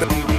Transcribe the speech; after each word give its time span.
El 0.00 0.37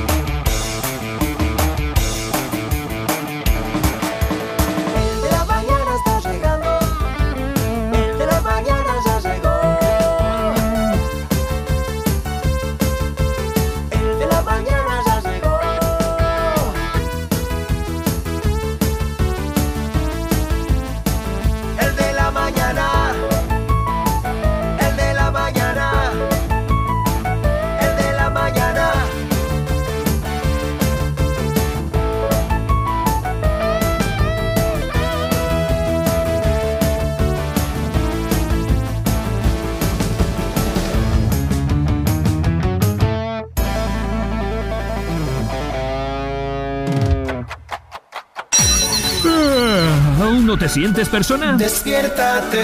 te 50.59 50.69
sientes 50.69 51.07
persona? 51.09 51.55
Despiértate. 51.57 52.57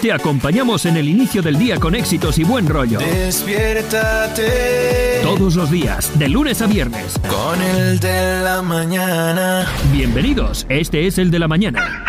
Te 0.00 0.10
acompañamos 0.10 0.86
en 0.86 0.96
el 0.96 1.06
inicio 1.08 1.42
del 1.42 1.58
día 1.58 1.78
con 1.78 1.94
éxitos 1.94 2.38
y 2.38 2.44
buen 2.44 2.66
rollo. 2.66 2.98
Despiértate. 2.98 4.42
Todos 5.22 5.54
los 5.54 5.70
días, 5.70 6.18
de 6.18 6.30
lunes 6.30 6.62
a 6.62 6.66
viernes. 6.66 7.20
Con 7.28 7.60
el 7.60 8.00
de 8.00 8.40
la 8.42 8.62
mañana. 8.62 9.66
Bienvenidos, 9.92 10.64
este 10.70 11.06
es 11.06 11.18
el 11.18 11.30
de 11.30 11.38
la 11.38 11.46
mañana. 11.46 12.04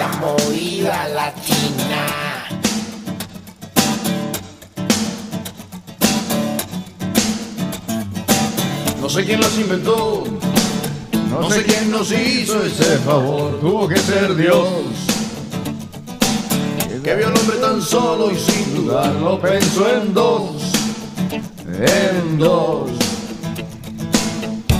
La 0.00 0.08
movida 0.18 1.08
latina. 1.08 2.04
No 9.00 9.08
sé 9.08 9.24
quién 9.24 9.40
las 9.40 9.56
inventó, 9.58 10.24
no 11.40 11.50
sé 11.50 11.62
quién 11.64 11.90
nos 11.90 12.10
hizo 12.12 12.64
ese 12.64 12.98
favor, 12.98 13.58
tuvo 13.60 13.88
que 13.88 13.96
ser 13.96 14.34
Dios. 14.34 14.68
Que 17.02 17.14
vio 17.16 17.26
al 17.26 17.36
hombre 17.38 17.56
tan 17.58 17.82
solo 17.82 18.30
y 18.30 18.38
sin 18.38 18.74
dudarlo 18.74 19.38
pensó 19.38 19.90
en 19.90 20.14
dos, 20.14 20.52
en 21.68 22.38
dos. 22.38 22.90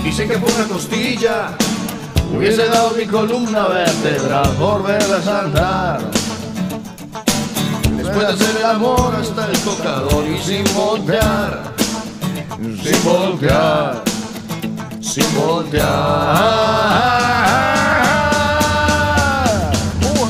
Dicen 0.02 0.28
que 0.28 0.38
fue 0.38 0.50
una 0.54 0.66
costilla, 0.66 1.50
hubiese 2.34 2.66
dado 2.66 2.92
mi 2.92 3.04
columna 3.04 3.68
vertebral 3.68 4.48
por 4.58 4.82
verlas 4.84 5.26
andar. 5.26 6.00
Después 7.94 8.18
de 8.18 8.26
hacer 8.26 8.56
el 8.56 8.64
amor 8.64 9.14
hasta 9.20 9.50
el 9.50 9.58
tocador 9.58 10.24
y 10.26 10.38
sin 10.42 10.64
voltear, 10.74 11.74
sin 12.82 13.04
voltear 13.04 14.13
sin 15.14 15.34
voltear. 15.36 15.86
No. 20.00 20.26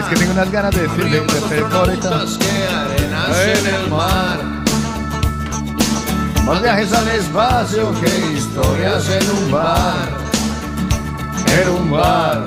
Es 0.00 0.06
que 0.06 0.16
tengo 0.16 0.32
unas 0.32 0.50
ganas 0.50 0.74
de 0.74 0.82
decir 0.82 1.04
de, 1.04 1.18
hacer 1.20 1.64
arenas 1.64 3.36
en 3.46 3.66
el 3.74 3.88
mar. 3.88 4.38
Más 6.44 6.60
viajes 6.60 6.92
al 6.92 7.06
espacio 7.06 7.94
que 8.00 8.08
historias 8.36 9.08
en 9.10 9.30
un 9.30 9.52
bar. 9.52 10.08
En 11.62 11.68
un 11.68 11.90
bar. 11.92 12.46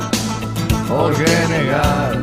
¿Por 0.89 1.13
qué 1.15 1.47
negar? 1.47 2.17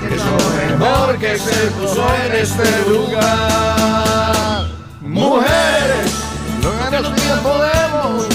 Que 0.00 0.14
es 0.14 0.22
lo 0.24 0.78
mejor 0.78 1.18
que 1.18 1.38
se 1.38 1.66
puso 1.72 2.06
en 2.24 2.32
este 2.34 2.88
lugar. 2.88 4.68
Mujeres, 5.02 6.27
lo 6.76 7.14
que 7.14 7.24
no 7.24 7.42
podemos. 7.42 8.26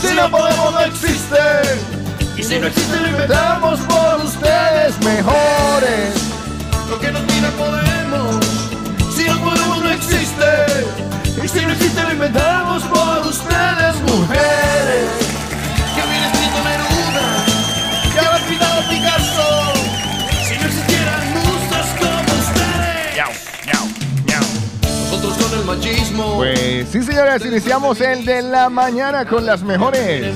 Si 0.00 0.14
no 0.14 0.30
podemos, 0.30 0.72
no 0.72 0.80
existe. 0.80 1.38
Y 2.36 2.42
si 2.42 2.58
no 2.58 2.66
existe, 2.66 3.00
lo 3.00 3.08
inventamos 3.08 3.80
por 3.80 4.24
ustedes 4.24 4.98
mejores. 5.00 6.14
Lo 6.88 6.98
que 6.98 7.10
no 7.10 7.20
tiene 7.20 7.48
podemos. 7.50 8.44
Si 9.14 9.24
no 9.24 9.38
podemos, 9.40 9.82
no 9.82 9.90
existe. 9.90 10.86
Y 11.42 11.48
si 11.48 11.64
no 11.64 11.72
existe, 11.72 12.02
lo 12.02 12.12
inventamos 12.12 12.82
por 12.84 13.26
ustedes, 13.26 13.96
mujeres. 14.02 15.23
Machismo. 25.66 26.36
Pues 26.36 26.88
sí, 26.90 27.02
señores, 27.02 27.44
iniciamos 27.44 28.00
el 28.00 28.24
de 28.24 28.42
la 28.42 28.68
mañana 28.68 29.24
con 29.24 29.44
las 29.46 29.62
mejores. 29.62 30.34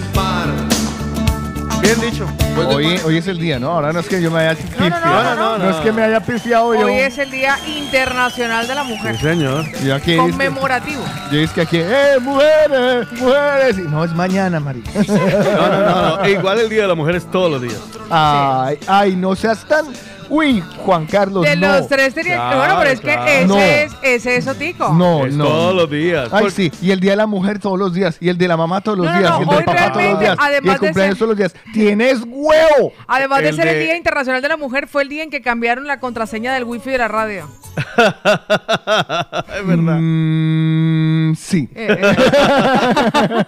Bien 1.80 2.00
dicho. 2.00 2.26
Hoy, 2.56 2.98
hoy 3.04 3.16
es 3.18 3.26
el 3.28 3.38
día, 3.38 3.58
¿no? 3.60 3.70
Ahora 3.70 3.92
no 3.92 4.00
es 4.00 4.08
que 4.08 4.20
yo 4.20 4.30
me 4.32 4.40
haya 4.40 4.54
pifiado. 4.58 4.90
no, 4.90 5.22
no, 5.22 5.34
no, 5.36 5.58
No 5.58 5.70
es 5.70 5.76
que 5.76 5.92
me 5.92 6.02
haya 6.02 6.20
pifiado 6.20 6.74
yo. 6.74 6.86
Hoy 6.86 6.94
es 6.94 7.16
el 7.18 7.30
Día 7.30 7.56
Internacional 7.66 8.66
de 8.66 8.74
la 8.74 8.82
Mujer. 8.82 9.16
Sí, 9.16 9.22
señor. 9.22 9.64
Yo 9.84 9.94
aquí 9.94 10.16
Conmemorativo. 10.16 11.02
yo 11.30 11.38
es 11.38 11.50
que 11.52 11.60
aquí, 11.60 11.78
¡eh, 11.80 12.16
mujeres! 12.20 13.06
¡Mujeres! 13.12 13.78
Y 13.78 13.82
no, 13.82 14.04
es 14.04 14.12
mañana, 14.12 14.58
María. 14.60 14.82
No, 15.06 15.68
no, 15.68 15.80
no, 15.80 16.16
no. 16.18 16.24
E 16.24 16.32
igual 16.32 16.58
el 16.58 16.68
Día 16.68 16.82
de 16.82 16.88
la 16.88 16.94
Mujer 16.96 17.14
es 17.14 17.30
todos 17.30 17.50
los 17.50 17.62
días. 17.62 17.78
Ay, 18.10 18.78
ay, 18.88 19.14
no 19.16 19.36
seas 19.36 19.64
tan. 19.64 19.86
Uy, 20.30 20.62
Juan 20.84 21.06
Carlos, 21.06 21.42
De 21.44 21.56
no. 21.56 21.68
los 21.78 21.88
tres 21.88 22.12
tenía. 22.14 22.34
Claro, 22.36 22.58
bueno, 22.58 22.74
pero 22.78 22.90
es 22.90 23.00
que 23.00 23.12
ese 23.12 23.46
No. 23.46 23.58
es 23.58 23.92
ese 24.02 24.36
es 24.36 24.46
Otico. 24.46 24.92
No, 24.92 25.24
es 25.26 25.34
no. 25.34 25.44
todos 25.44 25.74
los 25.74 25.90
días. 25.90 26.28
Ay, 26.32 26.42
Por- 26.42 26.50
sí, 26.52 26.70
y 26.82 26.90
el 26.90 27.00
día 27.00 27.12
de 27.12 27.16
la 27.16 27.26
mujer 27.26 27.58
todos 27.58 27.78
los 27.78 27.94
días, 27.94 28.16
y 28.20 28.28
el 28.28 28.36
de 28.36 28.46
la 28.48 28.56
mamá 28.56 28.80
todos 28.80 28.98
los 28.98 29.06
No, 29.06 29.18
días, 29.18 29.30
no, 29.30 29.38
y 29.38 29.42
el 29.42 29.48
del 29.48 29.58
hoy 29.58 29.64
papá 29.64 29.76
todos 29.76 29.86
los 29.88 29.96
realmente, 29.96 30.24
días, 30.24 30.36
y 30.38 30.42
además 30.44 30.74
el 30.74 30.80
de 30.80 30.86
cumpleaños 30.86 31.18
ser- 31.18 31.18
todos 31.18 31.28
los 31.28 31.38
días. 31.38 31.54
¡Tienes 31.72 32.18
huevo! 32.26 32.92
Además 33.06 33.42
de 33.42 33.48
El 33.48 33.56
ser 33.56 33.68
el 33.68 33.80
Día 33.84 33.96
Internacional 33.96 34.42
de 34.42 34.48
la 34.48 34.56
Mujer, 34.56 34.86
fue 34.86 35.02
el 35.02 35.08
día 35.08 35.22
en 35.22 35.30
que 35.30 35.40
cambiaron 35.40 35.86
la 35.86 35.98
contraseña 36.00 36.52
del 36.54 36.64
wifi 36.64 36.90
de 36.90 36.98
la 36.98 37.08
radio. 37.08 37.48
es 37.78 39.66
verdad. 39.66 39.96
Mm, 40.00 41.34
sí. 41.36 41.68
Eh, 41.74 41.96
eh. 42.00 42.16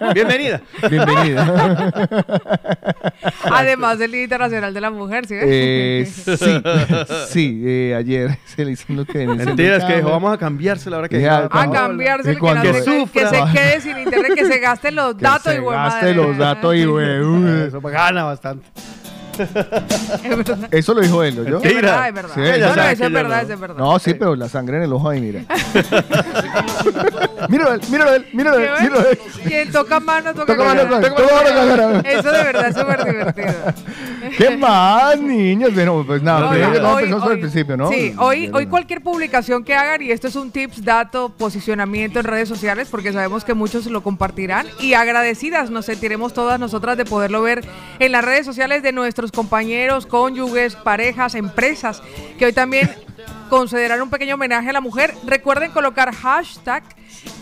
Bienvenida. 0.13 0.61
Bienvenida. 0.89 1.91
Además 3.51 3.99
del 3.99 4.11
Día 4.11 4.23
Internacional 4.23 4.73
de 4.73 4.81
la 4.81 4.89
Mujer, 4.89 5.25
¿sí 5.27 5.35
ves? 5.35 5.45
Eh, 5.47 6.07
sí, 6.37 6.61
sí, 7.29 7.61
eh, 7.65 7.95
ayer 7.97 8.37
se 8.45 8.65
le 8.65 8.71
hizo 8.71 8.85
lo 8.93 9.05
que 9.05 9.25
Mentiras 9.27 9.83
que 9.85 9.97
dijo, 9.97 10.09
vamos 10.11 10.33
a 10.33 10.37
cambiársela 10.37 10.97
ahora 10.97 11.09
que 11.09 11.19
Ya, 11.21 11.41
ya- 11.41 11.47
A 11.51 11.65
no, 11.65 11.71
cambiarse, 11.73 12.35
que 12.35 12.41
no 12.41 12.61
Que 12.61 12.73
se- 12.73 12.83
que 12.83 12.99
sufra. 12.99 13.29
se 13.29 13.53
quede 13.57 13.81
sin 13.81 13.97
internet, 13.97 14.33
que 14.35 14.45
se 14.45 14.59
gasten 14.59 14.95
los 14.95 15.15
Que 15.17 15.21
datos 15.23 15.51
se 15.51 15.55
y 15.55 15.59
güey, 15.59 15.75
gaste 15.77 16.05
madre. 16.07 16.15
los 16.15 16.37
datos 16.37 16.75
y 16.75 16.85
güey. 16.85 17.67
Eso 17.67 17.81
gana 17.81 18.23
bastante. 18.23 18.67
Eso 20.71 20.93
lo 20.93 21.01
dijo 21.01 21.23
él, 21.23 21.35
¿no? 21.35 21.43
yo? 21.43 21.59
Es 21.63 21.75
verdad, 21.75 22.07
es 22.07 22.13
verdad. 22.13 22.31
Sí, 22.35 22.39
No, 22.41 22.45
ella 22.47 22.67
no, 22.67 22.75
sabe 22.75 22.91
eso 22.91 22.99
que 23.01 23.07
es 23.07 23.13
verdad, 23.13 23.35
no. 23.37 23.41
eso 23.43 23.53
es 23.53 23.59
verdad. 23.59 23.75
No, 23.77 23.99
sí, 23.99 24.13
pero 24.13 24.35
la 24.35 24.49
sangre 24.49 24.77
en 24.77 24.83
el 24.83 24.93
ojo 24.93 25.09
ahí, 25.09 25.21
mira. 25.21 25.41
míralo 27.49 27.73
él, 27.73 27.81
míralo 27.89 28.13
él, 28.15 28.25
míralo 28.33 28.57
él, 28.59 28.69
míralo 28.81 29.09
él. 29.09 29.19
Quien 29.45 29.71
toca 29.71 29.99
mano, 29.99 30.33
toca, 30.33 30.45
Toca 30.53 30.63
mano, 30.63 30.83
cara. 30.89 31.09
toca 31.09 31.65
mano. 31.65 32.01
Eso 32.05 32.31
de 32.31 32.43
verdad 32.43 32.67
es 32.69 32.75
súper 32.75 33.05
divertido. 33.05 33.53
¿Qué 34.37 34.57
más, 34.57 35.19
niños? 35.19 35.73
Bueno, 35.73 36.03
pues 36.05 36.21
nada, 36.21 36.49
hoy- 36.49 36.61
empezar 37.03 37.19
por 37.21 37.31
el 37.33 37.39
principio, 37.39 37.77
¿no? 37.77 37.89
Sí, 37.89 38.13
hoy, 38.17 38.49
hoy 38.53 38.67
cualquier 38.67 39.01
publicación 39.01 39.63
que 39.63 39.73
hagan, 39.75 40.01
y 40.01 40.11
esto 40.11 40.27
es 40.27 40.35
un 40.35 40.51
tips, 40.51 40.83
dato, 40.83 41.29
posicionamiento 41.29 42.19
en 42.19 42.25
redes 42.25 42.47
sociales, 42.47 42.87
porque 42.89 43.11
sabemos 43.11 43.43
que 43.43 43.53
muchos 43.53 43.85
lo 43.87 44.01
compartirán, 44.03 44.67
y 44.79 44.93
agradecidas 44.93 45.69
nos 45.69 45.85
sentiremos 45.85 46.33
todas 46.33 46.59
nosotras 46.59 46.97
de 46.97 47.05
poderlo 47.05 47.41
ver 47.41 47.63
en 47.99 48.11
las 48.11 48.23
redes 48.23 48.45
sociales 48.45 48.83
de 48.83 48.91
nuestros 48.91 49.30
compañeros, 49.31 50.05
cónyuges, 50.05 50.75
parejas, 50.75 51.35
empresas, 51.35 52.01
que 52.37 52.45
hoy 52.45 52.53
también 52.53 52.89
considerarán 53.49 54.01
un 54.01 54.09
pequeño 54.09 54.35
homenaje 54.35 54.69
a 54.69 54.73
la 54.73 54.81
mujer. 54.81 55.13
Recuerden 55.25 55.71
colocar 55.71 56.13
hashtag 56.13 56.83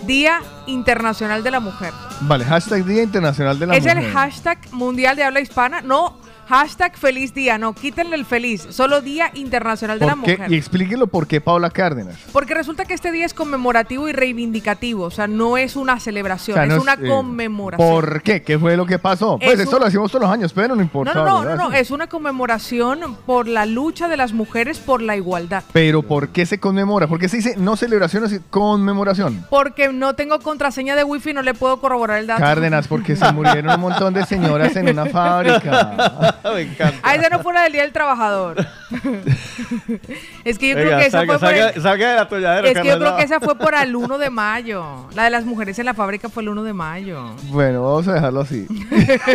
Día 0.05 0.41
Internacional 0.65 1.43
de 1.43 1.51
la 1.51 1.59
Mujer. 1.59 1.93
Vale, 2.21 2.45
hashtag 2.45 2.83
Día 2.83 3.03
Internacional 3.03 3.59
de 3.59 3.67
la 3.67 3.75
es 3.75 3.83
Mujer. 3.83 3.97
el 3.97 4.11
hashtag 4.11 4.57
mundial 4.71 5.15
de 5.15 5.23
habla 5.23 5.39
hispana, 5.39 5.81
no 5.81 6.18
Hashtag 6.49 6.97
feliz 6.97 7.31
día. 7.35 7.59
No, 7.59 7.73
quítenle 7.73 8.15
el 8.15 8.25
feliz. 8.25 8.65
Solo 8.71 9.01
Día 9.01 9.29
Internacional 9.35 9.99
de 9.99 10.07
la 10.07 10.15
¿Por 10.15 10.23
qué? 10.25 10.31
Mujer. 10.31 10.51
Y 10.51 10.55
explíquelo 10.55 11.05
por 11.05 11.27
qué 11.27 11.39
Paula 11.41 11.69
Cárdenas. 11.69 12.15
Porque 12.33 12.55
resulta 12.55 12.85
que 12.85 12.95
este 12.95 13.11
día 13.11 13.27
es 13.27 13.35
conmemorativo 13.35 14.09
y 14.09 14.13
reivindicativo. 14.13 15.03
O 15.03 15.11
sea, 15.11 15.27
no 15.27 15.57
es 15.57 15.75
una 15.75 15.99
celebración, 15.99 16.57
O 16.57 16.61
sea, 16.61 16.65
no 16.65 16.77
es 16.77 16.81
una 16.81 16.93
eh, 16.93 17.07
conmemoración. 17.07 17.87
¿Por 17.87 18.23
qué? 18.23 18.41
¿Qué 18.41 18.57
fue 18.57 18.75
lo 18.75 18.87
que 18.87 18.97
pasó? 18.97 19.37
Es 19.39 19.45
Pues 19.45 19.59
esto 19.59 19.75
un- 19.75 19.81
lo 19.83 19.87
hacemos 19.89 20.11
todos 20.11 20.23
los 20.23 20.33
años, 20.33 20.51
pero 20.51 20.75
no 20.75 20.81
importa. 20.81 21.13
No, 21.13 21.23
no, 21.23 21.43
no, 21.43 21.55
no, 21.55 21.71
es 21.71 21.91
una 21.91 22.07
conmemoración 22.07 23.15
por 23.27 23.47
la 23.47 23.67
lucha 23.67 24.07
de 24.07 24.17
las 24.17 24.33
mujeres 24.33 24.79
por 24.79 25.03
la 25.03 25.15
igualdad. 25.15 25.63
Pero 25.71 26.01
¿por 26.01 26.29
qué 26.29 26.47
se 26.47 26.59
conmemora? 26.59 27.05
Porque 27.05 27.29
se 27.29 27.37
dice 27.37 27.57
no 27.57 27.75
celebración, 27.75 28.27
sino 28.27 28.41
conmemoración. 28.49 29.45
Porque 29.51 29.93
no 29.93 30.15
tengo 30.15 30.39
contraseña 30.39 30.95
de 30.95 31.03
wifi, 31.03 31.31
no 31.31 31.43
le 31.43 31.53
puedo 31.53 31.79
corroborar 31.79 32.17
el 32.17 32.25
dato. 32.25 32.41
Cárdenas, 32.41 32.87
porque 32.87 33.15
se 33.15 33.31
murieron 33.33 33.75
un 33.75 33.81
montón 33.81 34.15
de 34.15 34.25
señoras 34.25 34.75
en 34.75 34.89
una 34.89 35.05
fábrica. 35.05 36.37
Me 36.53 36.61
encanta. 36.61 36.97
Ah, 37.03 37.15
esa 37.15 37.29
no 37.29 37.39
fue 37.39 37.53
la 37.53 37.63
del 37.63 37.73
Día 37.73 37.81
del 37.83 37.91
Trabajador. 37.91 38.65
es 40.45 40.57
que 40.57 40.69
yo 40.69 40.75
creo 40.75 40.97
que 40.99 41.05
esa 41.05 41.19
salga, 41.19 41.39
fue 41.39 41.47
por 41.49 41.57
el- 41.57 41.73
salga- 41.83 42.19
atolladero, 42.21 42.67
Es 42.67 42.77
que 42.79 42.87
yo 42.87 42.97
creo 42.99 43.15
que 43.15 43.23
esa 43.23 43.39
fue 43.39 43.55
por 43.57 43.75
el 43.75 43.95
1 43.95 44.17
de 44.17 44.29
mayo. 44.29 45.07
La 45.15 45.23
de 45.25 45.29
las 45.29 45.45
mujeres 45.45 45.77
en 45.79 45.85
la 45.85 45.93
fábrica 45.93 46.29
fue 46.29 46.43
el 46.43 46.49
1 46.49 46.63
de 46.63 46.73
mayo. 46.73 47.23
Bueno, 47.49 47.83
vamos 47.83 48.07
a 48.07 48.13
dejarlo 48.13 48.41
así. 48.41 48.67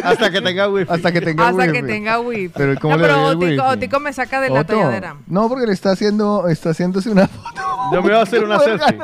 Hasta 0.02 0.30
que 0.30 0.40
tenga 0.40 0.68
wifi. 0.68 0.92
Hasta 0.92 1.12
que 1.12 1.20
tenga 1.20 1.48
Hasta 1.48 1.62
wifi. 1.62 1.72
que 1.72 1.82
tenga 1.82 2.20
wifi. 2.20 2.48
Pero 2.48 2.80
¿cómo 2.80 2.96
no, 2.96 3.02
le 3.02 3.06
pero 3.08 3.24
Otico, 3.26 3.44
wifi? 3.44 3.58
Otico 3.60 4.00
me 4.00 4.12
saca 4.12 4.40
de 4.40 4.50
la 4.50 4.60
Otto, 4.60 4.74
talladera. 4.74 5.16
No, 5.26 5.48
porque 5.48 5.66
le 5.66 5.72
está 5.72 5.92
haciendo, 5.92 6.48
está 6.48 6.70
haciéndose 6.70 7.10
una 7.10 7.28
foto. 7.28 7.60
Yo 7.92 8.02
me 8.02 8.08
voy 8.08 8.18
a 8.18 8.22
hacer 8.22 8.42
una 8.44 8.58
selfie. 8.60 8.96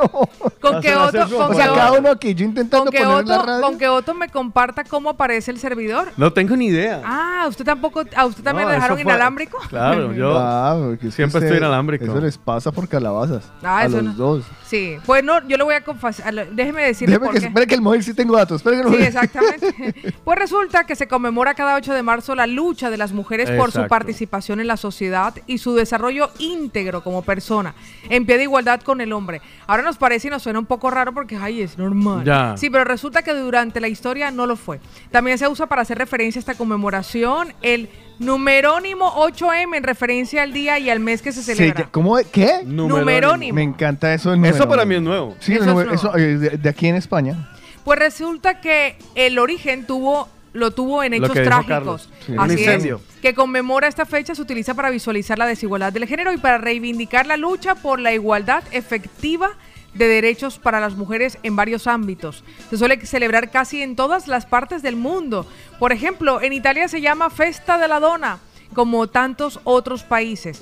Con 0.61 0.81
que 0.81 0.95
Otto, 0.95 1.29
con 1.29 1.43
O 1.43 1.51
que 1.51 1.57
sea, 1.57 1.67
Otto- 1.71 1.75
cada 1.75 1.91
Otto- 1.93 2.01
uno 2.01 2.11
aquí, 2.11 2.35
yo 2.35 2.45
intentando 2.45 2.85
con 2.87 2.93
que 2.93 2.99
poner 3.05 3.21
en 3.21 3.29
la 3.29 3.37
Otto- 3.37 3.47
radio. 3.47 3.63
con 3.63 3.79
que 3.79 3.89
Otto 3.89 4.15
me 4.15 4.29
comparta 4.29 4.85
cómo 4.85 5.11
aparece 5.11 5.51
el 5.51 5.59
servidor. 5.59 6.09
No 6.17 6.33
tengo 6.33 6.57
ni 6.57 6.67
idea. 6.67 7.03
Ah, 7.05 7.45
usted 7.49 7.65
tampoco, 7.65 7.90
a 8.17 8.27
usted 8.27 8.43
también 8.43 8.67
No, 8.67 8.71
le 8.71 8.75
dejaron 8.77 8.99
inalámrico. 9.01 9.59
Claro, 9.69 10.13
yo. 10.13 10.39
Ah, 10.63 10.95
que 11.01 11.11
siempre 11.11 11.41
estoy 11.41 11.59
inalámbrico. 11.59 12.05
Eso 12.05 12.21
les 12.21 12.37
pasa 12.39 12.71
por 12.73 12.89
calabazas. 12.89 13.51
Ah, 13.63 13.79
a 13.81 13.87
eso 13.87 13.97
los 14.01 14.05
no. 14.05 14.13
dos. 14.15 14.45
Sí, 14.67 14.97
pues 15.05 15.25
no, 15.25 15.47
yo 15.49 15.57
le 15.57 15.65
voy 15.65 15.75
a 15.75 15.83
confesar, 15.83 16.33
déjeme 16.53 16.83
decirle 16.85 17.15
Déjeme 17.15 17.27
por 17.27 17.35
que, 17.35 17.41
qué. 17.41 17.47
espere 17.49 17.67
que 17.67 17.75
el 17.75 17.81
móvil 17.83 18.05
sí 18.05 18.15
tengo 18.15 18.37
datos. 18.37 18.63
Que 18.63 18.71
Sí, 18.71 19.03
exactamente. 19.03 20.15
Pues 20.25 20.39
resulta 20.39 20.85
que 20.85 20.95
se 20.95 21.09
conmemora 21.09 21.55
cada 21.55 21.75
8 21.77 21.93
de 21.93 22.03
marzo 22.03 22.35
la 22.35 22.47
lucha 22.47 22.91
de 22.91 22.97
las 22.97 23.13
mujeres 23.13 23.51
por 23.51 23.73
su 23.73 23.79
Exacto. 23.79 23.89
participación 23.89 24.61
en 24.61 24.67
la 24.69 24.77
sociedad 24.77 25.35
y 25.47 25.59
su 25.59 25.75
desarrollo 25.75 26.31
íntegro 26.39 27.03
como 27.03 27.23
persona, 27.23 27.75
en 28.09 28.27
pie 28.27 28.37
de 28.37 28.45
igualdad 28.45 28.81
con 28.83 29.01
el 29.01 29.13
hombre. 29.13 29.41
Ahora 29.67 29.83
nos 29.83 29.99
parece 29.99 30.29
y 30.29 30.31
nos 30.31 30.43
suena 30.43 30.59
un 30.59 30.67
poco 30.67 30.91
raro 30.91 31.13
porque, 31.13 31.37
ay, 31.37 31.63
es 31.63 31.77
normal. 31.79 32.25
Ya. 32.25 32.57
Sí, 32.57 32.71
pero 32.71 32.85
resulta 32.85 33.23
que 33.23 33.33
durante 33.35 33.81
la 33.81 33.89
historia 33.89 34.31
no 34.31 34.47
lo 34.47 34.57
fue. 34.57 34.81
También 35.11 35.39
se 35.39 35.49
usa 35.49 35.67
para 35.67 35.83
hacer 35.83 35.99
referencia 35.99 36.39
a 36.39 36.41
esta 36.41 36.55
conmemoración 36.55 37.53
el 37.63 37.80
numerónimo 38.19 39.13
8M 39.27 39.77
en 39.77 39.83
referencia 39.83 40.43
al 40.43 40.53
día 40.53 40.79
y 40.79 40.91
al 40.91 41.01
mes 41.01 41.23
que 41.23 41.33
se 41.33 41.43
celebra. 41.43 41.89
¿Cómo? 41.91 42.17
¿Qué? 42.33 42.61
Numerónimo. 42.65 43.55
Me 43.55 43.63
encanta 43.63 44.13
eso. 44.15 44.35
Eso 44.35 44.69
para 44.69 44.85
mí 44.85 44.95
es 44.97 45.03
nuevo. 45.03 45.37
Sí, 45.41 45.53
Eso 45.55 45.63
el 45.65 45.69
es 45.69 45.75
numer- 45.75 45.85
nuevo. 45.87 45.95
eso, 45.95 46.17
eh, 46.17 46.37
de, 46.39 46.51
de 46.59 46.69
aquí 46.69 46.87
en 46.89 46.97
España. 46.97 47.51
Pues 47.85 47.99
resulta 47.99 48.61
que 48.61 48.97
el 49.15 49.39
origen 49.39 49.87
tuvo 49.87 50.29
lo 50.53 50.73
tuvo 50.73 51.03
en 51.05 51.13
Lo 51.13 51.19
hechos 51.19 51.35
trágicos. 51.45 51.67
Carlos. 51.69 52.09
Sí. 52.27 52.33
Un 52.33 52.41
Así 52.41 52.53
incendio. 52.55 52.97
es. 53.15 53.21
Que 53.21 53.35
conmemora 53.35 53.87
esta 53.87 54.05
fecha 54.05 54.35
se 54.35 54.43
utiliza 54.43 54.75
para 54.75 54.91
visualizar 54.91 55.39
la 55.39 55.47
desigualdad 55.47 55.93
del 55.93 56.07
género 56.07 56.33
y 56.33 56.39
para 56.39 56.59
reivindicar 56.59 57.27
la 57.27 57.37
lucha 57.37 57.77
por 57.77 58.01
la 58.01 58.13
igualdad 58.13 58.65
efectiva 58.73 59.53
de 59.95 60.07
derechos 60.09 60.59
para 60.59 60.81
las 60.81 60.95
mujeres 60.97 61.39
en 61.43 61.57
varios 61.57 61.87
ámbitos. 61.87 62.45
Se 62.71 62.77
suele 62.77 63.05
celebrar 63.05 63.51
casi 63.51 63.83
en 63.83 63.97
todas 63.97 64.29
las 64.29 64.47
partes 64.47 64.83
del 64.83 64.97
mundo. 64.97 65.47
Por 65.79 65.93
ejemplo, 65.93 66.41
en 66.41 66.53
Italia 66.53 66.89
se 66.89 67.01
llama 67.01 67.31
Festa 67.31 67.79
de 67.79 67.89
la 67.89 68.01
Dona, 68.01 68.39
como 68.75 69.09
tantos 69.09 69.61
otros 69.65 70.03
países. 70.05 70.61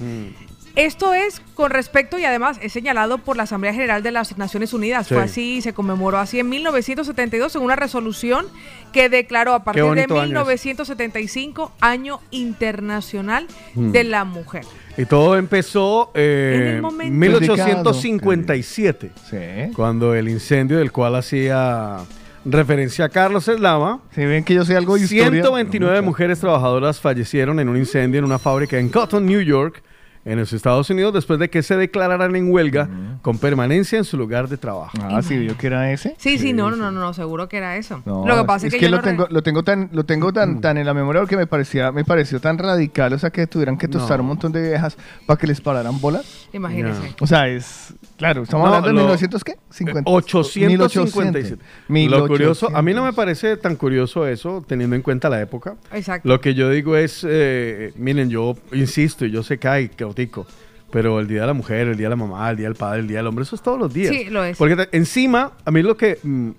Esto 0.77 1.13
es 1.13 1.43
con 1.55 1.71
respecto 1.73 2.19
y 2.19 2.25
además 2.25 2.59
es 2.63 2.73
señalado 2.73 3.19
por 3.19 3.37
la 3.37 3.43
Asamblea 3.43 3.73
General 3.73 4.01
de 4.03 4.13
las 4.13 4.39
Naciones 4.39 4.73
Unidas. 4.73 5.09
Sí. 5.09 5.15
Fue 5.15 5.25
así, 5.25 5.61
se 5.61 5.73
conmemoró 5.75 6.19
así 6.19 6.39
en 6.39 6.49
1972 6.49 7.57
en 7.57 7.63
una 7.63 7.75
resolución 7.75 8.47
que 8.93 9.09
declaró 9.09 9.55
a 9.55 9.65
partir 9.65 9.83
de 9.83 9.89
bonito 9.89 10.15
año 10.15 10.23
es. 10.51 10.65
1975 10.65 11.73
Año 11.81 12.21
Internacional 12.31 13.49
Mm. 13.75 13.91
de 13.91 14.05
la 14.05 14.25
Mujer. 14.25 14.65
Y 14.99 15.07
todo 15.07 15.37
empezó 15.37 16.11
eh, 16.15 16.53
En 16.57 16.63
el 16.63 16.75
en 16.77 16.83
momento. 16.83 17.15
1857, 17.15 19.11
Sí. 19.31 19.73
cuando 19.75 20.15
el 20.15 20.29
incendio 20.29 20.79
del 20.79 20.91
cual 20.93 21.15
hacía 21.15 21.99
referencia 22.45 23.05
a 23.07 23.09
Carlos 23.09 23.47
Eslava, 23.49 24.01
Si 24.15 24.25
ven 24.25 24.43
que 24.45 24.55
yo 24.55 24.65
sé 24.65 24.77
algo 24.77 24.97
de 24.97 25.03
historia. 25.03 25.31
129 25.31 25.97
no, 25.97 26.03
mujeres 26.03 26.41
trabajadoras 26.41 27.01
fallecieron 27.01 27.61
en 27.61 27.69
un 27.69 27.77
incendio 27.77 28.19
en 28.19 28.25
una 28.25 28.39
fábrica 28.39 28.79
en 28.79 28.89
Cotton, 28.89 29.25
New 29.25 29.41
York, 29.41 29.83
en 30.31 30.39
los 30.39 30.53
Estados 30.53 30.89
Unidos, 30.91 31.13
después 31.15 31.39
de 31.39 31.49
que 31.51 31.63
se 31.63 31.77
declararan 31.77 32.35
en 32.37 32.51
huelga 32.53 32.89
con 33.23 33.39
permanencia 33.39 33.99
en 33.99 34.05
su 34.05 34.17
lugar 34.17 34.49
de 34.49 34.57
trabajo. 34.59 34.97
Ah, 35.03 35.23
sí, 35.23 35.37
vio 35.39 35.57
que 35.57 35.67
era 35.69 35.91
ese. 35.93 36.15
Sí, 36.19 36.39
sí, 36.39 36.53
no, 36.53 36.71
no, 36.71 36.77
no, 36.77 36.91
no, 36.91 37.13
seguro 37.15 37.49
que 37.49 37.57
era 37.57 37.77
eso. 37.77 38.03
No, 38.07 38.27
lo 38.27 38.37
que 38.37 38.45
pasa 38.45 38.67
es, 38.67 38.75
que, 38.75 38.81
yo 38.81 38.89
lo 38.91 39.01
tengo, 39.01 39.27
lo 39.31 39.43
tengo 39.43 39.63
tan, 39.63 39.89
lo 39.93 40.05
tengo 40.05 40.33
tan, 40.33 40.61
tan 40.61 40.77
en 40.79 40.87
la 40.87 40.95
memoria 40.95 41.21
porque 41.23 41.37
me 41.37 41.47
parecía, 41.47 41.93
me 41.93 42.05
pareció 42.05 42.41
tan 42.41 42.59
radical, 42.59 43.13
o 43.13 43.19
sea 43.19 43.31
que 43.31 43.47
tuvieran 43.47 43.77
que 43.79 43.89
tostar 43.89 44.19
No. 44.19 44.23
un 44.25 44.29
montón 44.29 44.53
de 44.53 44.63
viejas 44.69 44.97
para 45.27 45.39
que 45.39 45.47
les 45.47 45.61
pararan 45.61 46.01
bolas. 46.01 46.49
Imagínese. 46.53 47.01
Ya. 47.09 47.15
O 47.21 47.27
sea, 47.27 47.49
es, 47.49 47.95
claro, 48.17 48.43
estamos 48.43 48.65
No, 48.69 48.75
hablando 48.75 48.89
de 48.89 48.95
lo- 48.95 49.01
1900 49.01 49.45
qué? 49.45 49.57
50, 49.71 50.11
857. 50.11 51.63
1800. 51.89 52.19
Lo 52.21 52.27
curioso, 52.29 52.77
a 52.77 52.83
mí 52.83 52.95
no 52.95 53.05
me 53.05 53.13
parece 53.13 53.57
tan 53.57 53.77
curioso 53.77 54.27
eso, 54.27 54.65
teniendo 54.67 54.97
en 54.97 55.03
cuenta 55.03 55.29
la 55.29 55.41
época. 55.41 55.77
Exacto. 55.93 56.29
Lo 56.29 56.41
que 56.41 56.55
yo 56.55 56.71
digo 56.71 56.97
es, 56.97 57.25
eh, 57.29 57.93
miren, 57.97 58.31
yo 58.31 58.57
insisto 58.73 59.25
y 59.25 59.31
yo 59.31 59.43
sé 59.43 59.59
que 59.59 59.69
hay 59.69 59.89
cautico, 60.27 60.47
pero 60.91 61.21
el 61.21 61.29
Día 61.29 61.43
de 61.43 61.47
la 61.49 61.53
Mujer, 61.55 61.89
el 61.89 61.97
Día 61.97 62.07
de 62.07 62.11
la 62.11 62.17
Mamá, 62.17 62.51
el 62.51 62.57
Día 62.57 62.67
del 62.67 62.77
Padre, 62.77 63.01
el 63.01 63.09
Día 63.09 63.19
del 63.19 63.27
Hombre, 63.29 63.43
eso 63.45 63.55
es 63.57 63.63
todos 63.63 63.79
los 63.79 63.93
días. 63.93 64.15
Sí, 64.15 64.25
lo 64.31 64.43
es. 64.45 64.57
Porque 64.57 64.77
te- 64.77 64.97
encima, 64.97 65.53
a 65.65 65.71
mí 65.71 65.83
lo 65.83 65.97
que... 65.97 66.19
mm, 66.23 66.51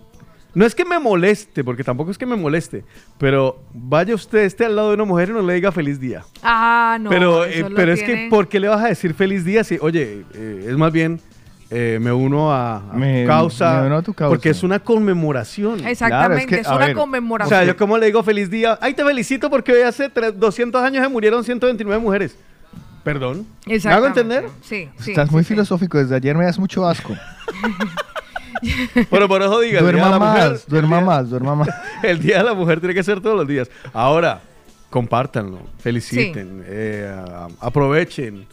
no 0.56 0.66
es 0.66 0.74
que 0.74 0.84
me 0.84 0.98
moleste, 0.98 1.64
porque 1.64 1.84
tampoco 1.84 2.10
es 2.10 2.18
que 2.18 2.26
me 2.26 2.36
moleste, 2.36 2.84
pero 3.20 3.62
vaya 3.72 4.16
usted, 4.16 4.40
esté 4.40 4.66
al 4.66 4.76
lado 4.76 4.90
de 4.90 4.96
una 4.96 5.06
mujer 5.06 5.30
y 5.30 5.34
no 5.34 5.42
le 5.44 5.54
diga 5.54 5.72
feliz 5.72 6.00
día. 6.00 6.24
Ah, 6.42 6.98
no. 7.00 7.10
pero 7.12 7.46
eso 7.46 7.68
eh, 7.68 7.70
lo 7.70 7.76
pero 7.76 7.94
es 7.94 8.02
que, 8.02 8.28
¿por 8.32 8.48
qué 8.48 8.60
le 8.60 8.68
vas 8.68 8.84
a 8.84 8.88
decir 8.88 9.14
feliz 9.14 9.46
día 9.46 9.64
si, 9.64 9.78
oye, 9.80 10.26
eh, 10.34 10.66
es 10.70 10.76
más 10.78 10.92
bien... 10.92 11.20
eh, 11.72 12.00
me 12.02 12.12
uno 12.12 12.52
a, 12.52 12.78
a 12.78 12.94
Me- 12.96 13.22
tu 13.22 13.28
causa, 13.28 13.82
me 13.82 13.88
uno 13.88 13.98
a 13.98 14.02
tu 14.02 14.14
causa. 14.16 14.30
porque 14.30 14.50
es 14.50 14.64
una 14.64 14.80
conmemoración. 14.80 15.86
Exactamente, 15.88 16.08
Claro, 16.08 16.34
es 16.36 16.42
es, 16.42 16.48
que, 16.48 16.68
a 16.68 16.76
una 16.76 16.86
ver, 16.88 16.96
O 16.96 17.00
conmemoración. 17.00 17.60
sea, 17.60 17.64
yo 17.68 17.78
como 17.78 17.96
le 18.00 18.08
digo 18.08 18.24
feliz 18.24 18.50
día, 18.50 18.78
ay, 18.82 18.96
te 18.96 19.04
felicito 19.06 19.52
porque 19.52 19.72
hoy 19.74 19.82
hace 19.84 20.10
tre- 20.12 20.32
200 20.34 20.82
años 20.82 21.04
se 21.04 21.10
murieron 21.10 21.44
129 21.44 22.02
mujeres. 22.02 22.36
Perdón. 23.04 23.48
¿Me 23.66 23.78
hago 23.92 24.08
entender? 24.08 24.48
Sí, 24.62 24.90
sí. 25.00 25.12
Estás 25.12 25.30
sí, 25.30 25.34
muy 25.34 25.44
sí. 25.44 25.50
filosófico, 25.50 25.98
desde 25.98 26.16
ayer 26.16 26.36
me 26.38 26.46
das 26.46 26.60
mucho 26.60 26.88
asco. 26.88 27.16
Pero 29.10 29.28
por 29.28 29.42
eso 29.42 29.60
diga, 29.62 29.82
duerma 29.82 30.10
la 30.10 30.20
mujer. 30.20 30.52
más, 30.52 30.68
duerma 30.68 30.98
el 31.00 31.04
día- 31.06 31.06
más, 31.16 31.30
duerma 31.30 31.56
más. 31.56 31.70
El 32.04 32.20
día 32.20 32.38
de 32.40 32.44
la 32.44 32.54
mujer 32.54 32.80
tiene 32.80 32.94
que 32.94 33.04
ser 33.04 33.22
todos 33.22 33.36
los 33.38 33.48
días. 33.48 33.70
Ahora, 33.94 34.42
compártanlo, 34.90 35.60
feliciten, 35.80 36.64
eh, 36.66 37.14
aprovechen. 37.62 38.46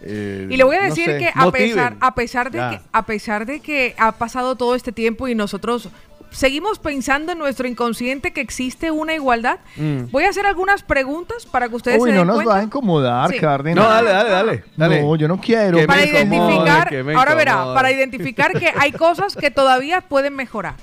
eh, 0.00 0.48
Y 0.50 0.56
le 0.56 0.64
voy 0.64 0.76
a 0.76 0.80
no 0.82 0.86
decir 0.86 1.06
sé, 1.06 1.18
que 1.18 1.28
a 1.34 1.44
motiven. 1.44 1.68
pesar, 1.70 1.96
a 2.00 2.14
pesar 2.14 2.50
de 2.50 2.58
Ya. 2.58 2.70
que 2.70 2.80
a 2.92 3.06
pesar 3.06 3.46
de 3.46 3.60
que 3.60 3.94
ha 3.98 4.12
pasado 4.12 4.56
todo 4.56 4.74
este 4.74 4.92
tiempo 4.92 5.28
y 5.28 5.34
nosotros 5.34 5.88
seguimos 6.34 6.78
pensando 6.78 7.32
en 7.32 7.38
nuestro 7.38 7.66
inconsciente 7.66 8.32
que 8.32 8.40
existe 8.40 8.90
una 8.90 9.14
igualdad, 9.14 9.58
Mm. 9.76 10.10
voy 10.10 10.24
a 10.24 10.30
hacer 10.30 10.46
algunas 10.46 10.82
preguntas 10.82 11.46
para 11.46 11.68
que 11.68 11.76
ustedes 11.76 12.00
Uy, 12.00 12.10
se 12.10 12.16
no 12.16 12.24
nos 12.24 12.36
cuenta. 12.36 12.52
va 12.52 12.58
a 12.60 12.62
incomodar, 12.64 13.30
Sí. 13.30 13.38
Cárdenas. 13.38 13.82
No, 13.84 13.90
dale, 13.90 14.10
dale, 14.10 14.30
dale. 14.30 14.64
dale. 14.76 15.02
No, 15.02 15.16
yo 15.16 15.28
no 15.28 15.40
quiero. 15.40 15.78
Que 15.78 15.86
para 15.86 16.00
me 16.00 16.06
incomode, 16.06 16.26
identificar, 16.54 16.88
que 16.88 17.02
me 17.02 17.14
ahora 17.14 17.34
verá, 17.34 17.74
para 17.74 17.90
identificar 17.92 18.52
que 18.58 18.72
hay 18.78 18.92
cosas 18.92 19.36
que 19.36 19.50
todavía 19.50 20.00
pueden 20.02 20.34
mejorar. 20.36 20.74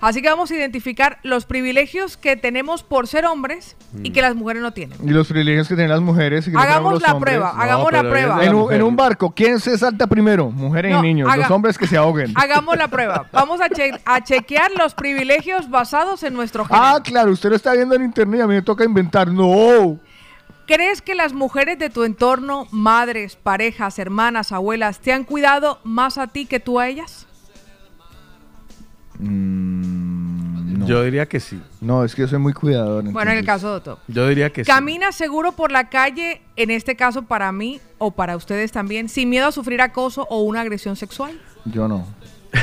Así 0.00 0.22
que 0.22 0.28
vamos 0.28 0.50
a 0.50 0.54
identificar 0.54 1.18
los 1.22 1.44
privilegios 1.44 2.16
que 2.16 2.36
tenemos 2.36 2.82
por 2.84 3.06
ser 3.08 3.26
hombres 3.26 3.76
y 4.02 4.10
que 4.10 4.22
las 4.22 4.34
mujeres 4.36 4.62
no 4.62 4.72
tienen. 4.72 4.98
Y 5.02 5.10
los 5.10 5.26
privilegios 5.28 5.66
que 5.68 5.74
tienen 5.74 5.90
las 5.90 6.00
mujeres 6.00 6.46
y 6.46 6.50
que 6.50 6.54
no 6.56 6.60
Hagamos 6.60 6.92
los 6.94 7.02
la 7.02 7.14
hombres. 7.14 7.34
prueba, 7.36 7.52
No, 7.54 7.60
hagamos 7.62 7.92
la 7.92 8.00
prueba. 8.02 8.44
En 8.44 8.54
un, 8.54 8.60
mujer. 8.62 8.76
en 8.76 8.82
un 8.84 8.96
barco, 8.96 9.30
¿quién 9.32 9.60
se 9.60 9.76
salta 9.76 10.06
primero? 10.06 10.50
Mujeres 10.50 10.92
No, 10.92 10.98
y 11.00 11.02
niños. 11.02 11.28
haga- 11.28 11.42
Los 11.42 11.50
hombres 11.50 11.76
que 11.78 11.86
se 11.86 11.96
ahoguen. 11.96 12.32
Hagamos 12.36 12.76
la 12.76 12.88
prueba. 12.88 13.26
Vamos 13.32 13.60
a, 13.60 13.68
che- 13.68 13.98
a 14.04 14.22
chequear 14.22 14.70
los 14.78 14.94
privilegios 14.94 15.68
basados 15.70 16.22
en 16.22 16.34
nuestro 16.34 16.64
género. 16.64 16.84
Ah, 16.84 17.00
claro, 17.02 17.30
usted 17.32 17.50
lo 17.50 17.56
está 17.56 17.72
viendo 17.74 17.94
en 17.94 18.02
internet 18.04 18.40
y 18.40 18.42
a 18.42 18.46
mí 18.46 18.54
me 18.54 18.62
toca 18.62 18.84
inventar. 18.84 19.28
No. 19.28 19.98
¿Crees 20.66 21.00
que 21.00 21.14
las 21.14 21.32
mujeres 21.32 21.78
de 21.78 21.88
tu 21.88 22.04
entorno, 22.04 22.66
madres, 22.70 23.36
parejas, 23.36 23.98
hermanas, 23.98 24.52
abuelas, 24.52 25.00
te 25.00 25.12
han 25.12 25.24
cuidado 25.24 25.80
más 25.82 26.18
a 26.18 26.26
ti 26.26 26.44
que 26.44 26.60
tú 26.60 26.78
a 26.78 26.88
ellas? 26.88 27.26
Mm, 29.18 30.78
no. 30.78 30.86
Yo 30.86 31.02
diría 31.02 31.26
que 31.26 31.40
sí. 31.40 31.60
No, 31.80 32.04
es 32.04 32.14
que 32.14 32.22
yo 32.22 32.28
soy 32.28 32.38
muy 32.38 32.52
cuidador. 32.52 33.04
Bueno, 33.04 33.30
en 33.32 33.38
el 33.38 33.44
caso 33.44 33.68
de 33.68 33.76
Otto. 33.76 33.98
Yo 34.08 34.28
diría 34.28 34.50
que 34.50 34.64
sí. 34.64 34.70
Camina 34.70 35.12
seguro 35.12 35.52
por 35.52 35.72
la 35.72 35.88
calle, 35.88 36.42
en 36.56 36.70
este 36.70 36.96
caso 36.96 37.22
para 37.22 37.50
mí 37.52 37.80
o 37.98 38.10
para 38.10 38.36
ustedes 38.36 38.72
también, 38.72 39.08
sin 39.08 39.28
miedo 39.28 39.46
a 39.48 39.52
sufrir 39.52 39.80
acoso 39.80 40.26
o 40.30 40.42
una 40.42 40.60
agresión 40.60 40.96
sexual. 40.96 41.40
Yo 41.64 41.88
no. 41.88 42.06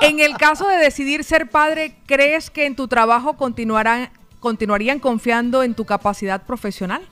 En 0.00 0.20
el 0.20 0.36
caso 0.36 0.68
de 0.68 0.76
decidir 0.76 1.24
ser 1.24 1.50
padre, 1.50 1.96
¿crees 2.06 2.50
que 2.50 2.66
en 2.66 2.76
tu 2.76 2.86
trabajo 2.86 3.36
continuarán 3.36 4.10
continuarían 4.40 4.98
confiando 4.98 5.62
en 5.62 5.74
tu 5.74 5.84
capacidad 5.84 6.42
profesional. 6.44 7.02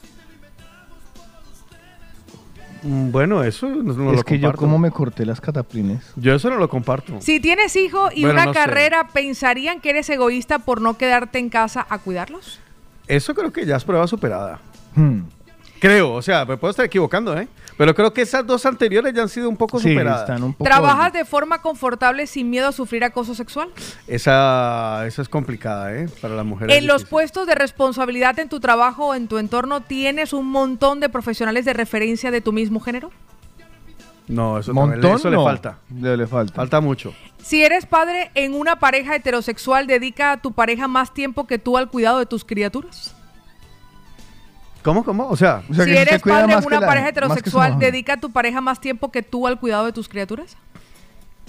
Mm, 2.87 3.11
Bueno, 3.11 3.43
eso 3.43 3.69
no, 3.69 3.91
es 3.91 3.97
lo 3.97 4.23
que 4.23 4.39
yo 4.39 4.43
comparto. 4.49 4.61
como 4.61 4.79
me 4.79 4.91
corté 4.91 5.27
las 5.27 5.41
cataplines. 5.41 6.13
Yo 6.17 6.35
eso 6.35 6.49
no 6.51 6.57
lo 6.57 6.69
comparto. 6.69 7.21
Si 7.21 7.41
tienes 7.41 7.75
hijo 7.77 8.09
y 8.15 8.23
Bueno, 8.23 8.35
una 8.35 8.45
no 8.47 8.53
sé. 8.53 8.59
carrera, 8.61 9.09
¿pensarían 9.09 9.81
que 9.81 9.91
eres 9.91 10.09
egoísta 10.11 10.59
por 10.61 10.81
no 10.81 10.97
quedarte 10.97 11.39
en 11.39 11.49
casa 11.49 11.87
a 11.89 11.99
cuidarlos? 11.99 12.61
Eso 13.09 13.35
creo 13.35 13.53
que 13.53 13.67
ya 13.67 13.77
es 13.77 13.85
prueba 13.85 14.07
superada. 14.07 14.61
Hmm. 14.95 15.21
Creo, 15.81 16.13
o 16.15 16.23
sea, 16.23 16.45
me 16.45 16.57
puedo 16.57 16.71
estar 16.71 16.87
equivocando, 16.87 17.37
¿eh? 17.39 17.49
Pero 17.79 17.95
creo 17.95 18.13
que 18.15 18.23
esas 18.23 18.47
dos 18.47 18.65
anteriores 18.65 19.13
ya 19.13 19.23
han 19.23 19.29
sido 19.29 19.49
un 19.51 19.57
poco 19.57 19.79
Sí, 19.79 19.91
superadas. 19.91 20.21
están 20.23 20.43
un 20.43 20.55
poco... 20.55 20.65
¿Trabajas 20.65 21.13
de 21.13 21.25
forma 21.27 21.61
confortable 21.61 22.27
sin 22.27 22.49
miedo 22.49 22.69
a 22.69 22.73
sufrir 22.73 23.05
acoso 23.05 23.35
sexual? 23.35 23.69
Esa, 24.07 25.05
esa 25.07 25.21
es 25.23 25.29
complicada, 25.29 25.95
¿eh? 25.95 26.09
Para 26.23 26.35
las 26.35 26.47
mujeres. 26.47 26.75
En 26.77 26.87
los 26.87 27.05
puestos 27.05 27.47
de 27.47 27.55
responsabilidad 27.55 28.39
en 28.39 28.49
tu 28.49 28.61
trabajo 28.61 29.09
o 29.09 29.15
en 29.15 29.29
tu 29.29 29.37
entorno, 29.39 29.83
¿tienes 29.83 30.33
un 30.33 30.47
montón 30.47 31.01
de 31.01 31.09
profesionales 31.11 31.65
de 31.67 31.75
referencia 31.75 32.31
de 32.31 32.41
tu 32.41 32.53
mismo 32.53 32.81
género? 32.81 33.11
No, 34.29 34.59
eso, 34.59 34.73
también 34.73 35.01
le- 35.01 35.31
no. 35.31 35.45
falta. 35.45 35.79
Le, 36.01 36.17
le 36.17 36.27
falta. 36.27 36.55
Falta 36.55 36.81
mucho. 36.81 37.15
Si 37.43 37.63
eres 37.63 37.87
padre 37.87 38.31
en 38.35 38.55
una 38.55 38.79
pareja 38.79 39.15
heterosexual, 39.15 39.87
¿dedica 39.87 40.33
a 40.33 40.37
tu 40.39 40.53
pareja 40.53 40.89
más 40.89 41.15
tiempo 41.15 41.47
que 41.47 41.59
tú 41.59 41.77
al 41.77 41.89
cuidado 41.89 42.19
de 42.19 42.27
tus 42.27 42.45
criaturas? 42.45 43.15
¿Cómo, 44.87 45.03
cómo? 45.03 45.27
O 45.27 45.37
sea, 45.37 45.65
O 45.69 45.75
sea, 45.75 45.85
si 45.85 45.91
que 45.91 46.01
eres 46.01 46.23
padre 46.23 46.57
que 46.61 46.65
una 46.65 46.81
pareja 46.81 47.09
heterosexual. 47.09 47.77
¿dedica 47.81 48.13
a 48.13 48.17
tu 48.19 48.31
pareja 48.31 48.61
más 48.61 48.81
tiempo 48.81 49.11
que 49.11 49.21
tú 49.21 49.49
al 49.49 49.59
cuidado 49.59 49.85
de 49.85 49.93
tus 49.93 50.09
criaturas? 50.09 50.57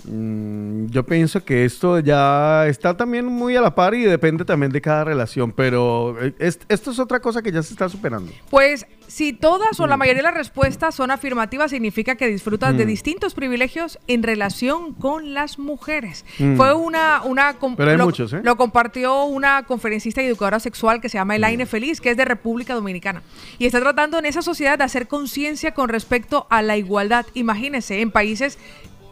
Mm, 0.07 0.87
yo 0.87 1.05
pienso 1.05 1.43
que 1.43 1.65
esto 1.65 1.99
ya 1.99 2.65
está 2.67 2.95
también 2.97 3.25
muy 3.25 3.55
a 3.55 3.61
la 3.61 3.75
par 3.75 3.93
y 3.93 4.03
depende 4.03 4.45
también 4.45 4.71
de 4.71 4.81
cada 4.81 5.03
relación, 5.03 5.51
pero 5.51 6.15
eh, 6.21 6.33
es- 6.39 6.59
esto 6.69 6.91
es 6.91 6.99
otra 6.99 7.19
cosa 7.19 7.41
que 7.41 7.51
ya 7.51 7.61
se 7.63 7.73
está 7.73 7.89
superando. 7.89 8.31
Pues 8.49 8.85
si 9.07 9.33
todas 9.33 9.79
Mm. 9.79 9.83
o 9.83 9.87
la 9.87 9.97
mayoría 9.97 10.19
de 10.21 10.27
las 10.27 10.33
respuestas 10.33 10.95
son 10.95 11.11
afirmativas, 11.11 11.71
significa 11.71 12.15
que 12.15 12.27
disfrutas 12.27 12.75
de 12.77 12.85
Mm. 12.85 12.87
distintos 12.87 13.33
privilegios 13.33 13.99
en 14.07 14.23
relación 14.23 14.93
con 14.93 15.33
las 15.33 15.59
mujeres. 15.59 16.25
Mm. 16.39 16.55
Fue 16.55 16.73
una... 16.73 17.21
una 17.23 17.55
Pero 17.77 17.91
hay 17.91 17.97
lo, 17.97 18.05
muchos, 18.05 18.33
¿eh? 18.33 18.41
Lo 18.43 18.55
compartió 18.57 19.23
una 19.25 19.63
conferencista 19.63 20.21
y 20.21 20.25
educadora 20.25 20.59
sexual 20.59 21.01
que 21.01 21.09
se 21.09 21.17
llama 21.17 21.35
Elaine 21.35 21.63
Mm. 21.63 21.67
Feliz, 21.67 22.01
que 22.01 22.11
es 22.11 22.17
de 22.17 22.25
República 22.25 22.73
Dominicana. 22.73 23.21
Y 23.59 23.65
está 23.65 23.79
tratando 23.79 24.19
en 24.19 24.25
esa 24.25 24.41
sociedad 24.41 24.77
de 24.77 24.83
hacer 24.83 25.07
conciencia 25.07 25.73
con 25.73 25.89
respecto 25.89 26.47
a 26.49 26.61
la 26.61 26.77
igualdad. 26.77 27.25
Imagínense, 27.33 28.01
en 28.01 28.11
países 28.11 28.57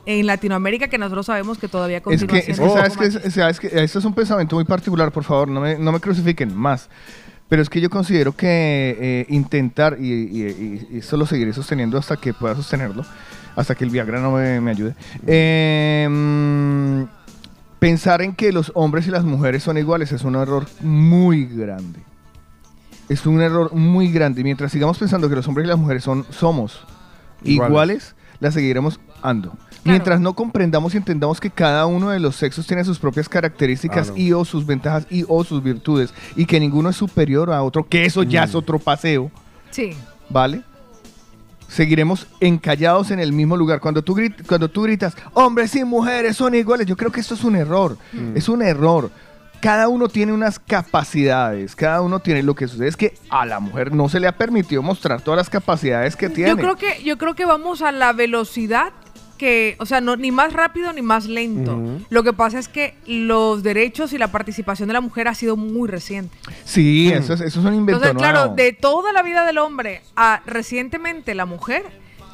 en 0.06 0.26
Latinoamérica 0.28 0.88
que 0.88 0.98
nosotros 0.98 1.26
sabemos 1.26 1.58
que 1.58 1.68
todavía 1.68 1.98
Es 1.98 2.04
continúa 2.04 2.28
que, 2.34 2.38
es 2.40 2.46
que 2.46 2.54
siendo 2.56 2.74
sabes 2.74 2.98
que, 2.98 3.06
es- 3.28 3.34
sabes 3.34 3.60
que 3.60 3.68
esto 3.84 4.00
es 4.00 4.06
un 4.06 4.14
pensamiento 4.14 4.56
muy 4.56 4.66
particular, 4.66 5.12
por 5.12 5.24
favor, 5.24 5.48
no 5.48 5.62
me, 5.62 5.78
no 5.78 5.92
me 5.92 6.00
crucifiquen 6.00 6.56
más. 6.56 6.90
Pero 7.48 7.62
es 7.62 7.70
que 7.70 7.80
yo 7.80 7.90
considero 7.92 8.36
que 8.36 8.98
eh, 9.00 9.26
intentar, 9.30 9.98
y, 10.00 10.12
y- 10.12 10.88
y 10.92 10.98
esto 10.98 11.16
lo 11.18 11.26
seguiré 11.28 11.54
sosteniendo 11.54 11.98
hasta 11.98 12.18
que 12.18 12.34
pueda 12.34 12.56
sostenerlo, 12.56 13.06
hasta 13.56 13.76
que 13.76 13.84
el 13.84 13.92
Viagra 13.92 14.20
no 14.20 14.32
me, 14.32 14.60
me 14.62 14.72
ayude, 14.72 14.96
eh, 15.28 16.08
mm, 16.10 17.04
pensar 17.80 18.22
en 18.24 18.34
que 18.36 18.52
los 18.52 18.72
hombres 18.74 19.06
y 19.08 19.12
las 19.12 19.24
mujeres 19.24 19.62
son 19.62 19.78
iguales 19.78 20.12
es 20.12 20.24
un 20.24 20.36
error 20.36 20.66
muy 20.82 21.46
grande. 21.46 22.00
Es 23.10 23.28
un 23.28 23.40
error 23.42 23.72
muy 23.74 24.12
grande. 24.12 24.42
Y 24.42 24.44
mientras 24.44 24.72
sigamos 24.72 24.98
pensando 24.98 25.30
que 25.30 25.36
los 25.36 25.48
hombres 25.48 25.66
y 25.66 25.70
las 25.70 25.78
mujeres 25.78 26.04
son, 26.04 26.26
somos 26.32 26.84
Iguales. 27.44 27.70
iguales, 27.70 28.16
las 28.40 28.56
seguiremos 28.56 29.00
ando. 29.22 29.56
Mientras 29.86 30.20
no 30.20 30.34
comprendamos 30.34 30.94
y 30.94 30.98
entendamos 30.98 31.40
que 31.40 31.50
cada 31.52 31.86
uno 31.86 32.10
de 32.10 32.20
los 32.20 32.36
sexos 32.36 32.66
tiene 32.66 32.84
sus 32.84 32.98
propias 33.00 33.30
características 33.30 34.08
Claro. 34.08 34.20
y 34.22 34.34
o 34.34 34.44
sus 34.44 34.66
ventajas 34.66 35.06
y 35.12 35.24
o 35.28 35.44
sus 35.44 35.62
virtudes 35.62 36.14
y 36.36 36.46
que 36.46 36.60
ninguno 36.60 36.90
es 36.90 36.96
superior 36.96 37.52
a 37.52 37.62
otro, 37.62 37.88
que 37.88 38.04
eso 38.06 38.24
ya 38.24 38.42
Mm. 38.42 38.46
es 38.50 38.56
otro 38.56 38.80
paseo, 38.80 39.30
Sí. 39.70 39.96
¿vale? 40.30 40.64
Seguiremos 41.68 42.28
encallados 42.40 43.12
en 43.12 43.20
el 43.20 43.34
mismo 43.34 43.58
lugar. 43.58 43.80
Cuando 43.80 44.04
tú, 44.04 44.16
grit- 44.16 44.46
cuando 44.48 44.70
tú 44.70 44.84
gritas, 44.84 45.16
hombres 45.34 45.76
y 45.76 45.84
mujeres 45.84 46.38
son 46.38 46.56
iguales, 46.56 46.86
yo 46.88 46.96
creo 46.96 47.12
que 47.12 47.20
esto 47.20 47.34
es 47.34 47.44
un 47.44 47.56
error. 47.56 47.98
Mm. 48.14 48.38
Es 48.38 48.48
un 48.50 48.62
error. 48.62 49.12
Cada 49.62 49.88
uno 49.88 50.08
tiene 50.10 50.32
unas 50.32 50.60
capacidades, 50.60 51.76
cada 51.76 52.02
uno 52.02 52.20
tiene 52.20 52.44
lo 52.44 52.54
que 52.54 52.68
sucede 52.68 52.88
es 52.88 52.96
que 52.98 53.16
a 53.30 53.46
la 53.48 53.60
mujer 53.60 53.94
no 53.94 54.10
se 54.10 54.20
le 54.20 54.28
ha 54.28 54.38
permitido 54.38 54.84
mostrar 54.84 55.22
todas 55.22 55.38
las 55.38 55.50
capacidades 55.50 56.16
que 56.16 56.30
tiene. 56.30 56.52
Yo 56.52 56.58
creo 56.58 56.76
que, 56.76 57.04
yo 57.04 57.18
creo 57.18 57.34
que 57.34 57.46
vamos 57.46 57.82
a 57.82 57.92
la 57.92 58.14
velocidad 58.14 58.94
que, 59.38 59.76
o 59.80 59.86
sea, 59.86 60.02
no, 60.02 60.16
ni 60.16 60.32
más 60.32 60.54
rápido 60.54 60.92
ni 60.94 61.02
más 61.02 61.26
lento. 61.28 61.80
Lo 62.10 62.24
que 62.24 62.34
pasa 62.34 62.60
es 62.60 62.68
que 62.68 62.96
los 63.06 63.64
derechos 63.64 64.14
y 64.14 64.18
la 64.18 64.30
participación 64.30 64.88
de 64.88 64.94
la 64.94 65.02
mujer 65.02 65.28
ha 65.28 65.36
sido 65.36 65.56
muy 65.58 65.88
reciente. 65.88 66.38
Sí, 66.64 67.12
eso 67.14 67.34
es, 67.34 67.42
eso 67.42 67.60
es 67.60 67.66
un 67.66 67.76
invento 67.76 68.04
Entonces, 68.04 68.18
claro, 68.18 68.56
de 68.56 68.74
toda 68.74 69.14
la 69.14 69.24
vida 69.24 69.46
del 69.46 69.58
hombre 69.58 70.02
a 70.16 70.42
recientemente 70.46 71.36
la 71.36 71.46
mujer, 71.46 71.84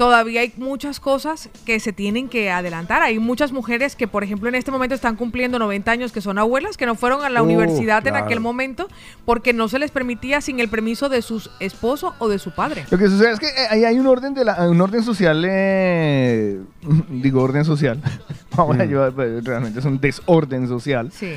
todavía 0.01 0.41
hay 0.41 0.51
muchas 0.57 0.99
cosas 0.99 1.51
que 1.63 1.79
se 1.79 1.93
tienen 1.93 2.27
que 2.27 2.49
adelantar. 2.49 3.03
Hay 3.03 3.19
muchas 3.19 3.51
mujeres 3.51 3.95
que, 3.95 4.07
por 4.07 4.23
ejemplo, 4.23 4.49
en 4.49 4.55
este 4.55 4.71
momento 4.71 4.95
están 4.95 5.15
cumpliendo 5.15 5.59
90 5.59 5.91
años, 5.91 6.11
que 6.11 6.21
son 6.21 6.39
abuelas, 6.39 6.75
que 6.75 6.87
no 6.87 6.95
fueron 6.95 7.23
a 7.23 7.29
la 7.29 7.43
Uh, 7.43 7.45
universidad 7.45 8.07
en 8.07 8.15
aquel 8.15 8.39
momento 8.39 8.87
porque 9.25 9.53
no 9.53 9.67
se 9.67 9.77
les 9.77 9.91
permitía 9.91 10.41
sin 10.41 10.59
el 10.59 10.69
permiso 10.69 11.07
de 11.07 11.21
su 11.21 11.47
esposo 11.59 12.15
o 12.17 12.29
de 12.29 12.39
su 12.39 12.49
padre. 12.49 12.83
Lo 12.89 12.97
que 12.97 13.07
sucede 13.09 13.33
es 13.33 13.39
que 13.39 13.45
eh, 13.45 13.67
ahí 13.69 13.85
hay 13.85 13.99
un 13.99 14.07
orden 14.07 14.33
de 14.33 14.43
la, 14.43 14.67
un 14.67 14.81
orden 14.81 15.03
social, 15.03 15.45
eh, 15.47 16.59
digo 17.09 17.43
orden 17.43 17.63
social. 17.63 18.01
Vamos 18.57 18.79
a 18.79 18.85
Mm. 18.85 18.89
llevar, 18.89 19.11
pues, 19.13 19.43
realmente 19.43 19.77
es 19.81 19.85
un 19.85 19.99
desorden 20.01 20.67
social. 20.67 21.11
Sí. 21.11 21.33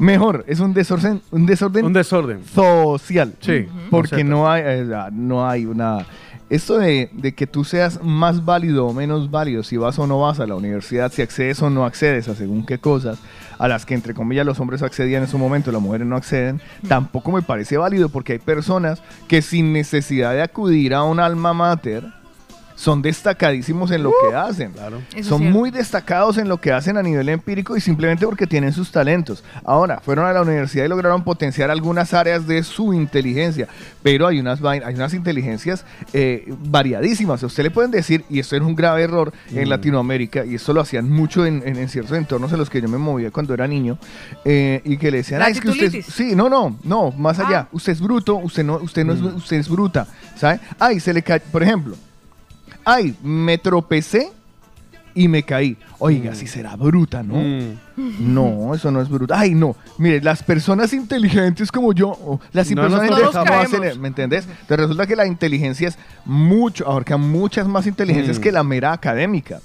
Mejor, 0.00 0.44
es 0.48 0.58
un 0.58 0.74
desorden, 0.74 1.22
un 1.30 1.46
desorden 1.46 1.84
Un 1.84 1.92
desorden. 1.92 2.44
social. 2.44 3.34
Sí. 3.38 3.66
Porque 3.88 4.24
no 4.24 4.50
hay, 4.50 4.62
eh, 4.64 4.84
no 5.12 5.48
hay 5.48 5.64
una. 5.66 6.04
Esto 6.50 6.78
de, 6.78 7.08
de 7.12 7.34
que 7.34 7.46
tú 7.46 7.64
seas 7.64 8.02
más 8.02 8.44
válido 8.44 8.86
o 8.86 8.92
menos 8.92 9.30
válido, 9.30 9.62
si 9.62 9.76
vas 9.76 9.98
o 9.98 10.06
no 10.06 10.20
vas 10.20 10.40
a 10.40 10.46
la 10.46 10.54
universidad, 10.54 11.10
si 11.10 11.22
accedes 11.22 11.62
o 11.62 11.70
no 11.70 11.86
accedes 11.86 12.28
a 12.28 12.34
según 12.34 12.66
qué 12.66 12.78
cosas, 12.78 13.18
a 13.58 13.66
las 13.66 13.86
que 13.86 13.94
entre 13.94 14.14
comillas 14.14 14.44
los 14.44 14.60
hombres 14.60 14.82
accedían 14.82 15.22
en 15.22 15.28
su 15.28 15.38
momento, 15.38 15.72
las 15.72 15.80
mujeres 15.80 16.06
no 16.06 16.16
acceden, 16.16 16.60
tampoco 16.86 17.32
me 17.32 17.42
parece 17.42 17.78
válido 17.78 18.10
porque 18.10 18.34
hay 18.34 18.38
personas 18.38 19.02
que 19.26 19.40
sin 19.42 19.72
necesidad 19.72 20.32
de 20.32 20.42
acudir 20.42 20.94
a 20.94 21.02
un 21.02 21.18
alma 21.18 21.54
mater, 21.54 22.04
son 22.76 23.02
destacadísimos 23.02 23.90
en 23.90 24.02
lo 24.02 24.10
que 24.28 24.34
hacen. 24.36 24.72
Claro. 24.72 24.98
Eso 25.10 25.18
es 25.18 25.26
son 25.26 25.40
cierto. 25.40 25.58
muy 25.58 25.70
destacados 25.70 26.38
en 26.38 26.48
lo 26.48 26.58
que 26.60 26.72
hacen 26.72 26.96
a 26.96 27.02
nivel 27.02 27.28
empírico 27.28 27.76
y 27.76 27.80
simplemente 27.80 28.26
porque 28.26 28.46
tienen 28.46 28.72
sus 28.72 28.90
talentos. 28.90 29.44
Ahora, 29.64 30.00
fueron 30.00 30.26
a 30.26 30.32
la 30.32 30.42
universidad 30.42 30.84
y 30.84 30.88
lograron 30.88 31.22
potenciar 31.24 31.70
algunas 31.70 32.12
áreas 32.14 32.46
de 32.46 32.62
su 32.62 32.92
inteligencia, 32.94 33.68
pero 34.02 34.26
hay 34.26 34.40
unas, 34.40 34.62
hay 34.64 34.94
unas 34.94 35.14
inteligencias 35.14 35.84
eh, 36.12 36.52
variadísimas. 36.64 37.42
A 37.42 37.46
usted 37.46 37.62
le 37.62 37.70
pueden 37.70 37.90
decir, 37.90 38.24
y 38.28 38.38
esto 38.40 38.56
es 38.56 38.62
un 38.62 38.74
grave 38.74 39.02
error 39.02 39.32
en 39.52 39.64
Mm. 39.64 39.68
Latinoamérica, 39.68 40.44
y 40.44 40.56
esto 40.56 40.72
lo 40.72 40.80
hacían 40.80 41.08
mucho 41.10 41.46
en, 41.46 41.62
en- 41.66 41.76
en 41.76 41.88
ciertos 41.88 42.16
entornos 42.16 42.52
en 42.52 42.58
los 42.58 42.70
que 42.70 42.80
yo 42.80 42.88
me 42.88 42.98
movía 42.98 43.30
cuando 43.30 43.54
era 43.54 43.66
niño, 43.66 43.98
eh, 44.44 44.80
y 44.84 44.96
que 44.96 45.10
le 45.10 45.18
decían, 45.18 45.40
La 45.40 45.46
"Ah, 45.46 45.50
es 45.50 45.60
que 45.60 45.68
usted... 45.68 45.84
es-". 45.86 45.92
titulitis. 45.92 46.14
Sí, 46.14 46.34
no, 46.34 46.48
no, 46.48 46.76
no, 46.82 47.12
más 47.12 47.38
allá. 47.38 47.60
Ah. 47.60 47.68
Usted 47.72 47.92
es 47.92 48.00
bruto, 48.00 48.36
usted 48.36 48.64
no, 48.64 48.76
usted 48.78 49.04
no 49.04 49.12
es, 49.14 49.20
usted 49.20 49.56
es 49.58 49.68
bruta, 49.68 50.06
¿sabe? 50.36 50.60
Ay, 50.78 51.00
se 51.00 51.12
le 51.12 51.22
cae, 51.22 51.40
por 51.40 51.62
ejemplo, 51.62 51.94
ay, 52.84 53.14
me 53.22 53.58
tropecé 53.58 54.30
y 55.14 55.28
me 55.28 55.42
caí. 55.44 55.76
Oiga, 56.00 56.32
Mm. 56.32 56.34
si 56.34 56.46
será 56.48 56.74
bruta, 56.76 57.22
¿no? 57.22 57.34
Mm. 57.36 58.34
No, 58.34 58.74
eso 58.74 58.90
no 58.90 59.00
es 59.00 59.08
bruta. 59.08 59.38
Ay, 59.38 59.54
no. 59.54 59.76
Mire, 59.98 60.20
las 60.20 60.42
personas 60.42 60.92
inteligentes 60.92 61.70
como 61.70 61.92
yo, 61.92 62.40
las 62.52 62.68
No 62.72 62.82
personas 62.82 63.08
inteligentes 63.10 63.98
¿me 63.98 64.08
entendés? 64.08 64.44
Entonces 64.46 64.76
resulta 64.78 65.06
que 65.06 65.14
la 65.14 65.26
inteligencia 65.26 65.88
es 65.88 65.98
mucho, 66.24 66.88
abarca 66.90 67.16
muchas 67.16 67.68
más 67.68 67.86
inteligencias 67.86 68.38
Mm. 68.38 68.42
que 68.42 68.52
la 68.52 68.64
mera 68.64 68.92
académica. 68.92 69.60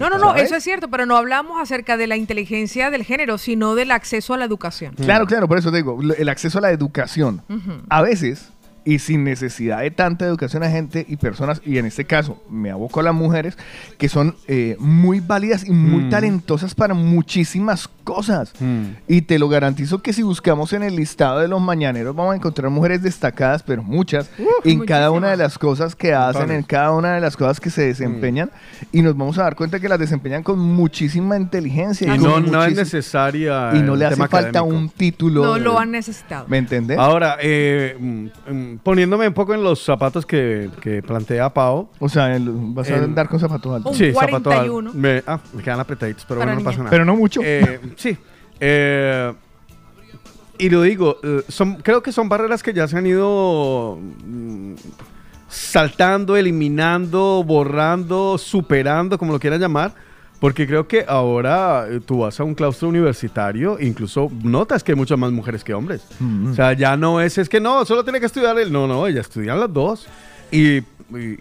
No, 0.00 0.08
no, 0.10 0.18
no, 0.18 0.28
¿Sabes? 0.30 0.44
eso 0.46 0.56
es 0.56 0.64
cierto, 0.64 0.88
pero 0.88 1.06
no 1.06 1.16
hablamos 1.16 1.60
acerca 1.62 1.96
de 1.96 2.08
la 2.08 2.16
inteligencia 2.16 2.90
del 2.90 3.04
género, 3.04 3.38
sino 3.38 3.76
del 3.76 3.92
acceso 3.92 4.34
a 4.34 4.38
la 4.38 4.44
educación. 4.44 4.94
Claro, 4.96 5.26
claro, 5.26 5.46
por 5.46 5.56
eso 5.58 5.70
te 5.70 5.76
digo, 5.76 6.00
el 6.18 6.28
acceso 6.28 6.58
a 6.58 6.62
la 6.62 6.70
educación. 6.72 7.42
A 7.90 8.02
veces, 8.02 8.48
y 8.84 8.98
sin 8.98 9.24
necesidad 9.24 9.80
de 9.80 9.90
tanta 9.90 10.26
educación 10.26 10.62
a 10.62 10.70
gente 10.70 11.06
y 11.08 11.16
personas, 11.16 11.62
y 11.64 11.78
en 11.78 11.86
este 11.86 12.04
caso 12.04 12.42
me 12.50 12.70
aboco 12.70 13.00
a 13.00 13.02
las 13.02 13.14
mujeres, 13.14 13.56
que 13.98 14.08
son 14.08 14.36
eh, 14.46 14.76
muy 14.78 15.20
válidas 15.20 15.64
y 15.66 15.70
muy 15.70 16.04
Mm. 16.04 16.10
talentosas 16.10 16.74
para 16.74 16.92
muchísimas 16.94 17.88
cosas. 18.04 18.52
Mm. 18.60 18.84
Y 19.08 19.22
te 19.22 19.38
lo 19.38 19.48
garantizo 19.48 20.02
que 20.02 20.12
si 20.12 20.22
buscamos 20.22 20.72
en 20.74 20.82
el 20.82 20.96
listado 20.96 21.38
de 21.40 21.48
los 21.48 21.60
mañaneros 21.62 22.14
vamos 22.14 22.34
a 22.34 22.36
encontrar 22.36 22.70
mujeres 22.70 23.02
destacadas, 23.02 23.62
pero 23.62 23.82
muchas, 23.82 24.28
en 24.64 24.80
cada 24.84 25.10
una 25.10 25.30
de 25.30 25.36
las 25.38 25.58
cosas 25.58 25.96
que 25.96 26.12
hacen, 26.12 26.50
en 26.50 26.62
cada 26.62 26.90
una 26.92 27.14
de 27.14 27.20
las 27.20 27.36
cosas 27.36 27.60
que 27.60 27.70
se 27.70 27.82
desempeñan, 27.86 28.50
y 28.92 29.00
nos 29.00 29.16
vamos 29.16 29.38
a 29.38 29.44
dar 29.44 29.56
cuenta 29.56 29.80
que 29.80 29.88
las 29.88 29.98
desempeñan 29.98 30.42
con 30.42 30.58
muchísima 30.58 31.36
inteligencia. 31.38 32.14
Y 32.14 32.18
no, 32.18 32.40
no 32.40 32.62
es 32.64 32.76
necesaria. 32.76 33.70
Y 33.74 33.80
no 33.80 33.94
el 33.94 34.00
le 34.00 34.06
hace 34.06 34.16
falta 34.16 34.36
académico. 34.58 34.64
un 34.76 34.88
título. 34.90 35.44
No 35.44 35.54
de- 35.54 35.60
lo 35.60 35.78
han 35.78 35.90
necesitado. 35.90 36.46
¿Me 36.48 36.58
entendés? 36.58 36.98
Ahora, 36.98 37.38
eh, 37.40 37.96
mm, 37.98 38.26
mm, 38.52 38.73
poniéndome 38.82 39.28
un 39.28 39.34
poco 39.34 39.54
en 39.54 39.62
los 39.62 39.82
zapatos 39.82 40.24
que, 40.26 40.70
que 40.80 41.02
plantea 41.02 41.52
Pau. 41.52 41.88
O 41.98 42.08
sea, 42.08 42.34
el- 42.34 42.48
vas 42.50 42.90
a 42.90 42.96
El- 42.96 43.04
andar 43.04 43.28
con 43.28 43.38
zapatos 43.40 43.74
altos. 43.76 43.92
Un 43.92 43.98
sí, 43.98 44.12
zapatos. 44.12 44.42
41. 44.42 44.92
Me, 44.94 45.22
ah, 45.26 45.38
me 45.52 45.62
quedan 45.62 45.80
apretaditos, 45.80 46.24
pero 46.26 46.40
Para 46.40 46.52
bueno, 46.52 46.54
no 46.54 46.60
niña. 46.60 46.70
pasa 46.70 46.78
nada. 46.78 46.90
Pero 46.90 47.04
no 47.04 47.16
mucho. 47.16 47.40
Eh, 47.44 47.80
sí. 47.96 48.16
Eh, 48.60 49.32
y 50.58 50.70
lo 50.70 50.82
digo, 50.82 51.16
eh, 51.22 51.42
son, 51.48 51.76
creo 51.76 52.02
que 52.02 52.12
son 52.12 52.28
barreras 52.28 52.62
que 52.62 52.72
ya 52.72 52.86
se 52.86 52.96
han 52.96 53.06
ido 53.06 53.98
mm, 54.00 54.74
saltando, 55.48 56.36
eliminando, 56.36 57.42
borrando, 57.44 58.38
superando, 58.38 59.18
como 59.18 59.32
lo 59.32 59.40
quieran 59.40 59.60
llamar. 59.60 59.94
Porque 60.40 60.66
creo 60.66 60.86
que 60.86 61.04
ahora 61.08 61.86
eh, 61.88 62.00
tú 62.04 62.18
vas 62.18 62.38
a 62.38 62.44
un 62.44 62.54
claustro 62.54 62.88
universitario, 62.88 63.78
incluso 63.80 64.30
notas 64.42 64.84
que 64.84 64.92
hay 64.92 64.96
muchas 64.96 65.18
más 65.18 65.32
mujeres 65.32 65.64
que 65.64 65.72
hombres. 65.72 66.02
O 66.50 66.54
sea, 66.54 66.72
ya 66.74 66.96
no 66.96 67.20
es, 67.20 67.38
es 67.38 67.48
que 67.48 67.60
no, 67.60 67.84
solo 67.86 68.04
tiene 68.04 68.20
que 68.20 68.26
estudiar 68.26 68.58
él. 68.58 68.70
No, 68.70 68.86
no, 68.86 69.06
ellas 69.06 69.26
estudian 69.26 69.58
las 69.58 69.72
dos. 69.72 70.06
Y, 70.50 70.78
y- 70.78 70.84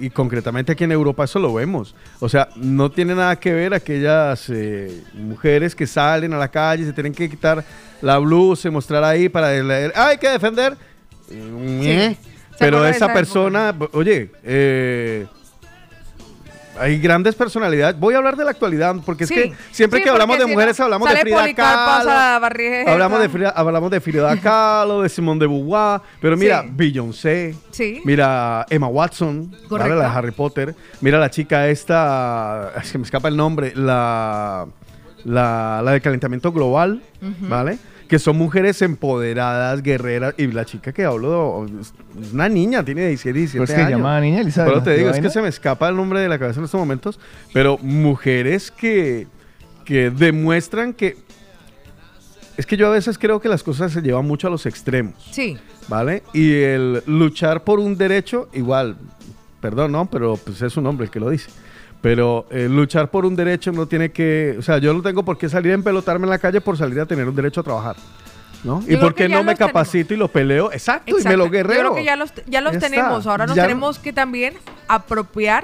y 0.05 0.09
concretamente 0.09 0.71
aquí 0.71 0.83
en 0.85 0.91
Europa 0.93 1.25
eso 1.25 1.39
lo 1.39 1.53
vemos. 1.53 1.95
O 2.19 2.29
sea, 2.29 2.47
no 2.55 2.89
tiene 2.91 3.13
nada 3.15 3.35
que 3.37 3.51
ver 3.51 3.73
aquellas 3.73 4.49
eh, 4.49 5.03
mujeres 5.15 5.75
que 5.75 5.85
salen 5.87 6.33
a 6.33 6.37
la 6.37 6.47
calle, 6.49 6.85
se 6.85 6.93
tienen 6.93 7.13
que 7.13 7.29
quitar 7.29 7.63
la 8.01 8.17
blusa 8.19 8.67
y 8.69 8.71
mostrar 8.71 9.03
ahí 9.03 9.27
para 9.27 9.51
leer. 9.51 9.91
"Ah, 9.95 10.07
hay 10.07 10.17
que 10.17 10.29
defender. 10.29 10.77
Eh, 11.29 12.15
¿Se 12.51 12.57
Pero 12.59 12.85
esa 12.85 13.07
persona, 13.13 13.75
oye, 13.93 14.31
eh, 14.43 15.25
hay 16.79 16.99
grandes 16.99 17.35
personalidades. 17.35 17.99
Voy 17.99 18.13
a 18.13 18.17
hablar 18.17 18.35
de 18.35 18.43
la 18.43 18.51
actualidad, 18.51 18.95
porque 19.05 19.25
Sí. 19.27 19.33
es 19.33 19.41
que 19.51 19.53
siempre 19.71 19.99
Sí, 19.99 20.03
que 20.03 20.09
hablamos 20.09 20.37
de 20.37 20.45
si 20.45 20.51
mujeres 20.51 20.77
no, 20.79 20.85
hablamos 20.85 21.09
de 21.09 21.17
Frida 21.17 21.53
Kahlo. 21.53 22.11
Hablamos 22.91 23.19
de. 23.19 23.29
Frida, 23.29 23.49
hablamos 23.49 23.91
de 23.91 24.01
Frida 24.01 24.37
Kahlo, 24.41 25.01
de 25.01 25.09
Simone 25.09 25.39
de 25.39 25.47
Beauvoir, 25.47 26.01
pero 26.21 26.35
mira, 26.37 26.61
Sí. 26.63 26.69
Beyoncé, 26.73 27.55
Sí. 27.71 28.01
mira 28.05 28.65
Emma 28.69 28.87
Watson, 28.87 29.51
¿vale? 29.51 29.67
Correcto. 29.67 29.95
la 29.95 30.09
de 30.09 30.15
Harry 30.17 30.31
Potter, 30.31 30.75
mira 31.01 31.19
la 31.19 31.29
chica 31.29 31.67
esta, 31.67 32.71
es 32.81 32.91
que 32.91 32.97
me 32.97 33.03
escapa 33.03 33.27
el 33.27 33.37
nombre, 33.37 33.73
la, 33.75 34.65
la, 35.25 35.81
la 35.83 35.91
de 35.91 36.01
calentamiento 36.01 36.51
global, 36.51 37.01
¿vale? 37.41 37.77
Que 38.13 38.19
son 38.19 38.37
mujeres 38.37 38.79
empoderadas, 38.83 39.81
guerreras, 39.81 40.35
y 40.37 40.45
la 40.45 40.65
chica 40.65 40.91
que 40.93 41.03
hablo 41.03 41.65
es 41.81 41.91
es 42.23 42.31
una 42.31 42.47
niña, 42.47 42.85
tiene 42.85 43.07
16, 43.07 43.33
17 43.33 43.57
Pues 43.57 43.71
que 43.71 43.81
años. 43.81 43.97
llamaba 43.97 44.21
niña 44.21 44.41
Elizabeth. 44.41 44.71
Pero 44.71 44.83
te 44.83 44.93
digo, 44.97 45.09
¿De 45.09 45.15
es 45.17 45.19
que 45.23 45.31
se 45.31 45.41
me 45.41 45.47
escapa 45.47 45.89
el 45.89 45.95
nombre 45.95 46.19
de 46.19 46.29
la 46.29 46.37
cabeza 46.37 46.59
en 46.59 46.65
estos 46.65 46.79
momentos, 46.79 47.19
pero 47.53 47.79
mujeres 47.79 48.69
que, 48.69 49.25
que 49.83 50.11
demuestran 50.11 50.93
que... 50.93 51.17
Es 52.55 52.67
que 52.67 52.77
yo 52.77 52.85
a 52.85 52.91
veces 52.91 53.17
creo 53.17 53.41
que 53.41 53.49
las 53.49 53.63
cosas 53.63 53.91
se 53.91 54.01
llevan 54.03 54.27
mucho 54.27 54.45
a 54.45 54.51
los 54.51 54.67
extremos, 54.67 55.15
Sí. 55.31 55.57
¿vale? 55.87 56.21
Y 56.33 56.51
el 56.53 57.01
luchar 57.07 57.63
por 57.63 57.79
un 57.79 57.97
derecho, 57.97 58.47
igual, 58.53 58.95
perdón, 59.59 59.91
¿no? 59.91 60.05
Pero 60.05 60.37
pues 60.37 60.61
es 60.61 60.77
un 60.77 60.85
hombre 60.85 61.05
el 61.05 61.11
que 61.11 61.19
lo 61.19 61.31
dice. 61.31 61.49
Pero 62.03 62.45
eh, 62.51 62.67
luchar 62.69 63.09
por 63.09 63.25
un 63.25 63.33
derecho 63.33 63.71
no 63.71 63.85
tiene 63.87 64.11
que... 64.11 64.57
O 64.59 64.61
sea, 64.61 64.77
yo 64.77 64.93
no 64.93 65.01
tengo 65.01 65.23
por 65.23 65.37
qué 65.37 65.47
salir 65.47 65.71
a 65.71 65.75
empelotarme 65.75 66.25
en 66.25 66.31
la 66.31 66.37
calle 66.37 66.59
por 66.59 66.77
salir 66.77 66.99
a 66.99 67.05
tener 67.05 67.25
un 67.29 67.33
derecho 67.33 67.61
a 67.61 67.63
trabajar, 67.63 67.95
¿no? 68.65 68.83
¿Y 68.85 68.97
por 68.97 69.15
qué 69.15 69.29
no 69.29 69.37
me 69.41 69.53
tenemos. 69.55 69.57
capacito 69.71 70.13
y 70.13 70.17
lo 70.17 70.27
peleo? 70.27 70.69
Exacto, 70.73 71.17
y 71.17 71.23
me 71.23 71.37
lo 71.37 71.45
Yo 71.45 71.51
guerrero. 71.51 71.79
creo 71.79 71.95
que 71.95 72.03
ya 72.03 72.17
los, 72.17 72.33
ya 72.45 72.59
los 72.59 72.73
Ya 72.73 72.77
está. 72.79 72.89
tenemos. 72.89 73.25
Ahora 73.25 73.47
nos 73.47 73.55
Ya 73.55 73.61
no- 73.63 73.67
tenemos 73.69 73.99
que 73.99 74.11
también 74.11 74.53
apropiar. 74.89 75.63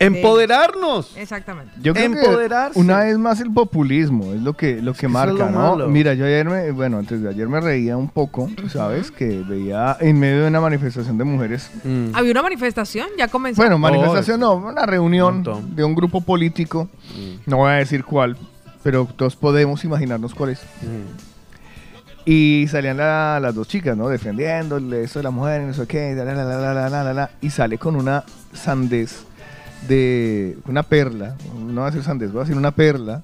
Este, 0.00 0.16
Empoderarnos. 0.16 1.14
Exactamente. 1.14 1.74
Yo 1.82 1.92
Empoderarse. 1.94 2.80
Una 2.80 3.00
vez 3.00 3.18
más 3.18 3.38
el 3.40 3.52
populismo 3.52 4.32
es 4.32 4.40
lo 4.40 4.54
que, 4.54 4.80
lo 4.80 4.94
que 4.94 5.08
marca, 5.08 5.50
¿no? 5.50 5.76
Mira, 5.88 6.14
yo 6.14 6.24
ayer 6.24 6.48
me, 6.48 6.70
bueno, 6.70 6.96
antes 6.96 7.20
de 7.20 7.28
ayer 7.28 7.46
me 7.46 7.60
reía 7.60 7.98
un 7.98 8.08
poco, 8.08 8.48
¿sabes? 8.72 9.10
Que 9.10 9.44
veía 9.46 9.98
en 10.00 10.18
medio 10.18 10.42
de 10.42 10.48
una 10.48 10.60
manifestación 10.62 11.18
de 11.18 11.24
mujeres. 11.24 11.70
¿Había 12.14 12.30
una 12.30 12.42
manifestación? 12.42 13.08
Ya 13.18 13.28
comenzó. 13.28 13.60
Bueno, 13.60 13.78
manifestación 13.78 14.40
no, 14.40 14.54
una 14.54 14.86
reunión 14.86 15.44
de 15.74 15.84
un 15.84 15.94
grupo 15.94 16.22
político. 16.22 16.88
No 17.44 17.58
voy 17.58 17.72
a 17.72 17.74
decir 17.74 18.02
cuál, 18.02 18.38
pero 18.82 19.06
todos 19.14 19.36
podemos 19.36 19.84
imaginarnos 19.84 20.34
cuál 20.34 20.50
es. 20.50 20.62
Y 22.24 22.68
salían 22.70 22.96
las 22.96 23.54
dos 23.54 23.68
chicas, 23.68 23.98
¿no? 23.98 24.08
Defendiéndole 24.08 25.02
eso 25.02 25.18
de 25.18 25.24
la 25.24 25.30
mujer, 25.30 25.60
no 25.60 25.74
sé 25.74 25.86
qué, 25.86 26.16
y 27.42 27.50
sale 27.50 27.76
con 27.76 27.96
una 27.96 28.24
sandez 28.54 29.26
de 29.88 30.58
una 30.66 30.82
perla, 30.82 31.36
no 31.58 31.80
va 31.82 31.88
a 31.88 31.90
decir 31.90 32.04
sandez, 32.04 32.30
voy 32.32 32.40
a 32.40 32.44
decir 32.44 32.56
una 32.56 32.70
perla, 32.70 33.22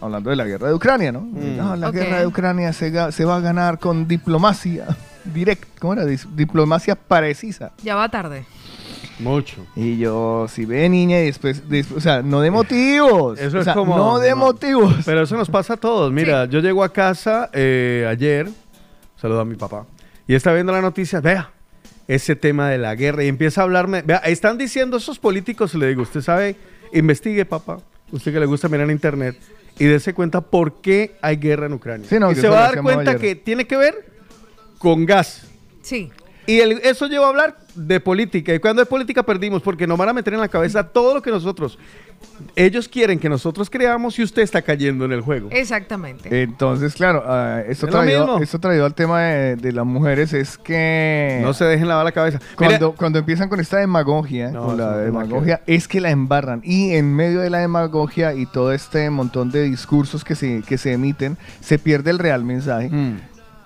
hablando 0.00 0.30
de 0.30 0.36
la 0.36 0.44
guerra 0.44 0.68
de 0.68 0.74
Ucrania, 0.74 1.12
¿no? 1.12 1.20
Mm. 1.20 1.56
No, 1.56 1.76
la 1.76 1.90
guerra 1.90 2.20
de 2.20 2.26
Ucrania 2.26 2.72
se, 2.72 2.90
va 2.90 3.36
a 3.36 3.40
ganar 3.40 3.78
con 3.78 4.08
diplomacia 4.08 4.86
directa, 5.24 5.66
¿cómo 5.78 5.92
era? 5.94 6.04
Diplomacia 6.06 6.94
precisa. 6.94 7.72
Ya 7.82 7.94
va 7.94 8.08
tarde. 8.08 8.44
Mucho. 9.18 9.66
Y 9.76 9.98
yo, 9.98 10.46
si 10.48 10.64
ve 10.64 10.88
niña 10.88 11.20
y 11.20 11.26
después, 11.26 11.68
después- 11.68 11.98
o 11.98 12.00
sea, 12.00 12.22
no 12.22 12.40
de 12.40 12.50
motivos. 12.50 13.38
Eso 13.38 13.58
o 13.58 13.60
es 13.60 13.68
como- 13.68 13.96
No 13.96 14.18
de 14.18 14.30
no. 14.30 14.36
motivos. 14.36 14.94
Pero 15.04 15.22
eso 15.22 15.36
nos 15.36 15.50
pasa 15.50 15.74
a 15.74 15.76
todos. 15.76 16.10
Mira, 16.10 16.46
yo 16.46 16.60
llego 16.60 16.82
a 16.82 16.90
casa 16.90 17.50
eh, 17.52 18.06
ayer, 18.08 18.48
saludo 19.20 19.40
a 19.40 19.44
mi 19.44 19.56
papá, 19.56 19.84
y 20.26 20.34
está 20.34 20.52
viendo 20.54 20.72
la 20.72 20.80
noticia, 20.80 21.20
vea, 21.20 21.50
ese 22.14 22.34
tema 22.34 22.68
de 22.68 22.78
la 22.78 22.94
guerra, 22.96 23.22
y 23.24 23.28
empieza 23.28 23.60
a 23.60 23.64
hablarme, 23.64 24.02
vea, 24.02 24.16
están 24.18 24.58
diciendo 24.58 24.96
esos 24.96 25.18
políticos, 25.18 25.74
y 25.74 25.78
le 25.78 25.86
digo, 25.86 26.02
usted 26.02 26.22
sabe, 26.22 26.56
investigue, 26.92 27.44
papá, 27.44 27.78
usted 28.10 28.32
que 28.32 28.40
le 28.40 28.46
gusta 28.46 28.68
mirar 28.68 28.86
en 28.86 28.90
internet, 28.90 29.36
y 29.78 29.84
dése 29.84 30.12
cuenta 30.12 30.40
por 30.40 30.80
qué 30.80 31.12
hay 31.22 31.36
guerra 31.36 31.66
en 31.66 31.74
Ucrania. 31.74 32.08
Sí, 32.08 32.18
no, 32.18 32.32
y 32.32 32.34
se 32.34 32.48
va 32.48 32.58
a 32.68 32.72
dar 32.72 32.82
cuenta 32.82 33.12
ayer. 33.12 33.20
que 33.20 33.34
tiene 33.36 33.66
que 33.66 33.76
ver 33.76 33.94
con 34.78 35.06
gas. 35.06 35.46
Sí. 35.82 36.10
Y 36.46 36.58
el- 36.58 36.72
eso 36.82 37.06
lleva 37.06 37.26
a 37.26 37.28
hablar 37.28 37.58
de 37.86 38.00
política. 38.00 38.54
Y 38.54 38.58
cuando 38.58 38.82
hay 38.82 38.86
política 38.86 39.22
perdimos 39.22 39.62
porque 39.62 39.86
nos 39.86 39.96
van 39.98 40.08
a 40.08 40.12
meter 40.12 40.34
en 40.34 40.40
la 40.40 40.48
cabeza 40.48 40.82
todo 40.86 41.14
lo 41.14 41.22
que 41.22 41.30
nosotros... 41.30 41.78
Ellos 42.54 42.86
quieren 42.86 43.18
que 43.18 43.30
nosotros 43.30 43.70
creamos 43.70 44.18
y 44.18 44.22
usted 44.22 44.42
está 44.42 44.60
cayendo 44.60 45.06
en 45.06 45.12
el 45.12 45.22
juego. 45.22 45.48
Exactamente. 45.50 46.42
Entonces, 46.42 46.94
claro, 46.94 47.22
ah, 47.26 47.62
esto, 47.66 47.86
Es 47.86 47.92
traído, 47.92 48.26
mismo. 48.26 48.42
esto 48.42 48.58
traído 48.58 48.84
al 48.84 48.94
tema 48.94 49.22
de, 49.22 49.56
de 49.56 49.72
las 49.72 49.86
mujeres 49.86 50.34
es 50.34 50.58
que 50.58 51.40
No 51.42 51.54
se 51.54 51.64
dejen 51.64 51.88
lavar 51.88 52.04
la 52.04 52.12
cabeza. 52.12 52.38
cuando, 52.56 52.88
Mira, 52.88 52.96
cuando 52.98 53.18
empiezan 53.20 53.48
con 53.48 53.58
esta 53.58 53.78
demagogia, 53.78 54.50
No, 54.50 54.66
con 54.66 54.74
eso 54.80 54.86
la 54.90 54.96
que 54.96 55.00
demagogia, 55.04 55.62
es 55.66 55.88
que 55.88 56.00
la 56.02 56.10
embarran. 56.10 56.60
Y 56.62 56.92
en 56.94 57.14
medio 57.14 57.40
de 57.40 57.48
la 57.48 57.58
demagogia 57.58 58.34
y 58.34 58.44
todo 58.44 58.72
este 58.72 59.08
montón 59.08 59.50
de 59.50 59.62
discursos 59.62 60.22
que 60.22 60.34
se, 60.34 60.62
que 60.62 60.76
se 60.76 60.92
emiten, 60.92 61.38
se 61.60 61.78
pierde 61.78 62.10
el 62.10 62.18
real 62.18 62.44
mensaje, 62.44 62.90
mm, 62.90 63.18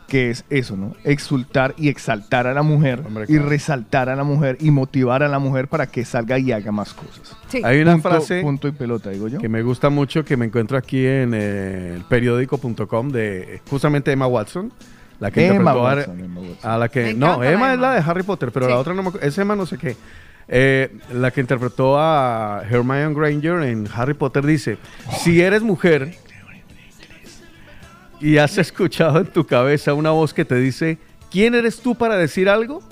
que 0.08 0.30
es 0.30 0.44
eso, 0.50 0.76
¿no? 0.76 0.94
Exultar 1.04 1.74
y 1.78 1.88
exaltar 1.88 2.46
a 2.46 2.54
la 2.54 2.62
mujer 2.62 3.02
Hombre, 3.06 3.24
y 3.24 3.34
claro. 3.34 3.48
resaltar 3.48 4.08
a 4.08 4.16
la 4.16 4.24
mujer 4.24 4.58
y 4.60 4.70
motivar 4.70 5.22
a 5.22 5.28
la 5.28 5.38
mujer 5.38 5.66
para 5.68 5.86
que 5.86 6.04
salga 6.04 6.38
y 6.38 6.52
haga 6.52 6.70
más 6.72 6.92
cosas. 6.92 7.36
Sí. 7.48 7.62
hay 7.64 7.80
una 7.80 7.92
punto, 7.92 8.08
frase 8.10 8.42
punto 8.42 8.68
y 8.68 8.72
pelota, 8.72 9.10
digo 9.10 9.28
yo. 9.28 9.38
que 9.38 9.48
me 9.48 9.62
gusta 9.62 9.88
mucho 9.90 10.24
que 10.24 10.36
me 10.36 10.44
encuentro 10.46 10.76
aquí 10.76 11.06
en 11.06 11.32
eh, 11.34 11.94
el 11.96 12.02
periódico.com 12.04 13.08
de 13.10 13.60
justamente 13.70 14.12
Emma 14.12 14.26
Watson, 14.26 14.72
la 15.20 15.30
que 15.30 15.46
Emma 15.46 15.72
interpretó 15.72 15.86
a- 15.86 16.02
Emma 16.14 16.40
Watson. 16.40 16.70
a 16.70 16.78
la 16.78 16.88
que 16.88 17.14
no 17.14 17.42
Emma 17.42 17.72
es 17.72 17.78
la 17.80 17.94
de 17.94 18.00
Harry 18.00 18.22
Potter 18.24 18.50
pero 18.52 18.66
Sí. 18.66 18.72
la 18.72 18.78
otra 18.78 18.94
no 18.94 19.02
me 19.04 19.10
es 19.22 19.38
Emma 19.38 19.56
no 19.56 19.66
sé 19.66 19.78
qué 19.78 19.96
Eh, 20.46 20.94
la 21.10 21.30
que 21.30 21.40
interpretó 21.40 21.98
a 21.98 22.62
Hermione 22.68 23.14
Granger 23.14 23.62
en 23.62 23.88
Harry 23.94 24.12
Potter 24.12 24.44
dice 24.44 24.76
si 25.22 25.40
eres 25.40 25.62
mujer 25.62 26.14
y 28.24 28.38
has 28.38 28.56
escuchado 28.58 29.18
en 29.18 29.26
tu 29.26 29.46
cabeza 29.46 29.92
una 29.92 30.10
voz 30.10 30.32
que 30.32 30.44
te 30.46 30.54
dice 30.54 30.96
quién 31.30 31.54
eres 31.54 31.78
tú 31.80 31.94
para 31.94 32.16
decir 32.16 32.48
algo 32.48 32.82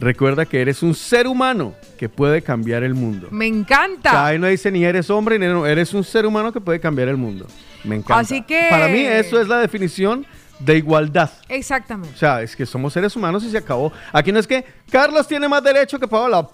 recuerda 0.00 0.46
que 0.46 0.60
eres 0.60 0.82
un 0.82 0.94
ser 0.94 1.26
humano 1.28 1.74
que 1.98 2.08
puede 2.08 2.42
cambiar 2.42 2.82
el 2.82 2.94
mundo 2.94 3.28
Me 3.30 3.46
O 3.46 3.48
sea, 3.50 3.58
encanta. 3.60 4.26
ahí 4.26 4.38
no 4.38 4.46
dice 4.48 4.70
ni 4.72 4.84
eres 4.84 5.08
hombre 5.10 5.38
ni 5.38 5.46
no, 5.46 5.64
eres 5.66 5.94
un 5.94 6.02
ser 6.02 6.26
humano 6.26 6.52
que 6.52 6.60
puede 6.60 6.80
cambiar 6.80 7.06
el 7.08 7.16
mundo 7.16 7.46
me 7.84 7.94
encanta 7.96 8.18
Así 8.18 8.42
que- 8.42 8.66
para 8.68 8.88
mí 8.88 9.00
eso 9.00 9.40
es 9.40 9.46
la 9.46 9.58
definición 9.60 10.26
de 10.58 10.76
igualdad 10.78 11.30
o 11.48 11.52
Exactamente. 11.54 12.18
sea, 12.18 12.42
es 12.42 12.56
que 12.56 12.66
somos 12.66 12.92
seres 12.92 13.14
humanos 13.16 13.42
y 13.44 13.50
se 13.50 13.56
acabó. 13.58 13.90
Aquí 14.12 14.30
no 14.32 14.38
es 14.38 14.46
que 14.46 14.62
Carlos 14.90 15.26
tiene 15.26 15.48
más 15.48 15.62
derecho 15.62 15.98
que 15.98 16.06
Paola. 16.06 16.46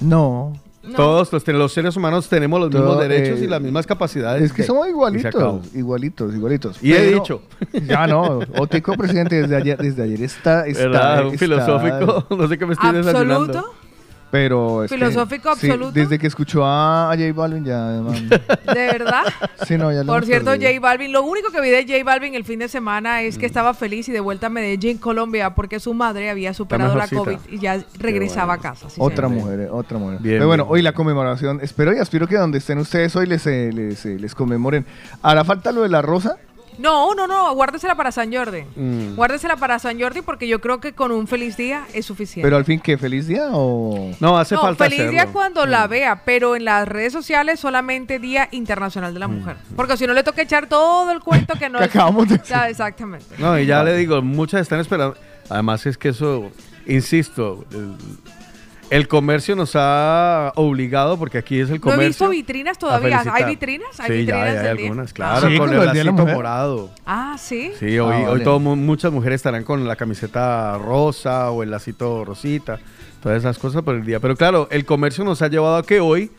No, 0.00 0.52
No. 0.82 0.94
Todos 0.94 1.32
los, 1.32 1.46
los 1.48 1.72
seres 1.72 1.96
humanos 1.96 2.28
tenemos 2.28 2.60
los 2.60 2.70
Todo, 2.70 2.82
mismos 2.82 3.00
derechos 3.00 3.40
eh, 3.40 3.44
y 3.44 3.46
las 3.48 3.60
mismas 3.60 3.86
capacidades. 3.86 4.42
Es 4.44 4.52
que 4.52 4.62
somos 4.62 4.88
igualitos, 4.88 5.74
igualitos, 5.74 6.34
igualitos. 6.34 6.82
Y 6.82 6.92
he 6.92 7.14
dicho. 7.14 7.42
Ya 7.86 8.06
no, 8.06 8.38
Otico 8.58 8.94
presidente 8.94 9.42
desde 9.42 9.56
ayer, 9.56 9.76
desde 9.78 10.02
ayer 10.04 10.22
está, 10.22 10.66
está, 10.66 10.82
¿Verdad? 10.84 11.20
Un 11.26 11.34
está- 11.34 11.38
filosófico. 11.38 12.26
No 12.36 12.48
sé 12.48 12.56
qué 12.58 12.66
me 12.66 12.72
estoy 12.74 12.92
desayunando. 12.92 13.34
Absoluto. 13.58 13.74
Pero 14.30 14.84
es 14.84 14.90
que- 14.90 14.96
Filosófico 14.96 15.54
sí, 15.56 15.66
absoluto. 15.70 15.92
desde 15.92 16.18
que 16.18 16.26
escuchó 16.26 16.64
a, 16.64 17.10
a 17.10 17.16
J 17.16 17.32
Balvin 17.32 17.64
ya, 17.64 17.76
man. 18.02 18.28
De 18.28 18.74
verdad. 18.74 19.22
sí, 19.66 19.76
no, 19.78 19.90
ya 19.92 20.02
lo 20.04 20.12
Por 20.12 20.24
cierto, 20.26 20.50
perdido. 20.50 20.70
J 20.70 20.80
Balvin, 20.80 21.12
lo 21.12 21.22
único 21.22 21.50
que 21.50 21.60
vi 21.62 21.70
de 21.70 21.82
J 21.84 22.04
Balvin 22.04 22.34
el 22.34 22.44
fin 22.44 22.58
de 22.58 22.68
semana 22.68 23.22
es 23.22 23.38
que 23.38 23.46
Mm. 23.46 23.48
estaba 23.48 23.74
feliz 23.74 24.08
y 24.08 24.12
de 24.12 24.20
vuelta 24.20 24.48
a 24.48 24.50
Medellín, 24.50 24.98
Colombia, 24.98 25.54
porque 25.54 25.80
su 25.80 25.94
madre 25.94 26.28
había 26.30 26.52
superado 26.54 26.94
la. 26.94 27.08
COVID 27.08 27.38
y 27.48 27.58
ya 27.58 27.82
regresaba 27.98 28.54
a 28.54 28.58
casa. 28.58 28.86
Otra 28.98 29.28
mujer, 29.28 29.60
eh, 29.60 29.68
otra 29.70 29.96
mujer. 29.98 30.18
Bien, 30.20 30.36
Pero 30.36 30.46
bueno, 30.46 30.64
bien. 30.64 30.74
hoy 30.74 30.82
la 30.82 30.92
conmemoración, 30.92 31.60
espero 31.62 31.94
y 31.94 31.98
aspiro 31.98 32.26
que 32.26 32.36
donde 32.36 32.58
estén 32.58 32.78
ustedes 32.78 33.16
hoy 33.16 33.26
les, 33.26 33.46
eh, 33.46 33.70
les, 33.72 34.04
eh, 34.04 34.18
les 34.18 34.34
conmemoren. 34.34 34.84
¿Hará 35.22 35.42
falta 35.44 35.72
lo 35.72 35.82
de 35.82 35.88
la 35.88 36.02
rosa? 36.02 36.36
No, 36.78 37.14
no, 37.14 37.26
no, 37.26 37.52
guárdesela 37.54 37.94
para 37.96 38.12
San 38.12 38.32
Jordi. 38.32 38.62
Mm. 38.76 39.16
Guárdesela 39.16 39.56
para 39.56 39.78
San 39.78 40.00
Jordi 40.00 40.22
porque 40.22 40.46
yo 40.46 40.60
creo 40.60 40.80
que 40.80 40.92
con 40.94 41.10
un 41.12 41.26
feliz 41.26 41.56
día 41.56 41.86
es 41.92 42.06
suficiente. 42.06 42.46
Pero 42.46 42.56
al 42.56 42.64
fin, 42.64 42.78
¿qué? 42.80 42.96
¿Feliz 42.96 43.26
día 43.26 43.48
o...? 43.52 44.12
No, 44.20 44.38
hace 44.38 44.54
no, 44.54 44.60
falta 44.62 44.84
feliz 44.88 45.10
día 45.10 45.26
cuando 45.32 45.66
la 45.66 45.86
Mm. 45.86 45.90
vea, 45.90 46.22
pero 46.24 46.54
en 46.56 46.64
las 46.64 46.86
redes 46.86 47.12
sociales 47.12 47.58
solamente 47.60 48.18
Día 48.18 48.48
Internacional 48.52 49.12
de 49.12 49.20
la 49.20 49.28
Mujer. 49.28 49.56
Porque 49.76 49.96
si 49.96 50.06
no 50.06 50.12
le 50.14 50.22
toca 50.22 50.42
echar 50.42 50.68
todo 50.68 51.10
el 51.10 51.20
cuento 51.20 51.54
que 51.58 51.68
no 51.70 51.78
Que 51.78 51.84
es- 51.86 51.90
acabamos 51.90 52.28
de 52.28 52.38
decir. 52.38 52.54
Ya, 52.56 52.68
exactamente. 52.68 53.26
No, 53.38 53.58
y 53.58 53.66
ya 53.66 53.82
le 53.82 53.96
digo, 53.96 54.22
muchas 54.22 54.60
están 54.62 54.80
esperando. 54.80 55.16
Además 55.50 55.84
es 55.86 55.98
que 55.98 56.10
eso, 56.10 56.50
insisto, 56.86 57.64
el, 57.72 57.96
el 58.90 59.06
comercio 59.08 59.54
nos 59.56 59.72
ha 59.74 60.52
obligado, 60.56 61.18
porque 61.18 61.38
aquí 61.38 61.56
es 61.60 61.64
el 61.68 61.72
No 61.72 61.76
he 61.76 61.80
comercio. 61.80 62.06
visto 62.08 62.28
vitrinas 62.30 62.78
todavía. 62.78 63.22
¿Hay 63.32 63.44
vitrinas? 63.44 64.00
¿Hay 64.00 64.06
sí, 64.06 64.12
vitrinas 64.18 64.46
ya, 64.54 64.62
ya 64.62 64.70
hay 64.70 64.78
algunas, 64.84 65.10
Ah. 65.10 65.14
claro, 65.14 65.48
Sí, 65.48 65.56
con 65.58 65.68
con 65.68 65.78
el 65.78 65.86
lacito 65.86 66.12
morado. 66.26 66.90
Ah, 67.06 67.36
sí. 67.38 67.72
Sí, 67.78 67.98
hoy, 67.98 68.24
Ah, 68.26 68.30
hoy 68.30 68.42
todo 68.42 68.58
mu- 68.60 68.76
muchas 68.76 69.12
mujeres 69.12 69.36
estarán 69.36 69.64
con 69.64 69.86
la 69.86 69.96
camiseta 69.96 70.78
rosa 70.78 71.50
o 71.50 71.62
el 71.62 71.70
lacito 71.70 72.24
rosita, 72.24 72.78
todas 73.22 73.38
esas 73.38 73.58
cosas 73.58 73.82
por 73.82 73.94
el 73.94 74.04
día. 74.04 74.20
Pero 74.20 74.36
claro, 74.36 74.68
el 74.70 74.84
comercio 74.84 75.24
nos 75.24 75.42
ha 75.42 75.48
llevado 75.48 75.76
a 75.76 75.82
que 75.82 76.00
hoy 76.00 76.30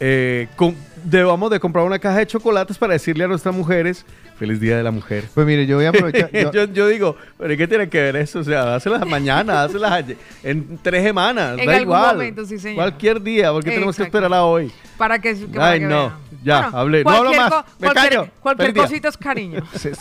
eh, 0.00 0.48
com- 0.56 0.74
debamos 1.04 1.50
de 1.50 1.60
comprar 1.60 1.84
una 1.84 1.98
caja 1.98 2.18
de 2.18 2.26
chocolates 2.26 2.78
para 2.78 2.94
decirle 2.94 3.24
a 3.24 3.28
nuestras 3.28 3.54
mujeres 3.54 4.04
feliz 4.38 4.58
día 4.60 4.76
de 4.76 4.82
la 4.82 4.90
mujer. 4.90 5.24
Pues 5.34 5.46
mire, 5.46 5.66
yo 5.66 5.76
voy 5.76 5.84
a 5.84 5.90
aprovechar... 5.90 6.30
yo- 6.32 6.50
yo, 6.52 6.64
yo 6.64 6.88
digo, 6.88 7.16
pero 7.38 7.56
¿qué 7.56 7.68
tiene 7.68 7.88
que 7.88 8.00
ver 8.00 8.16
eso? 8.16 8.40
O 8.40 8.44
sea, 8.44 8.64
dáselas 8.64 9.06
mañana, 9.06 9.52
dáselas 9.54 10.04
en 10.42 10.78
tres 10.82 11.02
semanas, 11.04 11.58
En 11.58 11.66
da 11.66 11.72
algún 11.72 11.82
igual. 11.82 12.16
momento, 12.16 12.44
sí, 12.44 12.58
señor. 12.58 12.76
Cualquier 12.76 13.22
día, 13.22 13.52
porque 13.52 13.70
tenemos 13.70 13.94
que 13.96 14.02
Exacto. 14.02 14.18
esperar 14.18 14.36
a 14.38 14.44
hoy. 14.44 14.72
Para 14.98 15.18
que, 15.20 15.34
que- 15.34 15.46
para 15.46 15.68
Ay, 15.70 15.80
que 15.80 15.86
no. 15.86 16.08
vean. 16.08 16.12
Ya, 16.44 16.66
hablé. 16.68 17.02
No 17.04 17.10
hablo 17.10 17.30
cualquier 17.32 17.50
más. 17.50 17.64
Me 17.78 17.86
cualquier, 17.88 18.08
callo. 18.20 18.30
Cualquier 18.40 18.66
Feliz 18.68 18.74
día. 18.74 18.82
cosita 18.84 19.08
es 19.08 19.16
cariño. 19.16 19.62
se- 19.74 19.92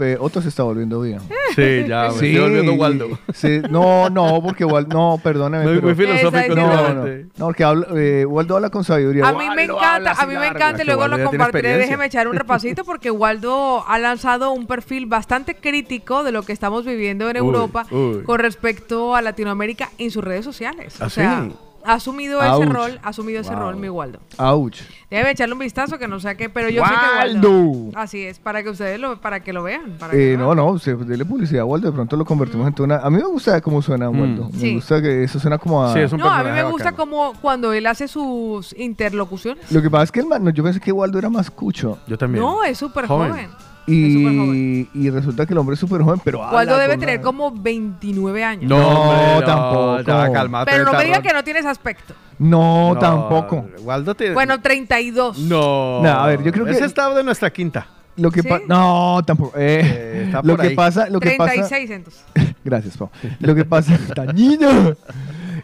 eh, 0.00 0.16
Otto 0.20 0.42
se 0.42 0.48
está 0.48 0.62
volviendo 0.64 1.00
bien. 1.00 1.20
Sí, 1.54 1.84
ya, 1.86 2.04
me 2.04 2.08
estoy 2.14 2.38
volviendo 2.38 2.72
Waldo. 2.72 3.18
sí, 3.34 3.60
no, 3.68 4.08
no, 4.08 4.40
porque 4.42 4.64
Waldo... 4.64 4.88
No, 4.96 5.20
perdóneme. 5.22 5.64
Muy, 5.64 5.74
pero- 5.74 5.86
muy 5.86 5.94
filosófico 5.94 6.54
no, 6.54 6.94
no, 6.94 7.04
no, 7.04 7.46
porque 7.46 7.62
habla- 7.64 7.86
eh, 7.94 8.24
Waldo 8.26 8.56
habla 8.56 8.70
con 8.70 8.84
sabiduría. 8.84 9.28
A 9.28 9.32
mí 9.34 9.44
me 9.54 9.64
encanta, 9.64 10.12
a 10.12 10.26
mí 10.26 10.34
me 10.34 10.46
encanta 10.46 10.82
y 10.82 10.86
luego 10.86 11.06
lo 11.08 11.22
compartiré. 11.24 11.76
Déjeme 11.76 12.06
echar 12.06 12.26
un 12.28 12.34
repasito 12.36 12.84
porque 12.84 13.10
Waldo 13.10 13.84
ha 13.86 13.98
lanzado 13.98 14.50
un 14.52 14.66
perfil 14.66 15.06
bastante 15.06 15.54
crítico 15.56 16.24
de 16.24 16.32
lo 16.32 16.42
que 16.42 16.52
estamos 16.52 16.84
viviendo 16.86 17.28
en 17.28 17.36
Uy, 17.36 17.46
Europa 17.46 17.86
uy. 17.90 18.22
con 18.24 18.38
respecto 18.40 19.14
a 19.14 19.20
Latinoamérica 19.22 19.90
en 19.98 20.10
sus 20.10 20.24
redes 20.24 20.44
sociales. 20.44 20.96
¿Ah, 21.00 21.06
o 21.06 21.10
sea, 21.10 21.44
sí? 21.48 21.52
Ha 21.84 21.94
asumido 21.94 22.40
ese 22.42 22.64
rol, 22.66 23.00
ha 23.02 23.08
asumido 23.08 23.40
ese 23.40 23.54
rol 23.54 23.76
mi 23.76 23.88
Waldo. 23.88 24.20
Ouch. 24.38 24.78
Déjeme 25.10 25.30
echarle 25.32 25.52
un 25.54 25.58
vistazo 25.58 25.98
que 25.98 26.08
no 26.08 26.18
sé 26.20 26.36
qué, 26.36 26.48
pero 26.48 26.68
yo 26.70 26.82
sé 26.84 26.90
que 26.90 27.18
Waldo. 27.18 27.50
Waldo. 27.50 27.98
Así 27.98 28.22
es, 28.24 28.38
para 28.38 28.62
que 28.62 28.70
ustedes 28.70 28.98
lo, 29.00 29.20
para 29.20 29.40
que 29.40 29.52
lo 29.52 29.62
vean. 29.62 29.96
Para 29.98 30.14
Eh, 30.14 30.36
no, 30.38 30.46
vean. 30.54 30.56
no, 30.58 30.78
se, 30.78 30.94
dele 30.96 31.24
publicidad 31.24 31.62
a 31.62 31.64
Waldo, 31.64 31.88
de 31.88 31.92
pronto 31.94 32.16
lo 32.16 32.24
convertimos 32.24 32.66
en 32.66 32.82
una... 32.82 32.96
A 32.98 33.10
mí 33.10 33.16
me 33.16 33.24
gusta 33.24 33.60
cómo 33.60 33.82
suena 33.82 34.08
Waldo. 34.08 34.48
Me 34.52 34.58
Sí. 34.58 34.74
gusta 34.76 35.02
que 35.02 35.24
eso 35.24 35.38
suena 35.40 35.58
como 35.58 35.84
a... 35.84 35.92
Sí, 35.92 36.00
es 36.00 36.12
un 36.12 36.18
No, 36.20 36.30
a 36.30 36.42
mí 36.42 36.50
me 36.50 36.62
gusta 36.64 36.90
bacano. 36.92 36.96
como 36.96 37.32
cuando 37.40 37.72
él 37.72 37.86
hace 37.86 38.08
sus 38.08 38.74
interlocuciones. 38.78 39.70
Lo 39.72 39.82
que 39.82 39.90
pasa 39.90 40.04
es 40.04 40.12
que 40.12 40.20
el 40.20 40.26
man, 40.26 40.50
yo 40.52 40.62
pensé 40.64 40.80
que 40.80 40.92
Waldo 40.92 41.18
era 41.18 41.28
más 41.30 41.50
cucho. 41.50 41.98
Yo 42.06 42.16
también. 42.16 42.42
No, 42.44 42.62
es 42.62 42.78
súper 42.78 43.06
Joven. 43.06 43.30
joven. 43.30 43.48
Y, 43.86 44.88
y 44.94 45.10
resulta 45.10 45.44
que 45.44 45.52
el 45.54 45.58
hombre 45.58 45.74
es 45.74 45.80
súper 45.80 46.02
joven, 46.02 46.20
pero 46.24 46.40
Waldo 46.40 46.76
debe 46.78 46.96
tener 46.98 47.20
como 47.20 47.50
29 47.50 48.44
años. 48.44 48.68
No, 48.70 48.78
No, 48.78 48.88
hombre, 49.00 49.46
tampoco. 49.46 50.00
Ya, 50.02 50.32
calmate. 50.32 50.70
Pero 50.70 50.84
no 50.84 50.92
me 50.92 51.04
diga 51.04 51.16
tarro. 51.16 51.28
que 51.28 51.34
no 51.34 51.44
tienes 51.44 51.66
aspecto. 51.66 52.14
No, 52.38 52.96
tampoco. 53.00 53.66
Waldo 53.82 54.14
tiene... 54.14 54.34
Bueno, 54.34 54.60
32. 54.60 55.38
No. 55.38 56.02
No, 56.02 56.08
a 56.10 56.26
ver, 56.26 56.42
yo 56.42 56.52
creo 56.52 56.64
que- 56.64 56.72
Ese 56.72 56.84
estaba 56.84 57.14
de 57.16 57.24
nuestra 57.24 57.50
quinta. 57.50 57.86
Lo 58.16 58.30
que 58.30 58.42
¿Sí? 58.42 58.48
No, 58.68 59.20
tampoco. 59.26 59.56
Eh, 59.56 59.80
Eh, 59.82 60.22
está 60.26 60.42
lo 60.42 60.52
por 60.54 60.60
que 60.60 60.66
ahí. 60.68 60.74
pasa... 60.76 61.08
Lo 61.08 61.18
que 61.18 61.30
pasa... 61.32 61.52
36 61.52 61.90
entonces. 61.90 62.24
Gracias, 62.64 62.96
Pau. 62.96 63.10
Lo 63.40 63.54
que 63.54 63.64
pasa... 63.64 63.98
¡Tañino! 64.14 64.94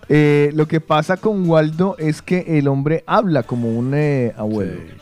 Eh, 0.08 0.50
lo 0.54 0.66
que 0.66 0.80
pasa 0.80 1.18
con 1.18 1.48
Waldo 1.48 1.94
es 1.98 2.22
que 2.22 2.58
el 2.58 2.66
hombre 2.68 3.04
habla 3.06 3.42
como 3.42 3.68
un 3.68 3.92
eh, 3.94 4.32
abuelo. 4.36 4.80
Sí. 4.80 4.94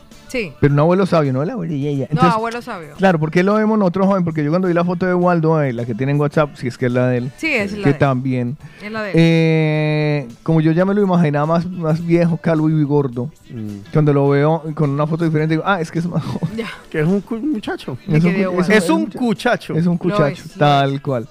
Pero 0.59 0.73
un 0.73 0.79
abuelo 0.79 1.05
sabio, 1.05 1.33
no 1.33 1.41
el 1.43 1.49
abuelo 1.49 1.73
y 1.73 1.87
ella. 1.87 2.05
No, 2.05 2.11
Entonces, 2.11 2.33
abuelo 2.35 2.61
sabio. 2.61 2.89
Claro, 2.97 3.19
porque 3.19 3.43
lo 3.43 3.55
vemos 3.55 3.77
nosotros 3.79 4.07
joven, 4.07 4.23
porque 4.23 4.43
yo 4.43 4.49
cuando 4.49 4.67
vi 4.67 4.73
la 4.73 4.83
foto 4.85 5.05
de 5.05 5.13
Waldo, 5.13 5.61
eh, 5.61 5.73
la 5.73 5.85
que 5.85 5.95
tiene 5.95 6.11
en 6.11 6.19
WhatsApp, 6.19 6.55
si 6.55 6.67
es 6.67 6.77
que 6.77 6.87
es 6.87 6.91
la 6.91 7.07
de 7.07 7.17
él, 7.17 7.31
Sí, 7.37 7.47
es 7.53 7.71
la 7.71 7.77
que 7.77 7.83
de 7.85 7.89
él. 7.91 7.97
también, 7.97 8.57
Es 8.83 8.91
la 8.91 9.01
de 9.03 9.09
él. 9.11 9.15
eh, 9.17 10.27
como 10.43 10.61
yo 10.61 10.71
ya 10.71 10.85
me 10.85 10.93
lo 10.93 11.01
imaginaba 11.01 11.45
más, 11.45 11.69
más 11.69 12.05
viejo, 12.05 12.37
calvo 12.37 12.69
y 12.69 12.83
gordo, 12.83 13.29
Mm. 13.49 13.91
cuando 13.93 14.11
lo 14.13 14.27
veo 14.29 14.63
con 14.75 14.89
una 14.89 15.07
foto 15.07 15.23
diferente, 15.23 15.53
digo, 15.55 15.63
ah, 15.65 15.79
es 15.79 15.89
que 15.91 15.99
es 15.99 16.07
más 16.07 16.23
joven. 16.23 16.55
Ya. 16.57 16.67
Que 16.89 16.99
es 17.01 17.07
un 17.07 17.21
cu- 17.21 17.37
muchacho. 17.37 17.97
Es 18.07 18.23
un, 18.23 18.35
igual. 18.35 18.71
Es 18.71 18.89
un 18.89 19.01
muchacho. 19.01 19.19
cuchacho. 19.19 19.73
Es 19.75 19.85
un 19.85 19.97
cuchacho, 19.97 20.43
es, 20.43 20.55
lo 20.55 20.59
tal 20.59 21.01
cual. 21.01 21.27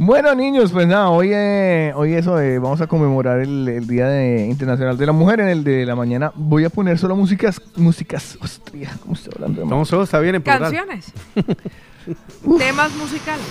Bueno, 0.00 0.32
niños, 0.36 0.70
pues 0.70 0.86
nada, 0.86 1.08
hoy, 1.10 1.30
eh, 1.32 1.92
hoy 1.96 2.14
eso, 2.14 2.38
eh, 2.40 2.60
vamos 2.60 2.80
a 2.80 2.86
conmemorar 2.86 3.40
el, 3.40 3.66
el 3.66 3.86
Día 3.88 4.06
de- 4.06 4.46
Internacional 4.46 4.96
de 4.96 5.06
la 5.06 5.10
Mujer. 5.12 5.40
En 5.40 5.48
el 5.48 5.64
de 5.64 5.84
la 5.84 5.96
mañana 5.96 6.30
voy 6.36 6.64
a 6.64 6.70
poner 6.70 6.98
solo 6.98 7.16
músicas, 7.16 7.60
músicas, 7.74 8.38
hostia, 8.40 8.92
¿cómo 9.02 9.14
estoy 9.14 9.32
hablando 9.34 9.60
de 9.62 9.66
No, 9.66 9.84
solo 9.84 10.04
está 10.04 10.20
bien 10.20 10.36
en 10.36 10.42
plural. 10.42 10.60
Canciones. 10.60 11.12
Temas 12.58 12.94
musicales. 12.94 13.46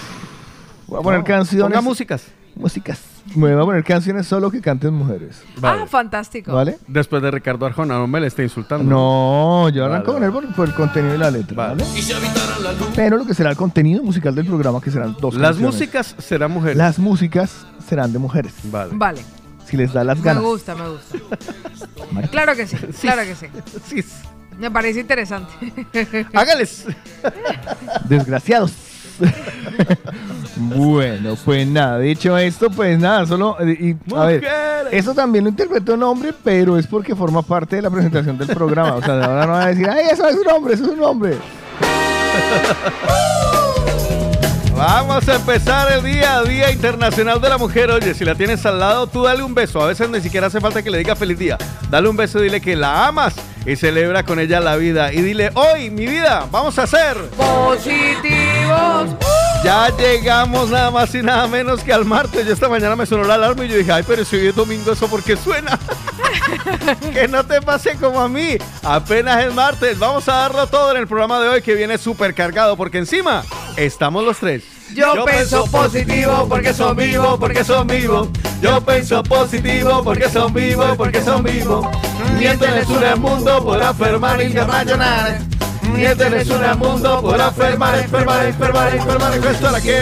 Voy 0.87 0.99
a 0.99 1.03
poner 1.03 1.19
No, 1.19 1.25
canciones. 1.25 1.67
Ponga 1.69 1.81
músicas. 1.81 2.27
músicas. 2.55 2.99
Me 3.35 3.53
voy 3.53 3.61
a 3.61 3.65
poner 3.65 3.83
canciones 3.83 4.25
solo 4.27 4.49
que 4.49 4.61
canten 4.61 4.93
mujeres. 4.93 5.41
Vale. 5.59 5.83
Ah, 5.83 5.87
fantástico. 5.87 6.53
¿Vale? 6.53 6.77
Después 6.87 7.21
de 7.21 7.29
Ricardo 7.31 7.65
Arjona, 7.65 7.95
no 7.95 8.07
me 8.07 8.19
le 8.19 8.27
esté 8.27 8.43
insultando. 8.43 8.83
No, 8.83 9.69
yo 9.69 9.85
arranco 9.85 10.13
con 10.13 10.23
él 10.23 10.31
por, 10.31 10.53
por 10.55 10.67
el 10.67 10.73
contenido 10.73 11.15
y 11.15 11.17
la 11.17 11.29
letra. 11.31 11.55
Vale. 11.55 11.83
¿vale? 11.83 12.77
Pero 12.95 13.17
lo 13.17 13.25
que 13.25 13.33
será 13.33 13.49
el 13.51 13.57
contenido 13.57 14.01
musical 14.03 14.33
del 14.33 14.45
programa, 14.45 14.81
que 14.81 14.89
serán 14.91 15.15
dos 15.19 15.35
Las 15.35 15.51
canciones. 15.51 15.73
músicas 15.75 16.15
serán 16.17 16.51
mujeres. 16.51 16.77
Las 16.77 16.99
músicas 16.99 17.65
serán 17.87 18.11
de 18.13 18.19
mujeres. 18.19 18.53
Vale. 18.63 18.91
Vale. 18.95 19.21
Si 19.65 19.75
les 19.77 19.91
da 19.93 20.03
las 20.03 20.17
Me 20.19 20.23
ganas. 20.23 20.43
gusta, 20.43 20.75
me 20.75 20.89
gusta. 20.89 21.17
Claro 22.31 22.55
que 22.55 22.65
sí, 22.65 22.77
claro 23.01 23.21
que 23.23 23.35
sí. 23.35 23.47
Sí. 23.85 24.03
Me 24.57 24.71
parece 24.71 25.01
interesante. 25.01 25.51
Hágales. 26.33 26.85
Desgraciados. 28.09 28.73
bueno, 30.55 31.35
pues 31.43 31.67
nada, 31.67 31.99
dicho 31.99 32.37
esto, 32.37 32.69
pues 32.69 32.97
nada, 32.99 33.25
solo. 33.25 33.57
eh, 33.59 33.95
Y, 34.07 34.15
a 34.15 34.25
ver, 34.25 34.43
eso 34.91 35.13
también 35.13 35.43
lo 35.45 35.49
interpretó 35.49 35.93
un 35.93 36.03
hombre, 36.03 36.33
pero 36.43 36.77
es 36.77 36.87
porque 36.87 37.15
forma 37.15 37.41
parte 37.41 37.77
de 37.77 37.81
la 37.81 37.89
presentación 37.89 38.37
del 38.37 38.47
programa. 38.47 38.95
O 38.95 39.01
sea, 39.01 39.15
de 39.15 39.23
ahora 39.25 39.45
no 39.45 39.51
va 39.53 39.63
a 39.63 39.67
decir, 39.67 39.89
ay, 39.89 40.05
eso 40.11 40.27
es 40.27 40.35
un 40.35 40.47
hombre, 40.51 40.73
eso 40.75 40.85
es 40.85 40.91
un 40.91 41.03
hombre. 41.03 41.37
Vamos 44.75 45.27
a 45.27 45.35
empezar 45.35 45.91
el 45.91 46.03
día, 46.03 46.43
Día 46.43 46.71
Internacional 46.71 47.41
de 47.41 47.49
la 47.49 47.57
Mujer. 47.57 47.89
Oye, 47.89 48.13
si 48.13 48.23
la 48.23 48.35
tienes 48.35 48.63
al 48.65 48.77
lado, 48.79 49.07
tú 49.07 49.23
dale 49.23 49.41
un 49.41 49.55
beso. 49.55 49.81
A 49.81 49.87
veces 49.87 50.07
ni 50.07 50.21
siquiera 50.21 50.47
hace 50.47 50.61
falta 50.61 50.83
que 50.83 50.91
le 50.91 50.99
diga 50.99 51.15
feliz 51.15 51.39
día. 51.39 51.57
Dale 51.89 52.07
un 52.07 52.15
beso, 52.15 52.39
dile 52.39 52.61
que 52.61 52.75
la 52.75 53.07
amas 53.07 53.33
y 53.67 53.75
celebra 53.75 54.23
con 54.23 54.39
ella 54.39 54.61
la 54.61 54.77
vida. 54.77 55.11
Y 55.13 55.21
dile, 55.21 55.51
hoy, 55.53 55.89
mi 55.89 56.07
vida, 56.07 56.47
vamos 56.49 56.79
a 56.79 56.83
hacer. 56.83 57.17
Positivos. 57.35 59.09
Ya 59.61 59.89
llegamos 59.97 60.69
nada 60.69 60.89
más 60.89 61.13
y 61.13 61.21
nada 61.21 61.47
menos 61.47 61.83
que 61.83 61.91
al 61.91 62.05
martes. 62.05 62.47
Yo 62.47 62.53
esta 62.53 62.69
mañana 62.69 62.95
me 62.95 63.05
sonó 63.05 63.25
la 63.25 63.33
alarma 63.33 63.65
y 63.65 63.67
yo 63.67 63.77
dije, 63.77 63.91
ay, 63.91 64.03
pero 64.07 64.23
si 64.23 64.37
hoy 64.37 64.47
es 64.47 64.55
domingo, 64.55 64.93
¿eso 64.93 65.09
por 65.09 65.21
qué 65.21 65.35
suena? 65.35 65.77
que 67.13 67.27
no 67.27 67.45
te 67.45 67.61
pase 67.61 67.95
como 67.95 68.21
a 68.21 68.29
mí. 68.29 68.57
Apenas 68.83 69.43
es 69.43 69.53
martes. 69.53 69.99
Vamos 69.99 70.29
a 70.29 70.35
darlo 70.35 70.67
todo 70.67 70.91
en 70.91 70.97
el 70.97 71.07
programa 71.07 71.41
de 71.41 71.49
hoy 71.49 71.61
que 71.61 71.75
viene 71.75 71.97
súper 71.97 72.33
cargado 72.33 72.77
porque 72.77 72.99
encima 72.99 73.43
estamos 73.75 74.23
los 74.23 74.37
tres. 74.37 74.76
Yo 74.93 75.25
pienso 75.25 75.65
positivo 75.65 76.47
porque 76.49 76.73
son 76.73 76.95
vivos, 76.95 77.37
porque 77.39 77.63
son 77.63 77.87
vivos. 77.87 78.29
Yo 78.61 78.81
pienso 78.81 79.21
positivo 79.23 80.03
porque 80.03 80.29
son 80.29 80.53
vivos, 80.53 80.95
porque 80.97 81.21
son 81.21 81.43
vivos. 81.43 81.85
Miénteles 82.37 82.87
un 82.87 83.21
mundo 83.21 83.63
por 83.63 83.81
afirmar 83.81 84.41
y 84.41 84.53
la 85.87 85.95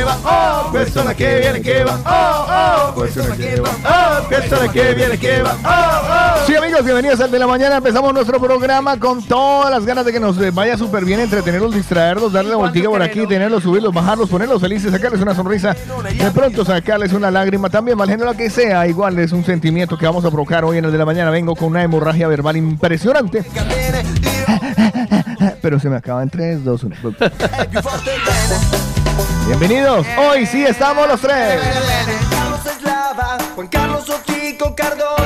va, 0.03 0.17
oh, 0.23 0.71
la 0.95 1.13
viene 1.13 1.61
va, 1.65 1.93
oh, 1.95 1.99
oh, 2.47 2.93
la 3.05 3.13
va, 3.59 3.71
oh, 3.83 4.27
la 4.65 4.71
viene 4.93 5.17
que 5.17 5.41
va, 5.41 5.55
oh, 5.63 6.01
oh. 6.09 6.45
Sí, 6.45 6.55
amigos, 6.55 6.83
bienvenidos 6.83 7.19
al 7.21 7.31
de 7.31 7.39
la 7.39 7.47
mañana. 7.47 7.77
Empezamos 7.77 8.13
nuestro 8.13 8.39
programa 8.39 8.99
con 8.99 9.23
todas 9.23 9.71
las 9.71 9.85
ganas 9.85 10.05
de 10.05 10.11
que 10.11 10.19
nos 10.19 10.37
vaya 10.53 10.77
súper 10.77 11.05
bien, 11.05 11.19
entretenerlos, 11.19 11.73
distraerlos, 11.73 12.33
darle 12.33 12.51
la 12.51 12.57
voltiga 12.57 12.89
por 12.89 13.01
aquí, 13.01 13.25
tenerlos, 13.27 13.63
subirlos, 13.63 13.93
bajarlos, 13.93 14.29
ponerlos 14.29 14.61
felices, 14.61 14.91
sacarles 14.91 15.21
una 15.21 15.33
sonrisa, 15.33 15.73
de 15.73 16.31
pronto 16.31 16.65
sacarles 16.65 17.13
una 17.13 17.31
lágrima 17.31 17.69
también, 17.69 17.97
mal 17.97 18.09
género 18.09 18.33
que 18.33 18.49
sea, 18.49 18.87
igual 18.87 19.17
es 19.19 19.31
un 19.31 19.43
sentimiento 19.43 19.97
que 19.97 20.05
vamos 20.05 20.23
a 20.25 20.29
provocar 20.29 20.65
hoy 20.65 20.77
en 20.77 20.85
el 20.85 20.91
de 20.91 20.97
la 20.97 21.05
mañana. 21.05 21.31
Vengo 21.31 21.55
con 21.55 21.69
una 21.69 21.83
hemorragia 21.83 22.27
verbal 22.27 22.57
impresionante, 22.57 23.43
pero 25.61 25.79
se 25.79 25.89
me 25.89 25.97
acaba 25.97 26.23
en 26.23 26.29
3, 26.29 26.63
2, 26.63 26.83
1. 26.83 26.95
Bienvenidos, 29.47 30.05
hoy 30.17 30.45
sí 30.45 30.65
estamos 30.65 31.07
los 31.07 31.21
tres. 31.21 31.61
Juan 33.55 33.67
Carlos 33.67 34.09
Oquico 34.09 34.75
Cardona 34.75 35.24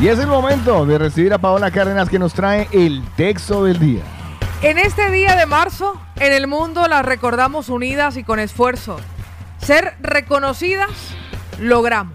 Y 0.00 0.06
es 0.06 0.20
el 0.20 0.28
momento 0.28 0.86
de 0.86 0.96
recibir 0.96 1.32
a 1.32 1.38
Paola 1.38 1.72
Cárdenas 1.72 2.08
que 2.08 2.20
nos 2.20 2.32
trae 2.32 2.68
el 2.70 3.02
texto 3.16 3.64
del 3.64 3.80
día. 3.80 4.02
En 4.62 4.78
este 4.78 5.10
día 5.10 5.34
de 5.34 5.44
marzo, 5.44 6.00
en 6.20 6.32
el 6.32 6.46
mundo 6.46 6.86
las 6.86 7.04
recordamos 7.04 7.68
unidas 7.68 8.16
y 8.16 8.22
con 8.22 8.38
esfuerzo. 8.38 9.00
Ser 9.60 9.96
reconocidas, 10.00 10.90
logramos. 11.58 12.14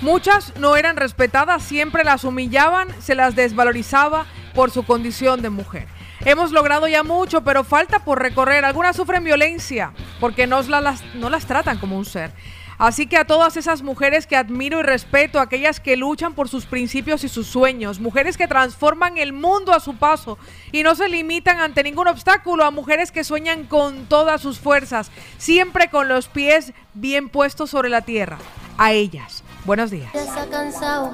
Muchas 0.00 0.56
no 0.56 0.74
eran 0.74 0.96
respetadas, 0.96 1.62
siempre 1.62 2.02
las 2.02 2.24
humillaban, 2.24 2.88
se 3.00 3.14
las 3.14 3.36
desvalorizaba 3.36 4.26
por 4.52 4.72
su 4.72 4.84
condición 4.84 5.40
de 5.40 5.50
mujer. 5.50 5.86
Hemos 6.24 6.50
logrado 6.50 6.88
ya 6.88 7.04
mucho, 7.04 7.42
pero 7.42 7.62
falta 7.62 8.00
por 8.00 8.20
recorrer. 8.20 8.64
Algunas 8.64 8.96
sufren 8.96 9.22
violencia 9.22 9.92
porque 10.18 10.48
no 10.48 10.62
las, 10.62 11.04
no 11.14 11.30
las 11.30 11.46
tratan 11.46 11.78
como 11.78 11.96
un 11.96 12.04
ser. 12.04 12.32
Así 12.80 13.06
que 13.06 13.18
a 13.18 13.26
todas 13.26 13.58
esas 13.58 13.82
mujeres 13.82 14.26
que 14.26 14.36
admiro 14.36 14.80
y 14.80 14.82
respeto, 14.82 15.38
aquellas 15.38 15.80
que 15.80 15.98
luchan 15.98 16.32
por 16.32 16.48
sus 16.48 16.64
principios 16.64 17.24
y 17.24 17.28
sus 17.28 17.46
sueños, 17.46 18.00
mujeres 18.00 18.38
que 18.38 18.48
transforman 18.48 19.18
el 19.18 19.34
mundo 19.34 19.74
a 19.74 19.80
su 19.80 19.98
paso 19.98 20.38
y 20.72 20.82
no 20.82 20.94
se 20.94 21.10
limitan 21.10 21.58
ante 21.58 21.82
ningún 21.82 22.08
obstáculo, 22.08 22.64
a 22.64 22.70
mujeres 22.70 23.12
que 23.12 23.22
sueñan 23.22 23.64
con 23.64 24.06
todas 24.06 24.40
sus 24.40 24.58
fuerzas, 24.58 25.10
siempre 25.36 25.90
con 25.90 26.08
los 26.08 26.28
pies 26.28 26.72
bien 26.94 27.28
puestos 27.28 27.68
sobre 27.68 27.90
la 27.90 28.00
tierra. 28.00 28.38
A 28.78 28.92
ellas. 28.92 29.44
Buenos 29.66 29.90
días. 29.90 30.10
Se 30.14 30.40
ha 30.40 30.46
cansado 30.48 31.12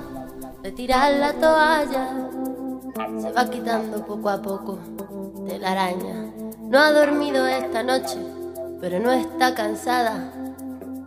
de 0.62 0.70
tirar 0.70 1.14
la 1.14 1.33
toalla. 1.33 2.29
Se 3.20 3.33
va 3.33 3.50
quitando 3.50 4.07
poco 4.07 4.31
a 4.31 4.40
poco 4.40 4.79
de 5.48 5.59
la 5.59 5.72
araña. 5.72 6.31
No 6.61 6.79
ha 6.79 6.92
dormido 6.92 7.44
esta 7.44 7.83
noche, 7.83 8.18
pero 8.81 9.00
no 9.00 9.11
está 9.11 9.52
cansada. 9.57 10.33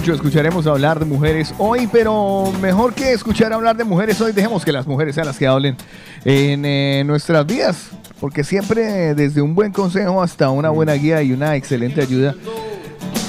Mucho 0.00 0.14
escucharemos 0.14 0.66
hablar 0.66 0.98
de 0.98 1.04
mujeres 1.04 1.54
hoy, 1.58 1.86
pero 1.86 2.50
mejor 2.62 2.94
que 2.94 3.12
escuchar 3.12 3.52
hablar 3.52 3.76
de 3.76 3.84
mujeres 3.84 4.18
hoy, 4.22 4.32
dejemos 4.32 4.64
que 4.64 4.72
las 4.72 4.86
mujeres 4.86 5.14
sean 5.14 5.26
las 5.26 5.36
que 5.36 5.46
hablen 5.46 5.76
en 6.24 6.64
eh, 6.64 7.02
nuestras 7.04 7.44
vidas, 7.44 7.90
porque 8.18 8.42
siempre 8.42 9.14
desde 9.14 9.42
un 9.42 9.54
buen 9.54 9.72
consejo 9.72 10.22
hasta 10.22 10.48
una 10.48 10.70
buena 10.70 10.94
guía 10.94 11.22
y 11.22 11.34
una 11.34 11.54
excelente 11.54 12.00
ayuda. 12.00 12.34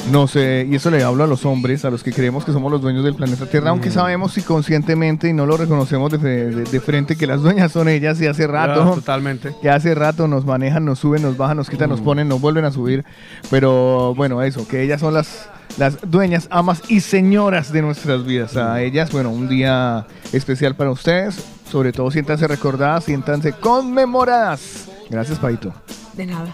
No 0.09 0.27
sé, 0.27 0.67
y 0.69 0.75
eso 0.75 0.89
le 0.91 1.03
hablo 1.03 1.23
a 1.23 1.27
los 1.27 1.45
hombres, 1.45 1.85
a 1.85 1.89
los 1.91 2.03
que 2.03 2.11
creemos 2.11 2.43
que 2.43 2.51
somos 2.51 2.71
los 2.71 2.81
dueños 2.81 3.03
del 3.03 3.13
planeta 3.15 3.45
Tierra, 3.45 3.69
aunque 3.69 3.91
sabemos 3.91 4.33
si 4.33 4.41
conscientemente 4.41 5.29
y 5.29 5.33
no 5.33 5.45
lo 5.45 5.55
reconocemos 5.57 6.11
de, 6.11 6.17
de- 6.17 6.63
de 6.63 6.79
frente 6.81 7.15
que 7.15 7.27
las 7.27 7.41
dueñas 7.41 7.71
son 7.71 7.87
ellas 7.87 8.19
y 8.19 8.25
hace 8.27 8.45
rato 8.47 8.81
Ah, 8.81 8.95
totalmente. 8.95 9.53
que 9.61 9.69
hace 9.69 9.93
rato 9.95 10.27
nos 10.27 10.43
manejan, 10.43 10.83
nos 10.85 10.99
suben, 10.99 11.21
nos 11.21 11.37
bajan, 11.37 11.55
nos 11.57 11.69
quitan, 11.69 11.87
Mm. 11.87 11.91
nos 11.91 12.01
ponen, 12.01 12.27
nos 12.27 12.41
vuelven 12.41 12.65
a 12.65 12.71
subir. 12.71 13.05
Pero 13.49 14.13
bueno, 14.15 14.41
eso, 14.41 14.67
que 14.67 14.81
ellas 14.81 14.99
son 14.99 15.13
las, 15.13 15.47
las 15.77 15.97
dueñas, 16.09 16.47
amas 16.49 16.81
y 16.89 16.99
señoras 17.01 17.71
de 17.71 17.81
nuestras 17.83 18.25
vidas. 18.25 18.55
Mm. 18.55 18.59
A 18.59 18.81
ellas, 18.81 19.11
bueno, 19.11 19.29
un 19.29 19.47
día 19.47 20.07
especial 20.33 20.75
para 20.75 20.89
ustedes. 20.91 21.41
Sobre 21.71 21.93
todo, 21.93 22.11
siéntanse 22.11 22.47
recordadas, 22.47 23.05
siéntanse 23.05 23.53
conmemoradas. 23.53 24.89
Gracias, 25.09 25.39
Paito. 25.39 25.71
De 26.17 26.25
nada. 26.25 26.53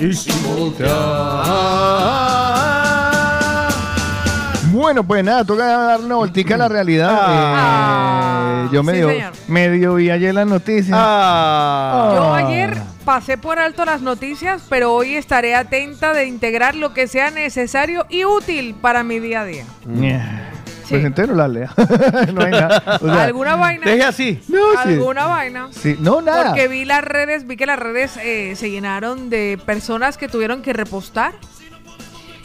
Sin 0.00 0.08
voltear 0.08 0.08
Y 0.08 0.14
sin 0.14 0.42
Bueno, 4.72 5.04
pues 5.04 5.22
nada, 5.22 5.44
toca 5.44 5.66
darle 5.66 6.06
una 6.06 6.14
voltica 6.14 6.54
a 6.54 6.58
la 6.58 6.68
realidad. 6.68 7.10
Ah, 7.20 8.64
Eh, 8.64 8.68
yo 8.72 8.80
sí, 8.80 8.86
medio, 8.86 9.10
medio 9.46 9.94
vi 9.96 10.10
ayer 10.10 10.32
las 10.32 10.46
noticias. 10.46 10.96
Ah. 10.98 12.12
Yo 12.14 12.32
ayer 12.32 12.78
pasé 13.04 13.36
por 13.36 13.58
alto 13.58 13.84
las 13.84 14.00
noticias, 14.00 14.62
pero 14.70 14.94
hoy 14.94 15.16
estaré 15.16 15.54
atenta 15.54 16.14
de 16.14 16.26
integrar 16.26 16.76
lo 16.76 16.94
que 16.94 17.06
sea 17.06 17.30
necesario 17.30 18.06
y 18.08 18.24
útil 18.24 18.74
para 18.80 19.02
mi 19.02 19.18
día 19.18 19.42
a 19.42 19.44
día. 19.44 19.64
Pues 19.84 20.22
Sí. 20.98 21.04
entero 21.06 21.34
la 21.34 21.48
lea. 21.48 21.72
no 22.34 22.42
hay 22.42 22.50
nada. 22.50 22.98
O 23.00 23.06
sea, 23.06 23.22
¿Alguna 23.24 23.56
vaina? 23.56 23.86
Deje 23.86 24.02
así. 24.02 24.40
no, 24.48 24.58
sí. 24.82 24.88
¿Alguna 24.88 25.26
vaina? 25.26 25.68
Sí, 25.70 25.96
no, 26.00 26.20
nada. 26.20 26.48
Porque 26.48 26.68
vi 26.68 26.84
las 26.84 27.02
redes, 27.04 27.46
vi 27.46 27.56
que 27.56 27.66
las 27.66 27.78
redes 27.78 28.16
eh, 28.22 28.54
se 28.56 28.70
llenaron 28.70 29.30
de 29.30 29.58
personas 29.64 30.16
que 30.16 30.28
tuvieron 30.28 30.62
que 30.62 30.72
repostar. 30.72 31.34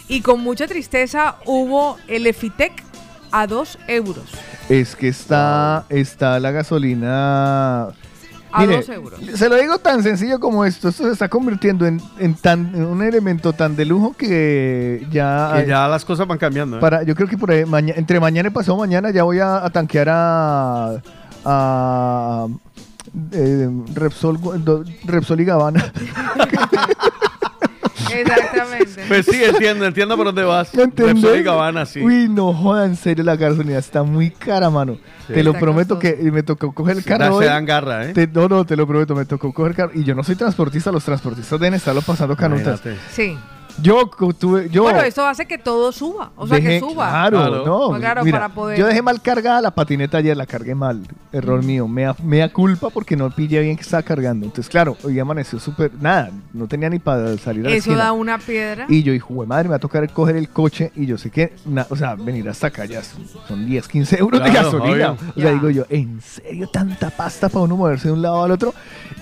Y 0.08 0.21
con 0.21 0.41
mucha 0.41 0.67
tristeza 0.67 1.38
hubo 1.45 1.97
el 2.08 2.27
Efitec 2.27 2.84
a 3.31 3.47
2 3.47 3.79
euros. 3.88 4.25
Es 4.69 4.95
que 4.95 5.08
está, 5.08 5.86
está 5.89 6.39
la 6.39 6.51
gasolina. 6.51 7.88
A 8.56 8.65
dos 8.65 8.89
euros. 8.89 9.20
Se 9.36 9.50
lo 9.50 9.56
digo 9.56 9.78
tan 9.80 10.02
sencillo 10.04 10.39
como 10.39 10.63
esto. 10.65 10.89
Esto 10.89 11.06
se 11.06 11.12
está 11.12 11.28
convirtiendo 11.30 11.86
en, 11.86 12.02
en 12.20 12.36
tan, 12.36 12.74
en 12.76 12.86
un 12.86 13.02
elemento 13.04 13.54
tan 13.54 13.76
de 13.76 13.86
lujo 13.86 14.15
que 14.18 15.06
ya. 15.12 15.52
Que 15.56 15.68
ya 15.68 15.88
las 15.88 16.06
cosas 16.06 16.28
van 16.28 16.38
cambiando. 16.38 16.78
¿eh? 16.78 16.80
Para, 16.80 17.04
yo 17.04 17.15
creo 17.15 17.28
que 17.28 17.38
por 17.38 17.52
ahí, 17.52 17.65
maña- 17.65 17.94
entre 17.98 18.20
mañana 18.20 18.48
y 18.50 18.52
pasado 18.52 18.78
mañana 18.78 19.12
ya 19.12 19.24
voy 19.24 19.39
a, 19.39 19.63
a 19.65 19.70
tanquear 19.70 20.08
a. 20.10 21.02
a 21.46 22.48
eh, 23.32 23.70
Repsol, 23.94 24.39
Repsol 25.06 25.39
y 25.41 25.46
Gabbana. 25.46 25.91
Exactamente. 28.13 29.04
Pues 29.08 29.26
sí, 29.26 29.44
entiendo, 29.44 29.86
entiendo 29.86 30.15
por 30.18 30.28
dónde 30.28 30.44
vas. 30.44 30.72
Repsol 30.74 31.39
y 31.39 31.44
Gabbana, 31.44 31.86
sí. 31.86 32.02
Uy, 32.02 32.28
no 32.30 32.54
joda, 32.54 32.86
en 32.86 32.96
serio, 32.96 33.24
la 33.24 33.36
gasolina 33.36 33.78
está 33.78 34.04
muy 34.04 34.32
cara, 34.32 34.70
mano. 34.70 34.98
Te 35.28 35.44
lo 35.44 35.52
Está 35.52 35.60
prometo 35.60 35.96
costoso. 35.96 36.18
que 36.24 36.32
me 36.32 36.44
tocó 36.44 36.72
coger 36.72 36.98
el 36.98 37.04
carro. 37.04 37.26
se 37.26 37.32
hoy. 37.32 37.46
dan 37.46 37.65
garra, 37.65 38.06
¿eh? 38.06 38.13
Te- 38.13 38.28
no, 38.28 38.48
no, 38.48 38.65
te 38.65 38.76
lo 38.76 38.86
prometo, 38.88 39.15
me 39.15 39.26
tocó 39.26 39.52
coger 39.54 39.76
carro. 39.76 39.91
Y 39.94 40.04
yo 40.04 40.13
no 40.15 40.24
soy 40.24 40.36
transportista, 40.36 40.91
los 40.91 41.04
transportistas 41.04 41.60
deben 41.60 41.74
estarlo 41.74 42.02
pasando 42.02 42.36
canutas. 42.36 42.82
Imagínate. 42.86 42.98
Sí. 43.12 43.38
Yo 43.81 44.09
tuve, 44.39 44.69
yo 44.69 44.83
Bueno, 44.83 45.01
esto 45.01 45.25
hace 45.25 45.45
que 45.45 45.57
todo 45.57 45.91
suba. 45.91 46.31
O 46.38 46.47
sea, 46.47 46.57
dejé- 46.57 46.63
que 46.67 46.79
suba. 46.79 47.09
Claro, 47.09 47.38
Claro. 47.38 47.65
no. 47.65 47.88
Pues 47.89 47.99
claro, 47.99 48.23
mira, 48.23 48.39
para 48.39 48.53
poder- 48.53 48.79
Yo 48.79 48.88
dejé 48.88 49.01
mal 49.01 49.21
cargada 49.21 49.61
la 49.61 49.71
patineta 49.71 50.17
ayer, 50.17 50.35
la 50.38 50.45
cargué 50.45 50.73
mal. 50.75 51.01
Error 51.33 51.61
mío. 51.63 51.88
Me 51.88 52.03
da, 52.03 52.15
me 52.23 52.38
da 52.39 52.49
culpa 52.49 52.89
porque 52.89 53.15
no 53.17 53.29
pillé 53.29 53.59
bien 53.61 53.75
que 53.75 53.81
estaba 53.81 54.01
cargando. 54.03 54.45
Entonces, 54.45 54.69
claro, 54.69 54.95
hoy 55.03 55.19
amaneció 55.19 55.59
súper. 55.59 55.91
Nada, 55.99 56.31
no 56.53 56.67
tenía 56.67 56.89
ni 56.89 56.99
para 56.99 57.38
salir 57.38 57.65
a 57.65 57.69
la 57.69 57.75
Eso 57.75 57.89
esquina. 57.91 58.05
da 58.05 58.11
una 58.13 58.38
piedra. 58.38 58.85
Y 58.88 59.03
yo 59.03 59.11
dije, 59.11 59.25
"Jue 59.25 59.45
madre, 59.45 59.65
me 59.65 59.71
va 59.71 59.75
a 59.75 59.79
tocar 59.79 60.09
coger 60.13 60.38
el 60.38 60.47
coche. 60.49 60.91
Y 60.95 61.05
yo 61.05 61.17
sé 61.17 61.29
que, 61.29 61.53
na- 61.65 61.85
o 61.89 61.95
sea, 61.95 62.15
venir 62.15 62.47
hasta 62.47 62.67
acá 62.67 62.85
ya 62.85 63.03
son- 63.03 63.25
son 63.47 63.65
10, 63.65 63.88
15 63.88 64.17
euros 64.17 64.41
de 64.43 64.51
gasolina. 64.51 65.11
obvio. 65.11 65.31
O 65.35 65.39
sea, 65.39 65.43
Ya. 65.43 65.51
digo 65.51 65.69
yo, 65.69 65.83
¿en 65.89 66.21
serio 66.21 66.69
tanta 66.71 67.09
pasta 67.09 67.49
para 67.49 67.65
uno 67.65 67.75
moverse 67.75 68.07
de 68.07 68.13
un 68.13 68.21
lado 68.21 68.41
al 68.43 68.51
otro? 68.51 68.73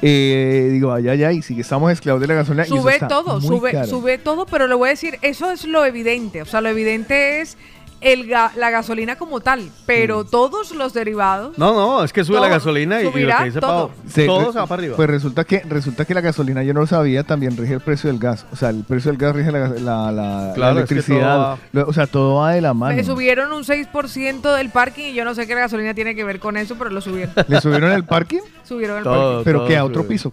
Eh, 0.06 0.68
digo, 0.74 0.92
allá, 0.92 1.14
allá, 1.14 1.32
y 1.32 1.42
sigue, 1.42 1.62
estamos 1.62 1.90
esclavos 1.90 2.20
de 2.20 2.28
la 2.28 2.34
gasolina. 2.34 2.66
Sube 2.66 3.00
todo, 3.08 3.40
sube, 3.40 3.72
caro. 3.72 3.88
sube 3.88 4.18
todo, 4.18 4.46
pero 4.46 4.68
le 4.68 4.76
voy 4.76 4.88
a 4.88 4.92
decir, 4.92 5.18
eso 5.22 5.50
es 5.50 5.64
lo 5.64 5.86
evidente. 5.86 6.42
O 6.42 6.46
sea, 6.46 6.60
lo 6.60 6.68
evidente 6.68 7.40
es 7.40 7.58
el 8.04 8.28
ga- 8.28 8.54
la 8.56 8.70
gasolina 8.70 9.16
como 9.16 9.40
tal, 9.40 9.70
pero 9.86 10.24
todos 10.24 10.72
los 10.72 10.94
derivados. 10.94 11.58
No, 11.58 11.74
no, 11.74 12.04
es 12.04 12.14
que 12.14 12.24
sube 12.24 12.38
Todo, 12.38 12.46
la 12.48 12.52
gasolina 12.54 13.02
y, 13.02 13.08
y 13.08 13.22
lo 13.24 13.38
que 13.38 13.44
dice 13.46 13.60
todo. 13.60 13.90
Pau, 13.90 14.26
todo 14.26 14.52
se 14.54 14.60
va 14.60 14.68
para 14.68 14.82
arriba. 14.82 14.96
Pues 14.96 15.10
resulta 15.10 15.44
que, 15.44 15.60
resulta 15.62 16.06
que 16.06 16.14
la 16.14 16.22
gasolina, 16.22 16.64
yo 16.64 16.74
no 16.74 16.82
lo 16.82 16.88
sabía, 16.88 17.24
también 17.24 17.56
rige 17.58 17.74
el 17.76 17.80
precio 17.82 18.10
del 18.10 18.20
gas. 18.20 18.46
O 18.52 18.56
sea, 18.56 18.70
el 18.70 18.84
precio 18.84 19.12
del 19.12 19.18
gas 19.20 19.36
rige 19.36 19.52
la, 19.52 19.68
la- 19.70 20.12
la- 20.12 20.12
la 20.12 20.54
Claro, 20.54 20.80
es 20.80 20.86
que 20.88 20.94
electricidad. 20.96 21.58
va- 21.74 21.84
o 21.86 21.94
sea, 21.94 22.08
todo 22.08 22.36
va 22.36 22.52
de 22.54 22.62
la 22.62 22.74
mano. 22.74 22.96
Me 22.96 23.04
subieron 23.04 23.52
un 23.52 23.64
6% 23.64 24.56
del 24.56 24.70
parking 24.70 25.06
y 25.06 25.14
yo 25.14 25.26
no 25.26 25.34
sé 25.36 25.48
qué 25.48 25.56
la 25.56 25.62
gasolina 25.62 25.94
tiene 25.94 26.16
que 26.16 26.24
ver 26.24 26.40
con 26.40 26.58
eso, 26.58 26.76
pero 26.78 26.90
lo 26.90 27.02
subieron. 27.02 27.34
¿Le 27.48 27.62
subieron 27.62 27.92
el 27.92 28.04
parking? 28.06 28.40
subieron 28.64 28.98
el 28.98 29.04
Todo. 29.04 29.16
parking. 29.38 29.44
Pero 29.44 29.66
que 29.68 29.78
a 29.78 29.84
otro 29.86 30.02
sube. 30.04 30.10
piso. 30.10 30.32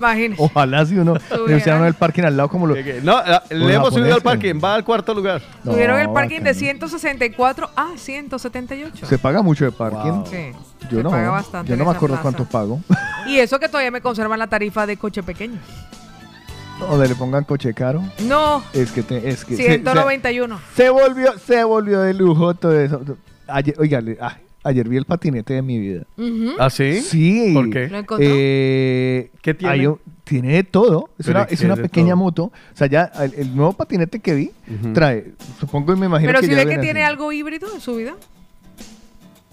Imagínense. 0.00 0.42
Ojalá 0.42 0.86
si 0.86 0.96
uno 0.98 1.14
le 1.14 1.54
pusieran 1.56 1.84
el 1.84 1.94
parking 1.94 2.22
al 2.22 2.36
lado 2.36 2.48
como 2.48 2.66
lo... 2.66 2.74
No, 3.02 3.20
le 3.50 3.74
hemos 3.74 3.92
subido 3.94 4.14
al 4.14 4.22
parking, 4.22 4.54
va 4.62 4.74
al 4.74 4.82
cuarto 4.84 5.12
lugar. 5.14 5.42
No, 5.62 5.72
subieron 5.72 6.00
el 6.00 6.10
parking 6.10 6.38
de 6.40 6.52
bacano. 6.52 6.58
164 6.58 7.70
a 7.76 7.88
178. 7.96 9.06
Se 9.06 9.18
paga 9.18 9.42
mucho 9.42 9.64
de 9.66 9.72
parking. 9.72 10.10
Wow. 10.10 10.26
Sí, 10.26 10.52
Yo 10.90 10.96
se 10.98 11.02
no. 11.02 11.10
paga 11.10 11.30
bastante 11.30 11.70
yo 11.70 11.76
no 11.76 11.84
me 11.84 11.90
acuerdo 11.90 12.16
plaza. 12.16 12.22
cuánto 12.22 12.44
pago. 12.46 12.80
Y 13.26 13.38
eso 13.38 13.58
que 13.60 13.68
todavía 13.68 13.90
me 13.90 14.00
conservan 14.00 14.38
la 14.38 14.46
tarifa 14.46 14.86
de 14.86 14.96
coche 14.96 15.22
pequeño. 15.22 15.58
o 16.88 16.96
de 16.96 17.08
le 17.08 17.14
pongan 17.14 17.44
coche 17.44 17.74
caro. 17.74 18.02
No, 18.20 18.64
Es 18.72 18.90
que 18.92 19.02
te, 19.02 19.28
es 19.28 19.44
que 19.44 19.54
se- 19.56 19.64
191. 19.64 20.58
Se, 20.74 20.82
se 20.84 20.88
volvió, 20.90 21.38
se 21.38 21.62
volvió 21.64 22.00
de 22.00 22.14
lujo 22.14 22.54
todo 22.54 22.78
eso. 22.80 23.02
Ayer, 23.46 23.74
oiga, 23.78 24.00
le- 24.00 24.16
ah, 24.20 24.38
ayer 24.62 24.88
vi 24.88 24.96
el 24.96 25.04
patinete 25.04 25.54
de 25.54 25.62
mi 25.62 25.78
vida. 25.78 26.02
Ujú. 26.16 26.52
¿Ah, 26.58 26.70
sí? 26.70 27.00
Sí. 27.00 27.50
¿Por 27.54 27.70
qué? 27.70 27.88
¿Lo 27.88 27.98
encontró? 27.98 28.26
Eh, 28.28 29.30
¿Qué 29.42 29.54
tiene? 29.54 29.88
un- 29.88 29.98
tiene 30.24 30.52
de 30.54 30.62
todo. 30.64 31.10
Es 31.18 31.26
Pero 31.26 31.40
una, 31.40 31.46
¿qué 31.46 31.54
es 31.54 31.60
una 31.62 31.76
pequeña 31.76 32.08
todo? 32.12 32.16
moto. 32.18 32.42
O 32.44 32.52
sea, 32.76 32.86
ya 32.86 33.10
el, 33.20 33.34
el 33.36 33.56
nuevo 33.56 33.72
patinete 33.72 34.20
que 34.20 34.34
vi 34.34 34.50
trae, 34.94 35.32
supongo 35.58 35.92
y 35.92 35.96
me 35.96 36.06
imagino 36.06 36.28
Pero 36.28 36.40
que 36.40 36.46
si 36.46 36.54
ve 36.54 36.66
que 36.66 36.78
tiene 36.78 37.02
así. 37.02 37.10
algo 37.10 37.32
híbrido 37.32 37.66
en 37.74 37.80
su 37.80 37.96
vida. 37.96 38.14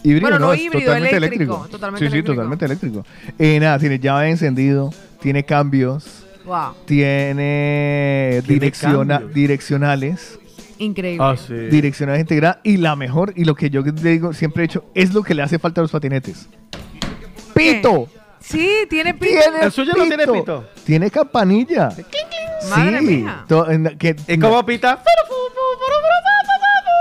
Híbrido, 0.03 0.21
Bueno, 0.29 0.39
no 0.39 0.53
híbrido, 0.53 0.85
totalmente 0.85 1.17
eléctrico, 1.17 1.43
eléctrico. 1.55 1.67
totalmente 1.71 2.05
sí, 2.05 2.09
sí, 2.09 2.13
eléctrico. 2.13 2.35
totalmente 2.35 2.65
eléctrico. 2.65 3.05
Eh, 3.39 3.59
nada, 3.59 3.79
tiene 3.79 3.97
llave 3.99 4.25
de 4.25 4.31
encendido, 4.31 4.93
tiene 5.19 5.43
cambios, 5.43 6.23
Wow, 6.45 6.75
tiene, 6.85 8.41
Tiene 8.45 8.59
direcciona- 8.59 9.17
cambios. 9.19 9.33
direccionales, 9.33 10.39
increíble. 10.79 11.25
Ah, 11.25 11.35
sí. 11.37 11.53
direccionales 11.53 12.21
integradas 12.21 12.59
y 12.63 12.77
la 12.77 12.95
mejor, 12.95 13.33
y 13.35 13.45
lo 13.45 13.55
que 13.55 13.69
yo 13.69 13.81
le 13.81 13.91
digo, 14.11 14.33
siempre 14.33 14.63
he 14.63 14.67
dicho, 14.67 14.85
es 14.93 15.13
lo 15.13 15.23
que 15.23 15.33
le 15.33 15.41
hace 15.43 15.59
falta 15.59 15.81
a 15.81 15.83
los 15.83 15.91
patinetes. 15.91 16.47
¡Pito! 17.53 18.07
Sí, 18.39 18.69
tiene 18.89 19.13
pito. 19.13 19.39
Tiene 19.41 19.65
¿El 19.65 19.71
suyo 19.71 19.91
no 19.97 20.05
tiene 20.05 20.25
pito? 20.27 20.69
Tiene 20.85 21.11
campanilla. 21.11 21.89
Madre 22.69 22.99
sí. 22.99 23.05
mía. 23.05 23.45
To- 23.47 23.69
en- 23.69 23.97
que- 23.97 24.15
¿Y 24.27 24.37
cómo 24.39 24.65
pita? 24.65 25.03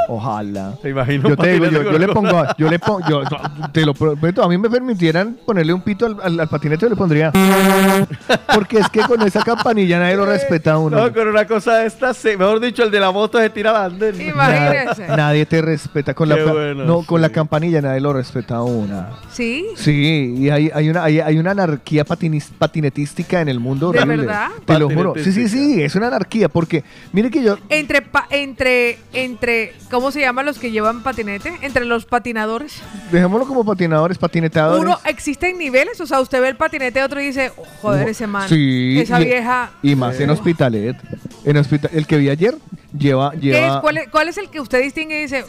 Ojalá. 0.08 0.74
Te 0.82 0.90
imagino. 0.90 1.28
Yo 1.28 1.36
te 1.36 1.52
digo, 1.52 1.66
yo, 1.66 1.98
le 1.98 2.08
pongo, 2.08 2.42
yo 2.58 2.70
le 2.70 2.78
pongo, 2.78 3.00
yo 3.08 3.22
te 3.72 3.84
lo 3.84 3.94
prometo, 3.94 4.42
a 4.42 4.48
mí 4.48 4.56
me 4.58 4.68
permitieran 4.70 5.36
ponerle 5.44 5.72
un 5.72 5.80
pito 5.80 6.06
al, 6.06 6.16
al- 6.22 6.40
al 6.40 6.48
patinete, 6.48 6.82
yo 6.82 6.88
le 6.90 6.96
pondría. 6.96 7.32
Porque 8.54 8.78
es 8.78 8.88
que 8.88 9.00
con 9.00 9.20
esa 9.22 9.42
campanilla 9.42 9.98
nadie 9.98 10.16
lo 10.16 10.26
respeta 10.26 10.72
a 10.72 10.78
uno. 10.78 10.96
No, 10.96 11.12
con 11.12 11.28
una 11.28 11.46
cosa 11.46 11.78
de 11.78 11.86
esta, 11.86 12.12
mejor 12.38 12.60
dicho, 12.60 12.82
el 12.82 12.90
de 12.90 13.00
la 13.00 13.10
moto 13.10 13.38
se 13.38 13.50
tira 13.50 13.84
andén. 13.84 14.20
Imagínese. 14.20 15.08
Nadie 15.08 15.46
te 15.46 15.60
respeta 15.62 16.14
con 16.14 16.28
la 16.28 16.36
Qué 16.36 16.44
ca- 16.44 16.52
bueno, 16.52 16.84
no 16.84 17.02
con 17.02 17.20
la 17.20 17.30
campanilla 17.30 17.80
nadie 17.82 18.00
lo 18.00 18.12
respeta 18.12 18.56
a 18.56 18.62
una. 18.62 19.10
Sí. 19.30 19.66
Sí, 19.76 20.34
y 20.38 20.50
hay, 20.50 20.70
hay 20.74 20.88
una 20.88 21.04
hay, 21.04 21.20
hay 21.20 21.38
una 21.38 21.50
anarquía 21.52 22.04
patinis- 22.04 22.50
patinetística 22.56 23.40
en 23.40 23.48
el 23.48 23.60
mundo 23.60 23.90
¿De 23.92 23.98
horrible. 23.98 24.26
verdad? 24.26 24.48
Te 24.64 24.78
lo 24.78 24.88
juro. 24.90 25.14
Sí, 25.22 25.32
sí, 25.32 25.48
sí, 25.48 25.82
es 25.82 25.94
una 25.94 26.08
anarquía 26.08 26.48
porque 26.48 26.84
mire 27.12 27.30
que 27.30 27.42
yo 27.42 27.56
Entre, 27.68 28.02
pa- 28.02 28.26
entre, 28.30 28.98
entre, 29.12 29.74
¿cómo 29.96 30.10
se 30.10 30.20
llaman 30.20 30.44
los 30.44 30.58
que 30.58 30.70
llevan 30.70 31.02
patinete? 31.02 31.54
Entre 31.62 31.86
los 31.86 32.04
patinadores. 32.04 32.82
dejémoslo 33.10 33.46
como 33.46 33.64
patinadores, 33.64 34.18
patinetadores. 34.18 34.84
Uno, 34.84 34.98
existen 35.06 35.56
niveles, 35.56 35.98
o 36.02 36.06
sea, 36.06 36.20
usted 36.20 36.38
ve 36.42 36.48
el 36.48 36.56
patinete 36.56 36.98
de 36.98 37.04
otro 37.06 37.18
y 37.18 37.26
dice, 37.28 37.50
oh, 37.56 37.64
joder, 37.80 38.06
ese 38.06 38.26
man. 38.26 38.46
Sí, 38.46 38.98
Esa 39.00 39.22
y- 39.22 39.24
vieja. 39.24 39.70
Y 39.82 39.94
más 39.94 40.20
en 40.20 40.28
Hospitalet. 40.28 40.96
En 41.46 41.56
hospital, 41.56 41.90
el 41.94 42.06
que 42.06 42.18
vi 42.18 42.28
ayer 42.28 42.56
lleva 42.96 43.30
¿Qué 43.30 43.38
lleva 43.38 43.76
es, 43.76 43.80
cuál, 43.80 43.96
es, 43.98 44.08
cuál 44.10 44.28
es 44.28 44.36
el 44.36 44.50
que 44.50 44.60
usted 44.60 44.82
distingue 44.82 45.18
y 45.18 45.22
dice, 45.22 45.44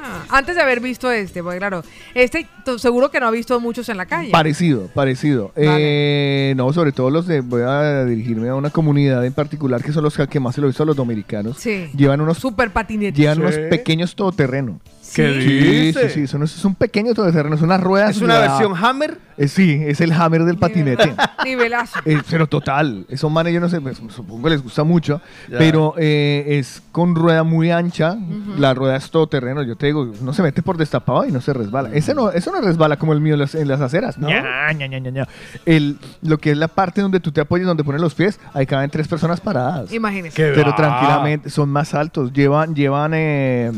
"Hostia", 0.00 0.36
antes 0.36 0.56
de 0.56 0.62
haber 0.62 0.80
visto 0.80 1.10
este? 1.10 1.42
Porque 1.42 1.58
claro, 1.58 1.82
este 2.14 2.46
seguro 2.78 3.10
que 3.10 3.20
no 3.20 3.26
ha 3.26 3.30
visto 3.30 3.58
muchos 3.60 3.88
en 3.88 3.96
la 3.96 4.06
calle. 4.06 4.30
Parecido, 4.30 4.88
parecido. 4.94 5.52
Vale. 5.56 5.74
Eh, 5.78 6.54
no, 6.56 6.72
sobre 6.72 6.92
todo 6.92 7.10
los 7.10 7.26
de. 7.26 7.40
Voy 7.40 7.62
a 7.62 8.04
dirigirme 8.04 8.48
a 8.48 8.54
una 8.54 8.70
comunidad 8.70 9.24
en 9.26 9.32
particular 9.32 9.82
que 9.82 9.92
son 9.92 10.04
los 10.04 10.16
que 10.16 10.40
más 10.40 10.54
se 10.54 10.60
lo 10.60 10.66
he 10.66 10.70
visto 10.70 10.82
a 10.82 10.86
los 10.86 10.96
dominicanos. 10.96 11.58
Sí. 11.58 11.90
Llevan 11.96 12.20
unos, 12.20 12.38
Super 12.38 12.70
patinete. 12.70 13.18
llevan 13.20 13.36
Sí. 13.36 13.42
unos 13.42 13.54
pequeños 13.70 14.14
todoterreno. 14.14 14.80
¿Qué 15.14 15.34
Sí. 15.34 15.40
Sí, 15.42 15.80
dice? 15.86 16.08
sí, 16.10 16.20
sí. 16.20 16.26
Son, 16.28 16.42
es 16.44 16.64
un 16.64 16.74
pequeño 16.76 17.14
todoterreno. 17.14 17.56
Es 17.56 17.62
una 17.62 17.78
rueda. 17.78 18.10
Es 18.10 18.20
una 18.20 18.38
versión 18.38 18.74
Hammer. 18.76 19.18
Eh, 19.40 19.48
sí, 19.48 19.82
es 19.86 20.00
el 20.02 20.12
hammer 20.12 20.44
del 20.44 20.58
patinete. 20.58 21.14
Nivelazo. 21.44 21.98
Eh, 22.04 22.20
pero 22.28 22.46
total, 22.46 23.06
esos 23.08 23.30
manes 23.30 23.54
yo 23.54 23.60
no 23.60 23.68
sé, 23.70 23.80
supongo 24.10 24.42
que 24.44 24.50
les 24.50 24.62
gusta 24.62 24.84
mucho, 24.84 25.20
Ya. 25.48 25.56
pero 25.58 25.94
eh, 25.96 26.44
es 26.58 26.82
con 26.92 27.14
rueda 27.14 27.42
muy 27.42 27.70
ancha, 27.70 28.16
la 28.58 28.74
rueda 28.74 28.96
es 28.96 29.10
todoterreno, 29.10 29.62
yo 29.62 29.76
te 29.76 29.86
digo, 29.86 30.12
no 30.20 30.32
se 30.34 30.42
mete 30.42 30.62
por 30.62 30.76
destapado 30.76 31.24
y 31.24 31.32
no 31.32 31.40
se 31.40 31.52
resbala. 31.54 31.88
Ese 31.92 32.14
no, 32.14 32.30
eso 32.30 32.52
no 32.52 32.60
resbala 32.60 32.98
como 32.98 33.14
el 33.14 33.20
mío 33.22 33.32
en 33.34 33.40
las, 33.40 33.54
en 33.54 33.66
las 33.66 33.80
aceras, 33.80 34.18
¿no? 34.18 34.28
Ña, 34.28 34.72
ña, 34.74 34.86
ña, 34.86 34.98
ña, 34.98 35.10
ña. 35.10 35.28
El, 35.64 35.96
lo 36.22 36.36
que 36.38 36.50
es 36.50 36.58
la 36.58 36.68
parte 36.68 37.00
donde 37.00 37.18
tú 37.20 37.32
te 37.32 37.40
apoyas, 37.40 37.66
donde 37.66 37.82
pones 37.82 38.00
los 38.02 38.14
pies, 38.14 38.38
ahí 38.52 38.66
caben 38.66 38.90
tres 38.90 39.08
personas 39.08 39.40
paradas. 39.40 39.90
Imagínese. 39.92 40.36
¿Qué 40.36 40.52
Pero 40.54 40.70
va? 40.72 40.76
tranquilamente, 40.76 41.48
son 41.48 41.70
más 41.70 41.94
altos, 41.94 42.30
llevan, 42.34 42.74
llevan 42.74 43.12
eh, 43.14 43.72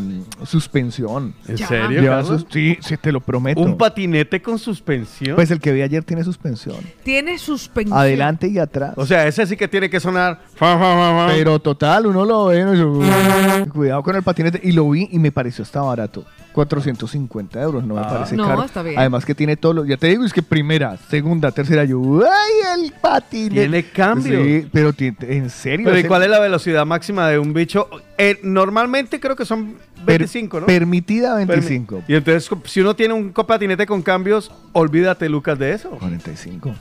suspensión. 0.45 1.35
¿En 1.47 1.57
Ya. 1.57 1.67
serio? 1.69 2.01
Llevan 2.01 2.23
Carlos? 2.23 2.41
sus- 2.43 2.53
sí, 2.53 2.79
sí, 2.81 2.97
te 2.97 3.13
lo 3.13 3.21
prometo. 3.21 3.61
Un 3.61 3.77
patinete 3.77 4.43
con 4.43 4.59
suspensión. 4.59 5.37
pues 5.37 5.52
el 5.53 5.61
que 5.61 5.73
vi 5.73 5.83
ayer 5.83 6.03
tiene 6.03 6.25
suspensión. 6.25 6.77
Tiene 7.05 7.39
suspensión. 7.39 7.97
Adelante 7.97 8.49
y 8.49 8.59
atrás. 8.59 8.95
o 8.97 9.07
sea, 9.07 9.27
ese 9.29 9.47
sí 9.47 9.57
que 9.57 9.69
tiene 9.69 9.89
que 9.89 10.01
sonar. 10.01 10.41
fa, 10.55 10.77
fa, 10.77 10.95
fa, 10.97 11.27
fa. 11.27 11.27
Pero 11.29 11.61
total, 11.61 12.07
uno 12.07 12.25
lo 12.25 12.47
ve. 12.47 12.65
¿no? 12.65 13.69
Cuidado 13.73 14.03
con 14.03 14.17
el 14.17 14.23
patinete. 14.25 14.61
Y 14.63 14.73
y 14.73 14.75
lo 14.75 14.89
vi 14.89 15.07
y 15.13 15.19
me 15.19 15.31
pareció 15.31 15.63
hasta 15.63 15.83
barato. 15.83 16.25
450 16.53 17.61
euros, 17.61 17.85
no 17.85 17.95
me 17.95 18.01
Ah. 18.01 18.09
parece 18.09 18.37
No, 18.37 18.47
caro. 18.47 18.65
está 18.65 18.83
bien. 18.83 18.99
Además 18.99 19.25
que 19.25 19.35
tiene 19.35 19.57
todo 19.57 19.73
lo, 19.73 19.85
ya 19.85 19.97
te 19.97 20.07
digo, 20.09 20.25
es 20.25 20.33
que 20.33 20.43
primera, 20.43 20.97
segunda, 21.09 21.51
tercera, 21.51 21.85
yo, 21.85 22.01
¡ay, 22.25 22.83
el 22.85 22.93
patinete! 23.01 23.55
Tiene 23.61 23.83
cambio. 23.85 24.43
Sí, 24.45 24.69
pero 24.73 24.93
en 24.99 25.51
serio. 25.51 25.87
Pero 25.87 25.99
¿y 25.99 26.05
cuál 26.05 26.23
es 26.23 26.31
la 26.31 26.39
velocidad 26.41 26.85
máxima 26.87 27.29
de 27.29 27.39
un 27.39 27.53
bicho? 27.53 27.89
Eh, 28.19 28.39
normalmente 28.43 29.19
creo 29.21 29.35
que 29.37 29.45
son 29.45 29.75
per- 30.07 30.19
25, 30.21 30.61
¿no? 30.61 30.67
Permitida 30.67 31.35
Permi- 31.41 31.47
25. 31.49 32.03
Y 32.07 32.15
entonces, 32.15 32.49
si 32.67 32.81
uno 32.81 32.95
tiene 32.95 33.15
un 33.15 33.33
patinete 33.33 33.87
con 33.87 34.03
cambios, 34.03 34.51
olvídate, 34.73 35.29
Lucas, 35.29 35.59
de 35.59 35.73
eso. 35.73 35.91
45. 35.91 36.75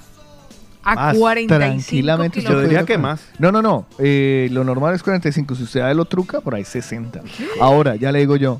A 0.83 0.95
Más, 0.95 1.15
45 1.17 1.59
Tranquilamente. 1.59 2.41
Yo 2.41 2.59
diría 2.59 2.85
que 2.85 2.97
más. 2.97 3.21
No, 3.37 3.51
no, 3.51 3.61
no. 3.61 3.85
eh, 3.99 4.49
lo 4.51 4.63
normal 4.63 4.95
es 4.95 5.03
45. 5.03 5.53
Si 5.55 5.63
usted 5.63 5.93
lo 5.93 6.05
truca, 6.05 6.41
por 6.41 6.55
ahí 6.55 6.65
60. 6.65 7.21
Ahora, 7.59 7.95
ya 7.95 8.11
le 8.11 8.17
digo 8.19 8.35
yo 8.35 8.59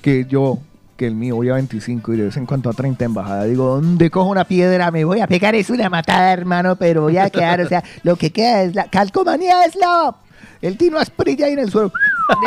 que 0.00 0.24
yo, 0.26 0.58
que 0.96 1.06
el 1.06 1.14
mío 1.14 1.36
voy 1.36 1.48
a 1.48 1.54
25 1.54 2.14
y 2.14 2.16
de 2.16 2.24
vez 2.24 2.36
en 2.36 2.46
cuando 2.46 2.70
a 2.70 2.72
30 2.72 3.04
en 3.04 3.14
bajada, 3.14 3.44
digo, 3.44 3.66
¿dónde 3.76 4.10
cojo 4.10 4.30
una 4.30 4.44
piedra? 4.44 4.90
Me 4.90 5.04
voy 5.04 5.20
a 5.20 5.26
pegar, 5.26 5.54
es 5.54 5.70
una 5.70 5.88
matada, 5.88 6.32
hermano, 6.32 6.76
pero 6.76 7.02
voy 7.02 7.18
a 7.18 7.30
quedar, 7.30 7.60
o 7.60 7.68
sea, 7.68 7.82
lo 8.02 8.16
que 8.16 8.30
queda 8.32 8.62
es 8.62 8.74
la 8.74 8.84
calcomanía, 8.88 9.64
es 9.64 9.74
la... 9.76 10.14
El 10.60 10.76
tino 10.76 10.98
asprilla 10.98 11.46
ahí 11.46 11.52
en 11.52 11.60
el 11.60 11.70
suelo. 11.70 11.92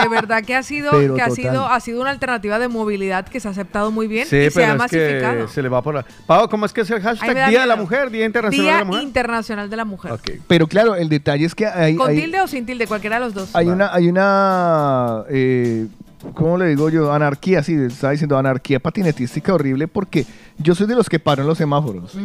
De 0.04 0.10
verdad 0.10 0.44
que 0.44 0.54
ha 0.54 0.64
sido, 0.64 0.92
Pero 1.00 1.16
que 1.16 1.22
ha 1.22 1.30
total. 1.30 1.44
sido, 1.44 1.66
ha 1.66 1.80
sido 1.80 2.02
una 2.02 2.10
alternativa 2.10 2.60
de 2.60 2.68
movilidad 2.68 3.26
que 3.26 3.40
se 3.40 3.48
ha 3.48 3.52
aceptado 3.52 3.90
muy 3.90 4.08
bien 4.08 4.28
Sí, 4.28 4.36
y 4.36 4.50
se 4.50 4.52
pero 4.52 4.68
ha 4.68 4.72
es 4.74 4.78
masificado. 4.80 5.46
que 5.46 5.52
se 5.54 5.62
le 5.62 5.70
va 5.70 5.82
por... 5.82 5.96
la- 5.96 6.06
Pau, 6.28 6.50
¿cómo 6.50 6.66
es 6.66 6.74
que 6.74 6.82
es 6.82 6.90
el 6.92 7.02
hashtag? 7.02 7.50
Día 7.50 7.62
de 7.62 7.68
la. 7.68 7.78
Mujer, 7.78 8.10
Día 8.12 8.26
Internacional 8.26 8.66
Día 8.66 8.74
de 8.74 8.80
la 8.80 8.86
Mujer. 8.86 9.04
Internacional 9.04 9.70
de 9.70 9.76
la 9.78 9.86
Mujer. 9.86 10.12
Ok. 10.12 10.30
Pero 10.46 10.68
claro, 10.68 10.96
el 10.96 11.08
detalle 11.08 11.46
es 11.46 11.56
que 11.56 11.66
hay, 11.68 11.96
¿Con 11.96 12.10
hay- 12.10 12.20
tilde 12.20 12.42
o 12.42 12.48
sin 12.48 12.66
tilde? 12.66 12.86
Cualquiera 12.86 13.16
de 13.18 13.22
los 13.26 13.34
dos. 13.34 13.50
hay 13.56 13.68
una, 13.68 13.94
hay 13.94 14.10
una, 14.10 15.24
eh, 15.30 15.88
¿cómo 16.34 16.58
le 16.58 16.68
digo 16.68 16.90
yo? 16.90 17.12
Anarquía, 17.12 17.64
sí, 17.64 17.74
estaba 17.74 18.12
diciendo 18.12 18.38
anarquía 18.38 18.80
patinetística 18.80 19.54
horrible 19.54 19.88
porque 19.88 20.26
yo 20.58 20.76
soy 20.76 20.88
de 20.88 20.96
los 20.96 21.10
que 21.10 21.20
paro 21.20 21.42
en 21.42 21.48
los 21.48 21.58
semáforos. 21.58 22.18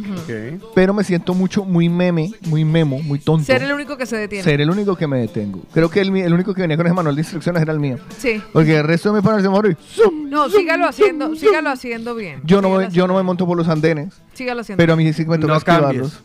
Pero 0.74 0.94
me 0.94 1.04
siento 1.04 1.34
mucho, 1.34 1.64
muy 1.64 1.88
meme, 1.88 2.32
muy 2.46 2.64
memo, 2.64 3.00
muy 3.00 3.18
tonto. 3.18 3.44
Ser 3.44 3.62
el 3.62 3.72
único 3.72 3.96
que 3.96 4.06
se 4.06 4.16
detiene. 4.16 4.44
Ser 4.44 4.60
el 4.60 4.70
único 4.70 4.96
que 4.96 5.06
me 5.06 5.18
detengo. 5.18 5.62
Creo 5.72 5.90
que 5.90 6.00
el, 6.00 6.14
el 6.16 6.32
único 6.32 6.54
que 6.54 6.62
venía 6.62 6.76
con 6.76 6.86
ese 6.86 6.94
manual 6.94 7.14
de 7.14 7.22
instrucciones 7.22 7.62
era 7.62 7.72
el 7.72 7.80
mío. 7.80 7.98
Sí. 8.18 8.42
Porque 8.52 8.76
el 8.78 8.84
resto 8.84 9.12
me 9.12 9.22
pone 9.22 9.36
el 9.38 9.42
semáforo 9.42 9.70
y 9.70 9.76
¡zum! 9.94 10.28
No, 10.28 10.48
sígalo 10.48 10.86
haciendo, 10.86 11.34
sígalo 11.34 11.70
haciendo 11.70 12.14
bien. 12.14 12.40
yo 12.44 12.60
no, 12.60 12.70
me, 12.70 12.90
yo 12.90 13.06
no 13.06 13.14
me 13.14 13.22
monto 13.22 13.46
por 13.46 13.56
los 13.56 13.68
andenes. 13.68 14.14
Sígalo 14.34 14.60
haciendo 14.60 14.80
pero 14.82 14.92
a 14.92 14.96
mí 14.96 15.12
sí 15.12 15.24
me 15.24 15.38
toca 15.38 15.54
No 15.54 15.60
cambies. 15.60 16.20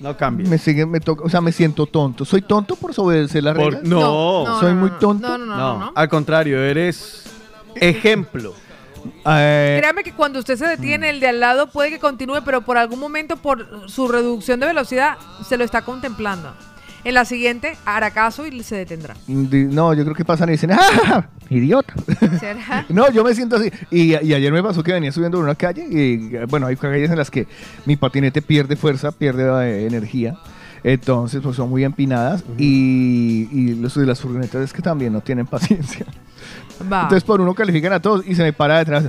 No 0.00 0.16
cambies. 0.16 0.48
Me 0.48 0.58
sigue, 0.58 0.86
me 0.86 1.00
toca, 1.00 1.24
o 1.24 1.28
sea, 1.28 1.40
me 1.40 1.52
siento 1.52 1.86
tonto. 1.86 2.24
¿Soy 2.24 2.42
tonto 2.42 2.76
por 2.76 2.92
obedecer 2.96 3.42
las 3.44 3.56
reglas? 3.56 3.82
no. 3.82 4.60
soy 4.60 4.74
muy 4.74 4.90
tonto. 5.00 5.26
No, 5.28 5.38
no, 5.38 5.46
no, 5.46 5.56
No, 5.56 5.78
no, 5.78 5.84
no. 5.86 5.92
al 5.94 6.08
contrario, 6.08 6.60
eres 6.62 7.24
ejemplo. 7.74 8.54
Eh, 9.24 9.76
Créame 9.80 10.02
que 10.02 10.12
cuando 10.12 10.38
usted 10.38 10.56
se 10.56 10.66
detiene, 10.66 11.10
el 11.10 11.20
de 11.20 11.28
al 11.28 11.40
lado 11.40 11.68
puede 11.68 11.90
que 11.90 11.98
continúe, 11.98 12.42
pero 12.44 12.62
por 12.62 12.76
algún 12.76 12.98
momento, 12.98 13.36
por 13.36 13.88
su 13.88 14.08
reducción 14.08 14.60
de 14.60 14.66
velocidad, 14.66 15.16
se 15.46 15.56
lo 15.56 15.64
está 15.64 15.82
contemplando. 15.82 16.52
En 17.06 17.14
la 17.14 17.24
siguiente, 17.24 17.76
hará 17.84 18.10
caso 18.10 18.48
y 18.48 18.64
se 18.64 18.74
detendrá. 18.74 19.14
no, 19.28 19.94
yo 19.94 20.02
creo 20.02 20.16
que 20.16 20.24
pasan 20.24 20.48
y 20.48 20.52
dicen, 20.52 20.72
¡ah! 20.72 21.28
¡Idiota! 21.48 21.94
¿Será? 22.40 22.84
No, 22.88 23.08
yo 23.12 23.22
me 23.22 23.32
siento 23.32 23.54
así. 23.54 23.70
Y, 23.92 24.16
y 24.16 24.34
ayer 24.34 24.52
me 24.52 24.60
pasó 24.60 24.82
que 24.82 24.92
venía 24.92 25.12
subiendo 25.12 25.38
por 25.38 25.44
una 25.44 25.54
calle 25.54 25.86
y, 25.88 26.36
bueno, 26.46 26.66
hay 26.66 26.74
calles 26.74 27.08
en 27.08 27.16
las 27.16 27.30
que 27.30 27.46
mi 27.84 27.94
patinete 27.94 28.42
pierde 28.42 28.74
fuerza, 28.74 29.12
pierde 29.12 29.44
eh, 29.44 29.86
energía. 29.86 30.36
Entonces, 30.82 31.40
pues 31.44 31.54
son 31.54 31.70
muy 31.70 31.84
empinadas 31.84 32.42
y, 32.58 33.48
y 33.52 33.74
los 33.76 33.94
de 33.94 34.04
las 34.04 34.20
furgonetas 34.20 34.62
es 34.62 34.72
que 34.72 34.82
también 34.82 35.12
no 35.12 35.20
tienen 35.20 35.46
paciencia. 35.46 36.06
Va. 36.92 37.02
Entonces, 37.02 37.22
por 37.22 37.40
uno 37.40 37.54
califican 37.54 37.92
a 37.92 38.00
todos 38.00 38.26
y 38.26 38.34
se 38.34 38.42
me 38.42 38.52
para 38.52 38.78
detrás. 38.78 39.04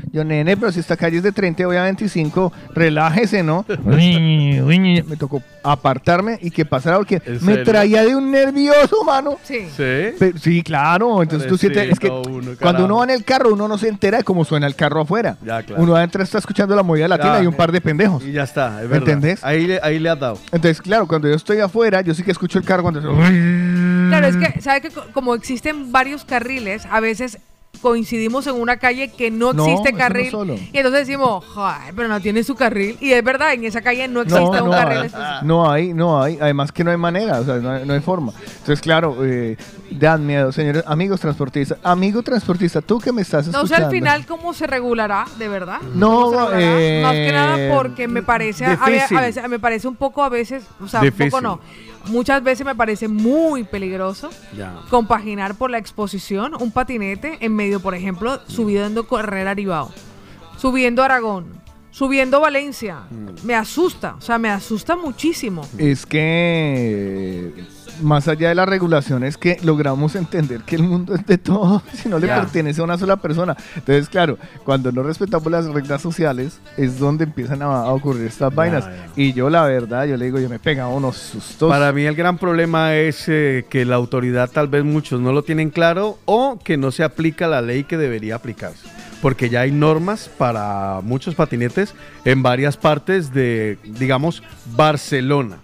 Yo, 0.12 0.24
nene, 0.24 0.56
pero 0.56 0.72
si 0.72 0.80
esta 0.80 0.96
calle 0.96 1.18
es 1.18 1.22
de 1.22 1.32
30, 1.32 1.66
voy 1.66 1.76
a 1.76 1.82
25, 1.84 2.52
relájese, 2.74 3.42
¿no? 3.42 3.64
me 3.68 5.16
tocó 5.18 5.42
apartarme 5.62 6.38
y 6.42 6.50
que 6.50 6.64
pasara 6.64 6.96
porque 6.96 7.22
¿En 7.24 7.44
me 7.44 7.58
traía 7.58 8.04
de 8.04 8.16
un 8.16 8.30
nervioso, 8.30 9.04
mano. 9.04 9.38
sí. 9.42 9.66
¿Sí? 9.76 10.30
Sí, 10.40 10.62
claro. 10.62 11.22
Entonces 11.22 11.48
tú 11.48 11.56
sientes. 11.56 11.90
Es 11.90 11.98
que 11.98 12.10
uno, 12.10 12.52
cuando 12.60 12.84
uno 12.84 12.96
va 12.96 13.04
en 13.04 13.10
el 13.10 13.24
carro, 13.24 13.52
uno 13.52 13.68
no 13.68 13.78
se 13.78 13.88
entera 13.88 14.18
de 14.18 14.24
cómo 14.24 14.44
suena 14.44 14.66
el 14.66 14.74
carro 14.74 15.00
afuera. 15.02 15.36
Ya, 15.44 15.62
claro. 15.62 15.82
Uno 15.82 15.94
adentro 15.96 16.22
está 16.22 16.38
escuchando 16.38 16.74
la 16.74 16.82
movida 16.82 17.06
latina 17.08 17.38
Ya. 17.38 17.44
y 17.44 17.46
un 17.46 17.54
par 17.54 17.70
de 17.72 17.80
pendejos. 17.80 18.24
Y 18.24 18.32
ya 18.32 18.42
está, 18.42 18.68
es 18.82 18.88
¿Me 18.88 18.98
verdad. 18.98 19.08
entendés? 19.10 19.44
Ahí, 19.44 19.66
le- 19.66 19.80
ahí 19.82 19.98
le 19.98 20.08
has 20.08 20.18
dado. 20.18 20.38
Entonces, 20.52 20.80
claro, 20.80 21.06
cuando 21.06 21.28
yo 21.28 21.34
estoy 21.34 21.60
afuera, 21.60 22.00
yo 22.00 22.14
sí 22.14 22.22
que 22.22 22.32
escucho 22.32 22.58
el 22.58 22.64
carro 22.64 22.82
cuando. 22.82 23.00
Claro, 23.00 24.26
es 24.26 24.36
que, 24.36 24.60
¿sabe 24.60 24.80
que 24.80 24.90
co- 24.90 25.06
como 25.12 25.34
existen 25.34 25.92
varios 25.92 26.24
carriles, 26.24 26.86
a 26.90 27.00
veces 27.00 27.38
coincidimos 27.82 28.46
en 28.46 28.54
una 28.54 28.76
calle 28.78 29.10
que 29.12 29.30
no 29.30 29.52
No, 29.52 29.64
existe 29.66 29.92
no 29.92 29.98
carril 29.98 30.28
y 30.72 30.76
entonces 30.78 31.06
decimos, 31.06 31.44
"Joder, 31.44 31.92
pero 31.94 32.08
no 32.08 32.20
tiene 32.20 32.42
su 32.44 32.54
carril 32.54 32.96
y 33.00 33.12
es 33.12 33.22
verdad, 33.24 33.52
en 33.52 33.64
esa 33.64 33.82
calle 33.82 34.06
no 34.08 34.22
existe 34.22 34.40
No, 34.40 34.50
un 34.64 34.70
no 34.70 34.70
carril 34.70 34.98
hay, 35.14 35.44
no 35.44 35.70
hay, 35.70 35.92
no 35.94 36.22
hay. 36.22 36.38
Además 36.40 36.72
que 36.72 36.84
no 36.84 36.90
hay 36.92 36.96
manera, 36.96 37.40
o 37.40 37.44
sea, 37.44 37.56
no 37.56 37.70
hay, 37.72 37.84
no 37.84 37.92
hay 37.92 38.00
forma. 38.00 38.32
Entonces, 38.58 38.80
claro, 38.80 39.16
eh, 39.24 39.56
dan 39.90 40.24
miedo, 40.24 40.52
señores, 40.52 40.84
amigos 40.86 41.20
transportistas. 41.20 41.78
Amigo 41.82 42.22
transportista, 42.22 42.80
tú 42.80 42.98
que 43.00 43.12
me 43.12 43.22
estás 43.22 43.46
No 43.48 43.52
sé 43.52 43.58
escuchando. 43.74 43.86
al 43.86 43.92
final 43.92 44.26
cómo 44.26 44.54
se 44.54 44.66
regulará, 44.66 45.26
de 45.38 45.48
verdad. 45.48 45.80
No, 45.94 46.50
eh, 46.54 47.00
Más 47.02 47.12
que 47.12 47.32
nada 47.32 47.74
porque 47.76 48.08
me 48.08 48.22
parece, 48.22 48.64
a, 48.64 48.72
a 48.74 48.86
veces, 48.88 49.48
me 49.48 49.58
parece 49.58 49.88
un 49.88 49.96
poco 49.96 50.22
a 50.22 50.28
veces, 50.28 50.62
o 50.82 50.86
sea, 50.88 51.00
un 51.00 51.10
poco 51.10 51.40
no. 51.40 51.60
Muchas 52.06 52.42
veces 52.42 52.66
me 52.66 52.74
parece 52.74 53.08
muy 53.08 53.64
peligroso 53.64 54.30
Ya. 54.56 54.74
compaginar 54.90 55.54
por 55.54 55.70
la 55.70 55.78
exposición 55.78 56.52
un 56.60 56.70
patinete 56.72 57.38
en 57.40 57.54
medio, 57.54 57.80
por 57.80 57.94
ejemplo, 57.94 58.40
subiendo 58.48 59.06
Carrera 59.06 59.52
Aribao, 59.52 59.90
subiendo 60.58 61.02
Aragón, 61.02 61.46
subiendo 61.90 62.40
Valencia. 62.40 63.02
Mm. 63.10 63.46
Me 63.46 63.54
asusta, 63.54 64.16
o 64.16 64.20
sea, 64.20 64.38
me 64.38 64.48
asusta 64.50 64.96
muchísimo. 64.96 65.66
Es 65.78 66.04
que 66.06 67.52
más 68.00 68.28
allá 68.28 68.48
de 68.48 68.54
la 68.54 68.66
regulación 68.66 69.24
es 69.24 69.36
que 69.36 69.58
logramos 69.62 70.14
entender 70.14 70.62
que 70.62 70.76
el 70.76 70.82
mundo 70.82 71.14
es 71.14 71.26
de 71.26 71.38
todos 71.38 71.82
si 71.94 72.08
no 72.08 72.18
le 72.18 72.26
pertenece 72.26 72.80
a 72.80 72.84
una 72.84 72.98
sola 72.98 73.16
persona. 73.16 73.56
Entonces, 73.74 74.08
claro, 74.08 74.38
cuando 74.64 74.92
no 74.92 75.02
respetamos 75.02 75.50
las 75.50 75.66
reglas 75.66 76.00
sociales 76.00 76.60
es 76.76 76.98
donde 76.98 77.24
empiezan 77.24 77.62
a, 77.62 77.66
a 77.66 77.92
ocurrir 77.92 78.26
estas 78.26 78.54
vainas. 78.54 78.88
Y 79.16 79.32
yo 79.32 79.50
la 79.50 79.64
verdad, 79.64 80.06
yo 80.06 80.16
le 80.16 80.26
digo, 80.26 80.38
yo 80.38 80.48
me 80.48 80.58
pega 80.58 80.88
unos 80.88 81.16
sustos. 81.16 81.68
Para 81.68 81.92
mí 81.92 82.04
el 82.04 82.14
gran 82.14 82.38
problema 82.38 82.94
es 82.96 83.24
eh, 83.28 83.64
que 83.68 83.84
la 83.84 83.96
autoridad 83.96 84.50
tal 84.50 84.68
vez 84.68 84.84
muchos 84.84 85.20
no 85.20 85.32
lo 85.32 85.42
tienen 85.42 85.70
claro 85.70 86.18
o 86.24 86.58
que 86.62 86.76
no 86.76 86.90
se 86.90 87.04
aplica 87.04 87.48
la 87.48 87.62
ley 87.62 87.84
que 87.84 87.96
debería 87.96 88.36
aplicarse. 88.36 88.88
Porque 89.20 89.48
ya 89.48 89.60
hay 89.60 89.70
normas 89.70 90.28
para 90.36 91.00
muchos 91.02 91.34
patinetes 91.34 91.94
en 92.24 92.42
varias 92.42 92.76
partes 92.76 93.32
de, 93.32 93.78
digamos, 93.84 94.42
Barcelona. 94.74 95.58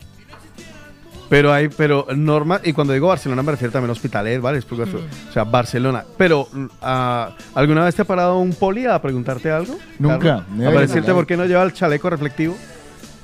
Pero 1.29 1.53
hay, 1.53 1.69
pero 1.69 2.07
normas, 2.17 2.63
y 2.65 2.73
cuando 2.73 2.95
digo 2.95 3.09
Barcelona 3.09 3.43
me 3.43 3.53
refiero 3.53 3.71
también 3.73 3.91
a 3.91 3.93
hospitales, 3.93 4.41
¿vale? 4.41 4.61
O 4.61 5.33
sea, 5.33 5.45
Barcelona. 5.45 6.05
Pero, 6.17 6.49
ah, 6.81 7.31
¿alguna 7.55 7.85
vez 7.85 7.95
te 7.95 8.03
ha 8.03 8.05
parado 8.07 8.39
un 8.39 8.55
poli 8.55 8.87
a 8.87 9.01
preguntarte 9.03 9.51
algo? 9.51 9.77
Nunca, 9.99 10.45
never. 10.55 10.77
¿A 10.79 10.81
decirte 10.81 11.13
por 11.13 11.27
qué 11.27 11.37
no 11.37 11.45
lleva 11.45 11.63
el 11.65 11.73
chaleco 11.75 12.09
reflectivo? 12.09 12.57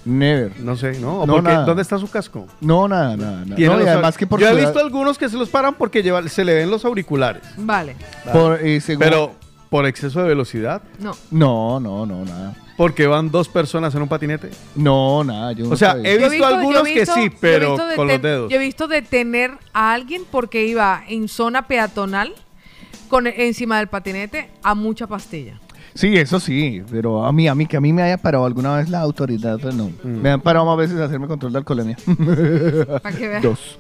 Never. 0.05 0.61
No 0.61 0.77
sé, 0.77 0.99
¿no? 1.01 1.21
¿O 1.23 1.27
No. 1.27 1.41
¿Dónde 1.65 1.81
está 1.81 1.99
su 1.99 2.11
casco? 2.11 2.47
No, 2.61 2.87
nada, 2.87 3.17
nada. 3.17 3.37
nada. 3.39 3.47
No, 3.47 3.57
y 3.59 3.65
los- 3.65 3.89
además 3.89 4.19
que 4.19 4.27
por 4.27 4.39
Yo 4.39 4.49
he 4.49 4.55
visto 4.55 4.79
algunos 4.81 5.17
que 5.17 5.31
se 5.31 5.37
los 5.39 5.49
paran 5.49 5.75
porque 5.75 6.03
lleva- 6.03 6.29
se 6.29 6.45
le 6.45 6.53
ven 6.55 6.71
los 6.71 6.85
auriculares. 6.85 7.43
Vale, 7.57 7.97
por, 8.31 8.61
eh, 8.63 8.83
según- 8.83 9.03
Pero 9.03 9.33
por 9.71 9.87
exceso 9.87 10.21
de 10.21 10.29
velocidad. 10.29 10.83
no. 10.99 11.17
No, 11.31 11.81
no, 11.81 12.05
no, 12.05 12.23
nada. 12.27 12.55
Porque 12.77 13.07
van 13.07 13.31
dos 13.31 13.49
personas 13.49 13.95
en 13.95 14.03
un 14.03 14.09
patinete. 14.09 14.51
No, 14.75 15.23
nada. 15.23 15.53
Yo 15.53 15.71
O 15.71 15.77
sea, 15.77 15.97
he 16.03 16.19
Yo 16.21 16.29
visto, 16.29 16.47
algunos 16.47 16.87
he 16.89 16.95
visto- 16.95 17.15
que 17.15 17.21
sí, 17.23 17.37
pero 17.41 17.71
visto 17.77 17.87
con 17.97 18.09
los 18.09 18.21
dedos. 18.23 18.51
Yo 18.51 18.57
he 18.57 18.61
visto 18.61 18.89
detener 18.89 19.53
a 19.73 19.93
alguien 19.93 20.23
porque 20.31 20.67
iba 20.67 21.03
en 21.09 21.29
zona 21.29 21.67
peatonal 21.69 22.33
con 23.09 23.27
encima 23.29 23.79
del 23.79 23.87
patinete 23.89 24.51
a 24.63 24.75
mucha 24.75 25.07
pastilla. 25.07 25.61
Sí, 25.95 26.17
eso 26.17 26.41
sí, 26.41 26.83
pero 26.91 27.25
a 27.25 27.33
mí, 27.33 27.47
a 27.47 27.55
mí, 27.55 27.67
que 27.67 27.77
a 27.77 27.81
mí 27.81 27.93
me 27.93 28.03
haya 28.03 28.19
parado 28.19 28.45
alguna 28.47 28.79
vez 28.79 28.89
la 28.91 28.99
autoridad, 28.99 29.61
pues 29.61 29.73
no. 29.77 29.91
Mm. 30.03 30.09
Me 30.23 30.31
han 30.31 30.41
parado 30.41 30.67
más 30.67 30.77
veces 30.77 30.99
a 30.99 31.05
hacerme 31.05 31.29
control 31.29 31.53
de 31.53 31.59
alcoholemia. 31.59 31.97
Para 33.01 33.17
que 33.17 33.29
veas. 33.29 33.43
Dos. 33.45 33.79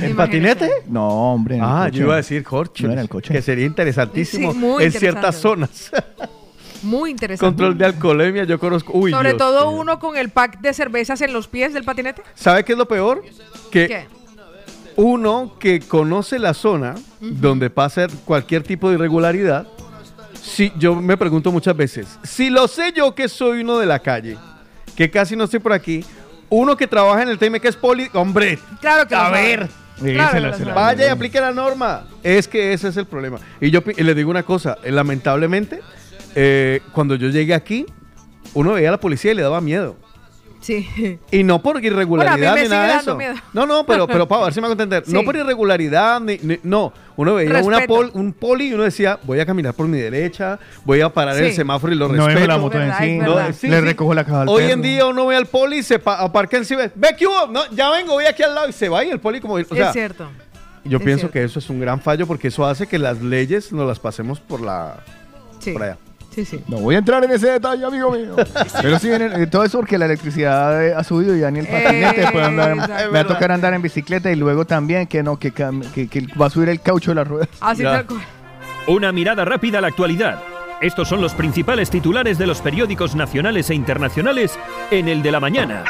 ¿En 0.00 0.14
patinete? 0.14 0.70
No, 0.86 1.08
hombre. 1.32 1.56
en 1.56 1.64
el 1.64 1.68
Ah, 1.68 1.84
coche. 1.86 1.98
yo 1.98 2.04
iba 2.04 2.14
a 2.14 2.18
decir 2.18 2.44
Jorge. 2.44 2.86
No, 2.86 2.92
el 3.00 3.08
coche. 3.08 3.32
Que 3.34 3.42
sería 3.42 3.66
interesantísimo 3.66 4.52
Sí, 4.52 4.58
muy 4.58 4.84
en 4.84 4.92
ciertas 4.92 5.34
interesante. 5.34 5.72
zonas. 5.76 5.90
Muy 6.86 7.10
interesante. 7.10 7.44
Control 7.46 7.76
de 7.76 7.84
alcoholemia, 7.86 8.44
yo 8.44 8.58
conozco. 8.58 8.92
Uy, 8.94 9.10
Sobre 9.10 9.30
Dios 9.30 9.38
todo 9.38 9.70
uno 9.70 9.98
con 9.98 10.16
el 10.16 10.30
pack 10.30 10.60
de 10.60 10.72
cervezas 10.72 11.20
en 11.20 11.32
los 11.32 11.48
pies 11.48 11.74
del 11.74 11.84
patinete. 11.84 12.22
¿Sabe 12.34 12.64
qué 12.64 12.72
es 12.72 12.78
lo 12.78 12.86
peor? 12.86 13.22
Que 13.70 13.88
¿Qué? 13.88 14.06
uno 14.96 15.56
que 15.58 15.80
conoce 15.80 16.38
la 16.38 16.54
zona 16.54 16.94
donde 17.20 17.68
pasa 17.70 18.06
cualquier 18.24 18.62
tipo 18.62 18.88
de 18.88 18.94
irregularidad, 18.94 19.66
sí, 20.40 20.72
yo 20.78 20.94
me 20.94 21.16
pregunto 21.16 21.52
muchas 21.52 21.76
veces, 21.76 22.18
si 22.22 22.48
lo 22.50 22.66
sé 22.68 22.92
yo 22.96 23.14
que 23.14 23.28
soy 23.28 23.60
uno 23.60 23.78
de 23.78 23.86
la 23.86 23.98
calle, 23.98 24.38
que 24.96 25.10
casi 25.10 25.36
no 25.36 25.44
estoy 25.44 25.60
por 25.60 25.72
aquí, 25.74 26.02
uno 26.48 26.76
que 26.76 26.86
trabaja 26.86 27.22
en 27.22 27.28
el 27.28 27.38
tema 27.38 27.58
que 27.58 27.68
es 27.68 27.76
poli, 27.76 28.08
hombre, 28.14 28.58
Claro 28.80 29.06
que 29.06 29.14
a 29.14 29.28
ver, 29.30 29.68
Sí, 29.98 30.12
Claro, 30.12 30.32
se 30.32 30.40
la- 30.40 30.48
la 30.50 30.56
se 30.58 30.64
la- 30.66 30.74
sabe. 30.74 30.86
Vaya 30.86 31.06
y 31.06 31.08
aplique 31.08 31.40
la 31.40 31.52
norma. 31.52 32.04
Es 32.22 32.46
que 32.46 32.74
ese 32.74 32.88
es 32.88 32.98
el 32.98 33.06
problema. 33.06 33.38
Y 33.62 33.70
yo 33.70 33.80
y 33.96 34.02
le 34.02 34.14
digo 34.14 34.30
una 34.30 34.42
cosa, 34.42 34.76
lamentablemente, 34.84 35.80
eh, 36.36 36.80
cuando 36.92 37.16
yo 37.16 37.28
llegué 37.28 37.54
aquí, 37.54 37.86
uno 38.54 38.74
veía 38.74 38.88
a 38.88 38.92
la 38.92 39.00
policía 39.00 39.32
y 39.32 39.34
le 39.34 39.42
daba 39.42 39.60
miedo. 39.60 39.96
Sí. 40.60 40.88
Y 41.30 41.44
no 41.44 41.62
por 41.62 41.84
irregularidad 41.84 42.36
Bueno, 42.36 42.50
a 42.50 42.54
mí 42.54 42.58
me 42.60 42.64
ni 42.64 42.70
nada 42.70 42.92
de 42.94 42.98
eso. 42.98 43.16
miedo. 43.16 43.34
No, 43.52 43.66
no, 43.66 43.86
pero, 43.86 44.06
pero 44.08 44.26
para 44.26 44.44
ver 44.46 44.52
si 44.54 44.60
me 44.60 44.66
hago 44.66 44.72
entender. 44.72 45.04
No 45.06 45.20
Sí. 45.20 45.24
por 45.26 45.36
irregularidad, 45.36 46.20
ni, 46.20 46.38
ni- 46.42 46.58
no. 46.64 46.92
Uno 47.14 47.34
veía 47.36 47.50
una 47.62 47.78
Respeto. 47.78 47.86
pol- 47.94 48.10
un 48.14 48.32
poli 48.32 48.68
y 48.68 48.72
uno 48.74 48.82
decía, 48.82 49.18
voy 49.22 49.38
a 49.38 49.46
caminar 49.46 49.74
por 49.74 49.86
mi 49.86 49.98
derecha, 49.98 50.58
voy 50.84 51.02
a 51.02 51.08
parar 51.08 51.36
el 51.36 51.52
semáforo 51.52 51.92
y 51.92 51.96
lo 51.96 52.08
No 52.08 52.26
respeto. 52.26 52.46
la 52.48 52.58
moto 52.58 52.78
verdad, 52.78 52.98
verdad. 53.00 53.46
No, 53.48 53.52
sí, 53.54 53.68
le 53.68 53.78
sí. 53.78 53.84
recojo 53.84 54.12
la 54.12 54.24
caja 54.24 54.42
al 54.42 54.48
Hoy 54.48 54.64
en 54.64 54.82
día 54.82 55.06
uno 55.06 55.26
ve 55.26 55.36
al 55.36 55.46
poli, 55.46 55.82
se 55.84 55.98
pa- 56.00 56.20
aparca 56.20 56.56
encima, 56.56 56.90
ve 56.94 57.14
que 57.16 57.26
hubo, 57.28 57.46
no, 57.46 57.60
ya 57.70 57.90
vengo, 57.90 58.14
voy 58.14 58.24
aquí 58.24 58.42
al 58.42 58.54
lado 58.54 58.68
y 58.68 58.72
se 58.72 58.88
va 58.88 59.04
y 59.04 59.10
el 59.10 59.20
poli 59.20 59.40
como, 59.40 59.54
o 59.54 59.64
sea, 59.64 59.86
es 59.88 59.92
cierto. 59.92 60.28
yo 60.84 60.98
es 60.98 61.04
pienso 61.04 61.20
cierto. 61.20 61.32
que 61.32 61.44
eso 61.44 61.58
es 61.60 61.70
un 61.70 61.78
gran 61.80 62.00
fallo 62.00 62.26
porque 62.26 62.48
eso 62.48 62.66
hace 62.66 62.88
que 62.88 62.98
las 62.98 63.22
leyes 63.22 63.72
nos 63.72 63.86
las 63.86 64.00
pasemos 64.00 64.40
por 64.40 64.60
la, 64.60 64.96
Sí. 65.60 65.72
por 65.72 65.84
allá. 65.84 65.98
Sí, 66.36 66.44
sí. 66.44 66.60
No 66.68 66.76
voy 66.76 66.94
a 66.94 66.98
entrar 66.98 67.24
en 67.24 67.30
ese 67.30 67.50
detalle, 67.50 67.82
amigo 67.84 68.10
mío. 68.12 68.36
Pero 68.82 68.98
sí, 68.98 69.08
eh, 69.10 69.46
todo 69.50 69.64
eso 69.64 69.78
porque 69.78 69.96
la 69.96 70.04
electricidad 70.04 70.86
eh, 70.86 70.94
ha 70.94 71.02
subido 71.02 71.34
y 71.34 71.40
ya 71.40 71.50
ni 71.50 71.60
el 71.60 71.66
patinete 71.66 72.26
puede 72.30 72.44
andar. 72.44 72.70
en- 72.72 72.78
Exacto. 72.80 73.04
me 73.06 73.12
va 73.12 73.20
a 73.20 73.26
tocar 73.26 73.52
andar 73.52 73.72
en 73.72 73.80
bicicleta 73.80 74.30
y 74.30 74.36
luego 74.36 74.66
también 74.66 75.06
que 75.06 75.22
no, 75.22 75.38
que, 75.38 75.52
cam- 75.54 75.82
que, 75.92 76.08
que 76.08 76.26
va 76.38 76.46
a 76.46 76.50
subir 76.50 76.68
el 76.68 76.82
caucho 76.82 77.12
de 77.12 77.14
la 77.14 77.24
rueda. 77.24 77.48
Así 77.60 77.82
Ya. 77.82 77.92
tal 77.92 78.06
cual. 78.06 78.20
Una 78.88 79.12
mirada 79.12 79.46
rápida 79.46 79.78
a 79.78 79.80
la 79.80 79.88
actualidad. 79.88 80.38
Estos 80.82 81.08
son 81.08 81.22
los 81.22 81.32
principales 81.32 81.88
titulares 81.88 82.36
de 82.36 82.46
los 82.46 82.60
periódicos 82.60 83.14
nacionales 83.16 83.70
e 83.70 83.74
internacionales 83.74 84.58
en 84.90 85.08
el 85.08 85.22
de 85.22 85.32
la 85.32 85.40
mañana. 85.40 85.84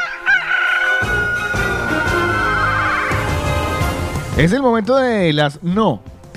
Es 4.37 4.53
el 4.53 4.61
momento 4.61 4.95
de 4.95 5.33
las 5.33 5.61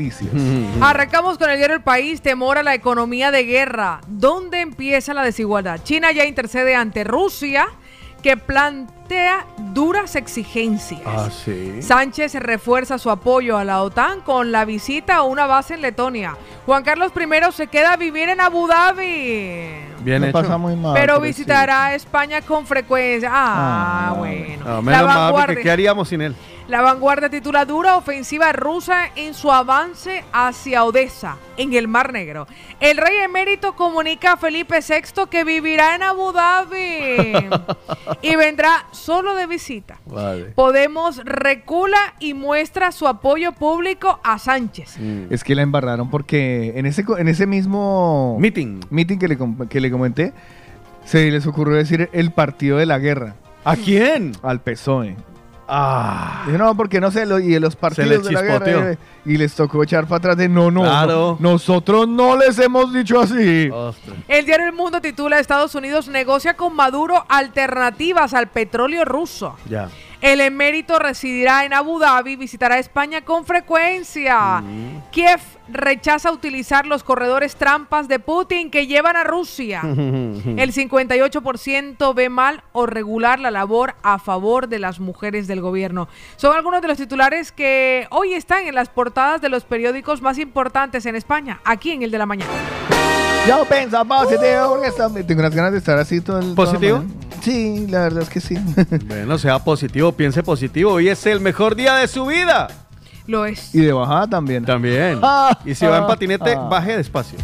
noticias. 0.00 0.30
Arrancamos 0.80 1.38
con 1.38 1.50
el 1.50 1.58
diario 1.58 1.76
El 1.76 1.82
País, 1.82 2.22
temor 2.22 2.58
a 2.58 2.62
la 2.62 2.74
economía 2.74 3.30
de 3.30 3.44
guerra. 3.44 4.00
¿Dónde 4.06 4.60
empieza 4.60 5.14
la 5.14 5.22
desigualdad? 5.22 5.80
China 5.82 6.12
ya 6.12 6.24
intercede 6.24 6.74
ante 6.74 7.04
Rusia, 7.04 7.68
que 8.22 8.36
plantea 8.36 9.46
duras 9.72 10.14
exigencias. 10.16 11.00
Ah, 11.06 11.28
sí. 11.30 11.80
Sánchez 11.82 12.34
refuerza 12.34 12.98
su 12.98 13.10
apoyo 13.10 13.56
a 13.56 13.64
la 13.64 13.82
OTAN 13.82 14.20
con 14.20 14.52
la 14.52 14.64
visita 14.64 15.16
a 15.16 15.22
una 15.22 15.46
base 15.46 15.74
en 15.74 15.82
Letonia. 15.82 16.36
Juan 16.66 16.82
Carlos 16.82 17.12
I 17.16 17.52
se 17.52 17.66
queda 17.66 17.94
a 17.94 17.96
vivir 17.96 18.28
en 18.28 18.40
Abu 18.40 18.66
Dhabi. 18.66 19.90
Bien 20.02 20.24
hecho. 20.24 20.32
pasa 20.32 20.56
muy 20.56 20.76
mal. 20.76 20.94
Pero 20.94 21.16
sí. 21.16 21.22
visitará 21.22 21.94
España 21.94 22.40
con 22.42 22.66
frecuencia. 22.66 23.30
Ah, 23.32 24.10
Ah, 24.10 24.14
bueno. 24.16 24.64
No, 24.64 24.76
la, 24.76 24.82
menos 24.82 25.06
mal, 25.06 25.34
porque 25.46 25.62
¿qué 25.62 25.70
haríamos 25.70 26.08
sin 26.08 26.20
él? 26.20 26.34
La 26.70 26.82
vanguardia 26.82 27.28
titula 27.28 27.64
dura 27.64 27.96
ofensiva 27.96 28.52
rusa 28.52 29.10
en 29.16 29.34
su 29.34 29.50
avance 29.50 30.22
hacia 30.32 30.84
Odessa, 30.84 31.36
en 31.56 31.74
el 31.74 31.88
Mar 31.88 32.12
Negro. 32.12 32.46
El 32.78 32.96
rey 32.96 33.16
emérito 33.24 33.74
comunica 33.74 34.32
a 34.34 34.36
Felipe 34.36 34.78
VI 34.78 35.26
que 35.28 35.42
vivirá 35.42 35.96
en 35.96 36.04
Abu 36.04 36.32
Dhabi 36.32 37.32
y 38.22 38.36
vendrá 38.36 38.86
solo 38.92 39.34
de 39.34 39.48
visita. 39.48 39.98
Vale. 40.06 40.44
Podemos 40.54 41.16
recula 41.24 42.14
y 42.20 42.34
muestra 42.34 42.92
su 42.92 43.08
apoyo 43.08 43.50
público 43.50 44.20
a 44.22 44.38
Sánchez. 44.38 44.96
Es 45.28 45.42
que 45.42 45.56
la 45.56 45.62
embarraron 45.62 46.08
porque 46.08 46.74
en 46.76 46.86
ese, 46.86 47.04
en 47.18 47.26
ese 47.26 47.48
mismo 47.48 48.36
Meeting. 48.38 48.78
meeting 48.90 49.18
que 49.18 49.26
le, 49.26 49.38
que 49.68 49.80
le 49.80 49.90
comenté, 49.90 50.32
se 51.04 51.28
les 51.32 51.48
ocurrió 51.48 51.74
decir 51.76 52.08
el 52.12 52.30
partido 52.30 52.78
de 52.78 52.86
la 52.86 53.00
guerra 53.00 53.34
¿A 53.64 53.74
quién? 53.74 54.32
al 54.42 54.60
PSOE. 54.60 55.16
Ah. 55.72 56.46
No, 56.48 56.76
porque 56.76 57.00
no 57.00 57.10
sé, 57.10 57.24
lo- 57.26 57.38
y 57.38 57.58
los 57.60 57.76
partidos 57.76 58.08
les 58.10 58.22
de 58.24 58.32
la 58.32 58.40
chispoteó. 58.40 58.80
guerra. 58.80 58.98
Y 59.24 59.36
les 59.36 59.54
tocó 59.54 59.82
echar 59.82 60.06
para 60.06 60.16
atrás 60.18 60.36
de 60.36 60.48
no, 60.48 60.70
no, 60.70 60.82
Claro. 60.82 61.36
no, 61.38 61.52
nosotros 61.52 62.08
no 62.08 62.36
les 62.36 62.58
hemos 62.58 62.92
dicho 62.92 63.20
así. 63.20 63.68
Ostras. 63.70 64.16
El 64.28 64.46
diario 64.46 64.66
El 64.66 64.72
Mundo 64.72 65.00
titula 65.00 65.38
Estados 65.38 65.74
Unidos 65.74 66.08
negocia 66.08 66.54
con 66.54 66.74
Maduro 66.74 67.24
alternativas 67.28 68.34
al 68.34 68.48
petróleo 68.48 69.04
ruso. 69.04 69.56
Ya. 69.68 69.88
El 70.20 70.40
emérito 70.42 70.98
residirá 70.98 71.64
en 71.64 71.72
Abu 71.72 71.98
Dhabi, 71.98 72.36
visitará 72.36 72.78
España 72.78 73.22
con 73.24 73.46
frecuencia. 73.46 74.62
Kiev 75.10 75.40
rechaza 75.68 76.30
utilizar 76.30 76.84
los 76.84 77.02
corredores 77.02 77.56
trampas 77.56 78.06
de 78.06 78.18
Putin 78.18 78.70
que 78.70 78.86
llevan 78.86 79.16
a 79.16 79.24
Rusia. 79.24 79.80
El 79.84 80.74
58% 80.74 82.14
ve 82.14 82.28
mal 82.28 82.62
o 82.72 82.84
regular 82.86 83.40
la 83.40 83.50
labor 83.50 83.94
a 84.02 84.18
favor 84.18 84.68
de 84.68 84.78
las 84.78 85.00
mujeres 85.00 85.46
del 85.46 85.62
gobierno. 85.62 86.06
Son 86.36 86.54
algunos 86.54 86.82
de 86.82 86.88
los 86.88 86.98
titulares 86.98 87.50
que 87.50 88.06
hoy 88.10 88.34
están 88.34 88.66
en 88.66 88.74
las 88.74 88.90
portadas 88.90 89.40
de 89.40 89.48
los 89.48 89.64
periódicos 89.64 90.20
más 90.20 90.36
importantes 90.38 91.06
en 91.06 91.16
España, 91.16 91.60
aquí 91.64 91.92
en 91.92 92.02
el 92.02 92.10
de 92.10 92.18
la 92.18 92.26
mañana. 92.26 92.50
Yo 93.48 93.64
pienso 93.64 94.04
positivo 94.04 94.68
porque 94.68 94.88
está- 94.88 95.08
tengo 95.08 95.40
unas 95.40 95.54
ganas 95.54 95.72
de 95.72 95.78
estar 95.78 95.98
así 95.98 96.20
todo 96.20 96.40
el. 96.40 96.54
¿Positivo? 96.54 97.02
Sí, 97.42 97.86
la 97.88 98.00
verdad 98.00 98.22
es 98.22 98.28
que 98.28 98.40
sí. 98.40 98.56
Bueno, 99.06 99.38
sea 99.38 99.58
positivo, 99.58 100.12
piense 100.12 100.42
positivo. 100.42 100.92
Hoy 100.92 101.08
es 101.08 101.24
el 101.26 101.40
mejor 101.40 101.74
día 101.74 101.96
de 101.96 102.08
su 102.08 102.26
vida. 102.26 102.68
Lo 103.26 103.46
es. 103.46 103.74
y 103.74 103.80
de 103.80 103.92
bajada 103.92 104.26
también. 104.26 104.64
También. 104.64 105.20
Ah, 105.22 105.56
Y 105.64 105.74
si 105.74 105.86
va 105.86 105.98
en 105.98 106.06
patinete, 106.06 106.54
ah. 106.54 106.68
baje 106.68 106.96
despacio. 106.96 107.38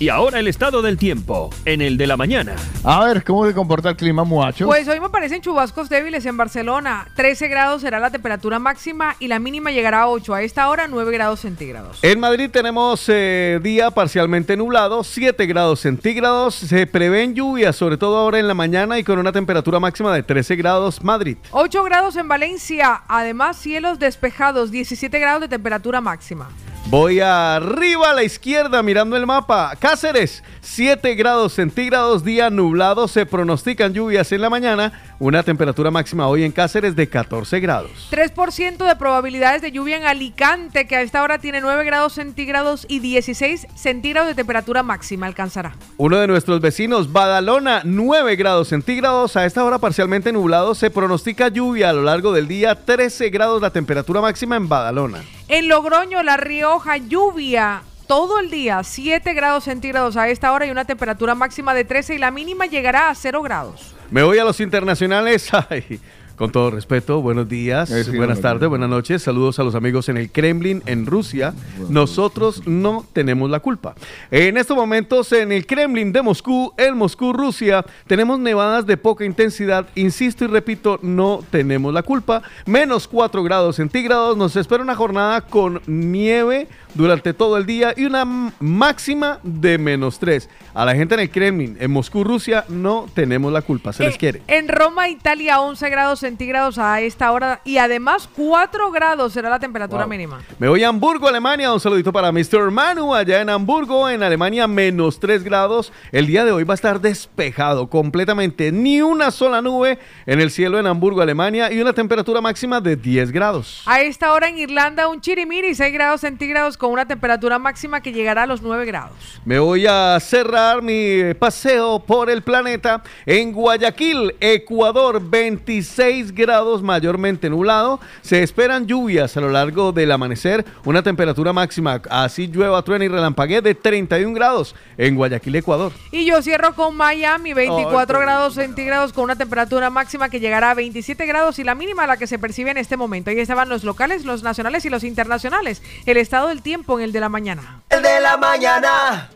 Y 0.00 0.08
ahora 0.08 0.38
el 0.38 0.48
estado 0.48 0.80
del 0.80 0.96
tiempo 0.96 1.50
en 1.66 1.82
el 1.82 1.98
de 1.98 2.06
la 2.06 2.16
mañana. 2.16 2.56
A 2.84 3.04
ver, 3.04 3.22
¿cómo 3.22 3.46
se 3.46 3.52
comporta 3.52 3.90
el 3.90 3.96
clima, 3.96 4.24
muchacho? 4.24 4.64
Pues 4.64 4.88
hoy 4.88 4.98
me 4.98 5.10
parecen 5.10 5.42
chubascos 5.42 5.90
débiles 5.90 6.24
en 6.24 6.38
Barcelona. 6.38 7.06
13 7.16 7.48
grados 7.48 7.82
será 7.82 8.00
la 8.00 8.10
temperatura 8.10 8.58
máxima 8.58 9.14
y 9.18 9.28
la 9.28 9.38
mínima 9.38 9.70
llegará 9.72 10.00
a 10.00 10.08
8. 10.08 10.32
A 10.32 10.42
esta 10.42 10.70
hora 10.70 10.86
9 10.86 11.12
grados 11.12 11.40
centígrados. 11.40 11.98
En 12.00 12.18
Madrid 12.18 12.48
tenemos 12.50 13.04
eh, 13.08 13.60
día 13.62 13.90
parcialmente 13.90 14.56
nublado, 14.56 15.04
7 15.04 15.44
grados 15.44 15.80
centígrados. 15.80 16.54
Se 16.54 16.86
prevén 16.86 17.34
lluvias, 17.34 17.76
sobre 17.76 17.98
todo 17.98 18.16
ahora 18.16 18.38
en 18.38 18.48
la 18.48 18.54
mañana 18.54 18.98
y 18.98 19.04
con 19.04 19.18
una 19.18 19.32
temperatura 19.32 19.80
máxima 19.80 20.14
de 20.14 20.22
13 20.22 20.56
grados 20.56 21.04
Madrid. 21.04 21.36
8 21.50 21.82
grados 21.84 22.16
en 22.16 22.26
Valencia. 22.26 23.02
Además, 23.06 23.58
cielos 23.58 23.98
despejados. 23.98 24.70
17 24.70 25.18
grados 25.18 25.42
de 25.42 25.48
temperatura 25.48 26.00
máxima. 26.00 26.48
Voy 26.86 27.20
arriba 27.20 28.10
a 28.10 28.14
la 28.14 28.24
izquierda 28.24 28.82
mirando 28.82 29.16
el 29.16 29.24
mapa. 29.24 29.76
Cáceres, 29.78 30.42
7 30.60 31.14
grados 31.14 31.52
centígrados, 31.52 32.24
día 32.24 32.50
nublado. 32.50 33.06
Se 33.06 33.26
pronostican 33.26 33.92
lluvias 33.92 34.32
en 34.32 34.40
la 34.40 34.50
mañana. 34.50 35.00
Una 35.20 35.44
temperatura 35.44 35.92
máxima 35.92 36.26
hoy 36.26 36.42
en 36.42 36.50
Cáceres 36.50 36.96
de 36.96 37.08
14 37.08 37.60
grados. 37.60 38.08
3% 38.10 38.88
de 38.88 38.96
probabilidades 38.96 39.62
de 39.62 39.70
lluvia 39.70 39.98
en 39.98 40.04
Alicante, 40.04 40.88
que 40.88 40.96
a 40.96 41.02
esta 41.02 41.22
hora 41.22 41.38
tiene 41.38 41.60
9 41.60 41.84
grados 41.84 42.14
centígrados 42.14 42.86
y 42.88 42.98
16 42.98 43.68
centígrados 43.76 44.28
de 44.28 44.34
temperatura 44.34 44.82
máxima. 44.82 45.26
Alcanzará. 45.26 45.76
Uno 45.96 46.18
de 46.18 46.26
nuestros 46.26 46.60
vecinos, 46.60 47.12
Badalona, 47.12 47.82
9 47.84 48.34
grados 48.34 48.68
centígrados. 48.68 49.36
A 49.36 49.44
esta 49.44 49.62
hora 49.64 49.78
parcialmente 49.78 50.32
nublado. 50.32 50.74
Se 50.74 50.90
pronostica 50.90 51.48
lluvia 51.48 51.90
a 51.90 51.92
lo 51.92 52.02
largo 52.02 52.32
del 52.32 52.48
día. 52.48 52.74
13 52.74 53.30
grados 53.30 53.62
la 53.62 53.70
temperatura 53.70 54.20
máxima 54.20 54.56
en 54.56 54.68
Badalona. 54.68 55.20
En 55.52 55.66
Logroño, 55.66 56.22
La 56.22 56.36
Rioja, 56.36 56.96
lluvia 56.96 57.82
todo 58.06 58.38
el 58.38 58.50
día, 58.52 58.84
7 58.84 59.34
grados 59.34 59.64
centígrados 59.64 60.16
a 60.16 60.28
esta 60.28 60.52
hora 60.52 60.64
y 60.64 60.70
una 60.70 60.84
temperatura 60.84 61.34
máxima 61.34 61.74
de 61.74 61.84
13 61.84 62.14
y 62.14 62.18
la 62.18 62.30
mínima 62.30 62.66
llegará 62.66 63.10
a 63.10 63.14
0 63.16 63.42
grados. 63.42 63.96
Me 64.12 64.22
voy 64.22 64.38
a 64.38 64.44
los 64.44 64.60
internacionales. 64.60 65.50
Ay, 65.68 66.00
con 66.40 66.50
todo 66.50 66.70
respeto, 66.70 67.20
buenos 67.20 67.50
días, 67.50 67.90
Eh, 67.90 68.02
sí, 68.02 68.16
buenas 68.16 68.40
tardes, 68.40 68.66
buenas 68.66 68.88
noches. 68.88 69.22
Saludos 69.22 69.58
a 69.58 69.62
los 69.62 69.74
amigos 69.74 70.08
en 70.08 70.16
el 70.16 70.30
Kremlin, 70.32 70.82
en 70.86 71.04
Rusia. 71.04 71.52
Nosotros 71.90 72.66
no 72.66 73.04
tenemos 73.12 73.50
la 73.50 73.60
culpa. 73.60 73.94
En 74.30 74.56
estos 74.56 74.74
momentos, 74.74 75.30
en 75.34 75.52
el 75.52 75.66
Kremlin 75.66 76.12
de 76.14 76.22
Moscú, 76.22 76.72
en 76.78 76.96
Moscú, 76.96 77.34
Rusia, 77.34 77.84
tenemos 78.06 78.38
nevadas 78.38 78.86
de 78.86 78.96
poca 78.96 79.26
intensidad. 79.26 79.84
Insisto 79.94 80.46
y 80.46 80.48
repito, 80.48 80.98
no 81.02 81.44
tenemos 81.50 81.92
la 81.92 82.02
culpa. 82.02 82.40
Menos 82.64 83.06
4 83.06 83.42
grados 83.42 83.76
centígrados. 83.76 84.34
Nos 84.38 84.56
espera 84.56 84.82
una 84.82 84.94
jornada 84.94 85.42
con 85.42 85.82
nieve 85.86 86.68
durante 86.94 87.34
todo 87.34 87.58
el 87.58 87.66
día 87.66 87.92
y 87.94 88.06
una 88.06 88.24
máxima 88.60 89.40
de 89.42 89.76
menos 89.76 90.18
3. 90.18 90.48
A 90.72 90.86
la 90.86 90.94
gente 90.94 91.12
en 91.14 91.20
el 91.20 91.30
Kremlin, 91.30 91.76
en 91.78 91.90
Moscú, 91.90 92.24
Rusia, 92.24 92.64
no 92.70 93.06
tenemos 93.12 93.52
la 93.52 93.60
culpa. 93.60 93.92
Se 93.92 94.04
les 94.04 94.14
Eh, 94.14 94.18
quiere. 94.18 94.42
En 94.48 94.68
Roma, 94.68 95.06
Italia, 95.10 95.60
11 95.60 95.90
grados 95.90 96.20
centígrados 96.20 96.29
a 96.78 97.00
esta 97.00 97.32
hora 97.32 97.60
y 97.64 97.78
además 97.78 98.28
4 98.36 98.90
grados 98.90 99.32
será 99.32 99.50
la 99.50 99.58
temperatura 99.58 100.04
Wow. 100.04 100.10
mínima. 100.10 100.40
Me 100.58 100.68
voy 100.68 100.82
a 100.84 100.88
Hamburgo, 100.88 101.28
Alemania. 101.28 101.72
Un 101.72 101.80
saludito 101.80 102.12
para 102.12 102.30
Mr. 102.32 102.70
Manu 102.70 103.14
allá 103.14 103.40
en 103.40 103.50
Hamburgo, 103.50 104.08
en 104.08 104.22
Alemania, 104.22 104.66
menos 104.66 105.18
3 105.18 105.42
grados. 105.42 105.92
El 106.12 106.26
día 106.26 106.44
de 106.44 106.52
hoy 106.52 106.64
va 106.64 106.74
a 106.74 106.76
estar 106.76 107.00
despejado 107.00 107.88
completamente. 107.88 108.70
Ni 108.72 109.02
una 109.02 109.30
sola 109.30 109.60
nube 109.60 109.98
en 110.26 110.40
el 110.40 110.50
cielo 110.50 110.78
en 110.78 110.86
Hamburgo, 110.86 111.20
Alemania. 111.20 111.72
Y 111.72 111.80
una 111.80 111.92
temperatura 111.92 112.40
máxima 112.40 112.80
de 112.80 112.96
10 112.96 113.32
grados. 113.32 113.82
A 113.86 114.00
esta 114.00 114.32
hora 114.32 114.48
en 114.48 114.58
Irlanda, 114.58 115.08
un 115.08 115.20
chirimiri, 115.20 115.74
6 115.74 115.92
grados 115.92 116.20
centígrados 116.20 116.76
con 116.76 116.92
una 116.92 117.06
temperatura 117.06 117.58
máxima 117.58 118.00
que 118.00 118.12
llegará 118.12 118.44
a 118.44 118.46
los 118.46 118.62
9 118.62 118.84
grados. 118.86 119.40
Me 119.44 119.58
voy 119.58 119.86
a 119.86 120.18
cerrar 120.20 120.82
mi 120.82 121.34
paseo 121.34 121.98
por 122.00 122.30
el 122.30 122.42
planeta 122.42 123.02
en 123.26 123.52
Guayaquil, 123.52 124.34
Ecuador, 124.40 125.20
26 125.20 126.19
6 126.20 126.34
grados 126.34 126.82
mayormente 126.82 127.48
nublado. 127.48 127.98
Se 128.20 128.42
esperan 128.42 128.86
lluvias 128.86 129.36
a 129.36 129.40
lo 129.40 129.48
largo 129.48 129.92
del 129.92 130.12
amanecer. 130.12 130.66
Una 130.84 131.02
temperatura 131.02 131.52
máxima, 131.52 132.02
así 132.10 132.46
llueva, 132.46 132.82
truena 132.82 133.06
y 133.06 133.08
relampaguee, 133.08 133.62
de 133.62 133.74
31 133.74 134.34
grados 134.34 134.74
en 134.98 135.14
Guayaquil, 135.16 135.56
Ecuador. 135.56 135.92
Y 136.10 136.26
yo 136.26 136.42
cierro 136.42 136.74
con 136.74 136.94
Miami, 136.94 137.54
24 137.54 138.18
Ay, 138.18 138.20
qué 138.20 138.26
grados 138.26 138.54
centígrados 138.54 139.12
con 139.12 139.24
una 139.24 139.36
temperatura 139.36 139.88
máxima 139.88 140.28
que 140.28 140.40
llegará 140.40 140.72
a 140.72 140.74
27 140.74 141.24
grados 141.24 141.58
y 141.58 141.64
la 141.64 141.74
mínima 141.74 142.06
la 142.06 142.18
que 142.18 142.26
se 142.26 142.38
percibe 142.38 142.70
en 142.70 142.76
este 142.76 142.98
momento. 142.98 143.30
Ahí 143.30 143.40
estaban 143.40 143.70
los 143.70 143.82
locales, 143.82 144.24
los 144.24 144.42
nacionales 144.42 144.84
y 144.84 144.90
los 144.90 145.04
internacionales. 145.04 145.82
El 146.04 146.18
estado 146.18 146.48
del 146.48 146.60
tiempo 146.60 146.98
en 146.98 147.04
el 147.06 147.12
de 147.12 147.20
la 147.20 147.30
mañana. 147.30 147.80
El 147.88 148.02
de 148.02 148.20
la 148.20 148.36
mañana. 148.36 149.30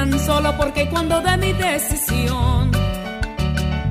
Tan 0.00 0.18
solo 0.18 0.56
porque 0.56 0.88
cuando 0.88 1.20
de 1.20 1.36
mi 1.36 1.52
decisión 1.52 2.70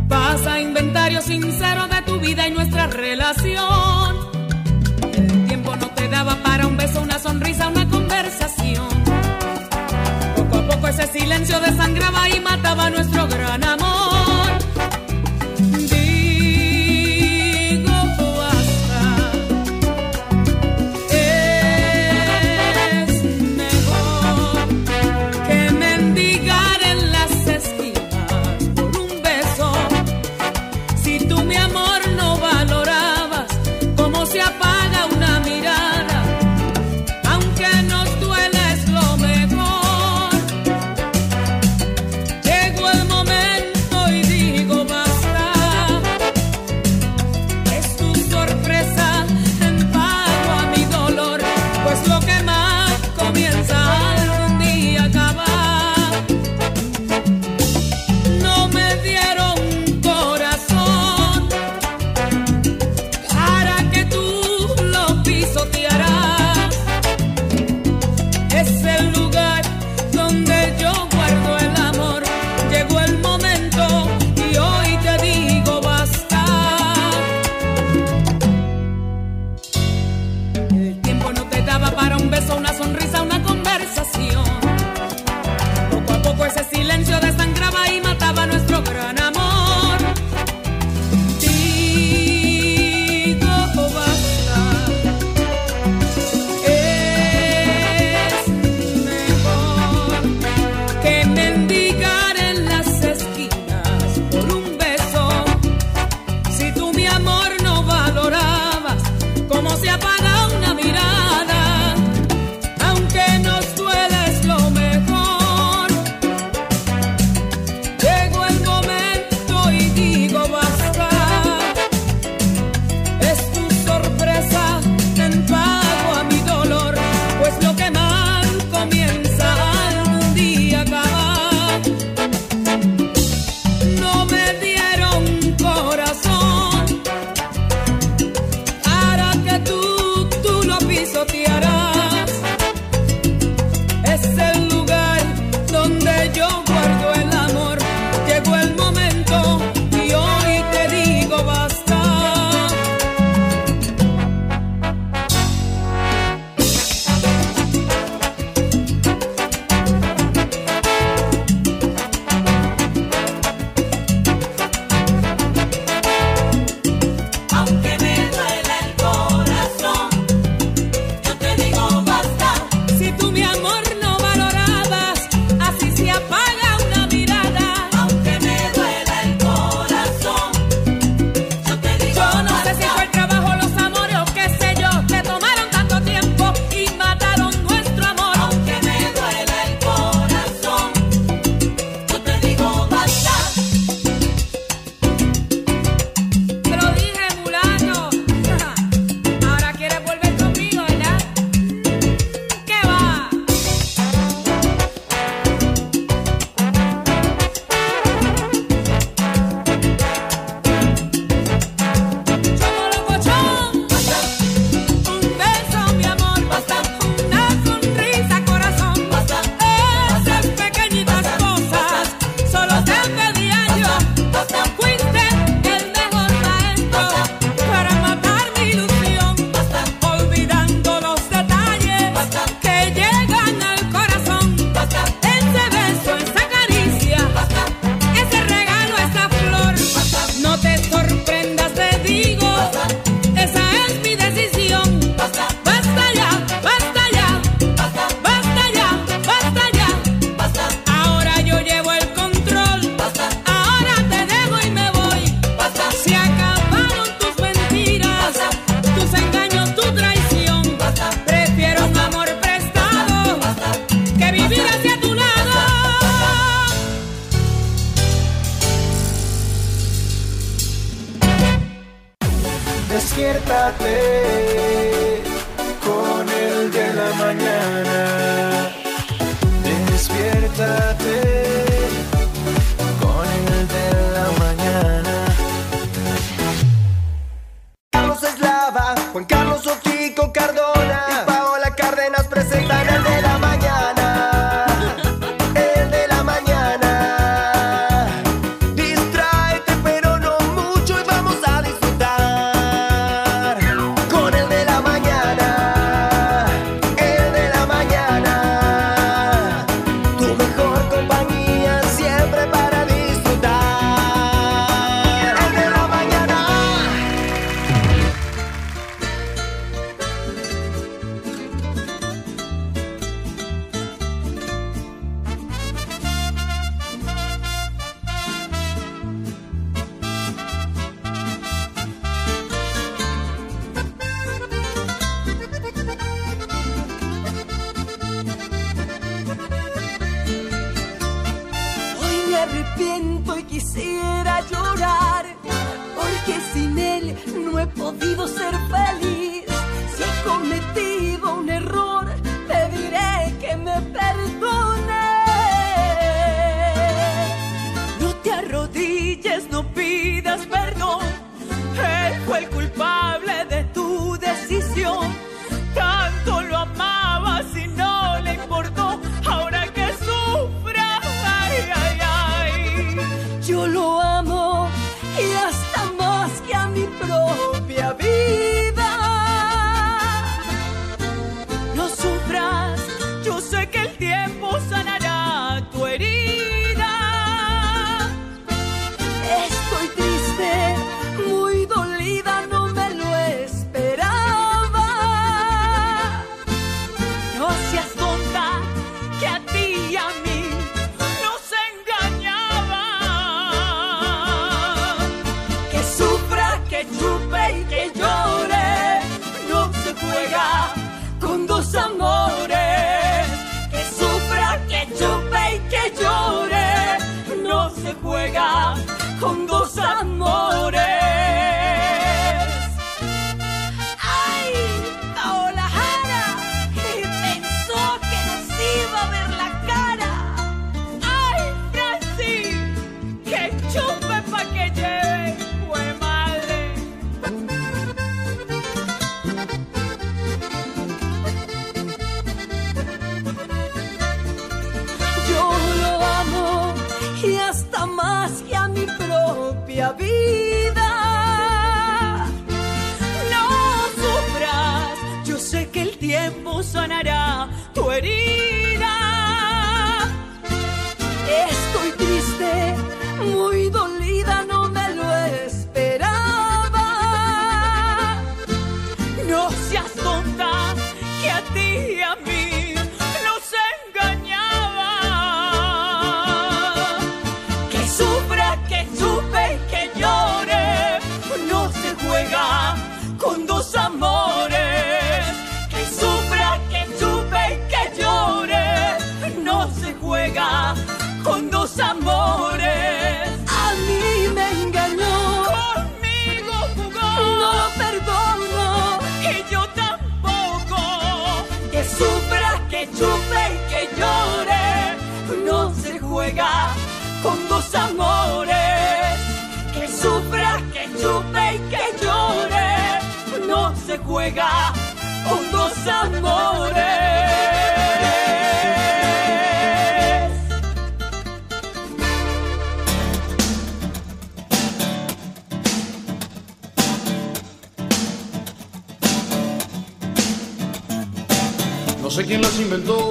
pasa 0.07 0.59
inventario 0.59 1.21
sincero 1.21 1.87
de 1.87 2.01
tu 2.01 2.19
vida 2.19 2.47
y 2.47 2.51
nuestra 2.51 2.87
relación? 2.87 4.18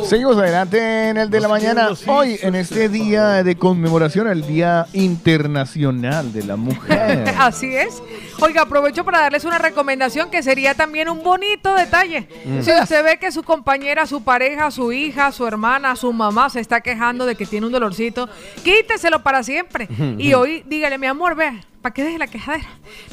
Seguimos 0.09 0.39
adelante 0.39 1.11
en 1.11 1.19
el 1.19 1.29
de 1.29 1.39
la 1.39 1.49
mañana. 1.49 1.91
Hoy, 2.07 2.39
en 2.41 2.55
este 2.55 2.89
día 2.89 3.43
de 3.43 3.57
conmemoración 3.57 4.27
el 4.27 4.41
Día 4.47 4.87
Internacional 4.95 6.33
de 6.33 6.45
la 6.45 6.57
Mujer. 6.57 7.29
Así 7.39 7.77
es. 7.77 8.03
Oiga, 8.41 8.63
aprovecho 8.63 9.05
para 9.05 9.21
darles 9.21 9.45
una 9.45 9.59
recomendación 9.59 10.31
que 10.31 10.43
sería 10.43 10.75
también 10.75 11.11
un 11.11 11.23
bonito 11.23 11.75
detalle. 11.75 12.27
Mm. 12.47 12.63
Si 12.63 12.71
usted 12.73 13.05
ve 13.05 13.19
que 13.19 13.31
su 13.31 13.43
compañera, 13.43 14.07
su 14.07 14.23
pareja, 14.23 14.71
su 14.71 14.93
hija, 14.93 15.31
su 15.31 15.47
hermana, 15.47 15.95
su 15.95 16.11
mamá 16.11 16.49
se 16.49 16.61
está 16.61 16.81
quejando 16.81 17.27
de 17.27 17.35
que 17.35 17.45
tiene 17.45 17.67
un 17.67 17.73
dolorcito, 17.73 18.31
quíteselo 18.65 19.23
para 19.23 19.43
siempre. 19.43 19.89
Y 20.19 20.33
hoy 20.33 20.65
dígale, 20.67 20.97
mi 20.97 21.07
amor, 21.07 21.37
ve, 21.37 21.53
¿Para 21.83 21.95
qué 21.95 22.03
deje 22.03 22.19
la 22.19 22.27
quejadera? 22.27 22.69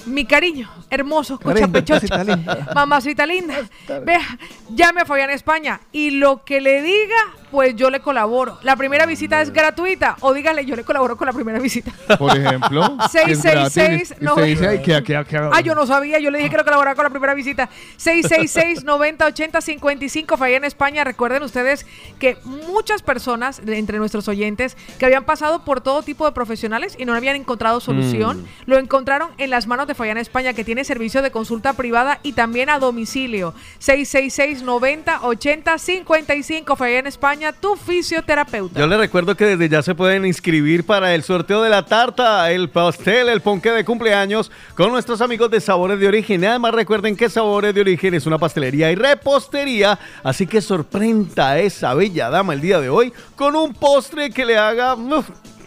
Mi 0.08 0.26
cariño, 0.26 0.70
hermoso, 0.89 1.36
escucha 1.36 1.68
Mamacita 2.76 3.26
linda. 3.26 3.56
Vea, 4.04 4.39
llame 4.70 5.01
a 5.01 5.05
Fabián 5.05 5.30
España. 5.30 5.82
Y 5.91 6.11
lo 6.11 6.43
que 6.43 6.61
le 6.61 6.82
diga 6.82 7.34
pues 7.56 7.74
yo 7.78 7.89
le 7.89 8.01
colaboro. 8.01 8.60
La 8.64 8.76
primera 8.76 9.06
visita 9.06 9.39
es 9.41 9.53
gratuita 9.53 10.18
o 10.20 10.34
dígale, 10.34 10.66
yo 10.66 10.76
le 10.76 10.84
colaboro 10.84 11.16
con 11.16 11.26
la 11.26 11.32
primera 11.32 11.58
visita. 11.58 11.89
Por 12.20 12.38
ejemplo. 12.38 12.97
que 13.26 13.32
es 13.32 13.39
666 13.41 14.10
gratis, 14.10 14.16
y 14.22 14.26
usted 14.28 14.43
dice, 14.43 14.68
ay, 14.68 14.82
que- 14.82 15.01
que- 15.03 15.24
que- 15.26 15.38
Ah, 15.53 15.62
yo 15.62 15.74
no 15.74 15.88
sabía, 15.88 16.20
yo 16.20 16.32
le 16.32 16.39
dije 16.39 16.49
que 16.49 16.58
lo 16.58 16.66
colaboraba 16.66 16.95
con 16.95 17.06
la 17.06 17.10
primera 17.10 17.34
visita. 17.34 17.70
666-9080-55, 17.97 20.38
fue 20.38 20.47
allá 20.47 20.58
en 20.58 20.66
España. 20.66 21.06
Recuerden 21.06 21.43
ustedes 21.43 21.86
que 22.20 22.38
muchas 22.43 23.01
personas 23.01 23.62
entre 23.66 23.99
nuestros 23.99 24.28
oyentes 24.28 24.76
que 24.99 25.06
habían 25.06 25.24
pasado 25.24 25.64
por 25.64 25.80
todo 25.80 26.03
tipo 26.03 26.26
de 26.26 26.34
profesionales 26.34 26.97
y 26.99 27.06
no 27.06 27.14
habían 27.14 27.38
encontrado 27.38 27.80
solución, 27.80 28.41
Mm. 28.41 28.45
lo 28.66 28.78
encontraron 28.80 29.30
en 29.38 29.49
las 29.49 29.66
manos 29.68 29.88
de 29.88 29.95
Fallana 29.95 30.20
España, 30.20 30.51
que 30.53 30.66
tiene 30.66 30.84
servicio 30.84 31.22
de 31.22 31.32
consulta 31.32 31.72
privada 31.74 32.20
y 32.24 32.34
también 32.34 32.70
a 32.70 32.80
domicilio. 32.80 33.53
666-9080-55, 33.80 36.76
Fallana 36.76 37.08
España, 37.10 37.45
tu 37.54 37.76
fisioterapeuta. 37.76 38.80
Yo 38.80 38.88
les 38.88 38.98
recuerdo 38.98 39.36
que 39.36 39.46
desde 39.46 39.70
ya 39.70 39.82
se 39.82 39.96
pueden 39.96 40.26
inscribir 40.26 40.86
para 40.86 41.14
el 41.14 41.24
sorteo 41.24 41.62
de 41.62 41.70
la 41.70 41.86
tarta, 41.86 42.52
el 42.52 42.70
pastel, 42.70 43.30
el 43.30 43.41
ponque 43.41 43.72
de 43.72 43.86
cumpleaños 43.86 44.52
con 44.76 44.91
nuestros 44.91 45.22
amigos 45.22 45.52
de 45.52 45.62
Sabores 45.62 46.00
de 46.00 46.08
Origen. 46.08 46.43
Además 46.46 46.74
recuerden 46.74 47.16
que 47.16 47.30
Sabores 47.30 47.74
de 47.74 47.82
Origen 47.82 48.14
es 48.14 48.26
una 48.26 48.38
pastelería 48.38 48.91
y 48.91 48.96
repostería, 48.96 50.00
así 50.24 50.48
que 50.48 50.62
sorprenda 50.62 51.52
a 51.52 51.60
esa 51.60 51.93
bella 51.93 52.30
dama 52.30 52.54
el 52.54 52.62
día 52.62 52.80
de 52.80 52.89
hoy 52.89 53.14
con 53.36 53.56
un 53.56 53.74
postre 53.74 54.30
que 54.30 54.46
le 54.46 54.58
haga... 54.58 54.96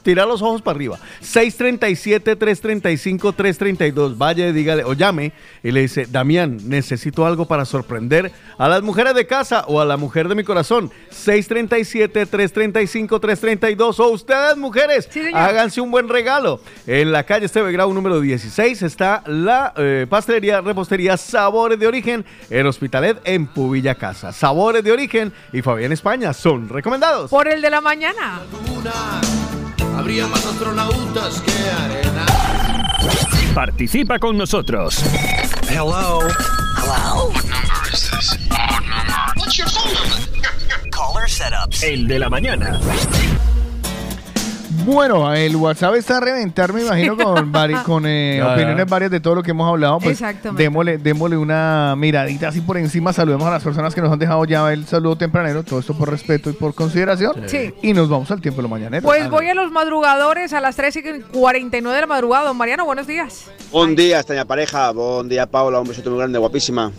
Tirar 0.08 0.26
los 0.26 0.40
ojos 0.40 0.62
para 0.62 0.76
arriba. 0.76 0.98
637-335-332. 1.20 4.16
Vaya 4.16 4.50
dígale, 4.54 4.84
o 4.84 4.94
llame 4.94 5.32
y 5.62 5.70
le 5.70 5.82
dice, 5.82 6.06
Damián, 6.06 6.56
necesito 6.64 7.26
algo 7.26 7.44
para 7.44 7.66
sorprender 7.66 8.32
a 8.56 8.70
las 8.70 8.80
mujeres 8.80 9.14
de 9.14 9.26
casa 9.26 9.66
o 9.68 9.82
a 9.82 9.84
la 9.84 9.98
mujer 9.98 10.28
de 10.28 10.34
mi 10.34 10.44
corazón. 10.44 10.90
637-335-332. 11.10 14.00
O 14.00 14.08
ustedes, 14.08 14.56
mujeres, 14.56 15.10
háganse 15.34 15.82
un 15.82 15.90
buen 15.90 16.08
regalo. 16.08 16.62
En 16.86 17.12
la 17.12 17.24
calle 17.24 17.44
Esteve 17.44 17.70
Grau 17.70 17.92
número 17.92 18.18
16 18.18 18.80
está 18.80 19.22
la 19.26 19.74
eh, 19.76 20.06
pastelería, 20.08 20.62
repostería 20.62 21.18
Sabores 21.18 21.78
de 21.78 21.86
Origen 21.86 22.24
en 22.48 22.66
Hospitalet 22.66 23.20
en 23.24 23.46
Pubilla 23.46 23.94
Casa. 23.94 24.32
Sabores 24.32 24.82
de 24.82 24.90
Origen 24.90 25.34
y 25.52 25.60
Fabián 25.60 25.92
España 25.92 26.32
son 26.32 26.70
recomendados. 26.70 27.30
Por 27.30 27.46
el 27.46 27.60
de 27.60 27.68
la 27.68 27.82
mañana. 27.82 28.40
Habría 29.98 30.28
más 30.28 30.46
astronautas 30.46 31.40
que 31.40 31.50
arena. 31.70 32.24
Participa 33.52 34.20
con 34.20 34.38
nosotros. 34.38 35.02
Hello. 35.68 36.20
Hello. 36.76 37.30
What 37.30 37.44
number 37.44 37.92
is 37.92 38.08
this? 38.08 38.38
What 38.48 38.80
number? 38.84 39.32
What's 39.40 39.58
your 39.58 39.68
phone 39.68 39.92
number? 39.92 40.90
Caller 40.90 41.28
setups. 41.28 41.82
El 41.82 42.06
de 42.06 42.20
la 42.20 42.28
mañana. 42.30 42.78
Bueno, 44.88 45.34
el 45.34 45.54
WhatsApp 45.54 45.96
está 45.96 46.16
a 46.16 46.20
reventar, 46.20 46.72
me 46.72 46.80
imagino, 46.82 47.14
con, 47.14 47.52
vari- 47.52 47.82
con 47.82 48.04
eh, 48.06 48.42
opiniones 48.42 48.86
varias 48.86 49.10
de 49.10 49.20
todo 49.20 49.34
lo 49.34 49.42
que 49.42 49.50
hemos 49.50 49.68
hablado. 49.68 49.98
Pues 49.98 50.12
Exactamente. 50.12 50.62
démosle, 50.62 50.96
démosle 50.96 51.36
una 51.36 51.94
miradita 51.94 52.48
así 52.48 52.62
por 52.62 52.78
encima. 52.78 53.12
Saludemos 53.12 53.46
a 53.46 53.50
las 53.50 53.62
personas 53.62 53.94
que 53.94 54.00
nos 54.00 54.10
han 54.10 54.18
dejado 54.18 54.44
ya 54.46 54.72
el 54.72 54.86
saludo 54.86 55.16
tempranero. 55.16 55.62
Todo 55.62 55.80
esto 55.80 55.92
por 55.92 56.10
respeto 56.10 56.48
y 56.48 56.54
por 56.54 56.74
consideración. 56.74 57.34
Sí. 57.46 57.74
Y 57.82 57.92
nos 57.92 58.08
vamos 58.08 58.30
al 58.30 58.40
tiempo 58.40 58.58
de 58.58 58.62
lo 58.62 58.68
mañanero. 58.70 59.02
Pues 59.02 59.28
voy 59.28 59.46
a 59.48 59.54
los 59.54 59.70
madrugadores 59.70 60.54
a 60.54 60.60
las 60.62 60.74
3 60.76 60.96
y 60.96 61.02
49 61.32 61.94
de 61.94 62.00
la 62.00 62.06
madrugada. 62.06 62.46
Don 62.48 62.56
Mariano, 62.56 62.86
buenos 62.86 63.06
días. 63.06 63.44
Buen 63.70 63.94
día, 63.94 64.16
extraña 64.16 64.46
pareja. 64.46 64.90
Buen 64.92 65.28
día, 65.28 65.44
Paula. 65.46 65.80
Un 65.80 65.88
besote 65.88 66.08
muy 66.08 66.18
grande, 66.18 66.38
guapísima. 66.38 66.92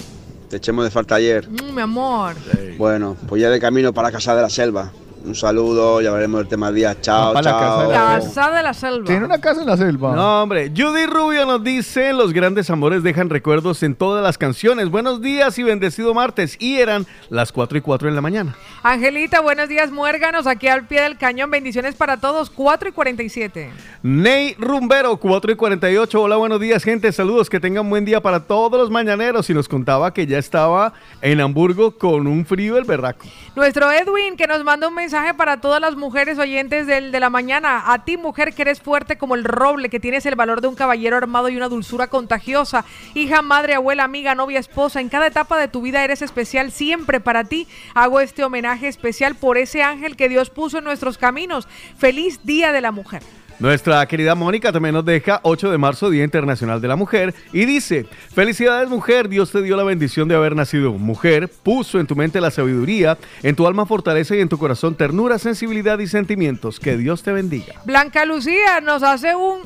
Te 0.48 0.58
echemos 0.58 0.86
de 0.86 0.92
falta 0.92 1.16
ayer. 1.16 1.50
Mm, 1.50 1.76
mi 1.76 1.82
amor. 1.82 2.36
Bueno, 2.78 3.18
pues 3.28 3.42
ya 3.42 3.50
de 3.50 3.60
camino 3.60 3.94
para 3.94 4.12
Casa 4.12 4.36
de 4.36 4.44
la 4.44 4.50
Selva. 4.50 4.92
Un 5.26 5.36
saludo, 5.36 6.00
ya 6.00 6.12
veremos 6.12 6.40
el 6.42 6.48
tema 6.48 6.68
del 6.68 6.76
día. 6.76 7.02
Chao, 7.02 7.34
la 7.34 7.42
chao. 7.42 7.60
Casa 7.60 7.82
de 7.82 7.88
la 7.90 8.20
Casa 8.20 8.52
de 8.52 8.64
la 8.64 8.74
selva. 8.74 9.06
Tiene 9.06 9.26
una 9.26 9.42
casa 9.42 9.62
en 9.62 9.68
la 9.68 9.76
selva. 9.76 10.16
No, 10.16 10.44
hombre. 10.44 10.72
Judy 10.76 11.08
Rubio 11.08 11.46
nos 11.46 11.62
dice: 11.62 12.14
Los 12.14 12.32
grandes 12.32 12.70
amores 12.70 13.04
dejan 13.04 13.30
recuerdos 13.30 13.84
en 13.84 13.96
todas 13.96 14.24
las 14.24 14.38
canciones. 14.38 14.90
Buenos 14.90 15.22
días 15.22 15.60
y 15.60 15.64
bendecido 15.64 16.14
martes. 16.14 16.56
Y 16.60 16.78
eran 16.78 17.06
las 17.30 17.52
4 17.52 17.78
y 17.78 17.82
4 17.82 18.08
en 18.08 18.16
la 18.16 18.22
mañana. 18.22 18.56
Angelita, 18.82 19.42
buenos 19.42 19.68
días, 19.68 19.92
muérganos. 19.92 20.48
Aquí 20.48 20.70
al 20.70 20.88
pie 20.88 21.02
del 21.02 21.18
cañón. 21.18 21.52
Bendiciones 21.52 21.96
para 21.96 22.18
todos. 22.18 22.50
4 22.50 22.90
y 22.90 22.92
47. 22.94 23.72
Ney 24.04 24.56
Rumbero, 24.58 25.18
4 25.18 25.52
y 25.52 25.56
48. 25.56 26.22
Hola, 26.22 26.38
buenos 26.38 26.62
días, 26.62 26.82
gente. 26.82 27.12
Saludos, 27.12 27.50
que 27.50 27.60
tengan 27.60 27.90
buen 27.90 28.06
día 28.06 28.22
para 28.22 28.40
todos 28.40 28.80
los 28.80 28.90
mañaneros. 28.90 29.50
Y 29.50 29.54
nos 29.54 29.68
contaba 29.68 30.14
que 30.14 30.26
ya 30.26 30.38
estaba 30.38 30.94
en 31.22 31.42
Hamburgo 31.42 31.92
con 31.92 32.26
un 32.26 32.46
frío 32.46 32.78
el 32.78 32.86
berraco. 32.86 33.26
Nuestro 33.56 33.92
Edwin, 33.92 34.38
que 34.38 34.48
nos 34.48 34.64
manda 34.64 34.88
un 34.88 34.96
mensaje 34.96 35.09
para 35.38 35.60
todas 35.60 35.82
las 35.82 35.96
mujeres 35.96 36.38
oyentes 36.38 36.86
del 36.86 37.12
de 37.12 37.20
la 37.20 37.32
mañana. 37.32 37.92
A 37.92 38.06
ti, 38.06 38.16
mujer, 38.16 38.54
que 38.54 38.62
eres 38.62 38.80
fuerte 38.80 39.18
como 39.18 39.34
el 39.34 39.44
roble, 39.44 39.90
que 39.90 40.00
tienes 40.00 40.26
el 40.28 40.36
valor 40.36 40.62
de 40.62 40.68
un 40.68 40.76
caballero 40.76 41.18
armado 41.18 41.50
y 41.50 41.58
una 41.58 41.68
dulzura 41.68 42.08
contagiosa. 42.08 42.86
Hija, 43.16 43.42
madre, 43.42 43.74
abuela, 43.74 44.04
amiga, 44.04 44.36
novia, 44.36 44.60
esposa. 44.60 45.02
En 45.02 45.10
cada 45.10 45.26
etapa 45.26 45.58
de 45.58 45.68
tu 45.68 45.82
vida 45.82 46.04
eres 46.04 46.22
especial. 46.22 46.72
Siempre 46.72 47.20
para 47.20 47.44
ti 47.44 47.68
hago 47.96 48.20
este 48.20 48.44
homenaje 48.44 48.88
especial 48.88 49.34
por 49.34 49.58
ese 49.58 49.82
ángel 49.82 50.16
que 50.16 50.30
Dios 50.30 50.52
puso 50.52 50.78
en 50.78 50.84
nuestros 50.84 51.18
caminos. 51.18 51.68
Feliz 51.98 52.42
Día 52.44 52.72
de 52.72 52.82
la 52.82 52.92
Mujer. 52.92 53.24
Nuestra 53.60 54.06
querida 54.08 54.36
Mónica 54.36 54.72
también 54.72 54.96
nos 54.96 55.04
deja 55.04 55.42
8 55.44 55.70
de 55.70 55.78
marzo, 55.78 56.10
Día 56.10 56.24
Internacional 56.24 56.80
de 56.80 56.88
la 56.88 56.96
Mujer, 56.96 57.36
y 57.52 57.66
dice, 57.66 58.06
felicidades 58.34 58.90
mujer, 58.90 59.28
Dios 59.28 59.52
te 59.52 59.62
dio 59.62 59.76
la 59.76 59.84
bendición 59.84 60.30
de 60.30 60.36
haber 60.36 60.56
nacido 60.56 60.94
mujer, 60.94 61.50
puso 61.50 62.00
en 62.00 62.08
tu 62.08 62.16
mente 62.16 62.40
la 62.40 62.52
sabiduría, 62.52 63.18
en 63.44 63.58
tu 63.58 63.68
alma 63.68 63.86
fortaleza 63.86 64.34
y 64.34 64.40
en 64.40 64.48
tu 64.48 64.58
corazón 64.58 64.96
ternura, 64.96 65.38
sensibilidad 65.40 66.00
y 66.00 66.08
sentimientos. 66.08 66.80
Que 66.80 66.96
Dios 66.96 67.22
te 67.22 67.34
bendiga. 67.34 67.74
Blanca 67.84 68.24
Lucía 68.24 68.80
nos 68.80 69.04
hace 69.04 69.36
un... 69.36 69.60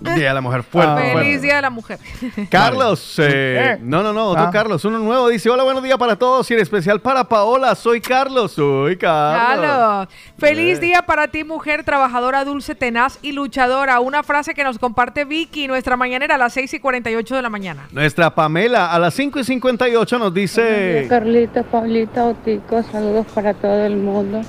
Día 0.00 0.28
de 0.28 0.34
la 0.34 0.40
Mujer 0.40 0.62
fuerte. 0.62 1.12
Feliz. 1.14 1.42
Día 1.42 1.56
de 1.56 1.62
la 1.62 1.70
Mujer. 1.70 1.98
Carlos, 2.50 3.18
eh, 3.18 3.74
Eh. 3.74 3.78
no, 3.82 4.02
no, 4.02 4.12
no, 4.12 4.28
otro 4.28 4.44
Ah. 4.44 4.50
Carlos, 4.50 4.84
uno 4.86 4.98
nuevo, 4.98 5.28
dice, 5.28 5.50
hola, 5.50 5.62
buenos 5.62 5.82
días 5.82 5.98
para 5.98 6.16
todos 6.16 6.50
y 6.50 6.54
en 6.54 6.60
especial 6.60 7.00
para 7.00 7.24
Paola, 7.24 7.74
soy 7.74 8.00
Carlos, 8.00 8.52
soy 8.52 8.96
Carlos. 8.96 9.66
Carlos. 9.66 10.08
Feliz 10.38 10.78
Eh. 10.78 10.80
día 10.80 11.02
para 11.02 11.28
ti, 11.28 11.44
mujer 11.44 11.84
trabajadora, 11.84 12.44
dulce, 12.44 12.74
tenaz 12.74 13.18
y 13.20 13.32
luchadora. 13.32 14.00
Una 14.00 14.22
frase 14.22 14.54
que 14.54 14.64
nos 14.64 14.78
comparte 14.78 15.24
Vicky, 15.24 15.68
nuestra 15.68 15.96
mañanera, 15.96 16.36
a 16.36 16.38
las 16.38 16.54
6 16.54 16.72
y 16.74 16.80
48 16.80 17.36
de 17.36 17.42
la 17.42 17.50
mañana. 17.50 17.86
Nuestra 17.92 18.34
Pamela 18.34 18.90
a 18.92 18.98
las 18.98 19.12
5 19.14 19.38
y 19.40 19.44
58 19.44 20.18
nos 20.18 20.32
dice... 20.32 21.06
Carlita, 21.08 21.62
Paulita, 21.62 22.24
Otico, 22.24 22.82
saludos 22.84 23.26
para 23.34 23.52
todo 23.54 23.84
el 23.84 23.96
mundo, 23.96 24.40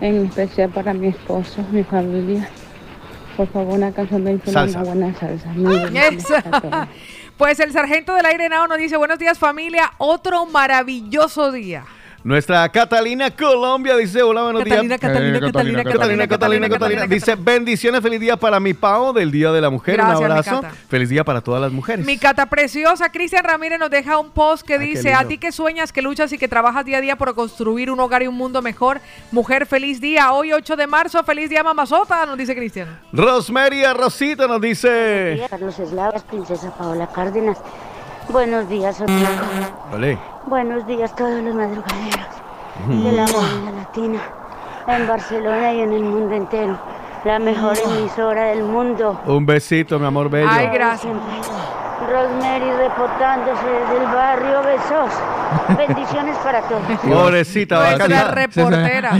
en 0.00 0.26
especial 0.26 0.68
para 0.70 0.92
mi 0.92 1.08
esposo, 1.08 1.64
mi 1.72 1.82
familia. 1.82 2.48
Por 3.36 3.48
favor, 3.48 3.74
una 3.74 3.92
canción 3.92 4.24
de 4.24 4.40
Salsa. 4.40 4.80
una 4.80 4.88
buena 4.88 5.14
salsa. 5.14 5.48
Muy 5.50 5.78
buena 5.78 6.10
para 6.44 6.60
todos. 6.60 6.88
Pues 7.36 7.60
el 7.60 7.70
sargento 7.70 8.14
del 8.14 8.24
aire 8.24 8.48
Nao 8.48 8.66
nos 8.66 8.78
dice, 8.78 8.96
buenos 8.96 9.18
días 9.18 9.38
familia, 9.38 9.92
otro 9.98 10.46
maravilloso 10.46 11.52
día. 11.52 11.84
Nuestra 12.26 12.68
Catalina 12.70 13.30
Colombia 13.30 13.96
dice, 13.96 14.20
hola, 14.20 14.42
buenos 14.42 14.64
Catalina, 14.64 14.82
días. 14.96 15.00
Catalina, 15.00 15.36
Eh, 15.36 15.40
Catalina, 15.40 15.84
Catalina, 15.84 16.26
Catalina, 16.26 16.68
Catalina, 16.68 17.06
Dice, 17.06 17.36
bendiciones, 17.36 18.00
feliz 18.00 18.18
día 18.18 18.36
para 18.36 18.58
mi 18.58 18.74
Pau 18.74 19.12
del 19.12 19.30
Día 19.30 19.52
de 19.52 19.60
la 19.60 19.70
Mujer. 19.70 19.98
Gracias, 19.98 20.18
un 20.18 20.24
abrazo. 20.24 20.60
Feliz 20.88 21.08
día 21.08 21.22
para 21.22 21.40
todas 21.40 21.62
las 21.62 21.70
mujeres. 21.70 22.04
Mi 22.04 22.18
cata 22.18 22.46
preciosa, 22.46 23.12
Cristian 23.12 23.44
Ramírez 23.44 23.78
nos 23.78 23.90
deja 23.90 24.18
un 24.18 24.30
post 24.32 24.66
que 24.66 24.72
Ay, 24.72 24.80
qué 24.80 24.84
dice, 24.86 25.14
a 25.14 25.24
ti 25.28 25.38
que 25.38 25.52
sueñas, 25.52 25.92
que 25.92 26.02
luchas 26.02 26.32
y 26.32 26.36
que 26.38 26.48
trabajas 26.48 26.84
día 26.84 26.98
a 26.98 27.00
día 27.00 27.14
por 27.14 27.32
construir 27.36 27.92
un 27.92 28.00
hogar 28.00 28.24
y 28.24 28.26
un 28.26 28.34
mundo 28.34 28.60
mejor. 28.60 29.00
Mujer, 29.30 29.64
feliz 29.64 30.00
día. 30.00 30.32
Hoy 30.32 30.52
8 30.52 30.74
de 30.74 30.88
marzo, 30.88 31.22
feliz 31.22 31.48
día 31.48 31.62
mamazota, 31.62 32.26
nos 32.26 32.36
dice 32.36 32.56
Cristian. 32.56 32.88
Rosemary 33.12 33.84
Rosita 33.96 34.48
nos 34.48 34.60
dice... 34.60 35.46
Carlos 35.48 35.78
Eslavas, 35.78 36.24
Princesa 36.24 36.76
Paola 36.76 37.06
Cárdenas. 37.06 37.58
Buenos 38.28 38.68
días. 38.68 39.02
Ole. 39.92 40.18
Buenos 40.46 40.86
días, 40.86 41.14
todos 41.14 41.42
los 41.42 41.54
madrugaderos 41.54 42.26
de 42.88 43.12
la 43.12 43.26
movida 43.26 43.70
latina 43.72 44.20
en 44.88 45.06
Barcelona 45.06 45.72
y 45.72 45.80
en 45.80 45.92
el 45.92 46.02
mundo 46.02 46.34
entero. 46.34 46.78
La 47.24 47.38
mejor 47.38 47.76
emisora 47.78 48.46
del 48.46 48.62
mundo. 48.62 49.20
Un 49.26 49.46
besito, 49.46 49.98
mi 49.98 50.06
amor 50.06 50.30
bello. 50.30 50.48
Ay, 50.50 50.68
gracias. 50.72 51.12
Rosemary 52.06 52.70
reportándose 52.78 53.64
desde 53.66 53.96
el 54.04 54.06
barrio 54.12 54.62
Besos. 54.62 55.10
Bendiciones 55.76 56.36
para 56.38 56.60
todos. 56.62 56.82
Pobrecita, 57.00 57.78
va 57.78 57.90
a 57.90 57.98
cantar. 57.98 58.34
reportera. 58.34 59.12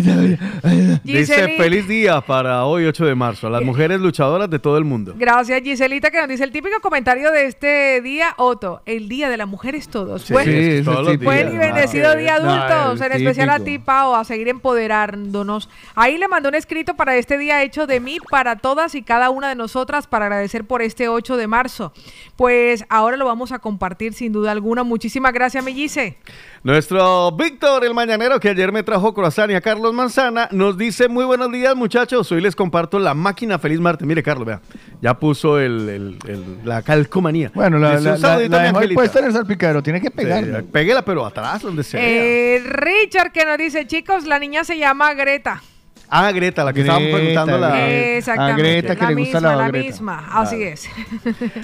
Dice, 1.04 1.48
feliz 1.56 1.86
día 1.86 2.20
para 2.20 2.64
hoy 2.64 2.84
8 2.86 3.04
de 3.06 3.14
marzo. 3.14 3.46
a 3.46 3.50
Las 3.50 3.62
mujeres 3.62 4.00
luchadoras 4.00 4.50
de 4.50 4.58
todo 4.58 4.76
el 4.78 4.84
mundo. 4.84 5.14
Gracias, 5.16 5.62
Giselita, 5.62 6.10
que 6.10 6.18
nos 6.18 6.28
dice 6.28 6.44
el 6.44 6.52
típico 6.52 6.80
comentario 6.80 7.30
de 7.30 7.46
este 7.46 8.00
día, 8.02 8.34
Otto. 8.38 8.82
El 8.86 9.08
día 9.08 9.28
de 9.28 9.36
las 9.36 9.46
mujeres 9.48 9.88
todos. 9.88 10.22
Sí, 10.22 10.32
Buen, 10.32 10.44
sí, 10.46 10.82
todos 10.84 11.04
los 11.04 11.18
buen 11.18 11.48
y 11.48 11.50
días. 11.52 11.60
bendecido 11.60 12.10
Ah, 12.10 12.14
día 12.16 12.38
No, 12.40 12.50
adultos, 12.50 13.00
el 13.00 13.12
en 13.12 13.18
especial 13.18 13.50
a 13.50 13.58
ti, 13.58 13.64
típico. 13.64 13.84
Pau, 13.86 14.14
a 14.14 14.24
seguir 14.24 14.48
empoderándonos. 14.48 15.68
Ahí 15.94 16.18
le 16.18 16.28
mandó 16.28 16.48
un 16.48 16.54
escrito 16.54 16.94
para 16.94 17.16
este 17.16 17.38
día 17.38 17.62
hecho 17.62 17.86
de 17.86 18.00
mí, 18.00 18.18
para 18.30 18.56
todas 18.56 18.94
y 18.94 19.02
cada 19.02 19.30
una 19.30 19.48
de 19.48 19.54
nosotras, 19.54 20.06
para 20.06 20.26
agradecer 20.26 20.64
por 20.64 20.82
este 20.82 21.08
8 21.08 21.36
de 21.36 21.46
marzo. 21.46 21.92
Pues 22.36 22.75
ahora 22.88 23.16
lo 23.16 23.24
vamos 23.24 23.52
a 23.52 23.58
compartir 23.58 24.12
sin 24.12 24.32
duda 24.32 24.52
alguna. 24.52 24.82
Muchísimas 24.82 25.32
gracias, 25.32 25.64
Gise. 25.66 26.16
Nuestro 26.62 27.32
Víctor, 27.32 27.84
el 27.84 27.94
mañanero 27.94 28.40
que 28.40 28.48
ayer 28.48 28.72
me 28.72 28.82
trajo 28.82 29.14
croissant 29.14 29.50
y 29.50 29.54
a 29.54 29.60
Carlos 29.60 29.94
Manzana, 29.94 30.48
nos 30.50 30.76
dice 30.76 31.08
muy 31.08 31.24
buenos 31.24 31.52
días 31.52 31.76
muchachos, 31.76 32.30
hoy 32.32 32.40
les 32.40 32.56
comparto 32.56 32.98
la 32.98 33.14
máquina 33.14 33.58
Feliz 33.58 33.78
Martes. 33.80 34.06
Mire 34.06 34.22
Carlos, 34.22 34.46
vea, 34.46 34.60
ya 35.00 35.14
puso 35.18 35.58
el, 35.60 35.88
el- 35.88 36.18
el- 36.28 36.58
la 36.64 36.82
calcomanía. 36.82 37.52
Bueno, 37.54 37.78
la, 37.78 38.00
la, 38.00 38.14
"Un 38.14 38.50
la, 38.50 38.68
angelita". 38.68 38.94
puesta 38.94 39.18
en 39.20 39.24
el 39.26 39.32
salpicadero, 39.32 39.82
tiene 39.82 40.00
que 40.00 40.10
pegarla. 40.10 40.60
Sí, 40.60 40.66
péguela, 40.72 41.04
pero 41.04 41.24
atrás, 41.24 41.62
donde 41.62 41.82
sea. 41.84 42.00
Eh, 42.02 42.60
Richard 42.64 43.30
que 43.32 43.44
nos 43.44 43.58
dice, 43.58 43.86
chicos, 43.86 44.26
la 44.26 44.38
niña 44.38 44.64
se 44.64 44.76
llama 44.78 45.14
Greta. 45.14 45.62
Ah, 46.08 46.30
Greta, 46.32 46.64
la 46.64 46.72
que 46.72 46.80
estábamos 46.80 47.10
preguntando. 47.10 47.58
La... 47.58 47.88
Eh, 47.90 48.18
Exactamente. 48.18 48.62
A 48.62 48.64
Greta, 48.64 48.96
que 48.96 49.02
la 49.02 49.08
le 49.10 49.14
gusta 49.16 49.38
misma, 49.38 49.50
la 49.50 49.56
la 49.56 49.68
Greta. 49.68 49.86
misma. 49.86 50.28
Así 50.32 50.62
es. 50.62 50.88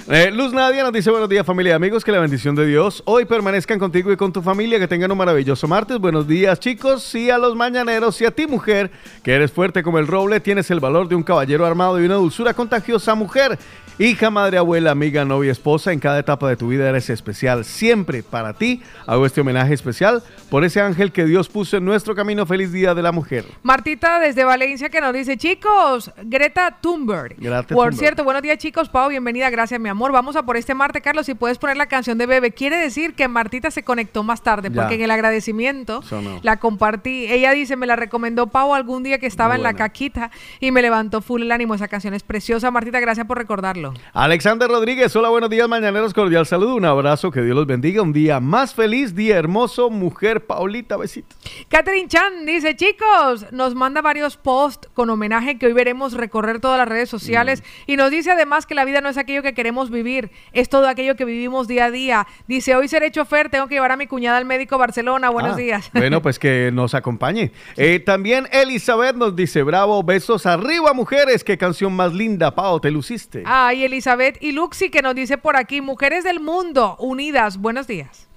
Eh, 0.09 0.31
Luz 0.31 0.53
Nadia 0.53 0.83
nos 0.83 0.91
dice 0.91 1.09
buenos 1.09 1.29
días 1.29 1.45
familia 1.45 1.71
y 1.71 1.73
amigos, 1.75 2.03
que 2.03 2.11
la 2.11 2.19
bendición 2.19 2.55
de 2.55 2.65
Dios 2.65 3.01
hoy 3.05 3.25
permanezcan 3.25 3.79
contigo 3.79 4.11
y 4.11 4.17
con 4.17 4.33
tu 4.33 4.41
familia, 4.41 4.79
que 4.79 4.87
tengan 4.87 5.11
un 5.11 5.17
maravilloso 5.17 5.67
martes. 5.67 5.97
Buenos 5.97 6.27
días 6.27 6.59
chicos, 6.59 7.15
y 7.15 7.29
a 7.29 7.37
los 7.37 7.55
mañaneros 7.55 8.19
y 8.21 8.25
a 8.25 8.31
ti 8.31 8.45
mujer, 8.45 8.91
que 9.23 9.33
eres 9.33 9.51
fuerte 9.51 9.81
como 9.81 9.97
el 9.99 10.07
roble, 10.07 10.39
tienes 10.39 10.69
el 10.71 10.79
valor 10.79 11.07
de 11.07 11.15
un 11.15 11.23
caballero 11.23 11.65
armado 11.65 12.01
y 12.01 12.05
una 12.05 12.15
dulzura 12.15 12.53
contagiosa 12.53 13.15
mujer. 13.15 13.57
Hija, 13.99 14.31
madre, 14.31 14.57
abuela, 14.57 14.89
amiga, 14.89 15.23
novia, 15.23 15.51
esposa, 15.51 15.93
en 15.93 15.99
cada 15.99 16.17
etapa 16.17 16.49
de 16.49 16.55
tu 16.57 16.67
vida 16.69 16.89
eres 16.89 17.11
especial. 17.11 17.63
Siempre 17.63 18.23
para 18.23 18.53
ti 18.53 18.81
hago 19.05 19.23
este 19.27 19.41
homenaje 19.41 19.75
especial 19.75 20.23
por 20.49 20.63
ese 20.63 20.81
ángel 20.81 21.11
que 21.11 21.25
Dios 21.25 21.47
puso 21.47 21.77
en 21.77 21.85
nuestro 21.85 22.15
camino. 22.15 22.47
Feliz 22.47 22.71
Día 22.71 22.95
de 22.95 23.03
la 23.03 23.11
Mujer. 23.11 23.45
Martita 23.61 24.19
desde 24.19 24.45
Valencia 24.45 24.89
que 24.89 24.99
nos 24.99 25.13
dice, 25.13 25.37
chicos, 25.37 26.11
Greta 26.23 26.79
Thunberg. 26.81 27.35
Greta 27.37 27.61
por 27.61 27.67
Thunberg. 27.67 27.93
cierto, 27.99 28.23
buenos 28.23 28.41
días 28.41 28.57
chicos, 28.57 28.89
Pau, 28.89 29.09
bienvenida, 29.09 29.51
gracias 29.51 29.79
mi 29.79 29.89
amor. 29.89 30.11
Vamos 30.11 30.35
a 30.37 30.41
por 30.43 30.57
este 30.57 30.73
martes, 30.73 31.03
Carlos, 31.03 31.27
si 31.27 31.35
puedes 31.35 31.59
poner 31.59 31.77
la 31.77 31.85
canción 31.85 32.17
de 32.17 32.25
Bebe. 32.25 32.51
Quiere 32.51 32.77
decir 32.77 33.13
que 33.13 33.27
Martita 33.27 33.69
se 33.69 33.83
conectó 33.83 34.23
más 34.23 34.41
tarde, 34.41 34.69
Ya. 34.71 34.81
porque 34.81 34.95
en 34.95 35.01
el 35.03 35.11
agradecimiento 35.11 36.01
la 36.41 36.57
compartí. 36.57 37.27
Ella 37.31 37.51
dice, 37.51 37.75
me 37.75 37.85
la 37.85 37.95
recomendó 37.95 38.47
Pau 38.47 38.73
algún 38.73 39.03
día 39.03 39.19
que 39.19 39.27
estaba 39.27 39.49
Muy 39.53 39.57
en 39.57 39.63
la 39.63 39.73
caquita 39.75 40.31
y 40.59 40.71
me 40.71 40.81
levantó 40.81 41.21
full 41.21 41.43
el 41.43 41.51
ánimo. 41.51 41.75
Esa 41.75 41.87
canción 41.87 42.15
es 42.15 42.23
preciosa. 42.23 42.71
Martita, 42.71 42.99
gracias 42.99 43.27
por 43.27 43.37
recordarlo. 43.37 43.82
Alexander 44.13 44.69
Rodríguez, 44.69 45.15
hola, 45.15 45.29
buenos 45.29 45.49
días, 45.49 45.67
mañaneros, 45.67 46.13
cordial 46.13 46.45
saludo, 46.45 46.75
un 46.75 46.85
abrazo, 46.85 47.31
que 47.31 47.41
Dios 47.41 47.55
los 47.55 47.65
bendiga, 47.67 48.01
un 48.01 48.13
día 48.13 48.39
más 48.39 48.73
feliz, 48.73 49.15
día 49.15 49.35
hermoso, 49.37 49.89
mujer, 49.89 50.45
Paulita, 50.45 50.95
besitos. 50.97 51.37
Catherine 51.67 52.07
Chan 52.07 52.45
dice, 52.45 52.75
chicos, 52.75 53.47
nos 53.51 53.75
manda 53.75 54.01
varios 54.01 54.37
posts 54.37 54.87
con 54.93 55.09
homenaje 55.09 55.57
que 55.57 55.65
hoy 55.65 55.73
veremos 55.73 56.13
recorrer 56.13 56.59
todas 56.59 56.77
las 56.77 56.87
redes 56.87 57.09
sociales 57.09 57.61
Mm. 57.61 57.91
y 57.91 57.95
nos 57.97 58.11
dice 58.11 58.31
además 58.31 58.65
que 58.65 58.75
la 58.75 58.85
vida 58.85 59.01
no 59.01 59.09
es 59.09 59.17
aquello 59.17 59.41
que 59.41 59.53
queremos 59.53 59.89
vivir, 59.89 60.31
es 60.53 60.69
todo 60.69 60.87
aquello 60.87 61.15
que 61.15 61.25
vivimos 61.25 61.67
día 61.67 61.85
a 61.85 61.91
día. 61.91 62.27
Dice, 62.47 62.75
hoy 62.75 62.87
seré 62.87 63.09
chofer, 63.11 63.49
tengo 63.49 63.67
que 63.67 63.75
llevar 63.75 63.91
a 63.91 63.97
mi 63.97 64.07
cuñada 64.07 64.37
al 64.37 64.45
médico 64.45 64.77
Barcelona, 64.77 65.29
buenos 65.29 65.53
Ah, 65.53 65.57
días. 65.57 65.89
Bueno, 66.03 66.21
pues 66.21 66.37
que 66.37 66.69
nos 66.73 66.93
acompañe. 66.93 67.51
Eh, 67.77 67.99
también 67.99 68.47
Elizabeth 68.51 69.15
nos 69.15 69.35
dice, 69.35 69.63
bravo, 69.63 70.03
besos 70.03 70.45
arriba, 70.45 70.93
mujeres, 70.93 71.43
qué 71.43 71.57
canción 71.57 71.93
más 71.95 72.13
linda, 72.13 72.53
Pao, 72.53 72.79
te 72.79 72.91
luciste. 72.91 73.43
Ay, 73.45 73.72
Elizabeth 73.81 74.37
y 74.41 74.51
Luxi 74.51 74.89
que 74.89 75.01
nos 75.01 75.15
dice 75.15 75.37
por 75.37 75.55
aquí, 75.55 75.81
mujeres 75.81 76.23
del 76.23 76.39
mundo, 76.39 76.95
unidas, 76.99 77.57
buenos 77.57 77.87
días. 77.87 78.27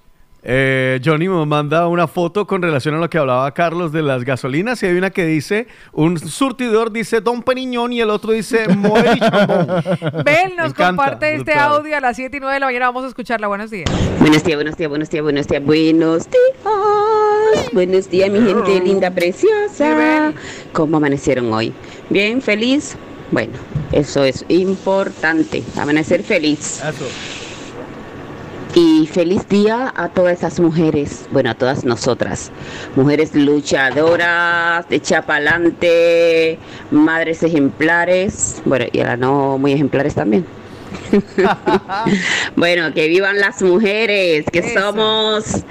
Eh, 0.49 1.01
Johnny 1.03 1.27
me 1.27 1.45
manda 1.45 1.87
una 1.87 2.07
foto 2.07 2.47
con 2.47 2.61
relación 2.61 2.95
a 2.95 2.99
lo 2.99 3.09
que 3.09 3.17
hablaba 3.17 3.51
Carlos 3.53 3.91
de 3.91 4.01
las 4.01 4.23
gasolinas 4.23 4.81
y 4.81 4.85
hay 4.85 4.95
una 4.95 5.09
que 5.09 5.25
dice, 5.25 5.67
un 5.91 6.17
surtidor 6.17 6.91
dice 6.91 7.19
Don 7.19 7.41
Periñón 7.41 7.91
y 7.91 7.99
el 7.99 8.09
otro 8.09 8.31
dice 8.31 8.67
Moe 8.75 9.15
y 9.15 9.19
Chambón. 9.19 9.67
Bel 10.23 10.55
nos 10.55 10.67
encanta, 10.67 10.87
comparte 10.87 11.35
este 11.35 11.51
brutal. 11.51 11.71
audio 11.73 11.97
a 11.97 11.99
las 11.99 12.15
7 12.15 12.37
y 12.37 12.39
9 12.39 12.53
de 12.53 12.59
la 12.61 12.65
mañana, 12.67 12.85
vamos 12.85 13.03
a 13.03 13.07
escucharla, 13.07 13.47
buenos 13.47 13.71
días. 13.71 13.89
Buenos 14.19 14.43
días, 14.43 14.57
buenos 14.57 14.77
días, 14.77 14.89
buenos 14.89 15.09
días, 15.09 15.23
buenos 15.23 15.47
días, 15.47 15.63
buenos 15.63 16.29
días. 16.29 16.37
Buenos 17.73 18.09
días, 18.09 18.29
mi 18.29 18.39
gente 18.39 18.79
linda, 18.81 19.11
preciosa. 19.11 20.33
¿Cómo 20.71 20.97
amanecieron 20.97 21.51
hoy? 21.51 21.73
¿Bien? 22.09 22.41
¿Feliz? 22.41 22.95
Bueno, 23.31 23.53
eso 23.91 24.23
es 24.23 24.45
importante, 24.47 25.63
amanecer 25.77 26.23
feliz. 26.23 26.81
Y 28.73 29.07
feliz 29.07 29.47
día 29.49 29.91
a 29.95 30.09
todas 30.09 30.37
esas 30.37 30.59
mujeres, 30.59 31.25
bueno, 31.31 31.49
a 31.49 31.55
todas 31.55 31.83
nosotras, 31.83 32.51
mujeres 32.95 33.33
luchadoras, 33.33 34.87
de 34.87 35.01
chapalante, 35.01 36.59
madres 36.91 37.43
ejemplares, 37.43 38.61
bueno, 38.65 38.85
y 38.91 38.99
a 38.99 39.05
las 39.07 39.19
no 39.19 39.57
muy 39.57 39.73
ejemplares 39.73 40.15
también. 40.15 40.45
bueno, 42.55 42.93
que 42.93 43.07
vivan 43.07 43.39
las 43.39 43.61
mujeres, 43.61 44.45
que 44.51 44.73
somos 44.73 45.63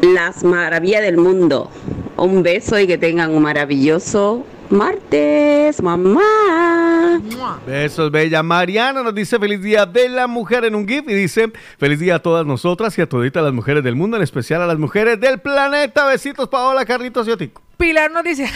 las 0.00 0.42
maravillas 0.42 1.02
del 1.02 1.18
mundo. 1.18 1.70
Un 2.16 2.42
beso 2.42 2.78
y 2.78 2.86
que 2.86 2.98
tengan 2.98 3.34
un 3.34 3.42
maravilloso 3.42 4.44
martes, 4.70 5.82
mamá. 5.82 7.20
Besos, 7.66 8.10
bella. 8.10 8.42
Mariana 8.42 9.02
nos 9.02 9.14
dice 9.14 9.38
feliz 9.38 9.60
día 9.60 9.86
de 9.86 10.08
la 10.08 10.26
mujer 10.26 10.64
en 10.64 10.74
un 10.74 10.86
GIF 10.86 11.08
y 11.08 11.14
dice 11.14 11.52
feliz 11.78 11.98
día 11.98 12.16
a 12.16 12.18
todas 12.20 12.46
nosotras 12.46 12.96
y 12.98 13.02
a 13.02 13.08
toditas 13.08 13.42
las 13.42 13.52
mujeres 13.52 13.82
del 13.84 13.96
mundo, 13.96 14.16
en 14.16 14.22
especial 14.22 14.62
a 14.62 14.66
las 14.66 14.78
mujeres 14.78 15.18
del 15.20 15.40
planeta. 15.40 16.06
Besitos, 16.06 16.48
Paola, 16.48 16.84
Carlitos 16.84 17.26
y 17.28 17.32
Otico. 17.32 17.62
Pilar 17.76 18.10
nos 18.10 18.24
dice, 18.24 18.48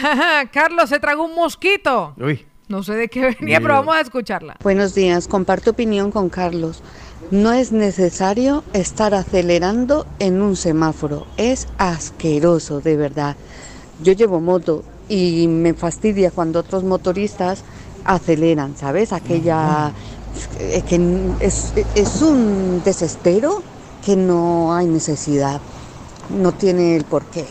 Carlos 0.52 0.88
se 0.88 1.00
tragó 1.00 1.24
un 1.24 1.34
mosquito. 1.34 2.14
Uy. 2.18 2.46
No 2.68 2.82
sé 2.82 2.94
de 2.94 3.08
qué 3.08 3.36
venía, 3.40 3.60
pero 3.60 3.74
vamos 3.74 3.94
a 3.94 4.00
escucharla. 4.00 4.56
Buenos 4.62 4.92
días, 4.92 5.28
comparto 5.28 5.70
opinión 5.70 6.10
con 6.10 6.28
Carlos. 6.28 6.82
No 7.30 7.52
es 7.52 7.70
necesario 7.70 8.64
estar 8.72 9.14
acelerando 9.14 10.04
en 10.18 10.42
un 10.42 10.56
semáforo, 10.56 11.26
es 11.36 11.68
asqueroso, 11.78 12.80
de 12.80 12.96
verdad. 12.96 13.36
Yo 14.02 14.12
llevo 14.12 14.40
moto 14.40 14.84
y 15.08 15.46
me 15.48 15.74
fastidia 15.74 16.30
cuando 16.30 16.60
otros 16.60 16.84
motoristas 16.84 17.62
aceleran, 18.04 18.76
¿sabes? 18.76 19.12
Aquella... 19.12 19.92
eh, 20.60 20.82
que 20.88 20.96
es, 21.40 21.72
es 21.94 22.22
un 22.22 22.82
desespero 22.84 23.62
que 24.04 24.16
no 24.16 24.72
hay 24.74 24.86
necesidad, 24.86 25.60
no 26.30 26.52
tiene 26.52 26.96
el 26.96 27.04
porqué. 27.04 27.44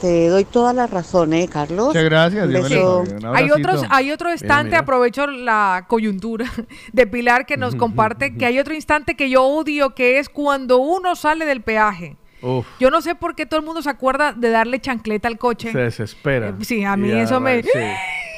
Te 0.00 0.28
doy 0.28 0.44
toda 0.44 0.72
la 0.72 0.86
razón, 0.86 1.32
¿eh, 1.32 1.48
Carlos? 1.48 1.88
Muchas 1.88 2.04
gracias, 2.04 2.48
Dios 2.48 2.68
beso. 2.68 3.04
Hay, 3.34 3.50
otros, 3.50 3.82
hay 3.88 4.12
otro 4.12 4.30
instante, 4.30 4.70
mira. 4.70 4.80
aprovecho 4.80 5.26
la 5.26 5.86
coyuntura 5.88 6.46
de 6.92 7.06
Pilar 7.06 7.46
que 7.46 7.56
nos 7.56 7.74
comparte, 7.76 8.36
que 8.36 8.46
hay 8.46 8.58
otro 8.58 8.74
instante 8.74 9.16
que 9.16 9.30
yo 9.30 9.42
odio, 9.44 9.94
que 9.94 10.18
es 10.18 10.28
cuando 10.28 10.78
uno 10.78 11.16
sale 11.16 11.44
del 11.44 11.62
peaje. 11.62 12.16
Uf, 12.42 12.66
Yo 12.78 12.90
no 12.90 13.00
sé 13.00 13.14
por 13.14 13.34
qué 13.34 13.46
todo 13.46 13.60
el 13.60 13.66
mundo 13.66 13.82
se 13.82 13.90
acuerda 13.90 14.32
de 14.32 14.50
darle 14.50 14.80
chancleta 14.80 15.28
al 15.28 15.38
coche. 15.38 15.72
se 15.72 15.78
desespera. 15.78 16.48
Eh, 16.50 16.54
sí, 16.64 16.84
a 16.84 16.96
mí 16.96 17.08
Y 17.08 17.12
eso 17.12 17.40
me- 17.40 17.62
sí. 17.62 17.68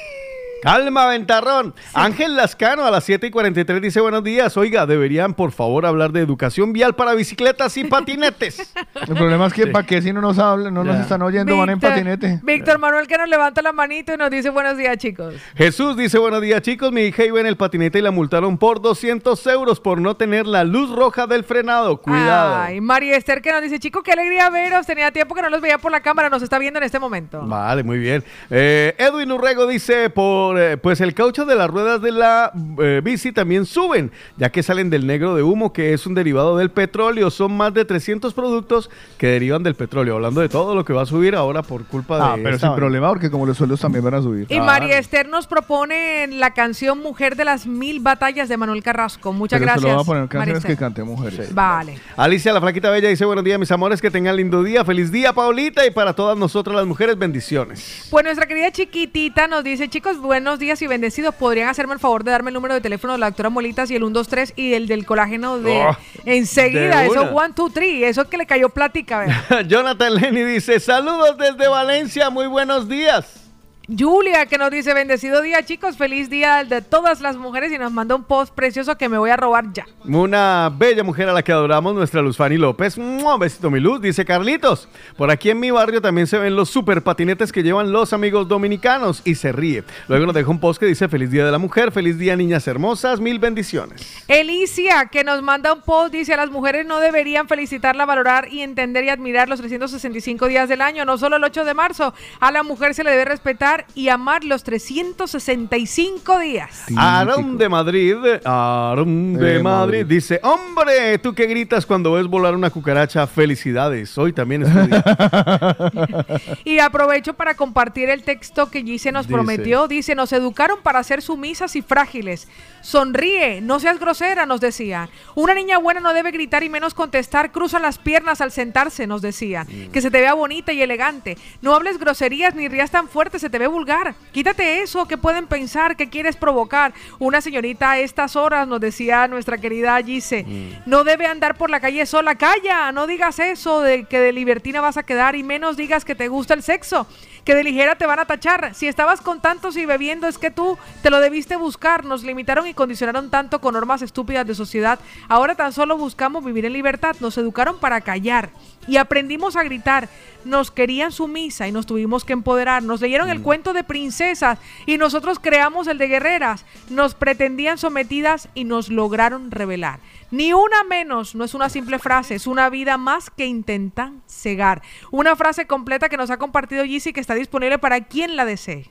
Calma, 0.63 1.07
ventarrón. 1.07 1.75
Ángel 1.95 2.35
Lascano 2.37 2.85
a 2.85 2.91
las 2.91 3.05
7 3.05 3.29
y 3.29 3.31
43 3.31 3.81
dice 3.81 4.01
buenos 4.01 4.25
días. 4.25 4.57
Oiga, 4.57 4.87
deberían 4.87 5.35
por 5.35 5.53
favor 5.53 5.87
hablar 5.87 6.13
de 6.13 6.21
educación 6.21 6.73
vial 6.73 6.97
para 6.97 7.15
bicicletas 7.15 7.77
y 7.77 7.85
patinetes. 7.85 8.73
El 9.09 9.15
problema 9.15 9.47
es 9.47 9.53
que 9.53 9.69
para 9.69 9.87
qué 9.87 10.03
si 10.03 10.13
no 10.13 10.21
nos 10.21 10.39
hablan, 10.39 10.75
no 10.75 10.83
nos 10.83 10.97
están 10.97 11.23
oyendo, 11.23 11.57
van 11.57 11.71
en 11.71 11.81
patinete. 11.81 12.41
Víctor 12.43 12.79
Manuel 12.79 13.07
que 13.07 13.17
nos 13.17 13.29
levanta 13.29 13.63
la 13.63 13.73
manito 13.73 14.13
y 14.13 14.17
nos 14.17 14.31
dice 14.31 14.51
buenos 14.51 14.77
días, 14.77 14.97
chicos. 14.99 15.35
Jesús 15.57 15.97
dice 15.97 16.19
buenos 16.19 16.43
días 16.43 16.61
chicos. 16.63 16.91
Mi 16.93 17.03
hija 17.03 17.25
iba 17.25 17.41
en 17.41 17.47
el 17.47 17.57
patinete 17.57 18.01
y 18.01 18.03
la 18.03 18.11
multaron 18.11 18.59
por 18.59 18.83
200 18.83 19.47
euros 19.47 19.81
por 19.81 20.01
no 20.01 20.17
tener 20.17 20.47
la 20.47 20.65
luz 20.65 20.91
roja 20.91 21.27
del 21.27 21.45
frenado. 21.45 21.99
Cuidado. 21.99 22.63
Ay, 22.63 22.81
María 22.81 23.17
Esther 23.17 23.43
que 23.43 23.53
nos 23.53 23.63
dice, 23.63 23.79
chicos, 23.79 24.03
qué 24.03 24.13
alegría 24.13 24.51
veros. 24.51 24.87
Tenía 24.87 25.13
tiempo 25.13 25.35
que 25.35 25.43
no 25.43 25.51
los 25.51 25.61
veía 25.61 25.79
por 25.79 25.93
la 25.93 26.01
cámara, 26.01 26.29
nos 26.31 26.43
está 26.43 26.59
viendo 26.59 26.79
en 26.79 26.85
este 26.85 26.99
momento. 26.99 27.43
Vale, 27.47 27.83
muy 27.83 27.99
bien. 27.99 28.25
Eh, 28.51 28.95
Edwin 28.99 29.31
Urrego 29.31 29.67
dice, 29.67 30.11
por, 30.11 30.48
eh, 30.57 30.77
pues 30.77 31.01
el 31.01 31.15
caucho 31.15 31.45
de 31.45 31.57
las 31.57 31.69
ruedas 31.69 32.01
de 32.01 32.13
la 32.13 32.53
eh, 32.81 33.01
bici 33.03 33.33
también 33.33 33.67
suben, 33.67 34.13
ya 34.37 34.51
que 34.51 34.63
salen 34.63 34.89
del 34.91 35.07
negro 35.07 35.35
de 35.35 35.43
humo, 35.43 35.73
que 35.73 35.93
es 35.93 36.07
un 36.07 36.15
derivado 36.15 36.57
del 36.57 36.71
petróleo. 36.71 37.31
Son 37.31 37.57
más 37.57 37.75
de 37.75 37.85
300 37.85 38.33
productos 38.35 38.91
que 39.19 39.27
derivan 39.27 39.63
del 39.63 39.75
petróleo. 39.75 40.15
Hablando 40.15 40.41
de 40.41 40.49
todo 40.49 40.75
lo 40.75 40.85
que 40.85 40.93
va 40.93 41.03
a 41.03 41.07
subir 41.07 41.35
ahora 41.35 41.63
por 41.63 41.85
culpa 41.87 42.17
de... 42.17 42.23
Ah, 42.23 42.35
pero 42.43 42.55
esta 42.55 42.69
sin 42.69 42.77
problema, 42.77 43.09
porque 43.09 43.31
como 43.31 43.47
los 43.47 43.57
sueldos 43.57 43.81
también 43.81 44.05
van 44.05 44.15
a 44.15 44.23
subir. 44.23 44.47
Y 44.49 44.61
María 44.61 44.99
Esther 44.99 45.29
nos 45.29 45.47
propone 45.47 46.27
la 46.29 46.55
canción 46.55 46.99
Mujer 46.99 47.37
de 47.37 47.45
las 47.45 47.67
Mil 47.67 48.01
Batallas 48.01 48.49
de 48.49 48.57
Manuel 48.57 48.83
Carrasco. 48.83 49.33
Muchas 49.33 49.59
Pero 49.59 49.73
gracias. 49.73 49.83
solo 49.83 49.97
va 49.97 50.03
a 50.03 50.05
poner 50.05 50.23
María 50.23 50.55
canciones 50.55 50.65
que 50.65 50.73
Esther. 50.73 50.87
cante 50.87 51.03
mujeres. 51.03 51.55
Vale. 51.55 51.99
Alicia, 52.17 52.53
la 52.53 52.61
flaquita 52.61 52.91
bella, 52.91 53.09
dice 53.09 53.25
buenos 53.25 53.45
días, 53.45 53.59
mis 53.59 53.71
amores, 53.71 54.01
que 54.01 54.11
tengan 54.11 54.37
lindo 54.37 54.63
día. 54.63 54.85
Feliz 54.85 55.11
día, 55.11 55.33
Paulita, 55.33 55.87
y 55.87 55.91
para 55.91 56.13
todas 56.15 56.37
nosotras 56.37 56.77
las 56.77 56.87
mujeres, 56.87 57.19
bendiciones. 57.19 58.07
Pues 58.11 58.25
nuestra 58.25 58.47
querida 58.47 58.71
chiquitita 58.71 59.49
nos 59.49 59.65
dice, 59.65 59.89
chicos, 59.89 60.19
buenos 60.39 60.61
días 60.61 60.81
y 60.83 60.87
bendecidos. 60.87 61.35
¿Podrían 61.35 61.69
hacerme 61.69 61.95
el 61.95 61.99
favor 61.99 62.23
de 62.23 62.31
darme 62.31 62.51
el 62.51 62.55
número 62.55 62.73
de 62.73 62.81
teléfono 62.81 63.15
de 63.15 63.19
la 63.19 63.27
doctora 63.27 63.51
Molitas 63.51 63.91
y 63.91 63.97
el 63.97 64.03
123 64.03 64.53
y 64.55 64.75
el 64.75 64.87
del 64.87 65.05
colágeno 65.05 65.59
de 65.59 65.83
Oh, 65.85 65.97
enseguida? 66.25 67.01
de 67.01 67.09
Eso, 67.09 67.23
one, 67.35 67.55
two, 67.55 67.69
three. 67.71 68.05
Eso 68.05 68.29
que 68.29 68.37
le 68.37 68.47
cayó 68.47 68.69
plática. 68.69 69.27
Jonathan 69.67 70.15
Lenny 70.15 70.43
dice, 70.43 70.79
saludos 70.79 71.37
desde 71.39 71.67
Valencia, 71.67 72.31
muy 72.31 72.47
buenos 72.47 72.89
días. 72.89 73.48
Julia, 73.97 74.45
que 74.45 74.59
nos 74.59 74.71
dice, 74.71 74.93
bendecido 74.93 75.41
día, 75.41 75.65
chicos, 75.65 75.97
feliz 75.97 76.29
día 76.29 76.63
de 76.63 76.83
todas 76.83 77.23
las 77.23 77.39
mujeres 77.39 77.73
y 77.73 77.79
nos 77.79 77.91
manda 77.91 78.15
un 78.15 78.23
post 78.23 78.55
precioso 78.55 78.99
que 78.99 79.09
me 79.09 79.17
voy 79.17 79.31
a 79.31 79.37
robar 79.39 79.73
ya. 79.73 79.87
Una 80.05 80.71
bella 80.77 81.03
mujer 81.03 81.31
a 81.31 81.33
la 81.33 81.43
que 81.43 81.53
adoramos, 81.53 81.95
nuestra 81.95 82.21
Luz 82.21 82.37
Fanny 82.37 82.59
López. 82.59 82.99
¡Mua! 82.99 83.39
Besito 83.39 83.71
mi 83.71 83.81
luz, 83.81 84.03
dice 84.03 84.27
Carlitos. 84.27 84.91
Por 85.17 85.31
aquí 85.31 85.49
en 85.49 85.59
mi 85.59 85.71
barrio 85.71 86.03
también 86.03 86.27
se 86.27 86.37
ven 86.37 86.55
los 86.55 86.69
super 86.69 87.03
patinetes 87.03 87.51
que 87.51 87.63
llevan 87.63 87.91
los 87.91 88.13
amigos 88.13 88.47
dominicanos 88.47 89.23
y 89.25 89.37
se 89.37 89.53
ríe. 89.53 89.85
Luego 90.07 90.27
nos 90.27 90.35
deja 90.35 90.51
un 90.51 90.61
post 90.61 90.79
que 90.79 90.85
dice 90.85 91.09
feliz 91.09 91.31
día 91.31 91.47
de 91.47 91.53
la 91.53 91.59
mujer, 91.59 91.91
feliz 91.91 92.19
día 92.19 92.37
niñas 92.37 92.69
hermosas, 92.69 93.21
mil 93.21 93.39
bendiciones. 93.39 94.23
Elicia, 94.29 95.07
que 95.07 95.25
nos 95.25 95.43
manda 95.43 95.73
un 95.73 95.81
post, 95.81 96.13
dice, 96.13 96.35
a 96.35 96.37
las 96.37 96.51
mujeres 96.51 96.85
no 96.85 97.01
deberían 97.01 97.49
felicitarla, 97.49 98.05
valorar 98.05 98.53
y 98.53 98.61
entender 98.61 99.05
y 99.05 99.09
admirar 99.09 99.49
los 99.49 99.61
365 99.61 100.47
días 100.47 100.69
del 100.69 100.83
año, 100.83 101.07
no 101.07 101.17
solo 101.17 101.37
el 101.37 101.45
8 101.45 101.65
de 101.65 101.73
marzo. 101.73 102.13
A 102.39 102.53
la 102.53 102.63
mujer 102.63 102.95
se 102.95 103.03
le 103.03 103.13
debe 103.13 103.25
respetar 103.25 103.78
y 103.95 104.09
amar 104.09 104.45
los 104.45 104.63
365 104.65 106.39
días. 106.41 106.85
Aaron 106.97 107.59
de 107.59 107.69
Madrid, 107.69 108.17
Aaron 108.45 109.35
de 109.35 109.45
De 109.55 109.63
Madrid, 109.63 109.99
Madrid. 110.01 110.07
dice, 110.07 110.41
hombre, 110.43 111.19
tú 111.19 111.35
que 111.35 111.47
gritas 111.47 111.87
cuando 111.87 112.13
ves 112.13 112.27
volar 112.27 112.55
una 112.55 112.71
cucaracha, 112.71 113.27
felicidades, 113.27 114.17
hoy 114.19 114.33
también 114.33 114.63
es 114.63 114.73
tu 114.73 114.87
día. 114.87 115.05
Y 116.65 116.79
aprovecho 116.81 117.35
para 117.35 117.55
compartir 117.55 118.09
el 118.11 118.23
texto 118.23 118.71
que 118.71 118.83
Gise 118.83 119.13
nos 119.13 119.27
Dice. 119.27 119.35
prometió. 119.35 119.89
Dice, 119.89 120.15
nos 120.15 120.33
educaron 120.33 120.79
para 120.83 121.03
ser 121.03 121.23
sumisas 121.23 121.77
y 121.77 121.83
frágiles. 121.83 122.49
Sonríe, 122.81 123.61
no 123.61 123.81
seas 123.81 123.99
grosera, 123.99 124.47
nos 124.47 124.61
decían. 124.61 125.09
Una 125.35 125.55
niña 125.55 125.79
buena 125.79 126.01
no 126.01 126.15
debe 126.15 126.31
gritar 126.31 126.63
y 126.63 126.69
menos 126.69 126.95
contestar. 126.95 127.53
Cruza 127.53 127.79
las 127.79 127.99
piernas 127.99 128.41
al 128.41 128.53
sentarse, 128.53 129.07
nos 129.07 129.23
decían. 129.23 129.67
Que 129.93 130.01
se 130.01 130.11
te 130.11 130.21
vea 130.21 130.35
bonita 130.35 130.73
y 130.73 130.83
elegante. 130.83 131.37
No 131.61 131.75
hables 131.75 131.99
groserías 131.99 132.55
ni 132.55 132.69
rías 132.69 132.91
tan 132.91 133.09
fuerte, 133.09 133.39
se 133.39 133.51
te 133.51 133.59
ve 133.59 133.67
vulgar. 133.67 134.15
Quítate 134.33 134.83
eso, 134.83 135.07
que 135.07 135.19
pueden 135.19 135.47
pensar, 135.47 135.97
que 135.97 136.09
quieres 136.09 136.37
provocar. 136.37 136.93
Una 137.19 137.41
señorita 137.41 137.93
a 137.93 137.99
estas 137.99 138.37
horas, 138.37 138.69
nos 138.69 138.81
decía 138.81 139.29
nuestra 139.29 139.59
querida 139.59 140.01
Gise, 140.03 140.47
no 140.87 141.05
debe 141.05 141.27
andar 141.27 141.57
por 141.57 141.71
la 141.71 141.81
calle 141.81 142.07
sola. 142.07 142.37
Calla, 142.37 142.93
no 142.93 143.07
digas 143.07 143.39
eso 143.39 143.83
de 143.83 144.05
que 144.05 144.19
de 144.19 144.33
libertina 144.33 144.81
vas 144.81 144.97
a 144.97 145.03
quedar 145.03 145.35
y 145.37 145.43
menos 145.43 145.77
digas 145.77 146.05
que 146.05 146.15
te 146.15 146.29
gusta 146.29 146.55
el 146.55 146.63
sexo. 146.63 147.07
Que 147.45 147.55
de 147.55 147.65
ligera 147.65 147.97
te 147.97 148.05
van 148.05 148.19
a 148.19 148.27
tachar. 148.27 148.75
Si 148.75 148.87
estabas 148.87 149.23
con 149.23 149.41
tantos 149.41 149.77
y 149.79 149.87
bebiendo 149.87 150.29
es 150.29 150.37
que 150.37 150.51
tú 150.51 150.77
te 151.03 151.09
lo 151.09 151.21
debiste 151.21 151.57
buscar. 151.57 152.05
Nos 152.05 152.23
limitaron 152.23 152.67
y 152.69 152.75
condicionaron 152.75 153.31
tanto 153.31 153.61
con 153.61 153.75
normas 153.75 154.03
estúpidas 154.03 154.47
de 154.47 154.55
sociedad. 154.55 154.99
Ahora 155.29 155.55
tan 155.55 155.73
solo 155.73 155.97
buscamos 155.97 156.45
vivir 156.45 156.65
en 156.65 156.73
libertad. 156.73 157.17
Nos 157.21 157.39
educaron 157.39 157.79
para 157.79 158.01
callar 158.01 158.51
y 158.87 158.97
aprendimos 158.97 159.57
a 159.57 159.63
gritar. 159.63 160.09
Nos 160.45 160.71
querían 160.71 161.13
sumisa 161.13 161.69
y 161.69 161.73
nos 161.73 161.87
tuvimos 161.87 162.25
que 162.25 162.33
empoderar. 162.33 162.83
Nos 162.83 163.01
leyeron 163.01 163.29
el 163.29 163.43
cuento 163.43 163.73
de 163.73 163.85
princesas 163.85 164.59
y 164.87 164.99
nosotros 164.99 165.39
creamos 165.39 165.87
el 165.87 165.99
de 165.99 166.09
guerreras. 166.09 166.65
Nos 166.91 167.15
pretendían 167.15 167.79
sometidas 167.79 168.49
y 168.55 168.65
nos 168.65 168.89
lograron 168.89 169.51
revelar. 169.51 170.01
Ni 170.31 170.53
una 170.53 170.85
menos, 170.85 171.35
no 171.35 171.45
es 171.45 171.55
una 171.55 171.71
simple 171.71 171.99
frase, 171.99 172.35
es 172.35 172.47
una 172.47 172.69
vida 172.69 172.99
más 172.99 173.31
que 173.31 173.47
intentan 173.47 174.23
cegar. 174.27 174.83
Una 175.11 175.37
frase 175.37 175.67
completa 175.67 176.09
que 176.09 176.19
nos 176.19 176.31
ha 176.31 176.37
compartido 176.37 176.85
Yeezy 176.85 177.13
que 177.13 177.21
está 177.21 177.35
disponible 177.35 177.79
para 177.79 178.03
quien 178.03 178.37
la 178.37 178.45
desee. 178.45 178.91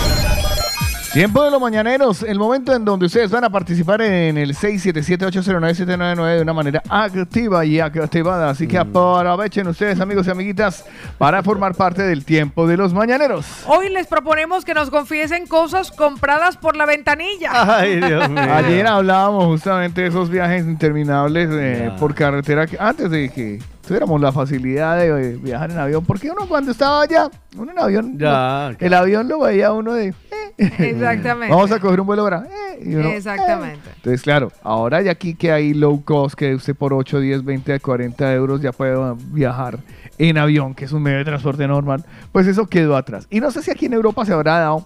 Tiempo 1.13 1.43
de 1.43 1.51
los 1.51 1.59
mañaneros, 1.59 2.23
el 2.23 2.39
momento 2.39 2.73
en 2.73 2.85
donde 2.85 3.05
ustedes 3.07 3.29
van 3.29 3.43
a 3.43 3.49
participar 3.49 4.01
en 4.01 4.37
el 4.37 4.55
677-809-799 4.55 6.35
de 6.37 6.41
una 6.41 6.53
manera 6.53 6.81
activa 6.87 7.65
y 7.65 7.81
activada. 7.81 8.49
Así 8.49 8.65
que 8.65 8.77
aprovechen 8.77 9.67
ustedes, 9.67 9.99
amigos 9.99 10.25
y 10.27 10.31
amiguitas, 10.31 10.85
para 11.17 11.43
formar 11.43 11.75
parte 11.75 12.01
del 12.03 12.23
tiempo 12.23 12.65
de 12.65 12.77
los 12.77 12.93
mañaneros. 12.93 13.45
Hoy 13.67 13.89
les 13.89 14.07
proponemos 14.07 14.63
que 14.63 14.73
nos 14.73 14.89
confiesen 14.89 15.47
cosas 15.47 15.91
compradas 15.91 16.55
por 16.55 16.77
la 16.77 16.85
ventanilla. 16.85 17.77
Ayer 17.79 18.87
hablábamos 18.87 19.47
justamente 19.47 20.03
de 20.03 20.07
esos 20.07 20.29
viajes 20.29 20.63
interminables 20.65 21.49
eh, 21.51 21.91
por 21.99 22.15
carretera 22.15 22.67
que- 22.67 22.77
antes 22.79 23.11
de 23.11 23.27
que 23.29 23.59
tuviéramos 23.85 24.19
la 24.21 24.31
facilidad 24.31 24.97
de 24.97 25.37
viajar 25.37 25.71
en 25.71 25.77
avión. 25.79 26.03
Porque 26.05 26.29
uno 26.29 26.47
cuando 26.47 26.71
estaba 26.71 27.01
allá, 27.03 27.29
uno 27.57 27.71
en 27.71 27.79
avión, 27.79 28.17
Ya, 28.17 28.75
el 28.79 28.93
avión 28.93 29.27
lo 29.27 29.39
veía 29.41 29.71
uno 29.71 29.93
de... 29.93 30.07
eh, 30.09 30.13
Exactamente. 30.57 31.53
Vamos 31.53 31.71
a 31.71 31.79
coger 31.79 31.99
un 32.01 32.07
vuelo 32.07 32.23
ahora. 32.23 32.45
eh, 32.49 32.83
y 32.85 32.95
uno, 32.95 33.09
eh. 33.09 33.17
Exactamente. 33.17 33.89
Entonces, 33.97 34.21
claro, 34.21 34.51
ahora 34.63 35.01
ya 35.01 35.11
aquí 35.11 35.33
que 35.35 35.51
hay 35.51 35.73
low 35.73 36.03
cost, 36.03 36.35
que 36.35 36.53
usted 36.55 36.75
por 36.75 36.93
8, 36.93 37.19
10, 37.19 37.43
20, 37.43 37.79
40 37.79 38.33
euros 38.33 38.61
ya 38.61 38.71
puede 38.71 38.95
viajar 39.31 39.79
en 40.17 40.37
avión, 40.37 40.73
que 40.75 40.85
es 40.85 40.91
un 40.91 41.01
medio 41.01 41.17
de 41.19 41.25
transporte 41.25 41.67
normal, 41.67 42.05
pues 42.31 42.45
eso 42.47 42.67
quedó 42.67 42.95
atrás. 42.95 43.27
Y 43.29 43.39
no 43.39 43.49
sé 43.51 43.61
si 43.63 43.71
aquí 43.71 43.87
en 43.87 43.93
Europa 43.93 44.23
se 44.25 44.33
habrá 44.33 44.59
dado, 44.59 44.85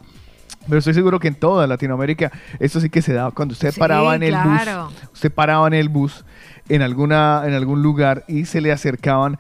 pero 0.68 0.80
estoy 0.80 0.94
seguro 0.94 1.20
que 1.20 1.28
en 1.28 1.36
toda 1.36 1.68
Latinoamérica 1.68 2.32
esto 2.60 2.80
sí 2.80 2.90
que 2.90 3.02
se 3.02 3.14
daba. 3.14 3.32
Cuando 3.32 3.52
usted 3.54 3.72
Sí, 3.72 3.80
paraba 3.80 4.16
en 4.16 4.24
el 4.24 4.30
claro. 4.32 4.86
bus, 4.86 4.94
usted 5.14 5.32
paraba 5.32 5.68
en 5.68 5.74
el 5.74 5.90
bus 5.90 6.24
en, 6.70 6.82
alguna, 6.82 7.44
en 7.46 7.54
algún 7.54 7.82
lugar 7.82 8.24
y 8.28 8.46
se 8.46 8.62
le 8.62 8.72
acercaban 8.72 9.38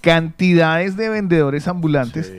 cantidades 0.00 0.96
de 0.96 1.08
vendedores 1.08 1.66
ambulantes 1.68 2.32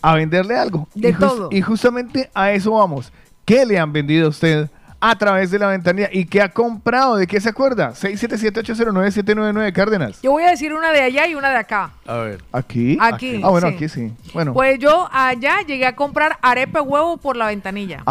a 0.00 0.14
venderle 0.14 0.56
algo. 0.56 0.88
De 0.94 1.10
y, 1.10 1.12
todo. 1.14 1.48
y 1.52 1.60
justamente 1.60 2.30
a 2.34 2.50
eso 2.52 2.72
vamos. 2.72 3.12
¿Qué 3.44 3.64
le 3.66 3.78
han 3.78 3.92
vendido 3.92 4.26
a 4.26 4.30
usted 4.30 4.68
a 4.98 5.16
través 5.16 5.50
de 5.50 5.58
la 5.60 5.68
ventanilla? 5.68 6.08
¿Y 6.12 6.24
qué 6.24 6.42
ha 6.42 6.48
comprado? 6.48 7.16
¿De 7.16 7.26
qué 7.26 7.40
se 7.40 7.48
acuerda? 7.48 7.92
677-809-799 7.92 9.72
Cárdenas. 9.72 10.20
Yo 10.22 10.32
voy 10.32 10.44
a 10.44 10.50
decir 10.50 10.72
una 10.74 10.90
de 10.92 11.02
allá 11.02 11.26
y 11.28 11.34
una 11.34 11.50
de 11.50 11.56
acá. 11.56 11.90
A 12.06 12.16
ver. 12.16 12.42
¿Aquí? 12.52 12.98
Aquí, 13.00 13.40
Ah, 13.44 13.50
bueno, 13.50 13.68
sí. 13.68 13.74
aquí 13.74 13.88
sí. 13.88 14.12
Bueno. 14.32 14.52
Pues 14.52 14.78
yo 14.78 15.08
allá 15.12 15.60
llegué 15.66 15.86
a 15.86 15.94
comprar 15.94 16.38
arepe 16.42 16.80
huevo 16.80 17.16
por 17.16 17.36
la 17.36 17.46
ventanilla. 17.46 18.02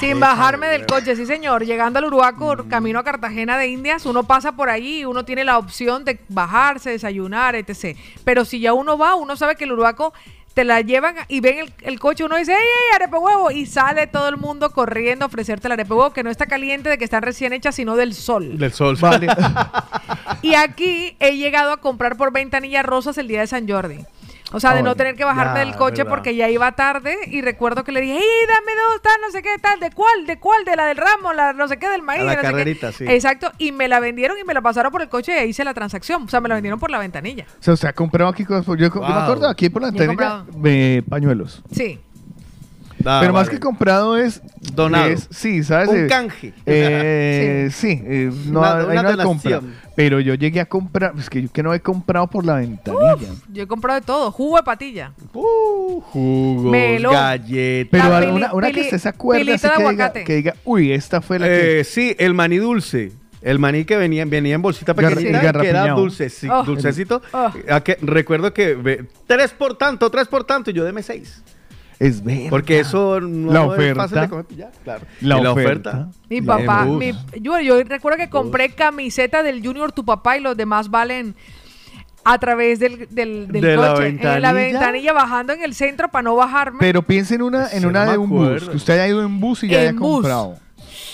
Sin 0.00 0.20
bajarme 0.20 0.66
del 0.68 0.86
coche, 0.86 1.16
sí 1.16 1.26
señor. 1.26 1.64
Llegando 1.64 1.98
al 1.98 2.04
Uruaco, 2.06 2.56
Mm. 2.56 2.68
camino 2.68 2.98
a 2.98 3.04
Cartagena 3.04 3.56
de 3.58 3.68
Indias, 3.68 4.06
uno 4.06 4.24
pasa 4.24 4.52
por 4.52 4.68
allí 4.70 5.00
y 5.00 5.04
uno 5.04 5.24
tiene 5.24 5.44
la 5.44 5.58
opción 5.58 6.04
de 6.04 6.18
bajarse, 6.28 6.90
desayunar, 6.90 7.54
etc. 7.54 7.96
Pero 8.24 8.44
si 8.44 8.60
ya 8.60 8.72
uno 8.72 8.98
va, 8.98 9.14
uno 9.14 9.36
sabe 9.36 9.56
que 9.56 9.64
el 9.64 9.72
Uruaco 9.72 10.12
te 10.54 10.64
la 10.64 10.80
llevan 10.82 11.16
y 11.26 11.40
ven 11.40 11.58
el, 11.58 11.72
el 11.82 11.98
coche, 11.98 12.22
uno 12.24 12.36
dice, 12.36 12.52
¡ey, 12.52 12.58
ey, 12.58 12.94
arepe 12.94 13.16
huevo! 13.16 13.50
Y 13.50 13.66
sale 13.66 14.06
todo 14.06 14.28
el 14.28 14.36
mundo 14.36 14.70
corriendo 14.70 15.24
a 15.24 15.26
ofrecerte 15.26 15.66
el 15.66 15.72
arepe 15.72 15.92
huevo, 15.94 16.12
que 16.12 16.22
no 16.22 16.30
está 16.30 16.46
caliente 16.46 16.88
de 16.88 16.96
que 16.98 17.04
están 17.04 17.22
recién 17.22 17.52
hechas, 17.52 17.74
sino 17.74 17.96
del 17.96 18.14
sol. 18.14 18.56
Del 18.58 18.72
sol. 18.72 18.96
Vale. 19.00 19.26
Y 20.42 20.54
aquí 20.54 21.16
he 21.20 21.36
llegado 21.38 21.72
a 21.72 21.78
comprar 21.78 22.16
por 22.18 22.30
ventanilla 22.30 22.82
rosas 22.82 23.16
el 23.16 23.28
día 23.28 23.40
de 23.40 23.46
San 23.46 23.66
Jordi. 23.66 24.04
O 24.54 24.60
sea, 24.60 24.70
Ah, 24.70 24.74
de 24.74 24.82
no 24.82 24.94
tener 24.94 25.16
que 25.16 25.24
bajarme 25.24 25.58
Ya, 25.60 25.64
del 25.66 25.74
coche 25.76 25.98
verdad. 26.04 26.10
porque 26.10 26.36
ya 26.36 26.48
iba 26.48 26.70
tarde 26.72 27.16
y 27.26 27.40
recuerdo 27.42 27.82
que 27.84 27.92
le 27.92 28.00
dije, 28.00 28.14
¡Ey, 28.14 28.46
dame 28.48 28.72
dos, 28.90 29.02
tal, 29.02 29.20
no 29.20 29.30
sé 29.30 29.42
qué, 29.42 29.50
tal! 29.60 29.80
¿De 29.80 29.90
cuál? 29.90 30.26
¿De 30.26 30.38
cuál? 30.38 30.64
¿De 30.64 30.76
la 30.76 30.86
del 30.86 30.96
ramo? 30.96 31.32
La 31.32 31.52
no 31.52 31.66
sé 31.68 31.76
qué, 31.78 31.88
del 31.88 32.02
maíz. 32.02 32.22
A 32.22 32.24
la 32.24 32.30
de 32.30 32.36
no 32.36 32.42
sé 32.42 32.46
qué". 32.48 32.52
carrerita, 32.52 32.92
sí. 32.92 33.04
Exacto. 33.08 33.50
Y 33.58 33.72
me 33.72 33.88
la 33.88 34.00
vendieron 34.00 34.38
y 34.38 34.44
me 34.44 34.54
la 34.54 34.62
pasaron 34.62 34.92
por 34.92 35.02
el 35.02 35.08
coche 35.08 35.32
y 35.34 35.38
ahí 35.38 35.48
hice 35.50 35.64
la 35.64 35.74
transacción. 35.74 36.22
O 36.24 36.28
sea, 36.28 36.40
me 36.40 36.48
la 36.48 36.54
vendieron 36.54 36.78
por 36.78 36.90
la 36.90 36.98
ventanilla. 36.98 37.46
O 37.60 37.62
sea, 37.62 37.74
usted 37.74 37.88
ha 37.88 37.92
comprado 37.92 38.30
aquí 38.30 38.44
cosas. 38.44 38.64
Yo, 38.66 38.76
yo 38.76 39.00
me 39.00 39.06
acuerdo 39.06 39.48
aquí 39.48 39.68
por 39.70 39.82
la 39.82 39.90
ventanilla 39.90 40.44
eh, 40.64 41.02
pañuelos. 41.08 41.62
Sí. 41.72 42.00
Ah, 43.06 43.18
Pero 43.20 43.32
más 43.32 43.46
vale. 43.46 43.50
que 43.58 43.60
comprado 43.60 44.16
es. 44.16 44.40
Donado. 44.74 45.06
es- 45.10 45.28
sí, 45.30 45.62
¿sabes? 45.62 45.88
Un 45.90 45.96
Eh, 46.04 46.06
canje. 46.08 46.54
eh, 46.66 47.68
sí, 47.72 48.00
eh, 48.04 48.30
no, 48.46 48.60
Una- 48.60 48.78
hay 48.90 48.98
una 48.98 49.22
compra. 49.24 49.60
Pero 49.94 50.20
yo 50.20 50.34
llegué 50.34 50.60
a 50.60 50.66
comprar. 50.66 51.12
Es 51.18 51.28
que 51.30 51.42
yo 51.42 51.52
que 51.52 51.62
no 51.62 51.72
he 51.74 51.80
comprado 51.80 52.26
por 52.28 52.44
la 52.44 52.54
ventanilla. 52.54 53.16
Yo 53.52 53.62
he 53.62 53.66
comprado 53.66 54.00
de 54.00 54.06
todo. 54.06 54.30
Jugo 54.32 54.56
de 54.56 54.62
patilla. 54.62 55.12
Jugos, 55.32 56.70
Melón. 56.72 57.12
galletas. 57.12 57.88
Pero 57.90 58.04
pili- 58.32 58.48
una 58.52 58.70
que 58.72 58.80
pili- 58.80 58.84
usted 58.86 58.98
se 58.98 59.08
acuerda 59.08 59.54
así 59.54 59.68
que 60.24 60.34
diga, 60.36 60.52
que 60.52 60.58
uy, 60.64 60.92
esta 60.92 61.20
fue 61.20 61.38
la 61.38 61.46
que. 61.46 61.80
Eh, 61.80 61.84
sí, 61.84 62.14
el 62.18 62.34
maní 62.34 62.56
dulce. 62.56 63.12
El 63.42 63.58
maní 63.58 63.84
que 63.84 63.98
venía, 63.98 64.24
venía 64.24 64.54
en 64.54 64.62
bolsita 64.62 64.94
pequeñita, 64.94 65.52
que 65.52 65.68
era 65.68 65.84
sí, 65.84 66.48
Oh. 66.50 66.62
dulcecito. 66.64 67.20
Oh. 67.32 67.52
A 67.70 67.80
que, 67.82 67.98
recuerdo 68.00 68.54
que 68.54 68.74
ve- 68.74 69.04
tres 69.26 69.50
por 69.52 69.76
tanto, 69.76 70.10
tres 70.10 70.26
por 70.28 70.44
tanto, 70.44 70.70
y 70.70 70.72
yo 70.74 70.82
deme 70.82 71.02
seis. 71.02 71.42
Es 71.98 72.22
verdad. 72.24 72.50
Porque 72.50 72.80
eso 72.80 73.20
no 73.20 73.52
La 73.52 73.62
es 73.62 73.68
oferta. 73.68 74.02
fácil 74.02 74.20
de 74.20 74.28
comer. 74.28 74.46
Ya, 74.56 74.70
claro. 74.82 75.06
La 75.20 75.36
oferta. 75.52 75.52
oferta. 75.90 76.08
Mi 76.28 76.42
papá, 76.42 76.84
mi- 76.84 77.12
yo, 77.40 77.60
yo 77.60 77.82
recuerdo 77.84 78.18
que 78.18 78.28
compré 78.28 78.70
camiseta 78.70 79.42
del 79.42 79.64
Junior 79.64 79.92
Tu 79.92 80.04
Papá 80.04 80.36
y 80.36 80.40
los 80.40 80.56
demás 80.56 80.90
valen 80.90 81.34
a 82.24 82.38
través 82.38 82.78
del, 82.78 83.06
del, 83.10 83.48
del 83.48 83.60
¿De 83.60 83.76
la 83.76 83.92
coche. 83.94 84.06
en 84.08 84.42
la 84.42 84.52
ventanilla? 84.52 85.12
bajando 85.12 85.52
en 85.52 85.62
el 85.62 85.74
centro 85.74 86.08
para 86.08 86.22
no 86.22 86.34
bajarme. 86.36 86.78
Pero 86.80 87.02
piense 87.02 87.34
en 87.34 87.42
una, 87.42 87.68
en 87.70 87.80
Sí, 87.80 87.86
una 87.86 88.06
no 88.06 88.12
de 88.12 88.18
un 88.18 88.30
bus. 88.30 88.68
Que 88.68 88.76
usted 88.76 88.94
haya 88.94 89.08
ido 89.08 89.22
en 89.22 89.38
bus 89.40 89.62
y 89.64 89.68
ya 89.68 89.82
En 89.82 89.88
haya 89.88 89.98
bus. 90.00 90.14
comprado. 90.22 90.56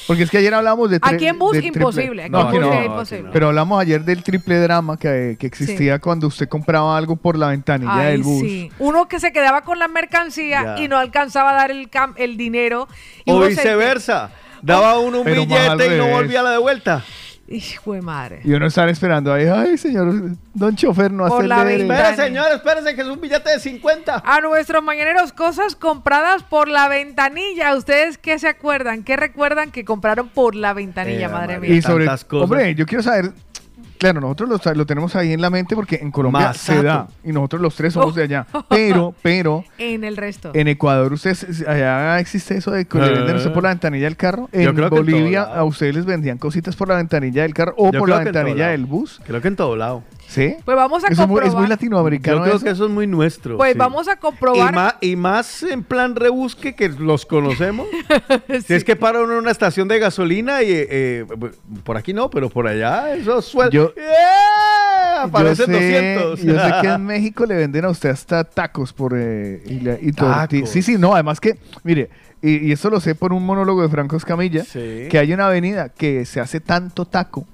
Porque 0.07 0.25
es 0.25 0.31
que 0.31 0.39
ayer 0.39 0.53
hablamos 0.55 0.91
de... 0.91 0.99
Aquí 1.03 1.27
en 1.29 1.39
bus, 1.39 1.57
imposible, 1.63 2.23
aquí 2.25 2.33
No, 2.33 2.41
aquí 2.41 2.57
imposible. 2.57 3.31
Pero 3.33 3.49
hablamos 3.49 3.81
ayer 3.81 4.03
del 4.05 4.23
triple 4.23 4.59
drama 4.59 4.97
que, 4.97 5.37
que 5.39 5.47
existía 5.47 5.99
cuando 5.99 6.27
usted 6.27 6.49
compraba 6.49 6.97
algo 6.97 7.17
por 7.17 7.37
la 7.39 7.49
ventanilla 7.49 7.95
Ay, 7.97 8.13
del 8.13 8.23
bus. 8.23 8.41
sí. 8.41 8.71
Uno 8.79 9.07
que 9.09 9.21
se 9.21 9.33
quedaba 9.33 9.63
con 9.63 9.79
la 9.79 9.89
mercancía 9.89 10.77
Ya. 10.77 10.83
y 10.83 10.89
no 10.89 10.97
alcanzaba 10.99 11.51
a 11.51 11.55
dar 11.55 11.71
el, 11.71 11.91
cam- 11.91 12.15
el 12.17 12.37
dinero. 12.37 12.89
Y 13.25 13.31
O 13.31 13.41
viceversa. 13.41 14.31
Daba 14.63 14.99
uno 14.99 15.19
un 15.21 15.25
Pero 15.25 15.47
billete 15.47 15.95
y 15.95 15.99
no 15.99 16.09
volvía 16.09 16.41
a 16.41 16.43
la 16.43 16.51
de 16.51 16.59
vuelta. 16.59 17.03
Hijo 17.53 17.95
de 17.95 18.01
madre. 18.01 18.41
Y 18.45 18.53
uno 18.53 18.67
estar 18.67 18.89
esperando 18.89 19.33
ahí, 19.33 19.45
ay, 19.47 19.77
señor, 19.77 20.37
don 20.55 20.77
chofer, 20.77 21.11
no 21.11 21.27
Por 21.27 21.45
la 21.45 21.57
acelere. 21.63 21.79
ventana. 21.79 22.11
Espere, 22.11 22.29
señor, 22.29 22.53
espérense 22.53 22.95
que 22.95 23.01
es 23.01 23.07
un 23.09 23.21
billete 23.21 23.51
de 23.51 23.59
50. 23.59 24.23
A 24.25 24.41
nuestros 24.41 24.85
mañaneros, 24.85 25.33
cosas 25.33 25.75
compradas 25.75 26.45
por 26.45 26.69
la 26.69 26.87
ventanilla. 26.89 27.75
¿Ustedes 27.75 28.19
qué 28.19 28.39
se 28.39 28.47
acuerdan? 28.47 29.03
¿Qué 29.03 29.17
recuerdan 29.17 29.73
que 29.73 29.85
compraron 29.85 30.29
por 30.29 30.55
la 30.55 30.75
ventanilla, 30.75 31.27
Eh, 31.27 31.29
madre 31.29 31.59
mía? 31.59 31.71
Y 31.75 31.83
sobre, 31.83 32.05
cosas. 32.07 32.27
hombre, 32.31 32.75
yo 32.77 32.87
quiero 32.87 33.03
saber, 33.03 33.33
claro, 34.01 34.21
nosotros 34.21 34.77
lo, 34.77 34.87
tenemos 34.87 35.15
ahí 35.15 35.33
en 35.33 35.41
la 35.41 35.51
mente 35.51 35.77
porque 35.77 35.97
en 36.03 36.11
Colombia 36.11 36.47
Masato. 36.49 36.81
se 36.81 36.83
da 36.83 37.07
y 37.23 37.33
nosotros 37.33 37.61
los 37.63 37.77
tres 37.77 37.93
somos 37.93 38.15
de 38.15 38.25
allá. 38.25 38.47
Pero, 38.69 39.15
pero, 39.23 39.65
En 39.79 40.03
el 40.05 40.17
resto. 40.17 40.51
en 40.55 40.69
Ecuador, 40.69 41.13
ustedes, 41.13 41.65
allá 41.67 42.19
existe 42.19 42.57
eso 42.57 42.71
de 42.71 42.87
que 42.87 42.99
le 42.99 43.11
venden 43.11 43.37
usted 43.37 43.53
por 43.53 43.63
la 43.63 43.69
ventanilla 43.69 44.05
del 44.07 44.17
carro. 44.17 44.49
Yo 44.53 44.61
En 44.61 44.75
creo 44.75 44.91
que 44.91 44.97
en 44.97 45.07
Bolivia 45.07 45.43
a 45.43 45.65
ustedes 45.65 45.95
les 45.95 46.07
vendían 46.07 46.39
cositas 46.39 46.75
por 46.77 46.89
la 46.89 46.97
ventanilla 46.97 47.43
del 47.43 47.55
carro 47.55 47.75
o 47.77 47.93
Yo 47.93 47.99
por 47.99 48.09
la 48.09 48.19
ventanilla 48.21 48.69
del 48.69 48.87
bus. 48.87 49.21
Creo 49.27 49.41
que 49.41 49.49
en 49.49 49.57
todo 49.57 49.77
lado. 49.77 50.03
¿Sí? 50.31 50.55
Pues 50.65 50.77
vamos 50.77 51.03
a 51.03 51.09
Eso 51.09 51.23
es 51.23 51.29
muy, 51.29 51.41
comprobar. 51.41 51.49
es 51.49 51.55
muy 51.57 51.67
latinoamericano. 51.67 52.37
Yo 52.39 52.43
creo 52.45 52.57
eso. 52.57 52.65
que 52.65 52.71
eso 52.71 52.85
es 52.85 52.91
muy 52.93 53.07
nuestro. 53.09 53.57
Pues 53.57 53.73
sí. 53.73 53.79
vamos 53.79 54.07
a 54.07 54.13
Y 54.13 54.17
comprobar. 54.19 54.73
más, 54.73 54.95
y 55.01 55.17
más 55.17 55.63
en 55.65 55.83
plan 55.83 56.15
rebusque 56.15 56.75
que 56.77 56.89
los 56.89 57.27
conocemos. 57.27 57.89
Si 58.67 58.75
es 58.75 58.85
que 58.85 58.95
para 58.97 59.21
uno 59.23 59.33
en 59.33 59.39
una 59.41 59.51
estación 59.51 59.89
de 59.89 59.99
gasolina 59.99 60.63
y 60.63 60.71
eh, 60.71 60.87
eh, 60.91 61.27
por 61.85 61.97
aquí 61.97 62.13
no, 62.15 62.31
pero 62.31 62.49
por 62.49 62.69
allá 62.69 63.15
eso 63.17 63.43
suelta. 63.43 63.75
Yo- 63.75 63.93
Aparecen 65.19 65.67
yo 65.73 65.79
sé, 65.79 66.15
200. 66.15 66.43
Yo 66.43 66.61
sé 66.61 66.73
que 66.81 66.89
en 66.89 67.05
México 67.07 67.45
le 67.47 67.55
venden 67.57 67.85
a 67.85 67.89
usted 67.91 68.11
hasta 68.11 68.45
tacos 68.45 68.93
por 68.93 69.15
eh, 69.17 69.63
y, 69.67 69.81
la- 69.81 69.95
y 70.01 70.13
torti- 70.13 70.49
Tacos. 70.61 70.71
Sí, 70.71 70.83
sí, 70.83 70.97
no, 70.99 71.13
además 71.15 71.41
que, 71.41 71.59
mire, 71.85 72.09
y, 72.41 72.69
y 72.69 72.73
esto 72.73 72.89
lo 72.89 73.01
sé 73.01 73.15
por 73.15 73.33
un 73.33 73.45
monólogo 73.45 73.83
de 73.83 73.89
Franco 73.89 74.17
Escamilla, 74.17 74.65
Sí. 74.65 75.09
que 75.11 75.19
hay 75.19 75.33
una 75.33 75.49
avenida 75.49 75.89
que 75.91 76.25
se 76.25 76.41
hace 76.41 76.61
tanto 76.61 77.05
taco. 77.05 77.47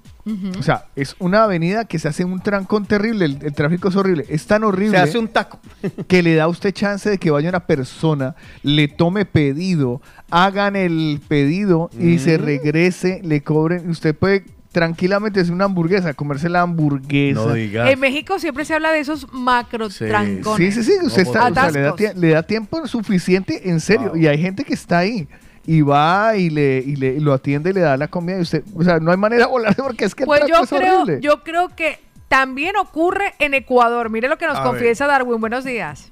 O 0.59 0.63
sea, 0.63 0.87
es 0.97 1.15
una 1.21 1.45
avenida 1.45 1.85
que 1.85 1.99
se 2.01 2.09
hace 2.09 2.25
un 2.25 2.41
trancón 2.41 2.85
terrible, 2.87 3.27
el, 3.27 3.39
el 3.43 3.53
tráfico 3.53 3.89
es 3.89 3.97
horrible, 3.97 4.25
es 4.29 4.45
tan 4.47 4.65
horrible 4.65 4.97
Se 4.99 5.03
hace 5.05 5.19
un 5.19 5.29
taco. 5.29 5.61
que 6.09 6.23
le 6.23 6.35
da 6.35 6.45
a 6.45 6.49
usted 6.49 6.73
chance 6.73 7.09
de 7.09 7.19
que 7.19 7.31
vaya 7.31 7.49
una 7.49 7.61
persona, 7.67 8.35
le 8.65 8.89
tome 8.89 9.25
pedido, 9.25 10.03
hagan 10.31 10.75
el 10.75 11.21
pedido 11.29 11.91
y 11.99 12.19
se 12.19 12.39
Mm. 12.39 12.43
regrese, 12.43 13.21
le 13.23 13.41
cobren, 13.43 13.89
usted 13.89 14.17
puede 14.17 14.45
tranquilamente 14.73 15.41
hacer 15.41 15.55
una 15.55 15.65
hamburguesa, 15.67 16.13
comerse 16.13 16.49
la 16.51 16.61
hamburguesa. 16.63 17.41
No 17.47 17.53
digas. 17.55 17.89
En 17.91 17.99
México 18.01 18.39
siempre 18.39 18.65
se 18.65 18.75
habla 18.75 18.93
de 18.93 19.01
esos 19.01 19.33
macro 19.33 19.89
Sí. 19.91 20.07
trancones. 20.07 20.75
Sí, 20.75 20.83
sí, 20.83 20.91
sí, 20.99 21.07
usted 21.07 21.23
No, 21.25 21.29
está, 21.31 21.41
o 21.49 21.55
sea, 21.73 21.93
da 21.95 22.13
le 22.15 22.29
da 22.31 22.43
tiempo 22.43 22.87
suficiente, 22.87 23.71
en 23.71 23.81
serio, 23.81 24.15
y 24.17 24.27
hay 24.27 24.39
gente 24.39 24.65
que 24.65 24.75
está 24.75 24.99
ahí. 24.99 25.29
Y 25.67 25.83
va 25.83 26.37
y 26.37 26.49
le, 26.51 26.79
y 26.79 26.95
le 26.97 27.09
y 27.15 27.21
lo 27.21 27.33
atiende 27.33 27.71
y 27.71 27.73
le 27.73 27.81
da 27.81 27.97
la 27.97 28.07
comida 28.09 28.39
y 28.39 28.43
usted, 28.43 28.63
o 28.77 28.83
sea, 28.85 28.99
no 29.01 29.11
hay 29.11 29.17
manera 29.17 29.47
de 29.47 29.51
volarse 29.51 29.83
porque 29.83 30.05
es 30.05 30.15
que 30.15 30.23
el 30.23 30.27
Pues 30.27 30.41
tranco 30.41 30.57
yo 30.57 30.63
es 30.65 30.71
creo, 30.71 31.03
horrible. 31.03 31.21
yo 31.21 31.43
creo 31.43 31.69
que 31.75 31.99
también 32.29 32.77
ocurre 32.77 33.35
en 33.41 33.55
Ecuador. 33.55 34.09
Mire 34.11 34.29
lo 34.29 34.39
que 34.39 34.47
nos 34.47 34.59
A 34.59 34.63
confiesa 34.63 35.07
Darwin. 35.07 35.41
Buenos 35.41 35.65
días. 35.65 36.11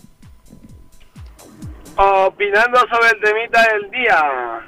Opinando 1.97 2.79
sobre 2.91 3.11
el 3.13 3.21
temita 3.21 3.61
del 3.73 3.91
día, 3.91 4.61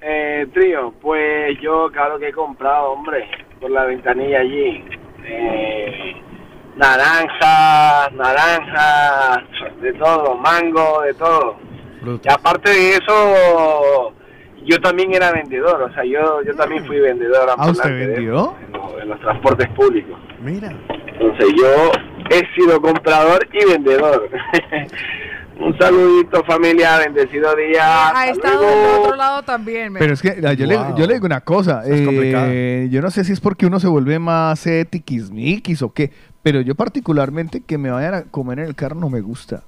eh, 0.00 0.46
trío, 0.52 0.92
pues 1.00 1.56
yo 1.62 1.88
claro 1.92 2.18
que 2.18 2.28
he 2.28 2.32
comprado, 2.32 2.90
hombre, 2.92 3.24
por 3.60 3.70
la 3.70 3.84
ventanilla 3.84 4.40
allí, 4.40 4.84
eh, 5.24 6.14
naranja, 6.76 8.10
naranja, 8.10 9.44
de 9.80 9.92
todo, 9.92 10.34
mango, 10.36 11.02
de 11.02 11.14
todo. 11.14 11.56
Y 12.24 12.28
aparte 12.28 12.70
de 12.70 12.96
eso, 12.96 14.12
yo 14.64 14.80
también 14.80 15.12
era 15.14 15.32
vendedor, 15.32 15.82
o 15.82 15.92
sea, 15.94 16.04
yo, 16.04 16.42
yo 16.44 16.54
también 16.54 16.84
fui 16.86 16.98
vendedor. 17.00 17.48
¿Ah, 17.56 17.70
usted 17.70 17.90
de- 17.90 18.06
vendió? 18.06 18.54
En, 18.66 18.72
los- 18.72 19.02
en 19.02 19.08
los 19.08 19.20
transportes 19.20 19.68
públicos. 19.70 20.18
Mira. 20.42 20.72
Entonces 21.06 21.46
yo 21.60 21.92
he 22.30 22.54
sido 22.54 22.80
comprador 22.80 23.46
y 23.52 23.64
vendedor. 23.70 24.28
Un 25.60 25.78
saludito 25.78 26.42
familia, 26.44 26.98
bendecido 26.98 27.54
día. 27.54 28.08
ha 28.18 28.26
estado 28.26 28.62
del 28.62 29.00
otro 29.00 29.14
lado 29.16 29.42
también. 29.42 29.92
Pero 29.94 30.14
es 30.14 30.22
que 30.22 30.30
ah, 30.44 30.54
yo, 30.54 30.66
Wow. 30.66 30.92
le, 30.94 31.00
yo 31.00 31.06
le 31.06 31.14
digo 31.14 31.26
una 31.26 31.42
cosa, 31.42 31.82
es 31.86 32.04
complicado. 32.04 32.46
eh, 32.48 32.88
yo 32.90 33.00
no 33.02 33.10
sé 33.10 33.22
si 33.22 33.32
es 33.32 33.40
porque 33.40 33.66
uno 33.66 33.78
se 33.78 33.86
vuelve 33.86 34.18
más 34.18 34.66
eh, 34.66 34.84
tiquismiquis 34.88 35.82
o 35.82 35.92
qué, 35.92 36.10
pero 36.42 36.62
yo 36.62 36.74
particularmente 36.74 37.60
que 37.60 37.78
me 37.78 37.90
vayan 37.90 38.14
a 38.14 38.22
comer 38.24 38.60
en 38.60 38.64
el 38.66 38.74
carro 38.74 38.96
no 38.96 39.08
me 39.10 39.20
gusta. 39.20 39.62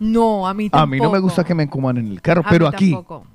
No, 0.00 0.46
a 0.46 0.52
mí 0.52 0.66
A 0.66 0.70
tampoco. 0.70 0.90
mí 0.90 1.00
no 1.00 1.10
me 1.10 1.18
gusta 1.20 1.44
que 1.44 1.54
me 1.54 1.70
coman 1.70 1.96
en 1.98 2.08
el 2.08 2.20
carro, 2.20 2.42
A 2.44 2.50
pero 2.50 2.66
mí 2.68 2.74
aquí, 2.74 2.90
tampoco. 2.92 3.26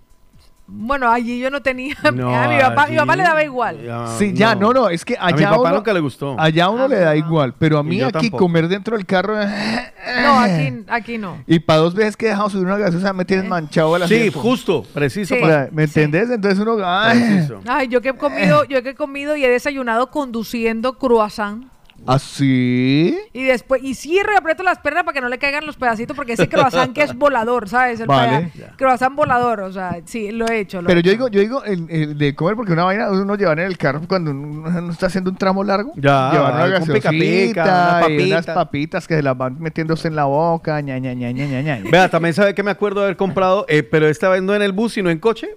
Bueno, 0.70 1.10
allí 1.10 1.40
yo 1.40 1.50
no 1.50 1.62
tenía. 1.62 1.96
No, 2.14 2.36
a 2.36 2.48
mi 2.50 2.60
papá, 2.60 2.88
mi 2.88 2.98
papá 2.98 3.16
le 3.16 3.24
daba 3.24 3.42
igual. 3.44 3.82
Ya, 3.84 4.08
sí, 4.18 4.34
ya, 4.34 4.54
no, 4.54 4.74
no, 4.74 4.90
es 4.90 5.06
que 5.06 5.16
A 5.18 5.28
mi 5.28 5.34
allá 5.34 5.50
papá 5.52 5.62
uno, 5.62 5.72
nunca 5.76 5.94
le 5.94 6.00
gustó. 6.02 6.36
allá 6.38 6.70
uno 6.70 6.84
Ah, 6.84 6.88
le 6.90 7.00
da 7.00 7.16
igual, 7.16 7.54
pero 7.58 7.78
a 7.78 7.84
mí 7.84 8.02
aquí 8.02 8.12
tampoco. 8.12 8.38
comer 8.44 8.68
dentro 8.68 8.98
del 8.98 9.06
carro 9.06 9.36
No, 10.24 10.40
aquí, 10.40 10.84
aquí 10.88 11.18
no. 11.18 11.44
y 11.48 11.60
para 11.60 11.80
dos 11.80 11.94
veces 11.94 12.18
que 12.18 12.26
he 12.26 12.30
dejado 12.30 12.50
subir 12.50 12.66
una 12.66 12.78
gaseosa 12.78 13.14
me 13.14 13.24
tienes 13.26 13.48
manchado 13.48 13.96
el 13.96 14.08
Sí, 14.08 14.16
asiento. 14.16 14.40
justo, 14.40 14.84
preciso. 14.94 15.36
Sí. 15.36 15.40
O 15.40 15.44
para- 15.44 15.64
sea, 15.66 15.70
¿Me 15.72 15.84
entendés? 15.84 16.30
Entonces 16.30 16.60
uno, 16.60 16.78
ay, 16.84 17.20
preciso. 17.20 17.62
Ay, 17.68 17.88
yo 17.88 18.02
que 18.02 18.10
he 18.10 18.14
comido, 18.14 18.64
yo 18.66 18.84
que 18.84 18.90
he 18.90 18.96
comido 18.96 19.36
y 19.38 19.46
he 19.46 19.50
desayunado 19.50 20.10
conduciendo 20.12 20.98
croissant. 20.98 21.66
¿Así? 22.08 23.18
Y 23.34 23.44
después, 23.46 23.84
y 23.84 23.94
cierro 23.96 24.34
y 24.34 24.36
aprieto 24.38 24.64
las 24.64 24.80
piernas 24.80 25.04
para 25.04 25.14
que 25.14 25.22
no 25.22 25.30
le 25.30 25.38
caigan 25.38 25.66
los 25.66 25.76
pedacitos, 25.78 26.16
porque 26.16 26.34
ese 26.34 26.48
croissant 26.50 26.94
que 26.94 27.04
es 27.04 27.14
volador, 27.18 27.68
¿sabes? 27.70 28.00
El 28.00 28.08
Vale. 28.08 28.52
croissant 28.78 29.16
volador, 29.16 29.62
o 29.62 29.72
sea, 29.72 29.98
sí, 30.06 30.32
lo 30.32 30.48
he 30.48 30.60
hecho. 30.60 30.82
lo 30.82 30.88
Pero 30.88 31.00
he 31.00 31.04
yo 31.04 31.12
digo, 31.12 31.28
yo 31.28 31.40
digo 31.40 31.64
el, 31.64 31.86
el 31.90 32.18
de 32.18 32.36
comer 32.36 32.56
porque 32.56 32.74
una 32.74 32.84
vaina 32.86 33.10
uno 33.12 33.36
llevar 33.36 33.60
en 33.60 33.68
el 33.68 33.78
carro 33.78 34.02
cuando 34.08 34.32
uno 34.32 34.68
uno 34.68 34.92
está 34.92 35.08
haciendo 35.08 35.30
un 35.30 35.38
tramo 35.38 35.64
largo. 35.64 35.94
Ya, 35.96 36.32
llevar 36.32 36.54
una 36.54 36.64
algún 36.64 36.88
pica 36.94 37.10
pica, 37.10 37.64
gaseosita 37.66 38.06
una 38.08 38.10
y 38.10 38.32
unas 38.32 38.46
papita. 38.46 38.54
papitas 38.54 39.08
que 39.08 39.16
se 39.16 39.24
las 39.24 39.38
van 39.38 39.60
metiéndose 39.60 40.08
en 40.08 40.16
la 40.16 40.26
boca, 40.26 40.82
ña, 40.82 40.98
ña, 41.00 41.14
ña, 41.14 41.32
ña, 41.32 41.46
ña, 41.46 41.62
ña. 41.62 41.80
Vea, 41.92 42.10
también 42.10 42.34
sabe 42.34 42.54
que 42.56 42.64
me 42.64 42.72
acuerdo 42.72 43.02
de 43.02 43.08
haber 43.08 43.18
comprado, 43.18 43.66
eh, 43.70 43.84
pero 43.84 44.08
esta 44.08 44.30
vez 44.30 44.42
no 44.42 44.56
en 44.56 44.62
el 44.62 44.72
bus, 44.72 44.94
sino 44.94 45.10
en 45.10 45.20
coche, 45.20 45.50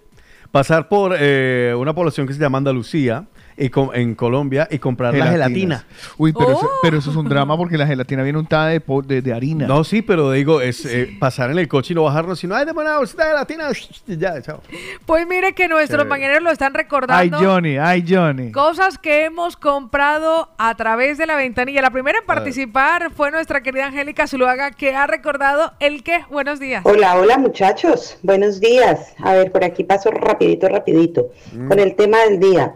pasar 0.50 0.88
por 0.88 1.14
eh, 1.18 1.74
una 1.78 1.94
población 1.94 2.26
que 2.26 2.34
se 2.34 2.40
llama 2.40 2.58
Andalucía, 2.58 3.24
y 3.60 3.68
com- 3.70 3.90
en 3.94 4.14
Colombia, 4.14 4.66
y 4.70 4.78
comprar 4.78 5.14
la 5.14 5.26
gelatina. 5.26 5.84
Uy, 6.18 6.32
pero, 6.32 6.50
eso, 6.50 6.60
Oh. 6.66 6.78
pero 6.82 6.98
eso 6.98 7.10
es 7.10 7.16
un 7.16 7.28
drama 7.28 7.56
porque 7.56 7.76
la 7.78 7.86
gelatina 7.86 8.22
viene 8.22 8.38
untada 8.38 8.68
de, 8.68 8.80
po- 8.80 9.02
de, 9.02 9.20
de 9.22 9.32
harina. 9.32 9.66
No, 9.66 9.84
sí, 9.84 10.02
pero 10.02 10.32
digo, 10.32 10.60
es 10.60 10.84
eh, 10.86 11.16
pasar 11.20 11.50
en 11.50 11.58
el 11.58 11.68
coche 11.68 11.92
y 11.92 11.94
no 11.96 12.02
bajarnos, 12.04 12.38
sino, 12.38 12.54
ay, 12.56 12.64
dame 12.64 12.80
una 12.80 12.96
bolsita 12.98 13.24
de 13.24 13.30
gelatina, 13.30 13.68
ya, 14.06 14.40
chao. 14.42 14.62
Pues 15.06 15.26
mire 15.26 15.52
que 15.52 15.68
nuestros 15.68 16.06
mañaneros 16.06 16.42
lo 16.42 16.50
están 16.50 16.72
Ay, 16.74 16.82
recordando. 16.82 17.38
Johnny, 17.38 17.76
ay, 17.76 18.04
Johnny. 18.08 18.50
Cosas 18.50 18.98
que 18.98 19.24
hemos 19.26 19.56
comprado 19.56 20.48
a 20.58 20.74
través 20.76 21.18
de 21.18 21.26
la 21.26 21.36
ventanilla. 21.36 21.82
La 21.82 21.90
primera 21.90 22.18
en 22.18 22.24
participar 22.26 23.10
fue 23.14 23.30
nuestra 23.30 23.62
querida 23.62 23.86
Angélica 23.86 24.26
Zuluaga, 24.26 24.70
que 24.70 24.94
ha 24.94 25.06
recordado 25.06 25.72
el 25.80 26.02
que. 26.02 26.20
Buenos 26.30 26.60
días. 26.60 26.82
Hola, 26.86 27.16
hola 27.16 27.36
muchachos, 27.38 28.16
buenos 28.22 28.60
días. 28.60 29.14
A 29.22 29.34
ver, 29.34 29.52
por 29.52 29.64
aquí 29.64 29.84
paso 29.84 30.10
rapidito, 30.10 30.68
rapidito, 30.68 31.30
con 31.68 31.78
el 31.78 31.94
tema 31.96 32.18
del 32.24 32.40
día. 32.40 32.74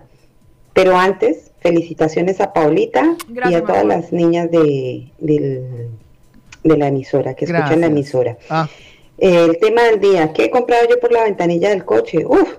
Pero 0.74 0.96
antes, 0.98 1.50
felicitaciones 1.60 2.40
a 2.40 2.52
Paulita 2.52 3.16
y 3.50 3.54
a 3.54 3.64
todas 3.64 3.84
las 3.86 4.12
niñas 4.12 4.50
de, 4.50 5.08
de 5.18 6.76
la 6.76 6.88
emisora, 6.88 7.34
que 7.34 7.44
escuchan 7.46 7.80
la 7.80 7.86
emisora. 7.86 8.36
Ah, 8.50 8.68
El 9.16 9.58
tema 9.58 9.84
del 9.84 10.00
día, 10.00 10.32
¿qué 10.32 10.46
he 10.46 10.50
comprado 10.50 10.86
yo 10.90 10.98
por 11.00 11.12
la 11.12 11.24
ventanilla 11.24 11.70
del 11.70 11.84
coche? 11.84 12.26
Uf, 12.26 12.54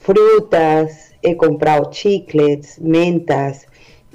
frutas, 0.00 1.12
he 1.22 1.36
comprado 1.36 1.90
chiclets, 1.90 2.78
mentas, 2.80 3.66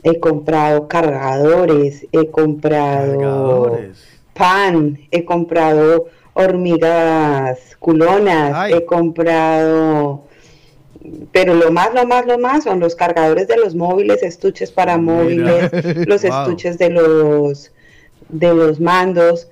he 0.03 0.19
comprado 0.19 0.87
cargadores, 0.87 2.05
he 2.11 2.27
comprado 2.29 3.13
Cargadores. 3.19 4.03
pan, 4.33 4.99
he 5.11 5.23
comprado 5.25 6.05
hormigas 6.33 7.75
culonas, 7.79 8.51
Ay. 8.55 8.73
he 8.73 8.85
comprado... 8.85 10.23
Pero 11.31 11.55
lo 11.55 11.71
más, 11.71 11.93
lo 11.93 12.05
más, 12.05 12.25
lo 12.27 12.37
más 12.37 12.63
son 12.65 12.79
los 12.79 12.95
cargadores 12.95 13.47
de 13.47 13.57
los 13.57 13.73
móviles, 13.75 14.21
estuches 14.21 14.71
para 14.71 14.97
Mira. 14.97 15.13
móviles, 15.13 15.71
los 16.07 16.21
Wow. 16.23 16.31
estuches 16.43 16.77
de 16.77 16.89
los 16.89 17.71
de 18.29 18.53
los 18.53 18.79
mandos, 18.79 19.47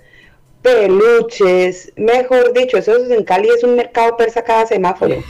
peluches, 0.61 1.91
mejor 1.97 2.53
dicho, 2.53 2.77
eso 2.77 2.95
es 2.95 3.09
en 3.11 3.23
Cali 3.23 3.49
es 3.49 3.63
un 3.63 3.75
mercado 3.75 4.15
persa 4.17 4.43
cada 4.43 4.65
semáforo. 4.65 5.15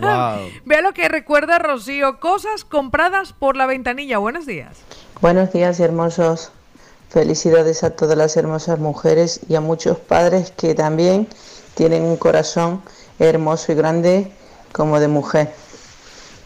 Wow. 0.00 0.50
Vea 0.66 0.82
lo 0.82 0.92
que 0.92 1.08
recuerda 1.08 1.58
Rocío. 1.58 2.20
Cosas 2.20 2.64
compradas 2.64 3.32
por 3.32 3.56
la 3.56 3.64
ventanilla. 3.64 4.18
Buenos 4.18 4.44
días. 4.44 4.76
Buenos 5.22 5.52
días, 5.54 5.80
hermosos. 5.80 6.52
Felicidades 7.08 7.82
a 7.82 7.90
todas 7.96 8.16
las 8.18 8.36
hermosas 8.36 8.78
mujeres 8.78 9.40
y 9.48 9.54
a 9.54 9.60
muchos 9.62 9.96
padres 9.98 10.52
que 10.54 10.74
también 10.74 11.28
tienen 11.74 12.02
un 12.02 12.18
corazón 12.18 12.82
hermoso 13.18 13.72
y 13.72 13.74
grande 13.74 14.30
como 14.72 15.00
de 15.00 15.08
mujer. 15.08 15.52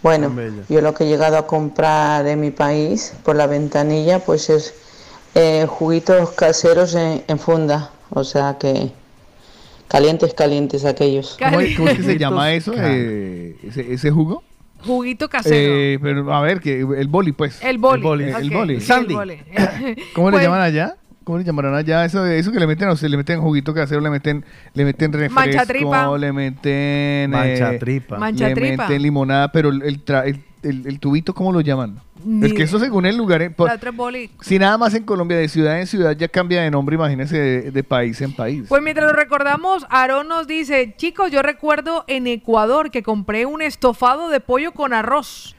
Bueno, 0.03 0.35
yo 0.69 0.81
lo 0.83 0.93
que 0.93 1.05
he 1.05 1.07
llegado 1.09 1.39
a 1.39 1.47
comprar 1.47 2.27
en 2.27 2.41
mi 2.41 2.51
país 2.51 3.15
por 3.25 3.37
la 3.37 3.47
ventanilla, 3.47 4.19
pues 4.19 4.51
es 4.51 4.75
eh, 5.35 5.67
juguitos 5.69 6.33
caseros 6.33 6.95
en, 6.95 7.25
en 7.27 7.39
funda. 7.39 7.91
O 8.11 8.23
sea 8.23 8.57
que 8.61 8.91
calientes, 9.89 10.35
calientes 10.35 10.85
aquellos. 10.85 11.37
¿Cómo, 11.43 11.61
es- 11.61 11.77
cómo 11.77 11.89
es 11.89 11.97
que 11.97 12.03
se 12.03 12.19
llama 12.19 12.53
eso? 12.53 12.75
eh, 12.77 13.57
ese, 13.63 13.93
ese 13.95 14.11
jugo? 14.11 14.43
Juguito 14.85 15.31
casero. 15.31 15.57
Eh, 15.57 15.99
pero 16.03 16.33
a 16.35 16.43
ver, 16.43 16.61
que 16.61 16.81
el 16.81 17.09
boli, 17.09 17.33
pues. 17.33 17.63
el 17.63 17.79
boli. 17.79 18.03
El 18.03 18.03
boli. 18.05 18.31
ok, 18.33 18.39
El 18.41 18.51
boli. 18.51 18.81
sí, 18.83 18.93
el 18.93 19.07
boli. 19.07 19.39
¿Cómo 20.15 20.31
Pues, 20.31 20.43
le 20.43 20.47
llaman 20.47 20.61
allá? 20.61 20.97
¿Cómo 21.25 21.39
le 21.39 21.45
llamarán 21.45 21.75
allá? 21.75 22.05
Eso, 22.05 22.25
eso 22.27 22.53
que 22.53 22.61
le 22.61 22.67
meten, 22.67 22.89
o 22.89 22.97
sea, 22.97 23.09
le 23.09 23.17
meten 23.17 23.41
juguito 23.41 23.73
casero, 23.73 24.01
le 24.01 24.11
meten, 24.11 24.45
le 24.75 24.85
meten 24.85 25.13
refresco, 25.13 26.19
le 26.19 26.33
meten... 26.33 27.31
Manchatripa. 27.31 28.17
Le 28.17 28.21
Manchatripa. 28.21 28.83
meten 28.89 29.03
limonada, 29.03 29.51
pero 29.51 29.71
el, 29.71 29.83
el, 29.83 30.05
tra- 30.05 30.27
el, 30.27 30.41
el- 30.63 30.87
el 30.87 31.01
tubito, 31.01 31.35
¿cómo 31.35 31.51
lo 31.53 31.61
llaman? 31.63 31.99
Ni 32.25 32.47
es 32.47 32.53
que 32.55 32.63
eso 32.63 32.79
según 32.79 33.05
el 33.07 33.17
lugar... 33.17 33.43
eh, 33.43 33.51
por- 33.51 33.69
La 33.69 33.79
tres 33.79 33.95
boli. 33.95 34.31
si 34.41 34.59
nada 34.59 34.77
más 34.79 34.95
en 34.95 35.05
Colombia, 35.05 35.37
de 35.39 35.49
ciudad 35.49 35.79
en 35.81 35.87
ciudad, 35.87 36.17
ya 36.17 36.29
cambia 36.29 36.63
de 36.63 36.71
nombre, 36.71 36.95
imagínese, 36.97 37.39
de, 37.39 37.71
de 37.71 37.85
país 37.85 38.21
en 38.23 38.33
país. 38.33 38.65
Pues 38.69 38.83
mientras 38.83 39.07
lo 39.07 39.13
recordamos, 39.15 39.87
Aarón 39.91 40.29
nos 40.29 40.47
dice, 40.47 40.95
chicos, 40.97 41.31
yo 41.31 41.43
recuerdo 41.43 42.05
en 42.07 42.27
Ecuador 42.27 42.91
que 42.91 43.03
compré 43.03 43.45
un 43.47 43.61
estofado 43.63 44.29
de 44.29 44.41
pollo 44.41 44.73
con 44.73 44.93
arroz. 44.95 45.54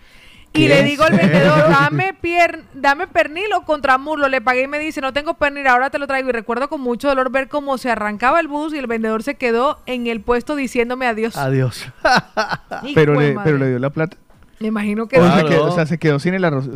Y 0.55 0.67
le 0.67 0.83
digo 0.83 1.03
al 1.03 1.15
vendedor, 1.17 1.69
dame, 1.69 2.13
pier 2.13 2.63
dame 2.73 3.07
pernil 3.07 3.51
o 3.55 3.63
contramuslo. 3.65 4.27
Le 4.29 4.41
pagué 4.41 4.63
y 4.63 4.67
me 4.67 4.79
dice, 4.79 5.01
no 5.01 5.13
tengo 5.13 5.33
pernil, 5.35 5.67
ahora 5.67 5.89
te 5.89 5.99
lo 5.99 6.07
traigo. 6.07 6.29
Y 6.29 6.31
recuerdo 6.31 6.69
con 6.69 6.81
mucho 6.81 7.07
dolor 7.09 7.31
ver 7.31 7.47
cómo 7.49 7.77
se 7.77 7.89
arrancaba 7.91 8.39
el 8.39 8.47
bus 8.47 8.73
y 8.73 8.77
el 8.77 8.87
vendedor 8.87 9.23
se 9.23 9.35
quedó 9.35 9.79
en 9.85 10.07
el 10.07 10.21
puesto 10.21 10.55
diciéndome 10.55 11.07
adiós. 11.07 11.35
Adiós. 11.37 11.85
Pero, 12.95 13.19
le, 13.19 13.35
pero 13.43 13.57
le 13.57 13.69
dio 13.69 13.79
la 13.79 13.89
plata. 13.89 14.17
Me 14.59 14.67
imagino 14.67 15.07
que... 15.07 15.19
O, 15.19 15.23
se 15.23 15.29
Claro. 15.31 15.47
quedó, 15.49 15.65
o 15.65 15.71
sea, 15.71 15.85
se 15.85 15.97
quedó 15.97 16.19
sin 16.19 16.33
el 16.33 16.45
arroz. 16.45 16.69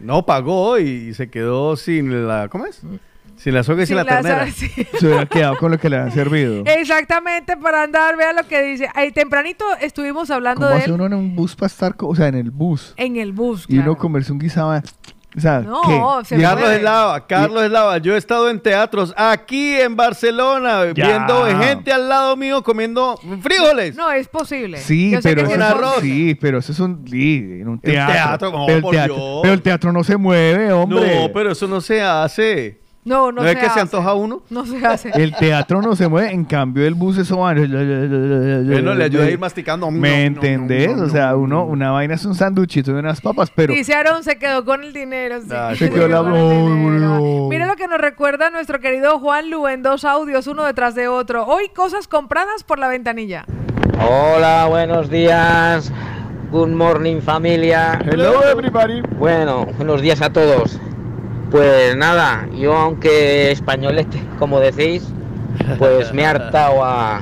No 0.00 0.26
pagó 0.26 0.78
y 0.78 1.14
se 1.14 1.30
quedó 1.30 1.76
sin 1.76 2.26
la. 2.28 2.48
¿Cómo 2.48 2.66
es? 2.66 2.82
Sin 3.36 3.54
la 3.54 3.62
soga 3.62 3.82
y 3.82 3.86
sin, 3.86 3.96
Sin 3.96 3.96
la 3.96 4.04
la 4.04 4.22
ternera. 4.22 4.46
sí. 4.54 4.68
Se 4.98 5.06
hubiera 5.06 5.26
quedado 5.26 5.56
con 5.58 5.70
lo 5.72 5.78
que 5.78 5.88
le 5.90 5.96
han 5.98 6.12
servido. 6.12 6.62
Exactamente, 6.66 7.56
para 7.56 7.82
andar, 7.82 8.16
vea 8.16 8.32
lo 8.32 8.44
que 8.46 8.62
dice. 8.62 8.88
Ahí 8.94 9.12
tempranito 9.12 9.64
estuvimos 9.80 10.30
hablando 10.30 10.62
¿Cómo 10.62 10.70
de 10.70 10.76
hace 10.76 10.86
él 10.86 10.92
uno 10.92 11.06
en 11.06 11.14
un 11.14 11.34
bus 11.36 11.54
para 11.56 11.66
estar, 11.66 11.94
o 11.98 12.14
sea, 12.14 12.28
en 12.28 12.36
el 12.36 12.50
bus? 12.50 12.94
en 12.96 13.16
el 13.16 13.32
bus. 13.32 13.66
Y 13.68 13.78
uno 13.78 13.96
comerse 13.96 14.32
un 14.32 14.38
guisado. 14.38 14.80
O 15.36 15.40
sea, 15.40 15.58
No, 15.62 15.82
¿qué? 15.82 16.26
se 16.26 16.40
Carlos. 16.40 16.70
Eslava, 16.70 17.26
Carlos 17.26 17.64
Eslava, 17.64 17.98
yo 17.98 18.14
he 18.14 18.18
estado 18.18 18.48
en 18.50 18.60
teatros 18.60 19.12
aquí 19.16 19.72
en 19.80 19.96
Barcelona 19.96 20.92
Ya. 20.94 21.08
viendo 21.08 21.44
gente 21.58 21.92
al 21.92 22.08
lado 22.08 22.36
mío 22.36 22.62
comiendo 22.62 23.18
frijoles. 23.42 23.96
No, 23.96 24.12
es 24.12 24.28
posible. 24.28 24.78
Sí, 24.78 25.10
Yo 25.10 25.18
pero 25.24 25.40
eso 25.42 25.50
sí 25.50 25.56
es 25.56 25.58
es- 25.60 25.74
posible. 25.74 26.00
sí, 26.02 26.34
pero 26.36 26.58
eso 26.58 26.70
es 26.70 26.78
un 26.78 27.04
sí, 27.10 27.38
en 27.60 27.66
un 27.66 27.74
El 27.82 27.92
teatro. 27.92 28.14
teatro, 28.14 28.50
no, 28.52 28.66
pero, 28.66 28.76
el 28.76 28.82
por 28.82 28.94
teatro 28.94 29.14
Dios. 29.16 29.38
pero 29.42 29.54
el 29.54 29.62
teatro 29.62 29.92
no 29.92 30.04
se 30.04 30.16
mueve, 30.16 30.72
hombre. 30.72 31.22
No, 31.26 31.32
pero 31.32 31.50
eso 31.50 31.66
no 31.66 31.80
se 31.80 32.00
hace. 32.00 32.83
No, 33.04 33.30
no, 33.30 33.42
¿No 33.42 33.46
es 33.48 33.52
se 33.54 33.60
que 33.60 33.68
se 33.70 33.80
antoja 33.80 34.14
uno? 34.14 34.42
No 34.48 34.64
se 34.64 34.84
hace. 34.86 35.10
El 35.14 35.34
teatro 35.36 35.82
no 35.82 35.94
se 35.94 36.08
mueve, 36.08 36.32
en 36.32 36.44
cambio 36.46 36.86
el 36.86 36.94
bus 36.94 37.18
eso 37.18 37.36
va. 37.38 37.52
Bueno, 37.52 38.94
le 38.94 39.04
ayuda 39.04 39.24
a 39.24 39.30
ir 39.30 39.38
masticando. 39.38 39.90
¿Me 39.90 40.08
No, 40.08 40.14
no, 40.16 40.46
entendés? 40.46 40.96
no, 40.96 41.02
o 41.04 41.08
sea, 41.10 41.36
uno, 41.36 41.64
una 41.64 41.90
vaina 41.90 42.14
es 42.14 42.24
un 42.24 42.34
sanduchito 42.34 42.92
y 42.92 42.94
unas 42.94 43.20
papas, 43.20 43.50
pero 43.54 43.74
Dice 43.74 43.94
Aaron, 43.94 44.24
se 44.24 44.38
quedó 44.38 44.64
con 44.64 44.82
el 44.84 44.92
dinero. 44.94 45.40
sí. 45.42 45.48
Ah, 45.52 45.72
se 45.76 45.90
quedó 45.90 46.08
la 46.08 46.18
con 46.22 46.34
el 46.34 46.48
dinero. 46.74 47.18
no. 47.18 47.48
Mira 47.50 47.66
lo 47.66 47.76
que 47.76 47.88
nos 47.88 48.00
recuerda 48.00 48.48
nuestro 48.50 48.80
querido 48.80 49.18
Juan 49.18 49.50
Lu 49.50 49.68
en 49.68 49.82
dos 49.82 50.04
audios, 50.06 50.46
uno 50.46 50.64
detrás 50.64 50.94
de 50.94 51.06
otro. 51.08 51.44
Hoy 51.46 51.68
cosas 51.74 52.08
compradas 52.08 52.64
por 52.64 52.78
la 52.78 52.88
ventanilla. 52.88 53.44
Hola, 54.00 54.66
buenos 54.68 55.10
días. 55.10 55.92
Good 56.50 56.68
morning 56.68 57.20
familia. 57.20 57.98
Hello 58.04 58.42
everybody. 58.50 59.02
Bueno, 59.18 59.66
buenos 59.76 60.00
días 60.00 60.22
a 60.22 60.32
todos. 60.32 60.80
Pues 61.54 61.96
nada, 61.96 62.48
yo 62.52 62.74
aunque 62.74 63.52
españolete, 63.52 64.20
como 64.40 64.58
decís, 64.58 65.04
pues 65.78 66.12
me 66.12 66.22
he 66.22 66.26
hartado 66.26 66.82
a, 66.82 67.20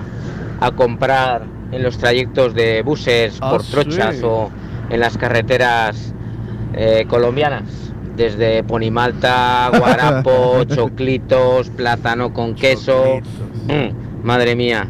a 0.58 0.70
comprar 0.70 1.42
en 1.70 1.82
los 1.82 1.98
trayectos 1.98 2.54
de 2.54 2.80
buses 2.80 3.36
Ah, 3.42 3.50
por 3.50 3.62
trochas 3.62 4.16
sí. 4.16 4.22
o 4.24 4.48
en 4.88 5.00
las 5.00 5.18
carreteras 5.18 6.14
eh, 6.72 7.04
colombianas. 7.10 7.64
Desde 8.16 8.62
Ponimalta, 8.64 9.70
Guarapo, 9.78 10.64
choclitos, 10.64 11.68
plátano 11.68 12.32
con 12.32 12.54
queso. 12.54 13.20
Mm, 13.68 14.24
madre 14.24 14.56
mía, 14.56 14.88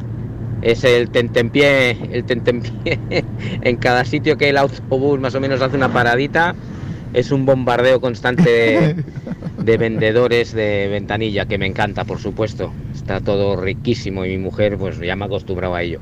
es 0.62 0.84
el 0.84 1.10
tentempié, 1.10 1.98
el 2.12 2.22
tentempié. 2.22 3.00
en 3.62 3.76
cada 3.78 4.04
sitio 4.04 4.38
que 4.38 4.50
el 4.50 4.56
autobús 4.56 5.18
más 5.18 5.34
o 5.34 5.40
menos 5.40 5.60
hace 5.62 5.76
una 5.76 5.92
paradita, 5.92 6.54
es 7.14 7.30
un 7.30 7.44
bombardeo 7.46 8.00
constante 8.00 8.42
de, 8.50 9.04
de 9.64 9.76
vendedores 9.76 10.52
de 10.52 10.88
ventanilla, 10.90 11.46
que 11.46 11.58
me 11.58 11.66
encanta, 11.66 12.04
por 12.04 12.18
supuesto. 12.18 12.72
Está 12.94 13.20
todo 13.20 13.56
riquísimo 13.56 14.24
y 14.24 14.30
mi 14.30 14.38
mujer 14.38 14.76
pues 14.78 14.98
ya 14.98 15.16
me 15.16 15.24
ha 15.24 15.26
acostumbrado 15.26 15.74
a 15.74 15.82
ello. 15.82 16.00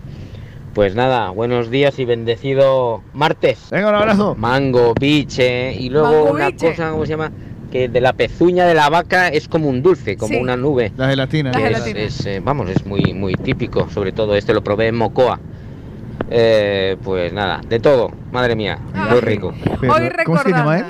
Pues 0.74 0.94
nada, 0.94 1.30
buenos 1.30 1.68
días 1.70 1.98
y 1.98 2.04
bendecido 2.04 3.02
martes. 3.12 3.58
Venga, 3.72 3.88
un 3.88 3.94
abrazo. 3.96 4.34
Mango, 4.38 4.94
biche 4.98 5.74
y 5.74 5.88
luego 5.90 6.08
Mango 6.12 6.30
una 6.30 6.46
biche. 6.50 6.70
cosa, 6.70 6.90
¿cómo 6.92 7.04
se 7.04 7.10
llama? 7.10 7.32
Que 7.72 7.88
de 7.88 8.00
la 8.00 8.12
pezuña 8.12 8.66
de 8.66 8.74
la 8.74 8.88
vaca 8.88 9.28
es 9.28 9.48
como 9.48 9.68
un 9.68 9.82
dulce, 9.82 10.16
como 10.16 10.34
Sí. 10.34 10.40
una 10.40 10.56
nube. 10.56 10.92
La 10.96 11.08
gelatina. 11.08 11.50
La 11.52 11.68
es- 11.70 11.86
es, 12.20 12.26
eh, 12.26 12.40
vamos, 12.42 12.70
es 12.70 12.84
muy, 12.86 13.12
muy 13.14 13.34
típico, 13.34 13.88
sobre 13.90 14.12
todo 14.12 14.36
este 14.36 14.54
lo 14.54 14.62
probé 14.62 14.86
en 14.88 14.96
Mocoa. 14.96 15.40
Eh, 16.30 16.96
pues 17.02 17.32
nada, 17.32 17.60
de 17.68 17.80
todo, 17.80 18.10
madre 18.32 18.54
mía, 18.56 18.78
muy 19.10 19.20
rico. 19.20 19.52
Pero, 19.80 19.92
Hoy 19.94 20.10
¿Cómo 20.24 20.38
se 20.38 20.50
llama 20.50 20.78
él? 20.78 20.84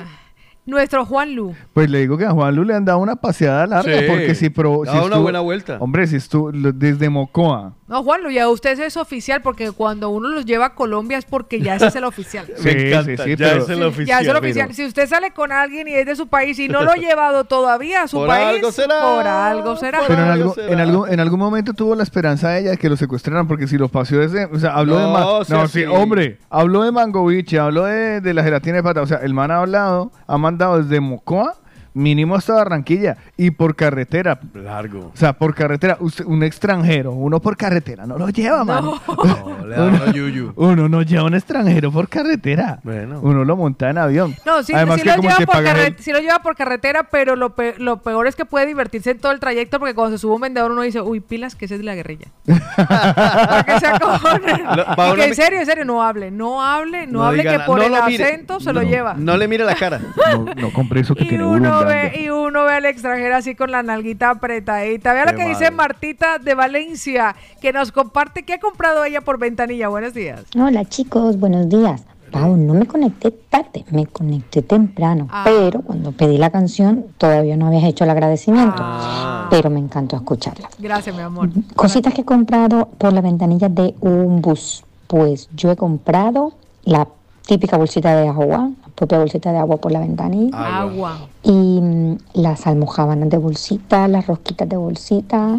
Nuestro 0.67 1.03
Juan 1.05 1.33
Lu. 1.33 1.55
Pues 1.73 1.89
le 1.89 1.99
digo 1.99 2.17
que 2.19 2.25
a 2.25 2.31
Juan 2.31 2.55
Lu 2.55 2.63
le 2.63 2.75
han 2.75 2.85
dado 2.85 2.99
una 2.99 3.15
paseada 3.15 3.65
larga, 3.65 3.99
Sí. 3.99 4.05
porque 4.07 4.35
si 4.35 4.49
pro, 4.51 4.83
Da 4.85 4.91
si 4.91 4.97
una 4.97 5.05
estuvo- 5.07 5.23
buena 5.23 5.39
vuelta. 5.39 5.77
Hombre, 5.79 6.05
si 6.05 6.17
estuvo 6.17 6.51
desde 6.51 7.09
Mocoa. 7.09 7.73
No, 7.91 8.03
Juan 8.03 8.21
ya 8.33 8.47
usted 8.47 8.79
es 8.79 8.95
oficial 8.95 9.41
porque 9.41 9.71
cuando 9.73 10.09
uno 10.09 10.29
los 10.29 10.45
lleva 10.45 10.67
a 10.67 10.75
Colombia 10.75 11.17
es 11.17 11.25
porque 11.25 11.59
ya 11.59 11.75
ese 11.75 11.87
es 11.87 11.95
el 11.97 12.05
oficial. 12.05 12.47
Sí, 12.57 12.63
Me 12.63 12.87
encanta, 12.87 13.03
sí, 13.03 13.17
sí, 13.31 13.35
ya 13.35 13.49
pero- 13.49 13.63
es 13.63 13.69
el 13.69 13.75
Sí, 13.77 13.83
oficial. 13.83 14.05
ya 14.07 14.15
es 14.15 14.21
el 14.21 14.27
pero- 14.27 14.39
oficial. 14.39 14.73
Si 14.73 14.85
usted 14.85 15.07
sale 15.09 15.31
con 15.31 15.51
alguien 15.51 15.87
y 15.89 15.93
es 15.95 16.05
de 16.05 16.15
su 16.15 16.27
país 16.27 16.57
y 16.57 16.69
no 16.69 16.83
lo 16.83 16.91
ha 16.91 16.95
llevado 17.09 17.43
todavía 17.43 18.03
a 18.03 18.07
su 18.07 18.15
Por 18.15 18.27
país, 18.29 18.55
algo 18.55 18.71
será. 18.71 19.01
por 19.01 19.27
algo 19.27 19.75
será. 19.75 19.99
Pero 20.07 20.23
en, 20.23 20.29
algo 20.29 20.53
será. 20.53 20.71
en, 20.71 20.79
algún, 20.79 21.09
en 21.11 21.19
algún 21.19 21.39
momento 21.39 21.73
tuvo 21.73 21.93
la 21.95 22.03
esperanza 22.03 22.49
de 22.51 22.61
ella 22.61 22.69
de 22.71 22.77
que 22.77 22.87
lo 22.87 22.95
secuestraran, 22.95 23.45
porque 23.47 23.67
si 23.67 23.77
lo 23.77 23.89
paseó 23.89 24.19
desde. 24.19 24.45
O 24.45 24.57
sea, 24.57 24.71
habló 24.73 24.95
de. 24.97 25.03
No, 25.03 25.11
ma- 25.39 25.43
sea 25.43 25.57
no, 25.57 25.67
sí, 25.67 25.83
hombre, 25.83 26.37
habló 26.49 26.83
de 26.83 26.93
Mangoviche, 26.93 27.59
habló 27.59 27.83
de, 27.83 28.21
de 28.21 28.33
la 28.33 28.41
gelatina 28.41 28.77
de 28.77 28.83
pata. 28.83 29.01
O 29.01 29.05
sea, 29.05 29.17
el 29.17 29.33
man 29.33 29.51
ha 29.51 29.57
hablado, 29.57 30.13
ha 30.27 30.37
mandado 30.37 30.81
desde 30.81 31.01
Mocoa, 31.01 31.55
mínimo 31.93 32.35
hasta 32.35 32.53
Barranquilla, 32.53 33.17
y 33.37 33.51
por 33.51 33.75
carretera. 33.75 34.39
Largo. 34.53 35.11
O 35.13 35.17
sea, 35.17 35.33
por 35.33 35.53
carretera, 35.55 35.97
usted- 35.99 36.25
un 36.25 36.43
extranjero, 36.43 37.11
uno 37.11 37.39
por 37.41 37.57
carretera, 37.57 38.05
no 38.05 38.17
lo 38.17 38.29
lleva, 38.29 38.63
man. 38.63 38.85
No, 39.07 39.65
le 39.67 39.75
da 39.75 39.83
uno, 39.85 39.97
una 40.03 40.11
yuyu. 40.11 40.53
uno 40.55 40.89
no 40.89 41.01
lleva 41.01 41.23
un 41.25 41.33
extranjero 41.35 41.91
por 41.91 42.07
carretera. 42.09 42.79
Bueno. 42.83 43.19
Uno 43.21 43.43
lo 43.45 43.55
monta 43.55 43.89
en 43.89 43.97
avión. 43.97 44.35
No, 44.45 44.63
sí, 44.63 44.73
Además 44.73 44.97
sí 44.97 45.03
que 45.03 45.15
lo, 45.15 45.21
lleva 45.21 45.37
por 45.45 45.65
el- 45.65 45.95
sí 45.99 46.11
lo 46.11 46.19
lleva 46.19 46.39
por 46.39 46.55
carretera, 46.55 47.03
pero 47.09 47.35
lo, 47.35 47.55
pe- 47.55 47.75
lo 47.77 48.01
peor 48.01 48.27
es 48.27 48.35
que 48.35 48.45
puede 48.45 48.65
divertirse 48.67 49.11
en 49.11 49.19
todo 49.19 49.31
el 49.31 49.39
trayecto 49.39 49.79
porque 49.79 49.93
cuando 49.93 50.15
se 50.17 50.21
sube 50.21 50.33
un 50.35 50.41
vendedor 50.41 50.71
uno 50.71 50.81
dice, 50.81 51.01
uy, 51.01 51.19
pilas, 51.19 51.55
que 51.55 51.65
ese 51.65 51.75
es 51.75 51.79
de 51.81 51.85
la 51.85 51.95
guerrilla. 51.95 52.27
Para 52.75 53.63
que 53.63 53.79
se 53.79 53.87
acojonen. 53.87 54.63
Lo- 54.75 55.15
que 55.15 55.25
en 55.25 55.35
serio, 55.35 55.59
en 55.59 55.65
serio, 55.65 55.85
no 55.85 56.03
hable, 56.03 56.31
no 56.31 56.63
hable, 56.63 57.07
no, 57.07 57.23
hable 57.23 57.43
que 57.43 57.59
por 57.65 57.79
no 57.79 57.85
el 57.97 58.03
mire. 58.07 58.23
acento 58.23 58.59
se 58.59 58.73
lo 58.73 58.81
lleva. 58.81 59.13
No 59.15 59.37
le 59.37 59.47
mire 59.47 59.63
la 59.65 59.75
cara. 59.75 59.99
No, 60.33 60.45
no 60.55 60.71
compré 60.73 61.01
eso 61.01 61.15
que 61.15 61.23
Y 61.23 61.27
tiene 61.27 61.45
uno, 61.45 61.80
uno 61.81 61.89
ve, 61.89 62.21
y 62.21 62.29
uno 62.29 62.63
ve 62.65 62.73
al 62.73 62.85
extranjero 62.85 63.35
así 63.35 63.55
con 63.55 63.71
la 63.71 63.83
nalguita 63.83 64.29
apretadita. 64.31 65.13
Vea 65.13 65.25
lo 65.25 65.35
que 65.37 65.45
dice. 65.47 65.71
Martita 65.71 66.37
de 66.39 66.53
Valencia, 66.55 67.35
que 67.61 67.73
nos 67.73 67.91
comparte 67.91 68.43
qué 68.43 68.53
ha 68.53 68.59
comprado 68.59 69.03
ella 69.03 69.21
por 69.21 69.37
ventanilla. 69.39 69.87
Buenos 69.89 70.13
días. 70.13 70.43
Hola 70.59 70.85
chicos, 70.85 71.39
buenos 71.39 71.69
días. 71.69 72.03
Pau, 72.31 72.55
no 72.55 72.73
me 72.73 72.85
conecté 72.85 73.29
tarde, 73.31 73.83
me 73.91 74.05
conecté 74.05 74.61
temprano, 74.61 75.27
Ah. 75.29 75.41
pero 75.43 75.81
cuando 75.81 76.13
pedí 76.13 76.37
la 76.37 76.49
canción 76.49 77.07
todavía 77.17 77.57
no 77.57 77.67
habías 77.67 77.83
hecho 77.83 78.05
el 78.05 78.09
agradecimiento, 78.09 78.77
Ah. 78.79 79.47
pero 79.49 79.69
me 79.69 79.79
encantó 79.81 80.15
escucharla. 80.15 80.69
Gracias, 80.79 81.13
mi 81.13 81.21
amor. 81.23 81.49
Cositas 81.75 82.13
que 82.13 82.21
he 82.21 82.25
comprado 82.25 82.87
por 82.97 83.11
la 83.11 83.19
ventanilla 83.19 83.67
de 83.67 83.95
un 83.99 84.41
bus. 84.41 84.85
Pues 85.07 85.49
yo 85.53 85.71
he 85.71 85.75
comprado 85.75 86.53
la 86.85 87.05
típica 87.45 87.77
bolsita 87.77 88.15
de 88.15 88.27
agua, 88.27 88.69
la 88.81 88.93
propia 88.95 89.19
bolsita 89.19 89.51
de 89.51 89.57
agua 89.57 89.77
por 89.77 89.91
la 89.91 89.99
ventanilla, 89.99 90.81
Agua. 90.81 91.27
y 91.43 91.51
mm, 91.51 92.17
las 92.33 92.67
almojábanas 92.67 93.29
de 93.29 93.37
bolsita, 93.37 94.07
las 94.07 94.27
rosquitas 94.27 94.69
de 94.69 94.77
bolsita, 94.77 95.57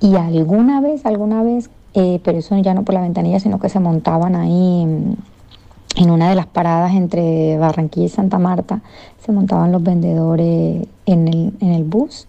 y 0.00 0.16
alguna 0.16 0.80
vez, 0.80 1.06
alguna 1.06 1.42
vez, 1.42 1.70
eh, 1.94 2.20
pero 2.24 2.38
eso 2.38 2.56
ya 2.58 2.74
no 2.74 2.82
por 2.82 2.94
la 2.94 3.00
ventanilla, 3.00 3.40
sino 3.40 3.58
que 3.58 3.68
se 3.68 3.80
montaban 3.80 4.36
ahí 4.36 4.84
mm, 4.86 5.14
en 5.96 6.10
una 6.10 6.28
de 6.28 6.34
las 6.34 6.46
paradas 6.46 6.92
entre 6.94 7.56
Barranquilla 7.58 8.06
y 8.06 8.08
Santa 8.08 8.38
Marta, 8.38 8.80
se 9.24 9.32
montaban 9.32 9.72
los 9.72 9.82
vendedores 9.82 10.86
en 11.06 11.28
el, 11.28 11.52
en 11.60 11.72
el 11.72 11.84
bus 11.84 12.26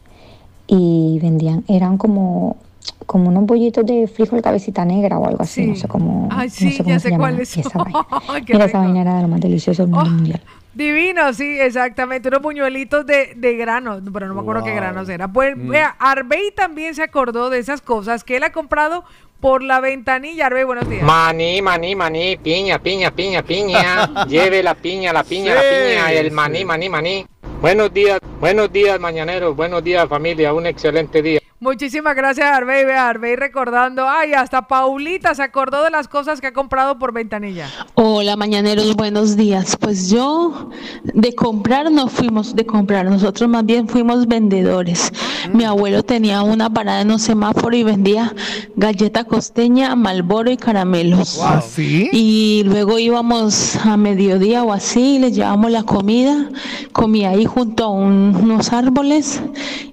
y 0.68 1.20
vendían, 1.22 1.64
eran 1.68 1.98
como 1.98 2.58
como 3.06 3.30
unos 3.30 3.46
bollitos 3.46 3.86
de 3.86 4.08
frijol 4.08 4.42
cabecita 4.42 4.84
negra 4.86 5.18
o 5.20 5.28
algo 5.28 5.44
así, 5.44 5.66
no 5.68 5.76
sé 5.76 5.88
cómo, 5.88 6.28
Ay, 6.32 6.48
no 6.48 6.54
sí, 6.54 6.72
sé 6.72 6.78
cómo 6.78 6.90
ya 6.90 7.00
se 7.00 7.10
sé 7.10 7.18
cuáles 7.18 7.58
esa 7.58 7.78
vaina. 7.84 8.06
Mira, 8.48 8.66
esa 8.66 8.78
vaina 8.80 9.02
era 9.02 9.16
de 9.16 9.22
lo 9.24 9.28
más 9.28 9.42
delicioso 9.42 9.84
del 9.84 9.92
mundo 9.92 10.10
mundial. 10.12 10.42
Divino, 10.74 11.32
sí, 11.34 11.58
exactamente. 11.60 12.28
Unos 12.28 12.42
buñuelitos 12.42 13.06
de, 13.06 13.34
de 13.38 13.56
granos, 13.56 14.02
pero 14.12 14.28
no 14.28 14.34
me 14.34 14.42
acuerdo 14.42 14.64
qué 14.64 14.76
granos 14.76 15.08
era. 15.08 15.28
Pues 15.30 15.56
Mm. 15.56 15.70
vea, 15.70 15.96
Arbey 16.00 16.52
también 16.54 16.94
se 16.96 17.04
acordó 17.04 17.50
de 17.50 17.60
esas 17.60 17.80
cosas 17.82 18.26
que 18.26 18.36
él 18.36 18.44
ha 18.44 18.52
comprado 18.52 19.06
por 19.40 19.64
la 19.64 19.80
ventanilla. 19.80 20.48
Arbey, 20.48 20.66
buenos 20.66 20.90
días. 20.90 21.04
Maní, 21.04 21.62
maní, 21.62 21.96
maní, 21.96 22.36
piña, 22.38 22.80
piña, 22.80 23.12
piña, 23.12 23.42
piña. 23.42 24.26
Lleve 24.28 24.62
la 24.64 24.76
piña, 24.76 25.14
la 25.14 25.24
piña, 25.24 25.54
Sí, 25.54 25.58
la 25.58 25.62
piña, 25.62 26.12
el 26.12 26.32
maní, 26.32 26.66
maní, 26.66 26.90
maní. 26.90 27.26
Buenos 27.62 27.94
días, 27.94 28.20
buenos 28.42 28.72
días, 28.74 29.00
mañaneros, 29.00 29.56
buenos 29.56 29.82
días, 29.82 30.08
familia, 30.10 30.54
un 30.54 30.66
excelente 30.66 31.22
día. 31.22 31.40
Muchísimas 31.70 32.16
gracias, 32.16 32.46
Arbey. 32.46 32.86
Vea, 32.86 33.10
Arbey 33.10 33.36
recordando. 33.36 34.08
Ay, 34.08 34.34
hasta 34.34 34.68
Paulita 34.68 35.34
se 35.34 35.42
acordó 35.42 35.84
de 35.84 35.90
las 35.90 36.08
cosas 36.08 36.40
que 36.40 36.46
ha 36.46 36.54
comprado 36.54 37.00
por 37.00 37.12
ventanilla. 37.12 37.68
Hola, 37.96 38.36
mañaneros, 38.36 38.96
buenos 38.96 39.36
días. 39.36 39.76
Pues 39.76 40.12
yo 40.12 40.70
de 41.04 41.34
comprar 41.34 41.92
no 41.92 42.08
fuimos 42.08 42.56
de 42.56 42.68
comprar, 42.68 43.08
nosotros 43.08 43.50
más 43.50 43.66
bien 43.66 43.88
fuimos 43.88 44.28
vendedores. 44.28 45.12
Mi 45.54 45.64
abuelo 45.64 46.04
tenía 46.04 46.44
una 46.44 46.70
parada 46.70 47.02
en 47.02 47.10
un 47.10 47.18
semáforo 47.18 47.76
y 47.76 47.82
vendía 47.82 48.32
galleta 48.76 49.24
costeña, 49.24 49.96
malboro 49.96 50.52
y 50.52 50.58
caramelos. 50.58 51.40
¿Ah, 51.42 51.62
sí? 51.62 52.10
Y 52.12 52.62
luego 52.68 53.00
íbamos 53.00 53.76
a 53.78 53.98
mediodía 53.98 54.64
o 54.64 54.72
así, 54.72 55.18
le 55.18 55.32
llevábamos 55.32 55.72
la 55.72 55.82
comida, 55.82 56.48
comía 56.92 57.32
ahí 57.32 57.46
junto 57.46 57.86
a 57.86 57.90
un- 57.90 58.36
unos 58.36 58.72
árboles 58.72 59.42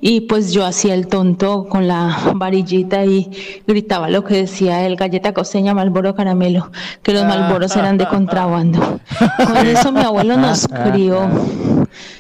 y 0.03 0.21
pues 0.23 0.53
yo 0.53 0.67
hacía 0.67 0.93
el 0.93 1.07
tonto 1.07 1.62
con 1.69 1.89
la 1.89 2.17
varillita 2.35 3.05
y 3.05 3.31
gritaba 3.67 4.09
lo 4.09 4.25
que 4.25 4.37
decía 4.37 4.85
él, 4.87 4.97
galleta 4.97 5.33
costeña, 5.33 5.75
malboro, 5.75 6.15
caramelo, 6.15 6.71
que 7.03 7.13
los 7.13 7.25
malboros 7.25 7.75
eran 7.77 7.99
de 7.99 8.07
contrabando. 8.09 9.01
Con 9.47 9.67
eso 9.67 9.93
mi 9.93 10.01
abuelo 10.01 10.37
nos 10.37 10.67
crió, 10.85 11.29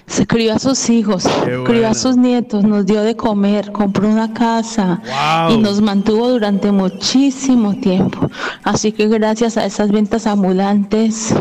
se 0.06 0.26
crió 0.26 0.54
a 0.54 0.58
sus 0.58 0.90
hijos, 0.90 1.24
crió 1.64 1.88
a 1.88 1.94
sus 1.94 2.16
nietos, 2.16 2.64
nos 2.64 2.86
dio 2.86 3.02
de 3.02 3.16
comer, 3.16 3.72
compró 3.72 4.08
una 4.08 4.32
casa 4.32 5.00
Wow. 5.46 5.54
y 5.56 5.58
nos 5.60 5.80
mantuvo 5.80 6.28
durante 6.28 6.70
muchísimo 6.72 7.74
tiempo. 7.80 8.30
Así 8.64 8.92
que 8.92 9.08
gracias 9.08 9.56
a 9.56 9.64
esas 9.64 9.90
ventas 9.90 10.26
ambulantes 10.26 11.34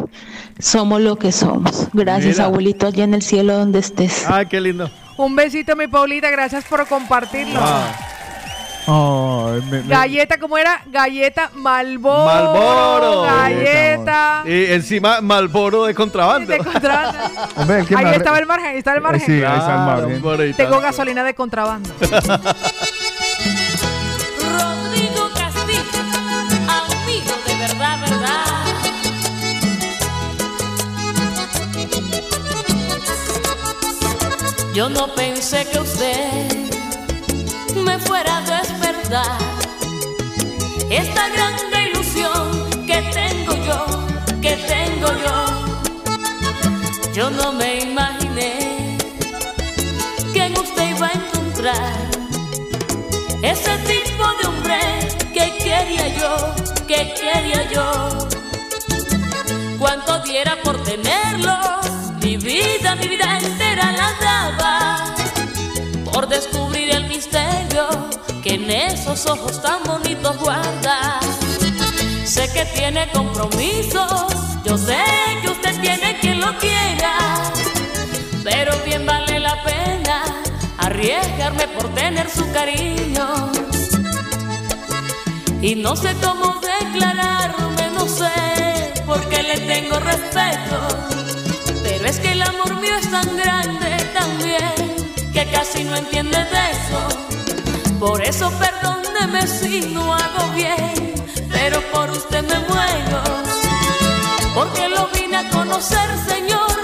somos 0.59 1.01
lo 1.01 1.17
que 1.17 1.31
somos. 1.31 1.87
Gracias, 1.93 2.35
Mira. 2.37 2.45
abuelito, 2.45 2.87
allá 2.87 3.03
en 3.03 3.13
el 3.13 3.21
cielo 3.21 3.57
donde 3.57 3.79
estés. 3.79 4.25
Ah, 4.27 4.45
qué 4.45 4.61
lindo. 4.61 4.89
Un 5.17 5.35
besito, 5.35 5.75
mi 5.75 5.87
Paulita. 5.87 6.29
Gracias 6.31 6.63
por 6.65 6.87
compartirlo. 6.87 7.59
Ay, 8.87 9.61
me- 9.69 9.81
me- 9.81 9.87
Galleta, 9.87 10.37
¿cómo 10.39 10.57
era? 10.57 10.81
Galleta 10.87 11.51
Malboro. 11.55 12.25
Malboro. 12.25 13.21
Galleta. 13.23 14.43
Y 14.45 14.65
encima 14.73 15.21
Malboro 15.21 15.85
de 15.85 15.93
contrabando. 15.95 16.51
De 16.51 16.57
contrabando. 16.59 17.19
Hombre, 17.55 17.85
Ahí 17.95 18.15
estaba 18.15 18.39
el 18.39 18.45
margen, 18.45 18.67
ahí 18.71 18.77
está 18.77 18.93
el 18.95 19.01
margen. 19.01 19.25
Sí, 19.25 19.43
ahí 19.43 19.57
está 19.59 19.73
el 19.73 20.21
margen. 20.21 20.53
Tengo 20.55 20.79
gasolina 20.81 21.23
de 21.23 21.33
contrabando. 21.35 21.89
Rodrigo 24.41 25.29
Castillo, 25.35 25.81
amigo 26.67 27.33
de 27.47 27.55
verdad, 27.55 27.99
verdad. 28.01 28.45
Yo 34.73 34.89
no 34.89 35.07
pensé 35.13 35.65
que 35.69 35.79
usted 35.79 36.60
me 37.75 37.97
fuera 37.99 38.37
a 38.37 38.41
despertar 38.41 39.37
esta 40.89 41.29
grande 41.29 41.89
ilusión 41.89 42.69
que 42.85 43.01
tengo 43.13 43.53
yo, 43.65 43.85
que 44.41 44.55
tengo 44.57 45.07
yo. 45.07 45.37
Yo 47.13 47.29
no 47.29 47.53
me 47.53 47.81
imaginé 47.81 48.97
que 50.33 50.45
en 50.45 50.57
usted 50.57 50.89
iba 50.95 51.07
a 51.07 51.11
encontrar 51.11 51.93
ese 53.41 53.77
tipo 53.79 54.23
de 54.37 54.47
hombre 54.47 54.79
que 55.33 55.57
quería 55.57 56.07
yo, 56.19 56.55
que 56.87 57.13
quería 57.13 57.69
yo. 57.71 58.27
Cuánto 59.79 60.19
diera 60.19 60.57
por 60.63 60.81
tenerlo, 60.83 61.57
mi 62.21 62.37
vida, 62.37 62.95
mi 62.95 63.07
vida 63.07 63.39
entera 63.39 63.91
la 63.91 64.13
daba. 64.21 64.70
Que 68.43 68.55
en 68.55 68.71
esos 68.71 69.27
ojos 69.27 69.61
tan 69.61 69.83
bonitos 69.83 70.35
guarda. 70.39 71.19
Sé 72.25 72.51
que 72.51 72.65
tiene 72.65 73.07
compromisos, 73.11 74.33
yo 74.65 74.75
sé 74.75 74.97
que 75.43 75.49
usted 75.49 75.79
tiene 75.81 76.17
quien 76.19 76.41
lo 76.41 76.57
quiera. 76.57 77.13
Pero 78.43 78.75
bien 78.85 79.05
vale 79.05 79.39
la 79.39 79.63
pena 79.63 80.23
arriesgarme 80.79 81.67
por 81.67 81.93
tener 81.93 82.27
su 82.27 82.51
cariño. 82.51 83.51
Y 85.61 85.75
no 85.75 85.95
sé 85.95 86.15
cómo 86.23 86.59
declararme, 86.59 87.91
no 87.93 88.07
sé, 88.07 88.93
porque 89.05 89.43
le 89.43 89.59
tengo 89.59 89.99
respeto. 89.99 90.87
Pero 91.83 92.07
es 92.07 92.19
que 92.19 92.31
el 92.31 92.41
amor 92.41 92.81
mío 92.81 92.95
es 92.95 93.11
tan 93.11 93.37
grande 93.37 93.95
también, 94.13 94.90
que 95.43 95.51
casi 95.51 95.83
no 95.83 95.95
entiende 95.95 96.37
de 96.37 96.63
eso. 96.71 97.99
Por 97.99 98.21
eso 98.21 98.51
perdóneme 98.59 99.47
si 99.47 99.81
no 99.93 100.13
hago 100.13 100.49
bien, 100.53 101.13
pero 101.51 101.81
por 101.91 102.09
usted 102.11 102.43
me 102.43 102.59
muero. 102.69 103.21
Porque 104.53 104.89
lo 104.89 105.07
vine 105.07 105.37
a 105.37 105.49
conocer, 105.49 106.09
Señor, 106.27 106.75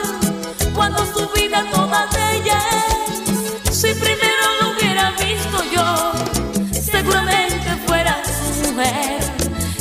cuando 0.74 1.06
su 1.06 1.28
vida 1.30 1.66
toda 1.72 2.08
de 2.08 2.38
ella 2.38 2.60
es. 2.78 3.78
Si 3.78 3.94
primero 3.94 4.46
lo 4.62 4.72
hubiera 4.72 5.12
visto 5.12 5.58
yo, 5.76 6.12
seguramente 6.74 7.70
fuera 7.86 8.16
su 8.26 8.72
mujer. 8.72 9.20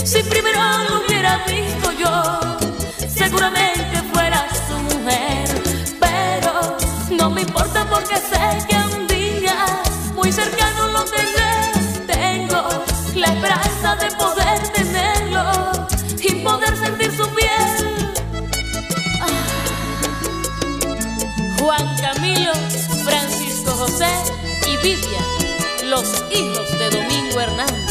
Si 0.05 0.23
primero 0.23 0.61
lo 0.89 1.01
hubiera 1.01 1.39
visto 1.47 1.93
yo, 1.93 2.41
seguramente 3.09 4.03
fuera 4.13 4.47
su 4.69 4.77
mujer. 4.97 5.46
No 7.27 7.33
me 7.33 7.41
importa 7.41 7.85
porque 7.91 8.15
sé 8.19 8.67
que 8.69 8.77
un 8.95 9.09
día 9.09 9.83
muy 10.15 10.31
cercano 10.31 10.87
lo 10.93 11.05
tendré. 11.07 12.07
Tengo 12.07 12.69
la 13.17 13.27
esperanza 13.27 13.97
de 13.97 14.13
poder 14.13 14.69
tenerlo 14.69 15.89
y 16.21 16.35
poder 16.45 16.77
sentir 16.77 17.11
su 17.11 17.29
piel. 17.35 18.15
Juan 21.59 21.97
Camilo, 21.97 22.53
Francisco 23.03 23.73
José 23.73 24.13
y 24.69 24.77
Vivian, 24.77 25.91
los 25.91 26.23
hijos 26.31 26.79
de 26.79 26.91
Domingo 26.91 27.41
Hernández. 27.41 27.86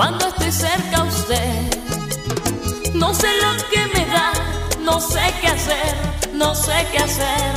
Cuando 0.00 0.28
estoy 0.28 0.50
cerca 0.50 0.96
a 0.96 1.04
usted. 1.04 2.94
No 2.94 3.12
sé 3.12 3.28
lo 3.42 3.52
que 3.70 3.86
me 3.94 4.06
da, 4.06 4.32
no 4.80 4.98
sé 4.98 5.20
qué 5.42 5.48
hacer, 5.48 5.94
no 6.32 6.54
sé 6.54 6.86
qué 6.90 7.00
hacer. 7.00 7.52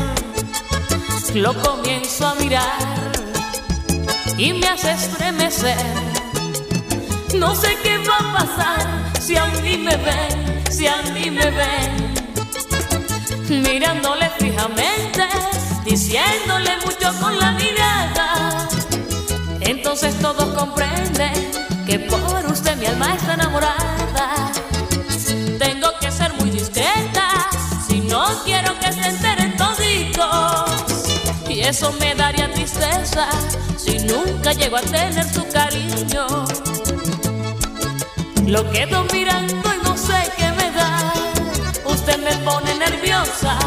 Lo 1.36 1.54
comienzo 1.62 2.28
a 2.28 2.36
mirar 2.36 2.80
y 4.38 4.52
me 4.52 4.68
hace 4.68 4.92
estremecer. 4.92 5.78
No 7.34 7.56
sé 7.56 7.78
qué 7.82 7.98
va 8.00 8.18
a 8.18 8.34
pasar 8.40 9.14
si 9.22 9.38
a 9.38 9.46
mí 9.64 9.78
me 9.78 9.96
ven, 9.96 10.64
si 10.70 10.86
a 10.86 11.02
mí 11.14 11.32
me 11.32 11.50
ven. 11.50 12.14
mirándole 13.64 14.30
fijamente, 14.38 15.30
diciéndole 15.86 16.72
mucho 16.84 17.10
con 17.22 17.40
la 17.40 17.54
mirada. 17.54 18.68
Entonces 19.62 20.14
todos 20.20 20.54
comprenden 20.60 21.63
que 21.86 22.00
por 22.00 22.46
usted 22.46 22.78
mi 22.78 22.86
alma 22.86 23.16
está 23.16 23.34
enamorada. 23.34 24.52
Tengo 25.60 25.90
que 26.00 26.12
ser 26.12 26.34
muy 26.36 26.50
discreta 26.50 27.50
si 27.88 28.00
no 28.02 28.26
quiero 28.46 28.78
que 28.80 28.92
se 28.92 29.10
enteren 29.10 29.56
toditos. 29.58 30.84
Y 31.50 31.62
eso 31.62 31.92
me 32.00 32.16
daría 32.16 32.52
tristeza 32.54 33.28
si 33.78 34.00
nunca 34.00 34.54
llego 34.54 34.78
a 34.78 34.82
tener 34.82 35.26
su 35.34 35.46
cariño. 35.50 36.46
Lo 38.46 38.70
quedo 38.72 39.06
mirando 39.12 39.70
y 39.74 39.84
no 39.84 39.98
sé 39.98 40.32
qué 40.38 40.50
me 40.52 40.72
da. 40.72 41.14
Usted 41.86 42.18
me 42.20 42.36
pone 42.46 42.76
nerviosa, 42.76 43.58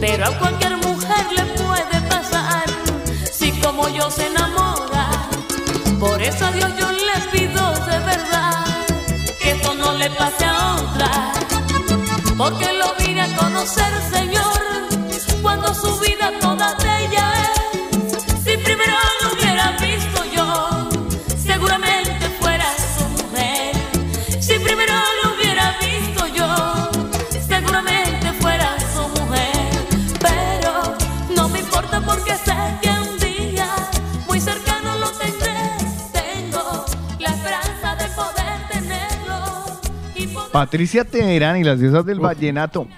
pero 0.00 0.26
a 0.26 0.38
cualquier 0.38 0.76
mujer 0.78 1.26
le 1.34 1.44
puede 1.62 2.00
pasar. 2.08 2.64
Si 3.32 3.52
como 3.60 3.88
yo 3.88 4.10
se 4.10 4.26
enamora, 4.26 4.75
por 5.98 6.22
eso 6.22 6.46
a 6.46 6.52
Dios 6.52 6.70
yo 6.78 6.90
le 6.90 7.20
pido 7.32 7.72
de 7.86 7.98
verdad 8.00 8.86
que 9.40 9.50
esto 9.52 9.74
no 9.74 9.92
le 9.94 10.10
pase 10.10 10.44
a 10.44 10.74
otra. 10.76 11.32
Porque 12.36 12.72
lo 12.72 12.94
vine 12.98 13.22
a 13.22 13.36
conocer, 13.36 13.92
Señor, 14.10 14.60
cuando 15.42 15.74
su 15.74 15.98
Patricia 40.56 41.04
Teherán 41.04 41.58
y 41.58 41.64
las 41.64 41.78
diosas 41.78 42.06
del 42.06 42.18
vallenato. 42.18 42.88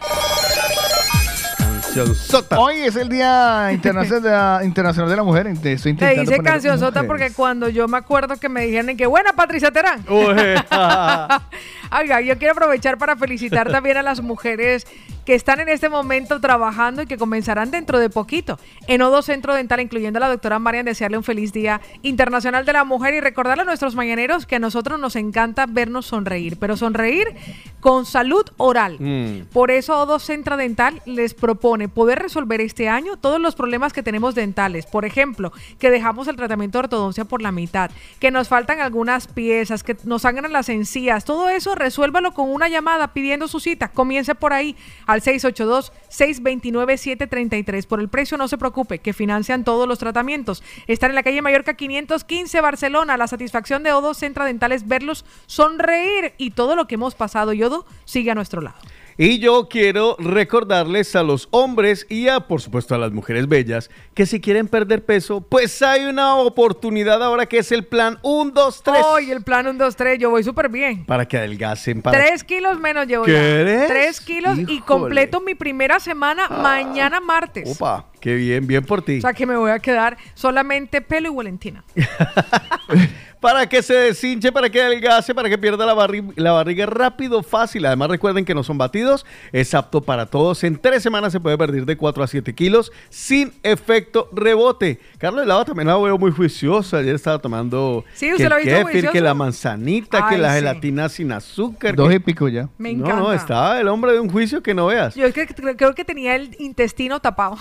Hoy 2.56 2.76
es 2.76 2.94
el 2.94 3.08
Día 3.08 3.70
Internacional 3.72 4.22
de 4.22 4.30
la, 4.30 4.60
Internacional 4.64 5.10
de 5.10 5.16
la 5.16 5.24
Mujer. 5.24 5.48
Estoy 5.48 5.74
Te 5.74 5.90
intentando 5.90 6.30
dice 6.30 6.40
canción 6.40 6.78
sota 6.78 7.02
porque 7.02 7.32
cuando 7.32 7.68
yo 7.68 7.88
me 7.88 7.98
acuerdo 7.98 8.36
que 8.36 8.48
me 8.48 8.64
dijeron 8.64 8.96
que 8.96 9.06
buena 9.06 9.32
Patricia 9.32 9.72
Terán. 9.72 10.04
Oiga, 10.08 12.20
yo 12.20 12.38
quiero 12.38 12.52
aprovechar 12.52 12.96
para 12.96 13.16
felicitar 13.16 13.68
también 13.72 13.96
a 13.96 14.04
las 14.04 14.20
mujeres 14.20 14.86
que 15.28 15.34
están 15.34 15.60
en 15.60 15.68
este 15.68 15.90
momento 15.90 16.40
trabajando 16.40 17.02
y 17.02 17.06
que 17.06 17.18
comenzarán 17.18 17.70
dentro 17.70 17.98
de 17.98 18.08
poquito 18.08 18.58
en 18.86 19.02
Odo 19.02 19.20
Centro 19.20 19.52
Dental, 19.54 19.78
incluyendo 19.78 20.16
a 20.16 20.20
la 20.20 20.28
doctora 20.30 20.58
Marian, 20.58 20.86
desearle 20.86 21.18
un 21.18 21.22
feliz 21.22 21.52
Día 21.52 21.82
Internacional 22.00 22.64
de 22.64 22.72
la 22.72 22.84
Mujer 22.84 23.12
y 23.12 23.20
recordarle 23.20 23.60
a 23.60 23.66
nuestros 23.66 23.94
mañaneros 23.94 24.46
que 24.46 24.56
a 24.56 24.58
nosotros 24.58 24.98
nos 24.98 25.16
encanta 25.16 25.66
vernos 25.68 26.06
sonreír, 26.06 26.56
pero 26.58 26.78
sonreír 26.78 27.34
con 27.80 28.06
salud 28.06 28.46
oral. 28.56 28.96
Mm. 28.98 29.52
Por 29.52 29.70
eso 29.70 30.00
Odo 30.00 30.18
Centro 30.18 30.56
Dental 30.56 31.02
les 31.04 31.34
propone 31.34 31.90
poder 31.90 32.20
resolver 32.20 32.62
este 32.62 32.88
año 32.88 33.18
todos 33.18 33.38
los 33.38 33.54
problemas 33.54 33.92
que 33.92 34.02
tenemos 34.02 34.34
dentales. 34.34 34.86
Por 34.86 35.04
ejemplo, 35.04 35.52
que 35.78 35.90
dejamos 35.90 36.26
el 36.28 36.36
tratamiento 36.36 36.78
de 36.78 36.84
ortodoncia 36.84 37.26
por 37.26 37.42
la 37.42 37.52
mitad, 37.52 37.90
que 38.18 38.30
nos 38.30 38.48
faltan 38.48 38.80
algunas 38.80 39.26
piezas, 39.26 39.82
que 39.82 39.94
nos 40.04 40.22
sangran 40.22 40.54
las 40.54 40.70
encías. 40.70 41.26
Todo 41.26 41.50
eso 41.50 41.74
resuélvalo 41.74 42.32
con 42.32 42.48
una 42.48 42.70
llamada 42.70 43.12
pidiendo 43.12 43.46
su 43.46 43.60
cita. 43.60 43.88
Comience 43.88 44.34
por 44.34 44.54
ahí 44.54 44.74
al 45.06 45.17
682-629-733. 45.22 47.86
Por 47.86 48.00
el 48.00 48.08
precio 48.08 48.36
no 48.36 48.48
se 48.48 48.58
preocupe, 48.58 48.98
que 48.98 49.12
financian 49.12 49.62
todos 49.64 49.88
los 49.88 49.98
tratamientos. 49.98 50.62
Están 50.86 51.10
en 51.10 51.16
la 51.16 51.22
calle 51.22 51.42
Mallorca 51.42 51.74
515 51.74 52.60
Barcelona. 52.60 53.16
La 53.16 53.28
satisfacción 53.28 53.82
de 53.82 53.92
Odo 53.92 54.14
Centro 54.14 54.44
Dental 54.44 54.72
es 54.72 54.86
verlos 54.86 55.24
sonreír 55.46 56.34
y 56.38 56.52
todo 56.52 56.76
lo 56.76 56.86
que 56.86 56.96
hemos 56.96 57.14
pasado. 57.14 57.52
Yodo 57.52 57.86
sigue 58.04 58.30
a 58.30 58.34
nuestro 58.34 58.60
lado. 58.60 58.76
Y 59.20 59.40
yo 59.40 59.68
quiero 59.68 60.14
recordarles 60.20 61.16
a 61.16 61.24
los 61.24 61.48
hombres 61.50 62.06
y 62.08 62.28
a, 62.28 62.38
por 62.38 62.60
supuesto, 62.60 62.94
a 62.94 62.98
las 62.98 63.10
mujeres 63.10 63.48
bellas 63.48 63.90
que 64.14 64.26
si 64.26 64.40
quieren 64.40 64.68
perder 64.68 65.04
peso, 65.04 65.40
pues 65.40 65.82
hay 65.82 66.04
una 66.04 66.36
oportunidad 66.36 67.20
ahora 67.20 67.46
que 67.46 67.58
es 67.58 67.72
el 67.72 67.84
plan 67.84 68.20
1, 68.22 68.52
2, 68.52 68.82
3. 68.84 69.04
Hoy 69.04 69.32
el 69.32 69.42
plan 69.42 69.66
1, 69.66 69.76
2, 69.76 69.96
3, 69.96 70.18
yo 70.20 70.30
voy 70.30 70.44
súper 70.44 70.68
bien. 70.68 71.04
Para 71.04 71.26
que 71.26 71.36
adelgacen. 71.36 72.00
Para... 72.00 72.16
Tres 72.16 72.44
kilos 72.44 72.78
menos 72.78 73.08
llevo 73.08 73.24
¿Qué 73.24 73.32
ya. 73.32 73.42
eres? 73.42 73.88
Tres 73.88 74.20
kilos 74.20 74.56
y 74.68 74.82
completo 74.82 75.40
mi 75.40 75.56
primera 75.56 75.98
semana 75.98 76.48
mañana 76.48 77.18
martes. 77.18 77.68
Opa, 77.68 78.06
qué 78.20 78.36
bien, 78.36 78.68
bien 78.68 78.84
por 78.84 79.02
ti. 79.02 79.18
O 79.18 79.22
sea 79.22 79.32
que 79.32 79.46
me 79.46 79.56
voy 79.56 79.72
a 79.72 79.80
quedar 79.80 80.16
solamente 80.34 81.00
pelo 81.00 81.32
y 81.32 81.34
Valentina. 81.34 81.82
Para 83.40 83.68
que 83.68 83.82
se 83.82 83.94
deshinche, 83.94 84.50
para 84.50 84.68
que 84.68 84.82
adelgace, 84.82 85.32
para 85.34 85.48
que 85.48 85.56
pierda 85.56 85.86
la, 85.86 85.94
barri- 85.94 86.32
la 86.34 86.50
barriga 86.52 86.86
rápido, 86.86 87.42
fácil. 87.44 87.86
Además, 87.86 88.08
recuerden 88.10 88.44
que 88.44 88.52
no 88.54 88.64
son 88.64 88.78
batidos, 88.78 89.24
es 89.52 89.74
apto 89.74 90.00
para 90.00 90.26
todos. 90.26 90.64
En 90.64 90.76
tres 90.76 91.04
semanas 91.04 91.32
se 91.32 91.38
puede 91.38 91.56
perder 91.56 91.86
de 91.86 91.96
4 91.96 92.24
a 92.24 92.26
7 92.26 92.52
kilos 92.54 92.90
sin 93.10 93.52
efecto 93.62 94.28
rebote. 94.32 94.98
Carlos 95.18 95.44
Helado 95.44 95.64
también 95.66 95.86
la 95.86 95.96
veo 95.96 96.18
muy 96.18 96.32
juiciosa. 96.32 96.98
Ayer 96.98 97.14
estaba 97.14 97.38
tomando 97.38 98.04
Sí, 98.14 98.26
que 98.26 98.32
¿usted 98.32 98.44
el 98.46 98.50
lo 98.50 98.56
ha 98.56 98.58
visto 98.58 98.86
kéfir, 98.86 99.10
que 99.10 99.20
la 99.20 99.34
manzanita, 99.34 100.28
que 100.28 100.36
la 100.38 100.48
sí. 100.50 100.54
gelatina 100.56 101.08
sin 101.08 101.30
azúcar. 101.30 101.94
Dos 101.94 102.08
que- 102.08 102.14
y 102.16 102.18
pico 102.18 102.48
ya. 102.48 102.68
Me 102.76 102.92
No, 102.94 103.06
no, 103.06 103.12
encanta. 103.14 103.34
estaba 103.36 103.80
el 103.80 103.86
hombre 103.88 104.12
de 104.14 104.20
un 104.20 104.30
juicio 104.30 104.62
que 104.64 104.74
no 104.74 104.86
veas. 104.86 105.14
Yo 105.14 105.24
es 105.26 105.32
que 105.34 105.46
cre- 105.46 105.76
creo 105.76 105.94
que 105.94 106.04
tenía 106.04 106.34
el 106.34 106.56
intestino 106.58 107.20
tapado. 107.20 107.56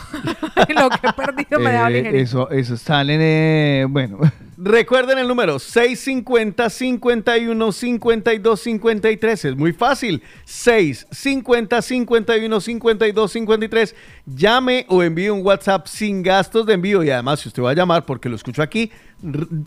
Lo 0.70 0.90
que 0.90 1.08
he 1.08 1.14
perdido 1.14 1.60
me 1.60 1.72
daba 1.72 1.90
Eh, 1.90 1.94
ligerito. 2.02 2.18
eso, 2.24 2.50
eso 2.50 2.78
salen, 2.78 3.20
eh, 3.22 3.86
bueno. 3.88 4.18
Recuerden 4.60 5.20
el 5.20 5.28
número 5.28 5.60
650 5.60 6.72
51 6.72 7.72
52 7.72 8.60
53. 8.60 9.46
Es 9.46 9.56
muy 9.56 9.72
fácil. 9.72 10.24
650 10.46 11.80
51 11.80 12.62
52 12.62 13.32
53. 13.32 13.96
Llame 14.26 14.88
o 14.90 15.04
envíe 15.04 15.30
un 15.30 15.46
WhatsApp 15.46 15.86
sin 15.86 16.24
gastos 16.24 16.66
de 16.66 16.74
envío. 16.74 17.04
Y 17.04 17.12
además, 17.12 17.42
si 17.42 17.50
usted 17.50 17.62
va 17.62 17.70
a 17.70 17.76
llamar 17.76 18.08
porque 18.08 18.30
lo 18.30 18.36
escucho 18.36 18.64
aquí, 18.64 18.92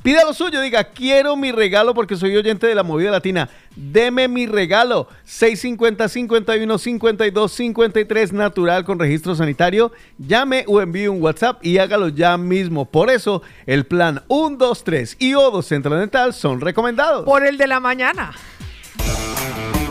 pida 0.02 0.24
lo 0.24 0.32
suyo. 0.34 0.60
Diga, 0.60 0.84
quiero 0.84 1.36
mi 1.36 1.52
regalo 1.52 1.94
porque 1.94 2.16
soy 2.16 2.36
oyente 2.36 2.66
de 2.66 2.74
la 2.74 2.82
movida 2.82 3.10
latina. 3.10 3.48
Deme 3.76 4.28
mi 4.28 4.46
regalo. 4.46 5.08
650 5.24 6.08
51 6.08 6.78
52 6.78 7.52
53 7.52 8.32
natural 8.32 8.84
con 8.84 8.98
registro 8.98 9.34
sanitario. 9.34 9.92
Llame 10.18 10.64
o 10.66 10.80
envíe 10.80 11.08
un 11.08 11.22
WhatsApp 11.22 11.64
y 11.64 11.78
hágalo 11.78 12.08
ya 12.08 12.36
mismo. 12.36 12.84
Por 12.84 13.10
eso, 13.10 13.42
el 13.66 13.86
plan 13.86 14.22
1, 14.28 14.56
2, 14.56 14.84
3 14.84 15.16
y 15.18 15.32
O2 15.32 15.62
Central 15.62 16.00
Dental 16.00 16.34
son 16.34 16.60
recomendados. 16.60 17.24
Por 17.24 17.46
el 17.46 17.58
de 17.58 17.66
la 17.66 17.80
mañana. 17.80 18.32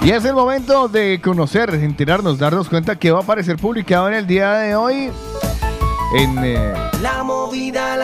Y 0.01 0.11
es 0.11 0.23
el 0.23 0.33
momento 0.33 0.87
de 0.87 1.19
conocer, 1.21 1.73
enterarnos, 1.73 2.39
darnos 2.39 2.69
cuenta 2.69 2.97
que 2.97 3.11
va 3.11 3.19
a 3.19 3.23
aparecer 3.23 3.57
publicado 3.57 4.07
en 4.07 4.13
el 4.13 4.27
día 4.27 4.53
de 4.53 4.75
hoy 4.75 5.09
en 6.15 6.37
eh, 6.43 6.73
La 7.01 7.23
movida 7.23 7.95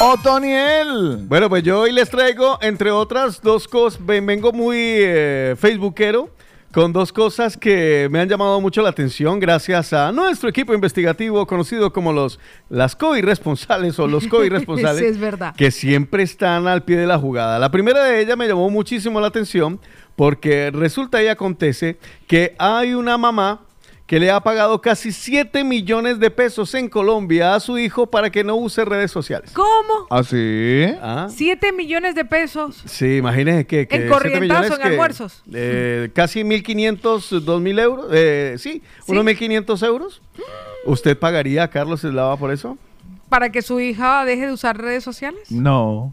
Otoniel. 0.00 1.18
Bueno, 1.28 1.48
pues 1.48 1.62
yo 1.62 1.80
hoy 1.80 1.92
les 1.92 2.08
traigo, 2.10 2.58
entre 2.62 2.90
otras 2.90 3.40
dos 3.42 3.68
cosas, 3.68 4.04
ven- 4.04 4.26
vengo 4.26 4.52
muy 4.52 4.76
eh, 4.78 5.54
facebookero 5.58 6.30
con 6.72 6.92
dos 6.92 7.12
cosas 7.12 7.56
que 7.56 8.08
me 8.10 8.20
han 8.20 8.28
llamado 8.28 8.60
mucho 8.60 8.80
la 8.80 8.90
atención 8.90 9.40
gracias 9.40 9.92
a 9.92 10.12
nuestro 10.12 10.48
equipo 10.48 10.72
investigativo 10.72 11.44
conocido 11.44 11.92
como 11.92 12.12
los 12.12 12.38
las 12.68 12.94
co-irresponsables 12.94 13.98
o 13.98 14.06
los 14.06 14.26
co-irresponsables 14.28 15.00
Sí, 15.00 15.06
es 15.06 15.18
verdad. 15.18 15.54
que 15.56 15.72
siempre 15.72 16.22
están 16.22 16.68
al 16.68 16.82
pie 16.84 16.96
de 16.96 17.06
la 17.08 17.18
jugada. 17.18 17.58
La 17.58 17.70
primera 17.70 18.04
de 18.04 18.20
ellas 18.20 18.36
me 18.36 18.46
llamó 18.46 18.70
muchísimo 18.70 19.20
la 19.20 19.26
atención 19.26 19.80
porque 20.16 20.70
resulta 20.72 21.22
y 21.22 21.26
acontece 21.28 21.98
que 22.28 22.54
hay 22.58 22.94
una 22.94 23.18
mamá 23.18 23.62
que 24.10 24.18
le 24.18 24.28
ha 24.32 24.40
pagado 24.40 24.80
casi 24.80 25.12
7 25.12 25.62
millones 25.62 26.18
de 26.18 26.32
pesos 26.32 26.74
en 26.74 26.88
Colombia 26.88 27.54
a 27.54 27.60
su 27.60 27.78
hijo 27.78 28.08
para 28.08 28.28
que 28.30 28.42
no 28.42 28.56
use 28.56 28.84
redes 28.84 29.12
sociales. 29.12 29.52
¿Cómo? 29.54 30.08
¿Ah, 30.10 30.24
sí? 30.24 30.84
Ah. 31.00 31.28
Siete 31.30 31.70
millones 31.70 32.16
de 32.16 32.24
pesos. 32.24 32.82
Sí, 32.86 33.18
imagínese 33.18 33.68
que... 33.68 33.86
que 33.86 33.94
En 33.94 34.08
corrientazo, 34.08 34.74
en 34.74 34.80
que, 34.82 34.88
almuerzos. 34.88 35.44
eh, 35.54 36.10
casi 36.12 36.40
1.500, 36.42 37.44
2.000 37.44 37.80
euros. 37.80 38.06
eh, 38.12 38.56
sí, 38.58 38.82
Sí. 39.06 39.12
unos 39.12 39.24
1.500 39.24 39.86
euros. 39.86 40.20
¿Usted 40.86 41.16
pagaría 41.16 41.62
a 41.62 41.68
Carlos 41.70 42.02
Eslava 42.02 42.36
por 42.36 42.50
eso? 42.50 42.76
¿Para 43.28 43.52
que 43.52 43.62
su 43.62 43.78
hija 43.78 44.24
deje 44.24 44.44
de 44.48 44.52
usar 44.52 44.76
redes 44.76 45.04
sociales? 45.04 45.52
No. 45.52 46.12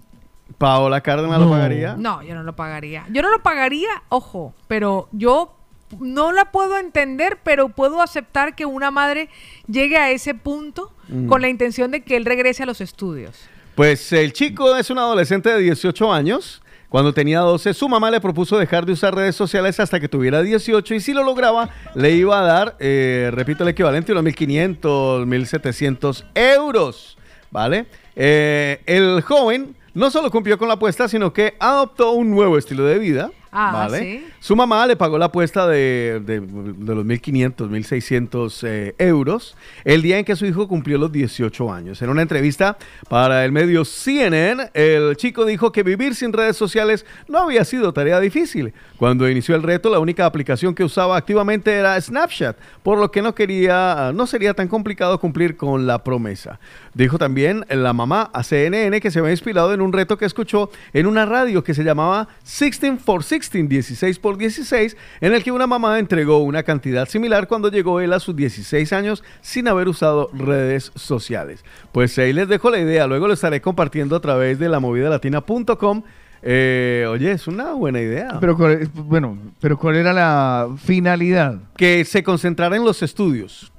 ¿Paola 0.60 1.02
Cárdenas 1.02 1.40
lo 1.40 1.50
pagaría? 1.50 1.96
No, 1.98 2.22
yo 2.22 2.36
no 2.36 2.44
lo 2.44 2.56
pagaría. 2.56 3.06
Yo 3.10 3.24
no 3.24 3.32
lo 3.32 3.42
pagaría, 3.42 3.90
ojo, 4.10 4.54
pero 4.68 5.10
yo 5.14 5.57
no 6.00 6.32
la 6.32 6.52
puedo 6.52 6.78
entender, 6.78 7.38
pero 7.44 7.70
puedo 7.70 8.02
aceptar 8.02 8.56
que 8.56 8.66
una 8.66 8.92
madre 8.92 9.30
llegue 9.68 9.98
a 9.98 10.12
ese 10.12 10.34
punto 10.34 10.92
Mm. 11.10 11.28
con 11.28 11.42
la 11.42 11.48
intención 11.48 11.90
de 11.92 12.02
que 12.02 12.18
él 12.18 12.26
regrese 12.26 12.64
a 12.64 12.66
los 12.66 12.82
estudios. 12.82 13.34
Pues 13.76 14.12
el 14.12 14.34
chico 14.34 14.76
es 14.76 14.90
un 14.90 14.98
adolescente 14.98 15.50
de 15.50 15.60
18 15.60 16.12
años. 16.12 16.62
Cuando 16.90 17.14
tenía 17.14 17.40
12, 17.40 17.74
su 17.74 17.88
mamá 17.88 18.10
le 18.12 18.20
propuso 18.20 18.58
dejar 18.58 18.86
de 18.86 18.94
usar 18.94 19.14
redes 19.16 19.36
sociales 19.36 19.80
hasta 19.80 20.00
que 20.00 20.08
tuviera 20.10 20.42
18 20.42 20.96
y 20.96 21.00
si 21.00 21.14
lo 21.14 21.24
lograba, 21.24 21.70
le 21.96 22.12
iba 22.12 22.40
a 22.40 22.44
dar, 22.44 22.76
eh, 22.80 23.30
repito, 23.34 23.64
el 23.64 23.70
equivalente 23.70 24.12
a 24.12 24.16
unos 24.16 24.26
1.500, 24.26 25.26
1.700 25.26 26.26
euros. 26.34 27.18
¿Vale? 27.52 27.86
Eh, 28.16 28.82
el 28.86 29.22
joven 29.22 29.76
no 29.94 30.12
solo 30.12 30.30
cumplió 30.30 30.58
con 30.58 30.68
la 30.68 30.74
apuesta, 30.76 31.08
sino 31.08 31.32
que 31.32 31.56
adoptó 31.60 32.12
un 32.12 32.30
nuevo 32.32 32.58
estilo 32.58 32.84
de 32.86 33.00
vida. 33.00 33.32
Ah, 33.52 33.72
¿vale? 33.74 34.00
¿sí? 34.00 34.26
Su 34.40 34.56
mamá 34.56 34.86
le 34.88 34.96
pagó 34.96 35.18
la 35.18 35.26
apuesta 35.26 35.68
de, 35.68 36.22
de- 36.26 36.40
de 36.42 36.96
los 36.96 37.06
1.500, 37.06 37.70
1.600 37.70 38.64
eh, 38.68 38.96
euros 38.98 39.56
el 39.84 40.02
día 40.02 40.20
en 40.20 40.26
que 40.26 40.36
su 40.36 40.46
hijo 40.46 40.68
cumplió 40.68 40.98
los 40.98 41.12
18 41.12 41.72
años. 41.74 42.02
En 42.02 42.10
una 42.10 42.22
entrevista 42.22 42.78
para 43.10 43.46
el 43.46 43.52
medio 43.52 43.86
CNN, 43.86 44.70
el 44.74 45.16
chico 45.18 45.46
dijo 45.46 45.72
que 45.72 45.84
vivir 45.84 46.16
sin 46.16 46.34
redes 46.34 46.58
sociales 46.58 47.06
no 47.28 47.40
había 47.40 47.64
sido 47.66 47.94
tarea 47.94 48.20
difícil. 48.20 48.74
Cuando 48.98 49.30
inició 49.30 49.56
el 49.56 49.64
reto, 49.64 49.90
la 49.90 50.00
única 50.00 50.26
aplicación 50.26 50.74
que 50.76 50.84
usaba 50.84 51.18
activamente 51.18 51.72
era 51.74 52.00
Snapchat, 52.00 52.58
por 52.84 52.98
lo 52.98 53.12
que 53.12 53.22
no 53.22 53.34
quería, 53.36 54.12
no 54.14 54.28
sería 54.28 54.54
tan 54.54 54.68
complicado 54.68 55.20
cumplir 55.20 55.56
con 55.58 55.88
la 55.88 56.04
promesa. 56.04 56.60
Dijo 56.98 57.20
también 57.20 57.64
la 57.70 57.94
mamá 57.94 58.32
a 58.34 58.42
CNN 58.42 59.00
que 59.00 59.12
se 59.12 59.20
había 59.20 59.30
inspirado 59.30 59.72
en 59.72 59.82
un 59.82 59.94
reto 59.94 60.18
que 60.18 60.26
escuchó 60.26 60.72
en 60.94 61.06
una 61.06 61.28
radio 61.28 61.64
que 61.64 61.76
se 61.76 61.84
llamaba 61.84 62.28
16 62.40 63.00
for 63.00 63.24
16, 63.24 63.70
16 63.70 64.18
por 64.18 64.36
16, 64.36 64.98
en 65.22 65.34
el 65.34 65.44
que 65.44 65.52
una 65.52 65.68
mamá 65.68 66.00
entregó 66.00 66.40
una 66.40 66.64
cantidad 66.64 67.08
similar 67.08 67.48
cuando 67.48 67.70
llegó 67.70 68.02
él 68.02 68.14
a 68.14 68.20
sus 68.20 68.36
16 68.36 68.92
años 68.94 69.24
sin 69.42 69.68
haber 69.68 69.88
usado 69.90 70.32
redes 70.34 70.92
sociales. 70.96 71.64
Pues 71.92 72.18
ahí 72.18 72.34
les 72.34 72.48
dejo 72.48 72.72
la 72.72 72.80
idea, 72.80 73.06
luego 73.06 73.28
lo 73.28 73.36
estaré 73.36 73.62
compartiendo 73.62 74.16
a 74.16 74.20
través 74.20 74.58
de 74.58 74.68
la 74.68 74.80
movidalatina.com. 74.80 76.02
Eh, 76.42 77.06
oye, 77.08 77.32
es 77.32 77.46
una 77.46 77.74
buena 77.74 78.02
idea. 78.02 78.40
Pero 78.40 78.58
cuál 78.58 78.90
bueno, 78.96 79.38
pero 79.60 79.78
¿cuál 79.78 79.98
era 79.98 80.14
la 80.14 80.68
finalidad? 80.84 81.60
que 81.78 82.04
se 82.06 82.24
concentrara 82.24 82.76
en 82.76 82.84
los 82.84 83.04
estudios 83.04 83.72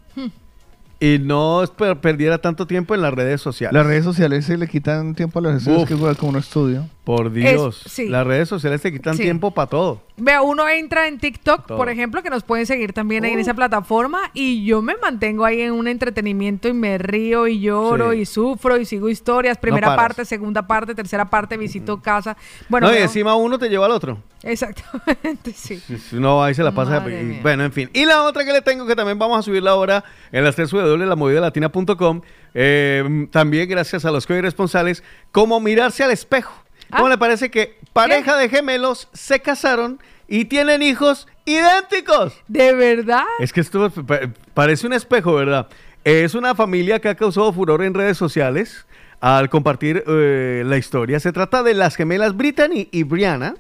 y 1.01 1.19
no 1.21 1.63
per- 1.77 2.01
perdiera 2.01 2.39
tanto 2.39 2.67
tiempo 2.67 2.95
en 2.95 3.03
las 3.03 3.15
redes 3.15 3.41
sociales. 3.41 3.73
Las 3.73 3.87
redes 3.87 4.05
sociales 4.05 4.45
se 4.45 4.57
le 4.57 4.67
quitan 4.67 5.15
tiempo 5.15 5.39
a 5.39 5.43
los 5.43 5.55
estudios 5.57 5.83
Uf. 5.83 5.89
que 5.89 5.95
igual 5.95 6.17
como 6.17 6.31
un 6.33 6.39
estudio. 6.39 6.87
Por 7.09 7.33
Dios, 7.33 7.87
Es- 7.87 7.93
sí. 7.93 8.07
las 8.07 8.27
redes 8.27 8.51
sociales 8.51 8.83
te 8.83 8.93
quitan 8.93 9.17
Sí. 9.17 9.23
tiempo 9.23 9.51
para 9.53 9.67
todo. 9.71 10.03
Vea, 10.19 10.43
uno 10.43 10.69
entra 10.69 11.09
en 11.09 11.19
TikTok, 11.19 11.67
Todo. 11.67 11.79
por 11.79 11.89
ejemplo, 11.89 12.23
que 12.23 12.29
nos 12.29 12.43
pueden 12.43 12.67
seguir 12.67 12.93
también 12.93 13.25
ahí 13.25 13.31
en 13.33 13.39
Uh. 13.39 13.41
esa 13.41 13.55
plataforma 13.55 14.31
y 14.35 14.67
yo 14.67 14.83
me 14.83 14.95
mantengo 15.01 15.47
ahí 15.47 15.63
en 15.63 15.73
un 15.73 15.89
entretenimiento 15.89 16.69
y 16.69 16.75
me 16.75 16.99
río 16.99 17.47
y 17.47 17.61
lloro 17.61 18.13
Sí. 18.13 18.19
y 18.19 18.27
sufro 18.27 18.77
y 18.77 18.85
sigo 18.85 19.09
historias, 19.09 19.57
primera 19.57 19.97
parte, 19.97 20.27
segunda 20.27 20.67
parte, 20.67 20.95
tercera 20.95 21.31
parte, 21.31 21.57
visito 21.57 22.03
casa. 22.03 22.37
Bueno, 22.69 22.89
no, 22.89 22.95
y 22.95 22.99
encima 22.99 23.35
uno 23.37 23.59
te 23.59 23.71
lleva 23.71 23.87
al 23.87 23.93
otro. 23.93 24.19
exactamente, 24.43 25.53
sí. 25.57 25.81
No, 26.13 26.45
ahí 26.45 26.53
se 26.55 26.63
la 26.63 26.73
pasa. 26.73 27.03
Y- 27.09 27.41
bueno, 27.41 27.65
en 27.65 27.73
fin. 27.73 27.89
Y 27.95 28.05
la 28.05 28.23
otra 28.25 28.45
que 28.45 28.53
le 28.53 28.61
tengo, 28.61 28.87
que 28.87 28.95
también 28.95 29.19
vamos 29.19 29.39
a 29.39 29.43
subirla 29.43 29.71
ahora 29.71 30.05
en 30.31 30.45
las 30.45 30.55
3 30.57 30.71
W, 30.71 31.07
la 31.07 31.17
movidalatina.com. 31.17 32.21
eh, 32.55 33.29
también 33.31 33.69
gracias 33.69 34.05
a 34.05 34.11
los 34.11 34.27
corresponsales, 34.27 35.03
cómo 35.33 35.59
mirarse 35.61 36.03
al 36.05 36.11
espejo. 36.11 36.53
¿Cómo 36.91 37.07
Ah. 37.07 37.11
le 37.11 37.19
parece 37.19 37.51
que 37.51 37.79
pareja 37.93 38.37
de 38.37 38.49
gemelos 38.49 39.09
se 39.13 39.41
casaron 39.41 40.01
y 40.27 40.47
tienen 40.47 40.83
hijos 40.83 41.27
idénticos? 41.45 42.35
¿De 42.49 42.73
verdad? 42.75 43.25
Es 43.41 43.53
que 43.53 43.61
esto 43.61 43.91
pa- 43.91 44.21
parece 44.55 44.87
un 44.87 44.93
espejo, 44.93 45.35
¿verdad? 45.35 45.69
Es 46.05 46.35
una 46.35 46.55
familia 46.55 47.01
que 47.01 47.09
ha 47.09 47.15
causado 47.15 47.53
furor 47.53 47.83
en 47.83 47.93
redes 47.95 48.17
sociales 48.17 48.87
al 49.21 49.51
compartir 49.51 50.05
eh, 50.07 50.63
la 50.65 50.77
historia. 50.79 51.21
Se 51.21 51.33
trata 51.33 51.63
de 51.63 51.75
las 51.75 51.97
gemelas 51.97 52.37
Brittany 52.37 52.89
y 52.93 53.03
Brianna. 53.03 53.57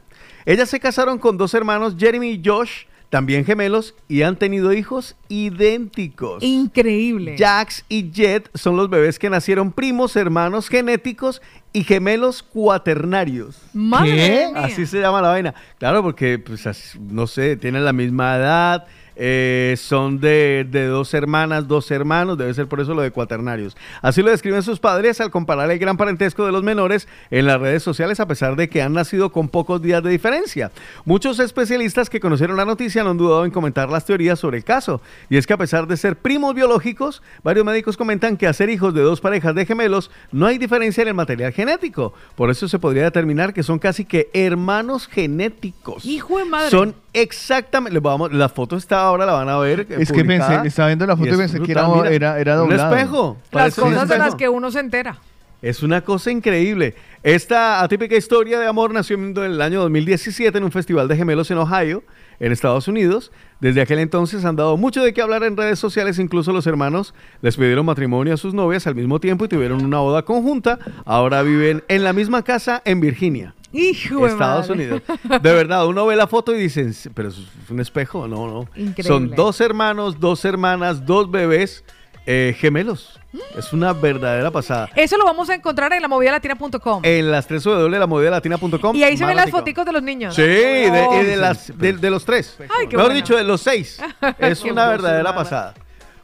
Ellas 0.47 0.71
se 0.71 0.81
casaron 0.81 1.19
con 1.19 1.37
dos 1.37 1.53
hermanos, 1.53 1.97
Jeremy 1.99 2.31
y 2.31 2.43
Josh, 2.43 2.85
también 3.11 3.45
gemelos, 3.45 3.95
y 4.07 4.23
han 4.23 4.37
tenido 4.37 4.73
hijos 4.73 5.17
idénticos. 5.29 6.43
Increíble. 6.43 7.37
Jax 7.39 7.85
y 7.89 8.11
Jet 8.11 8.51
son 8.55 8.77
los 8.77 8.91
bebés 8.91 9.19
que 9.19 9.31
nacieron 9.31 9.73
primos, 9.73 10.15
hermanos 10.17 10.69
genéticos 10.69 11.41
y 11.73 11.85
gemelos 11.85 12.43
cuaternarios. 12.43 13.57
¿Qué? 14.05 14.51
Así 14.55 14.87
se 14.87 15.01
llama 15.01 15.23
la 15.23 15.29
vaina. 15.29 15.55
Claro, 15.79 16.03
porque, 16.03 16.39
pues, 16.39 16.67
así- 16.67 16.99
no 16.99 17.27
sé, 17.27 17.57
tienen 17.57 17.85
la 17.85 17.93
misma 17.93 18.37
edad, 18.37 18.87
eh, 19.21 19.75
son 19.77 20.21
de, 20.21 20.65
de 20.71 20.87
dos 20.87 21.13
hermanas, 21.13 21.67
dos 21.67 21.91
hermanos, 21.91 22.39
debe 22.39 22.55
ser 22.55 22.69
por 22.69 22.81
eso 22.81 22.95
lo 22.95 23.03
de 23.03 23.11
cuaternarios. 23.11 23.77
Así 24.01 24.23
lo 24.23 24.31
describen 24.31 24.63
sus 24.63 24.79
padres 24.79 25.21
al 25.21 25.33
comparar 25.33 25.71
el 25.71 25.79
gran 25.79 25.97
parentesco 25.97 26.47
de 26.47 26.53
los 26.53 26.63
menores 26.63 27.09
en 27.31 27.47
las 27.47 27.61
redes 27.61 27.83
sociales, 27.83 28.21
a 28.21 28.29
pesar 28.29 28.55
de 28.55 28.69
que 28.69 28.81
han 28.81 28.93
nacido 28.93 29.33
con 29.33 29.49
pocos 29.49 29.83
días 29.83 30.03
de 30.05 30.11
diferencia. 30.11 30.71
Muchos 31.05 31.41
especialistas 31.41 32.09
que 32.09 32.21
conocieron 32.21 32.57
la 32.57 32.65
noticia 32.65 33.03
no 33.03 33.11
han 33.11 33.19
dudado 33.19 33.45
en 33.45 33.51
comentar 33.51 33.91
las 33.91 34.05
teorías 34.05 34.39
sobre 34.39 34.59
el 34.59 34.65
caso. 34.65 35.01
Y 35.29 35.37
es 35.37 35.47
que 35.47 35.53
a 35.53 35.59
pesar 35.59 35.89
de 35.89 35.97
ser 35.97 36.17
primos 36.17 36.55
biológicos, 36.55 37.23
varios 37.43 37.65
médicos 37.65 37.97
comentan 37.97 38.37
que 38.37 38.47
hacer 38.47 38.71
hijos 38.71 38.95
de 38.95 39.03
dos 39.03 39.21
parejas 39.21 39.55
de 39.55 39.67
gemelos 39.67 40.13
no 40.31 40.47
hay 40.47 40.59
diferencia 40.59 41.03
en 41.03 41.09
el 41.09 41.15
material 41.15 41.53
genético. 41.53 42.15
Por 42.37 42.51
eso 42.51 42.69
se 42.69 42.79
podría 42.79 43.03
determinar 43.03 43.53
que 43.53 43.63
son 43.63 43.79
casi 43.79 44.05
que 44.05 44.31
hermanos 44.33 45.09
genéticos. 45.09 46.05
Hijo 46.05 46.39
de 46.39 46.45
madre. 46.45 46.71
Son 46.71 46.95
exactamente, 47.21 47.93
les 47.95 48.03
vamos- 48.03 48.33
la 48.33 48.49
foto 48.49 48.77
está 48.77 49.01
ahora, 49.03 49.27
la 49.27 49.33
van 49.33 49.49
a 49.49 49.59
ver. 49.59 49.81
eh, 49.81 49.97
Es 50.01 50.13
que 50.13 50.25
pensé- 50.25 50.67
estaba 50.67 50.89
viendo 50.89 51.07
la 51.07 51.17
foto 51.17 51.29
y 51.35 51.37
pensé 51.37 51.61
que 51.61 51.73
era- 51.73 51.83
brutal, 51.89 52.03
mira, 52.13 52.15
era- 52.15 52.41
era 52.41 52.63
Un 52.63 52.69
doblado. 52.69 52.95
espejo. 52.97 53.37
Las 53.53 53.75
cosas 53.75 54.09
de 54.09 54.19
las 54.19 54.35
que 54.35 54.49
uno 54.49 54.71
se 54.71 54.81
entera. 54.81 55.19
Es 55.61 55.83
una 55.83 56.03
cosa 56.03 56.31
increíble. 56.31 56.95
Esta 57.25 57.83
atípica 57.83 58.15
historia 58.15 58.61
de 58.61 58.67
amor 58.69 58.93
nació 58.93 59.17
en 59.17 59.37
el 59.37 59.61
año 59.61 59.81
2017 59.81 60.57
en 60.59 60.63
un 60.63 60.71
festival 60.71 61.09
de 61.09 61.17
gemelos 61.17 61.51
en 61.51 61.59
Ohio, 61.59 62.05
en 62.39 62.53
Estados 62.53 62.87
Unidos. 62.87 63.33
Desde 63.61 63.81
aquel 63.81 63.99
entonces 63.99 64.45
han 64.45 64.55
dado 64.55 64.77
mucho 64.77 65.03
de 65.03 65.13
qué 65.13 65.21
hablar 65.21 65.43
en 65.43 65.57
redes 65.57 65.81
sociales, 65.81 66.21
incluso 66.21 66.53
los 66.53 66.65
hermanos 66.69 67.13
les 67.43 67.57
pidieron 67.57 67.85
matrimonio 67.87 68.35
a 68.35 68.37
sus 68.37 68.55
novias 68.55 68.87
al 68.87 68.95
mismo 68.95 69.19
tiempo 69.19 69.47
y 69.47 69.49
tuvieron 69.49 69.85
una 69.85 69.99
boda 69.99 70.23
conjunta. 70.23 70.79
Ahora 71.05 71.43
viven 71.43 71.83
en 71.89 72.05
la 72.05 72.13
misma 72.13 72.43
casa 72.45 72.81
en 72.85 73.01
Virginia. 73.01 73.53
Hijo 73.73 74.25
de 74.25 74.31
Estados 74.33 74.69
madre. 74.69 74.83
Unidos. 74.93 75.03
De 75.43 75.53
verdad, 75.53 75.87
uno 75.87 76.07
ve 76.07 76.17
la 76.17 76.27
foto 76.27 76.55
y 76.55 76.59
dicen, 76.59 76.95
pero 77.15 77.29
es 77.29 77.37
un 77.71 77.81
espejo, 77.81 78.27
no, 78.29 78.47
no. 78.47 78.61
Increíble. 78.77 79.03
Son 79.05 79.31
dos 79.31 79.61
hermanos, 79.61 80.19
dos 80.19 80.45
hermanas, 80.45 81.05
dos 81.05 81.31
bebés 81.31 81.85
eh, 82.27 82.55
gemelos. 82.59 83.19
Es 83.57 83.73
una 83.73 83.93
verdadera 83.93 84.51
pasada. 84.51 84.89
Eso 84.97 85.17
lo 85.19 85.25
vamos 85.25 85.49
a 85.51 85.55
encontrar 85.55 85.93
en 85.93 86.01
la 86.03 86.09
movidalatina.com. 86.09 87.01
En 87.05 87.31
las 87.31 87.47
3 87.47 87.63
W 87.65 87.91
de 87.91 87.99
la 87.99 88.07
movidalatina.com. 88.07 88.97
Y 88.97 89.03
ahí 89.03 89.17
se 89.17 89.25
ven 89.27 89.37
las 89.37 89.51
foticos 89.51 89.85
de 89.87 89.93
los 89.93 90.03
niños. 90.03 90.35
Sí, 90.35 90.43
de, 90.43 91.07
Oh. 91.09 91.21
y 91.21 91.25
de 91.27 91.37
las, 91.37 91.77
de, 91.79 91.93
de 91.93 92.11
los 92.11 92.25
tres. 92.25 92.57
Ay, 92.61 92.87
Mejor 92.87 93.01
bueno. 93.01 93.15
dicho, 93.15 93.37
de 93.37 93.45
los 93.45 93.61
seis. 93.61 94.01
Es 94.39 94.63
una 94.65 94.89
verdadera 94.89 95.35
pasada. 95.35 95.75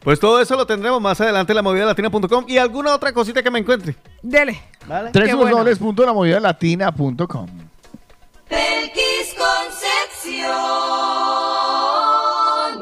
Pues 0.05 0.21
todo 0.21 0.39
eso 0.41 0.55
lo 0.55 0.67
tendremos 0.67 1.01
más 1.01 1.19
adelante 1.23 1.53
en 1.53 1.57
la 1.57 1.63
movidalatina.com 1.63 2.45
y 2.47 2.59
alguna 2.59 2.95
otra 2.95 3.15
cosita 3.15 3.43
que 3.43 3.51
me 3.51 3.59
encuentre. 3.61 3.97
Dele. 4.23 4.61
¿Vale? 4.87 5.11
Bueno. 5.13 5.65
www.lamovidalatina.com 5.65 7.47
Belkis 8.51 9.35
Concepción. 9.35 10.51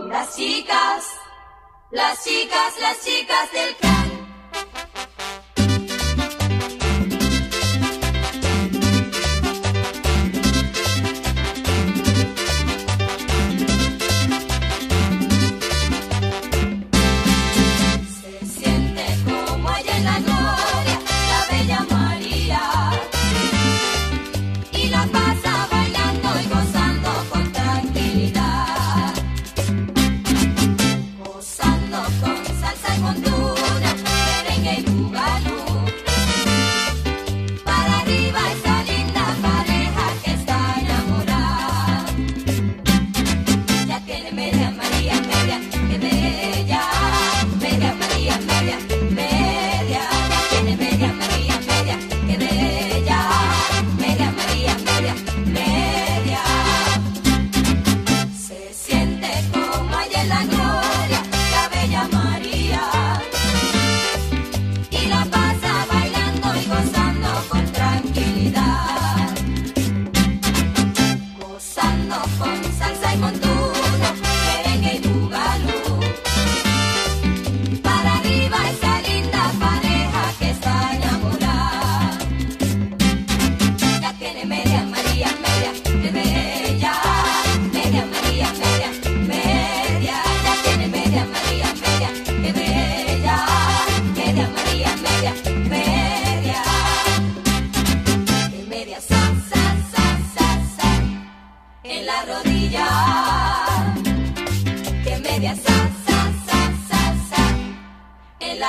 Las 0.09 0.37
chicas, 0.37 1.05
las 1.93 2.25
chicas, 2.25 2.75
las 2.81 3.01
chicas 3.05 3.53
del 3.53 3.77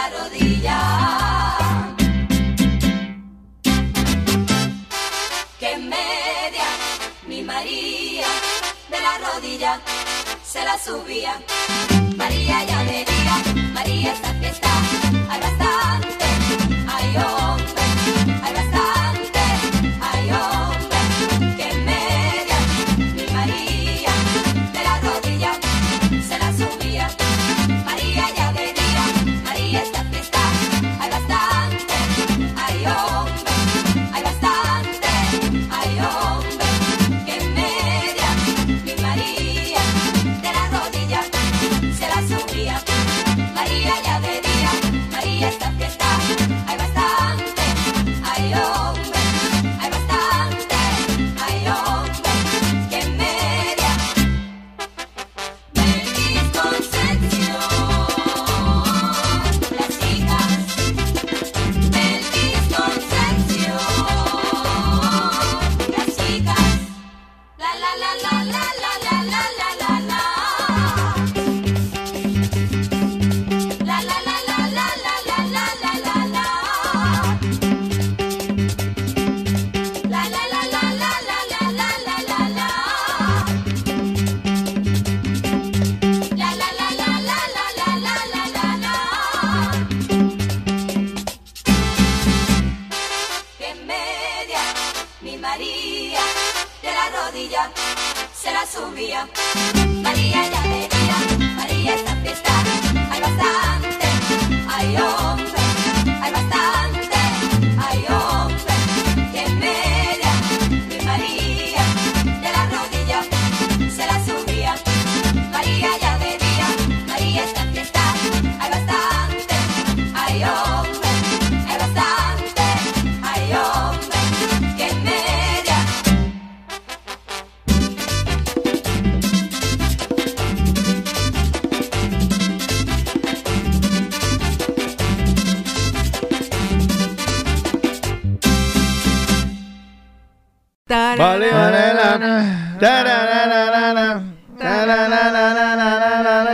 rodilla. 0.10 0.80
Que 5.60 5.78
media 5.78 6.68
mi 7.28 7.42
María 7.44 8.28
de 8.90 9.00
la 9.00 9.18
rodilla 9.18 9.82
se 10.44 10.64
la 10.64 10.78
subía. 10.78 11.42
María 12.18 12.64
ya 12.66 12.84
me 12.84 13.06
María 13.74 14.14
esta 14.14 14.34
fiesta, 14.36 14.70
arrastra. 15.30 15.63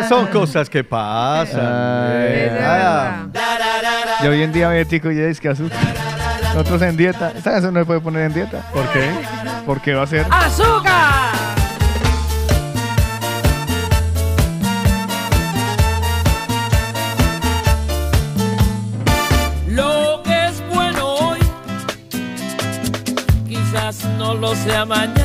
Son 0.07 0.27
cosas 0.27 0.69
que 0.69 0.83
pasan. 0.83 1.61
Yo 4.23 4.29
hoy 4.31 4.43
en 4.43 4.51
día 4.51 4.69
diabético 4.69 5.11
y 5.11 5.19
es 5.19 5.39
que 5.39 5.49
azúcar. 5.49 5.79
Nosotros 6.53 6.81
en 6.81 6.97
dieta. 6.97 7.31
Esta 7.35 7.51
canción 7.51 7.73
no 7.73 7.79
se 7.79 7.85
puede 7.85 7.99
poner 8.01 8.23
en 8.23 8.33
dieta. 8.33 8.61
¿Por 8.73 8.87
qué? 8.89 9.11
Porque 9.65 9.93
va 9.93 10.03
a 10.03 10.07
ser. 10.07 10.25
¡Azúcar! 10.29 11.29
Lo 19.67 20.21
que 20.23 20.47
es 20.47 20.61
bueno 20.69 21.05
hoy, 21.05 21.39
quizás 23.47 24.03
no 24.17 24.33
lo 24.33 24.55
sea 24.55 24.85
mañana. 24.85 25.18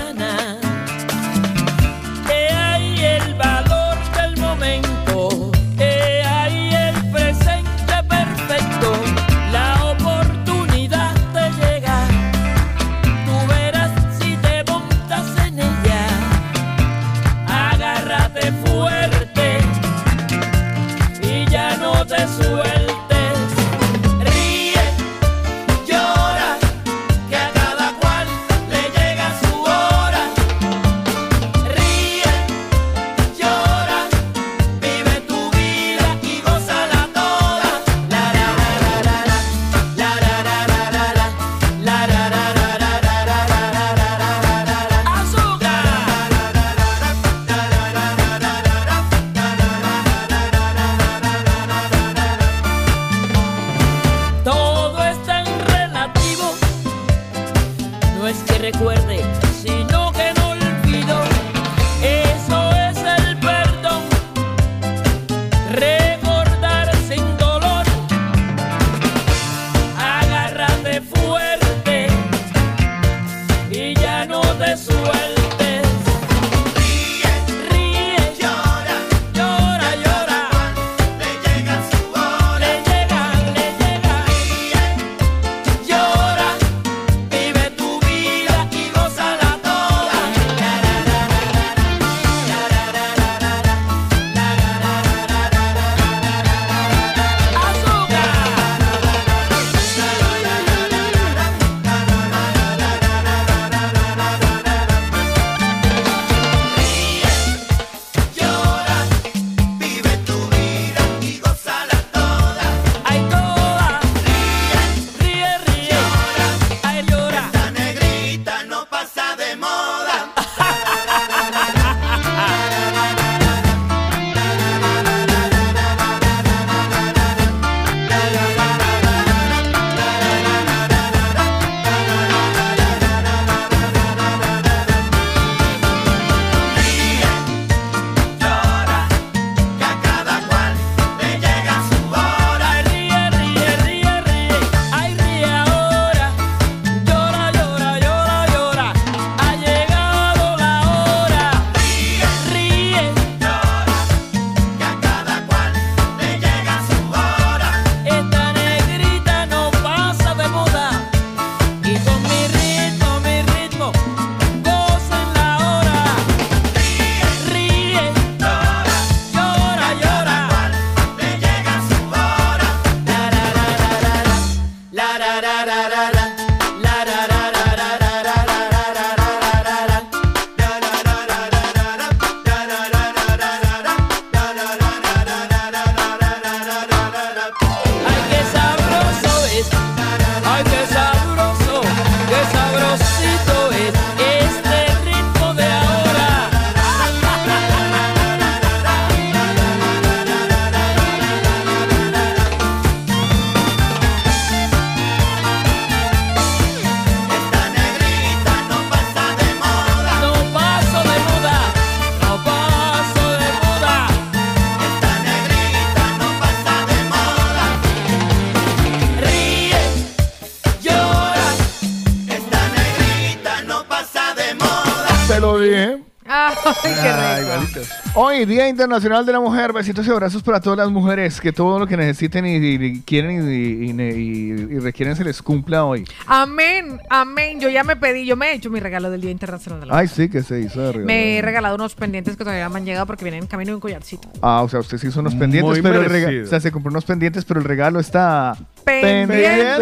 Hoy, 228.44 228.50
Día 228.50 228.68
Internacional 228.68 229.24
de 229.24 229.32
la 229.32 229.40
Mujer. 229.40 229.72
Besitos 229.72 230.06
y 230.06 230.10
abrazos 230.10 230.42
para 230.42 230.60
todas 230.60 230.78
las 230.78 230.90
mujeres. 230.90 231.40
Que 231.40 231.50
todo 231.50 231.78
lo 231.78 231.86
que 231.86 231.96
necesiten 231.96 232.44
y, 232.44 232.56
y- 232.56 232.74
y 232.84 233.00
quieren 233.00 233.50
y, 233.50 233.86
y- 233.86 233.90
y- 233.90 234.74
y 234.74 234.78
requieren 234.80 235.16
se 235.16 235.24
les 235.24 235.40
cumpla 235.40 235.86
hoy. 235.86 236.04
Amén, 236.26 237.00
amén. 237.08 237.58
Yo 237.58 237.70
ya 237.70 237.84
me 237.84 237.96
pedí, 237.96 238.26
yo 238.26 238.36
me 238.36 238.50
he 238.50 238.54
hecho 238.56 238.68
mi 238.68 238.80
regalo 238.80 239.10
del 239.10 239.22
Día 239.22 239.30
Internacional 239.30 239.80
de 239.80 239.86
la 239.86 239.96
Ay, 239.96 240.08
sí, 240.08 240.28
que 240.28 240.42
se 240.42 240.60
hizo 240.60 240.78
de 240.78 240.88
regalo. 240.92 241.06
Me 241.06 241.38
he 241.38 241.42
regalado 241.42 241.74
unos 241.76 241.94
pendientes 241.94 242.36
que 242.36 242.44
todavía 242.44 242.64
no 242.64 242.70
me 242.70 242.80
han 242.80 242.84
llegado 242.84 243.06
porque 243.06 243.24
vienen 243.24 243.44
en 243.44 243.46
camino 243.48 243.70
y 243.70 243.74
un 243.76 243.80
collarcito. 243.80 244.28
Ah, 244.42 244.60
o 244.62 244.68
sea, 244.68 244.80
usted 244.80 244.98
se 244.98 245.08
hizo 245.08 245.20
unos 245.20 245.34
pendientes, 245.34 245.72
Muy 245.72 245.80
pero 245.80 246.02
el 246.02 246.10
regalo. 246.10 246.44
O 246.44 246.46
sea, 246.46 246.60
se 246.60 246.70
compró 246.70 246.90
unos 246.90 247.06
pendientes, 247.06 247.46
pero 247.46 247.60
el 247.60 247.64
regalo 247.66 247.98
está. 247.98 248.58
Pendiente. 248.84 249.72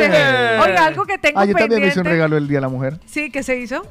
Oiga, 0.60 0.86
algo 0.86 1.04
que 1.04 1.18
tengo 1.18 1.40
Ah, 1.40 1.46
yo 1.46 1.52
también 1.54 1.80
me 1.80 1.88
hice 1.88 1.98
un 1.98 2.04
pendiente. 2.04 2.10
regalo 2.10 2.36
el 2.36 2.46
Día 2.46 2.58
de 2.58 2.62
la 2.62 2.68
Mujer. 2.68 3.00
Sí, 3.06 3.28
¿qué 3.32 3.42
se 3.42 3.58
hizo? 3.58 3.84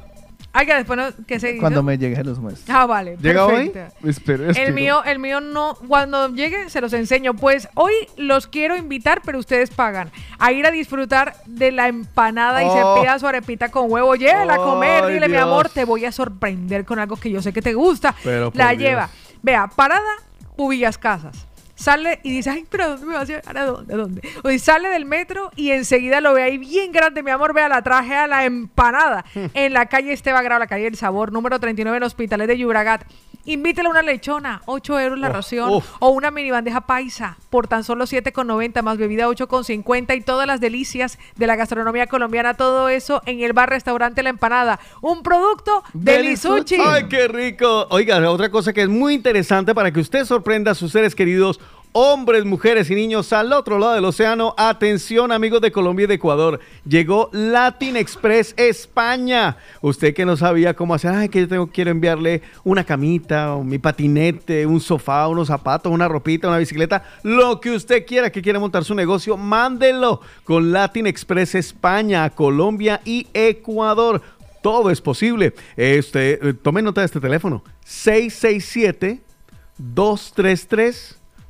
Oiga, 0.54 0.76
después 0.76 0.98
no, 0.98 1.04
¿qué 1.34 1.40
se 1.40 1.50
hizo? 1.52 1.60
Cuando 1.60 1.82
me 1.82 1.96
llegue 1.98 2.22
los 2.24 2.38
meses. 2.40 2.64
Ah, 2.68 2.86
vale. 2.86 3.16
¿Llega 3.20 3.46
perfecto. 3.46 3.78
hoy? 4.02 4.10
Espero, 4.10 4.50
espero. 4.50 4.68
El 4.68 4.74
mío, 4.74 5.02
el 5.04 5.18
mío 5.18 5.40
no, 5.40 5.76
cuando 5.88 6.28
llegue 6.34 6.68
se 6.70 6.80
los 6.80 6.92
enseño. 6.92 7.34
Pues 7.34 7.68
hoy 7.74 7.92
los 8.16 8.46
quiero 8.46 8.76
invitar, 8.76 9.22
pero 9.24 9.38
ustedes 9.38 9.70
pagan. 9.70 10.10
A 10.38 10.52
ir 10.52 10.66
a 10.66 10.70
disfrutar 10.70 11.36
de 11.46 11.72
la 11.72 11.88
empanada 11.88 12.62
y 12.62 12.66
Oh. 12.68 12.96
se 12.96 13.02
pida 13.02 13.18
su 13.18 13.26
arepita 13.26 13.70
con 13.70 13.90
huevo. 13.90 14.14
Llévela 14.14 14.54
a 14.54 14.58
comer, 14.58 15.06
dile, 15.06 15.28
mi 15.28 15.36
amor, 15.36 15.68
te 15.68 15.84
voy 15.84 16.04
a 16.04 16.12
sorprender 16.12 16.84
con 16.84 16.98
algo 16.98 17.16
que 17.16 17.30
yo 17.30 17.40
sé 17.42 17.52
que 17.52 17.62
te 17.62 17.74
gusta. 17.74 18.14
Pero, 18.22 18.50
la 18.54 18.70
Dios. 18.70 18.82
lleva. 18.82 19.08
Vea, 19.42 19.66
parada, 19.68 20.02
Pubillas 20.56 20.98
Casas. 20.98 21.46
Sale 21.82 22.20
y 22.22 22.30
dice, 22.30 22.48
ay, 22.50 22.64
pero 22.70 22.84
¿a 22.84 22.88
dónde 22.90 23.06
me 23.06 23.14
vas 23.14 23.22
a 23.22 23.26
llevar? 23.26 23.58
¿A 23.58 23.64
dónde? 23.64 23.92
¿A 23.92 23.96
dónde? 23.96 24.22
O 24.44 24.50
y 24.52 24.60
sale 24.60 24.88
del 24.88 25.04
metro 25.04 25.50
y 25.56 25.72
enseguida 25.72 26.20
lo 26.20 26.32
ve 26.32 26.44
ahí 26.44 26.56
bien 26.56 26.92
grande, 26.92 27.24
mi 27.24 27.32
amor, 27.32 27.54
vea, 27.54 27.68
la 27.68 27.82
traje 27.82 28.14
a 28.14 28.28
la 28.28 28.44
empanada 28.44 29.24
en 29.34 29.72
la 29.72 29.86
calle 29.86 30.12
Esteban 30.12 30.44
Grau, 30.44 30.60
la 30.60 30.68
calle 30.68 30.84
del 30.84 30.94
Sabor, 30.94 31.32
número 31.32 31.58
39 31.58 31.96
en 31.96 32.02
Hospitalet 32.04 32.46
de 32.46 32.56
Llobregat. 32.56 33.02
Invítele 33.44 33.88
una 33.88 34.02
lechona, 34.02 34.62
8 34.66 35.00
euros 35.00 35.18
la 35.18 35.28
ración, 35.28 35.82
o 35.98 36.08
una 36.10 36.30
mini 36.30 36.50
bandeja 36.50 36.82
paisa 36.82 37.36
por 37.50 37.66
tan 37.66 37.82
solo 37.82 38.04
7,90 38.04 38.82
más 38.82 38.98
bebida 38.98 39.26
8,50 39.26 40.16
y 40.16 40.20
todas 40.20 40.46
las 40.46 40.60
delicias 40.60 41.18
de 41.36 41.46
la 41.46 41.56
gastronomía 41.56 42.06
colombiana, 42.06 42.54
todo 42.54 42.88
eso 42.88 43.20
en 43.26 43.40
el 43.40 43.52
bar 43.52 43.68
restaurante 43.68 44.22
La 44.22 44.30
Empanada, 44.30 44.78
un 45.00 45.22
producto 45.22 45.82
de 45.92 46.22
Lisuchi. 46.22 46.76
¡Ay, 46.84 47.08
qué 47.08 47.26
rico! 47.26 47.86
Oiga, 47.90 48.30
otra 48.30 48.50
cosa 48.50 48.72
que 48.72 48.82
es 48.82 48.88
muy 48.88 49.14
interesante 49.14 49.74
para 49.74 49.90
que 49.90 50.00
usted 50.00 50.24
sorprenda 50.24 50.70
a 50.70 50.74
sus 50.74 50.92
seres 50.92 51.14
queridos, 51.14 51.60
hombres, 51.92 52.44
mujeres 52.44 52.90
y 52.90 52.94
niños 52.94 53.32
al 53.32 53.52
otro 53.52 53.78
lado 53.78 53.94
del 53.94 54.04
océano. 54.04 54.54
Atención, 54.56 55.30
amigos 55.30 55.60
de 55.60 55.70
Colombia 55.70 56.04
y 56.04 56.06
de 56.06 56.14
Ecuador. 56.14 56.60
Llegó 56.86 57.28
Latin 57.32 57.96
Express 57.96 58.54
España. 58.56 59.56
Usted 59.80 60.14
que 60.14 60.24
no 60.24 60.36
sabía 60.36 60.74
cómo 60.74 60.94
hacer, 60.94 61.12
ay, 61.12 61.28
que 61.28 61.40
yo 61.40 61.48
tengo, 61.48 61.66
quiero 61.66 61.90
enviarle 61.90 62.42
una 62.64 62.84
camita, 62.84 63.54
o 63.54 63.62
mi 63.62 63.78
patinete, 63.78 64.66
un 64.66 64.80
sofá, 64.80 65.28
unos 65.28 65.48
zapatos, 65.48 65.92
una 65.92 66.08
ropita, 66.08 66.48
una 66.48 66.58
bicicleta, 66.58 67.04
lo 67.22 67.60
que 67.60 67.70
usted 67.70 68.06
quiera 68.06 68.30
que 68.30 68.42
quiera 68.42 68.58
montar 68.58 68.84
su 68.84 68.94
negocio, 68.94 69.36
mándelo 69.36 70.20
con 70.44 70.72
Latin 70.72 71.06
Express 71.06 71.54
España, 71.54 72.28
Colombia 72.30 73.00
y 73.04 73.26
Ecuador. 73.34 74.22
Todo 74.62 74.90
es 74.90 75.00
posible. 75.00 75.54
Usted, 75.76 76.38
eh, 76.42 76.54
tome 76.54 76.82
nota 76.82 77.00
de 77.00 77.06
este 77.06 77.20
teléfono. 77.20 77.62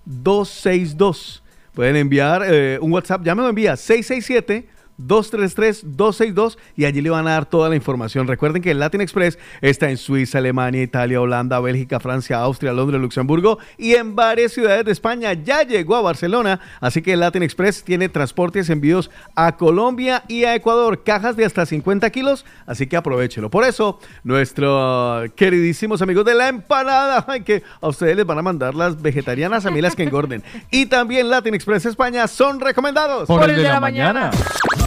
667-233-262. 0.06 1.42
Pueden 1.74 1.96
enviar 1.96 2.42
eh, 2.46 2.78
un 2.80 2.92
WhatsApp. 2.92 3.24
Ya 3.24 3.34
me 3.34 3.42
lo 3.42 3.48
envía. 3.48 3.76
667 3.76 4.68
233-262 4.98 6.58
y 6.76 6.84
allí 6.84 7.00
le 7.00 7.10
van 7.10 7.26
a 7.26 7.32
dar 7.32 7.46
toda 7.46 7.68
la 7.68 7.76
información. 7.76 8.26
Recuerden 8.26 8.62
que 8.62 8.70
el 8.70 8.78
Latin 8.78 9.00
Express 9.00 9.38
está 9.60 9.90
en 9.90 9.96
Suiza, 9.96 10.38
Alemania, 10.38 10.82
Italia, 10.82 11.20
Holanda, 11.20 11.60
Bélgica, 11.60 12.00
Francia, 12.00 12.38
Austria, 12.38 12.72
Londres, 12.72 13.00
Luxemburgo 13.00 13.58
y 13.78 13.94
en 13.94 14.14
varias 14.14 14.52
ciudades 14.52 14.84
de 14.84 14.92
España. 14.92 15.32
Ya 15.32 15.62
llegó 15.62 15.96
a 15.96 16.02
Barcelona, 16.02 16.60
así 16.80 17.02
que 17.02 17.14
el 17.14 17.20
Latin 17.20 17.42
Express 17.42 17.84
tiene 17.84 18.08
transportes, 18.08 18.70
envíos 18.70 19.10
a 19.34 19.56
Colombia 19.56 20.24
y 20.28 20.44
a 20.44 20.54
Ecuador, 20.54 21.02
cajas 21.02 21.36
de 21.36 21.44
hasta 21.44 21.66
50 21.66 22.10
kilos, 22.10 22.44
así 22.66 22.86
que 22.86 22.96
aprovechelo. 22.96 23.50
Por 23.50 23.64
eso, 23.64 23.98
nuestros 24.24 25.30
queridísimos 25.32 26.02
amigos 26.02 26.24
de 26.24 26.34
la 26.34 26.48
empanada, 26.48 27.26
que 27.44 27.62
a 27.80 27.88
ustedes 27.88 28.16
les 28.16 28.26
van 28.26 28.38
a 28.38 28.42
mandar 28.42 28.74
las 28.74 29.00
vegetarianas, 29.00 29.66
a 29.66 29.70
mí 29.70 29.80
las 29.80 29.96
que 29.96 30.02
engorden. 30.02 30.42
Y 30.70 30.86
también 30.86 31.30
Latin 31.30 31.54
Express 31.54 31.86
España 31.86 32.26
son 32.28 32.60
recomendados. 32.60 33.26
Por 33.26 33.48
el 33.48 33.56
de 33.56 33.62
la 33.62 33.80
mañana. 33.80 34.30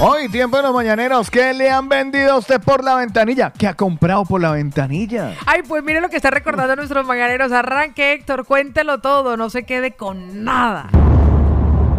Hoy, 0.00 0.28
tiempo 0.28 0.56
de 0.56 0.62
los 0.62 0.72
mañaneros. 0.72 1.28
¿Qué 1.28 1.52
le 1.52 1.68
han 1.72 1.88
vendido 1.88 2.34
a 2.34 2.38
usted 2.38 2.60
por 2.60 2.84
la 2.84 2.94
ventanilla? 2.94 3.52
¿Qué 3.58 3.66
ha 3.66 3.74
comprado 3.74 4.24
por 4.24 4.40
la 4.40 4.52
ventanilla? 4.52 5.32
Ay, 5.44 5.62
pues 5.66 5.82
mire 5.82 6.00
lo 6.00 6.08
que 6.08 6.14
está 6.14 6.30
recordando 6.30 6.76
nuestros 6.76 7.04
mañaneros. 7.04 7.50
Arranque, 7.50 8.12
Héctor, 8.12 8.46
cuéntelo 8.46 8.98
todo, 8.98 9.36
no 9.36 9.50
se 9.50 9.64
quede 9.64 9.96
con 9.96 10.44
nada. 10.44 10.86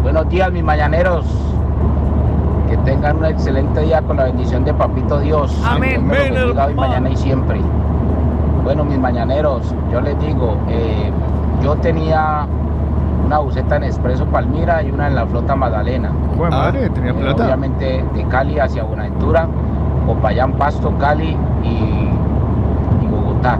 Buenos 0.02 0.26
días, 0.30 0.50
mis 0.50 0.64
mañaneros. 0.64 1.26
Que 2.70 2.78
tengan 2.78 3.18
un 3.18 3.26
excelente 3.26 3.82
día 3.82 4.00
con 4.00 4.16
la 4.16 4.24
bendición 4.24 4.64
de 4.64 4.72
Papito 4.72 5.20
Dios. 5.20 5.54
Amén. 5.62 6.00
Amén, 6.10 6.34
hoy, 6.38 6.74
mañana 6.74 7.10
y 7.10 7.16
siempre. 7.18 7.60
Bueno, 8.64 8.82
mis 8.82 8.98
mañaneros, 8.98 9.74
yo 9.92 10.00
les 10.00 10.18
digo, 10.20 10.58
eh, 10.70 11.12
yo 11.62 11.76
tenía 11.76 12.46
una 13.30 13.38
buceta 13.38 13.76
en 13.76 13.84
Expreso 13.84 14.24
Palmira 14.26 14.82
y 14.82 14.90
una 14.90 15.06
en 15.06 15.14
la 15.14 15.24
flota 15.24 15.54
Magdalena. 15.54 16.10
Madre, 16.36 16.90
tenía 16.90 17.12
Eh, 17.12 17.14
plata. 17.14 17.44
Obviamente 17.44 18.04
de 18.12 18.24
Cali 18.24 18.58
hacia 18.58 18.82
Buenaventura, 18.82 19.46
Popayán, 20.04 20.54
Pasto, 20.54 20.92
Cali 20.98 21.36
y, 21.62 21.68
y 21.68 23.06
Bogotá. 23.08 23.56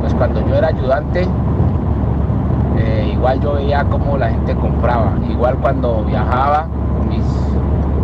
Pues 0.00 0.14
cuando 0.14 0.46
yo 0.46 0.54
era 0.54 0.68
ayudante, 0.68 1.26
eh, 2.78 3.10
igual 3.12 3.40
yo 3.40 3.54
veía 3.54 3.82
cómo 3.82 4.16
la 4.16 4.28
gente 4.28 4.54
compraba. 4.54 5.14
Igual 5.28 5.56
cuando 5.56 6.04
viajaba 6.04 6.66
con 6.96 7.08
mis 7.08 7.24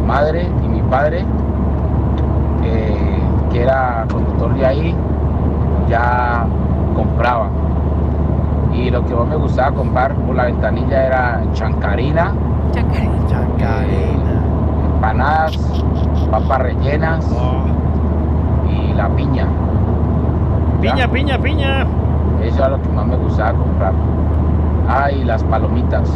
madre 0.09 0.48
y 0.64 0.68
mi 0.68 0.82
padre, 0.82 1.24
eh, 2.64 3.20
que 3.52 3.62
era 3.62 4.06
conductor 4.10 4.52
de 4.56 4.66
ahí, 4.66 4.97
ya 5.89 6.44
compraba. 6.97 7.47
Y 8.78 8.90
lo 8.90 9.05
que 9.05 9.14
más 9.14 9.26
me 9.26 9.36
gustaba 9.36 9.74
comprar 9.74 10.14
por 10.14 10.36
la 10.36 10.44
ventanilla 10.44 11.06
era 11.06 11.42
chancarina, 11.52 12.32
eh, 12.76 14.16
empanadas, 14.94 15.59
papas 16.30 16.59
rellenas 16.60 17.26
y 18.70 18.94
la 18.94 19.09
piña. 19.16 19.48
¿Ya? 20.80 20.92
Piña, 20.92 21.10
piña, 21.10 21.38
piña. 21.38 21.86
Eso 22.42 22.59
era 22.59 22.68
lo 22.68 22.82
que 22.82 22.88
más 22.90 23.06
me 23.06 23.16
gustaba 23.16 23.52
comprar. 23.52 23.92
Ah, 24.88 25.10
y 25.10 25.24
las 25.24 25.42
palomitas. 25.42 26.09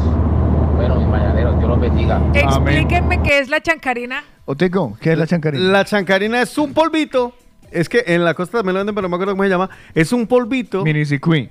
Bueno, 0.76 0.94
mis 0.97 1.09
mañaneros, 1.09 1.59
Dios 1.59 1.68
los 1.68 1.80
bendiga. 1.80 2.20
Explíquenme 2.32 3.22
qué 3.22 3.40
es 3.40 3.48
la 3.48 3.60
chancarina. 3.60 4.22
Oteco, 4.44 4.97
¿qué 5.01 5.12
es 5.12 5.18
la 5.18 5.26
chancarina? 5.26 5.64
La 5.64 5.84
chancarina 5.84 6.40
es 6.40 6.56
un 6.56 6.72
polvito. 6.72 7.34
Es 7.72 7.89
que 7.89 8.05
en 8.06 8.24
la 8.24 8.34
costa 8.34 8.59
también 8.59 8.74
lo 8.74 8.80
venden, 8.80 8.94
pero 8.94 9.09
no 9.09 9.09
me 9.09 9.16
acuerdo 9.16 9.32
cómo 9.32 9.43
se 9.43 9.48
llama. 9.48 9.68
Es 9.94 10.12
un 10.12 10.26
polvito. 10.26 10.84
Mini 10.84 11.05
Queen. 11.18 11.51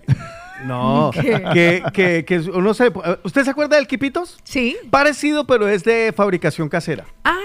No, 0.66 1.12
¿Qué? 1.14 1.44
que, 1.54 1.84
que, 1.94 2.26
que 2.26 2.40
uno 2.52 2.74
se... 2.74 2.92
¿Usted 3.24 3.44
se 3.44 3.50
acuerda 3.50 3.76
del 3.78 3.88
Quipitos? 3.88 4.38
Sí. 4.44 4.78
Parecido, 4.90 5.46
pero 5.48 5.68
es 5.68 5.84
de 5.84 6.14
fabricación 6.16 6.70
casera. 6.70 7.06
Ah, 7.24 7.38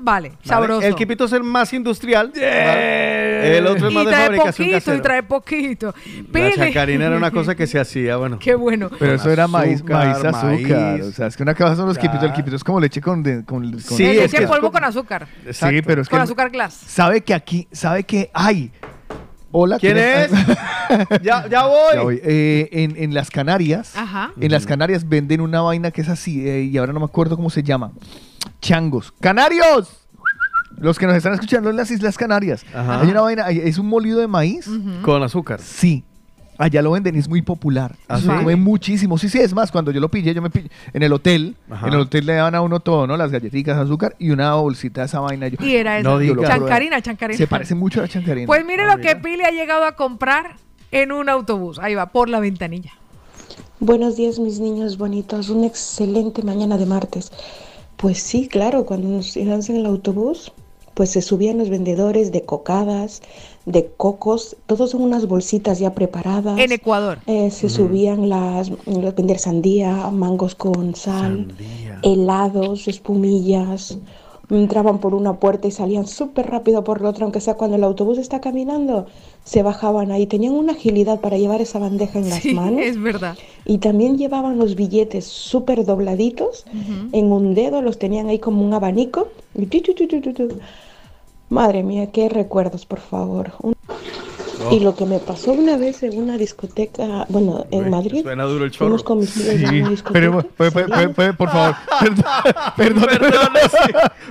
vale, 0.00 0.28
¿vale? 0.30 0.38
sabroso. 0.44 0.86
El 0.86 0.94
Quipito 0.94 1.24
es 1.24 1.32
el 1.32 1.42
más 1.42 1.72
industrial. 1.72 2.32
¿vale? 2.34 3.58
El 3.58 3.66
otro 3.66 3.86
es 3.88 3.92
y 3.92 3.94
más 3.94 4.04
de 4.06 4.10
trae 4.12 4.24
fabricación 4.26 4.68
poquito, 4.68 4.76
casera. 4.76 4.96
y 4.96 5.00
trae 5.00 5.22
poquito. 5.22 5.94
La 6.32 6.52
chacarina 6.54 7.06
era 7.06 7.16
una 7.16 7.30
cosa 7.30 7.54
que 7.54 7.66
se 7.66 7.78
hacía, 7.80 8.16
bueno. 8.16 8.38
Qué 8.38 8.54
bueno. 8.54 8.90
Pero 8.98 9.14
eso 9.14 9.30
era 9.30 9.46
maíz, 9.48 9.76
azúcar, 9.76 10.06
maíz, 10.06 10.24
azúcar. 10.24 10.80
maíz. 10.92 11.04
O 11.04 11.12
sea, 11.12 11.26
es 11.26 11.36
que 11.36 11.42
una 11.42 11.54
cosa 11.54 11.76
son 11.76 11.86
los 11.86 11.96
Ya. 11.96 12.02
quipitos. 12.02 12.24
El 12.24 12.32
quipito 12.32 12.56
es 12.56 12.64
como 12.64 12.80
leche 12.80 13.00
con... 13.00 13.22
de- 13.22 13.44
con, 13.44 13.70
con- 13.70 13.80
Sí, 13.80 14.04
Es 14.04 14.10
es 14.10 14.16
leche 14.22 14.36
que- 14.38 14.42
en 14.44 14.48
polvo 14.48 14.70
con 14.72 14.84
azúcar. 14.84 15.26
Sí, 15.50 15.82
pero 15.84 16.02
es 16.02 16.08
que... 16.08 16.12
Con 16.12 16.20
azúcar 16.20 16.50
glass. 16.50 16.74
¿Sabe 16.74 17.22
que 17.22 17.34
aquí... 17.34 17.66
¿Sabe 17.72 18.04
que 18.04 18.30
hay? 18.34 18.70
Hola. 19.58 19.78
¿Quién 19.78 19.94
¿quién 19.94 20.06
es? 20.06 20.30
ya, 21.22 21.48
ya 21.48 21.64
voy. 21.66 21.94
Ya 21.94 22.02
voy. 22.02 22.20
Eh, 22.22 22.68
en, 22.72 22.94
en 23.02 23.14
las 23.14 23.30
Canarias, 23.30 23.96
Ajá. 23.96 24.32
en 24.38 24.52
las 24.52 24.66
Canarias 24.66 25.08
venden 25.08 25.40
una 25.40 25.62
vaina 25.62 25.90
que 25.90 26.02
es 26.02 26.10
así, 26.10 26.46
eh, 26.46 26.64
y 26.64 26.76
ahora 26.76 26.92
no 26.92 27.00
me 27.00 27.06
acuerdo 27.06 27.36
cómo 27.36 27.48
se 27.48 27.62
llama. 27.62 27.92
Changos. 28.60 29.14
¡Canarios! 29.18 30.06
Los 30.76 30.98
que 30.98 31.06
nos 31.06 31.16
están 31.16 31.32
escuchando 31.32 31.70
en 31.70 31.76
las 31.76 31.90
Islas 31.90 32.18
Canarias. 32.18 32.66
Ajá. 32.74 33.00
Hay 33.00 33.08
una 33.08 33.22
vaina, 33.22 33.48
es 33.48 33.78
un 33.78 33.86
molido 33.86 34.20
de 34.20 34.26
maíz. 34.26 34.68
Con 35.00 35.22
azúcar. 35.22 35.58
Sí. 35.62 36.04
Allá 36.58 36.82
lo 36.82 36.90
venden, 36.92 37.16
es 37.16 37.28
muy 37.28 37.42
popular. 37.42 37.94
¿Ah, 38.08 38.16
Se 38.18 38.22
sí? 38.24 38.28
come 38.28 38.56
muchísimo. 38.56 39.18
Sí, 39.18 39.28
sí, 39.28 39.38
es 39.38 39.52
más, 39.54 39.70
cuando 39.70 39.90
yo 39.90 40.00
lo 40.00 40.10
pillé, 40.10 40.32
yo 40.34 40.40
me 40.42 40.50
pillé 40.50 40.70
en 40.92 41.02
el 41.02 41.12
hotel. 41.12 41.56
Ajá. 41.70 41.88
En 41.88 41.94
el 41.94 42.00
hotel 42.00 42.26
le 42.26 42.34
daban 42.34 42.54
a 42.54 42.62
uno 42.62 42.80
todo, 42.80 43.06
¿no? 43.06 43.16
Las 43.16 43.30
galletitas, 43.30 43.76
azúcar 43.76 44.16
y 44.18 44.30
una 44.30 44.54
bolsita 44.54 45.02
de 45.02 45.06
esa 45.06 45.20
vaina. 45.20 45.48
Yo, 45.48 45.56
Y 45.64 45.76
era 45.76 46.00
lo 46.00 46.16
probé. 46.18 46.46
chancarina, 46.46 47.02
chancarina. 47.02 47.36
Se 47.38 47.46
parece 47.46 47.74
mucho 47.74 48.00
a 48.00 48.02
la 48.04 48.08
chancarina. 48.08 48.46
Pues 48.46 48.64
mire 48.64 48.86
lo 48.86 48.96
que 48.98 49.16
Pili 49.16 49.42
ha 49.44 49.50
llegado 49.50 49.84
a 49.84 49.92
comprar 49.96 50.56
en 50.92 51.12
un 51.12 51.28
autobús. 51.28 51.78
Ahí 51.78 51.94
va, 51.94 52.06
por 52.06 52.28
la 52.28 52.40
ventanilla. 52.40 52.92
Buenos 53.80 54.16
días, 54.16 54.38
mis 54.38 54.58
niños 54.58 54.96
bonitos. 54.96 55.50
Una 55.50 55.66
excelente 55.66 56.42
mañana 56.42 56.78
de 56.78 56.86
martes. 56.86 57.30
Pues 57.98 58.18
sí, 58.22 58.48
claro, 58.48 58.84
cuando 58.86 59.08
nos 59.08 59.36
íbamos 59.36 59.68
en 59.68 59.76
el 59.76 59.86
autobús, 59.86 60.52
pues 60.94 61.10
se 61.10 61.20
subían 61.22 61.58
los 61.58 61.68
vendedores 61.70 62.32
de 62.32 62.42
cocadas, 62.44 63.22
de 63.66 63.90
cocos, 63.96 64.56
todos 64.66 64.94
en 64.94 65.02
unas 65.02 65.26
bolsitas 65.26 65.78
ya 65.80 65.92
preparadas. 65.92 66.58
En 66.58 66.72
Ecuador. 66.72 67.18
Eh, 67.26 67.50
se 67.50 67.68
subían 67.68 68.28
las, 68.28 68.70
las 68.86 69.14
vender 69.14 69.38
sandía, 69.38 70.08
mangos 70.10 70.54
con 70.54 70.94
sal, 70.94 71.48
helados, 72.02 72.88
espumillas. 72.88 73.98
Entraban 74.48 74.98
por 75.00 75.12
una 75.14 75.40
puerta 75.40 75.66
y 75.66 75.72
salían 75.72 76.06
súper 76.06 76.48
rápido 76.48 76.84
por 76.84 77.00
la 77.02 77.08
otra, 77.08 77.24
aunque 77.24 77.40
sea 77.40 77.54
cuando 77.54 77.76
el 77.76 77.82
autobús 77.82 78.16
está 78.18 78.40
caminando, 78.40 79.06
se 79.42 79.64
bajaban 79.64 80.12
ahí. 80.12 80.28
Tenían 80.28 80.52
una 80.54 80.74
agilidad 80.74 81.18
para 81.20 81.36
llevar 81.36 81.60
esa 81.60 81.80
bandeja 81.80 82.20
en 82.20 82.30
las 82.30 82.42
Sí, 82.44 82.54
manos. 82.54 82.80
es 82.80 83.00
verdad. 83.02 83.36
Y 83.64 83.78
también 83.78 84.16
llevaban 84.18 84.56
los 84.56 84.76
billetes 84.76 85.24
súper 85.24 85.84
dobladitos. 85.84 86.64
En 87.10 87.32
un 87.32 87.54
dedo 87.54 87.82
los 87.82 87.98
tenían 87.98 88.28
ahí 88.28 88.38
como 88.38 88.64
un 88.64 88.72
abanico. 88.72 89.26
Y 89.56 89.66
tu, 89.66 89.80
tu, 89.80 89.94
tu, 89.94 90.06
tu, 90.06 90.20
tu, 90.20 90.32
tu. 90.32 90.48
Madre 91.48 91.84
mía, 91.84 92.10
qué 92.10 92.28
recuerdos, 92.28 92.86
por 92.86 92.98
favor. 92.98 93.52
Y 94.70 94.80
lo 94.80 94.94
que 94.96 95.04
me 95.06 95.18
pasó 95.18 95.52
una 95.52 95.76
vez 95.76 96.02
en 96.02 96.18
una 96.18 96.36
discoteca, 96.36 97.26
bueno, 97.28 97.66
en 97.70 97.90
Madrid, 97.90 98.22
Suena 98.22 98.44
duro 98.44 98.64
el 98.64 98.72
fuimos 98.72 99.02
chorro. 99.02 99.04
con 99.04 99.18
mis 99.20 99.30
Sí, 99.30 99.64
una 99.80 99.88
discoteca. 99.90 100.12
pero 100.12 100.32
puede, 100.42 100.70
puede- 100.70 100.88
puede- 100.88 101.08
puede, 101.10 101.32
por 101.34 101.50
favor, 101.50 101.74
perdón, 102.00 102.24
perdón, 102.76 103.06
perdón, 103.20 103.50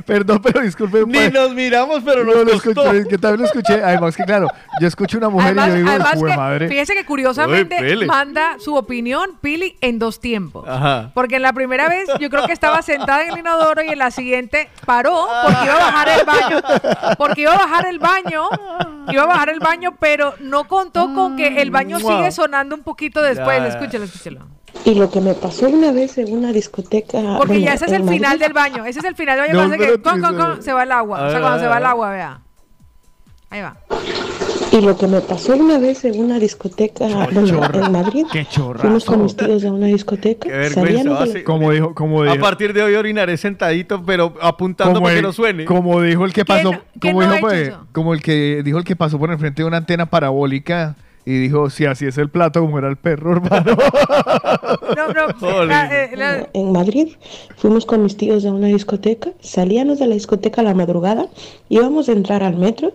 perdón, 0.06 0.42
pero 0.44 0.62
disculpe. 0.62 1.04
Ni 1.06 1.30
nos 1.30 1.52
miramos, 1.54 2.02
pero 2.04 2.24
nos 2.24 2.36
lo 2.46 2.54
escuché, 2.54 3.06
yo 3.10 3.20
también 3.20 3.42
lo 3.42 3.46
escuché. 3.46 3.84
Además 3.84 4.16
que 4.16 4.24
claro, 4.24 4.48
yo 4.82 4.88
escucho 4.88 5.18
una 5.18 5.30
mujer 5.30 5.48
Además, 5.58 5.68
y 5.68 5.72
yo 5.72 5.76
digo, 5.78 5.90
además 5.90 6.14
"Jue 6.16 6.30
que, 6.32 6.38
madre. 6.38 6.68
fíjese 6.70 6.94
que 6.94 7.06
curiosamente 7.06 7.96
Uy, 7.98 8.06
manda 8.06 8.58
su 8.60 8.76
opinión 8.76 9.32
Pili 9.42 9.76
en 9.82 10.00
dos 10.00 10.20
tiempos. 10.20 10.68
Ajá. 10.68 11.12
Porque 11.14 11.36
en 11.38 11.42
la 11.42 11.54
primera 11.54 11.88
vez 11.90 12.08
yo 12.20 12.30
creo 12.30 12.46
que 12.46 12.54
estaba 12.54 12.82
sentada 12.82 13.24
en 13.24 13.32
el 13.32 13.40
inodoro 13.40 13.82
y 13.84 13.90
en 13.90 14.00
la 14.00 14.12
siguiente 14.12 14.70
paró 14.86 15.28
porque 15.44 15.66
iba 15.66 15.74
a 15.76 15.80
bajar 15.92 16.10
el 16.10 16.26
baño. 16.26 16.62
Porque 17.18 17.42
iba 17.42 17.54
a 17.54 17.58
bajar 17.58 17.86
el 17.88 18.00
baño, 18.00 18.44
iba 19.12 19.24
a 19.24 19.26
bajar 19.26 19.50
el 19.50 19.60
baño, 19.60 19.96
pero 20.00 20.15
no 20.40 20.68
contó 20.68 21.14
con 21.14 21.36
que 21.36 21.62
el 21.62 21.72
baño 21.72 22.00
sigue 22.00 22.32
sonando 22.32 22.76
un 22.76 22.84
poquito 22.84 23.22
después. 23.22 23.60
Ya. 23.60 23.68
Escúchelo, 23.68 24.06
escúchelo. 24.06 24.48
Y 24.84 24.96
lo 24.96 25.10
que 25.10 25.22
me 25.22 25.34
pasó 25.34 25.68
una 25.68 25.92
vez 25.92 26.18
en 26.18 26.34
una 26.34 26.52
discoteca. 26.52 27.20
Porque 27.38 27.54
bueno, 27.54 27.66
ya 27.66 27.74
ese 27.74 27.86
es 27.86 27.92
el 27.94 28.08
final 28.08 28.38
del 28.38 28.54
baño. 28.54 28.86
Ese 28.86 29.00
es 29.00 29.06
el 29.06 29.16
final 29.16 29.40
del 29.40 29.56
baño 29.56 29.68
No, 29.68 29.72
que 29.72 29.78
pero 29.78 30.02
con, 30.02 30.22
con, 30.22 30.36
triste. 30.36 30.54
con, 30.54 30.64
se 30.64 30.74
va 30.74 30.84
el 30.84 30.92
agua. 30.92 31.20
A 31.20 31.28
O 31.28 31.30
sea, 31.32 31.42
cuando 31.42 31.60
se 31.60 31.68
va 31.68 31.78
el 31.78 31.86
agua, 31.86 32.10
vea. 32.12 32.42
Ahí 33.50 33.62
va. 33.62 33.78
Y 34.78 34.82
lo 34.82 34.98
que 34.98 35.08
me 35.08 35.22
pasó 35.22 35.56
una 35.56 35.78
vez 35.80 36.04
en 36.04 36.20
una 36.20 36.38
discoteca, 36.38 37.08
bueno, 37.32 37.64
en 37.74 37.92
Madrid, 37.92 38.26
Qué 38.32 38.46
fuimos 38.46 39.06
con 39.06 39.24
mis 39.24 39.36
tíos 39.36 39.64
a 39.64 39.72
una 39.72 39.88
discoteca, 39.88 40.50
Qué 40.50 40.56
vergüenza. 40.56 41.04
la- 41.10 41.20
hace- 41.24 41.44
Como 41.46 41.72
dijo, 41.72 41.94
A 41.98 42.24
dijo, 42.34 42.40
partir 42.44 42.74
de 42.74 42.84
hoy 42.84 42.96
orinaré 42.96 43.38
sentadito, 43.38 44.04
pero 44.06 44.34
apuntando 44.42 45.02
para 45.02 45.16
que 45.16 45.22
no 45.22 45.32
suene. 45.32 45.64
como 45.66 46.02
dijo 46.02 46.26
el 46.26 46.34
que 46.34 46.44
pasó, 46.44 46.72
¿Quién 47.00 47.14
como 47.14 47.26
no 47.26 47.34
dijo, 47.36 47.48
pues, 47.48 47.72
como 47.94 48.14
el 48.14 48.22
que 48.22 48.62
dijo 48.66 48.78
el 48.78 48.84
que 48.84 48.96
pasó 48.98 49.18
por 49.18 49.32
enfrente 49.32 49.62
de 49.62 49.68
una 49.68 49.78
antena 49.78 50.08
parabólica 50.08 50.96
y 51.26 51.40
dijo, 51.40 51.70
si 51.70 51.86
así 51.86 52.06
es 52.06 52.18
el 52.18 52.30
plato, 52.30 52.60
como 52.62 52.78
era 52.78 52.90
el 52.90 52.98
perro, 52.98 53.32
hermano. 53.38 53.78
No, 54.96 55.08
no. 55.42 55.66
la- 55.66 56.04
eh, 56.04 56.10
la- 56.18 56.50
en 56.54 56.72
Madrid 56.72 57.14
fuimos 57.56 57.86
con 57.86 58.04
mis 58.04 58.18
tíos 58.18 58.46
a 58.46 58.52
una 58.52 58.68
discoteca, 58.68 59.30
salíamos 59.40 60.00
de 60.00 60.08
la 60.08 60.16
discoteca 60.16 60.62
a 60.62 60.64
la 60.66 60.74
madrugada, 60.74 61.28
íbamos 61.70 62.10
a 62.10 62.12
entrar 62.12 62.44
al 62.44 62.58
metro 62.58 62.94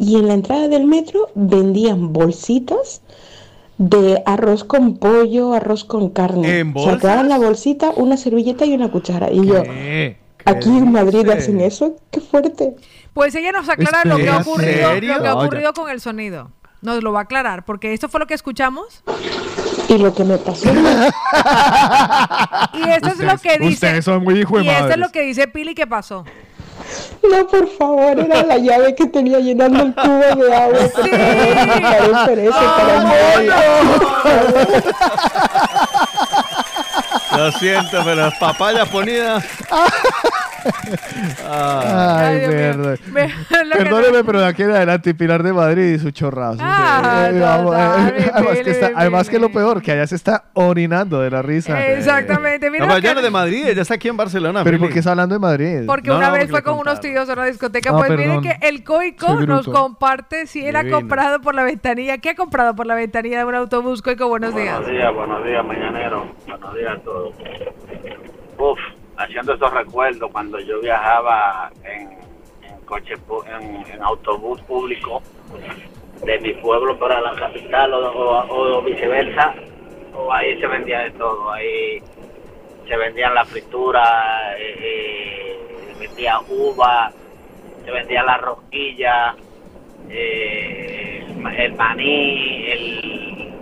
y 0.00 0.16
en 0.16 0.28
la 0.28 0.34
entrada 0.34 0.68
del 0.68 0.86
metro 0.86 1.28
vendían 1.34 2.12
bolsitas 2.12 3.02
de 3.76 4.22
arroz 4.24 4.64
con 4.64 4.96
pollo, 4.96 5.52
arroz 5.52 5.84
con 5.84 6.08
carne. 6.08 6.60
¿En 6.60 6.72
O 6.74 6.84
sea, 6.84 6.98
te 6.98 7.06
daban 7.06 7.28
la 7.28 7.38
bolsita, 7.38 7.90
una 7.96 8.16
servilleta 8.16 8.64
y 8.64 8.72
una 8.72 8.90
cuchara. 8.90 9.30
Y 9.30 9.46
yo, 9.46 9.62
aquí 10.44 10.68
en 10.70 10.90
Madrid 10.90 11.28
hacen 11.28 11.60
eso, 11.60 11.96
qué 12.10 12.20
fuerte. 12.20 12.76
Pues 13.12 13.34
ella 13.34 13.52
nos 13.52 13.68
aclara 13.68 14.02
lo 14.04 14.16
que 14.16 14.30
ha 14.30 14.36
¿En 14.36 14.42
ocurrido, 14.42 14.94
lo 14.94 15.22
que 15.22 15.28
ha 15.28 15.34
ocurrido 15.34 15.72
con 15.74 15.90
el 15.90 16.00
sonido. 16.00 16.50
Nos 16.80 17.02
lo 17.02 17.12
va 17.12 17.20
a 17.20 17.22
aclarar, 17.24 17.66
porque 17.66 17.92
esto 17.92 18.08
fue 18.08 18.20
lo 18.20 18.26
que 18.26 18.32
escuchamos. 18.34 19.02
Y 19.88 19.98
lo 19.98 20.14
que 20.14 20.24
me 20.24 20.38
pasó. 20.38 20.70
Y 22.72 22.88
esto 22.88 23.08
es 23.08 23.18
lo 23.18 23.36
que 23.38 23.58
dice. 23.58 23.74
ustedes 23.74 24.04
son 24.04 24.22
muy 24.22 24.40
hijo 24.40 24.58
de 24.58 24.64
y 24.64 24.68
esto 24.68 24.90
es 24.90 24.98
lo 24.98 25.10
que 25.10 25.22
dice 25.22 25.48
Pili 25.48 25.74
que 25.74 25.86
pasó. 25.86 26.24
No, 27.22 27.46
por 27.46 27.68
favor, 27.76 28.18
era 28.18 28.42
la 28.42 28.58
llave 28.58 28.94
que 28.94 29.06
tenía 29.06 29.38
llenando 29.40 29.82
el 29.82 29.94
cubo 29.94 30.44
de 30.44 30.54
agua. 30.54 30.78
Sí. 31.02 31.10
Lo 37.36 37.52
siento, 37.52 38.02
pero 38.04 38.16
las 38.16 38.34
papayas 38.38 38.88
Ay. 41.48 42.46
Me- 43.12 43.26
que 43.48 43.76
Perdóneme, 43.76 44.24
pero 44.24 44.40
de 44.40 44.46
aquí 44.46 44.62
en 44.62 44.70
adelante 44.70 45.14
Pilar 45.14 45.42
de 45.42 45.52
Madrid 45.52 45.94
y 45.94 45.98
su 45.98 46.10
chorrazo. 46.10 46.58
Ah, 46.62 47.28
eh, 47.32 47.38
vamos, 47.40 47.74
eh, 47.76 47.78
además, 48.32 48.52
que 48.52 48.58
Pili, 48.64 48.70
está- 48.70 48.88
mi 48.88 48.94
además 48.96 49.28
que 49.30 49.38
lo 49.38 49.52
peor, 49.52 49.82
que 49.82 49.92
allá 49.92 50.06
se 50.06 50.16
está 50.16 50.44
orinando 50.54 51.20
de 51.20 51.30
la 51.30 51.42
risa. 51.42 51.86
Exactamente. 51.86 52.70
Mira 52.70 52.86
No, 52.86 52.98
ya 52.98 53.14
de 53.14 53.30
Madrid, 53.30 53.66
ella 53.66 53.82
está 53.82 53.94
aquí 53.94 54.08
en 54.08 54.16
Barcelona. 54.16 54.64
Pero 54.64 54.76
¿y 54.76 54.78
Pili. 54.78 54.88
por 54.88 54.92
qué 54.94 54.98
está 55.00 55.10
hablando 55.12 55.34
de 55.34 55.38
Madrid? 55.38 55.82
Porque 55.86 56.10
No, 56.10 56.16
una 56.16 56.30
vez 56.30 56.42
porque 56.48 56.50
fue 56.52 56.62
con 56.62 56.78
unos 56.78 57.00
tíos 57.00 57.28
a 57.28 57.32
una 57.32 57.44
discoteca. 57.46 57.90
Ah, 57.90 57.96
pues 57.98 58.08
perdón. 58.10 58.40
miren 58.40 58.42
que 58.60 58.68
el 58.68 58.84
Coico 58.84 59.40
nos 59.46 59.66
comparte 59.68 60.46
si 60.46 60.66
él 60.66 60.76
ha 60.76 60.88
comprado 60.88 61.40
por 61.40 61.54
la 61.54 61.64
ventanilla. 61.64 62.18
¿Qué 62.18 62.30
ha 62.30 62.34
comprado 62.34 62.74
por 62.74 62.86
la 62.86 62.94
ventanilla 62.94 63.38
de 63.38 63.44
un 63.44 63.54
autobús? 63.54 64.02
Coico, 64.02 64.28
buenos 64.28 64.54
días. 64.54 64.78
Buenos 64.78 64.90
días, 64.92 65.14
buenos 65.14 65.44
días, 65.44 65.64
mañanero. 65.64 66.26
Buenos 66.46 66.74
días 66.74 66.92
a 66.96 67.00
todos. 67.00 67.34
Uf, 68.58 68.78
haciendo 69.40 69.54
esos 69.54 69.72
recuerdos 69.72 70.30
cuando 70.30 70.60
yo 70.60 70.80
viajaba 70.80 71.70
en, 71.84 72.10
coche, 72.84 73.14
en, 73.46 73.90
en 73.90 74.02
autobús 74.02 74.60
público 74.62 75.22
de 76.24 76.38
mi 76.40 76.52
pueblo 76.54 76.98
para 76.98 77.20
la 77.20 77.34
capital 77.34 77.92
o 77.94 78.82
viceversa, 78.82 79.54
o 80.14 80.30
ahí 80.32 80.60
se 80.60 80.66
vendía 80.66 81.00
de 81.00 81.10
todo. 81.12 81.50
Ahí 81.50 82.02
se 82.86 82.96
vendían 82.96 83.34
la 83.34 83.44
fritura, 83.46 84.54
eh, 84.58 84.76
eh, 84.78 85.58
se 85.94 86.06
vendía 86.06 86.38
uva, 86.48 87.10
se 87.84 87.90
vendía 87.90 88.22
la 88.22 88.36
rosquilla, 88.36 89.34
eh, 90.10 91.24
el 91.56 91.74
maní, 91.74 92.66
el, 92.66 93.54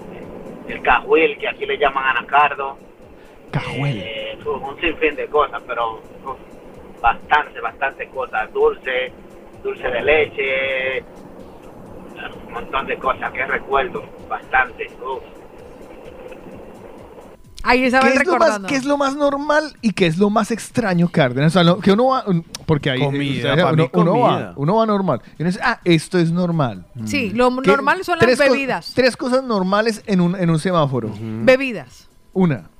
el 0.68 0.82
cajuil, 0.82 1.38
que 1.38 1.48
aquí 1.48 1.66
le 1.66 1.78
llaman 1.78 2.16
anacardo. 2.16 2.88
Cajuel. 3.50 3.98
Eh, 3.98 4.38
un 4.46 4.80
sinfín 4.80 5.14
de 5.16 5.26
cosas, 5.28 5.62
pero 5.66 6.00
bastante, 7.02 7.60
bastante 7.60 8.08
cosas. 8.08 8.52
Dulce, 8.52 9.12
dulce 9.62 9.88
de 9.88 10.02
leche, 10.02 11.04
un 12.46 12.52
montón 12.52 12.86
de 12.86 12.96
cosas 12.98 13.30
que 13.32 13.44
recuerdo, 13.46 14.02
bastante. 14.28 14.86
uf. 15.02 15.22
Ahí 17.64 17.80
¿Qué 17.80 17.86
es, 17.88 18.26
lo 18.26 18.38
más, 18.38 18.60
qué 18.66 18.76
es 18.76 18.84
lo 18.86 18.96
más 18.96 19.14
normal 19.16 19.64
y 19.82 19.92
qué 19.92 20.06
es 20.06 20.16
lo 20.16 20.30
más 20.30 20.50
extraño, 20.52 21.08
Cárdenas? 21.10 21.52
O 21.52 21.54
sea, 21.54 21.64
lo- 21.64 21.80
que 21.80 21.92
uno 21.92 22.06
va, 22.06 22.24
un- 22.26 22.42
porque 22.64 22.88
ahí 22.88 23.00
Comida, 23.00 23.52
uno, 23.72 23.90
uno 23.92 24.18
va, 24.20 24.28
comida. 24.30 24.52
uno 24.56 24.76
va 24.76 24.86
normal. 24.86 25.20
Y 25.38 25.42
uno 25.42 25.50
dice, 25.50 25.60
ah, 25.62 25.78
esto 25.84 26.18
es 26.18 26.30
normal. 26.30 26.86
Sí, 27.04 27.30
lo 27.30 27.54
¿Qué- 27.60 27.70
normal 27.72 28.02
son 28.04 28.16
las 28.18 28.24
tres 28.24 28.38
co- 28.40 28.44
bebidas. 28.52 28.92
tres 28.94 29.16
cosas 29.18 29.42
normales 29.42 30.02
en 30.06 30.20
un, 30.22 30.34
en 30.36 30.48
un 30.48 30.58
semáforo. 30.58 31.10
Bebidas. 31.20 32.08
Una. 32.32 32.70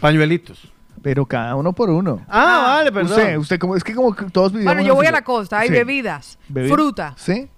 Pañuelitos. 0.00 0.70
Pero 1.02 1.26
cada 1.26 1.54
uno 1.54 1.72
por 1.72 1.90
uno. 1.90 2.24
Ah, 2.28 2.76
vale, 2.78 2.90
perdón. 2.92 3.12
Usted, 3.12 3.36
usted 3.38 3.58
como, 3.58 3.76
es 3.76 3.84
que 3.84 3.94
como 3.94 4.14
que 4.14 4.24
todos 4.30 4.52
vivimos 4.52 4.74
Bueno, 4.74 4.86
yo 4.86 4.92
en 4.92 4.96
voy 4.96 5.06
a 5.06 5.10
ciudad. 5.10 5.18
la 5.20 5.24
costa. 5.24 5.58
Hay 5.60 5.68
Sí. 5.68 5.74
bebidas, 5.74 6.38
Bebi- 6.48 6.68
fruta 6.68 7.14
Sí. 7.16 7.48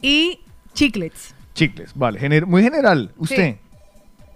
y 0.00 0.40
chiclets. 0.72 1.34
Chicles, 1.54 1.92
vale. 1.94 2.18
Gener- 2.18 2.46
muy 2.46 2.62
general. 2.62 3.12
¿Usted? 3.16 3.56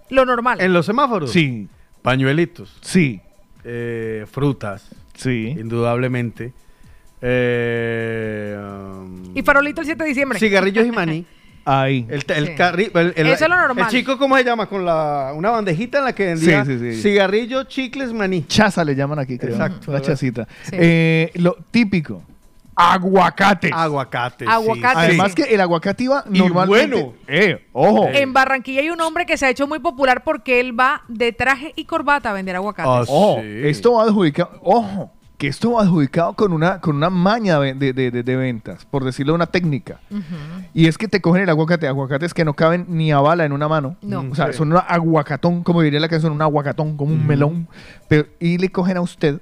Lo 0.09 0.25
normal. 0.25 0.61
¿En 0.61 0.73
los 0.73 0.85
semáforos? 0.85 1.31
Sí. 1.31 1.67
Pañuelitos. 2.01 2.77
Sí. 2.81 3.19
Eh, 3.63 4.25
frutas. 4.31 4.87
Sí. 5.15 5.47
Indudablemente. 5.59 6.53
Eh, 7.21 8.57
um, 8.57 9.35
Y 9.35 9.41
farolito 9.41 9.81
el 9.81 9.85
7 9.87 10.03
de 10.03 10.09
diciembre. 10.09 10.39
cigarrillos 10.39 10.85
y 10.85 10.91
maní. 10.91 11.25
Ahí. 11.71 12.07
El, 12.09 12.23
el 12.27 12.45
Sí. 12.47 12.51
carri- 12.55 12.91
el- 12.97 13.13
el- 13.15 13.27
Eso 13.27 13.43
es 13.45 13.49
lo 13.49 13.57
normal. 13.57 13.85
El 13.85 13.91
chico, 13.91 14.17
¿cómo 14.17 14.35
se 14.37 14.43
llama? 14.43 14.65
Con 14.67 14.85
la, 14.85 15.31
una 15.35 15.51
bandejita 15.51 15.99
en 15.99 16.05
la 16.05 16.13
que 16.13 16.25
vendía 16.25 16.65
Sí, 16.65 16.77
sí, 16.79 16.93
sí. 16.95 17.01
cigarrillo, 17.01 17.63
chicles, 17.65 18.11
maní. 18.13 18.43
Chaza 18.47 18.83
le 18.83 18.95
llaman 18.95 19.19
aquí, 19.19 19.37
creo. 19.37 19.51
Exacto. 19.53 19.91
La 19.91 20.01
chacita. 20.01 20.47
Sí. 20.63 20.71
Eh, 20.79 21.31
lo 21.35 21.55
típico. 21.71 22.23
aguacate. 22.81 23.69
Aguacate. 23.73 24.45
sí. 24.45 24.51
Aguacate, 24.51 24.97
Además 24.99 25.35
que 25.35 25.43
el 25.43 25.59
aguacate 25.61 26.03
iba 26.05 26.23
Y 26.31 26.39
normalmente. 26.39 26.95
bueno. 26.95 27.13
Eh, 27.27 27.65
ojo. 27.73 28.07
En 28.07 28.31
Barranquilla 28.33 28.79
hay 28.81 28.89
un 28.89 29.01
hombre 29.01 29.25
que 29.25 29.37
se 29.37 29.45
ha 29.45 29.49
hecho 29.49 29.67
muy 29.67 29.79
popular 29.79 30.23
porque 30.23 30.59
él 30.61 30.79
va 30.79 31.01
de 31.09 31.33
traje 31.33 31.73
y 31.75 31.83
corbata 31.85 32.29
a 32.29 32.33
vender 32.33 32.55
aguacates. 32.55 33.09
Ojo, 33.09 33.41
esto 33.41 33.93
va 33.93 34.03
adjudicado. 34.03 34.51
Ojo, 34.63 35.11
que 35.39 35.47
esto 35.47 35.71
va 35.71 35.81
adjudicado 35.83 36.33
con 36.33 36.53
una, 36.53 36.79
con 36.81 36.95
una 36.97 37.09
maña 37.09 37.59
de, 37.59 37.73
de- 37.73 37.93
de- 37.93 38.11
de 38.23 38.35
ventas, 38.35 38.85
por 38.85 39.03
decirlo 39.05 39.33
una 39.33 39.47
técnica. 39.47 39.99
Y 40.73 40.85
es 40.87 40.97
que 40.97 41.07
te 41.07 41.21
cogen 41.21 41.41
el 41.43 41.49
aguacate, 41.49 41.87
aguacates 41.87 42.33
que 42.35 42.43
no 42.45 42.53
caben 42.53 42.85
ni 42.89 43.11
a 43.11 43.19
bala 43.21 43.45
en 43.45 43.53
una 43.53 43.67
mano. 43.67 43.95
No. 44.01 44.25
O 44.29 44.35
sea, 44.35 44.47
Sí. 44.51 44.57
son 44.57 44.73
un 44.73 44.79
aguacatón, 44.85 45.63
como 45.63 45.81
diría 45.81 45.99
la 46.01 46.09
canción, 46.09 46.33
un 46.33 46.41
aguacatón, 46.41 46.97
como 46.97 47.13
un 47.13 47.25
melón. 47.25 47.67
Pero, 48.07 48.27
y 48.39 48.57
le 48.59 48.69
cogen 48.69 48.97
a 48.97 49.01
usted, 49.01 49.39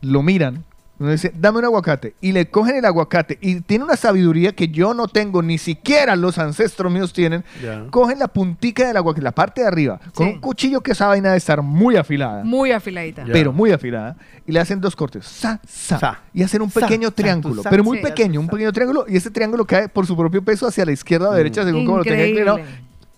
lo 0.00 0.22
miran, 0.22 0.64
uno 0.98 1.10
dice, 1.10 1.30
dame 1.36 1.58
un 1.58 1.64
aguacate. 1.66 2.14
Y 2.22 2.32
le 2.32 2.48
cogen 2.48 2.76
el 2.76 2.84
aguacate. 2.86 3.38
Y 3.42 3.60
tiene 3.60 3.84
una 3.84 3.96
sabiduría 3.96 4.52
que 4.52 4.68
yo 4.68 4.94
no 4.94 5.08
tengo, 5.08 5.42
ni 5.42 5.58
siquiera 5.58 6.16
los 6.16 6.38
ancestros 6.38 6.90
míos 6.90 7.12
tienen. 7.12 7.44
Ya. 7.62 7.84
Cogen 7.90 8.18
la 8.18 8.28
puntica 8.28 8.86
del 8.86 8.96
aguacate, 8.96 9.22
la 9.22 9.32
parte 9.32 9.60
de 9.60 9.66
arriba, 9.68 10.00
con 10.14 10.26
Sí. 10.28 10.32
un 10.34 10.40
cuchillo 10.40 10.80
que 10.80 10.92
esa 10.92 11.06
vaina 11.08 11.32
de 11.32 11.36
estar 11.38 11.60
muy 11.62 11.96
afilada 11.96 12.44
Muy 12.44 12.70
afiladita. 12.72 13.24
pero 13.30 13.52
muy 13.52 13.72
afilada, 13.72 14.16
y 14.46 14.52
le 14.52 14.60
hacen 14.60 14.80
dos 14.80 14.96
cortes, 14.96 15.26
sa, 15.26 15.60
sa, 15.68 15.98
Sa. 15.98 16.20
y 16.32 16.42
hacen 16.42 16.62
un 16.62 16.70
pequeño 16.70 17.08
sa, 17.08 17.14
triángulo, 17.14 17.62
sa, 17.62 17.70
pero 17.70 17.84
muy 17.84 17.98
sí. 17.98 18.04
pequeño, 18.04 18.40
un 18.40 18.48
pequeño 18.48 18.72
triángulo, 18.72 19.04
y 19.08 19.16
ese 19.16 19.30
triángulo 19.30 19.66
cae 19.66 19.88
por 19.88 20.06
su 20.06 20.16
propio 20.16 20.42
peso 20.42 20.66
hacia 20.66 20.84
la 20.86 20.92
izquierda 20.92 21.28
o 21.28 21.32
derecha, 21.34 21.62
según 21.64 21.84
como 21.84 21.98
lo 21.98 22.04
tenga 22.04 22.26
inclinado, 22.26 22.58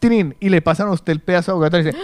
trin, 0.00 0.34
y 0.40 0.48
le 0.48 0.60
pasan 0.62 0.88
a 0.88 0.92
usted 0.92 1.12
el 1.12 1.20
pedazo 1.20 1.52
de 1.52 1.56
aguacate 1.56 1.80
y 1.82 1.84
dice, 1.92 1.98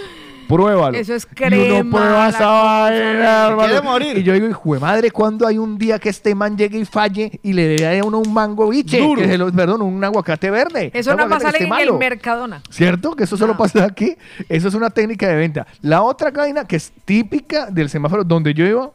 pruébalo. 0.48 0.96
Eso 0.96 1.14
es 1.14 1.26
Y 1.30 1.34
crema, 1.34 1.80
uno 1.80 1.96
prueba 1.96 2.28
esa 2.28 2.46
vaina, 2.46 3.46
hermano. 3.48 3.82
morir. 3.82 4.18
Y 4.18 4.22
yo 4.22 4.32
digo, 4.32 4.46
hijo 4.48 4.74
de 4.74 4.80
madre, 4.80 5.10
¿cuándo 5.10 5.46
hay 5.46 5.58
un 5.58 5.76
día 5.78 5.98
que 5.98 6.08
este 6.08 6.34
man 6.34 6.56
llegue 6.56 6.78
y 6.78 6.84
falle 6.84 7.38
y 7.42 7.52
le 7.52 7.68
dé 7.68 7.98
a 7.98 8.04
uno 8.04 8.18
un 8.18 8.32
mango 8.32 8.68
biche? 8.68 8.98
Duro. 8.98 9.20
Que 9.22 9.28
se 9.28 9.38
lo- 9.38 9.52
perdón, 9.52 9.82
un 9.82 10.02
aguacate 10.04 10.50
verde. 10.50 10.90
Eso 10.94 11.10
Un 11.12 11.16
nada 11.16 11.28
más 11.28 11.40
aguacate 11.40 11.58
sale 11.64 11.70
que 11.76 11.82
en 11.82 11.88
el. 11.88 11.98
Mercadona. 11.98 12.62
¿Cierto? 12.70 13.14
Que 13.16 13.24
eso 13.24 13.36
solo 13.36 13.56
pasa 13.56 13.84
aquí. 13.84 14.16
Eso 14.48 14.68
es 14.68 14.74
una 14.74 14.90
técnica 14.90 15.28
de 15.28 15.36
venta. 15.36 15.66
La 15.82 16.02
otra 16.02 16.30
vaina 16.30 16.64
que 16.64 16.76
es 16.76 16.92
típica 17.04 17.66
del 17.66 17.88
semáforo 17.88 18.24
donde 18.24 18.54
yo 18.54 18.64
iba, 18.66 18.90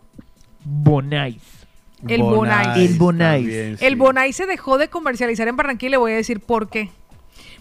Bonais. 0.63 1.37
El 2.07 2.21
Bonais. 2.21 2.77
El 2.91 2.97
Bonais. 2.97 3.41
también, 3.43 3.77
sí. 3.77 3.85
El 3.85 3.95
Bonai 3.97 4.31
se 4.33 4.45
dejó 4.45 4.77
de 4.77 4.87
comercializar 4.87 5.47
en 5.47 5.57
Barranquilla 5.57 5.87
y 5.87 5.91
le 5.91 5.97
voy 5.97 6.11
a 6.13 6.15
decir 6.15 6.39
por 6.39 6.69
qué. 6.69 6.91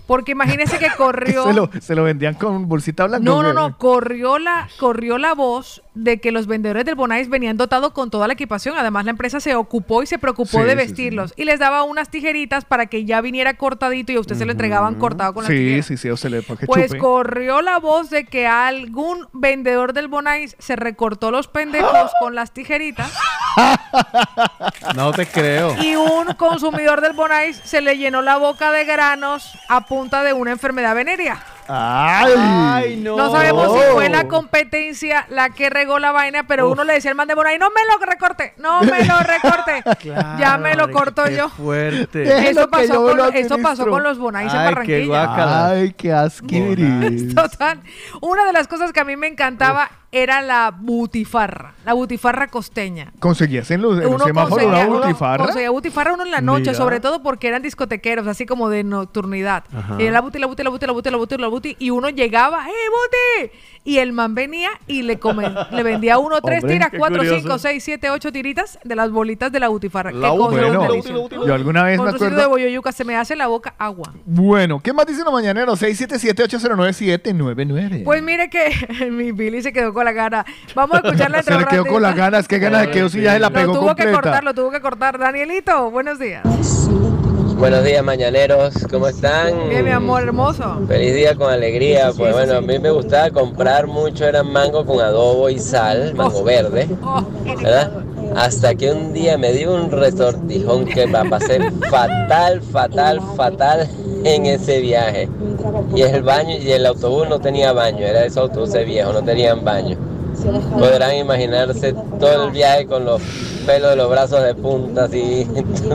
Porque 0.09 0.32
imagínese 0.32 0.78
que 0.80 0.89
corrió. 0.97 1.44
Se 1.47 1.52
lo, 1.52 1.70
se 1.80 1.94
lo 1.94 2.02
vendían 2.02 2.35
con 2.35 2.66
bolsita 2.68 3.06
blanca. 3.06 3.22
No, 3.24 3.43
no, 3.44 3.52
no, 3.52 3.78
corrió 3.78 4.39
la, 4.40 4.68
corrió 4.80 5.18
la 5.18 5.35
voz 5.35 5.82
de 5.94 6.18
que 6.20 6.32
los 6.32 6.47
vendedores 6.47 6.85
del 6.86 6.94
Bonais 6.94 7.28
venían 7.28 7.56
dotados 7.56 7.93
con 7.93 8.10
toda 8.10 8.26
la 8.26 8.32
equipación. 8.32 8.74
Además, 8.78 9.05
la 9.05 9.10
empresa 9.10 9.39
se 9.39 9.55
ocupó 9.55 10.02
y 10.02 10.06
se 10.06 10.18
preocupó 10.18 10.59
Sí, 10.59 10.64
de 10.64 10.70
sí, 10.70 10.76
vestirlos. 10.76 11.35
Y 11.36 11.44
les 11.44 11.60
daba 11.60 11.82
unas 11.82 12.09
tijeritas 12.10 12.64
para 12.64 12.86
que 12.86 13.05
ya 13.05 13.20
viniera 13.20 13.55
cortadito 13.59 14.10
y 14.12 14.16
a 14.16 14.20
usted 14.20 14.35
se 14.36 14.47
lo 14.47 14.52
entregaban 14.52 14.94
cortado 14.94 15.35
con 15.35 15.44
la 15.44 15.48
Sí, 15.51 15.56
tijera. 15.56 15.82
sí, 15.82 15.97
sí, 15.98 16.09
o 16.10 16.16
se 16.16 16.30
le 16.30 16.40
Pues 16.43 16.86
chupe. 16.86 16.98
corrió 16.98 17.60
la 17.62 17.78
voz 17.78 18.09
de 18.10 18.24
que 18.24 18.47
algún 18.47 19.26
vendedor 19.35 19.93
del 19.93 20.09
Bonais 20.09 20.56
se 20.59 20.74
recortó 20.74 21.30
los 21.30 21.48
pendejos 21.48 22.10
con 22.20 22.35
las 22.35 22.52
tijeritas 22.52 23.12
No 24.94 25.12
te 25.12 25.26
creo. 25.26 25.74
y 25.82 25.97
un 25.97 26.32
consumidor 26.36 27.01
del 27.01 27.12
Bonais 27.12 27.60
se 27.64 27.80
le 27.80 27.98
llenó 27.98 28.22
la 28.22 28.36
boca 28.39 28.70
de 28.72 28.85
granos 28.85 29.52
a 29.68 29.85
de 30.06 30.32
una 30.32 30.52
enfermedad 30.52 30.94
venérea. 30.94 31.42
¡Ay! 31.68 32.96
no. 33.02 33.16
No 33.16 33.30
sabemos 33.30 33.72
si 33.72 33.92
fue 33.92 34.08
la 34.08 34.26
competencia 34.28 35.26
la 35.30 35.50
que 35.50 35.70
regó 35.70 35.98
la 35.98 36.12
vaina, 36.12 36.46
pero 36.46 36.70
uno 36.70 36.84
le 36.84 36.94
decía 36.94 37.10
al 37.10 37.16
man 37.16 37.28
de 37.28 37.34
Bonai, 37.34 37.58
no 37.58 37.68
me 37.70 37.80
lo 37.90 38.04
recorte, 38.04 38.54
no 38.58 38.80
me 38.82 39.04
lo 39.04 39.18
recorte. 39.20 39.82
ya 40.38 40.58
me 40.58 40.74
lo 40.74 40.90
corto 40.90 41.24
Qué 41.24 41.36
yo. 41.36 41.48
fuerte. 41.50 42.48
Eso 42.50 42.68
pasó, 42.68 43.14
yo 43.16 43.24
con, 43.26 43.36
eso 43.36 43.58
pasó 43.58 43.86
los 43.86 44.18
Bonais 44.18 44.52
en 44.52 44.58
Ay, 44.58 44.66
qué 44.68 44.74
Barranquilla. 44.74 45.06
guácala. 45.26 45.66
Ay, 45.70 45.92
qué 45.96 46.12
asquiris. 46.12 47.34
Total. 47.34 47.80
Una 48.20 48.44
de 48.46 48.52
las 48.52 48.68
cosas 48.68 48.92
que 48.92 49.00
a 49.00 49.04
mí 49.04 49.16
me 49.16 49.26
encantaba 49.26 49.90
era 50.10 50.40
la 50.40 50.70
butifarra, 50.74 51.74
la 51.84 51.92
butifarra 51.92 52.46
costeña. 52.48 53.12
¿Conseguías 53.18 53.70
en 53.70 53.82
los, 53.82 53.98
en 53.98 54.04
los 54.04 54.14
Uno 54.14 54.24
una 54.24 54.44
conseguía- 54.48 54.86
uno 54.88 55.00
butifarra? 55.00 55.44
conseguía 55.44 55.68
butifarra 55.70 56.14
uno 56.14 56.24
en 56.24 56.30
la 56.30 56.40
noche, 56.40 56.62
Mira. 56.70 56.74
sobre 56.74 57.00
todo 57.00 57.22
porque 57.22 57.46
eran 57.46 57.60
discotequeros, 57.60 58.26
así 58.26 58.46
como 58.46 58.70
de 58.70 58.84
nocturnidad. 58.84 59.64
Ajá. 59.76 59.96
Y 60.00 60.08
la 60.08 60.22
buti, 60.22 60.38
la 60.38 60.46
buti, 60.46 60.62
la 60.62 60.70
buti, 60.70 60.86
la 60.86 60.92
buti, 60.92 61.10
la 61.10 61.16
buti, 61.18 61.36
la 61.36 61.48
buti, 61.48 61.57
y 61.78 61.90
uno 61.90 62.09
llegaba, 62.10 62.66
¡eh, 62.68 62.72
buti! 62.90 63.51
Y 63.85 63.98
el 64.01 64.12
man 64.12 64.35
venía 64.35 64.68
y 64.86 65.01
le, 65.02 65.18
come- 65.18 65.51
le 65.70 65.82
vendía 65.82 66.14
a 66.14 66.18
uno 66.18 66.40
tres 66.43 66.59
Hombre, 66.62 66.74
tiras, 66.74 66.90
qué 66.90 66.98
cuatro, 66.98 67.16
curioso. 67.18 67.40
cinco, 67.40 67.59
seis, 67.59 67.82
siete, 67.82 68.10
ocho 68.10 68.30
tiritas 68.30 68.78
de 68.85 68.94
las 68.94 69.10
bolitas 69.10 69.51
de 69.51 69.60
la 69.60 69.68
butifarra. 69.68 70.10
La 70.12 70.30
Qué 70.30 70.36
buti, 70.36 70.56
cosa 70.56 70.60
la 70.60 70.68
tan 70.68 70.76
Bueno, 70.78 70.94
buti, 70.97 71.09
la 71.12 71.18
buti, 71.18 71.36
yo 71.47 71.55
alguna 71.55 71.82
vez 71.85 71.97
Con 71.97 72.05
me 72.06 72.12
trocito 72.12 72.28
de 72.30 72.35
acuerdo. 72.43 72.51
boyoyuca 72.51 72.93
se 72.93 73.05
me 73.06 73.16
hace 73.16 73.35
la 73.35 73.47
boca 73.47 73.74
agua. 73.78 74.12
Bueno, 74.26 74.80
¿qué 74.80 74.93
más 74.93 75.06
dicen 75.06 75.24
los 75.24 75.32
mañaneros? 75.32 75.80
677-809-799. 75.82 78.05
Pues 78.05 78.22
mire 78.22 78.51
que 78.51 78.68
mi 79.10 79.32
Billy 79.32 79.62
se 79.62 79.72
quedó 79.72 79.94
con 79.94 80.05
la 80.05 80.12
gana. 80.12 80.44
Vamos 80.74 80.97
a 80.97 80.98
escucharla 81.06 81.43
Se 81.43 81.56
le 81.56 81.64
quedó 81.66 81.86
con 81.86 82.02
las 82.02 82.14
ganas, 82.14 82.47
qué 82.47 82.59
ganas 82.59 82.82
de 82.82 82.90
que 82.90 82.98
yo 82.98 83.09
sí 83.09 83.22
ya 83.22 83.32
se 83.35 83.39
la 83.39 83.48
Lo 83.48 83.55
pegó 83.55 83.72
tuvo 83.72 83.94
que 83.94 84.02
completa. 84.02 84.12
cortar, 84.20 84.44
lo 84.44 84.52
tuvo 84.55 84.70
que 84.70 84.80
cortar. 84.82 85.18
Danielito, 85.18 85.90
buenos 85.90 86.18
días. 86.18 86.43
Buenos 87.59 87.82
días, 87.82 88.05
mañaneros. 88.05 88.72
¿Cómo 88.89 89.09
están? 89.09 89.68
Bien, 89.68 89.85
mi 89.85 89.90
amor 89.90 90.22
hermoso. 90.22 90.80
Feliz 90.86 91.12
día 91.12 91.35
con 91.35 91.51
alegría. 91.51 92.12
Pues 92.16 92.32
bueno, 92.32 92.55
a 92.55 92.60
mí 92.60 92.78
me 92.78 92.90
gustaba 92.93 93.30
comprar 93.30 93.89
mucho, 93.89 94.26
eran 94.26 94.52
mango 94.52 94.86
con 94.86 95.01
adobo 95.01 95.51
y 95.51 95.59
sal, 95.59 96.14
mango 96.14 96.44
verde, 96.44 96.89
¿verdad? 97.44 97.90
Hasta 98.36 98.76
que 98.76 98.93
un 98.93 99.12
día 99.12 99.36
me 99.36 99.52
dio 99.52 99.74
un 99.74 99.90
retortijón 99.90 100.85
que 100.85 101.09
la 101.09 101.24
pasé 101.24 101.59
fatal, 101.90 102.62
fatal, 102.62 103.20
fatal 103.36 103.89
en 104.22 104.47
ese 104.47 104.80
viaje. 104.80 105.28
Y 105.97 106.02
el 106.02 106.22
baño 106.22 106.56
y 106.56 106.70
el 106.70 106.86
autobús 106.86 107.28
no 107.28 107.40
tenía 107.40 107.72
baño, 107.72 108.06
era 108.06 108.24
esos 108.24 108.39
autobuses 108.39 108.86
viejos, 108.86 109.12
no 109.12 109.24
tenían 109.24 109.64
baño. 109.64 109.97
Podrán 110.78 111.16
imaginarse 111.16 111.93
todo 112.20 112.44
el 112.44 112.52
viaje 112.52 112.86
con 112.86 113.05
los 113.05 113.20
pelos 113.66 113.90
de 113.90 113.97
los 113.97 114.09
brazos 114.09 114.44
de 114.44 114.55
punta, 114.55 115.05
así 115.05 115.47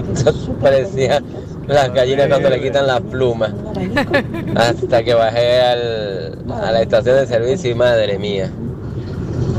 parecía 0.61 1.23
las 1.68 1.94
gallinas 1.94 2.27
cuando 2.27 2.49
le 2.49 2.61
quitan 2.61 2.88
las 2.88 3.02
plumas. 3.02 3.53
Hasta 4.56 5.03
que 5.03 5.14
bajé 5.14 5.61
al- 5.61 6.38
a 6.52 6.72
la 6.72 6.81
estación 6.81 7.15
de 7.18 7.27
servicio 7.27 7.72
y 7.72 7.76
madre 7.76 8.18
mía. 8.19 8.49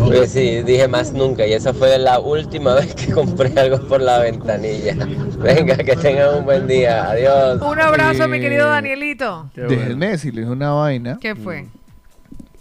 Pues 0.07 0.33
sí, 0.33 0.63
dije 0.63 0.87
más 0.87 1.13
nunca 1.13 1.47
y 1.47 1.53
esa 1.55 1.73
fue 1.73 1.97
la 1.99 2.19
última 2.21 2.75
vez 2.77 2.95
que 2.95 3.13
compré 3.13 3.59
algo 3.59 3.79
por 3.89 4.01
la 4.03 4.19
ventanilla. 4.19 4.95
Venga, 5.39 5.77
que 5.77 5.97
tengan 5.97 6.39
un 6.39 6.45
buen 6.45 6.67
día. 6.67 7.09
Adiós. 7.11 7.63
Un 7.63 7.81
abrazo, 7.81 8.29
mi 8.29 8.39
querido 8.41 8.69
Danielito. 8.69 9.51
Déjenme 9.55 10.09
decirles 10.09 10.47
una 10.47 10.73
vaina 10.73 11.19
¿Qué 11.21 11.35
fue? 11.35 11.67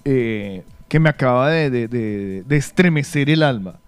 eh, 0.06 0.64
que 0.88 1.00
me 1.00 1.10
acaba 1.10 1.50
de, 1.50 1.70
de- 1.70 1.88
de- 1.88 2.44
de 2.46 2.58
estremecer 2.58 3.30
el 3.30 3.44
alma. 3.44 3.80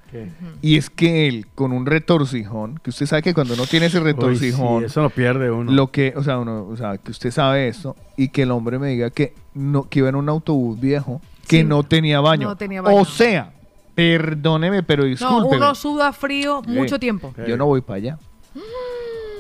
Y 0.62 0.78
es 0.78 0.90
que 0.90 1.28
él, 1.28 1.48
con 1.56 1.72
un 1.72 1.86
retorcijón, 1.86 2.80
que 2.84 2.90
usted 2.90 3.06
sabe 3.06 3.22
que 3.22 3.34
cuando 3.34 3.54
uno 3.54 3.66
tiene 3.66 3.88
ese 3.88 4.00
retorcijón, 4.00 4.76
Uy, 4.76 4.80
sí, 4.82 4.86
eso 4.86 5.02
lo 5.02 5.10
pierde 5.10 5.52
uno. 5.52 5.72
lo 5.72 5.92
que, 5.92 6.14
o 6.16 6.24
sea, 6.24 6.38
uno, 6.40 6.66
o 6.68 6.76
sea, 6.78 6.98
que 6.98 7.12
usted 7.12 7.32
sabe 7.32 7.68
esto, 7.68 7.96
y 8.18 8.30
que 8.30 8.44
el 8.44 8.52
hombre 8.52 8.80
me 8.80 8.90
diga 8.90 9.10
que 9.10 9.34
no, 9.54 9.90
que 9.90 10.00
iba 10.00 10.10
en 10.10 10.16
un 10.16 10.30
autobús 10.30 10.80
viejo, 10.80 11.22
que 11.48 11.58
Sí, 11.60 11.64
no 11.64 11.84
tenía 11.84 12.20
baño. 12.22 12.48
no 12.50 12.56
tenía 12.56 12.82
baño. 12.82 12.98
O 12.98 13.06
sea, 13.06 13.52
perdóneme, 13.94 14.84
pero 14.84 15.04
No, 15.04 15.10
disculpe. 15.10 15.58
uno 15.58 15.76
suda 15.76 16.12
frío 16.14 16.62
mucho 16.68 17.00
tiempo. 17.00 17.34
Yo 17.48 17.56
no 17.58 17.66
voy 17.66 17.82
para 17.82 17.98
allá. 17.98 18.20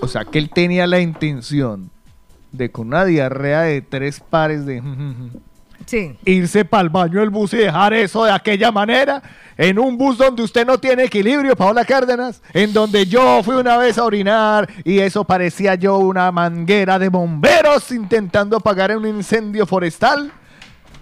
O 0.01 0.07
sea, 0.07 0.25
que 0.25 0.37
él 0.39 0.49
tenía 0.49 0.85
la 0.87 0.99
intención 0.99 1.89
de 2.51 2.69
con 2.69 2.87
una 2.87 3.03
diarrea 3.05 3.61
de 3.61 3.81
tres 3.81 4.19
pares 4.19 4.65
de 4.65 4.81
Sí. 5.95 6.17
irse 6.25 6.65
para 6.65 6.83
el 6.83 6.89
baño 6.89 7.19
del 7.21 7.29
bus 7.29 7.53
y 7.53 7.57
dejar 7.57 7.93
eso 7.93 8.25
de 8.25 8.31
aquella 8.31 8.71
manera 8.71 9.21
en 9.57 9.79
un 9.79 9.97
bus 9.97 10.17
donde 10.17 10.43
usted 10.43 10.65
no 10.65 10.77
tiene 10.77 11.05
equilibrio, 11.05 11.55
Paola 11.55 11.85
Cárdenas, 11.85 12.41
en 12.53 12.73
donde 12.73 13.05
yo 13.05 13.41
fui 13.43 13.55
una 13.55 13.77
vez 13.77 13.97
a 13.97 14.03
orinar 14.03 14.69
y 14.83 14.99
eso 14.99 15.23
parecía 15.23 15.75
yo 15.75 15.97
una 15.97 16.31
manguera 16.31 16.99
de 16.99 17.09
bomberos 17.09 17.91
intentando 17.91 18.57
apagar 18.57 18.95
un 18.97 19.07
incendio 19.07 19.65
forestal. 19.65 20.31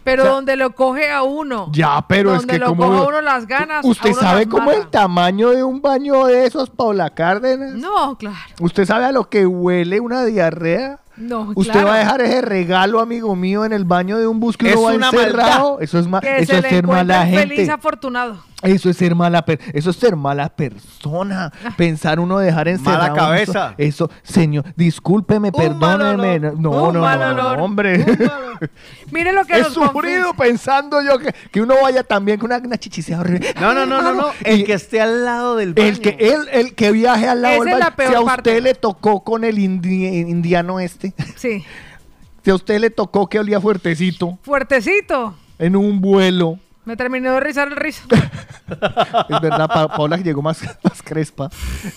Pero 0.03 0.24
O 0.24 0.26
sea, 0.26 0.36
donde 0.36 0.57
lo 0.57 0.76
coge 0.76 1.10
a 1.10 1.24
uno. 1.24 1.70
Ya, 1.72 2.06
pero 2.07 2.32
es 2.32 2.40
donde 2.40 2.53
que 2.53 2.60
lo 2.60 2.68
como 2.68 2.88
coge 2.88 2.99
a 2.99 3.07
uno 3.07 3.22
las 3.22 3.48
ganas. 3.48 3.86
¿Usted 3.86 4.14
sabe 4.14 4.48
cómo 4.48 4.65
mata. 4.65 4.78
el 4.78 4.88
tamaño 4.90 5.52
de 5.52 5.64
un 5.64 5.82
baño 5.82 6.26
de 6.26 6.45
esos, 6.45 6.70
Paola 6.70 7.10
Cárdenas? 7.10 7.74
No, 7.76 8.18
claro. 8.18 8.38
¿Usted 8.60 8.86
sabe 8.86 9.06
a 9.06 9.14
lo 9.14 9.30
que 9.30 9.45
huele 9.45 10.02
una 10.02 10.26
diarrea? 10.26 10.99
No, 11.15 11.52
Usted 11.56 11.72
claro. 11.73 11.88
va 11.90 11.95
a 11.95 11.99
dejar 11.99 12.22
ese 12.22 12.41
regalo, 12.41 12.99
amigo 12.99 13.35
mío, 13.35 13.65
en 13.65 13.73
el 13.73 13.85
baño 13.85 14.18
de 14.18 14.26
un 14.27 14.40
bus 14.40 14.57
que 14.57 14.73
uno 14.73 14.81
va 14.84 14.94
encerrado. 15.10 15.69
maldad. 15.72 15.84
Eso 15.84 15.99
es, 15.99 16.07
ma- 16.07 16.19
Que 16.22 16.38
eso 16.40 16.53
se 16.53 16.57
es 16.57 16.64
le 16.64 16.69
ser 16.69 16.88
mala 16.88 17.26
gente. 17.26 17.48
feliz 17.48 17.69
afortunado. 17.69 18.38
Eso 18.64 18.90
es 18.90 18.98
ser 18.98 19.14
mala 19.14 19.44
per- 19.45 19.60
eso 19.73 19.90
es 19.90 19.95
ser 19.98 20.15
mala 20.15 20.49
persona. 20.49 21.52
Pensar 21.77 22.19
uno 22.19 22.40
dejar 22.40 22.68
encerrado. 22.69 23.02
Mala 23.02 23.14
cabeza. 23.14 23.76
Eso, 23.77 24.10
señor, 24.23 24.65
discúlpeme, 24.76 25.49
Un 25.49 25.53
perdóneme. 25.53 26.40
No, 26.57 26.91
no, 26.91 27.02
mal 27.02 27.19
no, 27.19 27.27
olor. 27.30 27.60
hombre. 27.60 28.06
Mire 29.11 29.34
lo 29.34 29.44
que 29.45 29.60
He 29.60 29.64
sufrido 29.65 30.34
pensando 30.34 31.02
yo 31.02 31.19
que, 31.19 31.34
que 31.52 31.61
uno 31.61 31.76
vaya 31.81 32.03
también 32.03 32.40
con 32.40 32.52
una, 32.52 32.57
una 32.60 32.77
horrible. 33.19 33.53
No, 33.60 33.73
no, 33.73 33.85
no, 33.85 34.02
no, 34.02 34.14
no. 34.14 34.27
El 34.44 34.64
que 34.64 34.73
esté 34.73 35.02
al 35.02 35.26
lado 35.26 35.56
del 35.57 35.73
baño. 35.73 35.88
El 35.88 35.99
que, 35.99 36.18
él, 36.19 36.48
el 36.52 36.73
que 36.76 36.91
viaje 36.91 37.27
al 37.27 37.41
lado 37.41 37.56
Esa 37.56 37.64
del 37.65 37.73
es 37.73 37.80
la 37.80 37.85
baño. 37.88 37.95
peor 37.98 38.10
si 38.11 38.15
a 38.15 38.26
parte. 38.26 38.49
usted 38.52 38.64
le 38.64 38.73
tocó 38.76 39.23
con 39.23 39.44
el 39.44 39.57
indi- 39.57 40.27
indiano 40.30 40.80
este, 40.80 41.14
Sí. 41.35 41.64
si 42.44 42.49
a 42.52 42.56
usted 42.56 42.80
le 42.80 42.90
tocó 42.90 43.27
que 43.27 43.40
olía 43.40 43.60
fuertecito 43.60 44.38
Fuertecito. 44.44 45.35
en 45.60 45.76
un 45.76 45.99
vuelo, 46.02 46.60
Me 46.85 46.97
terminó 46.97 47.34
de 47.34 47.39
rizar 47.39 47.68
el 47.69 47.76
rizo. 47.77 48.03
es 49.30 49.41
verdad, 49.41 49.68
Pa- 49.68 49.88
Paula 49.88 50.18
llegó 50.18 50.41
más, 50.41 50.61
más 50.84 51.01
crespa. 51.01 51.49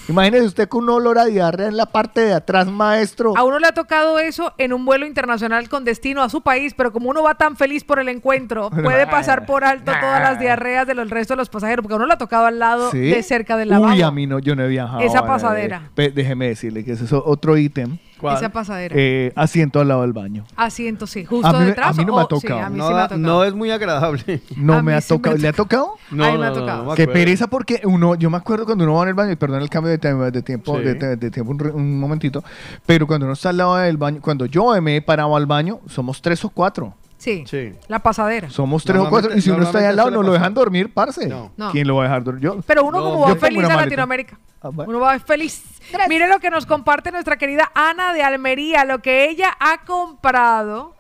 Imagínese 0.09 0.45
usted 0.47 0.69
con 0.69 0.85
un 0.85 0.91
olor 0.91 1.19
a 1.19 1.25
diarrea 1.25 1.69
en 1.69 1.77
la 1.77 1.87
parte 1.87 2.21
de 2.21 2.33
atrás, 2.35 2.67
maestro. 2.69 3.37
A 3.37 3.43
uno 3.43 3.59
le 3.59 3.67
ha 3.67 3.73
tocado 3.73 4.19
eso 4.19 4.53
en 4.59 4.73
un 4.73 4.85
vuelo 4.85 5.07
internacional 5.07 5.69
con 5.69 5.85
destino 5.85 6.23
a 6.23 6.29
su 6.29 6.43
país, 6.43 6.75
pero 6.77 6.93
como 6.93 7.11
uno 7.11 7.23
va 7.23 7.35
tan 7.35 7.57
feliz 7.57 7.83
por 7.85 7.99
el 7.99 8.09
encuentro, 8.09 8.71
puede 8.83 9.07
pasar 9.07 9.45
por 9.47 9.65
alto 9.65 9.93
todas 10.01 10.21
las 10.23 10.39
diarreas 10.39 10.87
de 10.87 10.95
los 10.95 11.11
resto 11.11 11.35
de 11.35 11.39
los 11.39 11.49
pasajeros, 11.49 11.83
porque 11.83 11.95
a 11.95 11.97
uno 11.97 12.07
le 12.07 12.15
ha 12.15 12.19
tocado 12.19 12.47
al 12.47 12.59
lado 12.59 12.91
¿Sí? 12.91 12.99
de 12.99 13.23
cerca 13.23 13.57
del 13.57 13.69
Uy, 13.69 13.73
lavabo. 13.75 14.05
a 14.05 14.11
mí 14.13 14.27
no, 14.27 14.39
yo 14.39 14.55
no 14.55 14.63
he 14.63 14.69
viajado. 14.69 15.01
Esa 15.01 15.27
pasadera. 15.27 15.91
déjeme 15.97 16.49
decirle 16.49 16.85
que 16.85 16.93
ese 16.93 17.05
es 17.05 17.13
otro 17.13 17.57
ítem. 17.57 17.99
Esa 18.23 18.49
pasadera. 18.49 18.95
Eh, 18.99 19.33
asiento 19.37 19.81
al 19.81 19.89
lado 19.89 20.03
del 20.03 20.13
baño. 20.13 20.45
Asiento, 20.57 21.07
sí. 21.07 21.25
Justo 21.25 21.47
A 21.47 21.53
mí 21.61 21.67
detrás. 21.67 21.91
a 21.91 21.93
mí 21.93 22.05
no 22.05 22.15
me 22.17 22.21
ha 22.21 22.25
sí, 22.25 22.29
tocado. 22.29 22.61
a 22.61 22.71
mí 22.71 22.79
no, 22.79 22.87
sí 22.87 22.93
me 22.93 22.99
da- 22.99 23.05
ha 23.05 23.09
tocado. 23.09 23.23
no 23.23 23.45
es 23.45 23.55
muy 23.55 23.71
agradable. 23.71 24.41
No 24.57 24.83
me 24.83 24.95
ha 24.95 25.01
sí 25.01 25.13
me 25.13 25.19
tocado. 25.19 25.37
¿Le 25.37 25.49
ha 25.49 25.53
tocado? 25.53 25.95
No, 26.11 26.25
A 26.25 26.33
mí 26.33 26.39
me 26.39 26.47
ha 26.47 26.51
no, 26.51 26.55
tocado. 26.55 26.95
Qué 26.95 27.07
pereza 27.07 27.47
porque 27.49 27.81
uno, 27.85 28.15
yo 28.15 28.31
me 28.31 28.37
acuerdo 28.39 28.65
cuando 28.65 28.85
uno 28.85 28.95
va 28.95 29.03
en 29.03 29.09
el 29.09 29.15
baño, 29.15 29.33
y 29.33 29.37
perdón 29.37 29.61
el 29.63 29.69
cambio 29.71 29.91
de, 29.91 29.99
tema- 29.99 30.31
de 30.31 30.43
tiempo, 30.43 30.77
Sí. 30.79 30.85
de, 30.85 30.95
de- 30.95 31.17
de 31.17 31.31
tiempo 31.31 31.53
un, 31.53 31.67
un 31.75 32.01
momentito, 32.01 32.43
pero 32.87 33.07
cuando 33.07 33.27
uno 33.27 33.35
está 33.35 33.51
al 33.51 33.59
lado 33.59 33.77
del 33.77 33.97
baño, 33.97 34.21
cuando 34.23 34.47
yo 34.47 34.81
me 34.81 34.97
he 34.97 35.03
parado 35.03 35.37
al 35.37 35.47
baño, 35.47 35.81
somos 35.89 36.23
tres 36.23 36.45
o 36.45 36.49
cuatro. 36.51 36.95
Sí. 37.19 37.45
Sí. 37.47 37.73
La 37.89 37.99
pasadera. 38.01 38.51
Somos 38.51 38.85
tres 38.85 38.99
o 39.01 39.09
cuatro. 39.09 39.35
Y 39.37 39.41
si 39.41 39.51
uno 39.51 39.63
está 39.65 39.79
ahí 39.79 39.87
al 39.87 39.97
lado, 39.97 40.11
no 40.11 40.23
lo 40.23 40.33
dejan 40.33 40.53
dormir, 40.55 40.93
parce. 40.93 41.27
No. 41.27 41.51
¿Quién 41.73 41.87
lo 41.89 41.97
va 41.97 42.03
a 42.03 42.05
dejar 42.09 42.25
dormir? 42.25 42.43
Yo. 42.45 42.57
Pero 42.67 42.85
uno 42.85 42.99
No, 42.99 43.05
como 43.05 43.21
va 43.21 43.37
feliz 43.37 43.65
a. 43.65 43.77
Latinoamérica. 43.77 44.39
Ah, 44.63 44.69
bueno. 44.69 44.91
Uno 44.91 45.01
va 45.01 45.19
feliz. 45.19 45.63
Mire 46.09 46.29
lo 46.29 46.39
que 46.41 46.51
nos 46.51 46.67
comparte 46.67 47.11
nuestra 47.13 47.37
querida 47.37 47.71
Ana 47.75 48.13
de 48.13 48.23
Almería, 48.23 48.85
lo 48.85 49.01
que 49.01 49.29
ella 49.29 49.49
ha 49.61 49.85
comprado 49.85 50.95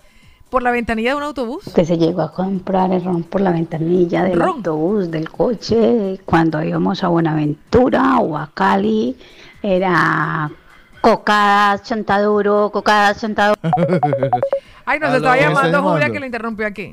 por 0.50 0.62
la 0.62 0.70
ventanilla 0.70 1.10
de 1.10 1.16
un 1.16 1.22
autobús. 1.24 1.66
Usted 1.66 1.84
se 1.84 1.98
llegó 1.98 2.22
a 2.22 2.32
comprar 2.32 2.92
el 2.92 3.04
ron 3.04 3.24
por 3.24 3.40
la 3.40 3.50
ventanilla 3.50 4.22
del 4.24 4.38
Ron. 4.38 4.48
autobús, 4.58 5.10
del 5.10 5.28
coche, 5.30 6.20
cuando 6.24 6.62
íbamos 6.62 7.02
a 7.02 7.08
Buenaventura 7.08 8.18
o 8.18 8.36
a 8.36 8.50
Cali, 8.54 9.16
era 9.62 10.50
cocadas, 11.06 11.82
chontaduro, 11.82 12.70
cocadas, 12.72 13.20
chontaduro. 13.20 13.60
Ay, 14.84 14.98
nos 14.98 15.10
Aló. 15.10 15.16
estaba 15.18 15.36
¿Quién 15.36 15.50
está 15.50 15.62
llamando 15.66 15.82
Julia 15.82 16.10
que 16.10 16.20
le 16.20 16.26
interrumpió 16.26 16.66
aquí. 16.66 16.92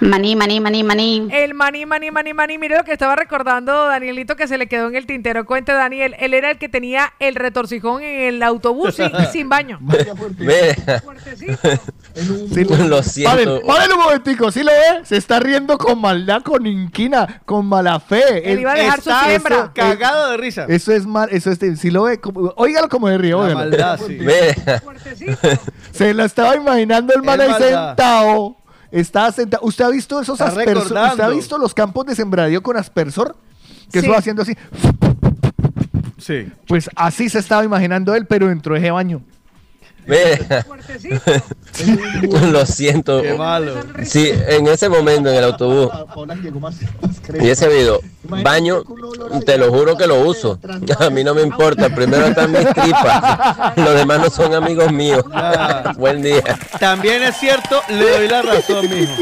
Maní, 0.00 0.36
maní, 0.36 0.60
maní, 0.60 0.82
maní. 0.84 1.28
El 1.32 1.54
maní, 1.54 1.86
maní, 1.86 2.10
maní, 2.10 2.34
maní. 2.34 2.58
Mire 2.58 2.76
lo 2.76 2.84
que 2.84 2.92
estaba 2.92 3.16
recordando 3.16 3.86
Danielito 3.86 4.36
que 4.36 4.46
se 4.48 4.58
le 4.58 4.66
quedó 4.66 4.88
en 4.88 4.96
el 4.96 5.06
tintero. 5.06 5.46
Cuente, 5.46 5.72
Daniel. 5.72 6.14
Él 6.18 6.34
era 6.34 6.50
el 6.50 6.58
que 6.58 6.68
tenía 6.68 7.12
el 7.20 7.34
retorcijón 7.36 8.02
en 8.02 8.34
el 8.34 8.42
autobús 8.42 8.96
sin, 8.96 9.10
sin 9.32 9.48
baño. 9.48 9.78
Ve. 9.80 10.74
Sí, 11.34 12.64
Lo 12.86 13.02
siento. 13.02 13.60
Párele 13.66 13.94
un 13.94 14.00
momentico, 14.00 14.50
¿sí 14.50 14.62
lo 14.62 14.70
ve? 14.72 15.04
Se 15.04 15.16
está 15.16 15.40
riendo 15.40 15.78
con 15.78 16.00
maldad, 16.00 16.42
con 16.42 16.66
inquina, 16.66 17.40
con 17.44 17.66
mala 17.66 17.98
fe. 18.00 18.52
Él 18.52 18.60
iba 18.60 18.72
a 18.72 18.74
dejar 18.74 19.00
su 19.00 19.10
está- 19.10 19.24
siembra. 19.26 19.56
eso- 19.56 19.70
Cagado 19.74 20.30
de 20.32 20.36
risa. 20.36 20.66
Eso 20.68 20.92
es 20.92 21.06
mal, 21.06 21.28
eso 21.32 21.50
es, 21.50 21.58
si 21.80 21.90
lo 21.90 22.04
ve, 22.04 22.20
como- 22.20 22.52
óigalo 22.56 22.88
como 22.88 23.08
de 23.08 23.18
río, 23.18 23.38
óigalo. 23.38 23.54
maldad, 23.60 23.98
sí. 24.06 24.16
Ve. 24.16 24.54
Se 25.92 26.12
lo 26.14 26.24
estaba 26.24 26.56
imaginando 26.56 27.14
el 27.14 27.22
man 27.22 27.40
ahí 27.40 27.52
sentado. 27.54 28.56
Estaba 28.94 29.32
sentado. 29.32 29.64
¿Usted 29.66 29.84
ha 29.84 29.90
visto 29.90 30.20
esos 30.20 30.34
Está 30.40 30.46
aspersor? 30.46 30.74
recordando. 30.84 31.10
¿Usted 31.14 31.24
ha 31.24 31.28
visto 31.28 31.58
los 31.58 31.74
campos 31.74 32.06
de 32.06 32.14
sembradío 32.14 32.62
con 32.62 32.76
aspersor? 32.76 33.34
Que 33.90 33.98
Sí. 34.00 34.06
eso 34.06 34.12
va 34.12 34.18
haciendo 34.18 34.42
así. 34.42 34.54
Sí. 36.18 36.46
Pues 36.68 36.88
así 36.94 37.28
se 37.28 37.40
estaba 37.40 37.64
imaginando 37.64 38.14
él, 38.14 38.26
pero 38.26 38.46
dentro 38.48 38.74
de 38.74 38.80
ese 38.80 38.90
baño. 38.92 39.20
Lo 42.52 42.66
siento. 42.66 43.22
Qué 43.22 43.34
malo. 43.34 43.74
Sí, 44.04 44.30
en 44.30 44.68
ese 44.68 44.88
momento 44.88 45.30
en 45.30 45.36
el 45.36 45.44
autobús 45.44 45.90
y 47.40 47.48
ese 47.48 47.68
video, 47.68 48.00
baño, 48.22 48.82
te 49.44 49.58
lo 49.58 49.70
juro 49.70 49.96
que 49.96 50.06
lo 50.06 50.20
uso. 50.20 50.58
A 51.00 51.10
mí 51.10 51.24
no 51.24 51.34
me 51.34 51.42
importa, 51.42 51.88
primero 51.88 52.26
están 52.26 52.52
mis 52.52 52.66
tripas. 52.72 53.76
Los 53.76 53.94
demás 53.94 54.20
no 54.20 54.30
son 54.30 54.54
amigos 54.54 54.92
míos. 54.92 55.24
Buen 55.96 56.22
día. 56.22 56.42
También 56.78 57.22
es 57.22 57.36
cierto, 57.36 57.80
le 57.88 58.10
doy 58.10 58.28
la 58.28 58.42
razón, 58.42 58.88
mijo. 58.88 59.12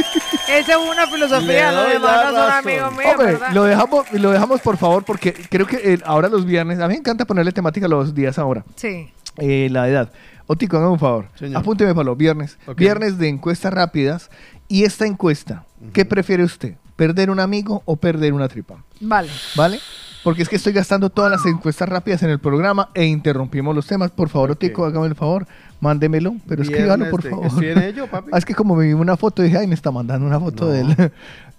Esa 0.48 0.72
es 0.72 0.78
una 0.78 1.06
filosofía. 1.06 1.72
Los 1.72 1.92
demás 1.92 2.32
no 2.32 2.38
son 2.38 2.50
amigos 2.50 2.92
míos, 2.92 3.40
lo 3.52 3.64
dejamos, 3.64 4.12
lo 4.12 4.30
dejamos 4.30 4.60
por 4.60 4.76
favor, 4.76 5.04
porque 5.04 5.32
creo 5.32 5.66
que 5.66 5.94
eh, 5.94 5.98
ahora 6.04 6.28
los 6.28 6.44
viernes, 6.44 6.80
a 6.80 6.88
mí 6.88 6.94
me 6.94 6.98
encanta 6.98 7.24
ponerle 7.24 7.52
temática 7.52 7.88
los 7.88 8.14
días 8.14 8.38
ahora. 8.38 8.64
Sí. 8.76 9.10
Eh, 9.38 9.68
la 9.70 9.88
edad. 9.88 10.10
Otico, 10.52 10.76
hágame 10.76 10.92
un 10.92 10.98
favor. 10.98 11.26
Señor. 11.34 11.58
Apúnteme 11.60 11.94
para 11.94 12.04
los 12.04 12.16
viernes. 12.16 12.58
Viernes 12.76 13.18
de 13.18 13.28
encuestas 13.28 13.72
rápidas. 13.72 14.30
Y 14.68 14.84
esta 14.84 15.06
encuesta, 15.06 15.64
¿qué 15.92 16.04
prefiere 16.04 16.44
usted? 16.44 16.76
¿Perder 16.96 17.30
un 17.30 17.40
amigo 17.40 17.82
o 17.84 17.96
perder 17.96 18.32
una 18.32 18.48
tripa? 18.48 18.84
Vale. 19.00 19.28
¿Vale? 19.56 19.78
Porque 20.22 20.42
es 20.42 20.48
que 20.48 20.54
estoy 20.56 20.72
gastando 20.72 21.10
todas 21.10 21.30
las 21.32 21.44
encuestas 21.46 21.88
rápidas 21.88 22.22
en 22.22 22.30
el 22.30 22.38
programa 22.38 22.90
e 22.94 23.04
interrumpimos 23.06 23.74
los 23.74 23.86
temas. 23.86 24.10
Por 24.12 24.28
favor, 24.28 24.52
Otico, 24.52 24.84
hágame 24.84 25.06
el 25.08 25.14
favor. 25.16 25.46
Mándemelo, 25.80 26.36
pero 26.46 26.62
escríbalo, 26.62 27.10
por 27.10 27.22
de- 27.24 27.30
favor. 27.30 27.46
¿Estoy 27.46 27.66
en 27.70 27.78
ello, 27.82 28.06
papi? 28.06 28.30
Ah, 28.32 28.38
es 28.38 28.44
que 28.44 28.54
como 28.54 28.76
me 28.76 28.86
vi 28.86 28.92
una 28.92 29.16
foto, 29.16 29.42
dije, 29.42 29.58
ay, 29.58 29.66
me 29.66 29.74
está 29.74 29.90
mandando 29.90 30.24
una 30.26 30.38
foto 30.38 30.68
de 30.70 30.82
él. 30.82 31.12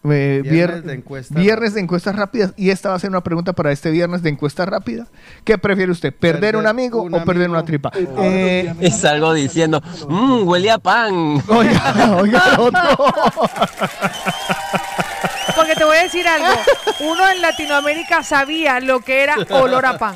Me- 0.04 0.42
Viernes 0.42 0.82
vier- 0.82 0.84
de 0.84 0.94
encuestas 0.94 1.38
viernes 1.38 1.74
de 1.74 1.80
encuestas 1.82 2.16
rápidas. 2.16 2.54
Y 2.58 2.70
esta 2.72 2.90
va 2.90 2.96
a 2.96 3.00
ser 3.00 3.10
una 3.10 3.22
pregunta 3.22 3.54
para 3.54 3.72
este 3.72 3.90
viernes 3.90 4.22
de 4.22 4.30
encuestas 4.30 4.68
rápidas. 4.68 5.08
¿Qué 5.46 5.58
prefiere 5.58 5.92
usted? 5.92 6.14
¿Perder, 6.14 6.40
Perder 6.42 6.56
un 6.58 6.68
amigo 6.68 7.02
un 7.02 7.14
o 7.16 7.24
perder 7.24 7.50
una 7.50 7.64
tripa? 7.64 7.90
Eh, 8.20 8.74
Y 8.82 8.92
salgo 8.92 9.34
diciendo, 9.34 9.82
mmm, 10.10 10.46
huele 10.48 10.72
a 10.72 10.78
pan. 10.78 11.42
oiga, 11.48 12.16
oiga, 12.22 12.44
otro. 12.60 12.82
Porque 15.56 15.76
te 15.76 15.84
voy 15.86 15.98
a 15.98 16.04
decir 16.04 16.28
algo. 16.28 16.48
Uno 17.02 17.30
en 17.30 17.42
Latinoamérica 17.42 18.24
sabía 18.24 18.80
lo 18.80 19.00
que 19.02 19.24
era 19.24 19.36
olor 19.52 19.86
a 19.86 19.98
pan. 19.98 20.16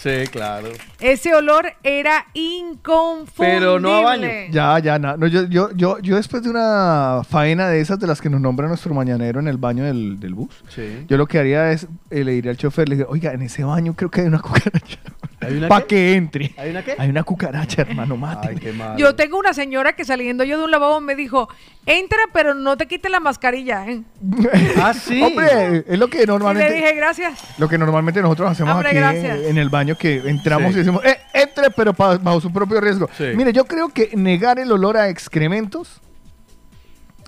Sí, 0.00 0.28
claro. 0.30 0.68
Ese 1.00 1.34
olor 1.34 1.72
era 1.82 2.26
inconfundible. 2.34 3.58
Pero 3.58 3.80
no 3.80 3.94
a 3.96 4.00
baño. 4.02 4.28
Ya, 4.50 4.78
ya, 4.78 4.98
na- 4.98 5.16
no, 5.16 5.26
yo, 5.26 5.42
yo, 5.48 5.70
yo, 5.74 5.98
yo 5.98 6.16
después 6.16 6.42
de 6.42 6.50
una 6.50 7.22
faena 7.28 7.68
de 7.68 7.80
esas 7.80 7.98
de 7.98 8.06
las 8.06 8.20
que 8.20 8.30
nos 8.30 8.40
nombra 8.40 8.68
nuestro 8.68 8.94
mañanero 8.94 9.40
en 9.40 9.48
el 9.48 9.56
baño 9.56 9.84
del, 9.84 10.20
del 10.20 10.34
bus, 10.34 10.54
Sí. 10.68 11.04
yo 11.08 11.16
lo 11.16 11.26
que 11.26 11.38
haría 11.38 11.72
es, 11.72 11.88
eh, 12.10 12.22
le 12.24 12.32
diría 12.32 12.50
al 12.52 12.56
chofer, 12.56 12.88
le 12.88 12.96
diría, 12.96 13.10
oiga, 13.10 13.32
en 13.32 13.42
ese 13.42 13.64
baño 13.64 13.94
creo 13.96 14.10
que 14.10 14.20
hay 14.20 14.26
una 14.28 14.38
cucaracha. 14.40 14.98
¿Hay 15.48 15.56
una 15.58 15.68
Para 15.68 15.86
que 15.86 16.14
entre. 16.14 16.54
¿Hay 16.56 16.70
una 16.70 16.82
qué? 16.84 16.94
Hay 16.98 17.08
una 17.10 17.22
cucaracha, 17.22 17.82
hermano, 17.82 18.16
mate. 18.16 18.48
Ay, 18.50 18.56
qué 18.56 18.72
malo. 18.72 18.96
Yo 18.98 19.14
tengo 19.14 19.38
una 19.38 19.52
señora 19.52 19.94
que 19.94 20.04
saliendo 20.04 20.44
yo 20.44 20.58
de 20.58 20.64
un 20.64 20.70
lavabo 20.70 21.00
me 21.00 21.14
dijo, 21.16 21.48
entra 21.86 22.18
pero 22.32 22.54
no 22.54 22.76
te 22.76 22.86
quites 22.86 23.10
la 23.10 23.20
mascarilla. 23.20 23.86
¿eh?". 23.88 24.02
Ah, 24.82 24.94
sí. 24.94 25.22
Hombre, 25.22 25.84
es 25.88 25.98
lo 25.98 26.08
que 26.08 26.18
Y 26.18 26.20
le 26.20 26.26
normalmente... 26.26 26.72
dije, 26.72 26.94
gracias. 26.94 27.40
Lo 27.58 27.68
que 27.68 27.78
normalmente 27.78 28.22
nosotros 28.22 28.50
hacemos 28.52 28.74
Hombre, 28.74 28.90
aquí 28.90 28.98
gracias. 28.98 29.40
en 29.46 29.58
el 29.58 29.68
baño, 29.68 29.96
que 29.96 30.16
entramos 30.28 30.72
Sí. 30.72 30.76
y 30.76 30.78
decimos, 30.78 31.04
eh, 31.04 31.16
entre, 31.34 31.70
pero 31.70 31.92
pa- 31.94 32.18
bajo 32.18 32.40
su 32.40 32.52
propio 32.52 32.80
riesgo. 32.80 33.08
Sí. 33.16 33.24
Mire, 33.34 33.52
yo 33.52 33.64
creo 33.64 33.88
que 33.88 34.10
negar 34.14 34.58
el 34.58 34.70
olor 34.72 34.96
a 34.96 35.08
excrementos 35.08 36.00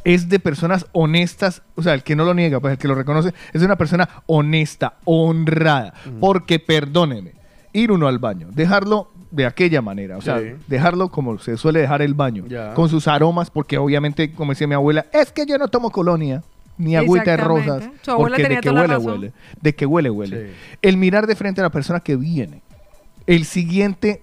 es 0.04 0.28
de 0.30 0.38
personas 0.40 0.86
honestas, 0.92 1.62
o 1.74 1.82
sea, 1.82 1.92
el 1.92 2.02
que 2.02 2.16
no 2.16 2.24
lo 2.24 2.32
niega, 2.32 2.58
pues 2.58 2.72
el 2.72 2.78
que 2.78 2.88
lo 2.88 2.94
reconoce, 2.94 3.34
es 3.52 3.60
de 3.60 3.66
una 3.66 3.76
persona 3.76 4.08
honesta, 4.26 4.94
honrada. 5.04 5.92
Porque, 6.20 6.58
perdóneme, 6.58 7.32
ir 7.72 7.92
uno 7.92 8.08
al 8.08 8.18
baño, 8.18 8.48
dejarlo 8.52 9.08
de 9.30 9.46
aquella 9.46 9.80
manera, 9.80 10.16
o 10.16 10.20
sea, 10.20 10.40
Sí. 10.40 10.46
dejarlo 10.66 11.08
como 11.10 11.38
se 11.38 11.56
suele 11.56 11.80
dejar 11.80 12.02
el 12.02 12.14
baño, 12.14 12.44
Ya. 12.48 12.74
con 12.74 12.88
sus 12.88 13.06
aromas, 13.06 13.50
porque 13.50 13.78
obviamente, 13.78 14.32
como 14.32 14.52
decía 14.52 14.66
mi 14.66 14.74
abuela, 14.74 15.06
es 15.12 15.30
que 15.32 15.46
yo 15.46 15.56
no 15.58 15.68
tomo 15.68 15.90
colonia, 15.90 16.42
ni 16.78 16.96
agüita 16.96 17.32
de 17.32 17.36
rosas, 17.36 17.88
Su 18.02 18.10
abuela 18.12 18.36
porque 18.36 18.54
de 18.54 18.60
que 18.60 18.68
toda 18.70 18.80
huele, 18.82 18.94
razón. 18.94 19.12
huele, 19.12 19.32
de 19.60 19.74
que 19.74 19.86
huele, 19.86 20.10
huele. 20.10 20.46
Sí. 20.48 20.52
El 20.82 20.96
mirar 20.96 21.26
de 21.26 21.36
frente 21.36 21.60
a 21.60 21.64
la 21.64 21.70
persona 21.70 22.00
que 22.00 22.16
viene, 22.16 22.62
el 23.26 23.44
siguiente 23.44 24.22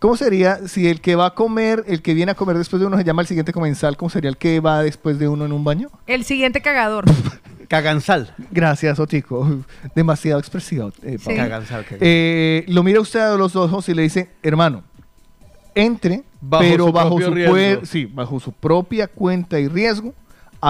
¿Cómo 0.00 0.18
sería 0.18 0.68
si 0.68 0.86
el 0.88 1.00
que 1.00 1.14
va 1.16 1.26
a 1.28 1.34
comer, 1.34 1.82
el 1.86 2.02
que 2.02 2.12
viene 2.12 2.32
a 2.32 2.34
comer 2.34 2.58
después 2.58 2.78
de 2.78 2.86
uno 2.86 2.98
se 2.98 3.04
llama 3.04 3.22
el 3.22 3.26
siguiente 3.28 3.54
comensal? 3.54 3.96
¿Cómo 3.96 4.10
sería 4.10 4.28
el 4.28 4.36
que 4.36 4.60
va 4.60 4.82
después 4.82 5.18
de 5.18 5.28
uno 5.28 5.46
en 5.46 5.52
un 5.52 5.64
baño? 5.64 5.88
El 6.06 6.24
siguiente 6.24 6.60
cagador. 6.60 7.06
Caganzal. 7.68 8.34
Gracias, 8.50 8.98
Otico. 8.98 9.64
Demasiado 9.94 10.38
expresivo. 10.40 10.92
eh, 11.02 11.18
Sí. 11.18 11.34
Caganzal, 11.34 11.84
caganzal. 11.84 11.98
Eh, 12.00 12.64
lo 12.68 12.82
mira 12.82 13.00
usted 13.00 13.20
a 13.20 13.36
los 13.36 13.56
ojos 13.56 13.88
y 13.88 13.94
le 13.94 14.02
dice, 14.02 14.30
hermano, 14.42 14.82
entre, 15.74 16.22
Bajo 16.40 16.62
pero 16.62 16.86
su 16.86 16.92
bajo 16.92 17.20
su, 17.20 17.86
sí, 17.86 18.04
bajo 18.06 18.38
su 18.38 18.52
propia 18.52 19.08
cuenta 19.08 19.58
y 19.58 19.66
riesgo, 19.68 20.14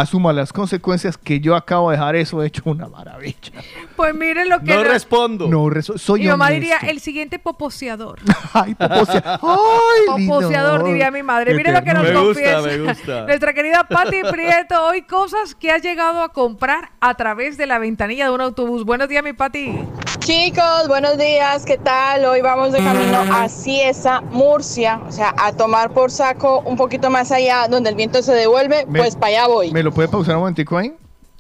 asuma 0.01 0.33
las 0.33 0.53
consecuencias 0.53 1.17
que 1.17 1.41
yo 1.41 1.55
acabo 1.55 1.91
de 1.91 1.97
dejar 1.97 2.17
eso 2.17 2.43
hecho 2.43 2.63
una 2.65 2.89
maravilla. 2.89 3.53
Pues 3.97 4.15
miren 4.15 4.49
lo 4.49 4.61
que... 4.61 4.75
No 4.75 4.85
respondo. 4.85 5.47
No, 5.49 5.65
reso- 5.67 5.97
soy 5.99 6.21
Mi 6.23 6.27
mamá 6.29 6.47
honesto. 6.47 6.61
diría, 6.61 6.79
el 6.91 7.01
siguiente 7.01 7.39
poposeador. 7.39 8.19
Ay, 8.53 8.75
poposea- 8.75 9.23
Ay, 9.43 10.19
lindo. 10.19 10.35
Poposeador, 10.35 10.85
diría 10.85 11.11
mi 11.11 11.23
madre. 11.23 11.53
Qué 11.53 11.57
Mire 11.59 11.73
lo 11.73 11.83
que 11.83 11.95
nos 11.95 12.03
Me 12.03 12.11
gusta, 12.11 12.25
confiesa 12.25 12.61
me 12.63 12.79
gusta. 12.79 13.21
nuestra 13.27 13.53
querida 13.55 13.85
Patti 13.89 14.23
Prieto. 14.31 14.85
Hoy 14.87 15.03
cosas 15.03 15.55
que 15.55 15.71
has 15.71 15.83
llegado 15.83 16.23
a 16.23 16.31
comprar 16.31 16.91
a 17.01 17.15
través 17.15 17.57
de 17.57 17.67
la 17.67 17.79
ventanilla 17.79 18.25
de 18.27 18.31
un 18.35 18.41
autobús. 18.41 18.85
Buenos 18.85 19.09
días, 19.09 19.23
mi 19.23 19.33
Patti. 19.33 19.79
Chicos, 20.19 20.89
buenos 20.89 21.19
días, 21.19 21.65
¿qué 21.67 21.77
tal? 21.77 22.25
Hoy 22.25 22.41
vamos 22.41 22.73
de 22.73 22.79
camino 22.79 23.19
a 23.31 23.49
Cieza, 23.49 24.23
Murcia, 24.23 25.01
o 25.07 25.13
sea, 25.13 25.35
a 25.37 25.53
tomar 25.53 25.91
por 25.93 26.11
saco 26.11 26.61
un 26.61 26.77
poquito 26.79 27.11
más 27.11 27.31
allá 27.31 27.69
donde 27.69 27.91
el 27.91 27.97
viento 27.97 28.23
se 28.23 28.33
devuelve, 28.33 28.87
Me- 28.87 29.01
pues 29.01 29.17
para 29.17 29.27
allá 29.29 29.47
voy. 29.49 29.71
¿Me 29.71 29.83
lo 29.85 29.93
puede 29.93 30.09
pausar 30.09 30.35
un 30.37 30.41
momentico 30.41 30.77
ahí? 30.79 30.93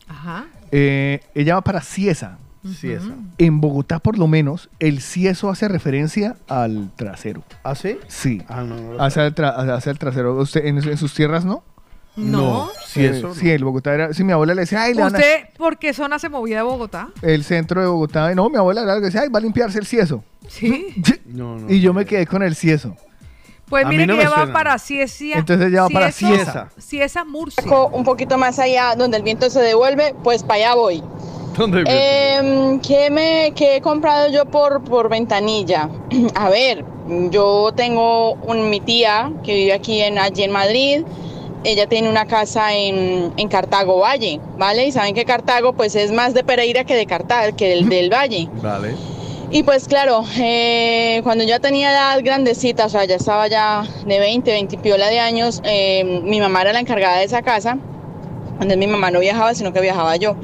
Ajá. 0.08 0.46
Eh, 0.70 1.20
ella 1.34 1.54
va 1.54 1.62
para 1.62 1.80
Ciesa. 1.80 2.38
Ciesa. 2.78 3.10
En 3.36 3.60
Bogotá, 3.60 3.98
por 3.98 4.16
lo 4.18 4.26
menos, 4.26 4.70
el 4.78 5.00
cieso 5.02 5.50
hace 5.50 5.68
referencia 5.68 6.36
al 6.48 6.90
trasero. 6.96 7.42
¿Ah, 7.62 7.74
sí? 7.74 7.98
Sí. 8.08 8.40
Ah, 8.48 8.62
no, 8.62 8.76
no 8.76 8.92
lo 8.94 9.02
Hace 9.02 9.26
el, 9.26 9.34
tra- 9.34 9.54
hace 9.74 9.90
el 9.90 9.98
trasero. 9.98 10.34
¿Usted, 10.36 10.64
en, 10.64 10.78
en 10.78 10.96
sus 10.96 11.12
tierras 11.12 11.44
no? 11.44 11.62
No. 12.16 12.70
Sí, 12.86 13.00
Eh, 13.04 13.08
eso 13.18 13.28
no. 13.28 13.34
Sí, 13.34 13.50
el 13.50 13.64
Bogotá 13.64 13.92
era. 13.92 14.14
Sí, 14.14 14.24
mi 14.24 14.32
abuela 14.32 14.54
le 14.54 14.62
decía, 14.62 14.82
ay, 14.82 14.94
le 14.94 15.02
van 15.02 15.14
a- 15.14 15.18
¿Usted 15.18 15.48
por 15.58 15.78
qué 15.78 15.92
zona 15.92 16.18
se 16.18 16.30
movía 16.30 16.56
de 16.58 16.62
Bogotá? 16.62 17.08
El 17.20 17.44
centro 17.44 17.82
de 17.82 17.86
Bogotá. 17.86 18.34
No, 18.34 18.48
mi 18.48 18.56
abuela 18.56 18.82
era, 18.82 18.98
decía, 18.98 19.20
ay, 19.22 19.28
va 19.28 19.40
a 19.40 19.42
limpiarse 19.42 19.78
el 19.78 19.84
cieso. 19.86 20.24
Sí. 20.48 20.94
No, 21.26 21.58
no. 21.58 21.70
Y 21.70 21.80
yo 21.80 21.92
me 21.92 22.04
quedé 22.06 22.26
con 22.26 22.42
el 22.44 22.54
cieso. 22.54 22.96
Pues 23.74 23.88
mire 23.88 24.06
no 24.06 24.16
que 24.16 24.28
va 24.28 24.52
para 24.52 24.78
Ciesia. 24.78 25.38
Entonces 25.38 25.66
ella 25.66 25.82
va 25.82 25.88
para 25.88 26.12
Cieza. 26.12 26.68
Cieza, 26.78 27.24
Murcia. 27.24 27.64
Un 27.90 28.04
poquito 28.04 28.38
más 28.38 28.60
allá 28.60 28.94
donde 28.94 29.16
el 29.16 29.24
viento 29.24 29.50
se 29.50 29.60
devuelve, 29.60 30.14
pues 30.22 30.44
para 30.44 30.54
allá 30.54 30.74
voy. 30.76 31.02
¿Dónde 31.58 31.82
Em, 31.88 32.78
¿qué, 32.78 33.10
me, 33.10 33.52
qué 33.56 33.76
he 33.76 33.80
comprado 33.80 34.30
yo 34.30 34.44
por, 34.44 34.84
por 34.84 35.08
ventanilla? 35.08 35.88
A 36.36 36.50
ver, 36.50 36.84
yo 37.30 37.72
tengo 37.74 38.34
un, 38.34 38.70
mi 38.70 38.78
tía 38.78 39.32
que 39.42 39.54
vive 39.54 39.72
aquí 39.72 40.00
en, 40.02 40.18
allí 40.18 40.44
en 40.44 40.52
Madrid. 40.52 41.04
Ella 41.64 41.88
tiene 41.88 42.08
una 42.08 42.26
casa 42.26 42.74
en, 42.74 43.32
en 43.36 43.48
Cartago 43.48 43.98
Valle, 43.98 44.40
¿vale? 44.56 44.86
Y 44.86 44.92
saben 44.92 45.14
que 45.16 45.24
Cartago 45.24 45.72
pues 45.72 45.96
es 45.96 46.12
más 46.12 46.32
de 46.32 46.44
Pereira 46.44 46.84
que 46.84 46.94
de 46.94 47.06
Cartago, 47.06 47.56
que 47.56 47.70
del, 47.70 47.88
del 47.88 48.08
Valle. 48.08 48.48
Vale. 48.62 48.94
Y 49.50 49.62
pues 49.62 49.86
claro, 49.86 50.24
eh, 50.38 51.20
cuando 51.22 51.44
ya 51.44 51.60
tenía 51.60 51.92
edad 51.92 52.20
grandecita, 52.22 52.86
o 52.86 52.88
sea, 52.88 53.04
ya 53.04 53.16
estaba 53.16 53.46
ya 53.48 53.86
de 54.06 54.18
20, 54.18 54.50
20 54.50 54.74
y 54.74 54.78
piola 54.78 55.08
de 55.08 55.20
años, 55.20 55.60
eh, 55.64 56.22
mi 56.24 56.40
mamá 56.40 56.62
era 56.62 56.72
la 56.72 56.80
encargada 56.80 57.18
de 57.18 57.24
esa 57.24 57.42
casa. 57.42 57.78
Antes 58.58 58.76
mi 58.76 58.86
mamá 58.86 59.10
no 59.10 59.20
viajaba, 59.20 59.54
sino 59.54 59.72
que 59.72 59.80
viajaba 59.80 60.16
yo. 60.16 60.36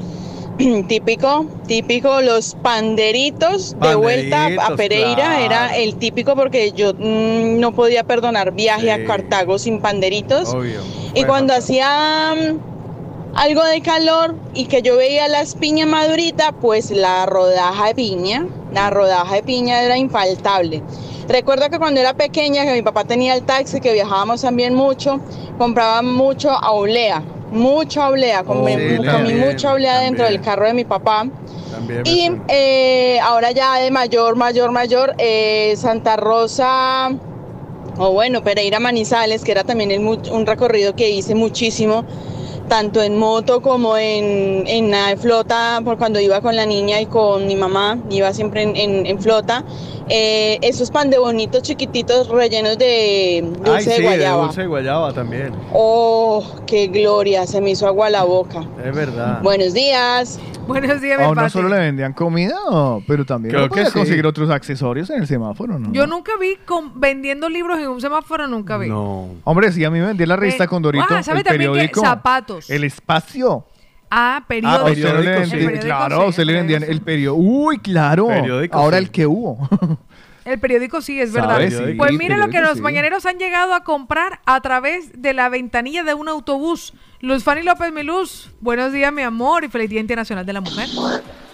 típico, 0.87 1.45
típico, 1.67 2.21
los 2.21 2.55
panderitos 2.55 3.75
de 3.79 3.95
vuelta 3.95 4.47
a 4.59 4.75
Pereira 4.75 5.15
claro. 5.15 5.43
era 5.43 5.77
el 5.77 5.95
típico 5.95 6.35
porque 6.35 6.71
yo 6.71 6.93
mm, 6.93 7.59
no 7.59 7.73
podía 7.73 8.03
perdonar 8.03 8.51
viaje 8.51 8.91
a. 8.91 9.05
Cartago 9.05 9.57
sin 9.57 9.81
panderitos. 9.81 10.49
Obvio. 10.53 10.81
Y 11.15 11.23
cuando 11.23 11.53
hacía 11.53 12.33
mm, 12.35 13.35
algo 13.35 13.63
de 13.63 13.81
calor 13.81 14.35
y 14.53 14.65
que 14.65 14.81
yo 14.81 14.97
veía 14.97 15.27
las 15.27 15.55
piñas 15.55 15.87
maduritas, 15.87 16.51
pues 16.61 16.91
la 16.91 17.25
rodaja 17.25 17.87
de 17.87 17.95
piña, 17.95 18.45
la 18.73 18.89
rodaja 18.89 19.35
de 19.35 19.43
piña 19.43 19.81
era 19.81 19.97
infaltable. 19.97 20.81
Recuerdo 21.27 21.69
que 21.69 21.79
cuando 21.79 21.99
era 21.99 22.13
pequeña, 22.13 22.65
que 22.65 22.73
mi 22.73 22.81
papá 22.81 23.03
tenía 23.03 23.35
el 23.35 23.43
taxi, 23.43 23.79
que 23.79 23.93
viajábamos 23.93 24.41
también 24.41 24.73
mucho, 24.73 25.19
compraba 25.57 26.01
mucho 26.01 26.49
aulea, 26.51 27.23
mucha 27.51 28.07
comí, 28.07 28.73
Sí, 28.73 28.95
comí 28.97 29.05
también, 29.05 29.39
mucha 29.39 29.71
aulea 29.71 29.99
dentro 29.99 30.25
del 30.25 30.41
carro 30.41 30.65
de 30.65 30.73
mi 30.73 30.83
papá. 30.85 31.27
También 31.71 32.03
Y 32.05 32.31
eh, 32.47 33.19
ahora 33.21 33.51
ya 33.51 33.77
de 33.77 33.91
mayor, 33.91 34.35
mayor, 34.35 34.71
mayor, 34.71 35.15
eh, 35.17 35.73
Santa 35.77 36.15
Rosa, 36.17 37.11
o 37.97 38.11
bueno, 38.11 38.43
Pereira 38.43 38.79
Manizales, 38.79 39.43
que 39.43 39.51
era 39.51 39.63
también 39.63 39.91
el 39.91 39.99
un 39.99 40.45
recorrido 40.45 40.95
que 40.95 41.09
hice 41.09 41.35
muchísimo, 41.35 42.03
tanto 42.71 43.01
en 43.03 43.17
moto 43.19 43.61
como 43.61 43.97
en, 43.97 44.65
en 44.65 44.91
la 44.91 45.17
flota, 45.17 45.81
por 45.83 45.97
cuando 45.97 46.21
iba 46.21 46.39
con 46.39 46.55
la 46.55 46.65
niña 46.65 47.01
y 47.01 47.05
con 47.05 47.45
mi 47.45 47.57
mamá, 47.57 47.97
iba 48.09 48.31
siempre 48.31 48.61
en, 48.61 48.77
en- 48.77 49.05
en 49.05 49.19
flota. 49.21 49.65
Eh, 50.07 50.57
esos 50.61 50.89
pan 50.89 51.09
de 51.09 51.17
bonitos 51.17 51.63
chiquititos 51.63 52.29
rellenos 52.29 52.77
de 52.77 53.43
dulce 53.57 53.71
Ay, 53.71 53.83
sí, 53.83 53.89
de 53.89 53.95
de 53.97 54.03
guayaba. 54.03 54.43
dulce 54.43 54.61
de 54.61 54.67
guayaba 54.67 55.11
también. 55.13 55.51
Oh, 55.73 56.45
qué 56.65 56.87
gloria, 56.87 57.45
se 57.45 57.59
me 57.59 57.71
hizo 57.71 57.87
agua 57.87 58.09
la 58.09 58.23
boca. 58.23 58.63
Es 58.85 58.95
verdad. 58.95 59.41
Buenos 59.41 59.73
días. 59.73 60.39
Buenos 60.67 61.01
días, 61.01 61.19
¿O 61.27 61.33
no 61.35 61.49
solo 61.49 61.67
le 61.69 61.79
vendían 61.79 62.13
comida, 62.13 62.55
pero 63.07 63.25
también 63.25 63.53
Creo 63.53 63.67
que 63.67 63.83
sí. 63.87 63.91
conseguir 63.91 64.25
otros 64.25 64.49
accesorios 64.51 65.09
en 65.09 65.21
el 65.21 65.27
semáforo, 65.27 65.77
¿no? 65.79 65.91
Yo 65.91 66.07
nunca 66.07 66.33
vi 66.39 66.55
con- 66.65 66.97
vendiendo 67.01 67.49
libros 67.49 67.79
en 67.79 67.87
un 67.89 67.99
semáforo, 67.99 68.47
nunca 68.47 68.77
vi. 68.77 68.87
No. 68.87 69.27
Hombre, 69.43 69.71
sí, 69.73 69.83
a 69.83 69.89
mí 69.89 69.99
me 69.99 70.05
vendía 70.05 70.27
la 70.27 70.35
revista 70.37 70.63
Eh, 70.65 70.67
Condorito, 70.67 71.03
ah, 71.09 71.23
¿sabe 71.23 71.39
el 71.39 71.45
también 71.45 71.71
que 71.71 71.77
periódico. 71.77 72.01
El 72.69 72.83
espacio. 72.83 73.65
Ah, 74.09 74.43
periódico. 74.47 74.85
Ah, 74.85 74.89
le 74.89 74.95
periódico, 74.95 75.21
vendía- 75.23 75.45
sí. 75.45 75.51
El 75.55 75.59
periódico 75.65 75.85
claro, 75.85 76.21
sí, 76.23 76.29
usted 76.29 76.43
le 76.43 76.53
vendían 76.53 76.83
el 76.83 77.01
periódico. 77.01 77.41
Uy, 77.41 77.79
claro. 77.79 78.27
Periódico, 78.27 78.77
Ahora 78.77 78.97
sí. 78.97 79.03
el 79.05 79.11
que 79.11 79.27
hubo. 79.27 79.57
El 80.43 80.59
periódico 80.59 81.01
sí, 81.01 81.21
es 81.21 81.31
verdad. 81.33 81.59
Pues 81.97 82.13
mire 82.13 82.35
lo 82.35 82.49
que 82.49 82.61
los 82.61 82.77
sí. 82.77 82.81
mañaneros 82.81 83.27
han 83.27 83.37
llegado 83.37 83.75
a 83.75 83.83
comprar 83.83 84.39
a 84.47 84.59
través 84.61 85.21
de 85.21 85.35
la 85.35 85.49
ventanilla 85.49 86.03
de 86.03 86.15
un 86.15 86.27
autobús. 86.27 86.93
Luz 87.19 87.43
Fanny 87.43 87.61
López 87.61 87.93
Miluz, 87.93 88.49
buenos 88.59 88.91
días, 88.91 89.13
mi 89.13 89.21
amor, 89.21 89.63
y 89.63 89.67
feliz 89.67 89.91
Día 89.91 89.99
Internacional 89.99 90.43
de 90.43 90.53
la 90.53 90.61
Mujer. 90.61 90.87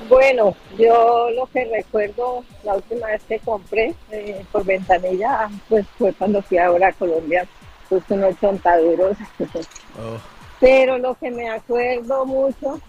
Bueno, 0.08 0.56
yo 0.80 1.28
lo 1.36 1.48
que 1.48 1.66
recuerdo 1.66 2.46
la 2.64 2.76
última 2.76 3.08
vez 3.08 3.22
que 3.28 3.40
compré 3.40 3.94
eh, 4.10 4.46
por 4.54 4.64
ventanilla, 4.64 5.50
pues 5.68 5.86
fue 5.98 6.14
cuando 6.14 6.42
fui 6.42 6.58
ahora 6.58 6.88
a 6.88 6.94
Colombia, 6.94 7.46
pues 7.90 8.02
unos 8.08 8.40
chontaduros. 8.40 9.18
Pero 10.60 10.98
lo 10.98 11.16
que 11.16 11.30
me 11.30 11.50
acuerdo 11.50 12.26
mucho, 12.26 12.80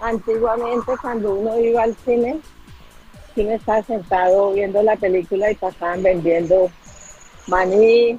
antiguamente 0.00 0.92
cuando 1.00 1.34
uno 1.34 1.58
iba 1.58 1.82
al 1.82 1.94
cine, 1.96 2.40
uno 3.36 3.50
estaba 3.50 3.82
sentado 3.82 4.52
viendo 4.52 4.82
la 4.82 4.96
película 4.96 5.50
y 5.50 5.54
pasaban 5.54 6.02
vendiendo 6.02 6.70
maní 7.46 8.18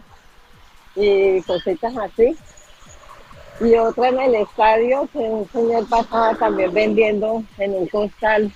y 0.95 1.41
cositas 1.43 1.93
así. 1.97 2.35
Y 3.61 3.75
otra 3.75 4.09
en 4.09 4.19
el 4.19 4.35
estadio, 4.35 5.07
que 5.11 5.19
un 5.19 5.47
señor 5.49 5.87
pasaba 5.87 6.35
también 6.35 6.73
vendiendo 6.73 7.43
en 7.57 7.73
un 7.73 7.87
costal. 7.87 8.51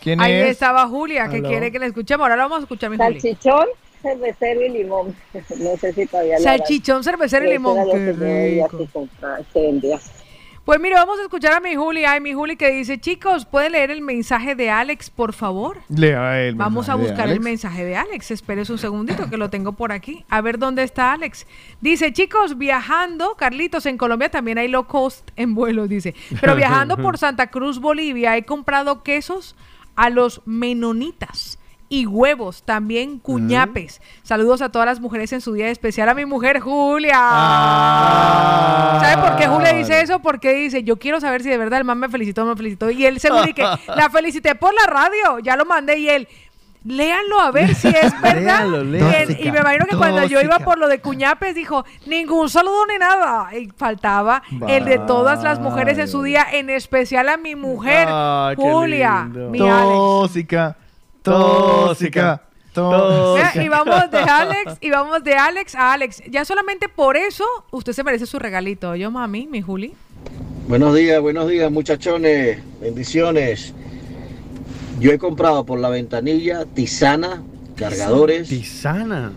¿Quién 0.00 0.20
Ahí 0.20 0.32
es? 0.32 0.48
estaba 0.50 0.88
Julia, 0.88 1.28
que 1.28 1.42
quiere 1.42 1.70
que 1.70 1.78
la 1.78 1.86
escuchemos. 1.86 2.24
Ahora 2.24 2.36
la 2.36 2.42
vamos 2.44 2.58
a 2.58 2.62
escuchar, 2.62 2.90
mi 2.90 2.96
Juli. 2.96 3.20
Cervecero 4.02 4.62
y 4.62 4.68
limón. 4.68 5.14
No 5.58 5.76
sé 5.76 5.92
si 5.92 6.06
todavía. 6.06 6.38
Salchichón, 6.38 7.04
cervecero 7.04 7.46
y 7.46 7.52
limón. 7.52 7.76
Qué 7.90 8.12
rico. 8.12 8.88
que. 9.52 9.98
Pues 10.64 10.78
mire, 10.78 10.94
vamos 10.94 11.18
a 11.18 11.22
escuchar 11.22 11.54
a 11.54 11.60
mi 11.60 11.74
Juli. 11.74 12.04
Ay, 12.04 12.20
mi 12.20 12.34
Juli 12.34 12.56
que 12.56 12.70
dice, 12.70 13.00
chicos, 13.00 13.46
¿puede 13.46 13.68
leer 13.68 13.90
el 13.90 14.00
mensaje 14.00 14.54
de 14.54 14.70
Alex, 14.70 15.10
por 15.10 15.32
favor? 15.32 15.78
Lea 15.88 16.40
el 16.42 16.54
Vamos 16.54 16.88
a 16.88 16.94
buscar 16.94 17.28
el 17.28 17.40
mensaje 17.40 17.84
de 17.84 17.96
Alex. 17.96 18.30
Espérese 18.30 18.70
un 18.70 18.78
segundito 18.78 19.28
que 19.28 19.36
lo 19.36 19.50
tengo 19.50 19.72
por 19.72 19.90
aquí. 19.90 20.24
A 20.28 20.40
ver 20.40 20.60
dónde 20.60 20.84
está 20.84 21.14
Alex. 21.14 21.48
Dice, 21.80 22.12
chicos, 22.12 22.58
viajando, 22.58 23.34
Carlitos, 23.34 23.86
en 23.86 23.98
Colombia 23.98 24.30
también 24.30 24.56
hay 24.56 24.68
low 24.68 24.86
cost 24.86 25.28
en 25.34 25.56
vuelos, 25.56 25.88
dice. 25.88 26.14
Pero 26.40 26.54
viajando 26.56 26.96
por 26.96 27.18
Santa 27.18 27.48
Cruz, 27.48 27.80
Bolivia, 27.80 28.36
he 28.36 28.44
comprado 28.44 29.02
quesos 29.02 29.56
a 29.96 30.10
los 30.10 30.42
menonitas. 30.46 31.58
Y 31.94 32.06
huevos, 32.06 32.62
también 32.62 33.18
cuñapes. 33.18 34.00
Saludos 34.22 34.62
a 34.62 34.70
todas 34.70 34.86
las 34.86 34.98
mujeres 34.98 35.30
en 35.34 35.42
su 35.42 35.52
día 35.52 35.68
especial. 35.68 36.08
A 36.08 36.14
mi 36.14 36.24
mujer 36.24 36.58
Julia. 36.60 37.18
¿Sabe 39.00 39.22
por 39.22 39.36
qué 39.36 39.46
Julia 39.46 39.72
dice 39.74 40.00
eso? 40.00 40.20
Porque 40.20 40.54
dice, 40.54 40.84
yo 40.84 40.98
quiero 40.98 41.20
saber 41.20 41.42
si 41.42 41.50
de 41.50 41.58
verdad 41.58 41.78
el 41.80 41.84
man 41.84 41.98
me 41.98 42.08
felicitó 42.08 42.42
o 42.42 42.44
no 42.44 42.52
me 42.52 42.56
felicitó. 42.56 42.90
Y 42.90 43.04
él 43.04 43.18
y 43.46 43.52
que 43.52 43.62
la 43.94 44.08
felicité 44.10 44.54
por 44.54 44.72
la 44.74 44.86
radio. 44.90 45.38
Ya 45.40 45.54
lo 45.56 45.64
mandé 45.66 45.98
y 45.98 46.08
él, 46.08 46.28
léanlo 46.84 47.38
a 47.40 47.50
ver 47.50 47.74
si 47.74 47.88
es 47.88 48.18
verdad. 48.22 48.66
Léalo, 48.66 48.82
Y 48.84 48.86
léalo. 48.86 49.10
él- 49.18 49.36
y 49.46 49.52
me 49.52 49.58
imagino 49.58 49.84
que 49.84 49.96
cuando 49.96 50.24
yo 50.24 50.40
iba 50.40 50.52
Tóxica. 50.52 50.64
por 50.64 50.78
lo 50.78 50.88
de 50.88 51.00
Cuñapes 51.00 51.54
dijo, 51.54 51.84
ningún 52.06 52.48
saludo 52.48 52.86
ni 52.86 52.96
nada. 52.98 53.54
Y 53.54 53.68
faltaba 53.76 54.42
el 54.66 54.86
de 54.86 54.98
todas 55.00 55.42
las 55.42 55.60
mujeres 55.60 55.98
en 55.98 56.08
su 56.08 56.22
día, 56.22 56.46
en 56.52 56.70
especial 56.70 57.28
a 57.28 57.36
mi 57.36 57.54
mujer, 57.54 58.08
Ay, 58.10 58.56
Julia, 58.56 59.24
mi 59.24 59.60
Alex. 59.60 60.81
Tóxica, 61.22 62.42
tóxica, 62.72 63.62
Y 63.62 63.68
vamos 63.68 64.10
de 64.10 64.18
Alex, 64.18 64.76
y 64.80 64.90
vamos 64.90 65.22
de 65.22 65.34
Alex 65.34 65.74
a 65.74 65.92
Alex. 65.92 66.22
Ya 66.28 66.44
solamente 66.44 66.88
por 66.88 67.16
eso 67.16 67.44
usted 67.70 67.92
se 67.92 68.02
merece 68.02 68.26
su 68.26 68.38
regalito. 68.38 68.96
Yo, 68.96 69.10
mami, 69.10 69.46
mi 69.46 69.62
Juli. 69.62 69.94
Buenos 70.68 70.94
días, 70.94 71.20
buenos 71.20 71.48
días 71.48 71.70
muchachones, 71.70 72.58
bendiciones. 72.80 73.72
Yo 74.98 75.12
he 75.12 75.18
comprado 75.18 75.64
por 75.64 75.78
la 75.78 75.90
ventanilla 75.90 76.64
tisana, 76.64 77.42
cargadores. 77.76 78.48
Tisana. 78.48 79.32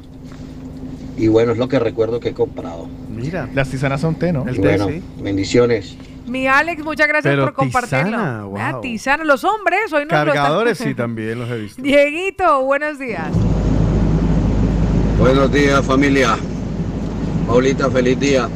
Y 1.17 1.27
bueno, 1.27 1.51
es 1.51 1.57
lo 1.57 1.67
que 1.67 1.79
recuerdo 1.79 2.19
que 2.19 2.29
he 2.29 2.33
comprado. 2.33 2.87
Mira. 3.09 3.49
Las 3.53 3.69
tisanas 3.69 4.01
son 4.01 4.15
té, 4.15 4.33
¿no? 4.33 4.45
Y 4.51 4.57
bueno, 4.57 4.89
bendiciones. 5.21 5.95
Mi 6.27 6.47
Alex, 6.47 6.83
muchas 6.83 7.07
gracias 7.07 7.31
Pero 7.31 7.43
por 7.45 7.53
compartirlo. 7.53 8.49
wow. 8.49 8.81
tisana. 8.81 9.23
Los 9.23 9.43
hombres 9.43 9.91
hoy 9.93 10.03
están- 10.03 10.25
Cargadores 10.25 10.77
sí 10.77 10.93
también 10.95 11.39
los 11.39 11.49
he 11.49 11.57
visto. 11.57 11.81
Dieguito, 11.81 12.63
buenos 12.63 12.97
días. 12.97 13.27
Buenos 15.19 15.51
días 15.51 15.85
familia. 15.85 16.35
Paulita, 17.47 17.89
feliz 17.91 18.19
día. 18.19 18.49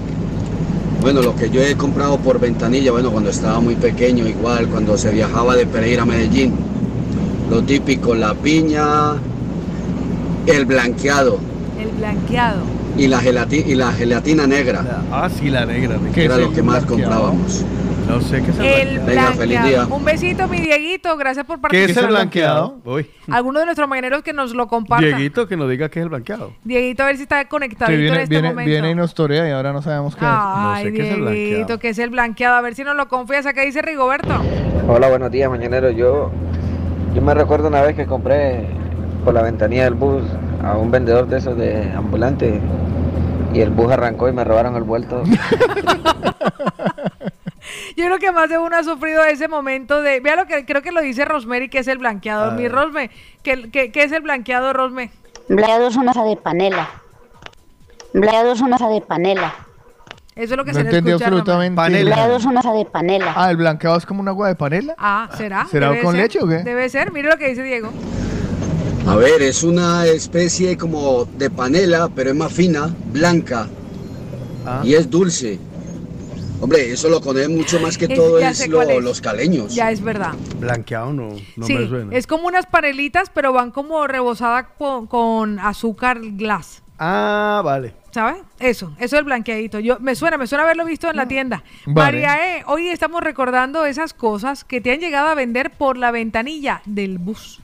Bueno, 1.02 1.22
lo 1.22 1.36
que 1.36 1.50
yo 1.50 1.62
he 1.62 1.76
comprado 1.78 2.18
por 2.18 2.40
ventanilla, 2.40 2.92
bueno, 2.92 3.12
cuando 3.12 3.30
estaba 3.30 3.60
muy 3.62 3.76
pequeño, 3.76 4.28
igual, 4.28 4.68
cuando 4.68 4.98
se 4.98 5.12
viajaba 5.12 5.56
de 5.56 5.66
Pereira 5.66 6.02
a 6.04 6.06
Medellín. 6.06 6.54
Lo 7.50 7.64
típico, 7.64 8.14
la 8.16 8.34
piña, 8.34 9.14
el 10.46 10.66
blanqueado 10.66 11.40
El 11.80 11.90
blanqueado. 11.92 12.62
Y 12.98 13.08
la, 13.08 13.20
gelati- 13.22 13.66
y 13.66 13.76
la 13.76 13.92
gelatina 13.92 14.46
negra. 14.48 14.84
Ah, 15.12 15.30
sí, 15.30 15.50
la 15.50 15.66
negra. 15.66 15.98
Era 16.16 16.38
lo 16.38 16.52
que 16.54 16.62
más 16.64 16.86
comprábamos. 16.86 17.64
No 18.08 18.20
sé 18.22 18.42
qué 18.42 18.50
es 18.50 18.58
el, 18.58 18.66
El 18.98 19.00
Venga, 19.02 19.32
feliz 19.34 19.60
blanqueado. 19.62 19.86
día. 19.86 19.96
Un 19.96 20.04
besito, 20.04 20.48
mi 20.48 20.60
Dieguito. 20.60 21.16
Gracias 21.16 21.46
por 21.46 21.58
¿Qué 21.58 21.62
participar. 21.62 21.92
es 21.92 21.98
el 21.98 22.08
blanqueado? 22.08 22.80
Uy. 22.84 23.08
Alguno 23.30 23.60
de 23.60 23.66
nuestros 23.66 23.88
mañaneros 23.88 24.24
que 24.24 24.34
nos 24.34 24.56
lo 24.56 24.68
comparta. 24.68 25.06
Dieguito 25.06 25.48
que 25.48 25.56
nos 25.56 25.70
diga 25.70 25.90
qué 25.90 26.00
es 26.00 26.04
el 26.04 26.10
blanqueado. 26.10 26.54
Dieguito, 26.64 27.04
a 27.04 27.06
ver 27.06 27.18
si 27.18 27.22
está 27.24 27.48
conectadito 27.48 27.92
Sí, 27.92 27.94
en 27.94 28.02
viene, 28.02 28.24
este 28.24 28.30
viene, 28.34 28.50
momento. 28.50 28.68
viene 28.72 28.90
y 28.90 28.96
nos 28.96 29.14
torea 29.14 29.48
y 29.48 29.52
ahora 29.52 29.74
no 29.74 29.84
sabemos 29.84 30.16
qué 30.16 30.26
Ay, 30.28 30.88
es. 30.88 30.94
Dieguito, 30.94 31.78
que 31.78 31.90
es 31.90 32.00
el 32.00 32.10
blanqueado. 32.10 32.56
A 32.56 32.62
ver 32.62 32.74
si 32.74 32.84
nos 32.84 32.96
lo 32.96 33.08
confiesa. 33.08 33.54
¿Qué 33.54 33.64
dice 33.64 33.84
Rigoberto? 33.84 34.34
Hola, 34.88 35.08
buenos 35.08 35.30
días, 35.30 35.48
mañanero. 35.48 35.92
Yo, 35.92 36.32
yo 37.14 37.22
me 37.22 37.36
recuerdo 37.36 37.68
una 37.68 37.84
vez 37.84 37.96
que 37.96 38.08
compré 38.08 38.66
por 39.24 39.36
la 39.36 39.44
ventanilla 39.44 39.84
del 39.84 39.94
bus 39.94 40.24
a 40.64 40.78
un 40.78 40.92
vendedor 40.92 41.28
de 41.28 41.38
esos 41.38 41.58
de 41.58 41.92
ambulante 41.96 42.60
y 43.54 43.62
el 43.62 43.70
bus 43.72 43.92
arrancó 43.92 44.30
y 44.30 44.34
me 44.34 44.44
robaron 44.44 44.76
el 44.76 44.84
vuelto. 44.84 45.24
Yo 47.96 48.06
creo 48.06 48.18
que 48.20 48.32
más 48.32 48.50
de 48.50 48.58
uno 48.58 48.76
ha 48.78 48.84
sufrido 48.84 49.24
ese 49.24 49.48
momento 49.48 50.02
de. 50.02 50.20
Vea 50.22 50.36
lo 50.36 50.46
que 50.48 50.66
creo 50.66 50.82
que 50.82 50.92
lo 50.92 51.02
dice 51.02 51.26
Rosemary, 51.26 51.70
que 51.70 51.80
es 51.80 51.88
el 51.88 51.98
blanqueado. 51.98 52.52
A 52.52 52.52
Mi. 52.52 52.68
Rosme, 52.68 53.10
¿qué, 53.44 53.70
qué, 53.72 53.92
qué 53.92 54.04
es 54.04 54.12
el 54.12 54.22
blanqueado, 54.22 54.72
Rosme? 54.74 55.12
Blanqueado 55.50 55.88
es 55.88 55.96
una 55.98 56.14
de 56.24 56.36
panela. 56.38 56.90
Blanqueado 58.14 58.52
es 58.54 58.62
una 58.62 58.78
de 58.78 59.02
panela. 59.02 59.54
Eso 60.36 60.54
es 60.54 60.58
lo 60.58 60.64
que 60.66 60.72
No 60.72 60.80
se. 60.80 60.84
Rosmary. 60.86 61.12
absolutamente. 61.12 62.04
Blanqueado 62.04 62.38
es 62.38 62.46
una 62.46 62.62
de 62.62 62.86
panela. 62.86 63.34
Ah, 63.36 63.52
el 63.52 63.58
blanqueado 63.58 63.98
es 63.98 64.06
como 64.06 64.22
un 64.22 64.28
agua 64.30 64.48
de 64.48 64.56
panela. 64.56 64.96
Ah, 64.98 65.30
¿será? 65.36 65.66
¿Será 65.66 65.90
Debe 65.90 66.02
con 66.02 66.14
ser. 66.14 66.22
leche 66.24 66.40
o 66.42 66.48
qué? 66.48 66.60
Debe 66.60 66.88
ser. 66.90 67.12
Mire 67.12 67.30
lo 67.30 67.38
que 67.38 67.50
dice 67.50 67.64
Diego. 67.64 67.92
A 69.10 69.16
ver, 69.16 69.42
es 69.42 69.64
una 69.64 70.06
especie 70.06 70.78
como 70.78 71.26
de 71.26 71.50
panela, 71.50 72.10
pero 72.14 72.30
es 72.30 72.36
más 72.36 72.54
fina, 72.54 72.94
blanca 73.12 73.68
Ah. 74.66 74.82
y 74.84 74.94
es 74.94 75.10
dulce. 75.10 75.58
Hombre, 76.62 76.92
eso 76.92 77.10
lo 77.10 77.20
conocen 77.22 77.56
mucho 77.56 77.80
más 77.80 77.98
que 77.98 78.06
Es- 78.06 78.16
todo 78.16 78.38
es 78.38 78.68
lo- 78.68 78.82
es. 78.82 79.02
los 79.04 79.22
caleños. 79.22 79.74
Ya 79.74 79.92
es 79.92 80.02
verdad. 80.02 80.34
Blanqueado 80.60 81.14
no, 81.14 81.30
no 81.56 81.66
sí, 81.66 81.74
me 81.74 81.88
suena. 81.88 82.16
es 82.16 82.28
como 82.28 82.48
unas 82.48 82.66
panelitas, 82.66 83.32
pero 83.34 83.54
van 83.54 83.72
como 83.72 84.06
rebosadas 84.06 84.66
con, 84.78 85.08
con 85.08 85.58
azúcar 85.60 86.20
glass. 86.22 86.84
Ah, 87.00 87.62
vale. 87.64 87.94
¿Sabes? 88.12 88.44
Eso, 88.60 88.92
eso 88.98 89.06
es 89.06 89.14
el 89.14 89.24
blanqueadito. 89.24 89.80
Yo, 89.80 90.00
me 90.02 90.16
suena, 90.16 90.38
me 90.38 90.46
suena 90.48 90.66
haberlo 90.66 90.84
visto 90.86 91.10
en 91.10 91.16
la 91.16 91.28
tienda. 91.28 91.64
Vale. 91.86 92.12
María 92.22 92.58
E, 92.58 92.64
hoy 92.68 92.90
estamos 92.90 93.22
recordando 93.24 93.86
esas 93.86 94.14
cosas 94.14 94.66
que 94.66 94.82
te 94.82 94.92
han 94.92 95.00
llegado 95.00 95.30
a 95.30 95.36
vender 95.36 95.72
por 95.72 95.98
la 95.98 96.12
ventanilla 96.12 96.82
del 96.86 97.18
bus. 97.20 97.62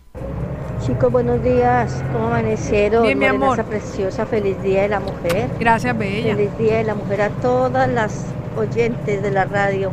Chicos, 0.81 1.11
buenos 1.11 1.41
días. 1.43 2.03
¿Cómo 2.13 2.27
amanecieron? 2.27 3.03
Bien, 3.03 3.17
mi 3.17 3.25
amor. 3.25 3.59
esa 3.59 3.67
preciosa, 3.67 4.25
feliz 4.25 4.61
Día 4.61 4.83
de 4.83 4.89
la 4.89 4.99
Mujer. 4.99 5.49
Gracias, 5.59 5.97
Bella. 5.97 6.35
Feliz 6.35 6.57
Día 6.57 6.77
de 6.77 6.83
la 6.83 6.95
Mujer 6.95 7.21
a 7.23 7.29
todas 7.29 7.89
las 7.89 8.25
oyentes 8.57 9.21
de 9.23 9.31
la 9.31 9.45
radio. 9.45 9.91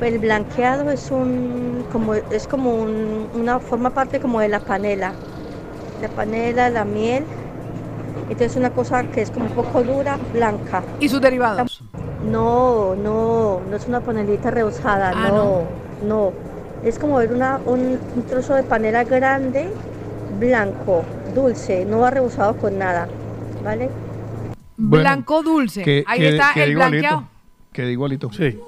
El 0.00 0.18
blanqueado 0.20 0.90
es 0.90 1.10
un, 1.10 1.84
como, 1.92 2.14
es 2.14 2.46
como 2.46 2.70
un- 2.74 3.28
una 3.34 3.58
forma 3.58 3.90
parte 3.90 4.20
como 4.20 4.40
de 4.40 4.48
la 4.48 4.60
panela. 4.60 5.12
La 6.00 6.08
panela, 6.08 6.70
la 6.70 6.84
miel. 6.84 7.24
Entonces 8.30 8.56
una 8.56 8.70
cosa 8.70 9.02
que 9.04 9.22
es 9.22 9.30
como 9.30 9.46
un 9.46 9.52
poco 9.52 9.82
dura, 9.82 10.18
blanca. 10.32 10.82
¿Y 11.00 11.08
sus 11.08 11.20
derivados? 11.20 11.82
No, 12.24 12.94
no, 12.94 13.60
no 13.68 13.76
es 13.76 13.86
una 13.88 14.00
panelita 14.00 14.50
rebozada, 14.50 15.12
Ah, 15.14 15.28
no, 15.28 15.62
no. 16.06 16.32
Es 16.84 16.98
como 16.98 17.16
ver 17.16 17.32
una, 17.32 17.58
un, 17.66 17.98
un 18.14 18.22
trozo 18.28 18.54
de 18.54 18.62
panela 18.62 19.04
grande, 19.04 19.68
blanco, 20.38 21.04
dulce, 21.34 21.84
no 21.84 21.98
va 22.00 22.10
rebozado 22.10 22.56
con 22.56 22.78
nada, 22.78 23.08
¿vale? 23.64 23.88
Bueno, 24.76 25.02
Blanco 25.02 25.42
dulce. 25.42 25.82
Que- 25.82 26.04
Ahí 26.06 26.20
que- 26.20 26.28
está 26.28 26.52
el 26.54 26.70
igualito, 26.70 26.90
blanqueado. 27.00 27.28
Queda 27.72 27.90
igualito. 27.90 28.32
Sí. 28.32 28.58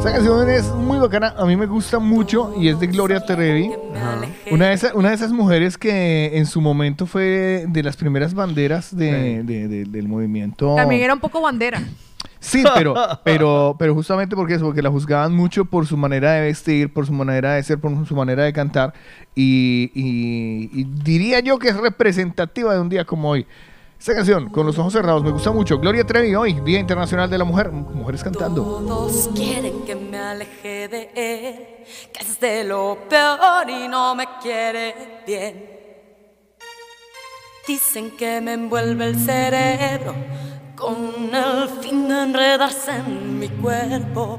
Esa 0.00 0.12
canción 0.12 0.48
es 0.48 0.64
muy 0.72 0.98
bacana, 0.98 1.34
a 1.36 1.44
mí 1.44 1.56
me 1.56 1.66
gusta 1.66 1.98
mucho 1.98 2.54
y 2.56 2.68
es 2.68 2.78
de 2.78 2.86
Gloria 2.86 3.20
Trevi. 3.26 3.70
Una 4.52 4.68
de, 4.68 4.72
esas, 4.74 4.94
una 4.94 5.08
de 5.08 5.14
esas 5.16 5.32
mujeres 5.32 5.76
que 5.76 6.38
en 6.38 6.46
su 6.46 6.60
momento 6.60 7.04
fue 7.06 7.64
de 7.68 7.82
las 7.82 7.96
primeras 7.96 8.32
banderas 8.34 8.96
de- 8.96 9.42
de- 9.42 9.66
de- 9.66 9.84
del 9.84 10.06
movimiento. 10.06 10.76
También 10.76 11.02
era 11.02 11.12
un 11.14 11.20
poco 11.20 11.40
bandera. 11.42 11.82
Sí, 12.48 12.64
pero, 12.74 12.94
pero, 13.24 13.76
pero 13.78 13.94
justamente 13.94 14.34
porque 14.34 14.54
eso, 14.54 14.64
porque 14.64 14.80
la 14.82 14.90
juzgaban 14.90 15.34
mucho 15.34 15.64
por 15.66 15.86
su 15.86 15.96
manera 15.96 16.32
de 16.32 16.40
vestir, 16.42 16.92
por 16.92 17.04
su 17.06 17.12
manera 17.12 17.52
de 17.54 17.62
ser, 17.62 17.78
por 17.78 18.06
su 18.06 18.14
manera 18.16 18.44
de 18.44 18.52
cantar, 18.52 18.94
y, 19.34 19.90
y- 19.94 20.84
diría 21.04 21.40
yo 21.40 21.58
que 21.58 21.68
es 21.68 21.76
representativa 21.76 22.72
de 22.74 22.80
un 22.80 22.88
día 22.88 23.04
como 23.04 23.28
hoy. 23.30 23.46
Esta 23.98 24.14
canción, 24.14 24.48
con 24.50 24.64
los 24.64 24.78
ojos 24.78 24.92
cerrados, 24.92 25.24
me 25.24 25.30
gusta 25.32 25.50
mucho. 25.50 25.76
Gloria 25.78 26.04
Trevi 26.04 26.34
hoy, 26.36 26.52
Día 26.64 26.78
Internacional 26.78 27.28
de 27.28 27.36
la 27.36 27.44
Mujer, 27.44 27.70
mujeres 27.72 28.22
cantando. 28.22 28.62
Todos 28.62 29.28
quieren 29.34 29.82
que 29.84 29.96
me 29.96 30.16
aleje 30.18 30.86
de 30.88 31.10
él, 31.16 31.84
que 32.12 32.20
es 32.24 32.38
de 32.40 32.62
lo 32.64 32.96
peor 33.10 33.68
y 33.68 33.88
no 33.88 34.14
me 34.14 34.24
quiere 34.40 34.94
bien. 35.26 35.64
Dicen 37.66 38.12
que 38.16 38.40
me 38.40 38.54
envuelve 38.54 39.04
el 39.04 39.18
cerebro 39.18 40.14
con 40.78 41.34
el 41.34 41.68
fin 41.80 42.08
de 42.08 42.22
enredarse 42.22 42.92
en 42.92 43.38
mi 43.38 43.48
cuerpo. 43.48 44.38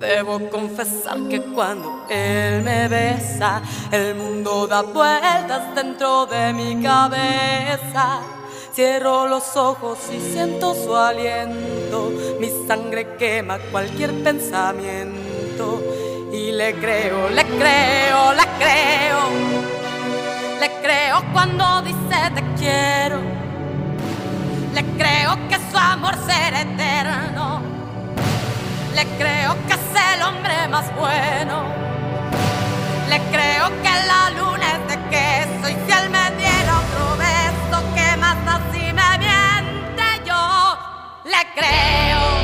Debo 0.00 0.40
confesar 0.50 1.18
que 1.28 1.40
cuando 1.40 2.06
él 2.08 2.62
me 2.62 2.88
besa, 2.88 3.62
el 3.92 4.14
mundo 4.14 4.66
da 4.66 4.82
vueltas 4.82 5.74
dentro 5.74 6.26
de 6.26 6.52
mi 6.52 6.82
cabeza. 6.82 8.20
Cierro 8.74 9.28
los 9.28 9.56
ojos 9.56 9.98
y 10.10 10.20
siento 10.32 10.74
su 10.74 10.96
aliento. 10.96 12.10
Mi 12.40 12.50
sangre 12.66 13.16
quema 13.16 13.58
cualquier 13.70 14.12
pensamiento. 14.22 15.82
Y 16.32 16.50
le 16.50 16.74
creo, 16.74 17.28
le 17.28 17.44
creo, 17.44 18.32
le 18.32 18.46
creo. 18.58 19.20
Le 20.60 20.70
creo 20.82 21.22
cuando 21.32 21.82
dice 21.82 22.30
te 22.34 22.42
quiero. 22.58 23.43
Le 24.74 24.82
creo 24.98 25.36
que 25.48 25.56
su 25.70 25.78
amor 25.78 26.16
será 26.26 26.62
eterno. 26.62 27.62
Le 28.92 29.04
creo 29.18 29.54
que 29.68 29.74
es 29.74 30.14
el 30.14 30.22
hombre 30.22 30.66
más 30.68 30.92
bueno. 30.96 31.62
Le 33.08 33.18
creo 33.30 33.68
que 33.82 33.92
la 34.10 34.30
luna 34.36 34.66
es 34.72 34.88
de 34.88 34.98
queso 35.10 35.68
y 35.68 35.74
si 35.86 35.92
él 35.96 36.10
me 36.10 36.28
diera 36.36 36.72
otro 36.82 37.16
beso, 37.16 37.94
que 37.94 38.16
más 38.16 38.36
así 38.56 38.92
me 38.92 39.18
miente 39.18 40.04
yo. 40.26 40.76
Le 41.24 41.42
creo. 41.54 42.43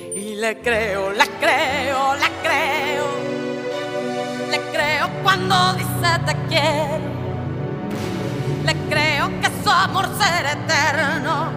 Le 0.41 0.57
creo, 0.59 1.11
la 1.11 1.27
creo, 1.39 2.15
la 2.15 2.29
creo. 2.41 3.05
Le 4.49 4.59
creo 4.71 5.07
cuando 5.21 5.73
dice 5.73 6.09
te 6.25 6.35
quiero. 6.49 7.11
Le 8.65 8.73
creo 8.89 9.29
que 9.39 9.49
su 9.63 9.69
amor 9.69 10.09
será 10.19 10.53
eterno. 10.53 11.51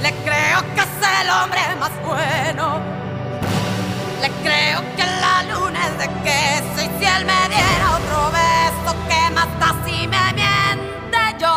Le 0.00 0.12
creo 0.24 0.60
que 0.72 0.82
es 0.82 1.20
el 1.20 1.30
hombre 1.30 1.60
más 1.80 1.90
bueno. 2.06 2.78
Le 4.22 4.30
creo 4.44 4.80
que 4.96 5.04
la 5.24 5.42
luna 5.52 5.80
es 5.88 5.98
de 5.98 6.08
queso 6.22 6.78
y 6.86 6.88
si 7.00 7.04
él 7.10 7.24
me 7.24 7.40
diera 7.48 7.86
otro 7.98 8.30
beso, 8.38 8.96
¿qué 9.08 9.34
más 9.34 9.50
da 9.58 9.74
si 9.84 10.06
me 10.06 10.32
miente 10.32 11.18
yo? 11.40 11.56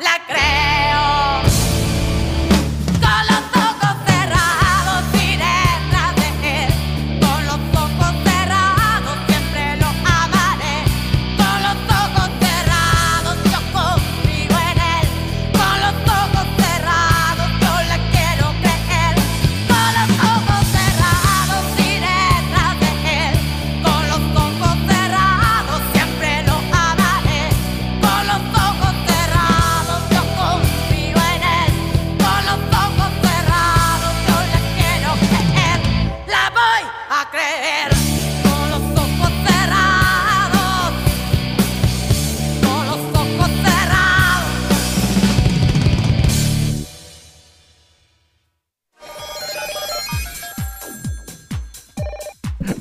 Le 0.00 0.14
creo. 0.26 1.42
Con 3.00 3.51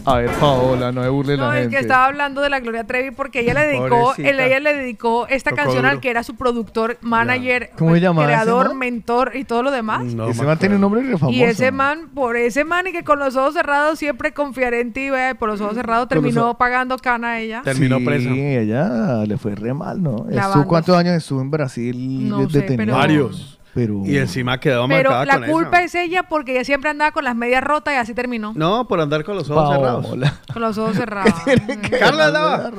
A 0.04 0.16
ver, 0.18 0.32
Paola, 0.40 0.92
no 0.92 1.02
me 1.02 1.10
burle 1.10 1.38
No, 1.38 1.50
la 1.50 1.58
es 1.58 1.62
gente. 1.66 1.76
que 1.76 1.82
estaba 1.84 2.06
hablando 2.08 2.42
de 2.42 2.50
la 2.50 2.60
Gloria 2.60 2.86
Trevi 2.86 3.12
porque 3.12 3.42
ella 3.42 3.54
le 3.54 3.68
dedicó, 3.68 4.16
él- 4.18 4.40
ella 4.40 4.60
le 4.60 4.74
dedicó 4.74 5.28
esta 5.28 5.52
Tocó 5.52 5.62
canción 5.64 5.86
al 5.86 6.00
que 6.00 6.10
era 6.10 6.24
su 6.24 6.36
productor, 6.36 6.98
manager, 7.02 7.70
¿Cómo 7.78 7.94
se 7.94 8.02
llamaba 8.02 8.24
ese 8.28 8.34
creador, 8.34 8.70
man? 8.70 8.78
mentor 8.80 9.32
y 9.36 9.44
todo 9.44 9.62
lo 9.62 9.70
demás. 9.70 10.04
ese 10.30 10.44
man 10.44 10.58
tiene 10.58 10.76
un 10.76 10.82
nombre 10.82 11.04
re 11.04 11.18
famoso. 11.20 11.38
Y 11.38 11.44
ese 11.44 11.72
man, 11.72 12.10
por 12.16 12.36
ese 12.36 12.64
man 12.64 12.88
y 12.88 12.92
que 12.94 13.04
con 13.04 13.20
los 13.20 13.36
ojos 13.36 13.54
cerrados 13.54 14.00
siempre 14.00 14.32
confiaré 14.34 14.82
en 14.82 14.92
ti, 14.92 15.12
ve, 15.12 15.36
por 15.36 15.50
los 15.50 15.62
ojos 15.62 15.76
cerrados 15.76 16.04
los 16.04 16.10
terminó 16.10 16.58
pagando 16.58 16.98
cana 16.98 17.34
a 17.34 17.40
ella. 17.40 17.62
Terminó 17.64 18.00
sí, 18.00 18.06
presa. 18.06 18.30
ella 18.32 19.24
le 19.28 19.38
fue 19.38 19.54
re 19.54 19.74
mal, 19.76 20.02
¿no? 20.02 20.26
¿Cuántos 20.68 20.98
años 20.98 21.14
estuvo 21.16 21.42
en 21.42 21.52
Brasil 21.52 22.28
No 22.28 22.50
sé, 22.50 22.64
pero- 22.76 22.96
Varios. 22.96 23.60
Pero... 23.74 24.02
Y 24.06 24.18
encima 24.18 24.60
quedó 24.60 24.88
Pero 24.88 25.12
marcada 25.12 25.26
la 25.26 25.40
con 25.46 25.50
culpa 25.50 25.82
eso. 25.82 25.98
es 25.98 26.06
ella 26.06 26.24
porque 26.24 26.52
ella 26.54 26.64
siempre 26.66 26.90
andaba 26.90 27.12
con 27.12 27.24
las 27.24 27.36
medias 27.36 27.64
rotas 27.64 27.94
y 27.94 27.98
así 27.98 28.14
terminó. 28.14 28.52
No, 28.56 28.88
por 28.88 29.00
andar 29.00 29.24
con 29.24 29.36
los 29.38 29.50
ojos 29.50 29.74
cerrados. 29.76 30.08
Con 30.54 30.62
los 30.62 30.78
ojos 30.78 30.96
cerrados. 30.98 31.34
Carla 32.00 32.28
andaba. 32.28 32.72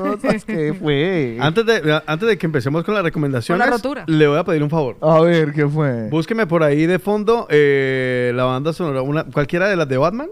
¿Qué 0.47 0.75
fue? 0.81 1.39
Antes 1.41 1.65
de, 1.67 2.03
antes 2.07 2.29
de 2.29 2.37
que 2.39 2.47
empecemos 2.47 2.85
con 2.85 2.95
las 2.95 3.03
recomendaciones, 3.03 3.61
Con 3.63 3.71
la 3.71 3.77
rotura. 3.77 4.05
le 4.07 4.27
voy 4.29 4.39
a 4.39 4.45
pedir 4.45 4.63
un 4.63 4.71
favor. 4.71 4.97
A 5.01 5.21
ver, 5.21 5.53
¿qué 5.53 5.67
fue? 5.67 6.09
Búsqueme 6.11 6.47
por 6.47 6.63
ahí 6.63 6.85
de 6.87 6.99
fondo 6.99 7.47
eh, 7.49 8.33
la 8.35 8.45
banda 8.45 8.73
sonora, 8.73 9.03
una, 9.03 9.25
cualquiera 9.25 9.69
de 9.69 9.77
las 9.77 9.89
de 9.89 9.97
Batman, 9.97 10.29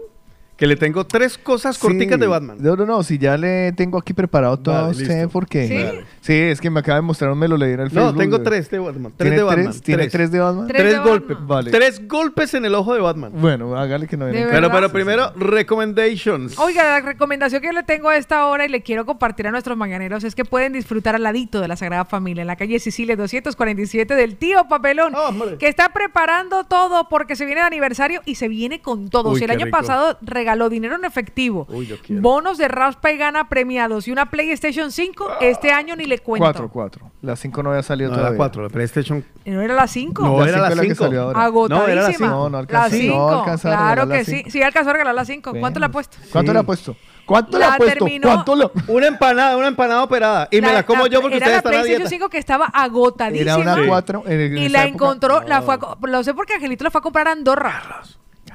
que 0.61 0.67
le 0.67 0.75
tengo 0.75 1.03
tres 1.07 1.39
cosas 1.39 1.79
corticas 1.79 2.17
Sí. 2.17 2.21
de 2.21 2.27
Batman. 2.27 2.57
No, 2.59 2.75
no, 2.75 2.85
no, 2.85 3.01
si 3.01 3.17
ya 3.17 3.35
le 3.35 3.71
tengo 3.71 3.97
aquí 3.97 4.13
preparado 4.13 4.57
todo 4.57 4.75
a 4.75 4.81
Vale, 4.83 4.91
usted, 4.91 5.15
listo. 5.23 5.29
porque... 5.31 6.03
¿Sí? 6.21 6.33
Es 6.35 6.61
que 6.61 6.69
me 6.69 6.81
acaba 6.81 6.97
de 6.97 7.01
mostrar, 7.01 7.33
me 7.33 7.47
lo 7.47 7.57
leí 7.57 7.73
en 7.73 7.79
el 7.79 7.85
No, 7.87 8.01
Facebook. 8.01 8.17
tengo 8.19 8.41
tres 8.43 8.69
de 8.69 8.77
Batman. 8.77 9.11
Tres 9.17 9.25
¿Tiene 9.31 9.37
de 9.37 9.41
Batman. 9.43 9.65
tres? 9.71 9.81
¿Tiene 9.81 10.07
tres 10.07 10.31
de 10.31 10.39
Batman? 10.39 10.67
Tres, 10.67 10.81
Tres 10.83 10.93
de 10.93 10.99
golpes. 10.99 11.29
Batman. 11.29 11.47
Vale. 11.47 11.71
Tres 11.71 12.07
golpes 12.07 12.53
en 12.53 12.65
el 12.65 12.75
ojo 12.75 12.93
de 12.93 12.99
Batman. 13.01 13.31
Bueno, 13.33 13.75
hágale 13.75 14.05
que 14.07 14.15
no 14.17 14.27
viene. 14.27 14.45
Pero, 14.51 14.69
pero 14.71 14.91
primero, 14.91 15.33
recommendations. 15.35 16.59
Oiga, 16.59 16.83
la 16.83 17.01
recomendación 17.01 17.59
que 17.59 17.67
yo 17.69 17.73
le 17.73 17.81
tengo 17.81 18.09
a 18.09 18.17
esta 18.17 18.45
hora 18.45 18.63
y 18.65 18.69
le 18.69 18.83
quiero 18.83 19.03
compartir 19.07 19.47
a 19.47 19.51
nuestros 19.51 19.75
mañaneros 19.77 20.23
es 20.23 20.35
que 20.35 20.45
pueden 20.45 20.73
disfrutar 20.73 21.15
al 21.15 21.23
ladito 21.23 21.59
de 21.59 21.67
la 21.69 21.75
Sagrada 21.75 22.05
Familia, 22.05 22.41
en 22.41 22.47
la 22.47 22.55
calle 22.55 22.77
Sicilia 22.79 23.15
247 23.15 24.13
del 24.13 24.35
tío 24.35 24.67
Papelón, 24.69 25.13
que 25.57 25.67
está 25.67 25.89
preparando 25.89 26.65
todo 26.65 27.09
porque 27.09 27.35
se 27.35 27.45
viene 27.45 27.61
el 27.61 27.67
aniversario 27.67 28.21
y 28.25 28.35
se 28.35 28.47
viene 28.47 28.79
con 28.79 29.09
todo. 29.09 29.31
Uy, 29.31 29.39
si 29.39 29.45
el 29.45 29.51
año 29.51 29.65
rico. 29.65 29.77
pasado 29.77 30.19
regaló 30.21 30.50
dinero 30.69 30.95
en 30.95 31.05
efectivo, 31.05 31.65
Uy, 31.69 31.87
yo 31.87 31.97
quiero. 32.01 32.21
bonos 32.21 32.57
de 32.57 32.67
raspa 32.67 33.11
y 33.11 33.17
gana 33.17 33.49
premiados 33.49 34.07
y 34.07 34.11
una 34.11 34.29
PlayStation 34.29 34.91
5, 34.91 35.27
este 35.41 35.71
año 35.71 35.95
ni 35.95 36.05
le 36.05 36.19
cuento. 36.19 36.43
Cuatro, 36.45 36.69
cuatro. 36.69 37.11
La 37.21 37.35
cinco 37.35 37.61
no 37.63 37.69
había 37.71 37.83
salido 37.83 38.09
No, 38.09 38.15
todavía. 38.17 38.31
la 38.31 38.37
cuatro, 38.37 38.63
la 38.63 38.69
PlayStation. 38.69 39.23
¿No 39.45 39.61
era 39.61 39.73
la 39.75 39.87
5? 39.87 40.23
No, 40.23 40.39
La 40.43 40.49
era 40.49 40.57
la 40.59 40.67
cinco 40.67 40.71
es 40.71 40.75
la 40.77 40.81
que 40.83 40.89
cinco. 40.89 41.03
salió 41.03 41.21
ahora. 41.23 41.43
Agotadísima. 41.43 41.85
No, 41.87 41.91
era 41.91 42.01
la 42.01 42.11
cinco. 42.11 42.25
No, 42.29 42.43
no 42.43 42.49
la 42.49 42.57
alcanzó. 42.59 42.95
5, 42.97 43.15
no 43.15 43.39
alcanzó 43.39 43.67
a 43.67 43.71
claro 43.71 43.83
regalar 43.89 44.07
la 44.07 44.17
que 44.17 44.25
sí. 44.25 44.31
cinco. 44.37 44.49
Sí, 44.51 44.61
alcanzó 44.63 44.89
a 44.89 44.93
regalar 44.93 45.15
la 45.15 45.25
5. 45.25 45.53
¿Cuánto 45.59 45.79
le 45.79 45.85
ha 45.85 45.89
puesto? 45.89 46.17
¿Cuánto 46.31 46.51
Sí. 46.51 46.53
le 46.53 46.59
ha 46.59 46.63
puesto? 46.63 46.95
¿Cuánto 47.25 47.57
le 47.57 47.65
La 47.65 47.73
ha 47.73 47.77
puesto? 47.77 47.93
terminó- 48.05 48.27
¿Cuánto 48.27 48.55
le... 48.55 48.69
Una 48.87 49.07
empanada, 49.07 49.55
una 49.55 49.67
empanada 49.67 50.03
operada. 50.03 50.47
Y 50.51 50.59
me 50.59 50.73
la 50.73 50.83
como 50.85 51.05
yo 51.07 51.21
porque 51.21 51.37
era 51.37 51.45
ustedes 51.45 51.53
la 51.53 51.57
están 51.57 51.73
a 51.73 51.75
PlayStation 51.83 51.97
dieta. 51.99 52.09
5 52.09 52.29
que 52.29 52.37
estaba 52.39 52.65
agotadísima. 52.65 53.51
Era 53.53 53.57
una 53.75 53.87
cuatro. 53.87 54.23
en- 54.25 54.41
en 54.41 54.57
y 54.57 54.69
la 54.69 54.83
época. 54.85 55.05
encontró, 55.05 55.41
la 55.43 55.61
fue 55.61 55.75
a 55.75 56.07
lo 56.07 56.23
sé 56.23 56.33
porque 56.33 56.55
Angelito 56.55 56.83
la 56.83 56.91
fue 56.91 56.99
a 56.99 57.01
comprar 57.03 57.27
a 57.27 57.31
Andorra. 57.31 58.01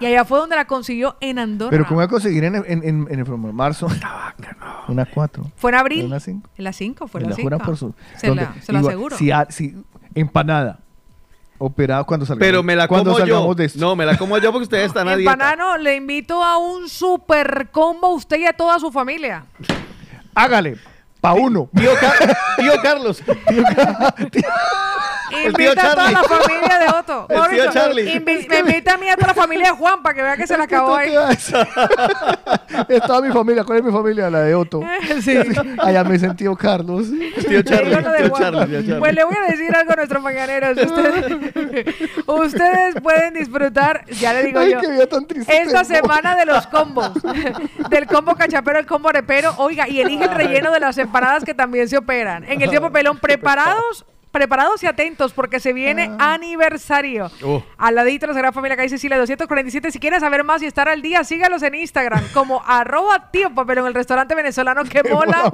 Y 0.00 0.06
allá 0.06 0.24
fue 0.24 0.38
donde 0.38 0.56
la 0.56 0.66
consiguió 0.66 1.16
en 1.20 1.38
Andorra. 1.38 1.70
Pero 1.70 1.84
¿cómo 1.84 1.96
voy 1.96 2.04
a 2.04 2.08
conseguir 2.08 2.44
en, 2.44 2.54
en, 2.56 2.64
en, 2.66 3.06
en 3.10 3.18
el 3.18 3.26
marzo? 3.52 3.88
Una 4.88 5.06
cuatro. 5.06 5.50
Fue 5.56 5.70
en 5.70 5.76
abril. 5.78 6.04
Una 6.04 6.20
cinco. 6.20 6.50
En 6.58 6.64
la 6.64 6.72
5, 6.72 7.08
fue 7.08 7.20
en 7.22 7.30
la 7.30 7.36
la 7.36 7.42
jura 7.42 7.56
5. 7.56 7.64
por 7.66 7.76
su... 7.76 7.94
Se, 8.16 8.34
la, 8.34 8.54
se 8.62 8.72
lo 8.72 8.78
Igual, 8.80 8.92
aseguro. 8.92 9.16
Si, 9.16 9.30
ha- 9.30 9.46
si- 9.50 9.74
empanada. 10.14 10.78
Operada 11.58 12.04
cuando 12.04 12.26
salgamos. 12.26 12.46
Pero 12.46 12.62
me 12.62 12.76
la 12.76 12.86
cuando 12.86 13.12
como 13.12 13.24
yo. 13.24 13.32
salgamos 13.34 13.56
de 13.56 13.64
esto. 13.64 13.78
No, 13.80 13.96
me 13.96 14.04
la 14.04 14.18
como 14.18 14.36
yo 14.36 14.52
porque 14.52 14.64
ustedes 14.64 14.88
están 14.88 15.08
a 15.08 15.16
dieta. 15.16 15.32
Empanano, 15.32 15.78
le 15.78 15.96
invito 15.96 16.42
a 16.44 16.58
un 16.58 16.86
super 16.88 17.68
combo 17.72 18.08
a 18.08 18.10
usted 18.14 18.38
y 18.38 18.44
a 18.44 18.52
toda 18.52 18.78
su 18.78 18.92
familia. 18.92 19.46
Hágale. 20.34 20.76
Pa' 21.22 21.32
uno. 21.32 21.70
Tío, 21.74 21.90
Car- 21.98 22.36
tío 22.58 22.72
Carlos. 22.82 23.22
El 25.32 25.52
tío 25.54 25.68
Invita 25.72 25.92
a 25.92 25.94
toda 25.94 25.94
Charlie. 25.96 26.12
la 26.14 26.22
familia 26.24 26.78
de 26.78 26.86
Otto. 26.98 27.20
El 27.22 27.26
tío 27.28 27.38
Mauricio, 27.38 27.70
Charlie. 27.72 28.14
invi- 28.20 28.48
me 28.48 28.58
invita 28.60 28.94
a 28.94 28.96
mí 28.98 29.06
y 29.06 29.08
a 29.10 29.16
toda 29.16 29.28
la 29.28 29.34
familia 29.34 29.66
de 29.70 29.76
Juan 29.76 30.02
para 30.02 30.14
que 30.14 30.22
vea 30.22 30.36
que 30.36 30.46
se 30.46 30.56
le 30.56 30.62
acabó 30.64 30.94
ahí. 30.96 31.14
es 32.88 33.02
toda 33.02 33.20
mi 33.20 33.32
familia. 33.32 33.64
¿Cuál 33.64 33.78
es 33.78 33.84
mi 33.84 33.92
familia? 33.92 34.30
La 34.30 34.40
de 34.42 34.54
Otto. 34.54 34.82
Sí. 35.22 35.36
Allá 35.78 36.04
me 36.04 36.18
sentí 36.18 36.36
tío 36.44 36.54
Carlos. 36.56 37.06
Tío 37.48 37.62
Charlie. 37.62 37.88
Digo 37.90 38.00
lo 38.02 38.10
de 38.12 38.18
Tío 38.18 38.28
Juan. 38.30 38.42
Charlie, 38.42 38.66
tío 38.66 38.80
Charlie. 38.82 38.98
Pues 38.98 39.14
le 39.14 39.24
voy 39.24 39.36
a 39.36 39.50
decir 39.50 39.74
algo 39.74 39.92
a 39.92 39.96
nuestros 39.96 40.22
mañaneros. 40.22 40.76
Ustedes, 40.78 41.94
ustedes 42.26 42.94
pueden 43.02 43.34
disfrutar, 43.34 44.04
ya 44.06 44.32
le 44.32 44.44
digo 44.44 44.60
Ay, 44.60 44.72
yo, 44.72 44.80
qué 44.80 44.88
vida 44.90 45.06
tan 45.06 45.26
triste 45.26 45.56
esta 45.62 45.82
tengo. 45.82 45.94
semana 46.02 46.36
de 46.36 46.46
los 46.46 46.66
combos. 46.66 47.12
Del 47.90 48.06
combo 48.06 48.34
cachapero, 48.34 48.78
el 48.78 48.86
combo 48.86 49.08
arepero. 49.08 49.54
Oiga, 49.58 49.88
y 49.88 50.00
elige 50.00 50.24
el 50.24 50.30
relleno 50.34 50.70
de 50.72 50.80
las 50.80 50.98
empanadas 50.98 51.44
que 51.44 51.54
también 51.54 51.88
se 51.88 51.96
operan. 51.96 52.44
En 52.44 52.60
el 52.60 52.70
tiempo 52.70 52.90
pelón, 52.90 53.18
preparados. 53.18 54.04
Preparados 54.36 54.82
y 54.82 54.86
atentos 54.86 55.32
porque 55.32 55.60
se 55.60 55.72
viene 55.72 56.10
aniversario. 56.18 57.30
Oh. 57.42 57.62
Al 57.78 57.94
ladito 57.94 58.26
de 58.26 58.32
la 58.32 58.34
Sagrada 58.34 58.52
Familia 58.52 58.76
Calle 58.76 58.90
Sicilia 58.90 59.16
247. 59.16 59.90
Si 59.90 59.98
quieres 59.98 60.20
saber 60.20 60.44
más 60.44 60.62
y 60.62 60.66
estar 60.66 60.90
al 60.90 61.00
día, 61.00 61.24
sígalos 61.24 61.62
en 61.62 61.74
Instagram 61.74 62.22
como 62.34 62.62
arroba 62.66 63.30
tío 63.30 63.54
papelón, 63.54 63.86
el 63.86 63.94
restaurante 63.94 64.34
venezolano 64.34 64.84
que 64.84 65.02
mola. 65.10 65.50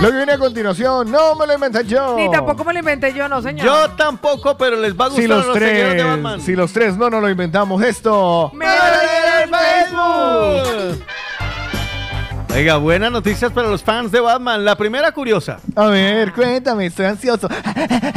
Lo 0.00 0.10
que 0.10 0.16
viene 0.16 0.32
a 0.32 0.38
continuación, 0.38 1.10
no 1.10 1.34
me 1.34 1.46
lo 1.46 1.54
inventé 1.54 1.84
yo. 1.86 2.16
Ni 2.16 2.30
tampoco 2.30 2.64
me 2.64 2.72
lo 2.74 2.78
inventé 2.80 3.14
yo, 3.14 3.28
no, 3.28 3.40
señor. 3.40 3.64
Yo 3.64 3.90
tampoco, 3.92 4.56
pero 4.56 4.76
les 4.76 4.92
va 4.92 5.06
a 5.06 5.08
gustar 5.08 5.24
Si 5.24 5.32
a 5.32 5.34
los 5.34 5.46
de 5.46 5.52
tres, 5.54 6.04
Batman. 6.04 6.40
si 6.40 6.52
los 6.54 6.72
tres 6.72 6.96
no 6.96 7.08
nos 7.10 7.22
lo 7.22 7.30
inventamos 7.30 7.82
esto. 7.82 8.50
Me 8.54 8.66
lo 8.66 8.72
leí 8.72 9.08
en 9.24 9.42
el 9.42 9.48
Facebook. 9.56 11.04
Oiga, 12.54 12.76
buenas 12.76 13.10
noticias 13.10 13.50
para 13.50 13.68
los 13.68 13.82
fans 13.82 14.12
de 14.12 14.20
Batman. 14.20 14.64
La 14.64 14.76
primera 14.76 15.10
curiosa. 15.10 15.58
A 15.74 15.86
ver, 15.88 16.32
cuéntame, 16.32 16.86
estoy 16.86 17.06
ansioso. 17.06 17.48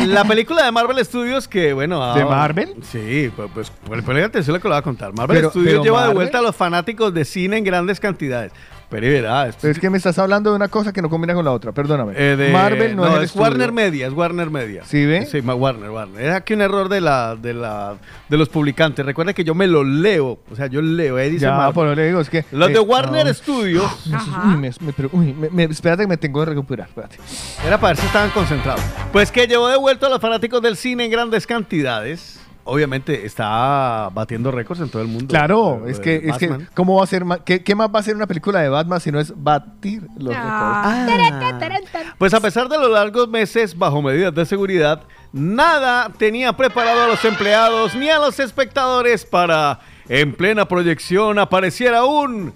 La 0.06 0.24
película 0.25 0.64
de 0.64 0.72
Marvel 0.72 1.03
Studios 1.03 1.48
que, 1.48 1.74
bueno... 1.74 2.14
¿De 2.14 2.22
ah, 2.22 2.25
Marvel? 2.25 2.75
Sí, 2.83 3.32
pues, 3.35 3.49
pues 3.51 3.72
pues, 3.88 3.99
a 3.99 4.51
lo 4.51 4.59
que 4.59 4.67
le 4.67 4.69
voy 4.69 4.77
a 4.77 4.82
contar. 4.83 5.11
Marvel 5.14 5.38
Pero- 5.38 5.49
Studios 5.49 5.72
pero 5.72 5.83
lleva 5.83 6.07
de 6.07 6.14
vuelta 6.14 6.38
a 6.38 6.41
los 6.43 6.56
fanáticos 6.56 7.11
de 7.16 7.25
cine 7.25 7.57
en 7.57 7.64
grandes 7.64 7.99
cantidades. 7.99 8.51
Pero 8.90 9.06
esto- 9.06 9.57
Pero 9.61 9.72
es 9.74 9.80
que 9.80 9.90
me 9.90 9.98
estás 9.98 10.17
hablando 10.17 10.49
de 10.51 10.56
una 10.56 10.69
cosa 10.69 10.93
que 10.93 11.01
no 11.01 11.09
combina 11.09 11.33
con 11.33 11.43
la 11.43 11.51
otra, 11.51 11.74
perdóname. 11.74 12.14
eh, 12.16 12.35
de- 12.38 12.53
Marvel 12.53 12.95
no, 12.95 13.06
no, 13.06 13.17
es, 13.17 13.32
es. 13.32 13.35
Warner 13.35 13.74
Media, 13.74 14.07
es 14.07 14.14
Warner 14.14 14.49
Media. 14.49 14.83
¿Sí 14.85 15.06
ve? 15.06 15.25
Sí, 15.25 15.40
Warner, 15.41 15.90
Warner. 15.90 16.22
Es 16.25 16.33
aquí 16.33 16.53
un 16.53 16.61
error 16.61 16.88
de 16.88 17.01
la, 17.01 17.35
de 17.35 17.53
la, 17.53 17.95
de 18.30 18.38
los 18.38 18.48
publicantes. 18.48 19.06
Recuerda 19.06 19.33
que 19.33 19.43
yo 19.43 19.53
me 19.56 19.67
lo 19.67 19.83
leo, 19.83 20.40
o 20.49 20.56
sea, 20.56 20.67
yo 20.67 20.82
leo, 20.82 21.17
ahí 21.17 21.30
dice 21.32 21.45
Ya, 21.48 21.51
Marvel. 21.57 21.74
por 21.74 21.85
lo 21.88 21.95
le 21.95 22.07
digo, 22.07 22.22
es 22.22 22.30
que... 22.30 22.45
Los 22.51 22.69
eh, 22.69 22.74
de 22.74 22.80
Warner 22.80 23.25
no. 23.25 23.33
Studios 23.33 24.06
Uy, 24.45 24.56
me, 24.57 24.72
me- 24.80 24.93
pero- 24.93 25.09
uy, 25.11 25.33
me- 25.33 25.49
me- 25.49 25.64
espérate 25.66 26.03
que 26.03 26.07
me 26.07 26.17
tengo 26.17 26.40
que 26.40 26.45
recuperar, 26.51 26.88
espérate. 26.88 27.17
Era 27.66 27.77
para 27.80 27.90
ver 27.93 27.98
si 27.98 28.06
estaban 28.06 28.30
concentrados. 28.30 28.82
Pues 29.11 29.32
que 29.32 29.48
llevó 29.48 29.67
de 29.67 29.77
vuelta 29.77 30.07
a 30.07 30.09
los 30.09 30.22
fanáticos 30.22 30.61
del 30.61 30.77
cine 30.77 31.03
en 31.06 31.11
grandes 31.11 31.45
cantidades. 31.45 32.40
Obviamente 32.68 33.26
está 33.26 34.10
batiendo 34.14 34.52
récords 34.52 34.82
en 34.82 34.90
todo 34.90 35.02
el 35.02 35.08
mundo. 35.08 35.28
Claro, 35.28 35.84
Eh, 35.88 35.92
es 35.92 36.00
que, 36.00 36.22
es 36.24 36.38
que. 36.38 36.68
¿cómo 36.76 36.98
va 36.98 37.04
a 37.04 37.08
ser? 37.08 37.24
¿qué, 37.46 37.64
qué 37.64 37.76
más 37.76 37.90
va 37.94 38.00
a 38.00 38.04
ser 38.04 38.16
una 38.16 38.28
película 38.28 38.60
de 38.62 38.70
Batman 38.70 39.00
si 39.00 39.12
no 39.12 39.20
es 39.20 39.34
batir 39.36 40.06
los 40.18 40.36
Ah. 40.38 41.06
récords? 41.08 41.90
Pues 42.18 42.34
a 42.34 42.40
pesar 42.42 42.68
de 42.70 42.78
los 42.78 42.90
largos 42.92 43.28
meses 43.30 43.78
bajo 43.78 44.02
medidas 44.02 44.34
de 44.36 44.46
seguridad, 44.46 45.04
nada 45.32 46.12
tenía 46.18 46.54
preparado 46.56 47.04
a 47.04 47.08
los 47.08 47.24
empleados 47.26 47.96
ni 47.96 48.10
a 48.10 48.20
los 48.20 48.40
espectadores 48.40 49.26
para, 49.26 49.80
en 50.10 50.34
plena 50.34 50.68
proyección, 50.68 51.40
apareciera 51.40 52.06
un 52.06 52.54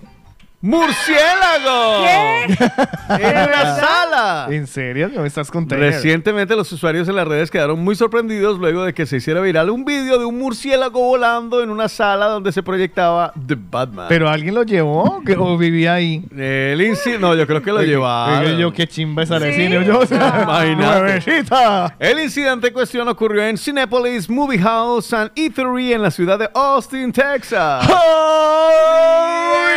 murciélago. 0.61 2.05
En 3.11 3.37
una 3.37 3.75
sala. 3.75 4.47
¿En 4.49 4.65
serio? 4.67 5.09
¿No 5.13 5.21
me 5.21 5.27
estás 5.27 5.51
contando? 5.51 5.83
Recientemente 5.85 6.55
los 6.55 6.71
usuarios 6.71 7.09
en 7.09 7.15
las 7.17 7.27
redes 7.27 7.51
quedaron 7.51 7.77
muy 7.83 7.93
sorprendidos 7.95 8.57
luego 8.57 8.83
de 8.85 8.93
que 8.93 9.05
se 9.05 9.17
hiciera 9.17 9.41
viral 9.41 9.69
un 9.69 9.83
vídeo 9.83 10.17
de 10.17 10.23
un 10.23 10.37
murciélago 10.39 11.01
volando 11.01 11.61
en 11.61 11.69
una 11.71 11.89
sala 11.89 12.27
donde 12.27 12.53
se 12.53 12.63
proyectaba 12.63 13.33
The 13.45 13.57
Batman. 13.69 14.05
¿Pero 14.07 14.29
alguien 14.29 14.55
lo 14.55 14.63
llevó 14.63 15.21
¿Que- 15.25 15.35
o 15.37 15.57
vivía 15.57 15.95
ahí? 15.95 16.23
El 16.37 16.79
inci- 16.79 17.19
no, 17.19 17.35
yo 17.35 17.45
creo 17.45 17.61
que 17.61 17.71
lo 17.71 17.79
oye, 17.79 18.57
yo 18.57 18.71
qué 18.71 18.87
chimba 18.87 19.23
esa 19.23 19.39
de 19.39 19.53
¿Sí? 19.53 19.61
cine. 19.63 19.83
Yo, 19.85 19.99
o 19.99 20.05
sea, 20.05 20.39
Imagínate. 20.43 20.99
nuevecita. 21.01 21.95
El 21.99 22.17
incidente 22.21 22.67
en 22.67 22.73
cuestión 22.73 23.09
ocurrió 23.09 23.43
en 23.45 23.57
Cinepolis 23.57 24.29
Movie 24.29 24.59
House 24.59 25.11
and 25.13 25.31
Eatery 25.35 25.91
en 25.93 26.01
la 26.01 26.11
ciudad 26.11 26.39
de 26.39 26.49
Austin, 26.53 27.11
Texas. 27.11 27.85
Oh, 27.91 28.69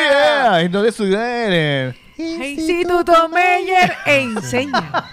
yeah. 0.09 0.63
¿En 0.75 0.79
dónde 0.79 0.91
estudió 0.91 1.25
él? 1.25 1.95
Instituto 2.17 3.29
Meyer 3.29 3.95
e 4.07 4.23
enseña. 4.23 5.05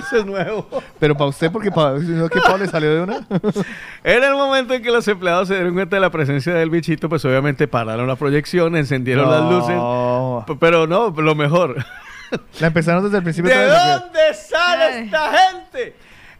Eso 0.00 0.16
es 0.16 0.26
nuevo. 0.26 0.68
Pero 0.98 1.16
para 1.16 1.30
usted, 1.30 1.52
porque 1.52 1.70
para 1.70 1.96
que 1.96 2.40
Pablo 2.40 2.64
le 2.64 2.66
salió 2.66 2.92
de 2.92 3.02
una. 3.02 3.24
En 4.02 4.24
el 4.24 4.32
momento 4.32 4.74
en 4.74 4.82
que 4.82 4.90
los 4.90 5.06
empleados 5.06 5.46
se 5.46 5.54
dieron 5.54 5.74
cuenta 5.74 5.94
de 5.94 6.00
la 6.00 6.10
presencia 6.10 6.54
del 6.54 6.70
bichito, 6.70 7.08
pues 7.08 7.24
obviamente 7.24 7.68
pararon 7.68 8.08
la 8.08 8.16
proyección, 8.16 8.74
encendieron 8.74 9.30
las 9.30 9.42
luces. 9.42 9.76
Pero 10.58 10.88
no, 10.88 11.10
lo 11.10 11.34
mejor. 11.36 11.76
La 12.58 12.66
empezaron 12.66 13.04
desde 13.04 13.18
el 13.18 13.22
principio. 13.22 13.56
¿De 13.56 13.64
dónde 13.68 14.34
sale 14.34 15.04
esta 15.04 15.30
gente? 15.38 15.94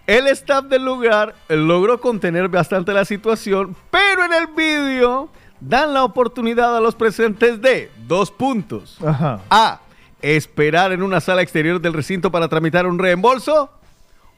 El 0.08 0.26
staff 0.26 0.64
del 0.64 0.84
lugar 0.84 1.36
logró 1.48 2.00
contener 2.00 2.48
bastante 2.48 2.92
la 2.92 3.04
situación, 3.04 3.76
pero 3.92 4.24
en 4.24 4.32
el 4.32 4.48
vídeo 4.48 5.30
dan 5.60 5.94
la 5.94 6.04
oportunidad 6.04 6.76
a 6.76 6.80
los 6.80 6.94
presentes 6.94 7.60
de 7.60 7.90
dos 8.06 8.30
puntos. 8.30 8.98
A. 9.02 9.80
Esperar 10.22 10.92
en 10.92 11.02
una 11.02 11.20
sala 11.20 11.42
exterior 11.42 11.80
del 11.80 11.92
recinto 11.92 12.30
para 12.30 12.48
tramitar 12.48 12.86
un 12.86 12.98
reembolso. 12.98 13.70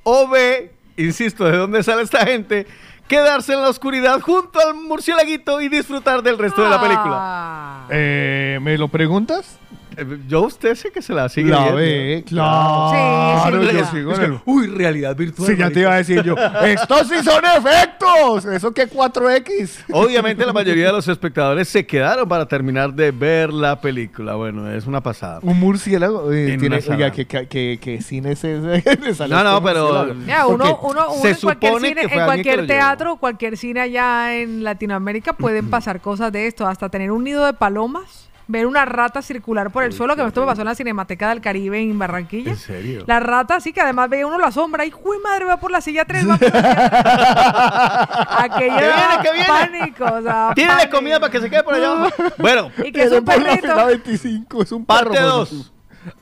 O 0.03 0.29
B. 0.29 0.73
Insisto, 0.97 1.45
¿de 1.45 1.57
dónde 1.57 1.83
sale 1.83 2.03
esta 2.03 2.27
gente? 2.27 2.67
Quedarse 3.07 3.55
en 3.55 3.63
la 3.63 3.69
oscuridad 3.69 4.21
junto 4.21 4.59
al 4.61 4.75
murciélaguito 4.75 5.61
y 5.61 5.69
disfrutar 5.69 6.23
del 6.23 6.37
resto 6.37 6.63
de 6.63 6.69
la 6.69 6.81
película. 6.81 7.17
Ah. 7.17 7.87
Eh, 7.91 8.59
¿Me 8.61 8.77
lo 8.77 8.89
preguntas? 8.89 9.59
Eh, 9.99 10.19
Yo 10.29 10.39
a 10.45 10.47
usted 10.47 10.75
sé 10.75 10.91
que 10.91 11.03
se 11.03 11.13
la 11.13 11.29
sigue 11.29 11.51
La 11.51 11.59
viendo. 11.61 11.77
ve, 11.77 12.25
claro. 12.27 12.91
Sí, 12.91 13.51
sin 13.51 13.61
yo 13.61 13.73
duda. 13.73 13.91
sigo 13.91 14.13
Es 14.13 14.19
en 14.19 14.25
que, 14.25 14.31
el- 14.31 14.41
uy, 14.47 14.67
realidad 14.69 15.17
virtual. 15.17 15.49
Sí, 15.49 15.57
ya 15.57 15.71
te 15.71 15.81
iba 15.81 15.93
a 15.93 15.97
decir 15.97 16.23
yo. 16.23 16.35
Estos 16.65 17.09
sí 17.09 17.15
son 17.25 17.43
efectos. 17.45 18.45
Eso 18.47 18.73
que 18.73 18.89
4X. 18.89 19.85
Obviamente 19.93 20.45
la 20.47 20.53
mayoría 20.53 20.87
de 20.87 20.93
los 20.93 21.09
espectadores 21.09 21.69
se 21.69 21.87
quedaron 21.87 22.29
para 22.29 22.47
terminar 22.47 22.93
de 22.95 23.11
ver 23.11 23.53
la 23.53 23.81
película. 23.81 24.35
Bueno, 24.35 24.71
es 24.71 24.87
una 24.87 25.01
pasada. 25.03 25.41
Un 25.43 25.59
murciélago. 25.59 26.33
eh, 26.33 26.53
En 26.55 26.61
tiene, 26.61 26.77
una 26.77 26.83
sala. 26.85 26.97
oiga, 26.97 27.11
¿qué, 27.13 27.27
qué, 27.27 27.47
qué- 27.49 27.79
qué 27.81 28.03
cine 28.03 28.33
es 28.33 28.45
ese? 28.45 28.99
Le 29.01 29.15
sale 29.15 29.35
No, 29.35 29.45
no, 29.45 29.59
este 29.59 29.65
pero- 29.69 29.85
murciélago. 29.93 30.27
Ya, 30.27 30.47
uno, 30.47 30.65
Porque 30.65 30.87
uno, 30.87 31.07
uno 31.13 31.23
se 31.23 31.31
en 31.31 31.37
cualquier 31.37 31.73
supone 31.73 31.89
cine, 31.89 32.01
que 32.03 32.09
fue 32.09 32.17
en 32.17 32.23
alguien 32.23 32.43
que 32.45 32.49
cualquier 32.51 32.57
llevó. 32.57 32.67
teatro, 32.67 33.17
cualquier 33.17 33.57
cine 33.57 33.81
allá 33.81 34.35
en 34.37 34.65
Latinoamérica 34.65 35.33
pueden 35.33 35.71
pasar 35.71 36.01
cosas 36.01 36.33
de 36.33 36.47
esto, 36.47 36.67
hasta 36.67 36.89
tener 36.89 37.11
un 37.11 37.25
nido 37.25 37.45
de 37.45 37.53
palomas, 37.53 38.28
ver 38.51 38.67
una 38.67 38.85
rata 38.87 39.21
circular 39.23 39.71
por 39.71 39.85
el 39.85 39.93
suelo, 39.93 40.17
que 40.17 40.25
esto 40.27 40.41
me 40.41 40.47
pasó 40.47 40.63
en 40.63 40.69
la 40.69 40.75
Cinemateca 40.75 41.29
del 41.29 41.41
Caribe 41.43 41.81
en 41.81 41.99
Barranquilla. 41.99 42.53
¿En 42.53 42.57
serio? 42.57 43.05
La 43.07 43.21
rata, 43.21 43.61
sí, 43.61 43.73
que 43.75 43.81
además 43.83 44.09
veía 44.09 44.27
uno 44.27 44.39
la 44.39 44.51
sombra 44.51 44.85
y, 44.87 44.93
¡uy, 45.05 45.19
madre, 45.23 45.45
va 45.45 45.59
por 45.61 45.71
la 45.71 45.81
silla 45.83 46.05
3! 46.07 46.29
Va 46.29 46.37
por 46.39 46.51
la 46.53 46.61
silla 46.61 46.91
3". 46.91 48.29
Aquello 48.39 48.77
¿Qué 48.77 48.85
viene, 48.87 49.23
qué 49.23 49.33
viene? 49.33 49.47
pánico, 49.49 50.05
o 50.05 50.23
sea, 50.23 50.53
Tírale 50.55 50.79
pánico. 50.79 50.97
comida 50.97 51.21
para 51.21 51.31
que 51.33 51.41
se 51.41 51.51
quede 51.51 51.63
por 51.63 51.75
allá 51.75 51.93
abajo. 51.93 52.23
Bueno, 52.39 52.71
Y 52.85 52.91
que 52.93 53.03
es 53.03 53.13
un 53.13 53.25
la 53.25 53.35
perrito. 53.35 53.61
fila 53.61 53.85
25, 53.85 54.63
es 54.63 54.73
un 54.73 54.85
parte 54.87 55.11
perro, 55.11 55.29
2. 55.29 55.73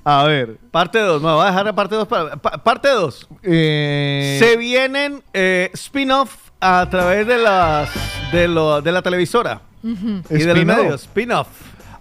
A 0.05 0.25
ver. 0.25 0.57
Parte 0.73 0.99
2. 0.99 1.23
Me 1.23 1.33
voy 1.33 1.43
a 1.45 1.47
dejar 1.51 1.65
la 1.67 1.75
parte 1.75 1.95
2 1.95 2.09
para. 2.09 2.37
pa- 2.37 2.59
parte 2.65 2.89
2. 2.89 3.29
Eh, 3.45 4.37
Se 4.43 4.57
vienen 4.57 5.23
eh, 5.33 5.71
spin-off 5.75 6.35
a 6.61 6.89
través 6.91 7.27
de 7.27 7.39
las 7.39 7.89
de, 8.33 8.49
lo, 8.49 8.81
de 8.83 8.91
la 8.91 9.03
televisora 9.03 9.61
y 9.85 9.95
de 9.95 10.23
los 10.25 10.31
¿Spin-off? 10.57 10.77
medios. 10.79 11.03
Spin-off. 11.03 11.49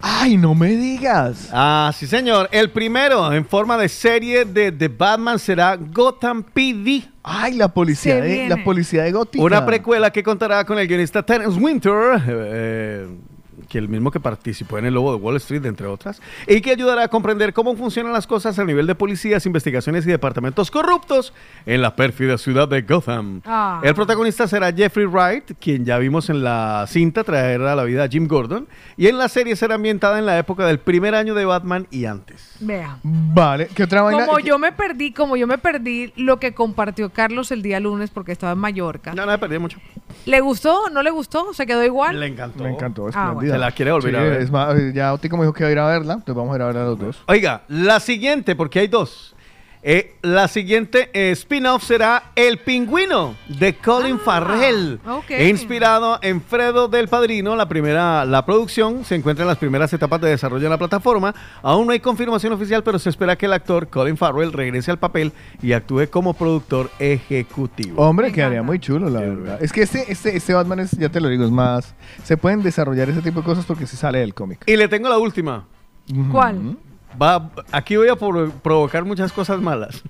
Ay, 0.07 0.37
no 0.37 0.53
me 0.53 0.67
digas. 0.75 1.49
Ah, 1.51 1.91
sí, 1.97 2.05
señor. 2.05 2.47
El 2.51 2.69
primero 2.69 3.33
en 3.33 3.43
forma 3.43 3.75
de 3.75 3.89
serie 3.89 4.45
de 4.45 4.71
The 4.71 4.87
Batman 4.87 5.39
será 5.39 5.75
Gotham 5.77 6.43
PD. 6.43 7.03
Ay, 7.23 7.53
la 7.55 7.69
policía, 7.69 8.17
Se 8.17 8.21
de, 8.21 8.27
viene. 8.33 8.49
la 8.49 8.63
policía 8.63 9.01
de 9.01 9.11
Gótica. 9.11 9.43
Una 9.43 9.65
precuela 9.65 10.11
que 10.11 10.21
contará 10.21 10.63
con 10.63 10.77
el 10.77 10.87
guionista 10.87 11.23
Terence 11.25 11.59
Winter, 11.59 12.21
eh, 12.27 13.07
que 13.65 13.77
el 13.77 13.89
mismo 13.89 14.11
que 14.11 14.19
participó 14.19 14.77
en 14.77 14.85
el 14.85 14.93
Lobo 14.93 15.15
de 15.15 15.21
Wall 15.21 15.35
Street, 15.37 15.65
entre 15.65 15.87
otras, 15.87 16.21
y 16.47 16.61
que 16.61 16.71
ayudará 16.71 17.03
a 17.03 17.07
comprender 17.07 17.53
cómo 17.53 17.75
funcionan 17.75 18.13
las 18.13 18.27
cosas 18.27 18.57
a 18.59 18.63
nivel 18.65 18.87
de 18.87 18.95
policías, 18.95 19.45
investigaciones 19.45 20.05
y 20.05 20.09
departamentos 20.09 20.71
corruptos 20.71 21.33
en 21.65 21.81
la 21.81 21.95
pérfida 21.95 22.37
ciudad 22.37 22.67
de 22.67 22.81
Gotham. 22.81 23.41
Ah. 23.45 23.81
El 23.83 23.93
protagonista 23.95 24.47
será 24.47 24.71
Jeffrey 24.71 25.05
Wright, 25.05 25.51
quien 25.59 25.85
ya 25.85 25.97
vimos 25.97 26.29
en 26.29 26.43
la 26.43 26.85
cinta 26.87 27.23
traer 27.23 27.61
a 27.61 27.75
la 27.75 27.83
vida 27.83 28.03
a 28.03 28.07
Jim 28.07 28.27
Gordon, 28.27 28.67
y 28.97 29.07
en 29.07 29.17
la 29.17 29.29
serie 29.29 29.55
será 29.55 29.75
ambientada 29.75 30.19
en 30.19 30.25
la 30.25 30.37
época 30.37 30.65
del 30.65 30.79
primer 30.79 31.15
año 31.15 31.33
de 31.35 31.45
Batman 31.45 31.87
y 31.91 32.05
antes. 32.05 32.55
Vea. 32.59 32.97
Vale, 33.03 33.67
¿qué 33.73 33.83
otra 33.83 34.01
vaina? 34.01 34.25
Como 34.25 34.39
yo 34.39 34.57
me 34.59 34.71
perdí, 34.71 35.11
como 35.11 35.35
yo 35.37 35.47
me 35.47 35.57
perdí 35.57 36.13
lo 36.15 36.39
que 36.39 36.53
compartió 36.53 37.09
Carlos 37.09 37.51
el 37.51 37.61
día 37.61 37.79
lunes 37.79 38.09
porque 38.11 38.31
estaba 38.31 38.53
en 38.53 38.59
Mallorca. 38.59 39.13
No, 39.13 39.25
no, 39.25 39.31
me 39.31 39.37
perdí 39.37 39.59
mucho. 39.59 39.79
¿Le 40.25 40.39
gustó? 40.41 40.89
¿No 40.91 41.03
le 41.03 41.11
gustó? 41.11 41.53
¿Se 41.53 41.65
quedó 41.65 41.83
igual? 41.83 42.19
Le 42.19 42.27
encantó. 42.27 42.63
Me 42.63 42.71
encantó, 42.71 43.09
Ah, 43.13 43.31
bueno. 43.33 43.54
Se 43.55 43.59
la 43.59 43.71
quiere 43.71 43.91
volver 43.91 44.15
a 44.15 44.21
ver. 44.23 44.41
Es 44.41 44.51
más, 44.51 44.75
ya 44.93 45.13
Otico 45.13 45.37
me 45.37 45.43
dijo 45.43 45.53
que 45.53 45.63
iba 45.63 45.69
a 45.69 45.71
ir 45.71 45.79
a 45.79 45.87
verla, 45.87 46.13
entonces 46.13 46.35
vamos 46.35 46.53
a 46.53 46.55
ir 46.57 46.61
a 46.61 46.65
verla 46.67 46.83
los 46.85 46.99
dos. 46.99 47.23
Oiga, 47.27 47.63
la 47.67 47.99
siguiente, 47.99 48.55
porque 48.55 48.79
hay 48.79 48.87
dos. 48.87 49.34
Eh, 49.87 50.15
la 50.23 50.47
siguiente 50.47 51.11
eh, 51.13 51.29
spin-off 51.33 51.83
será 51.83 52.31
El 52.33 52.57
Pingüino 52.57 53.35
de 53.47 53.75
Colin 53.75 54.17
Farrell. 54.17 54.99
ok. 55.07 55.29
Inspirado 55.47 56.17
en 56.23 56.41
Fredo 56.41 56.87
del 56.87 57.07
Padrino, 57.07 57.55
la 57.55 57.69
primera, 57.69 58.25
la 58.25 58.43
producción 58.47 59.05
se 59.05 59.13
encuentra 59.13 59.43
en 59.43 59.47
las 59.47 59.59
primeras 59.59 59.93
etapas 59.93 60.19
de 60.21 60.29
desarrollo 60.29 60.63
de 60.63 60.71
la 60.71 60.79
plataforma. 60.79 61.35
Aún 61.61 61.85
no 61.85 61.93
hay 61.93 61.99
confirmación 61.99 62.51
oficial, 62.53 62.81
pero 62.81 62.97
se 62.97 63.11
espera 63.11 63.35
que 63.35 63.45
el 63.45 63.53
actor 63.53 63.87
Colin 63.87 64.17
Farrell 64.17 64.53
regrese 64.53 64.89
al 64.89 64.97
papel 64.97 65.33
y 65.61 65.73
actúe 65.73 66.09
como 66.09 66.33
productor 66.33 66.89
ejecutivo. 66.97 68.01
Hombre, 68.01 68.31
quedaría 68.31 68.63
muy 68.63 68.79
chulo, 68.79 69.07
la 69.07 69.19
verdad. 69.19 69.59
Es 69.61 69.71
que 69.71 69.83
este, 69.83 70.11
este, 70.11 70.35
este 70.35 70.55
Batman 70.55 70.79
es, 70.79 70.97
ya 70.97 71.09
te 71.09 71.21
lo 71.21 71.29
digo, 71.29 71.45
es 71.45 71.51
más. 71.51 71.93
Se 72.23 72.37
pueden 72.37 72.63
desarrollar 72.63 73.07
ese 73.11 73.21
tipo 73.21 73.41
de 73.41 73.45
cosas 73.45 73.65
porque 73.65 73.85
se 73.85 73.97
sale 73.97 74.17
del 74.17 74.33
cómic. 74.33 74.63
Y 74.65 74.77
le 74.77 74.87
tengo 74.87 75.09
la 75.09 75.19
última. 75.19 75.67
¿Cuál? 76.31 76.75
Va, 77.21 77.49
aquí 77.71 77.95
voy 77.95 78.09
a 78.09 78.15
por- 78.15 78.51
provocar 78.51 79.03
muchas 79.05 79.31
cosas 79.31 79.59
malas. 79.61 80.01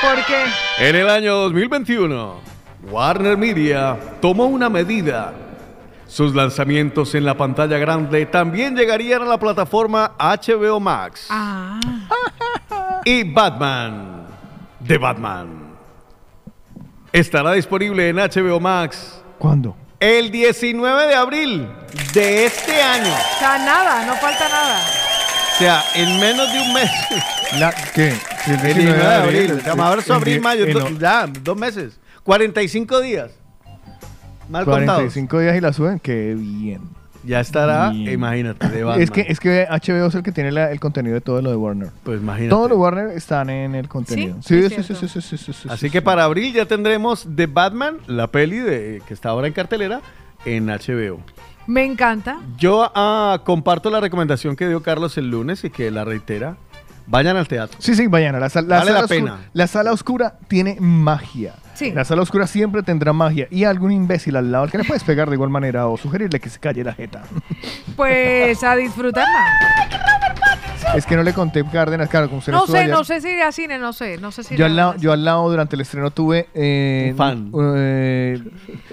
¿Por 0.00 0.24
qué? 0.26 0.44
En 0.78 0.96
el 0.96 1.08
año 1.08 1.34
2021, 1.36 2.34
Warner 2.90 3.36
Media 3.36 3.96
tomó 4.20 4.44
una 4.46 4.68
medida. 4.68 5.32
Sus 6.06 6.34
lanzamientos 6.34 7.14
en 7.14 7.24
la 7.24 7.34
pantalla 7.36 7.78
grande 7.78 8.26
también 8.26 8.76
llegarían 8.76 9.22
a 9.22 9.24
la 9.24 9.38
plataforma 9.38 10.12
HBO 10.18 10.78
Max. 10.80 11.26
Ah. 11.30 11.80
Y 13.06 13.22
Batman, 13.24 14.26
de 14.80 14.96
Batman, 14.96 15.48
estará 17.12 17.52
disponible 17.52 18.08
en 18.08 18.16
HBO 18.16 18.58
Max 18.60 19.22
¿Cuándo? 19.38 19.76
el 20.00 20.30
19 20.30 21.08
de 21.08 21.14
abril 21.14 21.68
de 22.14 22.46
este 22.46 22.80
año. 22.80 23.12
O 23.12 23.38
sea, 23.38 23.58
nada, 23.58 24.06
no 24.06 24.14
falta 24.14 24.48
nada. 24.48 24.80
O 25.54 25.58
sea, 25.58 25.82
en 25.94 26.18
menos 26.20 26.52
de 26.52 26.60
un 26.60 26.72
mes. 26.74 26.90
La, 27.60 27.72
¿Qué? 27.94 28.12
Si 28.44 28.50
El 28.50 28.60
19 28.62 28.98
de 28.98 29.14
abril. 29.14 29.52
O 29.52 29.60
sea, 29.60 29.74
marzo, 29.76 30.14
abril, 30.14 30.40
mayo. 30.40 30.64
en 30.64 30.72
do- 30.72 30.90
no- 30.90 30.98
ya, 30.98 31.26
dos 31.42 31.56
meses. 31.56 31.98
45 32.24 33.00
días. 33.00 33.30
Mal 34.48 34.64
contados. 34.64 34.84
45 35.12 35.38
días 35.40 35.56
y 35.56 35.60
la 35.60 35.72
suben, 35.72 35.98
qué 36.00 36.34
bien. 36.36 36.80
Ya 37.26 37.40
estará, 37.40 37.88
Bien. 37.90 38.12
imagínate, 38.12 38.68
de 38.68 38.84
Batman. 38.84 39.02
Es 39.02 39.10
que, 39.10 39.22
es 39.28 39.40
que 39.40 39.66
HBO 39.70 40.08
es 40.08 40.14
el 40.14 40.22
que 40.22 40.32
tiene 40.32 40.52
la- 40.52 40.70
el 40.70 40.78
contenido 40.80 41.14
de 41.14 41.22
todo 41.22 41.40
lo 41.40 41.48
de 41.50 41.56
Warner. 41.56 41.88
Pues 42.02 42.20
imagínate. 42.20 42.50
Todo 42.50 42.68
lo 42.68 42.74
de 42.74 42.80
Warner 42.82 43.08
están 43.16 43.48
en 43.48 43.74
el 43.74 43.88
contenido. 43.88 44.36
Sí, 44.42 44.68
Sí, 44.68 44.76
sí, 44.76 44.82
sí, 44.82 44.94
sí, 44.94 45.08
sí, 45.08 45.20
sí, 45.38 45.52
sí, 45.54 45.68
Así 45.70 45.86
sí, 45.86 45.90
que 45.90 45.98
sí. 46.00 46.04
para 46.04 46.24
abril 46.24 46.52
ya 46.52 46.66
tendremos 46.66 47.26
The 47.34 47.46
Batman, 47.46 47.96
la 48.08 48.26
peli 48.26 48.58
de, 48.58 49.00
que 49.08 49.14
está 49.14 49.30
ahora 49.30 49.46
en 49.46 49.54
cartelera, 49.54 50.02
en 50.44 50.66
HBO. 50.66 51.20
Me 51.66 51.84
encanta. 51.84 52.38
Yo 52.58 52.90
ah, 52.94 53.40
comparto 53.44 53.90
la 53.90 54.00
recomendación 54.00 54.56
que 54.56 54.68
dio 54.68 54.82
Carlos 54.82 55.16
el 55.18 55.30
lunes 55.30 55.64
y 55.64 55.70
que 55.70 55.90
la 55.90 56.04
reitera. 56.04 56.56
Vayan 57.06 57.36
al 57.36 57.46
teatro. 57.46 57.76
Sí, 57.80 57.94
sí, 57.94 58.06
vayan 58.06 58.34
a 58.34 58.40
la, 58.40 58.48
sal- 58.48 58.66
la 58.66 58.76
Vale 58.78 58.86
sala 58.92 58.98
la 59.00 59.04
oscura. 59.04 59.20
pena. 59.36 59.50
La 59.52 59.66
sala 59.66 59.92
oscura 59.92 60.38
tiene 60.48 60.78
magia. 60.80 61.54
Sí. 61.74 61.90
La 61.92 62.04
sala 62.04 62.22
oscura 62.22 62.46
siempre 62.46 62.82
tendrá 62.82 63.12
magia 63.12 63.46
y 63.50 63.64
algún 63.64 63.92
imbécil 63.92 64.36
al 64.36 64.50
lado 64.50 64.64
al 64.64 64.70
que 64.70 64.78
le 64.78 64.84
puedes 64.84 65.04
pegar 65.04 65.28
de 65.28 65.34
igual 65.34 65.50
manera 65.50 65.86
o 65.88 65.96
sugerirle 65.98 66.40
que 66.40 66.48
se 66.48 66.58
calle 66.60 66.82
la 66.84 66.94
jeta. 66.94 67.22
Pues 67.96 68.62
a 68.62 68.74
disfrutarla. 68.76 69.44
es 70.96 71.06
que 71.06 71.16
no 71.16 71.22
le 71.22 71.32
conté 71.32 71.64
Cárdenas, 71.64 72.08
claro, 72.08 72.26
como 72.28 72.38
usted 72.38 72.52
No 72.52 72.66
sé, 72.66 72.78
allá. 72.78 72.94
no 72.94 73.04
sé 73.04 73.20
si 73.20 73.28
ir 73.28 73.42
a 73.42 73.52
cine, 73.52 73.78
no 73.78 73.92
sé, 73.92 74.18
no 74.18 74.30
sé 74.30 74.42
si 74.42 74.56
Yo 74.56 74.66
al, 74.66 74.76
lado, 74.76 74.94
yo 74.96 75.12
al 75.12 75.24
lado 75.24 75.48
durante 75.50 75.76
el 75.76 75.82
estreno 75.82 76.10
tuve... 76.10 76.48
eh, 76.54 77.08
Un 77.12 77.16
fan. 77.16 77.50
eh, 77.76 78.42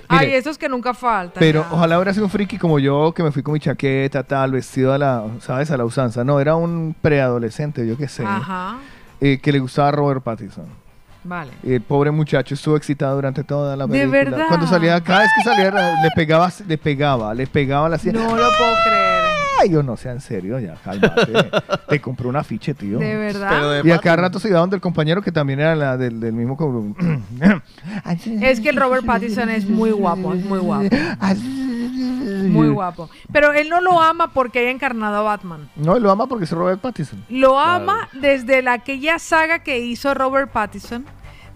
Ay, 0.07 0.27
mire, 0.27 0.37
esos 0.37 0.57
que 0.57 0.67
nunca 0.69 0.93
faltan. 0.93 1.39
Pero 1.39 1.61
ya. 1.61 1.75
ojalá 1.75 1.97
hubiera 1.97 2.13
sido 2.13 2.25
un 2.25 2.31
friki 2.31 2.57
como 2.57 2.79
yo, 2.79 3.11
que 3.13 3.23
me 3.23 3.31
fui 3.31 3.43
con 3.43 3.53
mi 3.53 3.59
chaqueta, 3.59 4.23
tal, 4.23 4.51
vestido 4.51 4.93
a 4.93 4.97
la, 4.97 5.23
¿sabes? 5.39 5.69
A 5.71 5.77
la 5.77 5.85
usanza. 5.85 6.23
No, 6.23 6.39
era 6.39 6.55
un 6.55 6.95
preadolescente, 7.01 7.85
yo 7.87 7.97
qué 7.97 8.07
sé, 8.07 8.23
Ajá, 8.25 8.77
eh, 9.19 9.39
que 9.41 9.51
le 9.51 9.59
gustaba 9.59 9.91
Robert 9.91 10.23
Pattinson. 10.23 10.65
vale. 11.23 11.51
Y 11.63 11.73
el 11.73 11.81
pobre 11.81 12.09
muchacho 12.11 12.55
estuvo 12.55 12.75
excitado 12.77 13.15
durante 13.15 13.43
toda 13.43 13.75
la 13.77 13.85
¿De 13.85 13.91
película. 14.07 14.23
verdad? 14.23 14.45
Cuando 14.47 14.67
salía, 14.67 14.99
cada 15.01 15.19
vez 15.21 15.29
que 15.37 15.43
salía, 15.43 15.71
le 16.01 16.09
pegaba, 16.15 16.51
le 16.67 16.77
pegaba, 16.77 17.33
le 17.33 17.47
pegaba 17.47 17.89
la 17.89 17.97
silla. 17.97 18.13
No 18.13 18.21
lo 18.35 18.49
puedo 18.57 18.73
creer. 18.85 19.10
Ay, 19.61 19.69
yo 19.69 19.83
no 19.83 19.95
sea 19.95 20.11
en 20.11 20.21
serio, 20.21 20.57
ya, 20.59 20.75
cálmate. 20.83 21.51
Te 21.89 22.01
compré 22.01 22.27
un 22.27 22.35
afiche, 22.35 22.73
tío. 22.73 22.97
De 22.97 23.15
verdad. 23.15 23.83
Y 23.83 23.91
a 23.91 23.99
cada 23.99 24.15
rato 24.15 24.39
se 24.39 24.49
iba 24.49 24.59
donde 24.59 24.75
el 24.75 24.81
compañero 24.81 25.21
que 25.21 25.31
también 25.31 25.59
era 25.59 25.75
la 25.75 25.97
del, 25.97 26.19
del 26.19 26.33
mismo. 26.33 26.57
Es 28.41 28.59
que 28.59 28.69
el 28.69 28.75
Robert 28.75 29.05
Pattinson 29.05 29.49
es 29.49 29.67
muy 29.67 29.91
guapo, 29.91 30.33
es 30.33 30.43
muy 30.43 30.59
guapo. 30.59 30.87
Muy 32.47 32.69
guapo. 32.69 33.09
Pero 33.31 33.53
él 33.53 33.69
no 33.69 33.81
lo 33.81 34.01
ama 34.01 34.33
porque 34.33 34.59
haya 34.59 34.71
encarnado 34.71 35.17
a 35.17 35.21
Batman. 35.21 35.69
No, 35.75 35.95
él 35.95 36.03
lo 36.03 36.11
ama 36.11 36.27
porque 36.27 36.45
es 36.45 36.51
Robert 36.51 36.81
Pattinson. 36.81 37.23
Lo 37.29 37.59
ama 37.59 38.09
desde 38.13 38.61
la 38.61 38.73
aquella 38.73 39.19
saga 39.19 39.59
que 39.59 39.79
hizo 39.79 40.13
Robert 40.13 40.51
Pattinson 40.51 41.05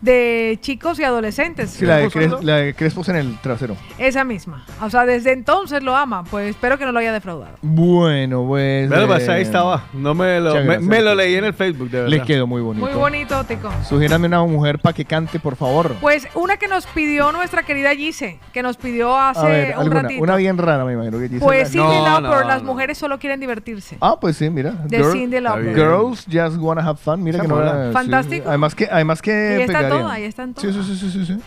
de 0.01 0.57
chicos 0.61 0.99
y 0.99 1.03
adolescentes. 1.03 1.71
Sí, 1.71 1.85
la 1.85 1.97
de, 1.97 2.07
Cres- 2.09 2.41
la 2.41 2.57
de 2.57 2.73
Crespos 2.73 3.09
en 3.09 3.15
el 3.15 3.37
trasero. 3.39 3.75
Esa 3.97 4.23
misma. 4.23 4.65
O 4.81 4.89
sea, 4.89 5.05
desde 5.05 5.31
entonces 5.31 5.81
lo 5.83 5.95
ama. 5.95 6.23
Pues 6.23 6.49
espero 6.51 6.77
que 6.77 6.85
no 6.85 6.91
lo 6.91 6.99
haya 6.99 7.11
defraudado. 7.13 7.55
Bueno, 7.61 8.45
pues. 8.47 8.89
Pero 8.89 9.07
pues, 9.07 9.27
eh, 9.27 9.31
ahí 9.31 9.41
estaba. 9.41 9.85
No 9.93 10.13
me 10.13 10.39
lo, 10.39 10.55
me, 10.81 11.01
lo 11.01 11.15
leí 11.15 11.35
en 11.35 11.45
el 11.45 11.53
Facebook, 11.53 11.89
de 11.89 12.01
verdad. 12.01 12.09
Le 12.17 12.21
quedó 12.23 12.47
muy 12.47 12.61
bonito. 12.61 12.85
Muy 12.85 12.95
bonito, 12.95 13.43
Tico. 13.45 13.71
Sugiérame 13.87 14.27
una 14.27 14.43
mujer 14.43 14.79
para 14.79 14.93
que 14.93 15.05
cante, 15.05 15.39
por 15.39 15.55
favor. 15.55 15.95
Pues 16.01 16.27
una 16.35 16.57
que 16.57 16.67
nos 16.67 16.85
pidió 16.87 17.31
nuestra 17.31 17.63
querida 17.63 17.95
Gise, 17.95 18.39
que 18.53 18.61
nos 18.63 18.77
pidió 18.77 19.17
hace 19.17 19.39
A 19.39 19.43
ver, 19.49 19.73
un 19.75 19.81
alguna. 19.81 20.01
ratito. 20.03 20.23
Una 20.23 20.35
bien 20.35 20.57
rara, 20.57 20.85
me 20.85 20.93
imagino 20.93 21.19
que 21.19 21.29
Gisela- 21.29 21.39
Pues 21.45 21.69
Cindy 21.71 21.87
No, 21.87 22.03
Lauper, 22.19 22.41
no, 22.41 22.47
las 22.47 22.61
no. 22.63 22.71
mujeres 22.73 22.97
solo 22.97 23.17
quieren 23.19 23.39
divertirse. 23.39 23.97
Ah, 24.01 24.17
pues 24.19 24.37
sí, 24.37 24.49
mira. 24.49 24.71
De 24.71 25.03
Cyndi 25.11 25.39
Lauper. 25.39 25.75
Girls 25.75 26.25
just 26.31 26.57
wanna 26.59 26.81
have 26.81 26.97
fun. 26.97 27.23
Mira 27.23 27.37
Esa 27.37 27.43
que 27.43 27.47
no 27.47 27.61
era- 27.61 27.87
sí. 27.87 27.93
Fantástico. 27.93 28.49
Además 28.49 28.75
que, 28.75 28.87
además 28.91 29.21
que 29.21 29.65
está 29.85 29.95
pegaría. 29.95 30.03
todo, 30.03 30.09
ahí 30.11 30.23
están 30.23 30.55
Sí, 30.57 30.71
sí, 30.73 30.83
sí, 30.83 30.95
sí, 30.97 31.09
sí, 31.11 31.25
sí. 31.25 31.37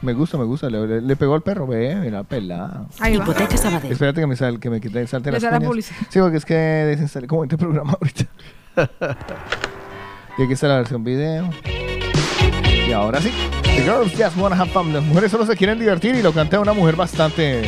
Me 0.00 0.12
gusta, 0.12 0.38
me 0.38 0.44
gusta. 0.44 0.70
Le, 0.70 0.86
le- 0.86 1.00
le 1.00 1.16
pegó 1.16 1.34
al 1.34 1.42
perro, 1.42 1.66
ve, 1.66 1.94
mira, 1.96 2.22
pelada. 2.22 2.86
Ahí 3.00 3.16
va. 3.16 3.24
Espérate 3.90 4.20
que 4.20 4.26
me, 4.26 4.36
sal, 4.36 4.60
que 4.60 4.70
me 4.70 4.80
quite, 4.80 5.06
salte 5.06 5.32
las 5.32 5.42
cuñas. 5.44 5.62
publicidad. 5.64 5.98
Sí, 6.08 6.18
porque 6.20 6.36
es 6.36 6.44
que 6.44 6.54
desinstalé 6.54 7.26
como 7.26 7.42
este 7.44 7.58
programa 7.58 7.92
ahorita. 8.00 8.26
y 10.38 10.42
aquí 10.42 10.52
está 10.52 10.68
la 10.68 10.76
versión 10.76 11.02
video. 11.02 11.50
Y 12.86 12.92
ahora 12.92 13.20
sí. 13.20 13.32
The 13.64 13.82
girls 13.82 14.12
just 14.16 14.36
wanna 14.36 14.56
have 14.56 14.70
fun. 14.70 14.92
Las 14.92 15.02
mujeres 15.04 15.30
solo 15.30 15.44
se 15.46 15.56
quieren 15.56 15.78
divertir 15.78 16.14
y 16.14 16.22
lo 16.22 16.32
canta 16.32 16.58
una 16.60 16.72
mujer 16.72 16.96
bastante... 16.96 17.62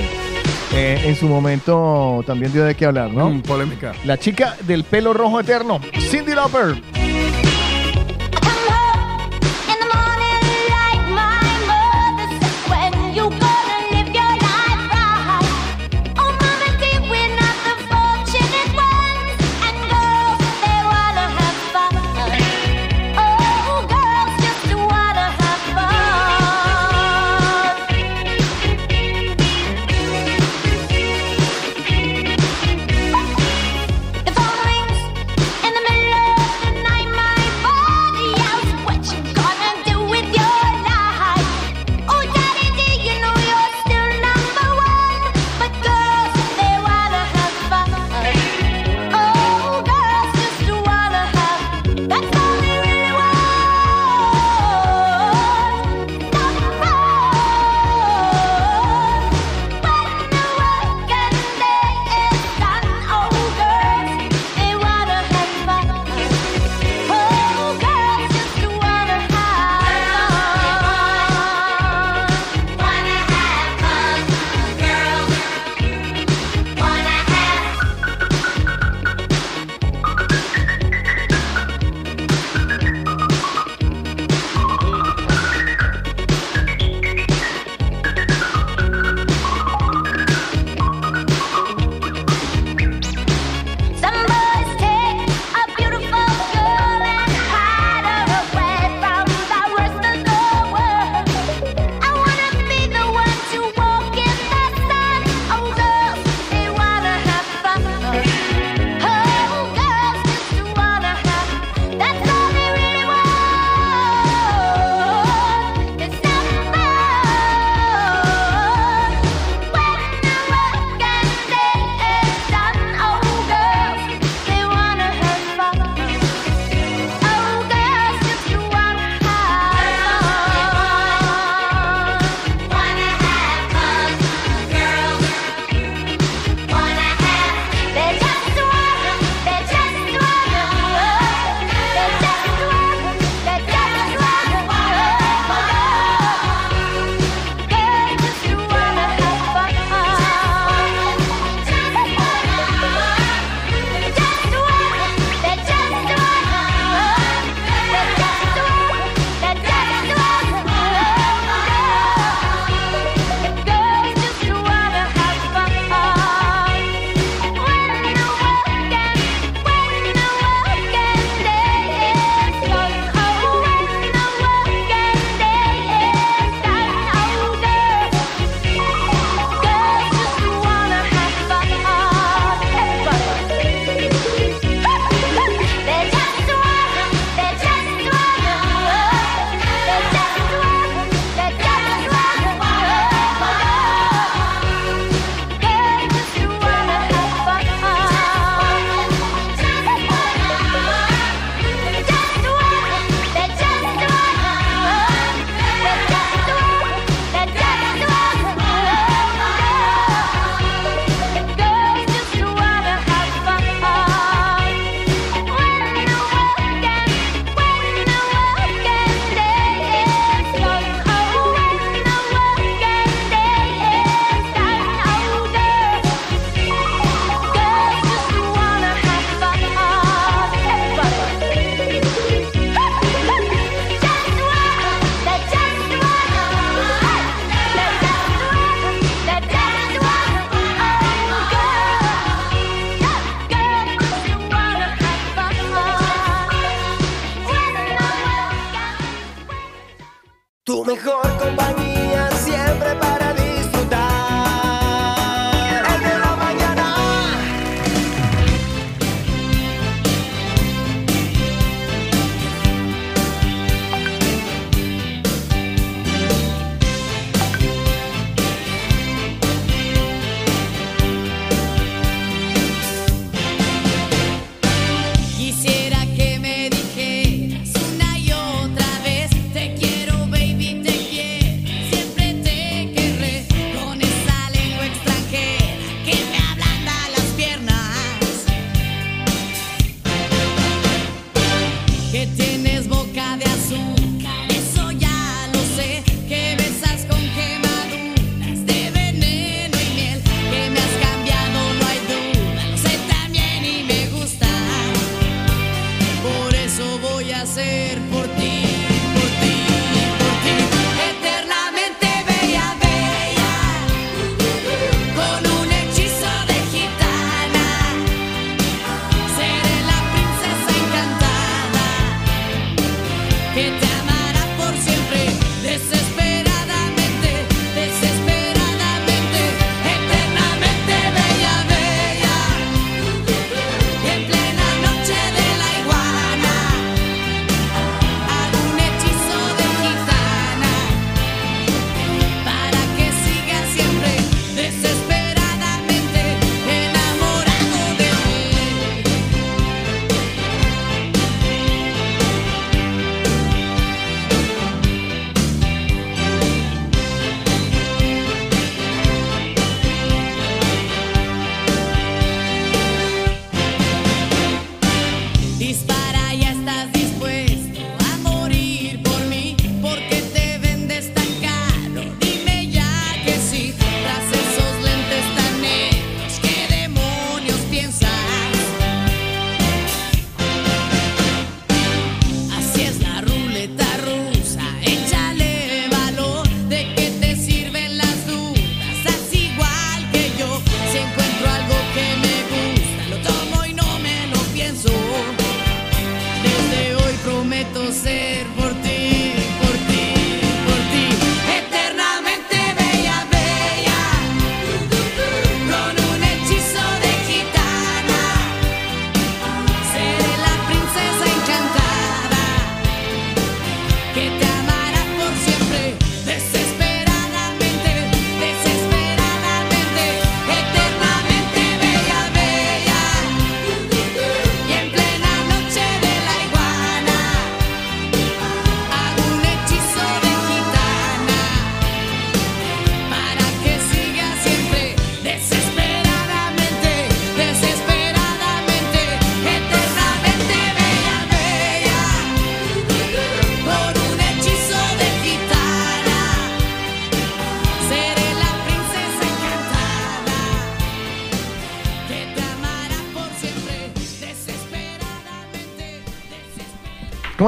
eh, 0.73 1.01
en 1.05 1.17
su 1.17 1.27
momento 1.29 2.23
también 2.27 2.53
dio 2.53 2.65
de 2.65 2.75
qué 2.77 2.87
hablar, 2.87 3.13
¿no? 3.13 3.29
Mm, 3.31 3.43
polémica. 3.43 3.93
La 4.05 4.17
chica 4.19 4.57
del 4.67 4.85
pelo 4.85 5.13
rojo 5.13 5.41
eterno, 5.41 5.81
Cindy 5.99 6.35
Lauper. 6.35 6.81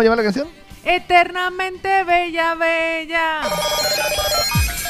¿Cómo 0.02 0.16
llama 0.16 0.16
la 0.16 0.22
canción? 0.24 0.48
Eternamente 0.84 2.02
bella, 2.02 2.56
bella. 2.56 3.40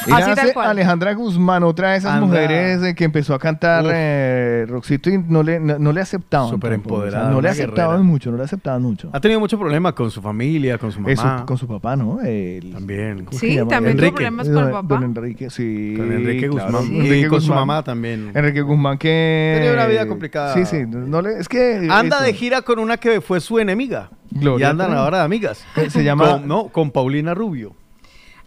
Y 0.07 0.11
Así 0.11 0.35
tal 0.35 0.53
cual. 0.55 0.71
Alejandra 0.71 1.13
Guzmán, 1.13 1.63
otra 1.63 1.93
de 1.93 1.99
esas 1.99 2.15
Anda. 2.15 2.27
mujeres 2.27 2.83
eh, 2.83 2.95
que 2.95 3.05
empezó 3.05 3.35
a 3.35 3.39
cantar 3.39 3.85
eh, 3.93 4.65
Roxito 4.69 5.11
y 5.11 5.19
no 5.19 5.43
le, 5.45 5.61
no, 5.61 5.79
no 5.79 5.93
le 5.93 6.01
aceptaban. 6.01 6.49
Súper 6.49 6.73
tampoco, 6.73 6.95
o 6.95 6.99
sea, 7.03 7.05
empoderada, 7.07 7.31
no 7.31 7.41
le 7.43 7.49
aceptaban 7.51 7.97
guerrera. 7.99 8.11
mucho, 8.11 8.31
no 8.33 8.37
le 8.39 8.43
aceptaban 8.45 8.83
mucho. 8.83 9.11
Ha 9.13 9.21
tenido 9.21 9.39
mucho 9.39 9.59
problema 9.59 9.95
con 9.95 10.11
su 10.11 10.21
familia, 10.23 10.79
con 10.79 10.91
su 10.91 10.99
mamá. 11.01 11.13
Eso, 11.13 11.47
con 11.47 11.57
su 11.59 11.69
papá, 11.69 11.95
¿no? 11.95 12.21
El- 12.23 12.73
También. 12.73 13.25
¿cómo 13.27 13.39
Sí, 13.39 13.59
también 13.69 13.97
tuvo 13.99 14.13
problemas 14.15 14.49
con 14.49 14.65
el 14.65 14.71
papá. 14.73 14.95
Don 14.95 15.05
Enrique, 15.05 15.51
sí. 15.51 15.95
Con 15.97 16.11
Enrique 16.11 16.49
claro, 16.49 16.79
Guzmán. 16.79 16.95
Y 16.97 17.01
Enrique 17.07 17.29
con 17.29 17.41
su 17.43 17.55
mamá 17.55 17.83
también. 17.85 18.33
Enrique 18.35 18.63
Guzmán 18.63 18.97
que... 18.99 19.53
Tenía 19.57 19.73
una 19.75 19.87
vida 19.87 20.09
complicada. 20.09 20.55
Sí, 20.55 20.65
sí. 20.65 20.85
No 20.87 21.21
le, 21.21 21.39
es 21.39 21.49
que... 21.49 21.87
Anda 21.91 22.17
eso. 22.17 22.25
de 22.25 22.33
gira 22.33 22.63
con 22.63 22.79
una 22.81 22.97
que 22.97 23.21
fue 23.21 23.41
su 23.41 23.59
enemiga. 23.61 24.09
Gloria 24.43 24.67
y 24.67 24.71
andan 24.71 24.89
Trevi. 24.89 25.01
ahora 25.03 25.19
de 25.19 25.25
amigas. 25.25 25.65
Se 25.89 26.05
llama- 26.05 26.33
Con- 26.39 26.49
no, 26.49 26.69
con 26.69 26.91
Paulina 26.91 27.35
Rubio. 27.35 27.75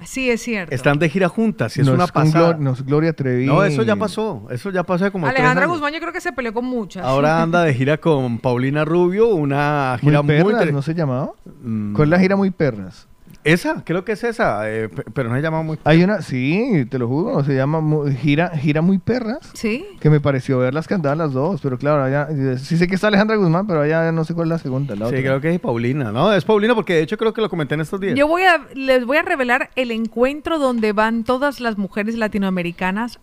Sí, 0.03 0.29
es 0.29 0.41
cierto. 0.41 0.75
Están 0.75 0.99
de 0.99 1.07
gira 1.09 1.29
juntas 1.29 1.77
y 1.77 1.81
es 1.81 1.87
no 1.87 1.93
una 1.93 2.05
pasada. 2.07 2.57
Glor- 2.57 2.59
no 2.59 2.73
es 2.73 2.85
Gloria 2.85 3.13
Trevi. 3.13 3.45
No, 3.45 3.63
eso 3.63 3.81
ya 3.83 3.95
pasó. 3.95 4.45
Eso 4.51 4.69
ya 4.69 4.83
pasó 4.83 5.05
hace 5.05 5.11
como 5.11 5.25
tres 5.25 5.37
Alejandra 5.39 5.63
años. 5.63 5.75
Guzmán 5.77 5.93
yo 5.93 5.99
creo 6.01 6.11
que 6.11 6.19
se 6.19 6.33
peleó 6.33 6.53
con 6.53 6.65
muchas. 6.65 7.03
Ahora 7.05 7.41
anda 7.41 7.63
de 7.63 7.73
gira 7.73 7.97
con 7.97 8.37
Paulina 8.39 8.83
Rubio, 8.83 9.29
una 9.29 9.97
Muy 10.01 10.09
gira 10.11 10.21
muy, 10.21 10.27
perras, 10.35 10.51
inter- 10.51 10.73
¿no 10.73 10.81
se 10.81 10.93
llamaba? 10.93 11.31
Mm. 11.63 11.93
¿Cuál 11.93 12.07
es 12.07 12.11
la 12.11 12.19
gira 12.19 12.35
Muy 12.35 12.51
Perras? 12.51 13.07
Esa, 13.45 13.83
creo 13.85 14.03
que 14.03 14.11
es 14.13 14.23
esa, 14.23 14.69
eh, 14.69 14.89
pe- 14.89 15.03
pero 15.13 15.29
no 15.29 15.35
se 15.35 15.41
llama 15.41 15.61
muy. 15.61 15.77
Hay 15.85 16.03
una, 16.03 16.21
sí, 16.21 16.85
te 16.89 16.99
lo 16.99 17.07
juro, 17.07 17.43
se 17.43 17.55
llama 17.55 17.79
mu- 17.79 18.07
Gira, 18.07 18.49
gira 18.57 18.81
Muy 18.81 18.97
Perras. 18.97 19.51
Sí. 19.53 19.85
Que 19.99 20.09
me 20.09 20.19
pareció 20.19 20.57
verlas 20.59 20.87
cantar 20.87 21.15
las 21.15 21.31
dos, 21.31 21.61
pero 21.61 21.77
claro, 21.77 22.03
allá, 22.03 22.27
eh, 22.31 22.57
sí 22.57 22.75
sé 22.75 22.87
que 22.87 22.95
está 22.95 23.07
Alejandra 23.07 23.35
Guzmán, 23.37 23.67
pero 23.67 23.81
allá 23.81 24.11
no 24.11 24.25
sé 24.25 24.33
cuál 24.33 24.47
es 24.47 24.49
la 24.49 24.57
segunda. 24.57 24.95
La 24.95 25.05
Sí, 25.09 25.15
otra. 25.15 25.21
creo 25.21 25.41
que 25.41 25.53
es 25.53 25.59
Paulina, 25.59 26.11
¿no? 26.11 26.33
Es 26.33 26.43
Paulina 26.43 26.73
porque 26.75 26.93
de 26.95 27.01
hecho 27.03 27.17
creo 27.17 27.33
que 27.33 27.41
lo 27.41 27.49
comenté 27.49 27.75
en 27.75 27.81
estos 27.81 27.99
días. 27.99 28.15
Yo 28.17 28.27
voy 28.27 28.41
a, 28.43 28.61
les 28.73 29.05
voy 29.05 29.17
a 29.17 29.21
revelar 29.21 29.69
el 29.75 29.91
encuentro 29.91 30.57
donde 30.59 30.91
van 30.91 31.23
todas 31.23 31.59
las 31.59 31.77
mujeres 31.77 32.15
latinoamericanas 32.15 33.19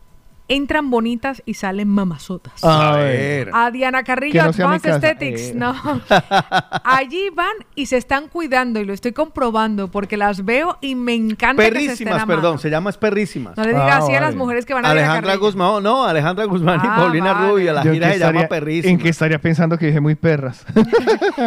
entran 0.52 0.90
bonitas 0.90 1.42
y 1.46 1.54
salen 1.54 1.88
mamazotas. 1.88 2.62
A 2.62 2.96
ver. 2.96 3.50
A 3.54 3.70
Diana 3.70 4.02
Carrillo, 4.04 4.42
no 4.42 4.48
Advanced. 4.50 4.90
Aesthetics. 4.92 5.40
Eh. 5.40 5.52
No. 5.54 5.74
Allí 6.84 7.30
van 7.34 7.54
y 7.74 7.86
se 7.86 7.96
están 7.96 8.28
cuidando 8.28 8.78
y 8.78 8.84
lo 8.84 8.92
estoy 8.92 9.12
comprobando 9.12 9.88
porque 9.88 10.18
las 10.18 10.44
veo 10.44 10.76
y 10.82 10.94
me 10.94 11.14
encanta 11.14 11.62
que 11.62 11.62
se 11.62 11.68
estén 11.68 11.86
Perrísimas, 11.86 12.14
amando. 12.22 12.34
perdón, 12.34 12.58
se 12.58 12.68
llama 12.68 12.90
es 12.90 12.98
Perrísimas. 12.98 13.56
No 13.56 13.64
le 13.64 13.70
digas 13.70 14.04
así 14.04 14.14
a 14.14 14.20
las 14.20 14.34
mujeres 14.34 14.66
que 14.66 14.74
van 14.74 14.84
a 14.84 14.90
Alejandra. 14.90 15.36
Guzmán, 15.36 15.82
no, 15.82 16.04
Alejandra 16.04 16.44
Guzmán 16.44 16.80
Ah, 16.82 16.84
y 16.84 17.00
Paulina 17.00 17.32
vale. 17.32 17.48
Rubio, 17.48 17.72
la 17.72 17.84
Yo 17.84 17.92
gira 17.92 18.08
que 18.08 18.12
se 18.14 18.20
llama 18.20 18.46
Perrísimas. 18.48 18.92
¿En 18.92 18.98
qué 18.98 19.08
estaría 19.08 19.38
pensando 19.40 19.78
que 19.78 19.86
dije 19.86 20.00
muy 20.00 20.14
perras? 20.14 20.64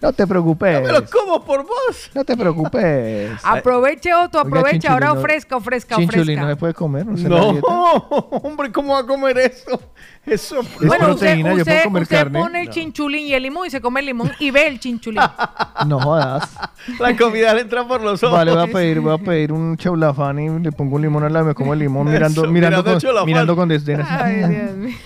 No 0.00 0.12
te 0.12 0.26
preocupes. 0.26 0.82
Me 0.82 0.92
lo 0.92 1.04
como 1.06 1.44
por 1.44 1.62
vos. 1.64 2.10
No 2.14 2.24
te 2.24 2.36
preocupes. 2.36 3.32
Aproveche, 3.44 4.12
Otto, 4.14 4.38
aproveche. 4.38 4.88
Ahora 4.88 5.08
no- 5.08 5.14
ofrezca, 5.14 5.56
ofrezca, 5.56 5.96
Chinchulín 5.96 6.36
no 6.38 6.42
ofrezca. 6.44 6.48
se 6.50 6.56
puede 6.56 6.74
comer, 6.74 7.06
no 7.06 7.16
la 7.16 7.28
No, 7.28 7.52
dieta. 7.52 7.66
hombre, 8.46 8.72
¿cómo 8.72 8.94
va 8.94 9.00
a 9.00 9.06
comer 9.06 9.38
eso? 9.38 9.80
Eso 10.26 10.60
Es 10.60 10.78
Bueno, 10.80 11.10
usted, 11.14 11.26
proteína, 11.26 11.50
yo 11.50 11.54
puedo 11.54 11.62
usted, 11.62 11.84
comer 11.84 12.02
usted 12.02 12.16
carne. 12.16 12.38
pone 12.40 12.60
el 12.62 12.70
chinchulín 12.70 13.26
y 13.26 13.32
el 13.34 13.42
limón 13.44 13.66
y 13.66 13.70
se 13.70 13.80
come 13.80 14.00
el 14.00 14.06
limón 14.06 14.32
y 14.40 14.50
ve 14.50 14.66
el 14.66 14.80
chinchulín. 14.80 15.22
No 15.86 16.00
jodas. 16.00 16.50
la 16.98 17.16
comida 17.16 17.54
le 17.54 17.60
entra 17.60 17.86
por 17.86 18.00
los 18.00 18.22
ojos. 18.22 18.36
Vale, 18.36 18.50
voy 18.52 18.62
a 18.68 18.72
pedir, 18.72 19.00
voy 19.00 19.14
a 19.14 19.18
pedir 19.18 19.52
un 19.52 19.76
chaulafán 19.76 20.38
y 20.38 20.58
le 20.58 20.72
pongo 20.72 20.96
un 20.96 21.02
limón 21.02 21.22
al 21.22 21.32
lado 21.32 21.44
y 21.44 21.48
me 21.48 21.54
como 21.54 21.74
el 21.74 21.78
limón 21.78 22.06
mirando, 22.10 22.42
Eso, 22.42 22.50
mirando, 22.50 22.82
mirando 22.82 23.14
con, 23.14 23.26
mirando 23.26 23.56
con 23.56 23.68
desdén. 23.68 24.02
Ay, 24.08 24.36
Dios 24.36 24.72
mío. 24.76 24.96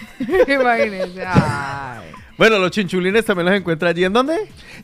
Imagínese. 0.61 1.25
Ay. 1.27 2.11
Bueno, 2.39 2.59
los 2.59 2.71
chinchulines 2.71 3.25
también 3.25 3.47
los 3.47 3.55
encuentra 3.57 3.91
allí. 3.91 4.05
¿En 4.05 4.13
dónde? 4.15 4.35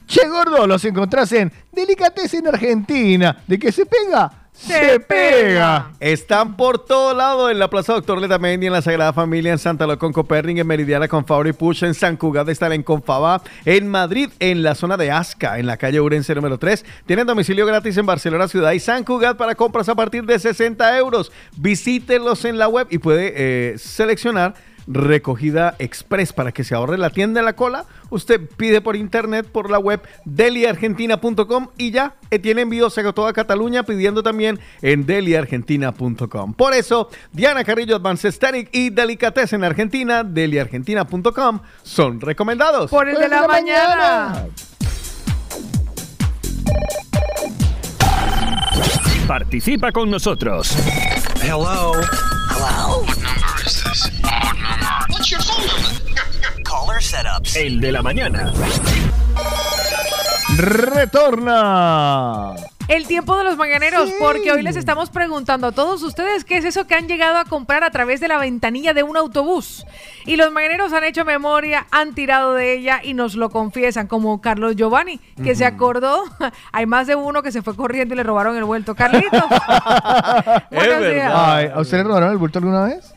Che, 0.06 0.28
gordo, 0.28 0.66
los 0.66 0.84
encontrás 0.84 1.32
en 1.32 1.50
Delicatessen 1.72 2.46
Argentina. 2.48 3.38
¿De 3.46 3.58
qué 3.58 3.72
se 3.72 3.86
pega? 3.86 4.30
Se, 4.58 4.98
pega. 5.00 5.92
Están 6.00 6.56
por 6.56 6.84
todo 6.84 7.14
lado 7.14 7.50
en 7.50 7.58
la 7.58 7.68
Plaza 7.68 7.92
Doctor 7.92 8.20
Letamendi, 8.20 8.66
en 8.66 8.72
la 8.72 8.82
Sagrada 8.82 9.12
Familia, 9.12 9.52
en 9.52 9.58
Santa 9.58 9.86
Locón, 9.86 10.12
Copernic, 10.12 10.58
en 10.58 10.66
Meridiana, 10.66 11.08
con 11.08 11.26
Fabri 11.26 11.52
Puch, 11.52 11.82
en 11.82 11.94
San 11.94 12.16
Cugat, 12.16 12.48
están 12.48 12.72
en 12.72 12.82
Confabá, 12.82 13.42
en 13.64 13.86
Madrid, 13.88 14.30
en 14.40 14.62
la 14.62 14.74
zona 14.74 14.96
de 14.96 15.10
Asca, 15.10 15.58
en 15.58 15.66
la 15.66 15.76
calle 15.76 16.00
Urense 16.00 16.34
número 16.34 16.58
3. 16.58 16.84
Tienen 17.04 17.26
domicilio 17.26 17.66
gratis 17.66 17.96
en 17.98 18.06
Barcelona 18.06 18.48
Ciudad 18.48 18.72
y 18.72 18.80
San 18.80 19.04
Cugat 19.04 19.36
para 19.36 19.54
compras 19.54 19.88
a 19.88 19.94
partir 19.94 20.24
de 20.24 20.38
60 20.38 20.98
euros. 20.98 21.30
Visítenlos 21.56 22.44
en 22.44 22.58
la 22.58 22.68
web 22.68 22.86
y 22.90 22.98
puede 22.98 23.34
eh, 23.36 23.78
seleccionar 23.78 24.54
recogida 24.86 25.74
express 25.78 26.32
para 26.32 26.52
que 26.52 26.64
se 26.64 26.74
ahorre 26.74 26.98
la 26.98 27.10
tienda 27.10 27.40
en 27.40 27.46
la 27.46 27.54
cola. 27.54 27.84
Usted 28.10 28.40
pide 28.56 28.80
por 28.80 28.96
internet, 28.96 29.46
por 29.46 29.70
la 29.70 29.78
web 29.78 30.00
deliargentina.com 30.24 31.68
y 31.76 31.90
ya 31.90 32.14
eh, 32.30 32.38
tiene 32.38 32.62
envíos 32.62 32.96
a 32.96 33.12
toda 33.12 33.32
Cataluña 33.32 33.82
pidiendo 33.82 34.22
también 34.22 34.58
en 34.82 35.06
deliargentina.com. 35.06 36.54
Por 36.54 36.74
eso, 36.74 37.10
Diana 37.32 37.64
Carrillo 37.64 37.96
Advanced 37.96 38.28
Aesthetic 38.28 38.68
y 38.72 38.90
Delicatessen 38.90 39.64
Argentina, 39.64 40.24
deliargentina.com 40.24 41.60
son 41.82 42.20
recomendados. 42.20 42.90
Por 42.90 43.08
el 43.08 43.16
de 43.16 43.28
la 43.28 43.46
mañana. 43.46 44.46
Participa 49.26 49.90
con 49.90 50.08
nosotros. 50.08 50.76
Hello. 51.42 51.92
Hello. 52.50 53.25
Your 55.36 55.44
phone 55.44 55.66
number? 55.66 56.62
Caller 56.64 57.02
setups. 57.02 57.56
El 57.56 57.80
de 57.80 57.92
la 57.92 58.02
mañana. 58.02 58.52
Retorna. 60.56 62.54
El 62.88 63.08
tiempo 63.08 63.36
de 63.36 63.42
los 63.42 63.56
mañaneros, 63.56 64.10
porque 64.20 64.52
hoy 64.52 64.62
les 64.62 64.76
estamos 64.76 65.10
preguntando 65.10 65.66
a 65.66 65.72
todos 65.72 66.04
ustedes 66.04 66.44
qué 66.44 66.56
es 66.56 66.64
eso 66.64 66.86
que 66.86 66.94
han 66.94 67.08
llegado 67.08 67.36
a 67.36 67.44
comprar 67.44 67.82
a 67.82 67.90
través 67.90 68.20
de 68.20 68.28
la 68.28 68.38
ventanilla 68.38 68.94
de 68.94 69.02
un 69.02 69.16
autobús. 69.16 69.84
Y 70.24 70.36
los 70.36 70.52
mañaneros 70.52 70.92
han 70.92 71.02
hecho 71.02 71.24
memoria, 71.24 71.88
han 71.90 72.14
tirado 72.14 72.54
de 72.54 72.74
ella 72.74 73.00
y 73.02 73.14
nos 73.14 73.34
lo 73.34 73.50
confiesan, 73.50 74.06
como 74.06 74.40
Carlos 74.40 74.76
Giovanni, 74.76 75.18
que 75.42 75.56
se 75.56 75.66
acordó. 75.66 76.22
Hay 76.72 76.86
más 76.86 77.08
de 77.08 77.16
uno 77.16 77.42
que 77.42 77.50
se 77.50 77.60
fue 77.60 77.74
corriendo 77.74 78.14
y 78.14 78.18
le 78.18 78.22
robaron 78.22 78.56
el 78.56 78.64
vuelto. 78.64 78.94
Carlitos. 78.94 79.42
Buenos 80.70 81.00
días. 81.00 81.32
Ay, 81.34 81.70
¿A 81.74 81.80
usted 81.80 81.98
le 81.98 82.04
robaron 82.04 82.30
el 82.30 82.38
bulto 82.38 82.60
alguna 82.60 82.84
vez? 82.84 83.15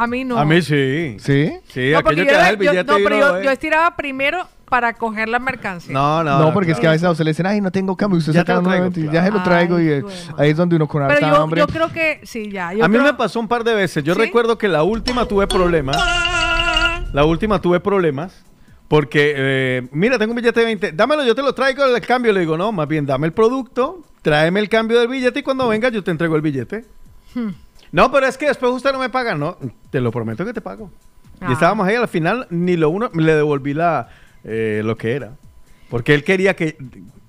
A 0.00 0.06
mí 0.06 0.24
no. 0.24 0.38
A 0.38 0.44
mí 0.44 0.62
sí. 0.62 1.16
¿Sí? 1.18 1.52
Sí, 1.68 1.90
No, 1.92 1.98
aquello 1.98 2.22
yo, 2.24 2.28
que 2.28 2.34
el 2.36 2.50
yo- 2.52 2.56
billete 2.58 2.84
no, 2.84 2.98
y 2.98 3.02
pero 3.04 3.18
yo, 3.18 3.42
yo 3.42 3.50
estiraba 3.50 3.96
primero 3.96 4.46
para 4.68 4.92
coger 4.92 5.28
la 5.28 5.38
mercancía. 5.38 5.92
No, 5.92 6.22
no. 6.22 6.38
No, 6.38 6.52
porque 6.52 6.72
es 6.72 6.78
que 6.78 6.86
a 6.86 6.90
veces 6.90 7.04
a 7.04 7.10
usted 7.10 7.24
le 7.24 7.30
dicen, 7.30 7.46
ay, 7.46 7.60
no 7.60 7.70
tengo 7.72 7.96
cambio. 7.96 8.16
y 8.16 8.20
Usted 8.20 8.32
Ya 8.34 8.40
saca 8.40 8.52
te 8.52 8.52
lo 8.54 8.60
uno 8.60 8.68
traigo, 8.68 8.84
nuevamente 8.90 9.16
ya 9.16 9.24
se 9.24 9.30
lo 9.30 9.42
traigo. 9.42 9.80
y 9.80 9.88
ahí 10.40 10.50
es 10.50 10.56
donde 10.56 10.76
uno 10.76 10.86
con 10.86 11.02
harta 11.02 11.18
yo, 11.20 11.36
hambre. 11.36 11.60
yo 11.60 11.66
creo 11.66 11.90
que 11.92 12.20
sí, 12.22 12.50
ya. 12.50 12.72
Yo 12.74 12.84
a 12.84 12.88
mí 12.88 12.94
creo- 12.98 13.04
me 13.12 13.14
pasó 13.14 13.40
un 13.40 13.48
par 13.48 13.64
de 13.64 13.74
veces. 13.74 14.04
Yo 14.04 14.14
recuerdo 14.14 14.56
que 14.58 14.68
la 14.68 14.82
última 14.82 15.24
tuve 15.26 15.46
problemas. 15.46 15.96
La 17.12 17.24
última 17.24 17.60
tuve 17.60 17.80
problemas. 17.80 18.44
Porque, 18.88 19.34
eh, 19.36 19.88
mira, 19.92 20.18
tengo 20.18 20.32
un 20.32 20.36
billete 20.36 20.60
de 20.60 20.66
20. 20.66 20.92
Dámelo, 20.92 21.24
yo 21.24 21.34
te 21.34 21.42
lo 21.42 21.52
traigo 21.54 21.84
el 21.84 22.00
cambio. 22.06 22.32
Le 22.32 22.40
digo, 22.40 22.56
no, 22.56 22.72
más 22.72 22.88
bien 22.88 23.04
dame 23.04 23.26
el 23.26 23.32
producto, 23.34 24.02
tráeme 24.22 24.60
el 24.60 24.68
cambio 24.70 24.98
del 24.98 25.08
billete 25.08 25.40
y 25.40 25.42
cuando 25.42 25.68
venga 25.68 25.88
yo 25.90 26.02
te 26.02 26.10
entrego 26.10 26.36
el 26.36 26.42
billete. 26.42 26.84
Hmm. 27.34 27.50
No, 27.92 28.10
pero 28.10 28.26
es 28.26 28.36
que 28.38 28.46
después 28.46 28.72
usted 28.72 28.92
no 28.92 28.98
me 28.98 29.08
paga. 29.10 29.34
No, 29.34 29.56
te 29.90 30.00
lo 30.00 30.10
prometo 30.10 30.44
que 30.44 30.52
te 30.52 30.60
pago. 30.60 30.90
Ah. 31.40 31.46
Y 31.48 31.52
estábamos 31.52 31.86
ahí, 31.86 31.94
al 31.96 32.08
final 32.08 32.46
ni 32.50 32.76
lo 32.76 32.90
uno, 32.90 33.10
le 33.14 33.34
devolví 33.34 33.74
la, 33.74 34.08
eh, 34.44 34.82
lo 34.84 34.96
que 34.96 35.12
era. 35.14 35.32
Porque 35.88 36.12
él 36.14 36.22
quería 36.24 36.54
que 36.54 36.76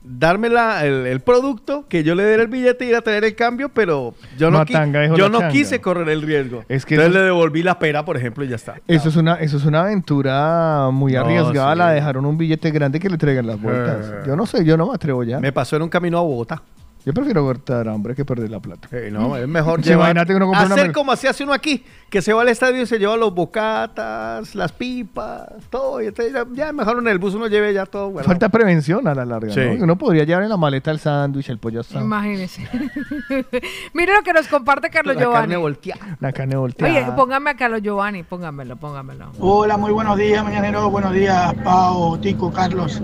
darme 0.04 0.50
la- 0.50 0.84
el, 0.86 1.06
el 1.06 1.20
producto, 1.20 1.86
que 1.88 2.04
yo 2.04 2.16
le 2.16 2.26
diera 2.28 2.42
el 2.42 2.48
billete 2.48 2.84
y 2.86 2.90
ir 2.90 2.96
a 2.96 3.02
traer 3.02 3.24
el 3.26 3.36
cambio, 3.36 3.70
pero 3.70 4.16
yo 4.38 4.50
no, 4.50 4.60
qui- 4.66 4.74
Matanga, 4.74 5.02
dijo 5.02 5.16
yo 5.16 5.26
la 5.26 5.30
no 5.30 5.40
changa. 5.40 5.54
quise 5.54 5.80
correr 5.80 6.10
el 6.10 6.24
riesgo. 6.24 6.64
Es 6.68 6.84
que 6.86 6.96
Entonces 6.96 7.12
eso- 7.16 7.20
le 7.20 7.26
devolví 7.26 7.62
la 7.62 7.78
pera, 7.78 8.04
por 8.04 8.18
ejemplo, 8.18 8.44
y 8.44 8.48
ya 8.48 8.56
está. 8.56 8.82
Eso 8.88 9.10
es 9.10 9.16
una, 9.16 9.36
eso 9.36 9.58
es 9.58 9.66
una 9.66 9.82
aventura 9.82 10.90
muy 10.92 11.14
No, 11.14 11.22
arriesgada. 11.22 11.74
sí. 11.74 11.78
La 11.78 11.92
dejaron 11.92 12.26
un 12.26 12.38
billete 12.38 12.72
grande 12.72 13.00
que 13.00 13.08
le 13.10 13.18
traigan 13.20 13.46
las 13.48 13.62
vueltas. 13.62 14.08
Eh. 14.10 14.24
Yo 14.28 14.36
no 14.36 14.46
sé, 14.48 14.66
yo 14.66 14.76
no 14.78 14.88
me 14.88 14.96
atrevo 14.96 15.24
ya. 15.24 15.40
Me 15.40 15.52
pasó 15.52 15.76
en 15.76 15.84
un 15.84 15.90
camino 15.90 16.18
a 16.18 16.22
Bogotá. 16.22 16.62
Yo 17.10 17.14
prefiero 17.16 17.42
cortar 17.44 17.90
hambre 17.90 18.14
que 18.14 18.24
perder 18.24 18.52
la 18.52 18.60
plata. 18.60 18.88
Eh, 18.92 19.10
no, 19.12 19.36
es 19.36 19.48
mejor 19.48 19.82
Sí, 19.82 19.90
llevar- 19.90 20.12
imagínate 20.12 20.28
que 20.34 20.38
uno 20.38 20.46
compra 20.46 20.66
una 20.68 20.76
hacer 20.76 20.88
mer- 20.90 20.94
como 20.94 21.16
se 21.16 21.28
hace 21.28 21.44
uno 21.44 21.54
aquí, 21.54 21.84
que 22.08 22.22
se 22.22 22.34
va 22.34 22.44
al 22.44 22.50
estadio 22.50 22.84
y 22.84 22.86
se 22.86 23.00
lleva 23.00 23.18
los 23.18 23.34
bocatas, 23.34 24.54
las 24.54 24.72
pipas, 24.74 25.48
todo. 25.72 26.04
Y 26.04 26.06
entonces 26.06 26.32
ya, 26.32 26.46
ya 26.54 26.72
mejor 26.72 27.00
en 27.00 27.08
el 27.08 27.18
bus 27.18 27.34
uno 27.34 27.48
lleve 27.48 27.74
ya 27.74 27.88
todo. 27.88 28.10
guardado. 28.10 28.28
Falta 28.32 28.50
prevención 28.50 29.08
a 29.08 29.16
la 29.16 29.26
larga, 29.26 29.52
Sí. 29.52 29.60
¿no? 29.60 29.84
Uno 29.86 29.98
podría 29.98 30.24
llevar 30.24 30.44
en 30.44 30.50
la 30.50 30.58
maleta 30.58 30.92
el 30.92 31.00
sándwich, 31.00 31.50
el 31.50 31.58
pollo 31.58 31.80
asado, 31.80 32.06
Imagínese. 32.06 32.68
Mire 33.96 34.14
lo 34.14 34.22
que 34.22 34.32
nos 34.32 34.48
comparte 34.48 34.92
Carlos 34.92 35.16
La 35.16 35.22
Giovanni. 35.22 35.42
carne 35.42 35.58
volteada. 35.58 36.18
la 36.20 36.32
carne 36.32 36.58
volteada. 36.58 36.94
Oye, 36.94 37.12
póngame 37.16 37.50
a 37.50 37.56
Carlos 37.56 37.82
Giovanni, 37.82 38.22
póngamelo, 38.22 38.76
póngamelo. 38.76 39.32
Hola, 39.40 39.78
muy 39.78 39.92
buenos 39.92 40.16
días, 40.16 40.44
mañaneros. 40.44 40.92
Buenos 40.92 41.12
días, 41.14 41.56
Pao, 41.64 42.20
Tico, 42.20 42.52
Carlos. 42.54 43.02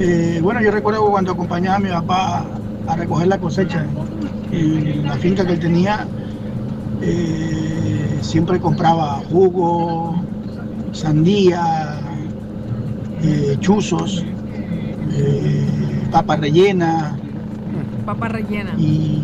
Eh, 0.00 0.40
bueno, 0.42 0.60
yo 0.60 0.72
recuerdo 0.72 1.08
cuando 1.08 1.32
acompañaba 1.32 1.76
a 1.76 1.80
mi 1.80 1.88
papá 1.90 2.44
a 2.88 2.96
recoger 2.96 3.28
la 3.28 3.38
cosecha 3.38 3.84
y 4.50 4.94
la 5.02 5.14
finca 5.16 5.46
que 5.46 5.52
él 5.54 5.60
tenía, 5.60 6.06
Eh, 7.00 8.18
siempre 8.22 8.58
compraba 8.58 9.20
jugo, 9.30 10.20
sandía, 10.90 12.00
eh, 13.22 13.56
chuzos, 13.60 14.24
eh, 15.12 15.64
papa 16.10 16.34
rellena 16.34 17.16
Papa 18.04 18.26
rellena. 18.26 18.74
y, 18.76 19.22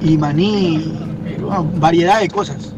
y 0.00 0.16
maní, 0.16 0.90
bueno, 1.38 1.70
variedad 1.76 2.20
de 2.20 2.28
cosas. 2.28 2.74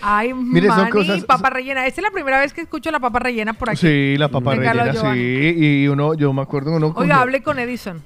Ay, 0.00 0.32
Mire, 0.32 0.68
son 0.68 0.78
maní, 0.78 0.90
cosas- 0.92 1.24
papa 1.24 1.50
rellena. 1.50 1.86
Esta 1.88 2.02
es 2.02 2.04
la 2.04 2.12
primera 2.12 2.38
vez 2.38 2.52
que 2.52 2.60
escucho 2.60 2.92
la 2.92 3.00
papa 3.00 3.18
rellena 3.18 3.52
por 3.54 3.70
aquí. 3.70 3.78
Sí, 3.78 4.16
la 4.16 4.28
papa 4.28 4.54
rellena, 4.54 4.92
sí. 4.92 5.54
Y 5.56 5.88
uno, 5.88 6.14
yo 6.14 6.32
me 6.32 6.42
acuerdo 6.42 6.70
uno 6.70 6.86
Oiga, 6.88 6.94
cogía- 6.94 7.20
hable 7.20 7.42
con 7.42 7.58
Edison. 7.58 8.00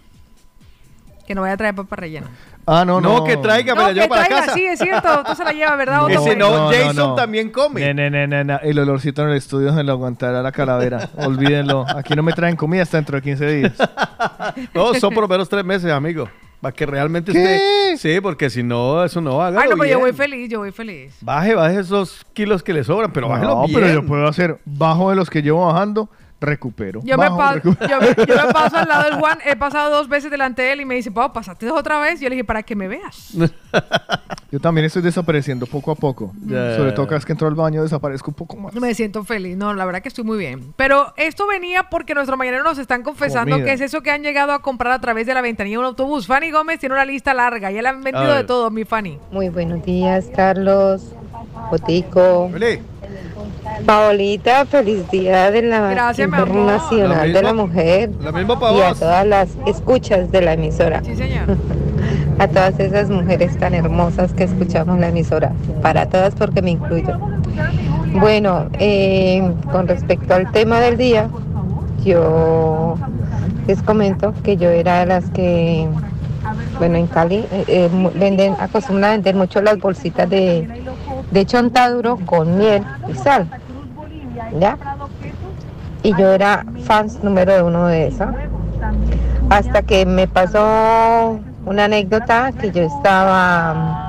Que 1.29 1.35
no 1.35 1.43
vaya 1.43 1.53
a 1.53 1.57
traer 1.59 1.75
papa 1.75 1.95
rellena. 1.95 2.27
Ah, 2.65 2.87
no, 2.87 3.03
no. 3.03 3.19
No, 3.19 3.25
que 3.25 3.37
traiga, 3.37 3.75
me 3.75 3.83
No, 3.83 3.91
llevo 3.93 4.05
que 4.05 4.09
para 4.09 4.25
traiga, 4.25 4.41
casa. 4.47 4.55
sí, 4.55 4.65
es 4.65 4.79
cierto. 4.79 5.25
Tú 5.25 5.35
se 5.35 5.45
la 5.45 5.53
llevas, 5.53 5.77
¿verdad? 5.77 6.05
Otto? 6.05 6.09
Ese 6.27 6.35
no, 6.37 6.71
Jason 6.73 7.17
también 7.17 7.51
come. 7.51 7.93
Ne, 7.93 8.11
ne, 8.11 8.27
ne, 8.27 8.45
ne. 8.45 8.59
El 8.63 8.79
olorcito 8.79 9.23
en 9.25 9.29
el 9.29 9.37
estudio 9.37 9.75
se 9.75 9.85
lo 9.85 9.93
aguantará 9.93 10.41
la 10.41 10.53
calavera. 10.53 11.11
Olvídenlo. 11.19 11.85
Aquí 11.87 12.15
no 12.15 12.23
me 12.23 12.33
traen 12.33 12.57
comida 12.57 12.83
hasta 12.83 12.97
dentro 12.97 13.17
de 13.17 13.23
15 13.23 13.47
días. 13.47 13.73
No, 14.73 14.95
son 14.95 15.13
por 15.13 15.23
lo 15.25 15.29
menos 15.29 15.51
tres 15.51 15.65
meses, 15.67 15.93
amigo. 15.93 16.31
Para 16.63 16.75
que 16.75 16.87
realmente 16.87 17.31
¿Qué? 17.31 17.39
usted. 17.39 17.97
Sí, 17.99 18.21
porque 18.23 18.49
si 18.49 18.63
no, 18.63 19.05
eso 19.05 19.21
no 19.21 19.43
haga. 19.43 19.61
Ay, 19.61 19.69
no, 19.69 19.77
pero 19.77 19.91
yo 19.91 19.99
voy 20.01 20.13
feliz, 20.15 20.49
yo 20.51 20.61
voy 20.61 20.73
feliz. 20.73 21.15
Baje, 21.21 21.55
baje 21.55 21.79
esos 21.81 22.25
kilos 22.33 22.63
que 22.63 22.73
le 22.73 22.83
sobran, 22.85 23.13
pero 23.13 23.29
bájelo 23.29 23.55
no, 23.55 23.67
bien. 23.67 23.81
pero 23.81 23.93
yo 23.93 24.07
puedo 24.07 24.27
hacer 24.27 24.59
bajo 24.65 25.11
de 25.11 25.17
los 25.17 25.29
que 25.31 25.43
llevo 25.43 25.67
bajando, 25.67 26.09
recupero. 26.41 27.01
Yo 27.05 27.17
me, 27.19 27.25
Bajo, 27.25 27.37
pa- 27.39 27.53
recupero. 27.55 27.89
yo, 27.91 28.01
me, 28.01 28.27
yo 28.27 28.47
me 28.47 28.53
paso 28.53 28.77
al 28.77 28.89
lado 28.89 29.05
del 29.05 29.15
Juan, 29.19 29.39
he 29.45 29.57
pasado 29.57 29.91
dos 29.91 30.09
veces 30.09 30.31
delante 30.31 30.63
de 30.63 30.73
él 30.73 30.81
y 30.81 30.85
me 30.85 30.95
dice, 30.95 31.11
Pau, 31.11 31.33
pasaste 31.33 31.71
otra 31.71 31.99
vez. 32.01 32.21
Yo 32.21 32.29
le 32.29 32.37
dije, 32.37 32.45
para 32.45 32.63
que 32.63 32.77
me 32.77 32.89
veas. 32.89 33.33
Yo 34.51 34.61
también 34.61 34.87
estoy 34.87 35.03
desapareciendo 35.03 35.67
poco 35.67 35.91
a 35.91 35.95
poco. 35.95 36.33
Ya. 36.47 36.77
Sobre 36.77 36.93
todo 36.93 37.07
cada 37.07 37.17
vez 37.19 37.27
que 37.27 37.33
entro 37.33 37.49
al 37.49 37.55
baño 37.55 37.83
desaparezco 37.83 38.31
un 38.31 38.35
poco 38.35 38.57
más. 38.57 38.75
Me 38.75 38.95
siento 38.95 39.23
feliz, 39.25 39.57
no, 39.59 39.75
la 39.75 39.85
verdad 39.85 40.01
que 40.01 40.09
estoy 40.09 40.25
muy 40.25 40.39
bien. 40.39 40.73
Pero 40.77 41.13
esto 41.17 41.47
venía 41.47 41.91
porque 41.91 42.15
nuestros 42.15 42.39
mañaneros 42.39 42.65
nos 42.65 42.79
están 42.79 43.03
confesando 43.03 43.51
Comida. 43.57 43.67
que 43.67 43.73
es 43.75 43.81
eso 43.83 44.01
que 44.01 44.11
han 44.11 44.23
llegado 44.23 44.53
a 44.53 44.63
comprar 44.63 44.93
a 44.95 45.01
través 45.01 45.27
de 45.27 45.35
la 45.35 45.43
ventanilla 45.43 45.75
de 45.75 45.79
un 45.81 45.85
autobús. 45.85 46.27
Fanny 46.27 46.51
Gómez 46.51 46.79
tiene 46.81 46.95
una 46.95 47.05
lista 47.05 47.35
larga, 47.35 47.71
ya 47.71 47.83
le 47.83 47.89
han 47.89 48.03
vendido 48.03 48.33
de 48.35 48.45
todo, 48.45 48.71
mi 48.71 48.85
Fanny. 48.85 49.19
Muy 49.31 49.51
buenos 49.51 49.85
días, 49.85 50.27
Carlos, 50.35 51.13
Botico. 51.71 52.51
Paolita, 53.87 54.67
feliz 54.67 55.09
día 55.11 55.51
de 55.51 55.63
la 55.63 55.91
Gracias. 55.91 56.29
Internacional 56.29 57.33
de 57.33 57.43
la 57.43 57.53
Mujer. 57.53 58.11
y 58.21 58.81
a 58.81 58.95
todas 58.95 59.27
las 59.27 59.49
escuchas 59.67 60.31
de 60.31 60.43
la 60.43 60.55
emisora. 60.55 61.03
Sí, 61.05 61.17
señor. 61.17 61.57
A 62.39 62.47
todas 62.47 62.79
esas 62.79 63.11
mujeres 63.11 63.59
tan 63.59 63.75
hermosas 63.75 64.33
que 64.33 64.45
escuchamos 64.45 65.01
la 65.01 65.09
emisora. 65.09 65.51
Para 65.83 66.07
todas 66.07 66.37
porque 66.37 66.63
me 66.63 66.71
incluyo. 66.71 67.19
Bueno, 68.13 68.69
eh, 68.79 69.43
con 69.73 69.89
respecto 69.89 70.35
al 70.35 70.53
tema 70.53 70.79
del 70.79 70.97
día, 70.97 71.29
yo 72.05 72.97
les 73.67 73.83
comento 73.83 74.35
que 74.45 74.57
yo 74.57 74.71
era 74.71 75.01
de 75.01 75.07
las 75.07 75.31
que, 75.31 75.89
bueno, 76.79 76.97
en 76.97 77.09
Cali 77.09 77.45
eh, 77.51 77.65
eh, 77.67 77.91
venden, 78.15 78.55
acostumbran 78.61 79.11
a 79.11 79.13
vender 79.15 79.35
mucho 79.35 79.61
las 79.61 79.79
bolsitas 79.79 80.31
de, 80.31 80.69
de 81.31 81.45
chontaduro 81.47 82.17
con 82.25 82.59
miel 82.59 82.85
y 83.09 83.15
sal. 83.15 83.47
¿Ya? 84.59 84.77
Y 86.03 86.15
yo 86.17 86.33
era 86.33 86.65
fans 86.85 87.23
número 87.23 87.67
uno 87.67 87.87
de 87.87 88.09
eso. 88.09 88.27
Hasta 89.51 89.83
que 89.83 90.07
me 90.07 90.27
pasó 90.29 91.41
una 91.67 91.85
anécdota 91.85 92.53
que 92.53 92.71
yo 92.71 92.83
estaba 92.83 94.05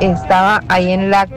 estaba 0.00 0.60
ahí 0.68 0.92
en 0.92 1.10
la 1.10 1.28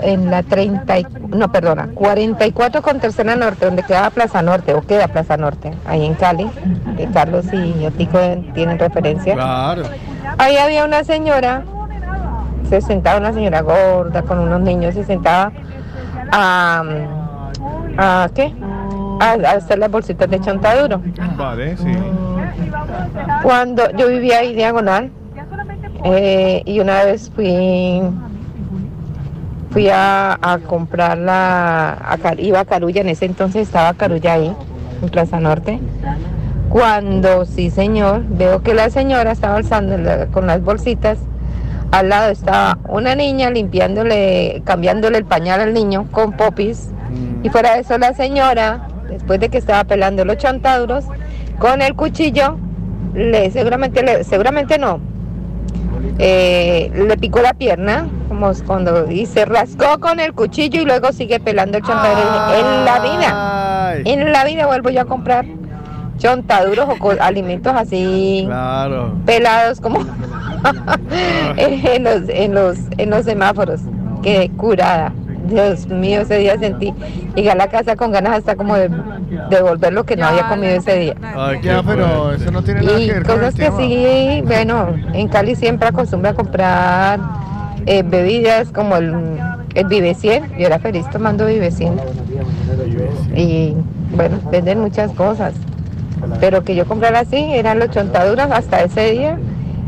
en 0.00 0.30
la 0.30 0.42
30 0.42 0.98
y- 1.00 1.06
no 1.28 1.52
perdona 1.52 1.88
44 1.94 2.80
con 2.80 2.98
tercera 2.98 3.36
norte 3.36 3.66
donde 3.66 3.82
quedaba 3.82 4.08
Plaza 4.08 4.40
Norte 4.40 4.72
o 4.72 4.80
queda 4.80 5.06
Plaza 5.06 5.36
Norte 5.36 5.72
ahí 5.86 6.06
en 6.06 6.14
Cali 6.14 6.48
que 6.96 7.06
Carlos 7.08 7.44
y 7.52 7.84
Otico 7.84 8.18
tienen 8.54 8.78
referencia 8.78 9.34
Claro. 9.34 9.82
ahí 10.38 10.56
había 10.56 10.86
una 10.86 11.04
señora 11.04 11.62
se 12.68 12.80
sentaba 12.80 13.18
una 13.18 13.32
señora 13.32 13.60
gorda 13.62 14.22
con 14.22 14.38
unos 14.38 14.60
niños 14.60 14.94
se 14.94 15.04
sentaba 15.04 15.52
a 16.32 16.82
a 17.98 18.28
qué 18.34 18.52
a, 19.20 19.30
a 19.32 19.50
hacer 19.52 19.78
las 19.78 19.90
bolsitas 19.90 20.28
de 20.28 20.40
chontaduro 20.40 21.00
Vale, 21.38 21.76
sí. 21.78 21.92
cuando 23.42 23.90
yo 23.92 24.08
vivía 24.08 24.38
ahí 24.40 24.54
diagonal 24.54 25.10
eh, 26.04 26.62
y 26.66 26.80
una 26.80 27.04
vez 27.04 27.30
fui 27.34 28.02
fui 29.70 29.88
a, 29.90 30.38
a 30.40 30.58
comprar 30.58 31.18
la 31.18 31.92
a 31.92 32.18
iba 32.38 32.60
a 32.60 32.64
Carulla 32.64 33.00
en 33.00 33.08
ese 33.08 33.24
entonces 33.26 33.62
estaba 33.62 33.94
Carulla 33.94 34.34
ahí 34.34 34.54
en 35.02 35.08
Plaza 35.08 35.40
Norte 35.40 35.80
cuando 36.68 37.44
sí 37.44 37.70
señor 37.70 38.22
veo 38.28 38.62
que 38.62 38.74
la 38.74 38.90
señora 38.90 39.32
estaba 39.32 39.56
alzando 39.56 39.96
la- 39.96 40.26
con 40.26 40.46
las 40.46 40.62
bolsitas 40.62 41.18
al 41.92 42.08
lado 42.08 42.30
estaba 42.30 42.78
una 42.88 43.14
niña 43.14 43.50
limpiándole 43.50 44.62
cambiándole 44.64 45.18
el 45.18 45.24
pañal 45.24 45.60
al 45.60 45.72
niño 45.74 46.06
con 46.10 46.32
popis. 46.32 46.88
Y 47.42 47.48
fuera 47.48 47.74
de 47.74 47.80
eso 47.80 47.96
la 47.98 48.12
señora 48.14 48.88
después 49.08 49.38
de 49.40 49.48
que 49.48 49.58
estaba 49.58 49.84
pelando 49.84 50.24
los 50.24 50.36
chontaduros 50.36 51.04
con 51.58 51.80
el 51.80 51.94
cuchillo 51.94 52.58
le 53.14 53.50
seguramente 53.50 54.02
le- 54.02 54.24
seguramente 54.24 54.78
no 54.78 55.00
eh, 56.18 56.90
le 56.94 57.16
picó 57.16 57.40
la 57.40 57.52
pierna 57.54 58.06
como 58.28 58.50
cuando 58.66 59.10
y 59.10 59.26
se 59.26 59.44
rascó 59.44 59.98
con 60.00 60.18
el 60.20 60.32
cuchillo 60.32 60.80
y 60.82 60.84
luego 60.84 61.12
sigue 61.12 61.40
pelando 61.40 61.78
el 61.78 61.84
chontaduro 61.84 62.54
en 62.58 62.84
la 62.84 62.98
vida. 63.00 63.94
En 64.04 64.32
la 64.32 64.44
vida 64.44 64.66
vuelvo 64.66 64.90
yo 64.90 65.02
a 65.02 65.04
comprar 65.04 65.46
chontaduros 66.18 66.86
o 67.00 67.10
alimentos 67.20 67.72
así 67.74 68.42
Claro. 68.46 69.12
pelados 69.24 69.80
como 69.80 70.00
en 71.56 72.04
los 72.04 72.28
en 72.28 72.54
los 72.54 72.78
en 72.98 73.10
los 73.10 73.24
semáforos 73.24 73.80
quedé 74.22 74.50
curada 74.50 75.12
Dios 75.48 75.86
mío 75.86 76.22
ese 76.22 76.38
día 76.38 76.58
sentí 76.58 76.92
llegué 77.34 77.50
a 77.50 77.54
la 77.54 77.68
casa 77.68 77.94
con 77.96 78.10
ganas 78.10 78.38
hasta 78.38 78.56
como 78.56 78.76
de 78.76 78.90
devolver 79.50 79.92
lo 79.92 80.04
que 80.04 80.16
no 80.16 80.26
había 80.26 80.48
comido 80.48 80.74
ese 80.74 80.96
día 80.98 81.14
Ay, 81.36 81.60
Ya, 81.62 81.82
pero 81.82 82.32
eso 82.32 82.50
no 82.50 82.62
tiene 82.62 82.82
nada 82.82 83.00
y 83.00 83.06
que 83.06 83.12
ver 83.12 83.22
con 83.24 83.36
cosas 83.36 83.54
que 83.54 83.70
sí, 83.72 84.42
bueno, 84.44 84.88
en 85.12 85.28
Cali 85.28 85.54
siempre 85.54 85.88
acostumbra 85.88 86.30
a 86.30 86.34
comprar 86.34 87.20
eh, 87.86 88.02
bebidas 88.04 88.68
como 88.72 88.96
el, 88.96 89.14
el 89.74 89.86
Vive 89.86 90.14
100. 90.14 90.58
Yo 90.58 90.66
era 90.66 90.80
feliz 90.80 91.08
tomando 91.10 91.46
Vive 91.46 91.70
100. 91.70 91.94
Y 93.36 93.74
bueno, 94.14 94.38
venden 94.50 94.80
muchas 94.80 95.12
cosas. 95.12 95.54
Pero 96.40 96.64
que 96.64 96.74
yo 96.74 96.86
comprara 96.86 97.20
así, 97.20 97.36
eran 97.36 97.78
los 97.78 97.90
chontaduras 97.90 98.50
hasta 98.50 98.82
ese 98.82 99.12
día. 99.12 99.38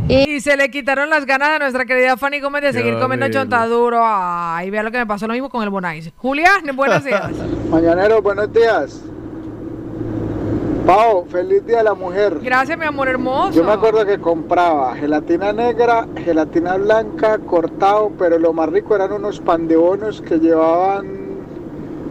Y 0.09 0.41
se 0.41 0.57
le 0.57 0.71
quitaron 0.71 1.11
las 1.11 1.27
ganas 1.27 1.51
a 1.51 1.59
nuestra 1.59 1.85
querida 1.85 2.17
Fanny 2.17 2.41
Gómez 2.41 2.63
de 2.63 2.73
seguir 2.73 2.95
comiendo 2.99 3.27
horrible. 3.27 3.41
chontaduro. 3.41 4.01
Ay, 4.03 4.71
vea 4.71 4.83
lo 4.83 4.91
que 4.91 4.97
me 4.97 5.07
pasó 5.07 5.27
lo 5.27 5.35
mismo 5.35 5.51
con 5.51 5.63
el 5.63 5.69
Bonais. 5.69 6.11
Julián, 6.17 6.63
buenos 6.75 7.05
días. 7.05 7.31
Mañanero, 7.71 8.23
buenos 8.23 8.51
días. 8.51 9.03
Pau, 10.87 11.27
feliz 11.27 11.67
día 11.67 11.79
de 11.79 11.85
la 11.85 11.93
mujer. 11.93 12.39
Gracias, 12.41 12.79
mi 12.79 12.87
amor 12.87 13.09
hermoso. 13.09 13.53
Yo 13.53 13.65
me 13.65 13.73
acuerdo 13.73 14.07
que 14.07 14.19
compraba 14.19 14.97
gelatina 14.97 15.53
negra, 15.53 16.07
gelatina 16.25 16.79
blanca, 16.79 17.37
cortado, 17.41 18.11
pero 18.19 18.39
lo 18.39 18.55
más 18.55 18.71
rico 18.71 18.95
eran 18.95 19.13
unos 19.13 19.39
pan 19.41 19.69
de 19.69 19.77
bonos 19.77 20.23
que 20.23 20.39
llevaban 20.39 21.19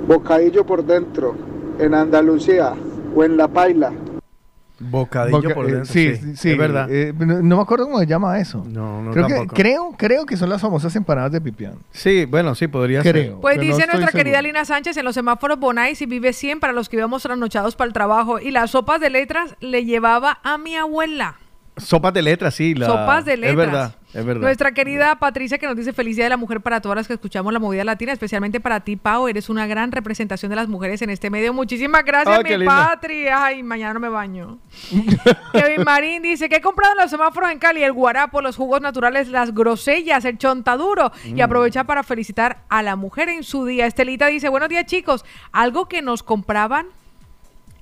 bocadillo 0.07 0.63
por 0.63 0.85
dentro, 0.85 1.33
en 1.79 1.95
Andalucía 1.95 2.73
o 3.15 3.23
en 3.23 3.37
La 3.37 3.47
Paila. 3.47 3.91
Bocadillo 4.79 5.41
Boca- 5.41 5.53
por 5.55 5.65
eh, 5.65 5.71
dentro. 5.73 5.91
sí, 5.93 6.15
sí, 6.15 6.35
sí, 6.35 6.51
es 6.51 6.57
verdad. 6.57 6.87
eh, 6.91 7.13
no, 7.17 7.41
no 7.41 7.55
me 7.57 7.61
acuerdo 7.61 7.85
cómo 7.85 7.99
se 7.99 8.05
llama 8.07 8.39
eso. 8.39 8.63
No, 8.67 9.01
no 9.01 9.11
creo, 9.11 9.27
que, 9.27 9.33
tampoco. 9.33 9.55
creo, 9.55 9.91
creo 9.97 10.25
que 10.25 10.37
son 10.37 10.49
las 10.49 10.61
famosas 10.61 10.95
empanadas 10.95 11.31
de 11.31 11.41
pipián. 11.41 11.73
Sí, 11.91 12.25
bueno, 12.25 12.53
sí, 12.55 12.67
podría 12.67 13.01
Creo. 13.01 13.13
ser. 13.13 13.33
Pues 13.41 13.59
dice 13.59 13.87
nuestra 13.87 14.11
querida. 14.11 14.41
Lina 14.41 14.65
Sánchez, 14.65 14.95
en 14.97 15.05
los 15.05 15.15
semáforos 15.15 15.59
Bonais 15.59 16.01
y 16.01 16.05
Vive 16.05 16.33
100 16.33 16.59
para 16.59 16.73
los 16.73 16.89
que 16.89 16.97
íbamos 16.97 17.23
trasnochados 17.23 17.75
para 17.75 17.87
el 17.87 17.93
trabajo. 17.93 18.39
Y 18.39 18.51
las 18.51 18.71
sopas 18.71 18.99
de 19.01 19.09
letras 19.09 19.55
le 19.59 19.83
llevaba 19.85 20.39
a 20.43 20.57
mi 20.57 20.75
abuela. 20.75 21.35
Sopas 21.77 22.13
de 22.13 22.21
letras, 22.21 22.55
sí. 22.55 22.73
La... 22.75 22.85
Sopas 22.87 23.25
de 23.25 23.37
letras. 23.37 23.51
Es 23.51 23.57
verdad, 23.57 23.95
es 24.13 24.25
verdad. 24.25 24.41
Nuestra 24.41 24.71
querida 24.73 25.15
Patricia 25.19 25.57
que 25.57 25.67
nos 25.67 25.75
dice 25.75 25.93
feliz 25.93 26.15
día 26.15 26.25
de 26.25 26.29
la 26.29 26.37
mujer 26.37 26.61
para 26.61 26.81
todas 26.81 26.95
las 26.95 27.07
que 27.07 27.13
escuchamos 27.13 27.53
la 27.53 27.59
movida 27.59 27.83
latina, 27.83 28.11
especialmente 28.13 28.59
para 28.59 28.79
ti, 28.81 28.95
Pau. 28.95 29.27
Eres 29.27 29.49
una 29.49 29.67
gran 29.67 29.91
representación 29.91 30.49
de 30.49 30.55
las 30.55 30.67
mujeres 30.67 31.01
en 31.01 31.09
este 31.09 31.29
medio. 31.29 31.53
Muchísimas 31.53 32.03
gracias, 32.03 32.37
Ay, 32.37 32.43
mi 32.43 32.57
linda. 32.57 32.89
Patri. 32.89 33.27
Ay, 33.27 33.63
mañana 33.63 33.93
no 33.93 33.99
me 33.99 34.09
baño. 34.09 34.57
Kevin 35.53 35.83
Marín 35.83 36.21
dice 36.23 36.49
que 36.49 36.57
he 36.57 36.61
comprado 36.61 36.93
en 36.93 36.99
los 37.01 37.09
semáforos 37.11 37.51
en 37.51 37.59
Cali 37.59 37.83
el 37.83 37.93
guarapo, 37.93 38.41
los 38.41 38.55
jugos 38.55 38.81
naturales, 38.81 39.27
las 39.29 39.53
grosellas, 39.53 40.25
el 40.25 40.37
chontaduro 40.37 41.11
y 41.25 41.33
Mm. 41.33 41.41
aprovecha 41.41 41.83
para 41.83 42.03
felicitar 42.03 42.59
a 42.69 42.81
la 42.83 42.95
mujer 42.95 43.29
en 43.29 43.43
su 43.43 43.65
día. 43.65 43.85
Estelita 43.85 44.27
dice, 44.27 44.49
buenos 44.49 44.69
días 44.69 44.85
chicos, 44.85 45.25
algo 45.51 45.87
que 45.87 46.01
nos 46.01 46.23
compraban 46.23 46.87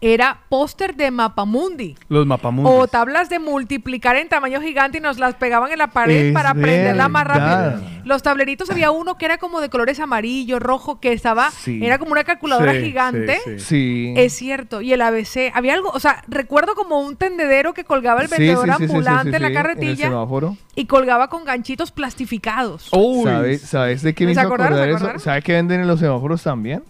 era 0.02 0.42
póster 0.50 0.96
de 0.96 1.10
Mapamundi. 1.12 1.96
Los 2.10 2.26
mapamundos. 2.26 2.74
O 2.76 2.88
tablas 2.88 3.30
de 3.30 3.40
multiplicar 3.40 4.16
en 4.18 4.30
tamaño 4.30 4.62
gigante 4.62 4.98
y 4.98 5.02
nos 5.02 5.18
las 5.18 5.36
pegaban 5.36 5.72
en 5.72 5.78
la 5.80 5.88
pared 5.88 6.28
Es 6.28 6.34
para 6.34 6.52
aprenderla 6.52 7.08
más 7.10 7.26
rápido. 7.26 7.82
Los 8.04 8.22
tableritos 8.22 8.70
había 8.70 8.92
uno 8.92 9.18
que 9.18 9.26
era 9.26 9.38
como 9.40 9.62
de 9.62 9.70
colores 9.70 10.00
amarillo, 10.00 10.60
rojo, 10.60 11.00
que 11.00 11.12
estaba, 11.12 11.50
Sí. 11.52 11.84
era 11.84 11.98
como 11.98 12.12
una 12.12 12.24
calculadora 12.24 12.74
Sí, 12.74 12.82
gigante. 12.84 13.40
sí, 13.44 13.52
sí. 13.60 13.76
Sí. 13.76 14.14
Es 14.16 14.34
cierto. 14.34 14.82
Y 14.82 14.94
el 14.94 15.02
ABC, 15.02 15.52
había 15.54 15.74
algo, 15.74 15.90
o 15.94 16.00
sea, 16.00 16.24
recuerdo 16.28 16.76
como 16.76 17.00
un 17.00 17.16
tendedero 17.16 17.74
que 17.74 17.84
colgaba 17.84 18.22
el 18.22 18.28
vendedor 18.28 18.66
sí, 18.66 18.72
sí, 18.72 18.78
sí, 18.78 18.78
sí, 18.78 18.84
ambulante 18.94 19.30
sí, 19.32 19.36
en 19.36 19.42
la 19.42 19.48
sí, 19.48 19.54
en 19.54 19.58
el 19.58 19.64
carretilla 19.64 20.08
semáforo. 20.10 20.58
y 20.76 20.86
colgaba 20.86 21.30
con 21.30 21.46
ganchitos 21.46 21.92
plastificados. 21.92 22.90
¿Sabes, 23.24 23.62
¿Sabes 23.62 24.02
de 24.04 24.14
qué 24.14 24.26
me 24.26 24.34
¿Se 24.36 24.42
hizo 24.42 24.48
eso? 24.48 24.54
acordaron? 24.64 25.20
¿Sabe 25.20 25.42
qué 25.42 25.54
venden 25.54 25.82
en 25.82 25.88
los 25.88 26.00
semáforos 26.00 26.44
también? 26.44 26.84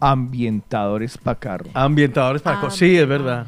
Ambientadores 0.00 1.18
para 1.18 1.38
carro. 1.38 1.66
Ambientadores 1.74 2.42
para 2.42 2.60
co- 2.60 2.70
Sí, 2.70 2.96
es 2.96 3.06
verdad. 3.08 3.46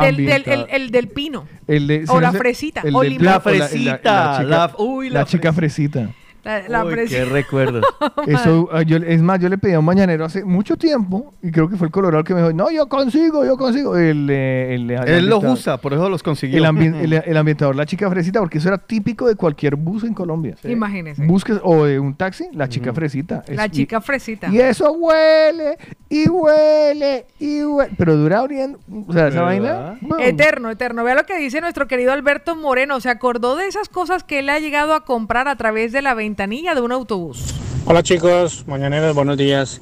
Del, 0.00 0.16
del- 0.16 0.66
el, 0.68 0.90
del 0.90 1.08
pino. 1.08 1.46
El 1.66 1.86
de- 1.86 2.04
o 2.08 2.20
la 2.20 2.32
fresita. 2.32 2.82
el 2.84 2.94
o 2.94 3.00
del- 3.00 3.12
limón. 3.12 3.24
La 3.24 3.30
o 3.30 3.34
la- 3.50 3.56
la- 3.58 3.68
fresita, 3.68 4.36
chica- 4.38 4.42
la- 4.44 4.72
uy, 4.78 5.10
la 5.10 5.24
chica 5.24 5.52
fresita. 5.52 6.10
La, 6.46 6.68
la 6.68 6.84
Uy, 6.84 6.92
fresita. 6.92 7.18
qué 7.24 7.24
recuerdo. 7.26 7.80
Eso, 8.26 8.68
ah, 8.72 8.82
yo- 8.82 8.98
es 8.98 9.20
más, 9.20 9.40
yo 9.40 9.48
le 9.48 9.58
pedí 9.58 9.72
a 9.74 9.78
un 9.80 9.84
mañanero 9.84 10.24
hace 10.24 10.44
mucho 10.44 10.76
tiempo, 10.76 11.34
y 11.42 11.50
creo 11.50 11.68
que 11.68 11.76
fue 11.76 11.88
el 11.88 11.92
Colorado 11.92 12.20
el 12.20 12.24
que 12.26 12.34
me 12.34 12.40
dijo, 12.40 12.52
no, 12.52 12.70
yo 12.70 12.88
consigo, 12.88 13.44
yo 13.44 13.56
consigo. 13.56 13.96
El, 13.96 14.28
eh, 14.30 14.74
el, 14.74 14.90
el 14.90 15.08
Él 15.08 15.26
los 15.28 15.42
usa, 15.44 15.76
por 15.78 15.92
eso 15.92 16.08
los 16.08 16.22
consiguió. 16.22 16.58
El, 16.58 16.64
ambien- 16.64 16.94
el- 17.00 17.12
el 17.12 17.36
ambientador, 17.36 17.74
la 17.76 17.84
chica 17.86 18.08
fresita, 18.10 18.40
porque 18.40 18.58
eso 18.58 18.68
era 18.68 18.78
típico 18.78 19.26
de 19.28 19.34
cualquier 19.36 19.76
bus 19.76 20.04
en 20.04 20.14
Colombia. 20.14 20.56
Imagínese. 20.64 21.24
Busques, 21.26 21.58
o 21.62 21.84
de 21.84 21.98
un 21.98 22.14
taxi, 22.14 22.44
la 22.52 22.68
chica 22.68 22.92
fresita. 22.92 23.42
Es- 23.46 23.56
La 23.56 23.66
y- 23.66 23.70
chica 23.70 24.00
fresita. 24.00 24.48
Y 24.48 24.60
eso 24.60 24.92
huele, 24.92 25.76
y 26.08 26.28
huele, 26.28 27.26
y 27.40 27.62
huele. 27.64 27.92
Pero 27.98 28.16
dura 28.16 28.42
oliendo. 28.42 28.78
O 29.08 29.12
sea, 29.12 29.28
esa 29.28 29.42
vaina. 29.42 29.98
Eterno, 30.20 30.70
eterno. 30.70 31.02
Vea 31.04 31.14
lo 31.14 31.24
que 31.26 31.36
dice 31.38 31.60
nuestro 31.60 31.86
querido 31.88 32.12
Alberto 32.12 32.54
Moreno. 32.56 33.00
Se 33.00 33.08
acordó 33.10 33.56
de 33.56 33.66
esas 33.66 33.88
cosas 33.88 34.22
que 34.24 34.38
él 34.40 34.48
ha 34.48 34.58
llegado 34.58 34.94
a 34.94 35.04
comprar 35.04 35.48
a 35.48 35.56
través 35.56 35.92
de 35.92 36.02
la 36.02 36.14
ventanilla 36.36 36.74
de 36.74 36.82
un 36.82 36.92
autobús. 36.92 37.54
Hola 37.86 38.02
chicos, 38.02 38.64
mañaneros, 38.66 39.14
buenos 39.14 39.38
días. 39.38 39.80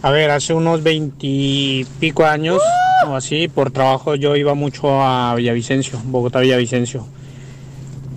A 0.00 0.10
ver, 0.10 0.30
hace 0.30 0.54
unos 0.54 0.82
veintipico 0.82 2.24
años 2.24 2.58
o 3.06 3.14
así, 3.14 3.48
por 3.48 3.70
trabajo 3.70 4.14
yo 4.14 4.34
iba 4.34 4.54
mucho 4.54 5.02
a 5.02 5.34
Villavicencio, 5.34 6.00
Bogotá 6.04 6.40
Villavicencio. 6.40 7.06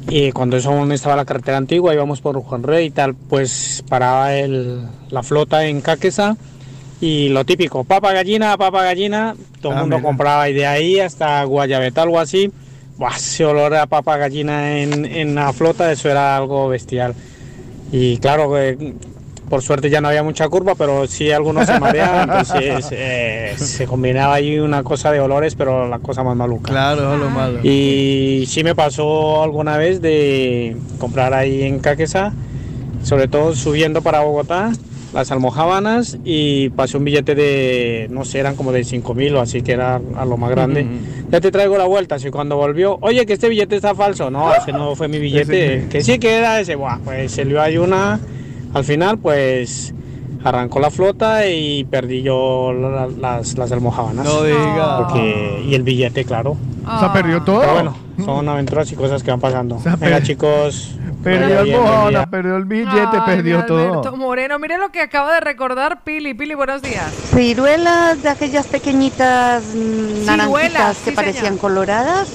Y 0.07 0.31
cuando 0.31 0.55
eso 0.55 0.69
aún 0.69 0.93
estaba 0.93 1.17
la 1.17 1.25
carretera 1.25 1.57
antigua, 1.57 1.93
íbamos 1.93 2.21
por 2.21 2.41
Juan 2.41 2.63
Rey 2.63 2.85
y 2.85 2.91
tal, 2.91 3.15
pues 3.15 3.83
paraba 3.89 4.33
el, 4.33 4.87
la 5.09 5.21
flota 5.21 5.65
en 5.65 5.81
Caquesa 5.81 6.37
y 7.01 7.27
lo 7.29 7.43
típico, 7.43 7.83
papa 7.83 8.13
gallina, 8.13 8.55
papa 8.55 8.81
gallina, 8.83 9.35
todo 9.61 9.73
el 9.73 9.77
Ah, 9.79 9.81
mundo 9.81 9.97
mira. 9.97 10.07
compraba 10.07 10.47
y 10.47 10.53
de 10.53 10.65
ahí 10.67 10.99
hasta 11.01 11.43
Guayabeta, 11.43 12.03
algo 12.03 12.17
así. 12.17 12.49
Buah, 12.97 13.17
ese 13.17 13.43
olor 13.43 13.75
a 13.75 13.87
papa 13.87 14.15
gallina 14.15 14.77
en, 14.79 15.03
en 15.03 15.35
la 15.35 15.51
flota, 15.51 15.91
eso 15.91 16.09
era 16.09 16.37
algo 16.37 16.69
bestial. 16.69 17.13
Y 17.93 18.17
claro, 18.17 18.57
eh, 18.59 18.75
por 19.49 19.61
suerte 19.61 19.91
ya 19.91 20.01
no 20.01 20.07
había 20.07 20.23
mucha 20.23 20.49
curva, 20.49 20.73
pero 20.73 21.05
sí 21.05 21.31
algunos 21.31 21.67
se 21.67 21.79
mareaban, 21.79 22.27
entonces 22.27 22.87
eh, 22.91 23.53
se 23.55 23.85
combinaba 23.85 24.33
ahí 24.33 24.57
una 24.57 24.81
cosa 24.81 25.11
de 25.11 25.19
olores, 25.19 25.53
pero 25.53 25.87
la 25.87 25.99
cosa 25.99 26.23
más 26.23 26.35
maluca. 26.35 26.71
Claro, 26.71 27.15
lo 27.17 27.29
malo. 27.29 27.59
Y 27.61 28.45
sí 28.47 28.63
me 28.63 28.73
pasó 28.73 29.43
alguna 29.43 29.77
vez 29.77 30.01
de 30.01 30.75
comprar 30.97 31.35
ahí 31.35 31.61
en 31.61 31.77
Caquesa, 31.77 32.33
sobre 33.03 33.27
todo 33.27 33.55
subiendo 33.55 34.01
para 34.01 34.21
Bogotá, 34.21 34.71
las 35.13 35.31
almojábanas 35.31 36.17
y 36.25 36.69
pasé 36.69 36.97
un 36.97 37.03
billete 37.05 37.35
de, 37.35 38.07
no 38.09 38.25
sé, 38.25 38.39
eran 38.39 38.55
como 38.55 38.71
de 38.71 38.83
5 38.83 39.13
mil 39.13 39.35
o 39.35 39.41
así 39.41 39.61
que 39.61 39.73
era 39.73 40.01
a 40.17 40.25
lo 40.25 40.37
más 40.37 40.49
grande. 40.49 40.85
Ya 41.29 41.39
te 41.39 41.51
traigo 41.51 41.77
la 41.77 41.85
vuelta, 41.85 42.15
así 42.15 42.29
cuando 42.31 42.57
volvió, 42.57 42.97
oye 43.01 43.25
que 43.25 43.33
este 43.33 43.49
billete 43.49 43.75
está 43.75 43.93
falso, 43.95 44.29
no, 44.31 44.53
ese 44.53 44.71
no 44.71 44.95
fue 44.95 45.07
mi 45.07 45.19
billete, 45.19 45.75
Ese- 45.77 45.87
que 45.89 46.01
sí 46.03 46.19
que 46.19 46.35
era 46.35 46.59
ese, 46.59 46.75
Buah, 46.75 46.97
pues 47.03 47.31
se 47.31 47.45
le 47.45 47.59
ahí 47.59 47.77
una, 47.77 48.19
al 48.73 48.83
final 48.83 49.17
pues 49.19 49.93
arrancó 50.43 50.79
la 50.79 50.89
flota 50.91 51.47
y 51.47 51.83
perdí 51.85 52.21
yo 52.21 52.73
la- 52.73 53.07
las, 53.07 53.57
las 53.57 53.71
almojábanas. 53.71 54.25
No 54.25 54.43
diga. 54.43 54.97
Porque- 54.97 55.63
y 55.67 55.73
el 55.75 55.83
billete, 55.83 56.25
claro. 56.25 56.57
O 56.85 56.99
sea, 56.99 57.13
perdió 57.13 57.41
todo. 57.43 57.61
Pero 57.61 57.73
bueno, 57.73 57.95
son 58.23 58.47
aventuras 58.49 58.91
y 58.91 58.95
cosas 58.95 59.23
que 59.23 59.31
van 59.31 59.39
pasando. 59.39 59.79
sea, 59.79 59.95
Venga, 59.95 60.21
chicos. 60.21 60.95
Perdió 61.23 61.61
el 61.61 61.71
mojona, 61.71 62.25
perdió 62.29 62.57
el 62.57 62.65
billete, 62.65 62.97
Ay, 63.13 63.21
perdió 63.25 63.55
Alberto 63.55 64.01
todo. 64.01 64.17
Moreno, 64.17 64.59
mire 64.59 64.77
lo 64.77 64.91
que 64.91 65.01
acaba 65.01 65.33
de 65.33 65.39
recordar 65.39 66.03
Pili. 66.03 66.33
Pili, 66.33 66.53
buenos 66.53 66.81
días. 66.81 67.11
Ciruelas 67.33 68.21
de 68.21 68.29
aquellas 68.29 68.67
pequeñitas 68.67 69.63
mm, 69.73 70.25
naranjitas 70.25 70.97
que 70.97 71.11
sí, 71.11 71.15
parecían 71.15 71.45
señor. 71.45 71.59
coloradas 71.59 72.27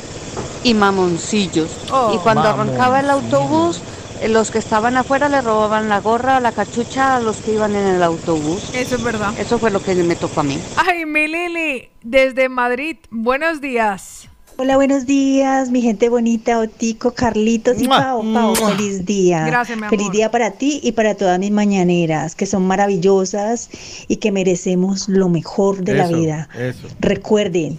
y 0.65 0.73
mamoncillos. 0.75 1.71
Oh. 1.93 2.13
y 2.15 2.19
cuando 2.19 2.43
arrancaba 2.49 3.01
el 3.01 3.11
autobús, 3.11 3.81
eh, 4.21 4.29
los 4.29 4.51
que 4.51 4.59
estaban 4.59 4.97
afuera 4.97 5.29
le 5.29 5.41
robaban 5.43 5.89
la 5.89 6.01
gorra, 6.01 6.41
la 6.41 6.53
cachucha 6.53 7.17
a 7.17 7.21
los 7.21 7.37
que 7.37 7.53
iban 7.53 7.75
en 7.77 7.87
el 7.87 8.03
autobús. 8.03 8.71
Eso 8.75 8.97
es 8.97 9.03
verdad. 9.03 9.33
Eso 9.39 9.59
fue 9.59 9.71
lo 9.71 9.83
que 9.83 9.95
me 9.97 10.17
tocó 10.17 10.41
a 10.41 10.45
mí. 10.45 10.59
Ay, 10.77 11.05
mi 11.05 11.29
Lili, 11.29 11.91
desde 12.03 12.49
Madrid. 12.49 12.97
Buenos 13.11 13.61
días. 13.61 14.29
Hola, 14.61 14.75
buenos 14.75 15.07
días, 15.07 15.71
mi 15.71 15.83
gente 15.83 16.09
bonita, 16.09 16.59
Otico, 16.59 17.13
Carlitos 17.13 17.81
y 17.81 17.87
Pau. 17.87 18.25
Pau, 18.33 18.57
feliz 18.57 19.07
día. 19.07 19.47
Gracias, 19.47 19.79
mi 19.79 19.85
amor. 19.85 19.97
Feliz 19.97 20.11
día 20.11 20.33
para 20.33 20.51
ti 20.51 20.81
y 20.83 20.91
para 20.91 21.15
todas 21.15 21.39
mis 21.39 21.53
mañaneras, 21.53 22.35
que 22.35 22.45
son 22.45 22.67
maravillosas 22.67 23.71
y 24.09 24.17
que 24.17 24.33
merecemos 24.33 25.09
lo 25.09 25.29
mejor 25.29 25.85
de 25.85 25.95
la 25.95 26.09
vida. 26.09 26.49
Eso. 26.59 26.89
Recuerden, 26.99 27.79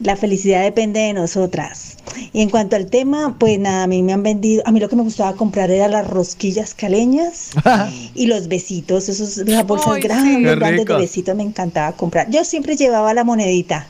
la 0.00 0.16
felicidad 0.16 0.62
depende 0.62 1.00
de 1.00 1.12
nosotras. 1.12 1.98
Y 2.32 2.40
en 2.40 2.48
cuanto 2.48 2.76
al 2.76 2.86
tema, 2.86 3.36
pues 3.38 3.58
nada, 3.58 3.82
a 3.82 3.86
mí 3.86 4.02
me 4.02 4.14
han 4.14 4.22
vendido, 4.22 4.62
a 4.64 4.72
mí 4.72 4.80
lo 4.80 4.88
que 4.88 4.96
me 4.96 5.02
gustaba 5.02 5.34
comprar 5.34 5.70
era 5.70 5.88
las 5.88 6.08
rosquillas 6.08 6.72
caleñas 6.72 7.50
y 8.14 8.28
los 8.28 8.48
besitos, 8.48 9.10
esos, 9.10 9.36
las 9.46 9.66
bolsas 9.66 9.92
Ay, 9.92 10.00
grandes, 10.00 10.56
grandes 10.56 10.86
de 10.86 10.96
besitos, 10.96 11.36
me 11.36 11.42
encantaba 11.42 11.92
comprar. 11.92 12.30
Yo 12.30 12.44
siempre 12.44 12.76
llevaba 12.76 13.12
la 13.12 13.24
monedita, 13.24 13.86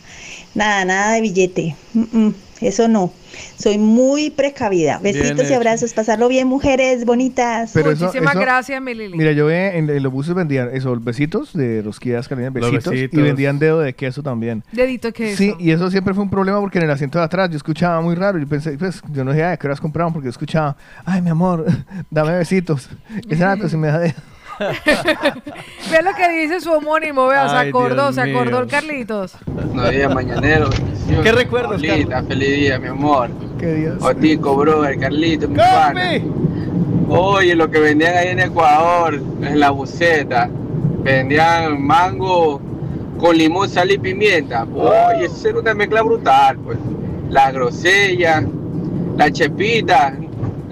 nada, 0.55 0.85
nada 0.85 1.15
de 1.15 1.21
billete, 1.21 1.77
Mm, 1.95 2.01
mm, 2.27 2.35
eso 2.61 2.89
no. 2.89 3.13
Soy 3.57 3.79
muy 3.79 4.29
precavida. 4.31 4.99
Besitos 5.03 5.51
y 5.51 5.55
abrazos, 5.55 5.95
pasarlo 5.95 6.29
bien, 6.29 6.47
mujeres 6.49 7.05
bonitas. 7.07 7.71
Pero 7.73 7.91
Muchísimas 7.91 8.35
eso- 8.35 8.41
gracias, 8.41 8.83
mi 8.83 8.95
Lili. 8.95 9.17
Mira, 9.17 9.33
yo 9.33 9.47
ve 9.47 9.79
en, 9.79 9.89
en 9.89 10.03
los 10.03 10.13
buses 10.13 10.35
vendían 10.35 10.69
eso, 10.75 10.95
besitos 11.01 11.53
de 11.55 11.81
rosquillas 11.83 12.29
calientes, 12.29 12.63
besitos, 12.63 12.93
besitos. 12.93 13.19
y 13.19 13.23
vendían 13.23 13.59
dedo 13.59 13.81
de 13.81 13.95
queso 13.95 14.23
también. 14.23 14.63
Dedito 14.73 15.13
que 15.13 15.35
Sí, 15.35 15.55
y 15.59 15.71
eso 15.71 15.91
siempre 15.91 16.13
fue 16.13 16.23
un 16.25 16.31
problema 16.31 16.61
porque 16.61 16.79
en 16.79 16.85
el 16.85 16.91
asiento 16.91 17.19
de 17.19 17.25
atrás 17.25 17.49
yo 17.51 17.57
escuchaba 17.57 18.01
muy 18.03 18.15
raro. 18.15 18.39
Yo 18.39 18.47
pensé, 18.47 18.77
pues, 18.77 19.01
yo 19.13 19.25
no 19.25 19.33
sé, 19.33 19.43
ay, 19.43 19.57
¿qué 19.59 19.67
horas 19.67 19.81
compraban? 19.81 20.13
Porque 20.13 20.27
yo 20.27 20.31
escuchaba, 20.31 20.77
ay, 21.07 21.23
mi 21.23 21.31
amor, 21.31 21.65
dame 22.11 22.37
besitos. 22.37 22.91
Esa, 23.31 23.57
pues, 23.57 23.71
si 23.71 23.77
me 23.79 23.89
da 23.89 23.99
de... 23.99 24.15
Ve 25.91 26.03
lo 26.03 26.15
que 26.15 26.29
dice 26.41 26.61
su 26.61 26.71
homónimo, 26.73 27.27
vea, 27.27 27.49
se 27.49 27.57
Ay, 27.57 27.69
acordó, 27.69 28.11
Dios 28.11 28.15
se 28.15 28.21
acordó 28.23 28.51
mío. 28.51 28.61
el 28.61 28.67
Carlitos. 28.69 29.33
Buenos 29.47 29.91
días, 29.91 30.15
mañanero. 30.15 30.71
bendiciones. 30.71 31.21
¿Qué 31.25 31.33
recuerdos, 31.33 31.83
Paulita, 31.83 32.23
feliz 32.23 32.57
día, 32.57 32.79
mi 32.79 32.89
amor. 32.89 33.31
¿Qué 33.59 33.75
días? 33.75 33.95
Otico, 34.01 34.57
brother, 34.57 34.99
Carlito, 34.99 35.49
mi 35.49 35.57
pana. 35.57 36.21
Oye, 37.09 37.55
lo 37.55 37.71
que 37.71 37.79
vendían 37.81 38.17
ahí 38.17 38.29
en 38.29 38.41
Ecuador, 38.41 39.15
en 39.43 39.61
la 39.61 39.71
buceta, 39.71 40.49
vendían 41.03 41.83
mango 41.83 42.61
con 43.19 43.37
limón, 43.37 43.69
sal 43.69 43.91
y 43.91 43.99
pimienta. 43.99 44.65
Oye, 44.75 45.27
eso 45.27 45.49
era 45.49 45.59
una 45.61 45.75
mezcla 45.75 46.03
brutal, 46.03 46.57
pues. 46.59 46.79
La 47.29 47.51
grosella, 47.51 48.43
la 49.17 49.31
chepita, 49.31 50.15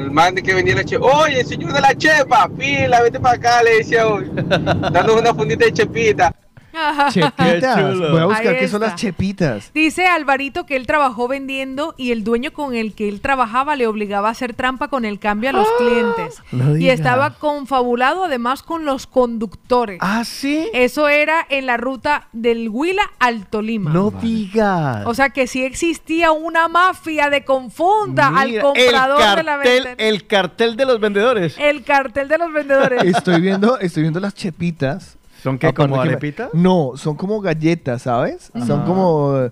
el 0.00 0.10
man 0.10 0.34
de 0.34 0.42
que 0.42 0.54
vendía 0.54 0.74
la 0.74 0.84
chepa. 0.84 1.06
Oye, 1.06 1.44
señor 1.44 1.72
de 1.72 1.80
la 1.80 1.94
chepa, 1.94 2.48
pila, 2.48 3.02
vete 3.02 3.20
para 3.20 3.36
acá, 3.36 3.62
le 3.62 3.78
decía 3.78 4.06
hoy. 4.06 4.30
Dando 4.34 5.18
una 5.18 5.34
fundita 5.34 5.64
de 5.64 5.72
chepita. 5.72 6.34
Chepitas. 7.10 7.98
Voy 7.98 8.18
a 8.18 8.26
buscar 8.26 8.58
qué 8.58 8.68
son 8.68 8.80
las 8.80 8.94
chepitas. 8.94 9.70
Dice 9.74 10.06
Alvarito 10.06 10.66
que 10.66 10.76
él 10.76 10.86
trabajó 10.86 11.28
vendiendo 11.28 11.94
y 11.96 12.12
el 12.12 12.24
dueño 12.24 12.52
con 12.52 12.74
el 12.74 12.94
que 12.94 13.08
él 13.08 13.20
trabajaba 13.20 13.76
le 13.76 13.86
obligaba 13.86 14.28
a 14.28 14.32
hacer 14.32 14.54
trampa 14.54 14.88
con 14.88 15.04
el 15.04 15.18
cambio 15.18 15.50
a 15.50 15.52
los 15.52 15.68
clientes. 15.78 16.42
no 16.52 16.76
Y 16.76 16.90
estaba 16.90 17.30
confabulado 17.34 18.24
además 18.24 18.62
con 18.62 18.84
los 18.84 19.06
conductores. 19.06 19.98
Ah, 20.00 20.24
sí. 20.24 20.68
Eso 20.72 21.08
era 21.08 21.46
en 21.48 21.66
la 21.66 21.76
ruta 21.76 22.28
del 22.32 22.68
Huila 22.68 23.02
al 23.18 23.46
Tolima. 23.46 23.92
No 23.92 24.10
digas. 24.10 25.06
O 25.06 25.14
sea 25.14 25.30
que 25.30 25.46
sí 25.46 25.64
existía 25.64 26.32
una 26.32 26.68
mafia 26.68 27.30
de 27.30 27.44
confunda 27.44 28.28
al 28.28 28.60
comprador 28.60 29.22
el 29.22 29.36
de 29.36 29.42
la 29.42 29.56
venta. 29.56 29.94
el 29.98 30.26
cartel 30.26 30.76
de 30.76 30.84
los 30.84 31.00
vendedores. 31.00 31.56
El 31.58 31.82
cartel 31.84 32.28
de 32.28 32.38
los 32.38 32.52
vendedores. 32.52 33.02
Estoy 33.04 33.40
viendo, 33.40 33.78
estoy 33.78 34.02
viendo 34.02 34.20
las 34.20 34.34
chepitas. 34.34 35.19
¿Son 35.42 35.58
qué, 35.58 35.68
Aparte 35.68 35.88
como 35.90 36.02
que 36.02 36.08
me- 36.08 36.12
arepita? 36.14 36.48
No, 36.52 36.92
son 36.96 37.16
como 37.16 37.40
galletas, 37.40 38.02
¿sabes? 38.02 38.50
Son 38.66 38.84
como... 38.84 39.50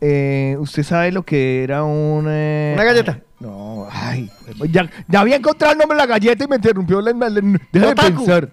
eh, 0.00 0.56
¿Usted 0.60 0.82
sabe 0.82 1.12
lo 1.12 1.22
que 1.24 1.62
era 1.64 1.84
un... 1.84 2.26
eh, 2.28 2.72
¿Una 2.74 2.84
galleta? 2.84 3.20
No, 3.40 3.86
ay. 3.90 4.28
Ya, 4.70 4.90
ya 5.06 5.20
había 5.20 5.36
encontrado 5.36 5.72
el 5.72 5.78
nombre 5.78 5.96
de 5.96 6.02
la 6.02 6.06
galleta 6.06 6.44
y 6.44 6.48
me 6.48 6.56
interrumpió. 6.56 7.00
La, 7.00 7.12
la- 7.12 7.30
la- 7.30 7.60
deja 7.72 7.86
de 7.86 7.94
pensar. 7.94 8.50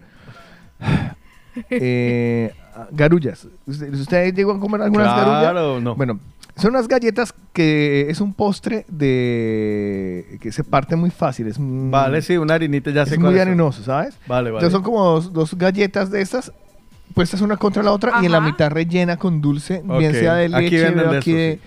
Eh, 1.69 2.53
garullas. 2.91 3.47
¿Usted- 3.65 3.93
¿Ustedes 3.93 4.33
llegó 4.33 4.51
a 4.51 4.59
comer 4.59 4.81
algunas 4.81 5.13
Claro, 5.13 5.31
garullas? 5.31 5.83
no. 5.83 5.95
Bueno, 5.95 6.19
son 6.57 6.71
unas 6.71 6.87
galletas 6.87 7.33
que 7.53 8.07
es 8.09 8.19
un 8.21 8.33
postre 8.33 8.85
de 8.89 10.37
que 10.41 10.51
se 10.51 10.63
parte 10.63 10.95
muy 10.95 11.09
fácil. 11.09 11.47
Es 11.47 11.55
Vale, 11.59 12.21
sí, 12.21 12.37
una 12.37 12.55
harinita 12.55 12.91
ya 12.91 13.03
es 13.03 13.09
sé 13.09 13.15
muy 13.17 13.23
cuáles 13.25 13.41
son. 13.41 13.47
arenoso, 13.49 13.83
¿sabes? 13.83 14.17
Vale, 14.27 14.51
vale. 14.51 14.65
Entonces 14.65 14.71
son 14.73 14.83
como 14.83 15.03
dos, 15.03 15.31
dos 15.33 15.55
galletas 15.57 16.11
de 16.11 16.21
estas 16.21 16.51
puestas 17.15 17.41
una 17.41 17.57
contra 17.57 17.81
la 17.81 17.91
otra 17.91 18.19
y 18.21 18.25
en 18.25 18.31
la 18.31 18.41
mitad 18.41 18.69
rellena 18.69 19.17
con 19.17 19.41
dulce, 19.41 19.81
bien 19.97 20.13
sea 20.13 20.35
de 20.35 20.45
aquí 20.45 20.53
leche, 20.53 20.83
venden 20.83 20.97
veo 20.97 21.11
de 21.13 21.17
aquí 21.17 21.31
estos, 21.31 21.65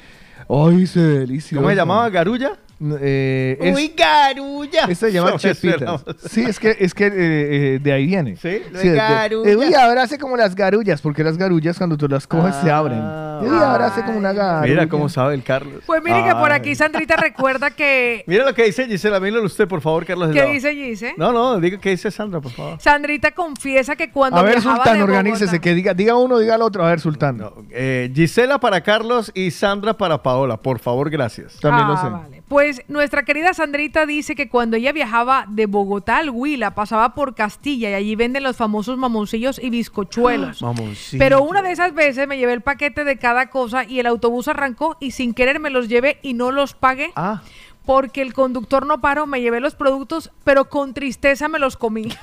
de... 0.48 0.76
¡Ay, 0.76 0.86
se 0.86 1.00
delicioso! 1.00 1.56
¿Cómo 1.56 1.70
se 1.70 1.76
llamaba? 1.76 2.08
¿Garulla? 2.10 2.52
Eh, 3.00 3.58
es- 3.60 3.74
Uy, 3.76 3.92
garulla. 3.96 4.82
Esta 4.88 5.06
se 5.06 5.12
llama 5.12 5.30
No, 5.32 5.38
chepitas. 5.38 6.04
Sí, 6.30 6.42
es 6.44 6.60
que, 6.60 6.76
es 6.78 6.94
que 6.94 7.06
eh, 7.06 7.12
eh, 7.16 7.78
de 7.82 7.92
ahí 7.92 8.06
viene. 8.06 8.36
Sí, 8.36 8.60
lo 8.70 8.78
Sí, 8.80 8.88
de- 8.88 8.96
garulla. 8.96 9.56
uy, 9.56 9.74
ahora 9.74 10.02
hace 10.04 10.18
como 10.18 10.36
las 10.36 10.54
garullas, 10.54 11.00
porque 11.00 11.24
las 11.24 11.36
garullas 11.36 11.76
cuando 11.78 11.96
tú 11.96 12.08
las 12.08 12.26
coges 12.26 12.54
se 12.56 12.70
abren. 12.70 12.98
Uy, 13.00 13.48
ahora 13.56 13.86
hace 13.86 14.02
como 14.04 14.18
una 14.18 14.32
garulla. 14.32 14.58
Ah. 14.58 14.66
Mira 14.66 14.88
cómo 14.88 15.08
sabe 15.08 15.34
el 15.34 15.42
Carlos. 15.42 15.82
Pues 15.86 16.02
mire 16.02 16.22
que 16.24 16.32
por 16.34 16.52
aquí 16.52 16.74
Sandrita 16.74 17.16
recuerda 17.16 17.70
que... 17.70 18.24
Mira 18.26 18.44
lo 18.44 18.54
que 18.54 18.64
dice 18.64 18.86
Gisela, 18.86 19.20
míralo 19.20 19.44
usted, 19.44 19.66
por 19.68 19.80
favor, 19.80 20.04
Carlos. 20.04 20.30
¿Qué 20.32 20.44
dice 20.46 20.74
Gise? 20.74 21.14
No, 21.16 21.32
no, 21.32 21.58
diga 21.60 21.78
qué 21.78 21.90
dice 21.90 22.10
Sandra, 22.10 22.40
por 22.40 22.52
favor. 22.52 22.80
Sandrita 22.80 23.32
confiesa 23.32 23.96
que 23.96 24.10
cuando 24.10 24.38
A 24.38 24.42
ver, 24.42 24.60
Sultán, 24.60 25.00
organícese, 25.02 25.60
que 25.60 25.74
diga, 25.74 25.94
diga 25.94 26.16
uno, 26.16 26.38
diga 26.38 26.54
el 26.54 26.62
otro. 26.62 26.84
A 26.84 26.88
ver, 26.90 27.00
Sultán. 27.00 27.42
Eh, 27.70 28.10
Gisela 28.14 28.58
para 28.58 28.80
Carlos 28.82 29.30
y 29.34 29.50
Sandra 29.50 29.96
para 29.96 30.22
Paola, 30.22 30.56
por 30.56 30.78
favor, 30.78 31.10
gracias. 31.10 31.58
También 31.60 31.86
Ah, 31.90 32.22
vale. 32.24 32.37
Pues 32.48 32.82
nuestra 32.88 33.24
querida 33.24 33.52
Sandrita 33.52 34.06
dice 34.06 34.34
que 34.34 34.48
cuando 34.48 34.78
ella 34.78 34.92
viajaba 34.92 35.44
de 35.48 35.66
Bogotá 35.66 36.16
al 36.16 36.30
Huila, 36.30 36.74
pasaba 36.74 37.14
por 37.14 37.34
Castilla 37.34 37.90
y 37.90 37.94
allí 37.94 38.16
venden 38.16 38.42
los 38.42 38.56
famosos 38.56 38.96
mamoncillos 38.96 39.60
y 39.62 39.68
bizcochuelos. 39.68 40.62
Mamoncillo. 40.62 41.18
Pero 41.18 41.42
una 41.42 41.60
de 41.60 41.72
esas 41.72 41.92
veces 41.94 42.26
me 42.26 42.38
llevé 42.38 42.54
el 42.54 42.62
paquete 42.62 43.04
de 43.04 43.18
cada 43.18 43.50
cosa 43.50 43.84
y 43.84 44.00
el 44.00 44.06
autobús 44.06 44.48
arrancó 44.48 44.96
y 44.98 45.10
sin 45.10 45.34
querer 45.34 45.60
me 45.60 45.68
los 45.68 45.88
llevé 45.88 46.18
y 46.22 46.32
no 46.32 46.50
los 46.50 46.72
pagué. 46.72 47.12
Ah. 47.16 47.42
Porque 47.84 48.22
el 48.22 48.34
conductor 48.34 48.86
no 48.86 49.00
paró, 49.00 49.26
me 49.26 49.40
llevé 49.40 49.60
los 49.60 49.74
productos, 49.74 50.30
pero 50.44 50.68
con 50.68 50.92
tristeza 50.92 51.48
me 51.48 51.58
los 51.58 51.76
comí. 51.76 52.08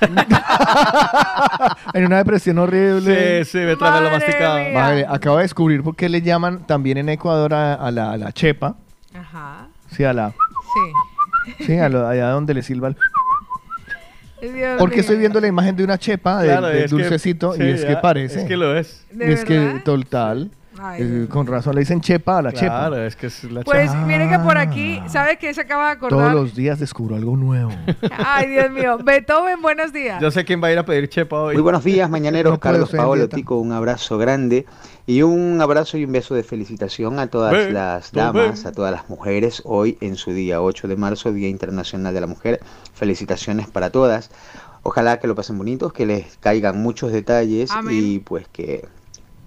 En 1.92 2.04
una 2.04 2.18
depresión 2.18 2.58
horrible. 2.58 3.44
Sí, 3.44 3.50
sí, 3.50 3.58
me 3.58 3.74
lo 3.74 3.78
Madre. 3.78 4.72
Vale, 4.72 5.06
acabo 5.08 5.36
de 5.38 5.42
descubrir 5.42 5.82
por 5.82 5.96
qué 5.96 6.08
le 6.08 6.22
llaman 6.22 6.66
también 6.66 6.98
en 6.98 7.08
Ecuador 7.08 7.54
a, 7.54 7.74
a 7.74 7.90
la, 7.90 8.12
a 8.12 8.16
la 8.16 8.32
chepa. 8.32 8.76
Ajá. 9.14 9.68
Sí, 9.90 10.04
a 10.04 10.12
la. 10.12 10.30
Sí. 11.58 11.64
Sí, 11.64 11.78
a 11.78 11.88
lo- 11.88 12.06
allá 12.06 12.30
donde 12.30 12.54
le 12.54 12.62
silba 12.62 12.88
el. 12.88 12.96
Dios 14.40 14.76
Porque 14.78 15.00
estoy 15.00 15.16
viendo 15.16 15.40
la 15.40 15.46
imagen 15.46 15.74
de 15.76 15.82
una 15.84 15.98
chepa 15.98 16.42
de, 16.42 16.48
Claro, 16.48 16.66
de 16.66 16.78
es 16.84 16.90
que- 16.90 16.96
dulcecito 16.96 17.54
sí, 17.54 17.62
y 17.62 17.68
es 17.70 17.84
que 17.84 17.92
ya, 17.92 18.00
parece. 18.02 18.40
es 18.42 18.44
que 18.46 18.56
lo 18.56 18.76
es. 18.76 19.04
¿De 19.10 19.32
es 19.32 19.44
que 19.44 19.58
verdad? 19.58 19.82
total. 19.84 20.50
Ay, 20.80 21.02
eh, 21.02 21.26
con 21.28 21.46
razón 21.46 21.74
le 21.74 21.80
dicen 21.80 22.00
chepa 22.00 22.38
a 22.38 22.42
la 22.42 22.52
chepa. 22.52 22.88
Claro, 22.88 22.96
es 23.04 23.16
que 23.16 23.26
es 23.28 23.44
la 23.44 23.62
Pues 23.62 23.86
chapa. 23.90 24.04
mire 24.06 24.28
que 24.28 24.38
por 24.38 24.58
aquí, 24.58 25.00
¿sabe 25.08 25.38
qué 25.38 25.52
se 25.54 25.62
acaba 25.62 25.86
de 25.86 25.92
acordar? 25.92 26.18
Todos 26.32 26.34
los 26.34 26.54
días 26.54 26.78
descubro 26.78 27.16
algo 27.16 27.36
nuevo. 27.36 27.70
Ay, 28.18 28.48
Dios 28.50 28.70
mío. 28.70 28.98
Beethoven, 29.02 29.62
buenos 29.62 29.92
días. 29.92 30.20
Yo 30.20 30.30
sé 30.30 30.44
quién 30.44 30.62
va 30.62 30.68
a 30.68 30.72
ir 30.72 30.78
a 30.78 30.84
pedir 30.84 31.08
chepa 31.08 31.40
hoy. 31.40 31.54
Muy 31.54 31.62
buenos 31.62 31.84
días, 31.84 32.08
mañaneros. 32.10 32.52
No 32.56 32.60
Carlos 32.60 32.90
Paolo. 32.90 33.28
Tico, 33.28 33.56
un 33.58 33.72
abrazo 33.72 34.18
grande 34.18 34.66
y 35.06 35.22
un 35.22 35.60
abrazo 35.60 35.98
y 35.98 36.04
un 36.04 36.12
beso 36.12 36.34
de 36.34 36.42
felicitación 36.42 37.18
a 37.18 37.26
todas 37.28 37.52
Ven, 37.52 37.74
las 37.74 38.12
ven. 38.12 38.24
damas, 38.24 38.66
a 38.66 38.72
todas 38.72 38.92
las 38.92 39.08
mujeres, 39.08 39.62
hoy 39.64 39.98
en 40.00 40.16
su 40.16 40.32
día 40.32 40.60
8 40.62 40.88
de 40.88 40.96
marzo, 40.96 41.32
Día 41.32 41.48
Internacional 41.48 42.12
de 42.14 42.20
la 42.20 42.26
Mujer. 42.26 42.60
Felicitaciones 42.94 43.68
para 43.68 43.90
todas. 43.90 44.30
Ojalá 44.82 45.18
que 45.18 45.26
lo 45.26 45.34
pasen 45.34 45.58
bonitos, 45.58 45.92
que 45.92 46.06
les 46.06 46.36
caigan 46.38 46.80
muchos 46.80 47.12
detalles 47.12 47.70
Amén. 47.72 47.96
y 48.00 48.18
pues 48.20 48.46
que 48.48 48.86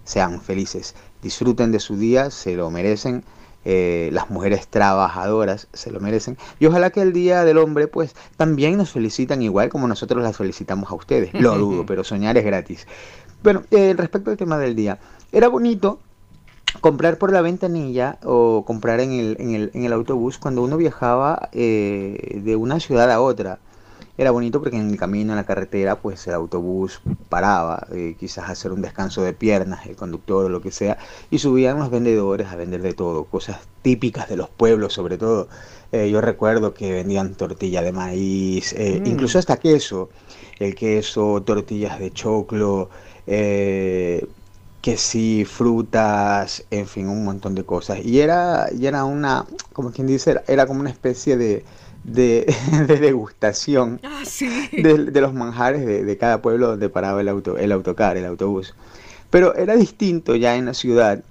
sean 0.04 0.42
felices. 0.42 0.96
Disfruten 1.22 1.72
de 1.72 1.80
su 1.80 1.98
día, 1.98 2.32
se 2.32 2.56
lo 2.56 2.70
merecen. 2.72 3.24
eh, 3.66 4.10
las 4.14 4.30
mujeres 4.30 4.68
trabajadoras 4.70 5.68
se 5.74 5.92
lo 5.92 6.00
merecen. 6.00 6.38
Y 6.60 6.66
ojalá 6.68 6.92
que 6.92 7.02
el 7.02 7.12
Día 7.14 7.44
del 7.44 7.58
Hombre, 7.58 7.88
pues 7.88 8.16
también 8.38 8.78
nos 8.78 8.92
felicitan 8.92 9.42
igual 9.42 9.70
como 9.70 9.88
nosotros 9.88 10.24
las 10.24 10.38
felicitamos 10.38 10.90
a 10.92 10.96
ustedes. 10.96 11.34
Lo 11.34 11.58
dudo, 11.58 11.86
pero 11.86 12.04
soñar 12.04 12.38
es 12.38 12.46
gratis. 12.46 12.88
Bueno, 13.44 13.64
eh, 13.72 13.94
respecto 13.98 14.32
al 14.32 14.38
tema 14.38 14.58
del 14.58 14.76
día, 14.76 15.00
era 15.32 15.48
bonito 15.50 16.04
comprar 16.82 17.18
por 17.18 17.32
la 17.34 17.42
ventanilla 17.42 18.20
o 18.24 18.64
comprar 18.66 19.00
en 19.00 19.12
el, 19.12 19.38
en 19.40 19.56
el, 19.56 19.72
en 19.74 19.84
el 19.86 19.94
autobús 19.94 20.38
cuando 20.38 20.64
uno 20.64 20.78
viajaba 20.78 21.50
eh, 21.52 22.42
de 22.44 22.56
una 22.56 22.80
ciudad 22.80 23.12
a 23.12 23.22
otra. 23.22 23.60
Era 24.20 24.32
bonito 24.32 24.60
porque 24.60 24.76
en 24.76 24.90
el 24.90 24.98
camino, 24.98 25.32
en 25.32 25.38
la 25.38 25.46
carretera, 25.46 26.02
pues 26.02 26.28
el 26.28 26.34
autobús 26.34 27.00
paraba, 27.30 27.88
eh, 27.94 28.18
quizás 28.20 28.50
hacer 28.50 28.74
un 28.74 28.82
descanso 28.82 29.22
de 29.22 29.32
piernas, 29.32 29.86
el 29.86 29.96
conductor 29.96 30.44
o 30.46 30.50
lo 30.50 30.62
que 30.62 30.72
sea, 30.72 30.98
y 31.32 31.40
subían 31.40 31.80
los 31.80 31.90
vendedores 31.90 32.48
a 32.50 32.58
vender 32.58 32.82
de 32.82 32.94
todo, 32.94 33.24
cosas 33.24 33.62
típicas 33.82 34.28
de 34.28 34.36
los 34.36 34.50
pueblos 34.50 34.92
sobre 34.92 35.18
todo. 35.18 35.48
Eh, 35.94 36.10
yo 36.12 36.20
recuerdo 36.20 36.74
que 36.74 36.92
vendían 36.92 37.34
tortilla 37.36 37.82
de 37.82 37.94
maíz, 37.94 38.74
eh, 38.74 39.02
Mm. 39.06 39.08
incluso 39.08 39.40
hasta 39.40 39.56
queso, 39.58 40.10
el 40.60 40.76
queso, 40.76 41.42
tortillas 41.46 41.98
de 41.98 42.12
choclo, 42.12 42.90
eh, 43.26 44.28
que 44.82 44.98
sí, 44.98 45.46
frutas, 45.46 46.66
en 46.72 46.88
fin, 46.88 47.08
un 47.08 47.24
montón 47.24 47.56
de 47.56 47.64
cosas. 47.64 48.00
Y 48.04 48.20
era, 48.20 48.68
y 48.78 48.86
era 48.86 49.06
una, 49.06 49.46
como 49.74 49.92
quien 49.92 50.08
dice, 50.08 50.42
era 50.48 50.68
como 50.68 50.82
una 50.82 50.90
especie 50.90 51.38
de, 51.38 51.64
de, 52.04 52.54
de 52.88 52.98
degustación 52.98 54.00
Ah, 54.04 54.24
sí. 54.26 54.70
de, 54.72 55.06
de 55.12 55.22
los 55.22 55.34
manjares 55.34 55.86
de, 55.86 56.04
de 56.04 56.18
cada 56.18 56.42
pueblo 56.42 56.68
donde 56.70 56.90
paraba 56.90 57.22
el, 57.22 57.28
auto, 57.30 57.58
el 57.58 57.72
autocar, 57.72 58.18
el 58.18 58.26
autobús. 58.26 58.74
Pero 59.30 59.56
era 59.56 59.76
distinto 59.76 60.36
ya 60.36 60.56
en 60.56 60.66
la 60.66 60.74
ciudad, 60.74 61.24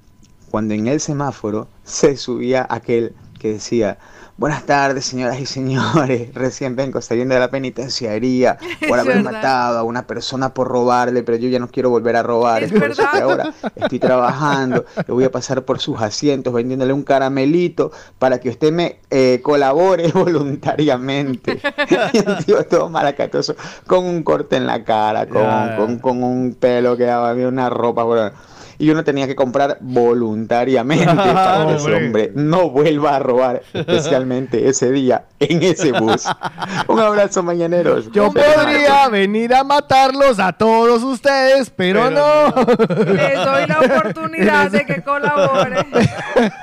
cuando 0.51 0.75
en 0.75 0.87
el 0.87 1.01
semáforo 1.01 1.69
se 1.85 2.17
subía 2.17 2.67
aquel 2.71 3.15
que 3.39 3.55
decía, 3.55 3.99
buenas 4.39 4.65
tardes 4.67 5.05
señoras 5.05 5.41
y 5.41 5.47
señores, 5.47 6.31
recién 6.35 6.77
vengo 6.77 7.01
saliendo 7.03 7.35
de 7.35 7.41
la 7.41 7.51
penitenciaría 7.51 8.57
por 8.89 8.99
haber 9.01 9.17
verdad. 9.17 9.33
matado 9.33 9.79
a 9.79 9.83
una 9.83 10.07
persona 10.07 10.55
por 10.55 10.69
robarle, 10.69 11.25
pero 11.25 11.37
yo 11.39 11.49
ya 11.49 11.59
no 11.59 11.69
quiero 11.69 11.91
volver 11.91 12.15
a 12.17 12.23
robar, 12.23 12.63
Es 12.63 12.71
es 12.73 12.79
por 12.79 12.91
eso 12.93 13.03
que 13.11 13.19
verdad. 13.19 13.31
ahora 13.31 13.55
estoy 13.75 13.99
trabajando, 13.99 14.85
le 15.07 15.13
voy 15.13 15.25
a 15.25 15.31
pasar 15.33 15.65
por 15.65 15.81
sus 15.81 16.01
asientos 16.01 16.55
vendiéndole 16.55 16.93
un 16.93 17.03
caramelito 17.03 17.91
para 18.19 18.39
que 18.39 18.49
usted 18.51 18.73
me 18.73 19.01
eh, 19.11 19.41
colabore 19.43 20.09
voluntariamente. 20.15 21.61
Y 22.13 22.19
el 22.19 22.45
tío 22.45 22.65
todo 22.67 22.89
malacatoso, 22.89 23.57
con 23.87 24.05
un 24.05 24.23
corte 24.23 24.57
en 24.57 24.67
la 24.67 24.85
cara, 24.85 25.27
con, 25.27 25.77
con, 25.77 25.99
con 25.99 26.23
un 26.23 26.55
pelo 26.55 26.97
que 26.97 27.05
daba 27.05 27.33
una 27.35 27.71
ropa. 27.71 28.05
bueno, 28.05 28.31
y 28.79 28.91
uno 28.91 29.03
tenía 29.03 29.27
que 29.27 29.35
comprar 29.35 29.79
voluntariamente 29.81 31.05
para 31.15 31.67
que 31.67 31.75
ese 31.75 31.95
Hombre. 31.95 32.33
no 32.35 32.71
vuelva 32.71 33.17
a 33.17 33.19
robar, 33.19 33.63
especialmente 33.73 34.69
ese 34.69 34.93
día 34.93 35.25
en 35.41 35.63
ese 35.63 35.93
bus. 35.93 36.25
Un 36.89 37.01
abrazo, 37.01 37.43
mañaneros. 37.43 38.11
Yo 38.13 38.33
podría 38.33 39.09
venir 39.09 39.55
a 39.55 39.65
matarlos 39.65 40.39
a 40.39 40.53
todos 40.53 41.03
ustedes, 41.03 41.71
pero, 41.71 42.05
Pero 42.05 42.11
no. 42.11 43.13
Les 43.13 43.45
doy 43.45 43.67
la 43.67 43.81
oportunidad 43.81 44.71
de 44.71 44.87
que 44.87 45.03
colabore. 45.03 45.87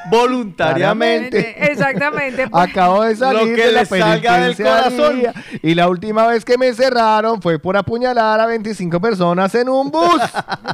Voluntariamente. 0.10 1.72
Exactamente. 1.72 2.48
pues. 2.48 2.70
Acabo 2.70 3.04
de 3.04 3.16
salir 3.16 3.40
Lo 3.42 3.56
que 3.56 3.66
de 3.66 3.72
la 3.72 3.80
le 3.82 3.86
salga 3.86 4.40
del 4.40 4.56
penitenciaría 4.56 5.34
y 5.62 5.76
la 5.76 5.90
última 5.90 6.28
vez 6.28 6.46
que 6.46 6.58
me 6.58 6.74
cerraron 6.74 7.42
fue 7.42 7.60
por 7.60 7.78
apuñalar 7.78 8.40
a 8.40 8.46
25 8.46 9.00
personas 9.00 9.54
en 9.56 9.70
un 9.70 9.92
bus. 9.92 10.22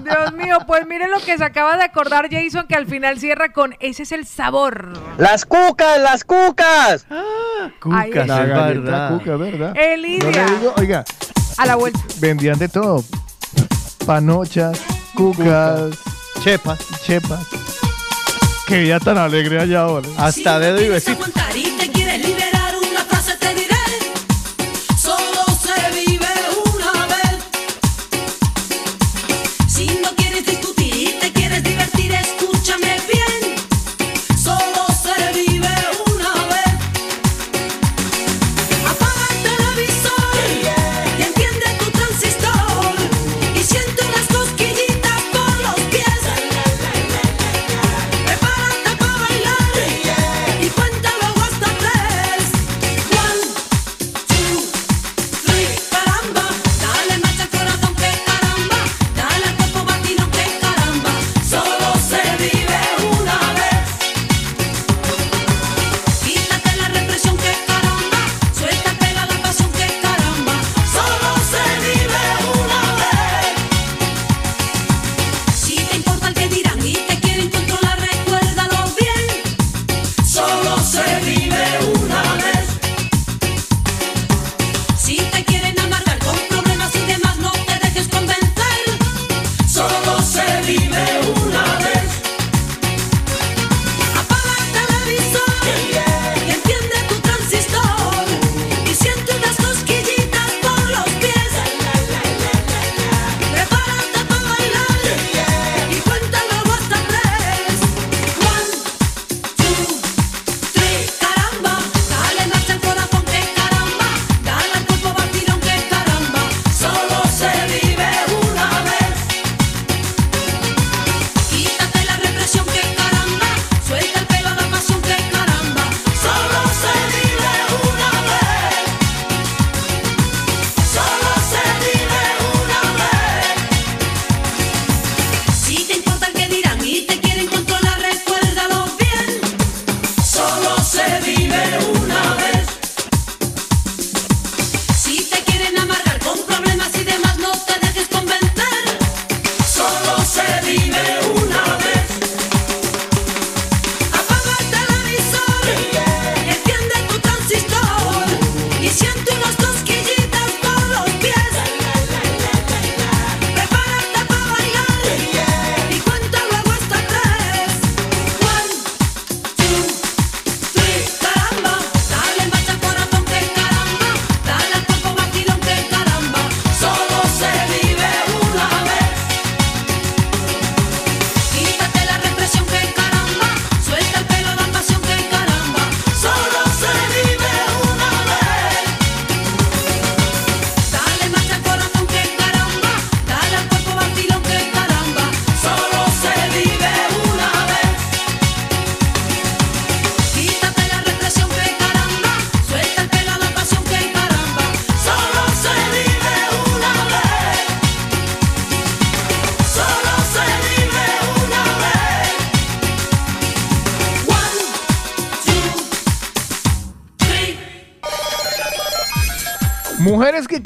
Dios 0.03 0.33
mío, 0.33 0.57
pues 0.67 0.85
mire 0.87 1.07
lo 1.07 1.19
que 1.19 1.30
se 1.37 1.43
acaba 1.43 1.77
de 1.77 1.83
acordar 1.83 2.27
Jason, 2.31 2.65
que 2.67 2.75
al 2.75 2.85
final 2.87 3.19
cierra 3.19 3.51
con 3.51 3.75
ese 3.79 4.03
es 4.03 4.11
el 4.11 4.25
sabor. 4.25 4.93
Las 5.17 5.45
cucas, 5.45 5.99
las 6.01 6.23
cucas. 6.23 7.05
Cucas, 7.81 8.27
La 8.27 8.45
galleta 8.45 8.65
verdad. 8.67 9.17
cuca, 9.17 9.35
¿verdad? 9.37 9.77
Elidia. 9.77 10.23
No 10.25 10.31
le 10.31 10.45
digo, 10.59 10.73
oiga, 10.77 11.03
A 11.57 11.65
la 11.65 11.75
vuelta. 11.75 11.99
vendían 12.19 12.57
de 12.59 12.69
todo. 12.69 13.03
Panochas, 14.05 14.79
cucas, 15.15 15.91
Chepas. 16.43 16.79
chepas. 17.05 17.45
Qué 18.67 18.77
día 18.77 18.99
tan 18.99 19.17
alegre 19.17 19.59
allá 19.59 19.81
ahora. 19.81 20.07
Hasta 20.17 20.57
dedo 20.59 20.81
y 20.81 20.89
besito. 20.89 21.25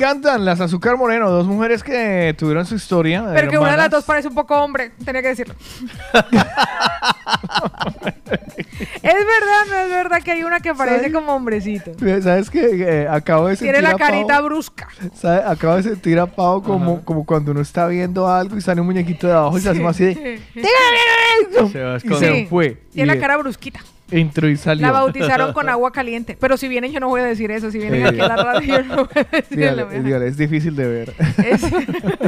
Mujeres 0.06 0.22
que 0.22 0.30
cantan, 0.30 0.46
las 0.46 0.62
Azúcar 0.62 0.98
Moreno, 0.98 1.30
dos 1.30 1.48
mujeres 1.48 1.84
que 1.84 2.36
tuvieron 2.38 2.66
su 2.66 2.76
historia. 2.76 3.26
Pero 3.34 3.50
que 3.50 3.58
una 3.58 3.72
de 3.72 3.78
las 3.78 3.90
dos 3.90 4.04
parece 4.04 4.28
un 4.28 4.36
poco 4.36 4.56
hombre, 4.56 4.92
tenía 5.04 5.22
que 5.22 5.30
decirlo. 5.30 5.56
es 8.26 9.14
verdad, 9.14 9.66
no 9.70 9.78
es 9.78 9.90
verdad 9.90 10.22
que 10.24 10.32
hay 10.32 10.44
una 10.44 10.60
que 10.60 10.74
parece 10.74 10.98
¿Sabes? 10.98 11.14
como 11.14 11.34
hombrecito. 11.36 11.92
¿Sabes 12.22 12.50
qué? 12.50 13.08
acabo 13.10 13.48
de 13.48 13.56
sentir 13.56 13.74
Tiene 13.74 13.82
la 13.88 13.96
a 13.96 13.98
Pau- 13.98 14.08
carita 14.08 14.42
brusca. 14.42 14.88
Acabo 15.46 15.76
de 15.76 15.84
sentir 15.84 16.20
a 16.20 16.26
Pau 16.28 16.62
como, 16.62 17.04
como 17.04 17.26
cuando 17.26 17.52
uno 17.52 17.62
está 17.62 17.88
viendo 17.88 18.28
algo 18.28 18.58
y 18.58 18.62
sale 18.62 18.82
un 18.82 18.88
muñequito 18.88 19.28
de 19.28 19.34
abajo 19.34 19.58
y 19.58 19.62
se 19.62 19.70
hace 19.70 19.86
así 19.86 20.06
de... 20.06 20.42
Se 21.72 21.82
va 21.82 21.92
a 21.92 21.94
Y 21.94 21.98
esconder. 21.98 22.20
se 22.36 22.48
fue. 22.48 22.82
Tiene 22.92 23.12
Y 23.14 23.16
la 23.16 23.22
cara 23.22 23.38
brusquita. 23.38 23.80
Entró 24.12 24.48
y 24.48 24.56
salió. 24.56 24.86
La 24.86 24.92
bautizaron 24.92 25.52
con 25.54 25.68
agua 25.68 25.92
caliente. 25.92 26.38
Pero 26.40 26.58
si 26.58 26.68
vienen, 26.68 26.92
yo 26.92 27.00
no 27.00 27.08
voy 27.08 27.22
a 27.22 27.24
decir 27.26 27.50
eso. 27.52 27.72
Si 27.72 27.80
vienen 27.80 28.02
Sí. 28.02 28.08
aquí 28.08 28.20
a 28.20 28.28
la 28.28 28.36
radio, 28.36 28.76
yo 28.78 28.84
no 28.84 28.96
voy 28.98 29.08
a 29.16 29.24
decir 29.36 29.60
la 29.76 29.86
dígale, 29.86 30.28
es 30.28 30.38
difícil 30.38 30.76
de 30.76 30.88
ver. 30.88 31.14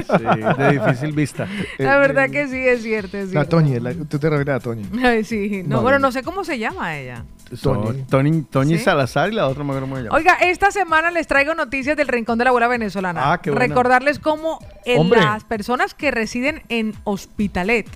Sí, 0.07 0.23
de 0.57 0.72
difícil 0.80 1.11
vista. 1.14 1.47
La 1.77 1.97
verdad 1.97 2.30
que 2.30 2.47
sí, 2.47 2.57
es 2.57 2.81
cierto. 2.83 3.17
Es 3.17 3.33
La. 3.33 3.45
Toñi, 3.45 3.80
la- 3.80 3.93
tú 3.93 4.17
te 4.19 4.30
refieres 4.30 4.56
a 4.56 4.59
Toñi. 4.59 4.83
Ay, 5.03 5.23
sí. 5.23 5.64
No, 5.65 5.81
bueno, 5.81 5.99
no 5.99 6.11
sé 6.11 6.23
cómo 6.23 6.43
se 6.43 6.57
llama 6.57 6.97
ella. 6.97 7.23
Tony, 7.61 8.03
Tony, 8.09 8.41
Tony 8.41 8.77
¿Sí? 8.77 8.83
Salazar 8.83 9.31
y 9.31 9.35
la 9.35 9.47
otra 9.47 9.64
me 9.64 9.69
acuerdo 9.72 9.88
cómo 9.88 9.95
se 9.97 10.03
llama. 10.03 10.17
Oiga, 10.17 10.33
esta 10.41 10.69
semana 10.72 11.11
les 11.11 11.27
traigo 11.27 11.53
noticias 11.56 11.95
del 11.95 12.07
Rincón 12.09 12.38
de 12.38 12.43
la 12.43 12.49
Abuela 12.49 12.67
Venezolana. 12.67 13.31
Ah, 13.33 13.41
qué 13.41 13.51
bueno. 13.51 13.65
Recordarles 13.65 14.19
cómo 14.19 14.59
en 14.85 15.09
las 15.09 15.43
personas 15.45 15.93
que 15.93 16.11
residen 16.11 16.61
en 16.69 16.93
Hospitalet 17.06 17.88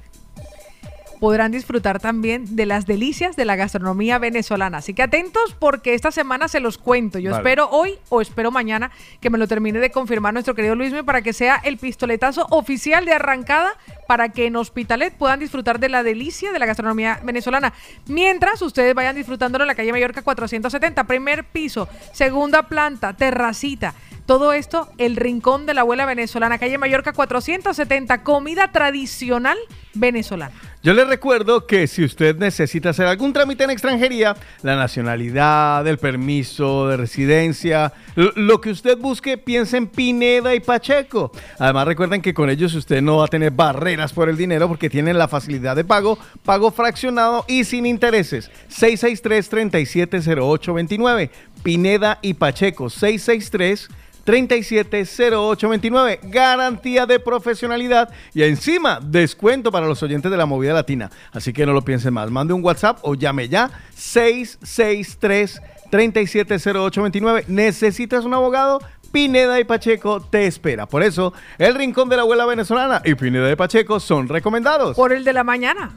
podrán 1.21 1.51
disfrutar 1.51 1.99
también 1.99 2.55
de 2.55 2.65
las 2.65 2.87
delicias 2.87 3.35
de 3.35 3.45
la 3.45 3.55
gastronomía 3.55 4.17
venezolana. 4.17 4.79
Así 4.79 4.95
que 4.95 5.03
atentos 5.03 5.55
porque 5.59 5.93
esta 5.93 6.11
semana 6.11 6.47
se 6.47 6.59
los 6.59 6.79
cuento. 6.79 7.19
Yo 7.19 7.29
Vale. 7.29 7.41
espero 7.41 7.69
hoy 7.69 7.99
o 8.09 8.21
espero 8.21 8.49
mañana 8.49 8.89
que 9.21 9.29
me 9.29 9.37
lo 9.37 9.47
termine 9.47 9.77
de 9.77 9.91
confirmar 9.91 10.33
nuestro 10.33 10.55
querido 10.55 10.73
Luismi 10.73 11.03
para 11.03 11.21
que 11.21 11.31
sea 11.31 11.61
el 11.63 11.77
pistoletazo 11.77 12.47
oficial 12.49 13.05
de 13.05 13.13
arrancada 13.13 13.73
para 14.07 14.29
que 14.29 14.47
en 14.47 14.55
Hospitalet 14.55 15.13
puedan 15.13 15.39
disfrutar 15.39 15.79
de 15.79 15.89
la 15.89 16.01
delicia 16.01 16.51
de 16.51 16.57
la 16.57 16.65
gastronomía 16.65 17.19
venezolana. 17.23 17.71
Mientras 18.07 18.59
ustedes 18.63 18.95
vayan 18.95 19.15
disfrutándolo 19.15 19.63
en 19.63 19.67
la 19.67 19.75
calle 19.75 19.91
Mallorca 19.91 20.23
470, 20.23 21.03
primer 21.03 21.43
piso, 21.43 21.87
segunda 22.13 22.63
planta, 22.63 23.13
terracita. 23.13 23.93
Todo 24.25 24.53
esto, 24.53 24.89
el 24.97 25.17
rincón 25.17 25.67
de 25.67 25.75
la 25.75 25.81
abuela 25.81 26.07
venezolana, 26.07 26.57
calle 26.57 26.79
Mallorca 26.79 27.13
470, 27.13 28.23
comida 28.23 28.71
tradicional 28.71 29.59
venezolana. 29.93 30.53
Yo 30.83 30.93
les 30.93 31.07
recuerdo 31.07 31.67
que 31.67 31.87
si 31.87 32.03
usted 32.03 32.37
necesita 32.37 32.89
hacer 32.89 33.05
algún 33.05 33.33
trámite 33.33 33.63
en 33.63 33.69
extranjería, 33.69 34.35
la 34.63 34.75
nacionalidad, 34.75 35.87
el 35.87 35.99
permiso 35.99 36.87
de 36.87 36.97
residencia, 36.97 37.93
lo, 38.15 38.61
que 38.61 38.71
usted 38.71 38.97
busque, 38.97 39.37
piense 39.37 39.77
en 39.77 39.87
Pineda 39.87 40.55
y 40.55 40.59
Pacheco. 40.59 41.31
Además 41.59 41.85
recuerden 41.85 42.21
que 42.21 42.33
con 42.33 42.49
ellos 42.49 42.73
usted 42.73 43.01
no 43.01 43.17
va 43.17 43.25
a 43.25 43.27
tener 43.27 43.51
barreras 43.51 44.13
por 44.13 44.27
el 44.27 44.37
dinero 44.37 44.67
porque 44.67 44.89
tienen 44.89 45.17
la 45.17 45.27
facilidad 45.27 45.75
de 45.75 45.83
pago, 45.83 46.17
pago 46.43 46.71
fraccionado 46.71 47.45
y 47.47 47.63
sin 47.63 47.85
intereses. 47.85 48.49
663-370829. 48.69 51.29
Pineda 51.63 52.17
y 52.23 52.33
Pacheco, 52.33 52.89
663 52.89 53.87
370829. 54.25 56.19
Garantía 56.23 57.05
de 57.05 57.19
profesionalidad 57.19 58.09
y 58.33 58.43
encima 58.43 58.99
descuento 59.01 59.71
para 59.71 59.87
los 59.87 60.01
oyentes 60.03 60.31
de 60.31 60.37
la 60.37 60.45
movida 60.45 60.73
latina. 60.73 61.09
Así 61.31 61.53
que 61.53 61.65
no 61.65 61.73
lo 61.73 61.83
piensen 61.83 62.13
más. 62.13 62.29
Mande 62.31 62.53
un 62.53 62.63
WhatsApp 62.63 62.99
o 63.01 63.15
llame 63.15 63.49
ya 63.49 63.71
663 63.95 65.61
370829. 65.89 67.45
¿Necesitas 67.47 68.25
un 68.25 68.33
abogado? 68.33 68.79
Pineda 69.11 69.59
y 69.59 69.65
Pacheco 69.65 70.21
te 70.21 70.47
espera. 70.47 70.87
Por 70.87 71.03
eso, 71.03 71.33
el 71.57 71.75
Rincón 71.75 72.07
de 72.09 72.15
la 72.15 72.21
Abuela 72.21 72.45
Venezolana 72.45 73.01
y 73.03 73.15
Pineda 73.15 73.51
y 73.51 73.55
Pacheco 73.55 73.99
son 73.99 74.29
recomendados. 74.29 74.95
Por 74.95 75.11
el 75.11 75.23
de 75.23 75.33
la 75.33 75.43
mañana. 75.43 75.93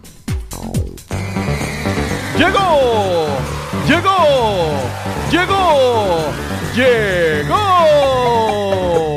¡Llegó! 2.37 3.29
¡Llegó! 3.87 4.75
¡Llegó! 5.31 6.33
¡Llegó! 6.75 7.55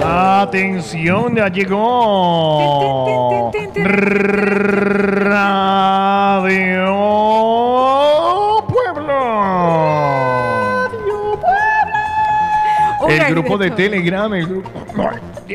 Atención, 0.05 1.35
ya 1.35 1.47
llegó. 1.47 3.51
Radio 5.15 6.85
Pueblo. 8.67 9.17
El 13.09 13.25
grupo 13.31 13.57
de 13.57 13.71
Telegram, 13.71 14.31
el 14.35 14.45
grupo. 14.45 14.69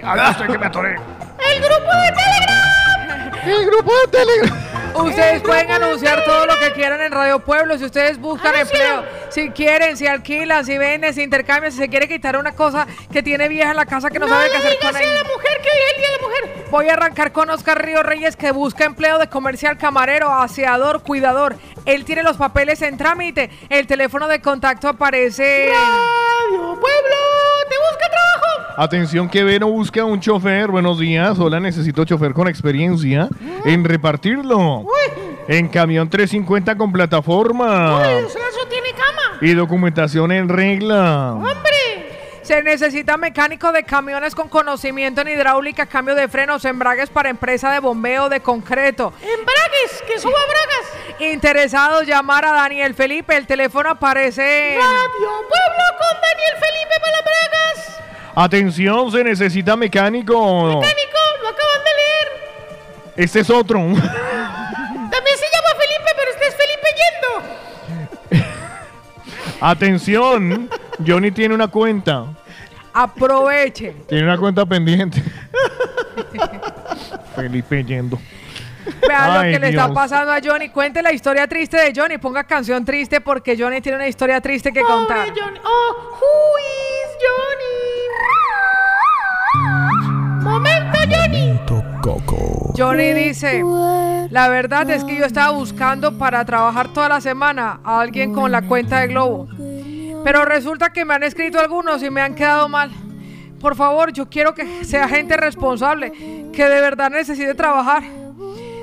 Ay, 0.03 0.35
que 0.47 0.59
me 0.59 0.67
atoré. 0.67 0.95
¡El 0.95 1.63
grupo 1.63 1.95
de 1.95 2.11
Telegram! 2.11 3.31
¡El 3.47 3.67
grupo 3.67 3.93
de 3.93 4.09
Telegram! 4.19 4.72
Ustedes 4.95 5.43
pueden 5.43 5.71
anunciar 5.71 6.25
todo 6.25 6.47
lo 6.47 6.59
que 6.59 6.73
quieran 6.73 7.01
en 7.01 7.13
Radio 7.13 7.39
Pueblo. 7.41 7.79
Si 7.79 7.85
ustedes 7.85 8.19
buscan 8.19 8.55
empleo, 8.55 9.05
si 9.31 9.51
quieren, 9.51 9.97
si 9.97 10.07
alquilan, 10.07 10.65
si 10.65 10.79
venden, 10.79 11.15
si 11.15 11.23
intercambian, 11.23 11.73
si 11.73 11.79
se 11.79 11.89
quiere 11.89 12.09
quitar 12.09 12.37
una 12.37 12.53
cosa 12.53 12.87
que 13.11 13.23
tiene 13.23 13.49
vieja 13.49 13.71
en 13.71 13.77
la 13.77 13.87
casa 13.87 14.11
que 14.11 14.19
no, 14.19 14.29
sabe 14.29 14.51
qué 14.51 14.57
hacer 14.57 14.79
con 14.81 14.97
ella. 14.97 15.15
la 15.15 15.25
mujer 15.25 15.61
que 15.63 15.69
hoy 15.69 15.79
es 15.79 15.95
el 15.95 15.99
día 15.99 16.11
de 16.11 16.17
la 16.17 16.23
mujer. 16.23 16.71
Voy 16.71 16.89
a 16.89 16.93
arrancar 16.95 17.33
con 17.33 17.51
Oscar 17.51 17.85
Río 17.85 18.03
Reyes 18.03 18.37
que 18.37 18.53
busca 18.53 18.85
empleo 18.85 19.19
de 19.19 19.29
comercial, 19.29 19.79
camarero, 19.79 20.33
aseador, 20.33 21.03
cuidador. 21.03 21.57
Él 21.85 22.05
tiene 22.05 22.23
los 22.23 22.37
papeles 22.37 22.83
en 22.83 22.97
trámite. 22.97 23.51
El 23.69 23.87
teléfono 23.87 24.29
de 24.29 24.41
contacto 24.41 24.89
aparece. 24.89 25.71
Radio 26.49 26.61
Pueblo, 26.81 27.17
te 27.69 27.77
busca 27.77 28.09
trabajo. 28.11 28.75
Atención 28.77 29.29
que 29.29 29.45
Vero 29.45 29.69
busca 29.69 30.05
un 30.05 30.19
chofer. 30.21 30.71
Buenos 30.71 30.99
días. 30.99 31.39
Hola, 31.39 31.61
necesito 31.61 32.05
chofer 32.05 32.33
con 32.33 32.49
experiencia 32.49 33.29
en 33.65 33.85
repartirlo. 33.85 34.85
En 35.47 35.69
camión 35.69 36.09
350 36.09 36.77
con 36.77 36.91
plataforma. 36.93 38.03
eso 38.19 38.39
tiene 38.69 38.91
cama. 38.93 39.39
Y 39.41 39.55
documentación 39.55 40.33
en 40.33 40.49
regla. 40.49 41.35
¡Hombre! 41.35 41.82
Se 42.43 42.61
necesita 42.63 43.17
mecánico 43.17 43.71
de 43.71 43.85
camiones 43.85 44.35
con 44.35 44.49
conocimiento 44.49 45.21
en 45.21 45.29
hidráulica, 45.29 45.87
cambio 45.87 46.15
de 46.17 46.27
frenos, 46.27 46.65
embragues 46.65 47.09
para 47.09 47.31
empresa 47.31 47.71
de 47.71 47.79
bombeo 47.79 48.29
de 48.29 48.41
concreto. 48.41 49.13
¡Embragues! 49.23 50.03
¡Que 50.07 50.19
suba 50.19 50.39
bragas! 50.49 51.31
Interesados, 51.33 52.05
llamar 52.05 52.45
a 52.45 52.53
Daniel 52.53 52.95
Felipe. 52.95 53.37
El 53.37 53.47
teléfono 53.47 53.91
aparece. 53.91 54.75
¡Radio 54.75 55.29
Pueblo 55.49 55.85
con 55.99 56.21
Daniel 56.21 56.55
Felipe 56.55 56.95
para 57.01 57.13
las 57.13 57.25
bragas! 57.25 58.03
Atención, 58.35 59.13
se 59.13 59.23
necesita 59.23 59.77
mecánico. 59.77 60.35
¡Mecánico! 60.67 61.19
¡Lo 61.43 61.49
acaban 61.49 61.85
de 61.85 61.91
leer! 61.95 63.15
Este 63.17 63.41
es 63.41 63.51
otro. 63.51 63.79
Atención, 69.65 70.69
Johnny 71.07 71.31
tiene 71.31 71.55
una 71.55 71.69
cuenta. 71.69 72.27
Aproveche. 72.93 73.95
Tiene 74.09 74.25
una 74.25 74.37
cuenta 74.37 74.67
pendiente. 74.67 75.23
Felipe 77.37 77.85
yendo. 77.85 78.19
Vea 79.07 79.35
lo 79.35 79.39
Ay, 79.41 79.53
que 79.53 79.61
le 79.61 79.69
está 79.69 79.85
Dios. 79.85 79.95
pasando 79.95 80.33
a 80.33 80.41
Johnny. 80.43 80.71
Cuente 80.71 81.01
la 81.01 81.13
historia 81.13 81.47
triste 81.47 81.77
de 81.77 81.93
Johnny. 81.95 82.19
Ponga 82.19 82.43
canción 82.45 82.85
triste 82.85 83.21
porque 83.21 83.57
Johnny 83.57 83.81
tiene 83.81 83.95
una 83.97 84.09
historia 84.09 84.41
triste 84.41 84.73
que 84.73 84.83
contar. 84.83 85.29
Johnny. 85.29 85.61
Oh, 85.65 85.95
who 86.11 86.59
is 86.59 87.17
Johnny? 87.23 88.03
Momento, 90.43 90.99
Johnny. 91.09 91.53
Johnny 92.77 93.13
dice, 93.13 93.63
la 94.31 94.49
verdad 94.49 94.89
es 94.91 95.05
que 95.05 95.17
yo 95.17 95.27
estaba 95.27 95.51
buscando 95.51 96.17
para 96.17 96.45
trabajar 96.45 96.89
toda 96.93 97.09
la 97.09 97.21
semana 97.21 97.81
a 97.85 98.01
alguien 98.01 98.33
con 98.33 98.51
la 98.51 98.63
cuenta 98.63 99.01
de 99.01 99.09
Globo. 99.09 99.49
Pero 100.25 100.45
resulta 100.45 100.91
que 100.91 101.05
me 101.05 101.15
han 101.15 101.23
escrito 101.23 101.61
algunos 101.61 102.03
y 102.03 102.11
me 102.11 102.23
han 102.23 102.35
quedado 102.35 102.69
mal. 102.69 102.91
Por 103.61 103.77
favor, 103.77 104.13
yo 104.13 104.29
quiero 104.29 104.55
que 104.55 104.85
sea 104.85 105.09
gente 105.09 105.37
responsable, 105.37 106.13
que 106.53 106.69
de 106.69 106.81
verdad 106.81 107.11
necesite 107.11 107.55
trabajar. 107.55 108.03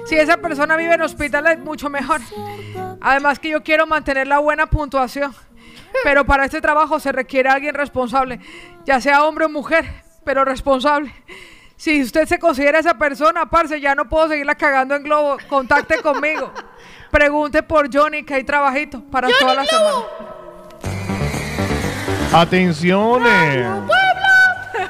Si 0.05 0.15
esa 0.15 0.37
persona 0.37 0.75
vive 0.75 0.93
en 0.93 1.01
hospital 1.01 1.47
es 1.47 1.59
mucho 1.59 1.89
mejor. 1.89 2.21
Además 3.01 3.39
que 3.39 3.49
yo 3.49 3.63
quiero 3.63 3.87
mantener 3.87 4.27
la 4.27 4.39
buena 4.39 4.67
puntuación. 4.67 5.33
Pero 6.03 6.25
para 6.25 6.45
este 6.45 6.61
trabajo 6.61 6.99
se 6.99 7.11
requiere 7.11 7.49
alguien 7.49 7.73
responsable, 7.73 8.39
ya 8.85 9.01
sea 9.01 9.23
hombre 9.23 9.45
o 9.45 9.49
mujer, 9.49 9.85
pero 10.23 10.45
responsable. 10.45 11.11
Si 11.79 12.01
usted 12.01 12.27
se 12.27 12.37
considera 12.39 12.77
esa 12.79 12.95
persona, 12.97 13.45
parce, 13.49 13.79
ya 13.79 13.95
no 13.95 14.03
puedo 14.09 14.27
seguirla 14.27 14.53
cagando 14.55 14.95
en 14.95 15.03
globo. 15.03 15.37
Contacte 15.47 16.01
conmigo. 16.01 16.51
Pregunte 17.09 17.63
por 17.63 17.87
Johnny 17.89 18.23
que 18.23 18.33
hay 18.33 18.43
trabajito 18.43 19.01
para 19.09 19.29
toda 19.39 19.53
la 19.55 19.65
semana. 19.65 19.97
Atención. 22.33 23.23
eh. 23.25 23.65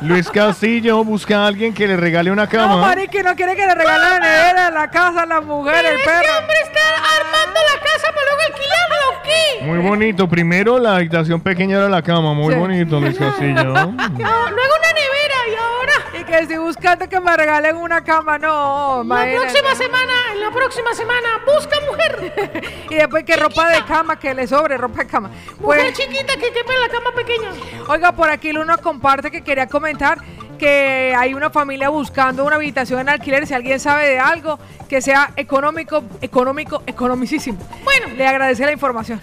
Luis 0.01 0.29
Castillo 0.31 1.03
busca 1.03 1.43
a 1.43 1.47
alguien 1.47 1.75
que 1.75 1.85
le 1.87 1.95
regale 1.95 2.31
una 2.31 2.45
No, 2.45 2.49
cama. 2.49 2.77
Marique, 2.77 3.21
no 3.21 3.35
quiere 3.35 3.55
que 3.55 3.67
le 3.67 3.75
regale 3.75 3.99
la 4.09 4.19
nevera, 4.19 4.71
la 4.71 4.89
casa, 4.89 5.25
la 5.27 5.41
mujer, 5.41 5.85
el 5.85 6.01
perro. 6.03 6.37
hombre 6.39 6.55
está 6.63 6.79
armando 7.19 7.59
la 7.75 7.81
casa 7.81 8.07
para 8.07 8.25
luego 8.25 8.41
alquilarla 8.47 8.95
o 9.09 9.21
qué? 9.23 9.65
Muy 9.65 9.77
bonito. 9.77 10.27
Primero 10.27 10.79
la 10.79 10.95
habitación 10.95 11.39
pequeña 11.41 11.77
era 11.77 11.87
la 11.89 12.01
cama. 12.01 12.33
Muy 12.33 12.53
Sí. 12.55 12.59
bonito, 12.59 12.99
Luis 12.99 13.17
Castillo. 13.17 13.63
No, 13.63 13.83
luego 13.83 14.73
una 14.79 14.93
nevera 14.93 15.37
y 15.51 15.55
ahora. 15.55 16.18
Y 16.18 16.18
que 16.29 16.39
estoy 16.39 16.57
buscando 16.57 17.09
que 17.09 17.19
me 17.19 17.35
regalen 17.35 17.75
una 17.77 18.03
cama, 18.03 18.37
no. 18.37 18.97
La 18.97 19.03
imagínate. 19.03 19.37
próxima 19.61 19.75
semana, 19.75 20.13
en 20.33 20.41
la 20.41 20.51
próxima 20.51 20.93
semana, 20.93 21.27
busca 21.45 21.77
mujer. 21.89 22.33
Y 22.89 22.95
después 22.95 23.23
que 23.23 23.35
ropa 23.35 23.69
de 23.69 23.83
cama, 23.85 24.17
que 24.19 24.33
le 24.33 24.47
sobre 24.47 24.75
ropa 24.77 24.99
de 25.03 25.07
cama. 25.07 25.29
Mujer 25.59 25.81
Pues- 25.81 25.93
chiquita 25.93 26.33
que 26.37 26.51
quepa 26.51 26.73
en 26.73 26.81
la 26.81 26.89
cama 26.89 27.11
pequeña. 27.15 27.49
Oiga, 27.87 28.11
por 28.13 28.29
aquí 28.29 28.51
Luna 28.51 28.77
comparte 28.77 29.29
que 29.31 29.43
quería 29.43 29.67
comentar 29.67 30.17
que 30.59 31.15
hay 31.17 31.33
una 31.33 31.49
familia 31.49 31.89
buscando 31.89 32.45
una 32.45 32.57
habitación 32.57 32.99
en 32.99 33.09
alquiler. 33.09 33.47
Si 33.47 33.55
alguien 33.55 33.79
sabe 33.79 34.07
de 34.07 34.19
algo 34.19 34.59
que 34.87 35.01
sea 35.01 35.31
económico, 35.35 36.03
económico, 36.21 36.83
economicísimo. 36.85 37.57
Bueno, 37.83 38.13
le 38.15 38.27
agradece 38.27 38.63
la 38.65 38.71
información. 38.71 39.19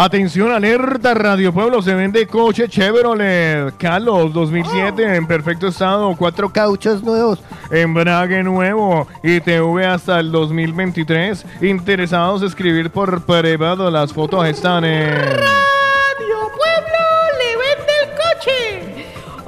Atención, 0.00 0.52
alerta 0.52 1.12
Radio 1.12 1.52
Pueblo, 1.52 1.82
se 1.82 1.92
vende 1.92 2.24
coche 2.28 2.68
Chevrolet 2.68 3.76
Calos 3.78 4.32
2007 4.32 5.16
en 5.16 5.26
perfecto 5.26 5.66
estado, 5.66 6.14
cuatro 6.16 6.50
cauchos 6.50 7.02
nuevos, 7.02 7.40
embrague 7.72 8.44
nuevo 8.44 9.08
y 9.24 9.40
TV 9.40 9.86
hasta 9.86 10.20
el 10.20 10.30
2023. 10.30 11.44
Interesados 11.62 12.42
escribir 12.42 12.90
por 12.90 13.24
privado, 13.26 13.90
las 13.90 14.12
fotos 14.12 14.46
están 14.46 14.84
en... 14.84 15.77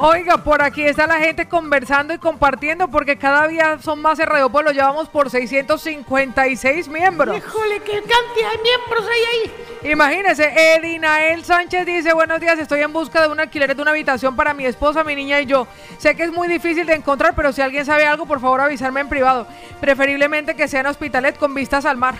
Oiga, 0.02 0.38
por 0.38 0.62
aquí 0.62 0.82
está 0.82 1.06
la 1.06 1.18
gente 1.18 1.46
conversando 1.46 2.14
y 2.14 2.18
compartiendo 2.18 2.88
porque 2.88 3.18
cada 3.18 3.46
día 3.46 3.78
son 3.82 4.00
más 4.00 4.18
Radio 4.18 4.48
Pueblo. 4.48 4.70
Llevamos 4.70 5.10
por 5.10 5.28
656 5.28 6.88
miembros. 6.88 7.36
Híjole, 7.36 7.80
qué 7.80 8.00
cantidad 8.00 8.50
de 8.50 8.62
miembros 8.62 9.04
hay 9.06 9.20
ahí. 9.30 9.92
Imagínese, 9.92 10.74
Edinael 10.74 11.44
Sánchez 11.44 11.84
dice, 11.84 12.14
buenos 12.14 12.40
días, 12.40 12.58
estoy 12.58 12.80
en 12.80 12.94
busca 12.94 13.20
de 13.20 13.28
un 13.28 13.40
alquiler 13.40 13.76
de 13.76 13.82
una 13.82 13.90
habitación 13.90 14.36
para 14.36 14.54
mi 14.54 14.64
esposa, 14.64 15.04
mi 15.04 15.14
niña 15.14 15.38
y 15.42 15.44
yo. 15.44 15.66
Sé 15.98 16.16
que 16.16 16.22
es 16.22 16.32
muy 16.32 16.48
difícil 16.48 16.86
de 16.86 16.94
encontrar, 16.94 17.34
pero 17.36 17.52
si 17.52 17.60
alguien 17.60 17.84
sabe 17.84 18.06
algo, 18.06 18.24
por 18.24 18.40
favor 18.40 18.62
avisarme 18.62 19.00
en 19.00 19.08
privado. 19.10 19.46
Preferiblemente 19.82 20.54
que 20.54 20.66
sea 20.66 20.80
en 20.80 20.86
Hospitalet 20.86 21.36
con 21.36 21.52
vistas 21.52 21.84
al 21.84 21.98
mar. 21.98 22.14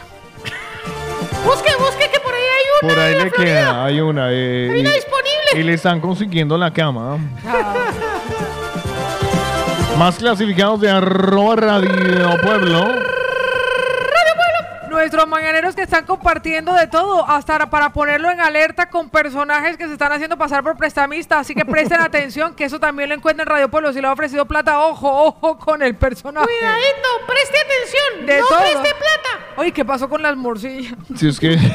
Busque, 1.46 1.74
busque, 1.78 2.10
que 2.10 2.19
por 2.80 2.98
ahí 2.98 3.14
le 3.14 3.30
Florida. 3.30 3.44
queda, 3.44 3.84
hay 3.84 4.00
una. 4.00 4.28
eh, 4.32 4.70
Hay 4.72 4.80
una 4.80 4.90
y- 4.90 4.92
disponible. 4.94 5.30
Y 5.54 5.62
le 5.62 5.74
están 5.74 6.00
consiguiendo 6.00 6.56
la 6.58 6.72
cama. 6.72 7.18
Más 9.98 10.16
clasificados 10.16 10.80
de 10.80 10.90
arroba 10.90 11.56
Radio 11.56 12.40
Pueblo. 12.42 13.10
Nuestros 14.88 15.26
mañaneros 15.28 15.74
que 15.76 15.82
están 15.82 16.04
compartiendo 16.04 16.74
de 16.74 16.86
todo, 16.88 17.24
hasta 17.28 17.70
para 17.70 17.90
ponerlo 17.92 18.28
en 18.30 18.40
alerta 18.40 18.90
con 18.90 19.08
personajes 19.08 19.76
que 19.76 19.86
se 19.86 19.92
están 19.92 20.10
haciendo 20.12 20.36
pasar 20.36 20.62
por 20.64 20.76
prestamistas. 20.76 21.38
Así 21.40 21.54
que 21.54 21.64
presten 21.64 22.00
atención, 22.00 22.54
que 22.54 22.64
eso 22.64 22.80
también 22.80 23.08
lo 23.08 23.14
encuentran 23.14 23.46
en 23.46 23.52
Radio 23.52 23.70
Pueblo. 23.70 23.92
Si 23.92 24.00
le 24.00 24.08
ha 24.08 24.12
ofrecido 24.12 24.46
plata, 24.46 24.80
ojo, 24.80 25.08
ojo 25.26 25.58
con 25.58 25.80
el 25.82 25.94
personaje. 25.94 26.44
Cuidadito, 26.46 27.08
preste 27.26 27.56
atención. 27.58 28.26
De 28.26 28.40
no 28.40 28.46
todo. 28.48 28.58
preste 28.58 28.94
plata. 28.98 29.46
Oye, 29.56 29.72
¿qué 29.72 29.84
pasó 29.84 30.08
con 30.08 30.22
las 30.22 30.36
morcillas? 30.36 30.92
Si 31.16 31.28
es 31.28 31.38
que. 31.38 31.56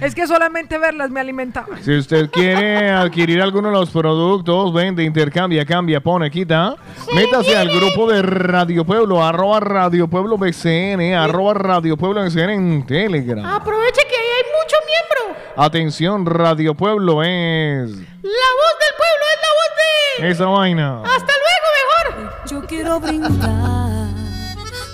Es 0.00 0.14
que 0.14 0.26
solamente 0.26 0.78
verlas 0.78 1.10
me 1.10 1.20
alimentaba. 1.20 1.76
Si 1.82 1.96
usted 1.96 2.30
quiere 2.30 2.90
adquirir 2.90 3.40
alguno 3.42 3.68
de 3.68 3.74
los 3.74 3.90
productos, 3.90 4.72
vende, 4.72 5.02
intercambia, 5.04 5.64
cambia, 5.66 6.00
pone, 6.00 6.30
quita, 6.30 6.76
métase 7.14 7.56
al 7.56 7.68
grupo 7.68 8.10
de 8.10 8.22
Radio 8.22 8.84
Pueblo, 8.84 9.24
arroba 9.24 9.60
Radio 9.60 10.08
Pueblo 10.08 10.38
BCN, 10.38 11.14
arroba 11.14 11.54
Radio 11.54 11.96
Pueblo 11.96 12.22
BCN 12.22 12.50
en 12.50 12.86
Telegram. 12.86 13.44
Aproveche 13.44 14.02
que 14.08 14.14
ahí 14.16 14.28
hay 14.36 14.44
mucho 14.62 14.76
miembro. 14.86 15.40
Atención, 15.56 16.26
Radio 16.26 16.74
Pueblo 16.74 17.22
es 17.22 17.90
La 17.90 17.90
voz 17.90 18.74
del 18.78 18.94
pueblo 18.96 19.24
es 19.32 19.40
la 19.42 19.50
voz 19.58 20.20
de. 20.20 20.30
esa 20.30 20.46
vaina. 20.46 21.02
Hasta 21.02 21.32
luego, 21.32 22.22
mejor. 22.22 22.32
Yo 22.50 22.66
quiero 22.66 23.00
brindar 23.00 24.08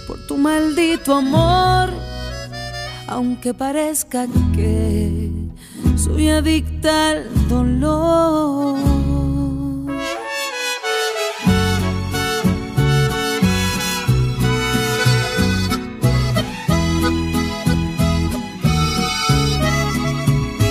por 0.06 0.18
tu 0.26 0.36
maldito 0.38 1.14
amor, 1.14 1.90
aunque 3.14 3.54
parezca 3.54 4.26
que 4.56 5.30
soy 5.96 6.30
adicta 6.30 7.10
al 7.10 7.48
dolor. 7.48 8.76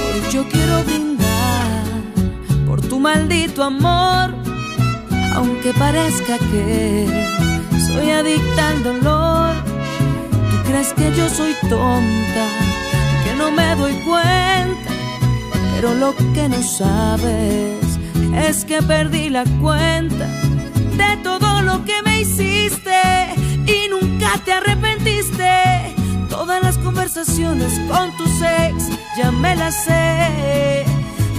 Hoy 0.03 0.21
yo 0.33 0.43
quiero 0.49 0.83
brindar 0.83 1.85
por 2.67 2.81
tu 2.81 2.99
maldito 2.99 3.63
amor, 3.63 4.35
aunque 5.33 5.71
parezca 5.79 6.37
que 6.51 7.07
soy 7.87 8.09
adicta 8.09 8.67
al 8.67 8.83
dolor. 8.83 9.72
Crees 10.73 10.93
que 10.93 11.13
yo 11.15 11.29
soy 11.29 11.53
tonta, 11.69 12.47
que 13.23 13.35
no 13.37 13.51
me 13.51 13.75
doy 13.75 13.93
cuenta, 14.07 14.89
pero 15.75 15.93
lo 15.93 16.15
que 16.33 16.49
no 16.49 16.63
sabes 16.63 17.99
es 18.35 18.65
que 18.65 18.81
perdí 18.81 19.29
la 19.29 19.43
cuenta 19.61 20.25
de 20.97 21.17
todo 21.21 21.61
lo 21.61 21.85
que 21.85 22.01
me 22.03 22.21
hiciste 22.21 22.99
y 23.67 23.87
nunca 23.87 24.31
te 24.43 24.53
arrepentiste. 24.53 25.93
Todas 26.27 26.63
las 26.63 26.79
conversaciones 26.79 27.79
con 27.87 28.17
tus 28.17 28.41
ex 28.41 28.89
ya 29.15 29.29
me 29.29 29.55
las 29.55 29.75
sé. 29.83 30.85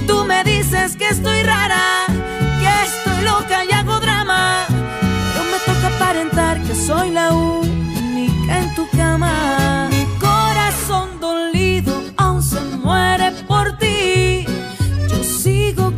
Tú 0.07 0.25
me 0.27 0.45
dices 0.45 0.97
que 0.97 1.09
estoy 1.09 1.43
rara, 1.43 2.07
que 2.07 2.87
estoy 2.87 3.25
loca 3.25 3.65
y 3.69 3.75
hago 3.75 3.99
drama. 3.99 4.65
Pero 4.69 5.45
me 5.51 5.59
toca 5.67 5.97
aparentar 5.97 6.63
que 6.63 6.75
soy 6.77 7.11
la 7.11 7.33
única 7.33 7.64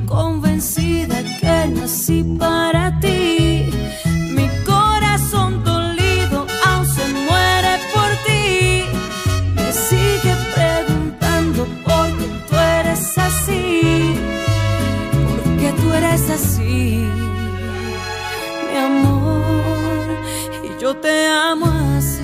convencida 0.06 1.22
que 1.40 1.68
nací 1.74 2.22
para 2.38 2.98
ti. 3.00 3.70
Mi 4.36 4.48
corazón 4.64 5.62
dolido 5.64 6.46
aún 6.64 6.86
se 6.86 7.04
muere 7.26 7.72
por 7.92 8.10
ti. 8.26 8.84
Me 9.54 9.72
sigue 9.72 10.34
preguntando 10.54 11.66
por 11.84 12.06
qué 12.18 12.28
tú 12.48 12.56
eres 12.56 13.18
así. 13.18 14.14
¿Por 15.28 15.56
qué 15.58 15.72
tú 15.80 15.92
eres 15.92 16.30
así? 16.30 17.06
Mi 18.66 18.76
amor, 18.78 20.06
y 20.64 20.80
yo 20.80 20.96
te 20.96 21.26
amo 21.26 21.66
así. 21.98 22.15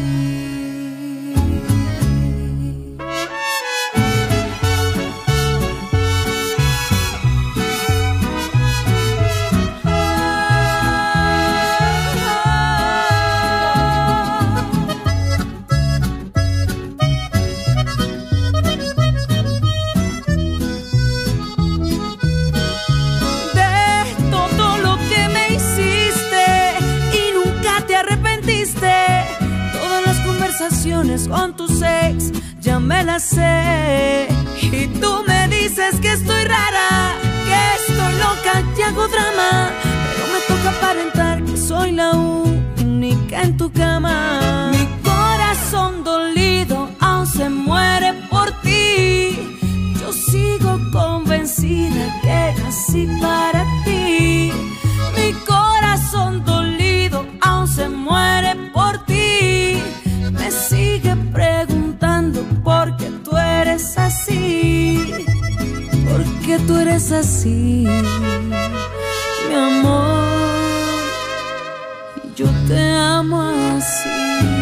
Con 31.02 31.56
tus 31.56 31.82
ex 31.82 32.30
ya 32.60 32.78
me 32.78 33.02
las 33.02 33.24
sé. 33.24 34.28
Y 34.62 34.86
tú 35.00 35.24
me 35.26 35.48
dices 35.48 35.98
que 36.00 36.12
estoy 36.12 36.44
rara, 36.44 37.12
que 37.44 37.92
estoy 37.92 38.12
loca, 38.18 38.62
que 38.76 38.84
hago 38.84 39.08
drama. 39.08 39.70
Pero 39.82 40.24
me 40.32 40.40
toca 40.46 40.70
aparentar 40.70 41.42
que 41.42 41.56
soy 41.56 41.90
la 41.90 42.12
única 42.12 43.42
en 43.42 43.56
tu 43.56 43.72
cama. 43.72 44.70
Mi 44.70 44.86
corazón 45.02 46.04
dolido 46.04 46.88
aún 47.00 47.26
se 47.26 47.50
muere 47.50 48.14
por 48.30 48.52
ti. 48.62 49.58
Yo 50.00 50.12
sigo 50.12 50.78
convencida 50.92 52.20
que 52.22 52.54
nací 52.62 53.08
para 53.20 53.64
ti. 53.84 54.52
Mi 55.16 55.32
corazón 55.44 56.44
dolido 56.44 57.26
aún 57.40 57.66
se 57.66 57.88
muere 57.88 58.54
por 58.72 59.04
ti. 59.04 59.11
Me 60.42 60.50
sigue 60.50 61.14
preguntando 61.32 62.42
por 62.64 62.96
qué 62.96 63.10
tú 63.24 63.36
eres 63.36 63.96
así. 63.96 65.24
¿Por 66.08 66.24
qué 66.44 66.58
tú 66.66 66.78
eres 66.78 67.12
así? 67.12 67.86
Mi 69.48 69.54
amor, 69.54 70.24
yo 72.34 72.46
te 72.66 72.80
amo 72.92 73.40
así. 73.40 74.61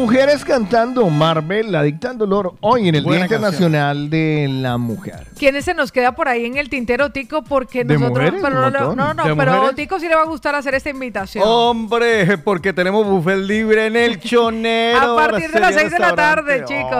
Mujeres 0.00 0.44
cantando 0.46 1.06
Marvel, 1.10 1.70
la 1.70 1.82
dicta 1.82 2.14
dolor, 2.14 2.54
hoy 2.60 2.88
en 2.88 2.94
el 2.94 3.02
Buena 3.04 3.26
Día 3.26 3.28
canción. 3.38 3.74
Internacional 3.74 4.08
de 4.08 4.48
la 4.50 4.78
Mujer. 4.78 5.26
¿Quiénes 5.38 5.66
se 5.66 5.74
nos 5.74 5.92
queda 5.92 6.14
por 6.14 6.26
ahí 6.26 6.46
en 6.46 6.56
el 6.56 6.70
tintero, 6.70 7.10
Tico? 7.10 7.42
Porque 7.44 7.84
¿De 7.84 7.98
nosotros. 7.98 8.10
mujeres? 8.32 8.40
pero 8.42 8.54
Un 8.56 8.60
no, 8.60 8.70
montón. 8.80 8.96
no, 8.96 9.12
no, 9.14 9.24
¿De 9.26 9.36
pero 9.36 9.52
a 9.52 9.56
mujeres? 9.56 9.76
Tico 9.76 10.00
sí 10.00 10.08
le 10.08 10.14
va 10.14 10.22
a 10.22 10.26
gustar 10.26 10.54
hacer 10.54 10.74
esta 10.74 10.88
invitación. 10.88 11.44
Hombre, 11.46 12.38
porque 12.38 12.72
tenemos 12.72 13.06
buffet 13.06 13.40
libre 13.40 13.86
en 13.88 13.96
el 13.96 14.18
chonero. 14.20 15.18
a 15.18 15.28
partir 15.28 15.50
de 15.50 15.60
las 15.60 15.74
6 15.74 15.90
de 15.90 15.98
la 15.98 16.14
tarde, 16.14 16.64
chicos. 16.64 16.90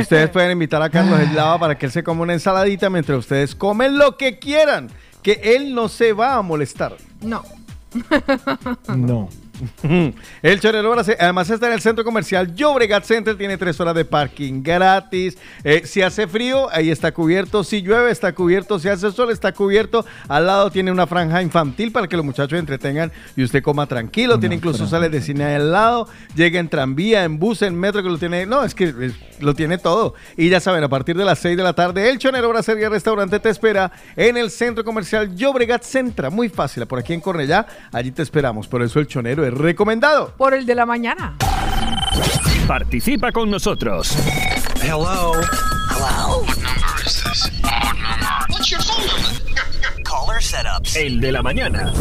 Ustedes 0.00 0.28
pueden 0.28 0.50
invitar 0.50 0.82
a 0.82 0.90
Carlos 0.90 1.18
Eslava 1.18 1.58
para 1.58 1.78
que 1.78 1.86
él 1.86 1.92
se 1.92 2.02
coma 2.04 2.22
una 2.24 2.34
ensaladita 2.34 2.90
mientras 2.90 3.18
ustedes 3.18 3.54
comen 3.54 3.96
lo 3.96 4.18
que 4.18 4.38
quieran. 4.38 4.90
Que 5.22 5.40
él 5.56 5.74
no 5.74 5.88
se 5.88 6.12
va 6.12 6.34
a 6.34 6.42
molestar. 6.42 6.94
No. 7.22 7.42
No. 8.94 9.30
El 10.42 10.60
Chorero 10.60 10.90
Brase- 10.94 11.16
además 11.18 11.48
está 11.50 11.66
en 11.68 11.72
el 11.74 11.80
centro 11.80 12.04
comercial 12.04 12.54
Llobregat 12.54 13.04
Center, 13.04 13.36
tiene 13.36 13.56
tres 13.56 13.78
horas 13.80 13.94
de 13.94 14.04
parking 14.04 14.62
gratis. 14.62 15.36
Eh, 15.64 15.82
si 15.84 16.02
hace 16.02 16.26
frío, 16.26 16.68
ahí 16.70 16.90
está 16.90 17.12
cubierto. 17.12 17.64
Si 17.64 17.82
llueve, 17.82 18.10
está 18.10 18.32
cubierto. 18.34 18.78
Si 18.78 18.88
hace 18.88 19.10
sol, 19.12 19.30
está 19.30 19.52
cubierto. 19.52 20.04
Al 20.28 20.46
lado 20.46 20.70
tiene 20.70 20.90
una 20.92 21.06
franja 21.06 21.42
infantil 21.42 21.92
para 21.92 22.06
que 22.08 22.16
los 22.16 22.24
muchachos 22.24 22.58
entretengan 22.58 23.12
y 23.36 23.42
usted 23.44 23.62
coma 23.62 23.86
tranquilo. 23.86 24.38
tiene 24.38 24.54
incluso 24.56 24.86
sales 24.86 25.10
de 25.10 25.20
cine 25.20 25.44
al 25.54 25.72
lado. 25.72 26.08
Llega 26.34 26.58
en 26.60 26.68
tranvía, 26.68 27.24
en 27.24 27.38
bus, 27.38 27.62
en 27.62 27.78
metro, 27.78 28.02
que 28.02 28.08
lo 28.08 28.18
tiene. 28.18 28.46
No, 28.46 28.64
es 28.64 28.74
que 28.74 29.12
lo 29.40 29.54
tiene 29.54 29.78
todo. 29.78 30.14
Y 30.36 30.48
ya 30.48 30.60
saben, 30.60 30.84
a 30.84 30.88
partir 30.88 31.16
de 31.16 31.24
las 31.24 31.38
6 31.38 31.56
de 31.56 31.62
la 31.62 31.72
tarde, 31.72 32.10
el 32.10 32.18
Chonero 32.18 32.48
Brasería 32.48 32.88
Restaurante 32.88 33.38
te 33.40 33.48
espera 33.50 33.90
en 34.16 34.36
el 34.36 34.50
centro 34.50 34.84
comercial 34.84 35.34
Llobregat 35.36 35.82
Centra. 35.82 36.30
Muy 36.30 36.48
fácil, 36.48 36.86
por 36.86 36.98
aquí 36.98 37.12
en 37.14 37.20
Cornellá. 37.20 37.66
Allí 37.92 38.10
te 38.10 38.22
esperamos. 38.22 38.66
Por 38.68 38.82
eso 38.82 38.98
el 39.00 39.06
Chonero 39.06 39.44
recomendado. 39.50 40.32
Por 40.36 40.54
el 40.54 40.66
de 40.66 40.74
la 40.74 40.86
mañana. 40.86 41.36
Participa 42.66 43.32
con 43.32 43.50
nosotros. 43.50 44.16
Hello. 44.82 45.32
Hello. 45.90 46.44
What 46.44 46.56
number 46.58 47.06
is 47.06 47.22
this? 47.24 47.50
Odd 47.64 47.96
number. 47.96 48.46
What's 48.50 48.70
your 48.70 48.80
phone 48.82 49.06
number? 49.06 50.02
Caller 50.04 50.40
setups. 50.40 50.96
El 50.96 51.20
de 51.20 51.32
la 51.32 51.42
mañana. 51.42 51.92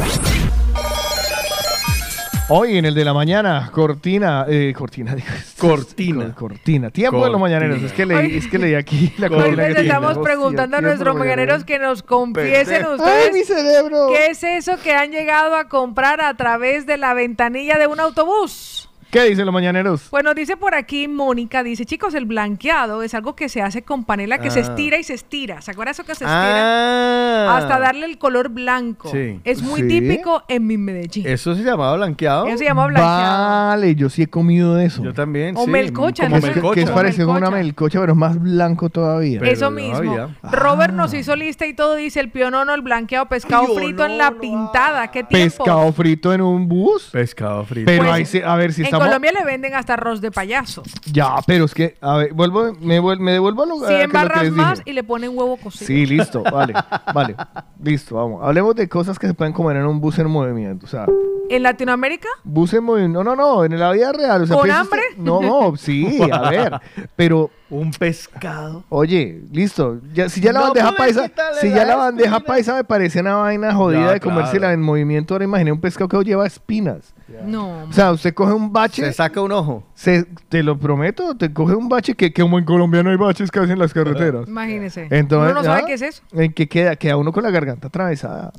Hoy 2.49 2.77
en 2.77 2.85
el 2.85 2.93
de 2.95 3.03
la 3.03 3.13
mañana, 3.13 3.69
cortina, 3.73 4.45
eh, 4.47 4.73
cortina, 4.77 5.13
digo, 5.15 5.27
Cortina. 5.59 6.25
cor- 6.33 6.33
cortina, 6.35 6.89
tiempo 6.91 7.25
de 7.25 7.31
los 7.31 7.41
mañaneros. 7.41 7.81
Es 7.83 7.91
que 7.91 8.05
leí, 8.05 8.37
es 8.37 8.47
que 8.47 8.57
leí 8.57 8.73
aquí 8.73 9.11
la 9.17 9.27
Hoy 9.27 9.33
cortina 9.33 9.55
les 9.57 9.67
que 9.67 9.73
tiene. 9.73 9.87
estamos 9.89 10.11
Hostia, 10.11 10.23
preguntando 10.23 10.77
a 10.77 10.81
nuestros 10.81 11.15
mañaneros 11.17 11.65
que 11.65 11.77
nos 11.77 12.03
confiesen 12.03 12.85
ustedes. 12.85 13.25
¡Ay, 13.25 13.33
mi 13.33 13.43
cerebro! 13.43 14.07
¿Qué 14.13 14.27
es 14.27 14.41
eso 14.45 14.77
que 14.81 14.93
han 14.93 15.11
llegado 15.11 15.57
a 15.57 15.67
comprar 15.67 16.21
a 16.21 16.33
través 16.35 16.85
de 16.85 16.95
la 16.97 17.13
ventanilla 17.13 17.77
de 17.77 17.87
un 17.87 17.99
autobús? 17.99 18.86
¿Qué 19.11 19.23
dicen 19.23 19.45
los 19.45 19.53
mañaneros? 19.53 20.09
Bueno, 20.11 20.33
dice 20.33 20.57
por 20.57 20.75
aquí 20.75 21.07
Mónica, 21.07 21.63
dice, 21.63 21.85
chicos, 21.85 22.13
el 22.13 22.25
blanqueado 22.25 23.03
es 23.03 23.13
algo 23.13 23.35
que 23.35 23.47
se 23.47 23.61
hace 23.61 23.81
con 23.81 24.03
panela 24.03 24.37
que 24.39 24.51
se 24.51 24.59
Ah. 24.59 24.63
estira 24.63 24.97
y 24.97 25.03
se 25.03 25.13
estira. 25.13 25.61
¿Se 25.61 25.71
acuerdan 25.71 25.91
eso 25.93 26.03
que 26.03 26.13
se 26.15 26.25
estira? 26.25 27.47
Ah. 27.47 27.57
Hasta 27.57 27.79
darle 27.79 28.05
el 28.05 28.17
color 28.17 28.49
blanco. 28.49 29.09
Sí. 29.09 29.39
Es 29.43 29.61
muy 29.61 29.81
¿Sí? 29.81 29.87
típico 29.87 30.43
en 30.49 30.67
mi 30.67 30.77
Medellín. 30.77 31.25
¿Eso 31.25 31.55
se 31.55 31.63
llamaba 31.63 31.95
blanqueado? 31.95 32.47
Eso 32.47 32.57
se 32.57 32.65
llama 32.65 32.87
blanqueado. 32.87 33.67
Vale, 33.69 33.95
yo 33.95 34.09
sí 34.09 34.23
he 34.23 34.27
comido 34.27 34.75
de 34.75 34.85
eso. 34.85 35.03
Yo 35.03 35.13
también, 35.13 35.55
O 35.55 35.63
sí. 35.65 35.69
melcocha, 35.71 36.23
como 36.25 36.39
¿no? 36.39 36.41
Melcocha. 36.47 36.73
que 36.75 36.81
es 36.81 36.89
parecido 36.89 37.31
a 37.31 37.37
una 37.37 37.49
Melcocha. 37.49 37.99
pero 38.01 38.11
es 38.13 38.17
más 38.19 38.39
blanco 38.41 38.89
todavía. 38.89 39.39
Pero 39.39 39.51
Eso 39.51 39.71
mismo. 39.71 39.95
había. 39.95 40.37
Robert 40.43 40.93
nos 40.93 41.13
hizo 41.13 41.35
lista 41.35 41.65
y 41.65 41.73
todo 41.73 41.95
dice 41.95 42.19
el 42.19 42.29
pionono, 42.29 42.73
el 42.73 42.81
blanqueado, 42.81 43.27
pescado 43.27 43.67
frito 43.73 44.05
en 44.05 44.17
la 44.17 44.31
pintada. 44.31 45.07
¿Qué 45.11 45.23
tiempo? 45.23 45.63
Pescado 45.63 45.91
frito 45.93 46.33
en 46.33 46.41
un 46.41 46.67
bus. 46.67 47.09
Pescado 47.11 47.63
frito. 47.63 47.85
Pero 47.85 48.03
Pues, 48.03 48.13
ahí 48.13 48.25
sí, 48.25 48.41
a 48.45 48.55
ver 48.55 48.73
si 48.73 48.81
en 48.83 48.96
estamos. 48.97 49.07
Colombia 49.07 49.31
le 49.31 49.45
venden 49.45 49.73
hasta 49.75 49.93
arroz 49.93 50.21
de 50.21 50.31
payaso. 50.31 50.83
Ya, 51.11 51.35
pero 51.45 51.65
es 51.65 51.73
que, 51.73 51.97
a 52.01 52.17
ver, 52.17 52.33
vuelvo, 52.33 52.73
me, 52.79 52.99
vuel- 53.01 53.19
me 53.19 53.31
devuelvo 53.33 53.63
a 53.63 53.65
lo, 53.65 53.75
a 53.83 53.87
100 53.87 53.89
que 53.89 54.03
lo 54.07 54.07
que 54.11 54.17
barras 54.17 54.43
les 54.43 54.51
más 54.53 54.79
dije. 54.79 54.89
y 54.91 54.93
le 54.93 55.03
ponen 55.03 55.31
huevo 55.37 55.57
cocido. 55.57 55.87
Sí, 55.87 56.05
listo, 56.05 56.43
vale, 56.43 56.73
vale, 57.13 57.35
listo, 57.83 58.15
vamos. 58.15 58.43
Hablemos 58.43 58.75
de 58.75 58.87
cosas 58.89 59.17
que 59.19 59.27
se 59.27 59.33
pueden 59.33 59.53
comer 59.53 59.77
en 59.77 59.85
un 59.85 59.99
bus 60.01 60.17
en 60.19 60.27
movimiento, 60.29 60.85
o 60.85 60.89
sea, 60.89 61.05
¿En 61.49 61.63
Latinoamérica? 61.63 62.27
bus 62.43 62.73
en 62.73 62.83
movimiento, 62.83 63.23
no, 63.23 63.35
no, 63.35 63.55
no, 63.55 63.63
en 63.65 63.79
la 63.79 63.91
vida 63.91 64.11
real. 64.11 64.41
O 64.43 64.45
sea, 64.47 64.55
¿Con 64.55 64.63
piensa 64.65 64.81
hambre? 64.81 65.01
usted- 65.11 65.23
no, 65.23 65.41
no, 65.41 65.75
sí, 65.77 66.19
a 66.31 66.49
ver, 66.49 66.73
pero, 67.15 67.49
Un 67.69 67.91
pescado. 67.91 68.83
oye, 68.89 69.41
listo, 69.51 69.99
ya, 70.13 70.29
si 70.29 70.39
ya 70.39 70.53
la 70.53 70.59
No 70.59 70.65
bandeja 70.67 70.91
paisa, 70.95 71.31
si 71.59 71.69
ya 71.69 71.83
la 71.85 71.95
bandeja 71.97 72.39
paisa 72.39 72.73
me 72.75 72.83
parece 72.85 73.19
una 73.19 73.35
vaina 73.35 73.73
jodida 73.75 74.05
Ya, 74.05 74.11
de 74.13 74.19
comérsela 74.21 74.59
claro. 74.59 74.73
en 74.73 74.81
movimiento, 74.81 75.33
ahora 75.33 75.43
imaginé 75.45 75.71
un 75.73 75.81
pescado 75.81 76.07
que 76.07 76.23
lleva 76.23 76.47
espinas. 76.47 77.13
No. 77.45 77.83
O 77.83 77.91
sea, 77.91 78.13
usted 78.13 78.33
coge 78.33 78.53
un 78.53 78.71
bache, 78.71 79.03
Se 79.03 79.11
saca 79.11 79.41
un 79.41 79.51
ojo. 79.51 79.83
se- 79.95 80.23
te 80.47 80.63
lo 80.63 80.77
prometo, 80.79 81.35
te 81.35 81.51
coge 81.51 81.75
un 81.75 81.89
bache 81.89 82.15
que, 82.15 82.31
que 82.31 82.41
como 82.41 82.57
en 82.57 82.63
Colombia 82.63 83.03
no 83.03 83.09
hay 83.09 83.17
baches 83.17 83.51
casi 83.51 83.73
en 83.73 83.79
las 83.79 83.93
carreteras. 83.93 84.47
Imagínese. 84.47 85.07
Entonces, 85.11 85.51
Uno 85.51 85.59
no 85.61 85.63
sabe 85.65 85.81
¿ah? 85.81 85.85
qué 85.85 85.93
es 85.95 86.01
eso. 86.03 86.23
¿En 86.31 86.53
qué 86.53 86.69
queda? 86.69 86.95
Queda 86.95 87.17
uno 87.17 87.33
con 87.33 87.43
la 87.43 87.51
garganta 87.51 87.87
atravesada. 87.89 88.53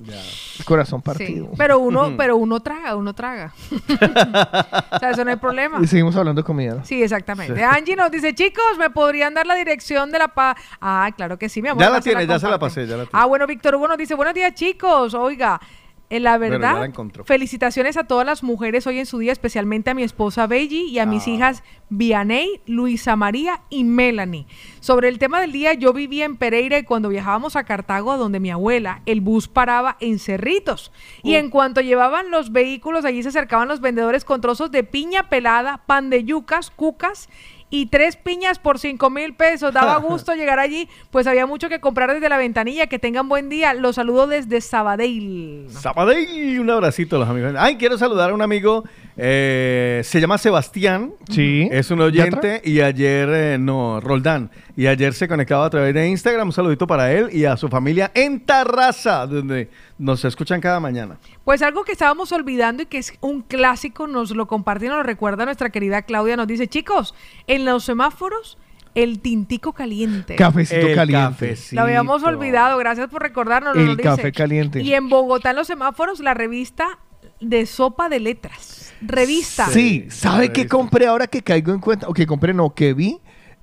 Corazón 0.66 1.00
Sí, 1.00 1.04
partido. 1.06 1.50
pero 1.56 1.78
uno, 1.78 2.12
pero 2.18 2.36
uno 2.36 2.60
traga, 2.60 2.94
uno 2.94 3.14
traga. 3.14 3.54
o 4.92 4.98
sea, 4.98 5.10
eso 5.12 5.24
no 5.24 5.30
hay 5.30 5.36
problema. 5.36 5.78
Y 5.82 5.86
seguimos 5.86 6.14
hablando 6.16 6.42
de 6.42 6.46
comida. 6.46 6.74
¿no? 6.74 6.84
Sí, 6.84 7.02
exactamente. 7.02 7.64
Angie 7.64 7.96
nos 7.96 8.10
dice, 8.10 8.34
chicos, 8.34 8.62
¿me 8.78 8.90
podrían 8.98 9.32
dar 9.34 9.46
la 9.46 9.54
dirección 9.54 10.10
de 10.10 10.18
la 10.18 10.28
pa... 10.28 10.56
Ah, 10.80 11.08
claro 11.16 11.38
que 11.38 11.48
sí, 11.48 11.62
mi 11.62 11.68
amor. 11.68 11.82
Ya 11.82 11.88
la 11.90 12.00
tiene, 12.00 12.26
ya 12.26 12.38
se 12.40 12.48
la 12.48 12.58
pasé, 12.58 12.80
ya 12.86 12.96
la 12.96 13.04
tiene. 13.04 13.10
Ah, 13.12 13.26
bueno, 13.26 13.46
Víctor 13.46 13.76
Hugo 13.76 13.86
nos 13.86 13.96
dice, 13.96 14.14
buenos 14.16 14.34
días, 14.34 14.52
chicos. 14.54 15.14
Oiga, 15.14 15.60
en 16.10 16.22
la 16.22 16.38
Bueno, 16.38 16.58
verdad, 16.58 16.90
la 16.90 17.24
felicitaciones 17.24 17.98
a 17.98 18.04
todas 18.04 18.24
las 18.24 18.42
mujeres 18.42 18.86
hoy 18.86 18.98
en 18.98 19.04
su 19.04 19.18
día, 19.18 19.30
especialmente 19.30 19.90
a 19.90 19.94
mi 19.94 20.02
esposa 20.02 20.46
Belly 20.46 20.84
y 20.88 20.98
a 21.00 21.04
mis 21.06 21.26
Ah. 21.26 21.30
hijas 21.30 21.62
Vianey, 21.90 22.62
Luisa 22.66 23.14
María 23.14 23.60
y 23.68 23.84
Melanie. 23.84 24.46
Sobre 24.80 25.08
el 25.08 25.18
tema 25.18 25.38
del 25.40 25.52
día, 25.52 25.74
yo 25.74 25.92
vivía 25.92 26.24
en 26.24 26.36
Pereira 26.38 26.78
y 26.78 26.84
cuando 26.84 27.10
viajábamos 27.10 27.56
a 27.56 27.64
Cartago, 27.64 28.16
donde 28.16 28.40
mi 28.40 28.50
abuela, 28.50 29.02
el 29.04 29.20
bus 29.20 29.48
paraba 29.48 29.96
en 30.00 30.18
Cerritos. 30.18 30.92
Y 31.22 31.34
en 31.34 31.50
cuanto 31.50 31.82
llevaban 31.82 32.30
los 32.30 32.52
vehículos, 32.52 33.04
allí 33.04 33.22
se 33.22 33.28
acercaban 33.28 33.68
los 33.68 33.80
vendedores 33.82 34.24
con 34.24 34.40
trozos 34.40 34.70
de 34.70 34.84
piña 34.84 35.28
pelada, 35.28 35.82
pan 35.86 36.08
de 36.08 36.24
yucas, 36.24 36.70
cucas 36.70 37.28
y 37.70 37.86
tres 37.86 38.16
piñas 38.16 38.58
por 38.58 38.78
cinco 38.78 39.10
mil 39.10 39.34
pesos. 39.34 39.72
Daba 39.72 39.96
gusto 39.98 40.34
llegar 40.34 40.58
allí, 40.58 40.88
pues 41.10 41.26
había 41.26 41.46
mucho 41.46 41.68
que 41.68 41.80
comprar 41.80 42.12
desde 42.12 42.28
la 42.28 42.38
ventanilla. 42.38 42.86
Que 42.86 42.98
tengan 42.98 43.28
buen 43.28 43.48
día. 43.48 43.74
Los 43.74 43.96
saludo 43.96 44.26
desde 44.26 44.60
Sabadell. 44.60 45.66
Sabadell, 45.70 46.60
un 46.60 46.70
abracito 46.70 47.16
a 47.16 47.18
los 47.20 47.28
amigos. 47.28 47.54
Ay, 47.58 47.76
quiero 47.76 47.98
saludar 47.98 48.30
a 48.30 48.34
un 48.34 48.42
amigo, 48.42 48.84
eh, 49.20 50.00
se 50.04 50.20
llama 50.20 50.38
Sebastián. 50.38 51.12
Sí. 51.28 51.68
Es 51.72 51.90
un 51.90 52.00
oyente 52.00 52.62
y 52.64 52.80
ayer, 52.80 53.28
eh, 53.32 53.58
no, 53.58 54.00
Roldán. 54.00 54.50
Y 54.76 54.86
ayer 54.86 55.12
se 55.12 55.26
conectaba 55.26 55.66
a 55.66 55.70
través 55.70 55.92
de 55.92 56.08
Instagram. 56.08 56.48
Un 56.48 56.52
saludito 56.52 56.86
para 56.86 57.12
él 57.12 57.28
y 57.32 57.44
a 57.44 57.56
su 57.56 57.68
familia 57.68 58.12
en 58.14 58.38
Tarraza, 58.38 59.26
donde 59.26 59.70
nos 59.98 60.24
escuchan 60.24 60.60
cada 60.60 60.78
mañana. 60.78 61.18
Pues 61.44 61.62
algo 61.62 61.82
que 61.84 61.92
estábamos 61.92 62.30
olvidando 62.30 62.84
y 62.84 62.86
que 62.86 62.98
es 62.98 63.12
un 63.20 63.42
clásico, 63.42 64.06
nos 64.06 64.30
lo 64.30 64.46
comparte 64.46 64.86
y 64.86 64.88
nos 64.88 64.98
lo 64.98 65.02
recuerda 65.02 65.44
nuestra 65.44 65.70
querida 65.70 66.02
Claudia. 66.02 66.36
Nos 66.36 66.46
dice, 66.46 66.68
chicos, 66.68 67.12
en 67.48 67.64
los 67.64 67.82
semáforos, 67.84 68.56
el 68.94 69.18
tintico 69.18 69.72
caliente. 69.72 70.36
Cafecito 70.36 70.86
El 70.86 70.94
caliente. 70.94 71.28
cafecito. 71.30 71.74
Lo 71.74 71.82
habíamos 71.82 72.22
olvidado, 72.22 72.78
gracias 72.78 73.08
por 73.08 73.20
recordarnos. 73.22 73.76
El 73.76 73.86
nos 73.86 73.96
dice. 73.96 74.08
café 74.08 74.30
caliente. 74.30 74.80
Y 74.80 74.94
en 74.94 75.08
Bogotá, 75.08 75.50
en 75.50 75.56
los 75.56 75.66
semáforos, 75.66 76.20
la 76.20 76.34
revista 76.34 76.98
de 77.40 77.66
sopa 77.66 78.08
de 78.08 78.20
letras. 78.20 78.92
Revista. 79.00 79.66
Sí, 79.68 80.06
¿sabe 80.10 80.52
qué 80.52 80.66
compré 80.66 81.06
ahora 81.06 81.26
que 81.28 81.42
caigo 81.42 81.72
en 81.72 81.80
cuenta? 81.80 82.08
O 82.08 82.12
que 82.14 82.26
compré, 82.26 82.52
no, 82.52 82.74
que 82.74 82.94
vi. 82.94 83.18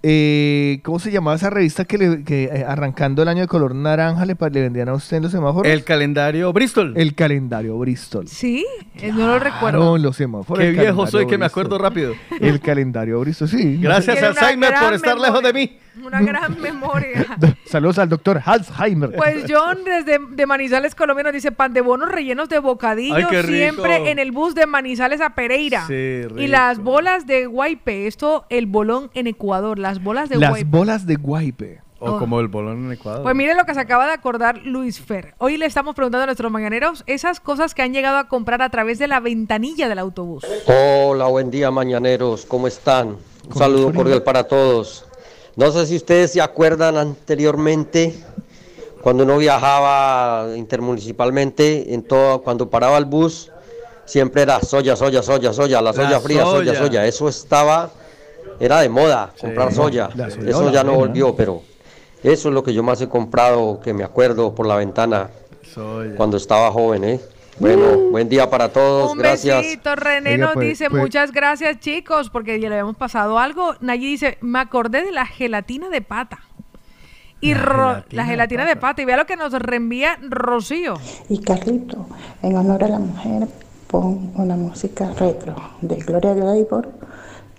Eh, 0.08 0.82
¿Cómo 0.84 1.00
se 1.00 1.12
llamaba 1.12 1.36
esa 1.36 1.50
revista 1.50 1.84
que, 1.84 1.98
le- 1.98 2.24
que, 2.24 2.44
eh, 2.44 2.64
arrancando 2.64 3.24
el 3.24 3.28
año 3.28 3.42
de 3.42 3.48
color 3.48 3.74
naranja 3.74 4.24
le, 4.26 4.36
le 4.52 4.62
vendían 4.62 4.88
a 4.90 4.94
usted 4.94 5.18
en 5.18 5.24
los 5.24 5.32
semáforos? 5.32 5.72
El 5.72 5.84
calendario 5.84 6.54
Bristol. 6.54 6.94
El 6.96 7.16
calendario 7.16 7.76
Bristol. 7.80 8.28
Sí, 8.28 8.64
eh, 8.98 9.12
no 9.12 9.26
lo 9.28 9.40
recuerdo. 9.40 9.96
En 9.96 10.04
los 10.04 10.16
semáforos. 10.16 10.64
Qué 10.64 10.72
viejo 10.72 11.08
soy 11.08 11.26
que 11.26 11.40
me 11.40 11.46
acuerdo 11.48 11.80
rápido. 11.80 12.14
El 12.40 12.60
calendario 12.60 13.20
Bristol, 13.20 13.48
sí. 13.50 13.78
Gracias, 13.78 14.22
Alzheimer, 14.22 14.76
por 14.80 14.94
estar 14.94 15.18
lejos 15.20 15.42
de 15.42 15.54
mí. 15.54 15.78
Una 16.04 16.22
gran 16.22 16.60
memoria. 16.62 17.26
Saludos 17.66 18.00
al 18.00 18.10
doctor 18.10 18.42
Alzheimer. 18.44 19.14
Pues 19.16 19.46
John 19.50 19.80
desde 19.86 20.20
de 20.30 20.46
Manizales, 20.46 20.96
Colombia 20.96 21.24
nos 21.24 21.34
dice 21.34 21.52
pan 21.52 21.74
de 21.74 21.82
bonos 21.82 22.10
rellenos 22.12 22.50
de 22.50 22.60
bocadillo 22.60 23.16
Ay, 23.30 23.44
siempre 23.44 24.12
en 24.12 24.20
el 24.20 24.32
bus 24.32 24.56
de 24.56 24.66
Manizales 24.66 25.22
a 25.22 25.36
Pereira. 25.36 25.86
Sí, 25.88 26.22
y 26.38 26.48
las 26.48 26.80
bolas 26.80 27.26
de 27.28 27.46
guaype, 27.46 28.08
esto 28.08 28.46
el 28.50 28.66
bolón 28.66 29.10
en 29.14 29.28
Ecuador, 29.28 29.80
las 29.80 30.02
bolas 30.04 30.30
de 30.30 30.38
Las 30.38 30.50
guaype. 30.50 30.70
bolas 30.70 31.06
de 31.06 31.16
guaype. 31.16 31.82
O 32.00 32.12
Oh. 32.12 32.20
como 32.20 32.42
el 32.42 32.50
bolón 32.50 32.86
en 32.86 32.92
Ecuador. 32.92 33.24
Pues 33.24 33.34
mire 33.36 33.56
lo 33.56 33.64
que 33.64 33.74
se 33.74 33.80
acaba 33.80 34.06
de 34.06 34.12
acordar 34.12 34.58
Luis 34.64 35.00
Fer. 35.00 35.34
Hoy 35.38 35.58
le 35.58 35.66
estamos 35.66 35.96
preguntando 35.96 36.24
a 36.24 36.26
nuestros 36.26 36.52
mañaneros 36.52 37.04
esas 37.08 37.40
cosas 37.40 37.74
que 37.74 37.82
han 37.84 37.94
llegado 37.94 38.18
a 38.18 38.28
comprar 38.28 38.62
a 38.62 38.70
través 38.70 39.00
de 39.00 39.08
la 39.08 39.22
ventanilla 39.22 39.88
del 39.88 40.00
autobús. 40.00 40.46
Hola, 40.68 41.26
buen 41.28 41.50
día 41.50 41.72
mañaneros, 41.72 42.46
¿cómo 42.46 42.68
están? 42.68 43.16
Un 43.48 43.56
saludo 43.56 43.94
cordial 43.94 44.24
para 44.24 44.44
todos. 44.44 45.05
No 45.56 45.72
sé 45.72 45.86
si 45.86 45.96
ustedes 45.96 46.32
se 46.32 46.42
acuerdan 46.42 46.98
anteriormente, 46.98 48.14
cuando 49.02 49.24
uno 49.24 49.38
viajaba 49.38 50.50
intermunicipalmente, 50.56 51.94
en 51.94 52.04
todo, 52.04 52.42
cuando 52.42 52.70
paraba 52.70 52.98
el 52.98 53.06
bus, 53.06 53.52
siempre 54.06 54.42
era 54.42 54.60
soya, 54.62 54.96
soya, 54.96 55.22
soya, 55.22 55.54
soya, 55.54 55.82
la 55.82 55.94
soya 55.94 56.20
fría, 56.20 56.44
soya, 56.44 56.74
soya. 56.74 56.88
soya. 56.88 57.06
Eso 57.06 57.30
estaba, 57.30 57.90
era 58.60 58.82
de 58.82 58.90
moda, 58.90 59.32
comprar 59.40 59.74
soya. 59.74 60.10
Eso 60.46 60.72
ya 60.72 60.84
no 60.84 60.94
volvió, 60.94 61.36
pero 61.36 61.62
eso 62.22 62.50
es 62.50 62.54
lo 62.54 62.64
que 62.64 62.74
yo 62.74 62.84
más 62.84 63.00
he 63.02 63.08
comprado, 63.08 63.80
que 63.80 63.94
me 63.94 64.04
acuerdo 64.04 64.54
por 64.54 64.66
la 64.66 64.76
ventana 64.76 65.30
cuando 66.18 66.38
estaba 66.38 66.72
joven, 66.72 67.04
¿eh? 67.04 67.20
Bueno, 67.60 68.10
buen 68.12 68.28
día 68.28 68.50
para 68.50 68.70
todos, 68.74 69.14
Un 69.14 69.18
gracias. 69.18 69.62
besito, 69.64 69.96
René 69.96 70.32
Oiga, 70.32 70.46
nos 70.46 70.54
pues, 70.56 70.68
dice 70.70 70.90
pues- 70.90 71.02
muchas 71.02 71.32
gracias 71.32 71.80
chicos, 71.80 72.30
porque 72.30 72.60
ya 72.60 72.68
le 72.70 72.76
habíamos 72.76 72.98
pasado 72.98 73.40
algo. 73.40 73.76
Nayi 73.80 74.08
dice, 74.08 74.38
me 74.42 74.60
acordé 74.60 75.04
de 75.04 75.12
la 75.12 75.26
gelatina 75.26 75.90
de 75.90 76.02
pata. 76.02 76.40
Y 77.40 77.54
La 77.54 77.62
Ro- 77.62 77.78
gelatina 77.78 78.06
la 78.12 78.24
de 78.24 78.30
gelatina 78.30 78.66
de 78.66 78.76
pata. 78.76 79.02
Y 79.02 79.06
vea 79.06 79.18
lo 79.18 79.26
que 79.26 79.36
nos 79.38 79.54
reenvía 79.54 80.18
Rocío. 80.22 80.96
Y 81.30 81.40
Carlito, 81.40 82.08
en 82.42 82.58
honor 82.58 82.84
a 82.84 82.88
la 82.90 83.00
mujer, 83.00 83.48
pon 83.88 84.32
una 84.36 84.56
música 84.56 85.12
retro 85.18 85.56
de 85.82 85.96
Gloria 85.98 86.34
Gaynor, 86.34 86.90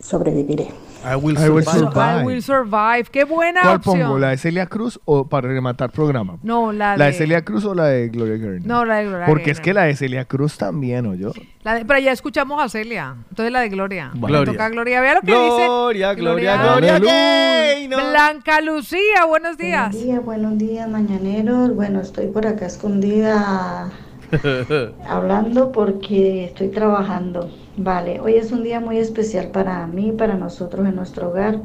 Sobreviviré. 0.00 0.68
I 1.09 1.15
will 1.15 1.39
I 1.39 1.49
will 1.49 1.65
survive. 1.65 2.23
I 2.23 2.25
will 2.25 2.43
survive. 2.43 3.05
Qué 3.12 3.25
buena 3.25 3.60
¿Cuál 3.60 3.76
opción. 3.76 4.01
pongo? 4.01 4.18
¿La 4.18 4.31
de 4.31 4.39
Celia 4.39 4.67
Cruz 4.67 4.99
o 5.05 5.28
para 5.28 5.47
rematar 5.49 5.91
programa? 5.93 6.39
No, 6.43 6.73
la, 6.73 6.97
¿La 6.97 7.05
de 7.07 7.12
de 7.12 7.18
Celia 7.18 7.44
Cruz 7.44 7.65
o 7.65 7.75
la 7.75 7.85
de 7.86 8.09
Gloria 8.09 8.36
Gaynor? 8.39 8.67
No, 8.67 8.85
la 8.85 8.97
de 8.97 9.07
Gloria 9.07 9.26
Porque 9.26 9.51
es 9.52 9.60
que 9.60 9.73
la 9.73 9.85
de 9.85 9.94
Celia 9.94 10.25
Cruz 10.25 10.59
también, 10.59 11.07
¿o 11.07 11.15
yo? 11.15 11.31
La 11.62 11.75
de- 11.75 11.85
pero 11.85 12.01
ya 12.01 12.10
escuchamos 12.12 12.60
a 12.62 12.68
Celia. 12.68 13.15
Entonces 13.31 13.52
la 13.52 13.60
de 13.60 13.68
Gloria. 13.68 14.10
Bueno. 14.15 14.26
Le 14.39 14.44
Gloria. 14.44 14.52
toca 14.52 14.67
a 14.67 14.68
Gloria. 14.70 15.01
Vea 15.01 15.15
lo 15.15 15.20
que 15.20 15.26
Gloria, 15.26 16.10
dice. 16.10 16.20
Gloria, 16.20 16.57
Gloria 16.57 16.97
Aleluya. 16.97 18.10
Blanca 18.10 18.60
Lucía, 18.60 19.25
buenos 19.28 19.57
días. 19.57 19.91
Buenos 19.93 20.02
días, 20.02 20.25
buenos 20.25 20.59
días, 20.59 20.89
mañaneros. 20.89 21.75
Bueno, 21.75 22.01
estoy 22.01 22.26
por 22.28 22.47
acá 22.47 22.67
escondida 22.67 23.91
hablando 25.09 25.70
porque 25.73 26.47
estoy 26.47 26.68
trabajando. 26.68 27.49
Vale, 27.77 28.21
hoy 28.21 28.37
es 28.37 28.53
un 28.53 28.63
día 28.65 28.81
muy 28.81 28.97
especial 28.99 29.51
para 29.51 29.87
mí, 29.87 30.11
para 30.13 30.37
nosotros 30.37 30.87
en 30.89 30.97
nuestro 30.97 31.29
hogar. 31.31 31.63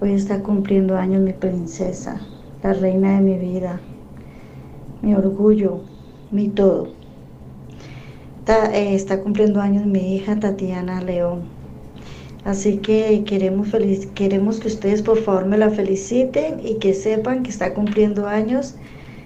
Hoy 0.00 0.12
está 0.12 0.42
cumpliendo 0.42 0.96
años 0.96 1.22
mi 1.22 1.32
princesa, 1.32 2.20
la 2.62 2.74
reina 2.74 3.16
de 3.16 3.22
mi 3.22 3.38
vida, 3.38 3.80
mi 5.00 5.14
orgullo, 5.14 5.80
mi 6.30 6.50
todo. 6.50 6.96
Eh, 8.72 8.94
está 8.94 9.22
cumpliendo 9.22 9.60
años 9.60 9.86
mi 9.86 10.16
hija 10.16 10.38
Tatiana 10.38 11.00
León. 11.02 11.42
Así 12.44 12.78
que 12.78 13.24
queremos, 13.24 13.68
feliz, 13.68 14.06
queremos 14.14 14.60
que 14.60 14.68
ustedes 14.68 15.02
por 15.02 15.18
favor 15.18 15.46
me 15.46 15.58
la 15.58 15.70
feliciten 15.70 16.60
y 16.60 16.78
que 16.78 16.94
sepan 16.94 17.42
que 17.42 17.50
está 17.50 17.74
cumpliendo 17.74 18.26
años 18.26 18.76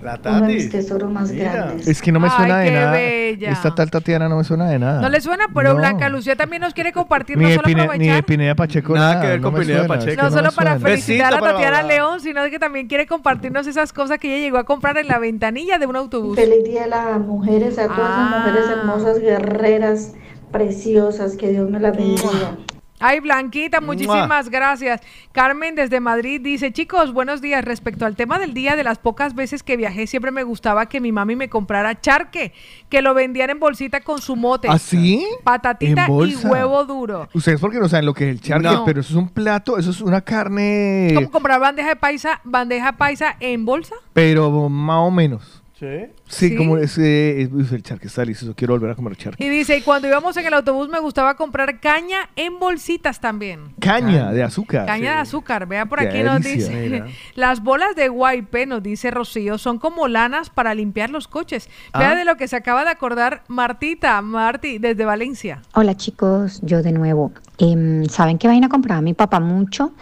La 0.03 0.15
uno 0.15 0.33
de 0.35 0.41
Tati. 0.41 0.53
mis 0.55 0.71
tesoros 0.71 1.11
más 1.13 1.31
grandes. 1.31 1.87
Es 1.87 2.03
que 2.03 2.11
no 2.11 2.19
me 2.19 2.27
Ay, 2.29 2.33
suena 2.37 2.59
de 2.59 2.65
qué 2.69 2.75
nada. 2.75 2.93
bella. 2.93 3.51
Esta 3.53 3.75
tal 3.75 3.91
Tatiana 3.91 4.29
no 4.29 4.37
me 4.39 4.45
suena 4.45 4.69
de 4.69 4.79
nada. 4.81 5.01
No 5.01 5.09
le 5.09 5.21
suena, 5.21 5.47
pero 5.55 5.71
No. 5.71 5.77
Blanca 5.77 6.09
Lucía 6.09 6.35
también 6.35 6.61
nos 6.63 6.75
quiere 6.75 6.93
compartir, 6.93 7.37
Ni 7.39 7.45
no 7.45 7.49
de, 7.51 7.55
solo 7.55 7.67
Pine- 7.67 7.83
ni 7.83 7.87
de 7.87 7.93
aprovechar. 7.95 8.25
Pineda 8.25 8.55
Pacheco. 8.57 8.95
Nada 8.95 9.09
nada, 9.11 9.23
que 9.23 9.29
ver 9.29 9.41
no 9.41 9.45
con 9.45 9.55
me 9.55 9.61
Pineda 9.61 9.79
suena, 9.87 9.95
Pacheco. 9.95 10.23
No 10.23 10.31
me 10.31 10.37
solo 10.37 10.51
para 10.53 10.71
suena. 10.73 10.87
felicitar 10.89 11.17
Besito 11.27 11.37
a 11.37 11.41
para 11.41 11.53
Tatiana 11.53 11.77
Bárbara. 11.79 11.95
León, 11.95 12.21
sino 12.21 12.45
que 12.51 12.59
también 12.59 12.89
quiere 12.89 13.07
compartirnos 13.07 13.67
esas 13.69 13.93
cosas 13.93 14.19
que 14.19 14.35
ella 14.35 14.45
llegó 14.45 14.59
a 14.59 14.65
comprar 14.65 14.99
en 14.99 15.07
la 15.07 15.19
ventanilla 15.21 15.79
de 15.79 15.87
un 15.87 15.95
autobús. 15.97 16.37
Feliz 16.37 16.65
día 16.65 16.85
a 16.85 16.87
las 16.89 17.21
mujeres, 17.21 17.79
a 17.79 17.87
todas 17.87 18.01
Ah. 18.03 18.29
las 18.45 18.47
mujeres 18.47 18.71
hermosas, 18.77 19.21
guerreras, 19.21 20.15
preciosas, 20.51 21.37
que 21.37 21.49
Dios 21.51 21.71
me 21.71 21.81
las 21.81 21.97
bendiga. 21.97 22.57
Ay, 23.03 23.21
Blanquita, 23.21 23.81
muchísimas 23.81 24.49
gracias. 24.49 25.01
Carmen 25.33 25.75
desde 25.75 26.01
Madrid 26.01 26.41
dice, 26.41 26.73
chicos, 26.73 27.13
buenos 27.13 27.41
días. 27.41 27.65
Respecto 27.65 28.07
al 28.07 28.17
tema 28.17 28.39
del 28.39 28.55
día, 28.55 28.77
de 28.77 28.85
las 28.85 28.99
pocas 28.99 29.35
veces 29.35 29.63
que 29.63 29.77
viajé, 29.77 30.07
siempre 30.07 30.31
me 30.31 30.43
gustaba 30.45 30.87
que 30.87 31.01
mi 31.01 31.13
mami 31.13 31.37
me 31.37 31.49
comprara 31.49 32.01
charque, 32.01 32.53
que 32.89 33.03
lo 33.03 33.15
vendían 33.15 33.51
en 33.51 33.59
bolsita 33.61 34.01
con 34.01 34.21
su 34.21 34.37
mote. 34.37 34.69
¿Ah, 34.71 34.79
sí? 34.79 35.27
Patatita 35.45 36.07
y 36.09 36.37
huevo 36.47 36.85
duro. 36.85 37.29
Ustedes 37.35 37.61
porque 37.61 37.79
no 37.79 37.89
saben 37.89 38.07
lo 38.07 38.15
que 38.15 38.25
es 38.25 38.31
el 38.31 38.41
charque, 38.41 38.69
No. 38.69 38.85
pero 38.85 39.01
eso 39.01 39.11
es 39.11 39.17
un 39.17 39.29
plato, 39.29 39.79
eso 39.79 39.91
es 39.91 40.01
una 40.01 40.21
carne, 40.21 41.11
¿Cómo 41.15 41.31
comprar 41.31 41.61
bandeja 41.61 41.89
de 41.91 41.97
paisa, 41.97 42.41
bandeja 42.45 42.93
paisa 42.97 43.37
en 43.41 43.65
bolsa? 43.65 43.95
pero 44.13 44.69
más 44.69 44.99
o 44.99 45.11
menos. 45.11 45.62
¿Sí? 45.83 46.13
Sí, 46.29 46.49
¿Sí? 46.51 46.57
como 46.57 46.77
ese, 46.79 47.49
uy, 47.53 47.67
el 47.73 47.83
charque 47.83 48.07
está 48.07 48.21
delicioso, 48.23 48.55
quiero 48.55 48.75
volver 48.75 48.93
a 48.93 48.95
comer 48.95 49.17
charque. 49.17 49.45
Y 49.45 49.49
dice, 49.49 49.77
y 49.77 49.81
cuando 49.83 50.07
íbamos 50.07 50.37
en 50.37 50.47
el 50.47 50.55
autobús 50.55 50.89
me 50.89 51.01
gustaba 51.01 51.35
comprar 51.35 51.81
caña 51.81 52.31
en 52.37 52.61
bolsitas 52.61 53.19
también. 53.21 53.75
Caña 53.81 54.31
de 54.31 54.45
azúcar. 54.45 54.87
Caña 54.87 55.15
de 55.15 55.19
azúcar, 55.19 55.67
vea 55.67 55.87
por 55.87 55.99
Qué 55.99 56.07
aquí 56.07 56.23
nos 56.23 56.41
delicia. 56.41 56.69
dice, 56.69 56.89
Mira. 56.89 57.07
las 57.35 57.65
bolas 57.65 57.97
de 57.97 58.09
guaype, 58.09 58.65
nos 58.67 58.81
dice 58.85 59.11
Rocío, 59.11 59.59
son 59.59 59.81
como 59.81 60.07
lanas 60.07 60.51
para 60.51 60.73
limpiar 60.73 61.11
los 61.11 61.27
coches. 61.27 61.69
Vea 61.99 62.13
Ah. 62.13 62.15
de 62.15 62.25
lo 62.25 62.37
que 62.37 62.47
se 62.47 62.55
acaba 62.55 62.85
de 62.85 62.91
acordar 62.91 63.43
Martita, 63.49 64.23
Marti, 64.23 64.79
desde 64.79 65.05
Valencia. 65.05 65.63
Hola 65.75 65.97
chicos, 65.97 66.61
yo 66.63 66.81
de 66.85 66.93
nuevo. 66.93 67.33
Em, 67.59 68.05
¿Saben 68.07 68.39
qué 68.39 68.47
vaina 68.47 68.69
compraba 68.69 69.01
mi 69.03 69.15
papá 69.15 69.41
mucho? 69.41 69.93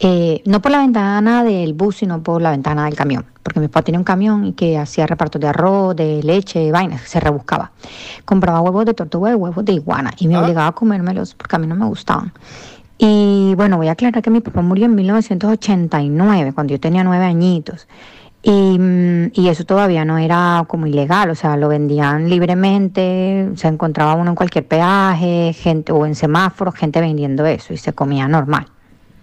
Eh, 0.00 0.42
no 0.44 0.60
por 0.60 0.72
la 0.72 0.78
ventana 0.78 1.44
del 1.44 1.72
bus, 1.72 1.96
sino 1.96 2.22
por 2.22 2.42
la 2.42 2.50
ventana 2.50 2.84
del 2.84 2.94
camión. 2.94 3.24
Porque 3.42 3.60
mi 3.60 3.68
papá 3.68 3.82
tiene 3.82 3.98
un 3.98 4.04
camión 4.04 4.44
y 4.44 4.52
que 4.52 4.76
hacía 4.78 5.06
repartos 5.06 5.40
de 5.40 5.48
arroz, 5.48 5.94
de 5.94 6.22
leche, 6.22 6.58
de 6.58 6.72
vainas, 6.72 7.02
se 7.02 7.20
rebuscaba. 7.20 7.70
Compraba 8.24 8.60
huevos 8.60 8.86
de 8.86 8.94
tortuga 8.94 9.30
y 9.30 9.34
huevos 9.34 9.64
de 9.64 9.72
iguana 9.72 10.12
y 10.18 10.28
me 10.28 10.38
obligaba 10.38 10.68
a 10.68 10.72
comérmelos 10.72 11.34
porque 11.34 11.56
a 11.56 11.58
mí 11.58 11.66
no 11.66 11.76
me 11.76 11.86
gustaban. 11.86 12.32
Y 12.98 13.54
bueno, 13.56 13.76
voy 13.76 13.88
a 13.88 13.92
aclarar 13.92 14.22
que 14.22 14.30
mi 14.30 14.40
papá 14.40 14.62
murió 14.62 14.86
en 14.86 14.94
1989, 14.94 16.52
cuando 16.54 16.72
yo 16.72 16.80
tenía 16.80 17.04
nueve 17.04 17.24
añitos. 17.24 17.86
Y, 18.42 18.78
mm, 18.78 19.32
y 19.32 19.48
eso 19.48 19.64
todavía 19.64 20.04
no 20.04 20.18
era 20.18 20.64
como 20.68 20.86
ilegal, 20.86 21.30
o 21.30 21.34
sea, 21.34 21.56
lo 21.56 21.68
vendían 21.68 22.28
libremente, 22.28 23.50
se 23.56 23.68
encontraba 23.68 24.14
uno 24.14 24.30
en 24.30 24.36
cualquier 24.36 24.66
peaje, 24.66 25.52
gente 25.54 25.92
o 25.92 26.04
en 26.04 26.14
semáforos, 26.14 26.74
gente 26.74 27.00
vendiendo 27.00 27.46
eso 27.46 27.72
y 27.72 27.78
se 27.78 27.92
comía 27.94 28.28
normal. 28.28 28.66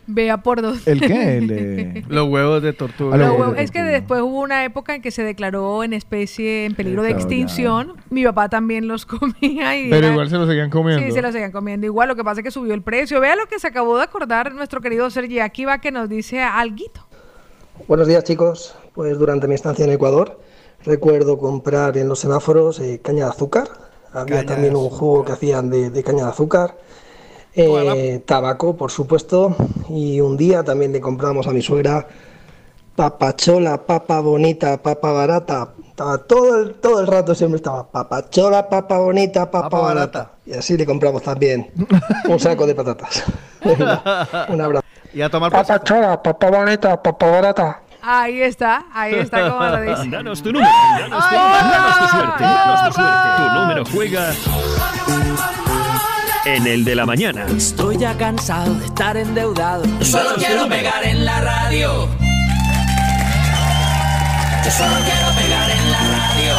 Vea 0.07 0.37
por 0.41 0.61
dos. 0.61 0.87
¿El 0.87 0.99
qué? 0.99 1.37
El, 1.37 1.51
eh, 1.51 2.03
Los 2.09 2.27
huevos 2.27 2.61
de 2.63 2.73
tortuga. 2.73 3.15
Los 3.17 3.29
huevos- 3.37 3.57
es 3.57 3.71
que 3.71 3.81
después 3.83 4.21
hubo 4.21 4.39
una 4.41 4.65
época 4.65 4.95
en 4.95 5.01
que 5.01 5.11
se 5.11 5.23
declaró 5.23 5.83
en 5.83 5.93
especie 5.93 6.65
en 6.65 6.75
peligro 6.75 7.03
de 7.03 7.11
extinción. 7.11 7.93
Mi 8.09 8.23
papá 8.25 8.49
también 8.49 8.87
los 8.87 9.05
comía 9.07 9.77
y 9.77 9.89
Pero 9.89 9.97
era- 10.07 10.11
igual 10.11 10.29
se 10.29 10.37
lo 10.37 10.47
seguían 10.47 10.69
comiendo. 10.69 11.05
Sí, 11.05 11.11
se 11.11 11.21
los 11.21 11.31
seguían 11.31 11.51
comiendo 11.51 11.85
igual. 11.85 12.07
Lo 12.09 12.15
que 12.15 12.23
pasa 12.23 12.41
es 12.41 12.43
que 12.43 12.51
subió 12.51 12.73
el 12.73 12.81
precio. 12.81 13.19
Vea 13.21 13.35
lo 13.35 13.45
que 13.45 13.59
se 13.59 13.67
acabó 13.67 13.97
de 13.97 14.03
acordar 14.03 14.53
nuestro 14.53 14.81
querido 14.81 15.09
Sergi 15.09 15.39
Akiva 15.39 15.79
que 15.79 15.91
nos 15.91 16.09
dice 16.09 16.41
alguito. 16.41 17.05
Buenos 17.87 18.07
días 18.07 18.23
chicos, 18.23 18.75
pues 18.93 19.17
durante 19.17 19.47
mi 19.47 19.55
estancia 19.55 19.85
en 19.85 19.91
Ecuador 19.91 20.39
recuerdo 20.83 21.37
comprar 21.37 21.95
en 21.97 22.09
los 22.09 22.19
semáforos 22.19 22.79
eh, 22.79 22.99
caña 23.03 23.25
de 23.25 23.29
azúcar, 23.31 23.67
había 24.13 24.37
Caña 24.37 24.39
de 24.41 24.45
también 24.45 24.75
un 24.75 24.89
jugo 24.89 25.23
que 25.23 25.31
hacían 25.31 25.69
de, 25.69 25.89
de 25.91 26.03
caña 26.03 26.23
de 26.25 26.29
azúcar, 26.31 26.75
eh, 27.53 28.21
tabaco 28.25 28.75
por 28.77 28.91
supuesto 28.91 29.55
y 29.89 30.19
un 30.21 30.37
día 30.37 30.63
también 30.63 30.91
le 30.91 31.01
compramos 31.01 31.47
a 31.47 31.51
mi 31.51 31.61
suegra 31.61 32.07
papachola, 32.95 33.85
papa 33.85 34.19
bonita, 34.19 34.81
papa 34.81 35.11
barata, 35.11 35.69
estaba 35.87 36.17
todo 36.19 36.59
el, 36.59 36.75
todo 36.75 36.99
el 37.01 37.07
rato 37.07 37.33
siempre 37.33 37.57
estaba 37.57 37.87
papachola, 37.89 38.69
papa 38.69 38.97
bonita, 38.99 39.49
papa, 39.49 39.79
barata. 39.79 40.31
y 40.45 40.53
así 40.53 40.77
le 40.77 40.85
compramos 40.85 41.23
también 41.23 41.71
un 42.27 42.39
saco 42.39 42.65
de 42.67 42.75
patatas. 42.75 43.23
Un 44.49 44.61
abrazo. 44.61 44.85
Y 45.13 45.21
a 45.21 45.29
tomar 45.29 45.51
Papa 45.51 45.83
chola, 45.83 46.21
papa 46.21 46.49
bonita, 46.49 47.01
papa 47.01 47.29
barata. 47.29 47.81
Ahí 48.01 48.41
está, 48.41 48.85
ahí 48.93 49.15
está 49.15 49.49
como 49.49 49.63
lo 49.63 49.81
dice. 49.81 50.09
Danos 50.09 50.41
tu 50.41 50.51
número, 50.51 50.71
danos 50.99 51.29
tu, 51.29 51.35
danos 51.35 51.99
tu 51.99 52.07
suerte, 52.07 52.43
danos 52.43 52.87
tu 52.87 52.93
suerte. 52.93 53.27
Tu 53.37 53.53
número 53.53 53.85
juega 53.85 54.33
en 56.45 56.65
el 56.67 56.83
de 56.83 56.95
la 56.95 57.05
mañana. 57.05 57.45
Estoy 57.55 57.97
ya 57.97 58.17
cansado 58.17 58.73
de 58.75 58.85
estar 58.85 59.17
endeudado. 59.17 59.83
Solo 60.01 60.35
quiero 60.37 60.67
pegar 60.67 61.03
en 61.03 61.25
la 61.25 61.41
radio. 61.41 62.07
Yo 64.63 64.71
solo 64.71 64.95
quiero 65.03 65.27
pegar 65.41 65.69
en 65.69 65.91
la 65.91 65.99
radio. 65.99 66.55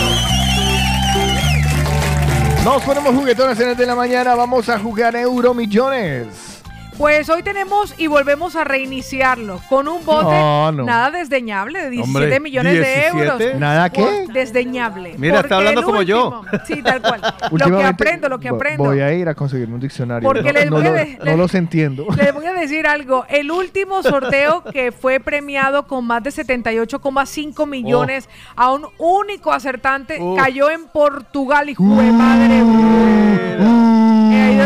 Nos 2.65 2.83
ponemos 2.83 3.15
juguetones 3.15 3.59
en 3.59 3.71
el 3.71 3.77
de 3.77 3.87
la 3.87 3.97
mañana, 3.97 4.35
vamos 4.35 4.69
a 4.69 4.79
jugar 4.79 5.17
Euromillones. 5.17 6.52
Pues 6.99 7.29
hoy 7.31 7.43
tenemos 7.43 7.95
y 7.99 8.07
volvemos 8.07 8.55
a 8.55 8.65
reiniciarlo 8.65 9.61
con 9.69 9.89
un 9.89 10.05
bote 10.05 10.25
No, 10.31 10.71
no. 10.73 10.85
nada 10.85 11.11
desdeñable 11.11 11.81
de 11.85 11.91
17 11.91 12.25
Hombre, 12.27 12.41
millones 12.41 12.73
de 12.75 12.79
17. 12.81 13.09
euros. 13.19 13.61
¿Nada 13.61 13.91
qué? 13.91 14.27
Desdeñable. 14.33 15.15
Mira, 15.17 15.41
está 15.41 15.57
hablando 15.57 15.83
como 15.83 16.03
yo. 16.03 16.43
Sí, 16.67 16.83
tal 16.83 17.01
cual. 17.01 17.21
lo 17.51 17.79
que 17.79 17.85
aprendo, 17.85 18.29
lo 18.29 18.39
que 18.39 18.49
aprendo. 18.51 18.85
Voy 18.85 19.01
a 19.01 19.13
ir 19.13 19.29
a 19.29 19.35
conseguir 19.35 19.69
un 19.69 19.81
diccionario. 19.81 20.29
Porque 20.29 20.53
no, 20.53 20.59
les 20.61 20.71
no 20.71 20.77
voy 20.77 20.87
a 20.87 20.91
lo- 20.91 20.95
de- 20.97 21.17
no 21.19 21.25
les- 21.25 21.37
los 21.39 21.55
entiendo. 21.55 22.07
Les 22.17 22.33
voy 22.35 22.47
a 22.47 22.53
decir 22.61 22.87
algo. 22.87 23.25
El 23.29 23.51
último 23.51 24.03
sorteo 24.03 24.63
que 24.63 24.93
fue 24.93 25.19
premiado 25.19 25.87
con 25.87 26.05
más 26.07 26.23
de 26.23 26.31
78,5 26.31 27.67
millones 27.67 28.29
a 28.55 28.71
un 28.71 28.87
único 28.99 29.53
acertante 29.53 30.21
cayó 30.37 30.71
en 30.71 30.85
Portugal, 30.87 31.69
hijo 31.71 31.83
de 31.85 32.13
madre. 32.13 32.59
Eh, 32.61 33.82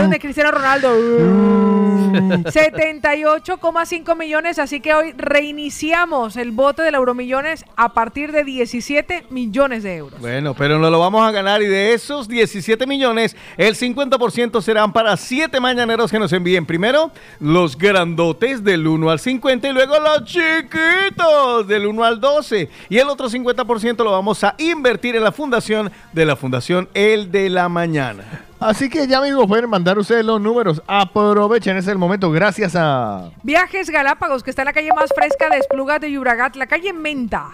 donde 0.06 0.20
Cristiano 0.20 0.52
Ronaldo. 0.52 0.96
78,5 2.16 4.16
millones, 4.16 4.58
así 4.58 4.80
que 4.80 4.94
hoy 4.94 5.12
reiniciamos 5.16 6.36
el 6.36 6.50
bote 6.50 6.82
del 6.82 6.94
Euromillones 6.94 7.64
a 7.76 7.92
partir 7.92 8.32
de 8.32 8.44
17 8.44 9.26
millones 9.30 9.82
de 9.82 9.96
euros. 9.96 10.20
Bueno, 10.20 10.54
pero 10.54 10.78
no 10.78 10.90
lo 10.90 10.98
vamos 10.98 11.28
a 11.28 11.32
ganar 11.32 11.62
y 11.62 11.66
de 11.66 11.94
esos 11.94 12.28
17 12.28 12.86
millones, 12.86 13.36
el 13.56 13.74
50% 13.74 14.62
serán 14.62 14.92
para 14.92 15.16
7 15.16 15.60
mañaneros 15.60 16.10
que 16.10 16.18
nos 16.18 16.32
envíen 16.32 16.66
primero 16.66 17.10
los 17.40 17.76
grandotes 17.76 18.64
del 18.64 18.86
1 18.86 19.10
al 19.10 19.20
50 19.20 19.68
y 19.68 19.72
luego 19.72 19.94
los 19.98 20.24
chiquitos 20.24 21.66
del 21.66 21.86
1 21.86 22.04
al 22.04 22.20
12. 22.20 22.68
Y 22.88 22.98
el 22.98 23.08
otro 23.08 23.28
50% 23.28 24.04
lo 24.04 24.12
vamos 24.12 24.44
a 24.44 24.54
invertir 24.58 25.16
en 25.16 25.24
la 25.24 25.32
fundación 25.32 25.90
de 26.12 26.24
la 26.24 26.36
Fundación 26.36 26.88
El 26.94 27.30
de 27.30 27.50
la 27.50 27.68
Mañana. 27.68 28.46
Así 28.58 28.88
que 28.88 29.06
ya 29.06 29.20
mismo 29.20 29.46
pueden 29.46 29.68
mandar 29.68 29.98
ustedes 29.98 30.24
los 30.24 30.40
números. 30.40 30.82
Aprovechen 30.86 31.76
ese 31.76 31.94
momento. 31.94 32.30
Gracias 32.30 32.74
a. 32.74 33.30
Viajes 33.42 33.90
Galápagos, 33.90 34.42
que 34.42 34.50
está 34.50 34.62
en 34.62 34.66
la 34.66 34.72
calle 34.72 34.90
más 34.94 35.10
fresca 35.14 35.48
de 35.50 35.58
Esplugas 35.58 36.00
de 36.00 36.10
Llobregat, 36.10 36.56
la 36.56 36.66
calle 36.66 36.92
Menta. 36.92 37.50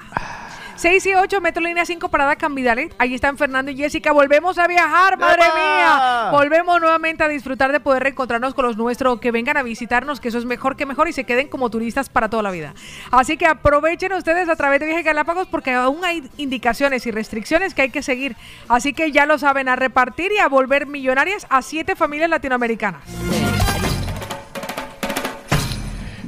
6 0.83 1.07
y 1.07 1.15
8, 1.15 1.41
Metro 1.41 1.63
Línea 1.63 1.87
5, 1.87 2.09
Parada 2.09 2.35
Cambidale. 2.35 2.91
Ahí 2.99 3.15
están 3.15 3.39
Fernando 3.39 3.71
y 3.71 3.77
Jessica. 3.77 4.11
Volvemos 4.11 4.59
a 4.59 4.67
viajar, 4.67 5.17
madre 5.17 5.45
¡Epa! 5.45 5.55
mía. 5.55 6.29
Volvemos 6.33 6.81
nuevamente 6.81 7.23
a 7.23 7.29
disfrutar 7.29 7.71
de 7.71 7.79
poder 7.79 8.03
reencontrarnos 8.03 8.53
con 8.53 8.65
los 8.65 8.77
nuestros, 8.77 9.21
que 9.21 9.31
vengan 9.31 9.57
a 9.57 9.63
visitarnos, 9.63 10.19
que 10.19 10.27
eso 10.27 10.39
es 10.39 10.45
mejor 10.45 10.75
que 10.75 10.85
mejor 10.85 11.07
y 11.07 11.13
se 11.13 11.23
queden 11.23 11.47
como 11.47 11.71
turistas 11.71 12.09
para 12.09 12.29
toda 12.29 12.43
la 12.43 12.51
vida. 12.51 12.75
Así 13.13 13.37
que 13.37 13.47
aprovechen 13.47 14.13
ustedes 14.13 14.49
a 14.49 14.57
través 14.57 14.81
de 14.81 14.87
Viajes 14.87 15.05
Galápagos 15.05 15.47
porque 15.47 15.71
aún 15.71 16.05
hay 16.05 16.29
indicaciones 16.37 17.07
y 17.07 17.13
restricciones 17.13 17.75
que 17.75 17.83
hay 17.83 17.91
que 17.91 18.03
seguir. 18.03 18.35
Así 18.69 18.93
que 18.93 19.13
ya 19.13 19.25
lo 19.25 19.39
saben, 19.39 19.69
a 19.69 19.77
repartir 19.77 20.33
y 20.33 20.39
a 20.39 20.49
volver 20.49 20.89
millonarias 20.89 21.47
a 21.49 21.63
siete 21.63 21.95
familias 21.95 22.29
latinoamericanas. 22.29 23.03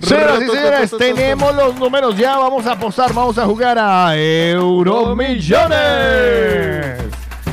Señoras 0.05 0.43
y 0.43 0.47
señores, 0.49 0.95
tenemos 0.99 1.55
los 1.55 1.75
números 1.77 2.17
ya. 2.17 2.37
Vamos 2.39 2.67
a 2.67 2.73
apostar, 2.73 3.13
vamos 3.13 3.37
a 3.39 3.45
jugar 3.47 3.79
a 3.79 4.17
Euromillones. 5.75 7.05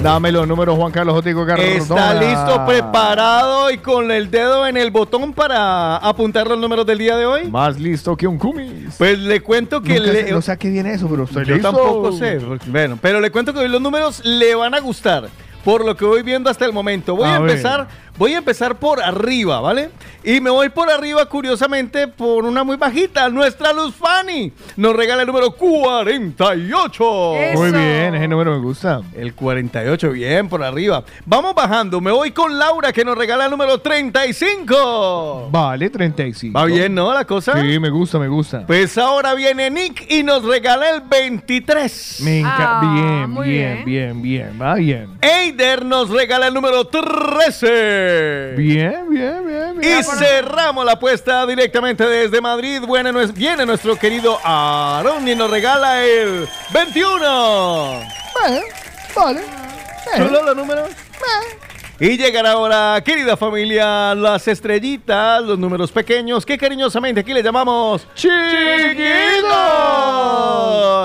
Dame 0.02 0.32
los 0.32 0.48
números, 0.48 0.76
Juan 0.78 0.92
Carlos 0.92 1.14
Jotico 1.14 1.46
Cardona. 1.46 1.70
Está 1.76 2.14
listo, 2.16 2.66
preparado 2.66 3.70
y 3.70 3.78
con 3.78 4.10
el 4.10 4.32
dedo 4.32 4.66
en 4.66 4.76
el 4.76 4.90
botón 4.90 5.32
para 5.32 5.98
apuntar 5.98 6.48
los 6.48 6.58
números 6.58 6.88
del 6.88 6.98
día 6.98 7.16
de 7.18 7.28
hoy. 7.28 7.48
Más 7.52 7.80
listo 7.80 8.18
que 8.18 8.26
un 8.26 8.40
cumis. 8.40 8.96
Pues 8.98 9.20
le 9.20 9.42
cuento 9.42 9.80
que 9.80 10.00
Nunca 10.00 10.12
le- 10.12 10.26
sé- 10.26 10.32
no 10.32 10.42
sé 10.42 10.52
a 10.54 10.58
qué 10.58 10.70
viene 10.72 10.94
eso, 10.96 11.08
pero 11.08 11.26
estoy 11.26 11.46
Yo 11.46 11.54
listo. 11.54 11.72
tampoco 11.72 12.12
sé. 12.14 12.40
Bueno, 12.68 12.98
pero 13.00 13.20
le 13.22 13.30
cuento 13.30 13.54
que 13.54 13.60
hoy 13.60 13.68
los 13.68 13.80
números 13.82 14.22
le 14.26 14.56
van 14.56 14.74
a 14.74 14.80
gustar. 14.80 15.30
Por 15.64 15.86
lo 15.86 15.96
que 15.96 16.04
voy 16.06 16.24
viendo 16.24 16.50
hasta 16.50 16.66
el 16.66 16.74
momento. 16.74 17.16
Voy 17.16 17.28
a, 17.30 17.36
A 17.36 17.40
ver. 17.40 17.62
Voy 18.22 18.36
a 18.36 18.38
empezar 18.38 18.76
por 18.76 19.02
arriba, 19.02 19.60
¿vale? 19.62 19.90
Y 20.24 20.40
me 20.42 20.52
voy 20.52 20.70
por 20.70 20.92
arriba, 20.92 21.26
curiosamente, 21.26 22.08
por 22.08 22.46
una 22.46 22.64
muy 22.64 22.76
bajita. 22.76 23.28
Nuestra 23.30 23.74
Luz 23.74 23.96
Fanny 23.96 24.54
nos 24.78 24.96
regala 24.96 25.22
el 25.24 25.28
número 25.28 25.56
48. 25.56 27.34
Muy 27.56 27.72
bien, 27.72 28.14
ese 28.14 28.28
número 28.28 28.52
me 28.52 28.60
gusta. 28.60 29.02
El 29.16 29.34
48, 29.34 30.12
bien, 30.12 30.48
por 30.48 30.64
arriba. 30.64 31.04
Vamos 31.26 31.56
bajando. 31.56 32.00
Me 32.00 32.12
voy 32.12 32.30
con 32.30 32.60
Laura, 32.60 32.94
que 32.94 33.04
nos 33.04 33.18
regala 33.18 33.46
el 33.46 33.52
número 33.52 33.80
35. 33.80 35.50
Vale, 35.50 35.90
35. 35.90 36.56
Va 36.56 36.66
bien, 36.66 36.94
¿no? 36.94 37.12
La 37.12 37.26
cosa. 37.26 37.60
Sí, 37.60 37.80
me 37.80 37.90
gusta, 37.90 38.20
me 38.20 38.28
gusta. 38.28 38.68
Pues 38.68 39.00
ahora 39.00 39.34
viene 39.34 39.72
Nick 39.72 40.12
y 40.12 40.22
nos 40.22 40.44
regala 40.44 40.92
el 40.92 41.02
23. 41.02 42.20
Me 42.22 42.42
encanta. 42.42 42.80
Ah, 42.82 42.94
bien, 42.94 43.30
muy 43.32 43.50
bien, 43.50 43.84
bien, 43.84 44.22
bien, 44.22 44.60
va 44.62 44.76
bien. 44.76 45.18
Eider 45.22 45.84
nos 45.84 46.12
regala 46.12 46.46
el 46.50 46.54
número 46.54 46.86
13. 46.86 48.11
Bien, 48.56 49.10
bien, 49.10 49.46
bien, 49.46 49.80
bien. 49.80 50.00
Y 50.00 50.04
cerramos 50.04 50.86
la 50.86 50.94
apuesta 50.94 51.46
directamente 51.46 52.08
desde 52.08 52.42
Madrid. 52.42 52.82
Bueno, 52.86 53.12
viene 53.34 53.66
nuestro 53.66 53.96
querido 53.98 54.40
Aaron 54.44 55.28
y 55.28 55.36
nos 55.36 55.50
regala 55.50 56.04
el 56.04 56.48
21. 56.74 58.02
Vale, 58.42 58.64
vale. 59.16 59.42
¿Chulo 60.18 60.44
los 60.44 60.56
números? 60.56 60.90
Y 62.00 62.18
llegará 62.18 62.54
ahora, 62.54 63.00
querida 63.06 63.38
familia, 63.38 64.16
las 64.16 64.48
estrellitas, 64.48 65.44
los 65.44 65.60
números 65.60 65.92
pequeños, 65.92 66.44
que 66.48 66.58
cariñosamente 66.58 67.22
aquí 67.22 67.32
le 67.32 67.44
llamamos 67.44 68.08
chiquitos. 68.16 68.34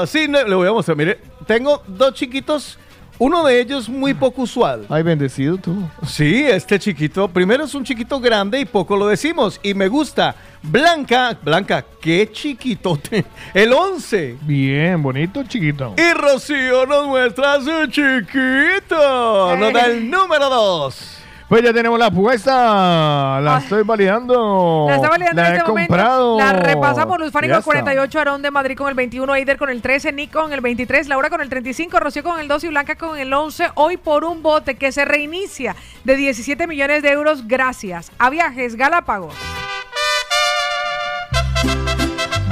Sí, 0.08 0.26
le 0.26 0.54
voy 0.54 0.66
a 0.66 0.72
mostrar, 0.72 0.96
mire, 0.96 1.18
tengo 1.46 1.82
dos 1.86 2.14
chiquitos, 2.14 2.78
uno 3.18 3.44
de 3.44 3.60
ellos 3.60 3.88
muy 3.88 4.14
poco 4.14 4.42
usual. 4.42 4.86
Ay, 4.88 5.02
bendecido 5.02 5.56
tú. 5.56 5.76
Sí, 6.06 6.44
este 6.44 6.78
chiquito, 6.78 7.28
primero 7.28 7.64
es 7.64 7.74
un 7.74 7.84
chiquito 7.84 8.20
grande 8.20 8.60
y 8.60 8.64
poco 8.64 8.96
lo 8.96 9.06
decimos, 9.06 9.60
y 9.62 9.74
me 9.74 9.88
gusta. 9.88 10.34
Blanca, 10.62 11.38
Blanca, 11.42 11.84
qué 12.00 12.28
chiquitote, 12.32 13.24
el 13.54 13.72
11. 13.72 14.38
Bien, 14.42 15.02
bonito, 15.02 15.44
chiquito. 15.44 15.94
Y 15.96 16.12
Rocío 16.12 16.86
nos 16.86 17.06
muestra 17.06 17.60
su 17.60 17.86
chiquito. 17.86 19.56
Nos 19.56 19.72
da 19.72 19.86
el 19.86 20.10
número 20.10 20.48
2. 20.48 21.25
Pues 21.49 21.62
ya 21.62 21.73
tenemos 21.73 21.97
la 21.97 22.07
apuesta. 22.07 23.41
La 23.41 23.58
estoy 23.62 23.84
validando. 23.84 24.86
La 24.89 24.97
está 24.97 25.08
validando 25.08 25.41
La 25.42 25.49
en 25.49 25.55
he 25.55 25.57
este 25.58 25.68
momento. 25.68 25.89
comprado. 25.92 26.39
La 26.39 26.52
repasamos. 26.55 27.18
Luz 27.20 27.31
Fanny 27.31 27.47
Ya 27.47 27.60
con 27.62 27.76
el 27.76 27.78
está. 27.78 27.92
48, 27.92 28.18
Aarón 28.18 28.42
de 28.42 28.50
Madrid 28.50 28.76
con 28.76 28.89
el 28.89 28.94
21, 28.94 29.33
Eider 29.36 29.57
con 29.57 29.70
el 29.70 29.81
13, 29.81 30.12
Nick 30.12 30.33
con 30.33 30.52
el 30.52 30.60
23, 30.60 31.07
Laura 31.07 31.31
con 31.31 31.41
el 31.41 31.49
35, 31.49 32.00
Rocío 32.00 32.25
con 32.25 32.41
el 32.41 32.49
12 32.49 32.66
y 32.66 32.70
Blanca 32.70 32.97
con 32.97 33.16
el 33.16 33.33
11. 33.33 33.68
Hoy 33.76 33.97
por 33.97 34.25
un 34.25 34.42
bote 34.42 34.75
que 34.75 34.91
se 34.91 35.05
reinicia 35.05 35.76
de 36.02 36.16
17 36.16 36.66
millones 36.66 37.02
de 37.05 37.10
euros 37.12 37.47
gracias 37.47 38.10
a 38.18 38.28
Viajes 38.28 38.75
Galápagos. 38.75 39.34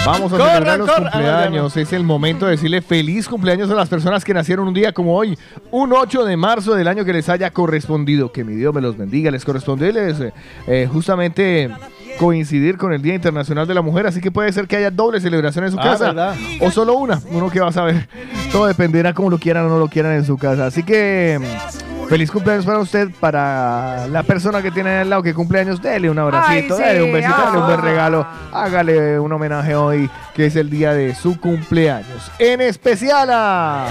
Vamos 0.06 0.32
a 0.32 0.36
Corran, 0.36 0.52
celebrar 0.54 0.78
los 0.78 0.88
corran. 0.90 1.06
Ah, 1.06 1.10
cumpleaños. 1.12 1.76
Es 1.76 1.92
el 1.92 2.04
momento 2.04 2.44
de 2.46 2.52
decirle 2.52 2.82
feliz 2.82 3.26
cumpleaños 3.28 3.70
a 3.70 3.74
las 3.74 3.88
personas 3.88 4.24
que 4.24 4.34
nacieron 4.34 4.68
un 4.68 4.74
día 4.74 4.92
como 4.92 5.16
hoy, 5.16 5.38
un 5.70 5.92
8 5.92 6.24
de 6.24 6.36
marzo 6.36 6.74
del 6.74 6.88
año 6.88 7.04
que 7.04 7.12
les 7.12 7.28
haya 7.28 7.50
correspondido. 7.50 8.30
Que 8.30 8.44
mi 8.44 8.54
Dios 8.54 8.74
me 8.74 8.80
los 8.80 8.96
bendiga. 8.96 9.30
Les 9.30 9.44
corresponde 9.44 9.92
les, 9.92 10.20
eh, 10.20 10.32
eh, 10.66 10.88
justamente 10.92 11.70
coincidir 12.18 12.76
con 12.76 12.92
el 12.92 13.00
Día 13.02 13.14
Internacional 13.14 13.66
de 13.66 13.74
la 13.74 13.82
Mujer. 13.82 14.06
Así 14.06 14.20
que 14.20 14.30
puede 14.30 14.52
ser 14.52 14.66
que 14.66 14.76
haya 14.76 14.90
doble 14.90 15.20
celebración 15.20 15.64
en 15.64 15.72
su 15.72 15.78
Ah, 15.80 15.82
casa 15.82 16.04
¿verdad? 16.06 16.34
o 16.60 16.70
solo 16.70 16.94
una. 16.94 17.20
Uno 17.30 17.48
que 17.50 17.60
va 17.60 17.68
a 17.68 17.72
saber. 17.72 18.08
Todo 18.52 18.66
dependerá 18.66 19.14
como 19.14 19.30
lo 19.30 19.38
quieran 19.38 19.64
o 19.66 19.68
no 19.68 19.78
lo 19.78 19.88
quieran 19.88 20.12
en 20.12 20.24
su 20.24 20.36
casa. 20.36 20.66
Así 20.66 20.82
que. 20.82 21.40
Feliz 22.08 22.30
cumpleaños 22.30 22.64
para 22.64 22.78
usted, 22.78 23.08
para 23.18 24.06
la 24.08 24.22
persona 24.22 24.62
que 24.62 24.70
tiene 24.70 24.98
al 24.98 25.10
lado 25.10 25.22
que 25.22 25.34
cumpleaños, 25.34 25.80
dele 25.82 26.08
un 26.10 26.18
abracito, 26.18 26.76
Ay, 26.76 26.80
sí. 26.82 26.88
dele 26.88 27.02
un 27.02 27.12
besito, 27.12 27.36
dale 27.36 27.58
un 27.58 27.66
buen 27.66 27.80
Ah. 27.80 27.82
regalo, 27.82 28.26
hágale 28.52 29.18
un 29.18 29.32
homenaje 29.32 29.74
hoy, 29.74 30.08
que 30.34 30.46
es 30.46 30.56
el 30.56 30.70
día 30.70 30.92
de 30.92 31.14
su 31.14 31.40
cumpleaños. 31.40 32.30
En 32.38 32.60
especial 32.60 33.30
a... 33.32 33.86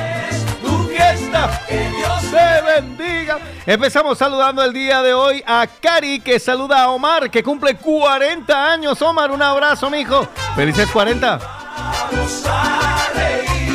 Que 1.67 1.89
Dios 1.89 2.21
te 2.29 2.61
bendiga. 2.61 3.39
Empezamos 3.65 4.17
saludando 4.17 4.63
el 4.63 4.71
día 4.71 5.01
de 5.01 5.13
hoy 5.13 5.43
a 5.47 5.65
Cari, 5.81 6.19
que 6.19 6.39
saluda 6.39 6.83
a 6.83 6.89
Omar, 6.91 7.31
que 7.31 7.41
cumple 7.41 7.75
40 7.75 8.71
años. 8.71 9.01
Omar, 9.01 9.31
un 9.31 9.41
abrazo, 9.41 9.89
mijo. 9.89 10.27
Felices 10.55 10.89
40. 10.91 11.39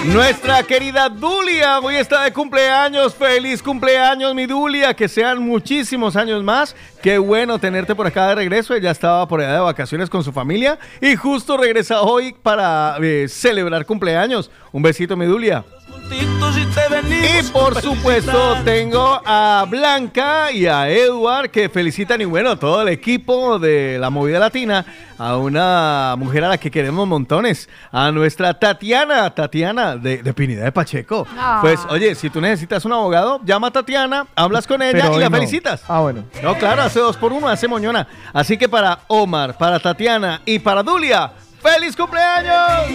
Nuestra 0.05 0.63
querida 0.63 1.09
Dulia, 1.09 1.81
hoy 1.81 1.97
está 1.97 2.23
de 2.23 2.33
cumpleaños. 2.33 3.15
Feliz 3.15 3.61
cumpleaños, 3.61 4.35
mi 4.35 4.47
Dulia. 4.47 4.95
Que 4.95 5.09
sean 5.09 5.43
muchísimos 5.43 6.15
años 6.15 6.45
más. 6.45 6.77
Qué 7.03 7.19
bueno 7.19 7.59
tenerte 7.59 7.95
por 7.95 8.07
acá 8.07 8.29
de 8.29 8.37
regreso. 8.37 8.75
Ella 8.75 8.93
estaba 8.93 9.27
por 9.27 9.41
allá 9.41 9.55
de 9.55 9.61
vacaciones 9.61 10.09
con 10.09 10.23
su 10.23 10.33
familia 10.33 10.79
y 11.01 11.17
justo 11.17 11.57
regresa 11.57 12.03
hoy 12.03 12.35
para 12.41 12.97
eh, 13.03 13.27
celebrar 13.29 13.85
cumpleaños. 13.85 14.51
Un 14.71 14.83
besito, 14.83 15.17
mi 15.17 15.27
Dulia. 15.27 15.65
Y 16.11 17.43
por 17.51 17.81
supuesto 17.81 18.57
tengo 18.65 19.21
a 19.25 19.65
Blanca 19.69 20.51
y 20.51 20.67
a 20.67 20.89
Edward 20.89 21.51
que 21.51 21.69
felicitan 21.69 22.21
y 22.21 22.25
bueno, 22.25 22.59
todo 22.59 22.83
el 22.83 22.89
equipo 22.89 23.59
de 23.59 23.99
la 23.99 24.11
movida 24.11 24.39
latina, 24.39 24.85
a 25.19 25.37
una 25.37 26.15
mujer 26.17 26.45
a 26.45 26.49
la 26.49 26.59
que 26.59 26.71
queremos 26.71 27.07
montones, 27.07 27.69
a 27.93 28.11
nuestra 28.11 28.55
Tatiana, 28.55 29.35
Tatiana 29.35 29.97
de, 29.97 30.23
de 30.23 30.35
Pinidad 30.35 30.65
de 30.65 30.73
Pacheco. 30.73 31.27
Ah. 31.37 31.59
Pues 31.61 31.81
oye, 31.91 32.15
si 32.15 32.31
tú 32.31 32.41
necesitas 32.41 32.85
un 32.85 32.93
abogado, 32.93 33.41
llama 33.45 33.69
a 33.69 33.71
Tatiana, 33.73 34.27
hablas 34.35 34.67
con 34.67 34.81
ella 34.83 34.93
Pero 35.03 35.17
y 35.17 35.21
la 35.21 35.29
no. 35.29 35.37
felicitas. 35.37 35.83
Ah, 35.89 36.01
bueno. 36.01 36.25
No, 36.43 36.57
claro, 36.57 36.83
hace 36.83 37.01
dos 37.01 37.17
por 37.17 37.33
uno, 37.33 37.49
hace 37.49 37.69
moñona. 37.69 38.07
Así 38.33 38.57
que 38.57 38.69
para 38.69 39.01
Omar, 39.09 39.59
para 39.59 39.79
Tatiana 39.79 40.41
y 40.45 40.59
para 40.59 40.83
Dulia, 40.83 41.33
¡feliz 41.63 41.95
cumpleaños! 41.97 42.89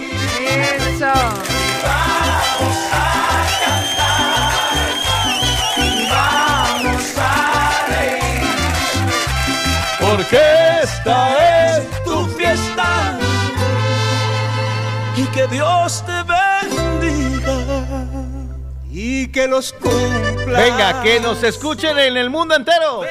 Eso. 0.88 1.12
Dios 15.84 16.02
te 16.06 16.12
bendiga. 16.96 18.06
Y 18.90 19.26
que 19.28 19.46
los 19.46 19.74
cumpla. 19.74 20.58
Venga, 20.58 21.02
que 21.02 21.20
nos 21.20 21.42
escuchen 21.42 21.98
en 21.98 22.16
el 22.16 22.30
mundo 22.30 22.56
entero. 22.56 23.02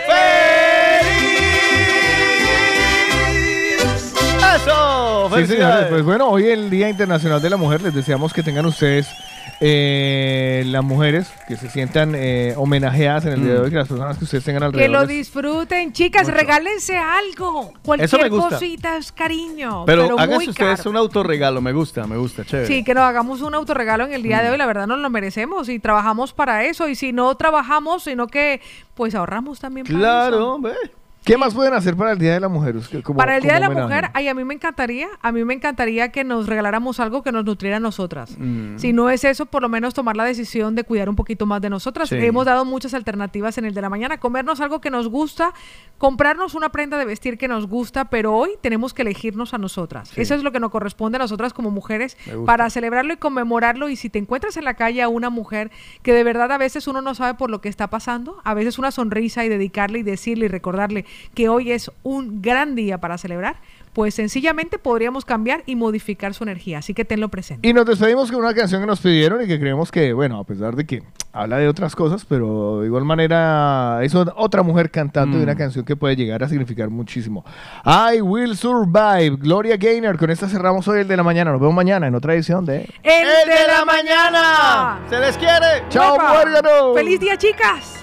¡Eso! 4.55 5.29
Sí, 5.35 5.45
señores, 5.45 5.85
pues 5.89 6.03
bueno, 6.03 6.27
hoy 6.29 6.47
el 6.47 6.71
Día 6.71 6.89
Internacional 6.89 7.39
de 7.39 7.51
la 7.51 7.57
Mujer. 7.57 7.83
Les 7.83 7.93
deseamos 7.93 8.33
que 8.33 8.41
tengan 8.41 8.65
ustedes, 8.65 9.07
eh, 9.61 10.63
las 10.67 10.83
mujeres, 10.83 11.31
que 11.47 11.55
se 11.55 11.69
sientan 11.69 12.13
eh, 12.15 12.53
homenajeadas 12.57 13.25
en 13.25 13.33
el 13.33 13.43
día 13.43 13.53
de 13.53 13.59
hoy, 13.59 13.69
que 13.69 13.75
las 13.77 13.87
personas 13.87 14.17
que 14.17 14.23
ustedes 14.25 14.43
tengan 14.43 14.61
Que 14.61 14.65
alrededor. 14.65 14.91
lo 14.91 14.99
les- 15.01 15.09
disfruten, 15.09 15.93
chicas, 15.93 16.27
regálense 16.27 16.97
algo. 16.97 17.73
Cualquier 17.83 18.05
Eso 18.05 18.17
me 18.19 18.29
gusta. 18.29 18.49
cosita 18.51 18.97
es 18.97 19.11
cariño, 19.11 19.85
Pero, 19.85 20.03
pero, 20.03 20.19
háganse 20.19 20.35
muy 20.45 20.49
ustedes 20.49 20.77
caro. 20.77 20.89
un 20.89 20.97
autorregalo, 20.97 21.61
me 21.61 21.73
gusta, 21.73 22.05
me 22.07 22.17
gusta, 22.17 22.43
chévere. 22.45 22.67
Sí, 22.67 22.83
que 22.83 22.93
nos 22.93 23.03
hagamos 23.03 23.41
un 23.41 23.53
autorregalo 23.55 24.05
en 24.05 24.13
el 24.13 24.23
día 24.23 24.41
de 24.41 24.49
hoy, 24.49 24.57
la 24.57 24.65
verdad 24.65 24.87
nos 24.87 24.99
lo 24.99 25.09
merecemos 25.09 25.69
y 25.69 25.79
trabajamos 25.79 26.33
para 26.33 26.65
eso. 26.65 26.87
Y 26.89 26.95
si 26.95 27.13
no 27.13 27.33
trabajamos, 27.35 28.03
sino 28.03 28.27
que 28.27 28.61
pues 28.95 29.15
ahorramos 29.15 29.59
también 29.59 29.85
para 29.85 29.97
Claro, 29.99 30.35
eso. 30.37 30.53
hombre. 30.53 30.73
¿Qué 31.25 31.37
más 31.37 31.53
pueden 31.53 31.73
hacer 31.73 31.95
para 31.95 32.11
el 32.11 32.19
Día 32.19 32.33
de 32.33 32.39
la 32.39 32.49
Mujer? 32.49 32.75
Como- 33.01 33.17
Para 33.17 33.37
el 33.37 33.43
Día 33.43 33.53
de 33.53 33.59
la 33.61 33.69
Mujer, 33.69 34.09
ay, 34.13 34.27
a 34.27 34.33
mí 34.33 34.43
me 34.43 34.53
encantaría, 34.53 35.07
a 35.21 35.31
mí 35.31 35.45
me 35.45 35.53
encantaría 35.53 36.11
que 36.11 36.23
nos 36.23 36.47
regaláramos 36.47 36.99
algo 36.99 37.23
que 37.23 37.31
nos 37.31 37.45
nutriera 37.45 37.77
a 37.77 37.79
nosotras. 37.79 38.35
Mm. 38.37 38.77
Si 38.77 38.91
no 38.91 39.09
es 39.09 39.23
eso, 39.23 39.45
por 39.45 39.61
lo 39.61 39.69
menos 39.69 39.93
tomar 39.93 40.17
la 40.17 40.25
decisión 40.25 40.75
de 40.75 40.83
cuidar 40.83 41.07
un 41.07 41.15
poquito 41.15 41.45
más 41.45 41.61
de 41.61 41.69
nosotras. 41.69 42.09
Sí. 42.09 42.15
Hemos 42.17 42.45
dado 42.45 42.65
muchas 42.65 42.93
alternativas 42.93 43.57
en 43.57 43.65
el 43.65 43.73
de 43.73 43.81
la 43.81 43.89
mañana, 43.89 44.19
comernos 44.19 44.59
algo 44.59 44.81
que 44.81 44.89
nos 44.89 45.07
gusta, 45.07 45.53
comprarnos 45.97 46.55
una 46.55 46.69
prenda 46.69 46.97
de 46.97 47.05
vestir 47.05 47.37
que 47.37 47.47
nos 47.47 47.67
gusta, 47.67 48.05
pero 48.09 48.33
hoy 48.35 48.51
tenemos 48.61 48.93
que 48.93 49.03
elegirnos 49.03 49.53
a 49.53 49.57
nosotras. 49.57 50.09
Sí. 50.09 50.21
Eso 50.21 50.35
es 50.35 50.43
lo 50.43 50.51
que 50.51 50.59
nos 50.59 50.71
corresponde 50.71 51.15
a 51.15 51.19
nosotras 51.19 51.53
como 51.53 51.71
mujeres 51.71 52.17
para 52.45 52.69
celebrarlo 52.69 53.13
y 53.13 53.17
conmemorarlo. 53.17 53.87
Y 53.87 53.95
si 53.95 54.09
te 54.09 54.19
encuentras 54.19 54.57
en 54.57 54.65
la 54.65 54.73
calle 54.73 55.01
a 55.01 55.07
una 55.07 55.29
mujer 55.29 55.71
que 56.01 56.11
de 56.13 56.23
verdad 56.25 56.51
a 56.51 56.57
veces 56.57 56.87
uno 56.87 57.01
no 57.01 57.15
sabe 57.15 57.35
por 57.37 57.49
lo 57.49 57.61
que 57.61 57.69
está 57.69 57.89
pasando, 57.89 58.41
a 58.43 58.53
veces 58.53 58.77
una 58.77 58.91
sonrisa 58.91 59.45
y 59.45 59.49
dedicarle 59.49 59.99
y 59.99 60.03
decirle 60.03 60.45
y 60.45 60.49
recordarle 60.49 61.05
que 61.33 61.49
hoy 61.49 61.71
es 61.71 61.91
un 62.03 62.41
gran 62.41 62.75
día 62.75 62.97
para 62.99 63.17
celebrar, 63.17 63.55
pues 63.93 64.15
sencillamente 64.15 64.79
podríamos 64.79 65.23
cambiar 65.23 65.61
y 65.67 65.75
modificar 65.75 66.33
su 66.33 66.43
energía. 66.43 66.79
Así 66.79 66.95
que 66.95 67.05
tenlo 67.05 67.29
presente. 67.29 67.67
Y 67.67 67.73
nos 67.73 67.85
despedimos 67.85 68.31
con 68.31 68.41
una 68.41 68.53
canción 68.55 68.81
que 68.81 68.87
nos 68.87 68.99
pidieron 68.99 69.43
y 69.43 69.47
que 69.47 69.59
creemos 69.59 69.91
que, 69.91 70.13
bueno, 70.13 70.39
a 70.39 70.43
pesar 70.45 70.75
de 70.75 70.85
que 70.87 71.03
habla 71.31 71.57
de 71.57 71.67
otras 71.67 71.95
cosas, 71.95 72.25
pero 72.25 72.79
de 72.81 72.87
igual 72.87 73.05
manera 73.05 73.99
es 74.01 74.15
otra 74.15 74.63
mujer 74.63 74.89
cantando 74.89 75.37
y 75.37 75.41
Mm. 75.41 75.43
una 75.43 75.55
canción 75.55 75.85
que 75.85 75.95
puede 75.95 76.15
llegar 76.15 76.43
a 76.43 76.49
significar 76.49 76.89
muchísimo. 76.89 77.45
I 77.85 78.21
Will 78.21 78.57
Survive, 78.57 79.37
Gloria 79.39 79.77
Gaynor. 79.77 80.17
Con 80.17 80.31
esta 80.31 80.47
cerramos 80.47 80.87
hoy 80.87 81.01
el 81.01 81.07
de 81.07 81.17
la 81.17 81.23
mañana. 81.23 81.51
Nos 81.51 81.59
vemos 81.61 81.75
mañana 81.75 82.07
en 82.07 82.15
otra 82.15 82.33
edición 82.33 82.65
de... 82.65 82.89
¡El, 83.03 83.27
de 83.47 83.67
la 83.67 83.85
mañana! 83.85 85.01
¡Se 85.07 85.19
les 85.19 85.37
quiere! 85.37 85.83
¡Chao. 85.89 86.17
¡Feliz 86.95 87.19
día, 87.19 87.37
chicas! 87.37 88.02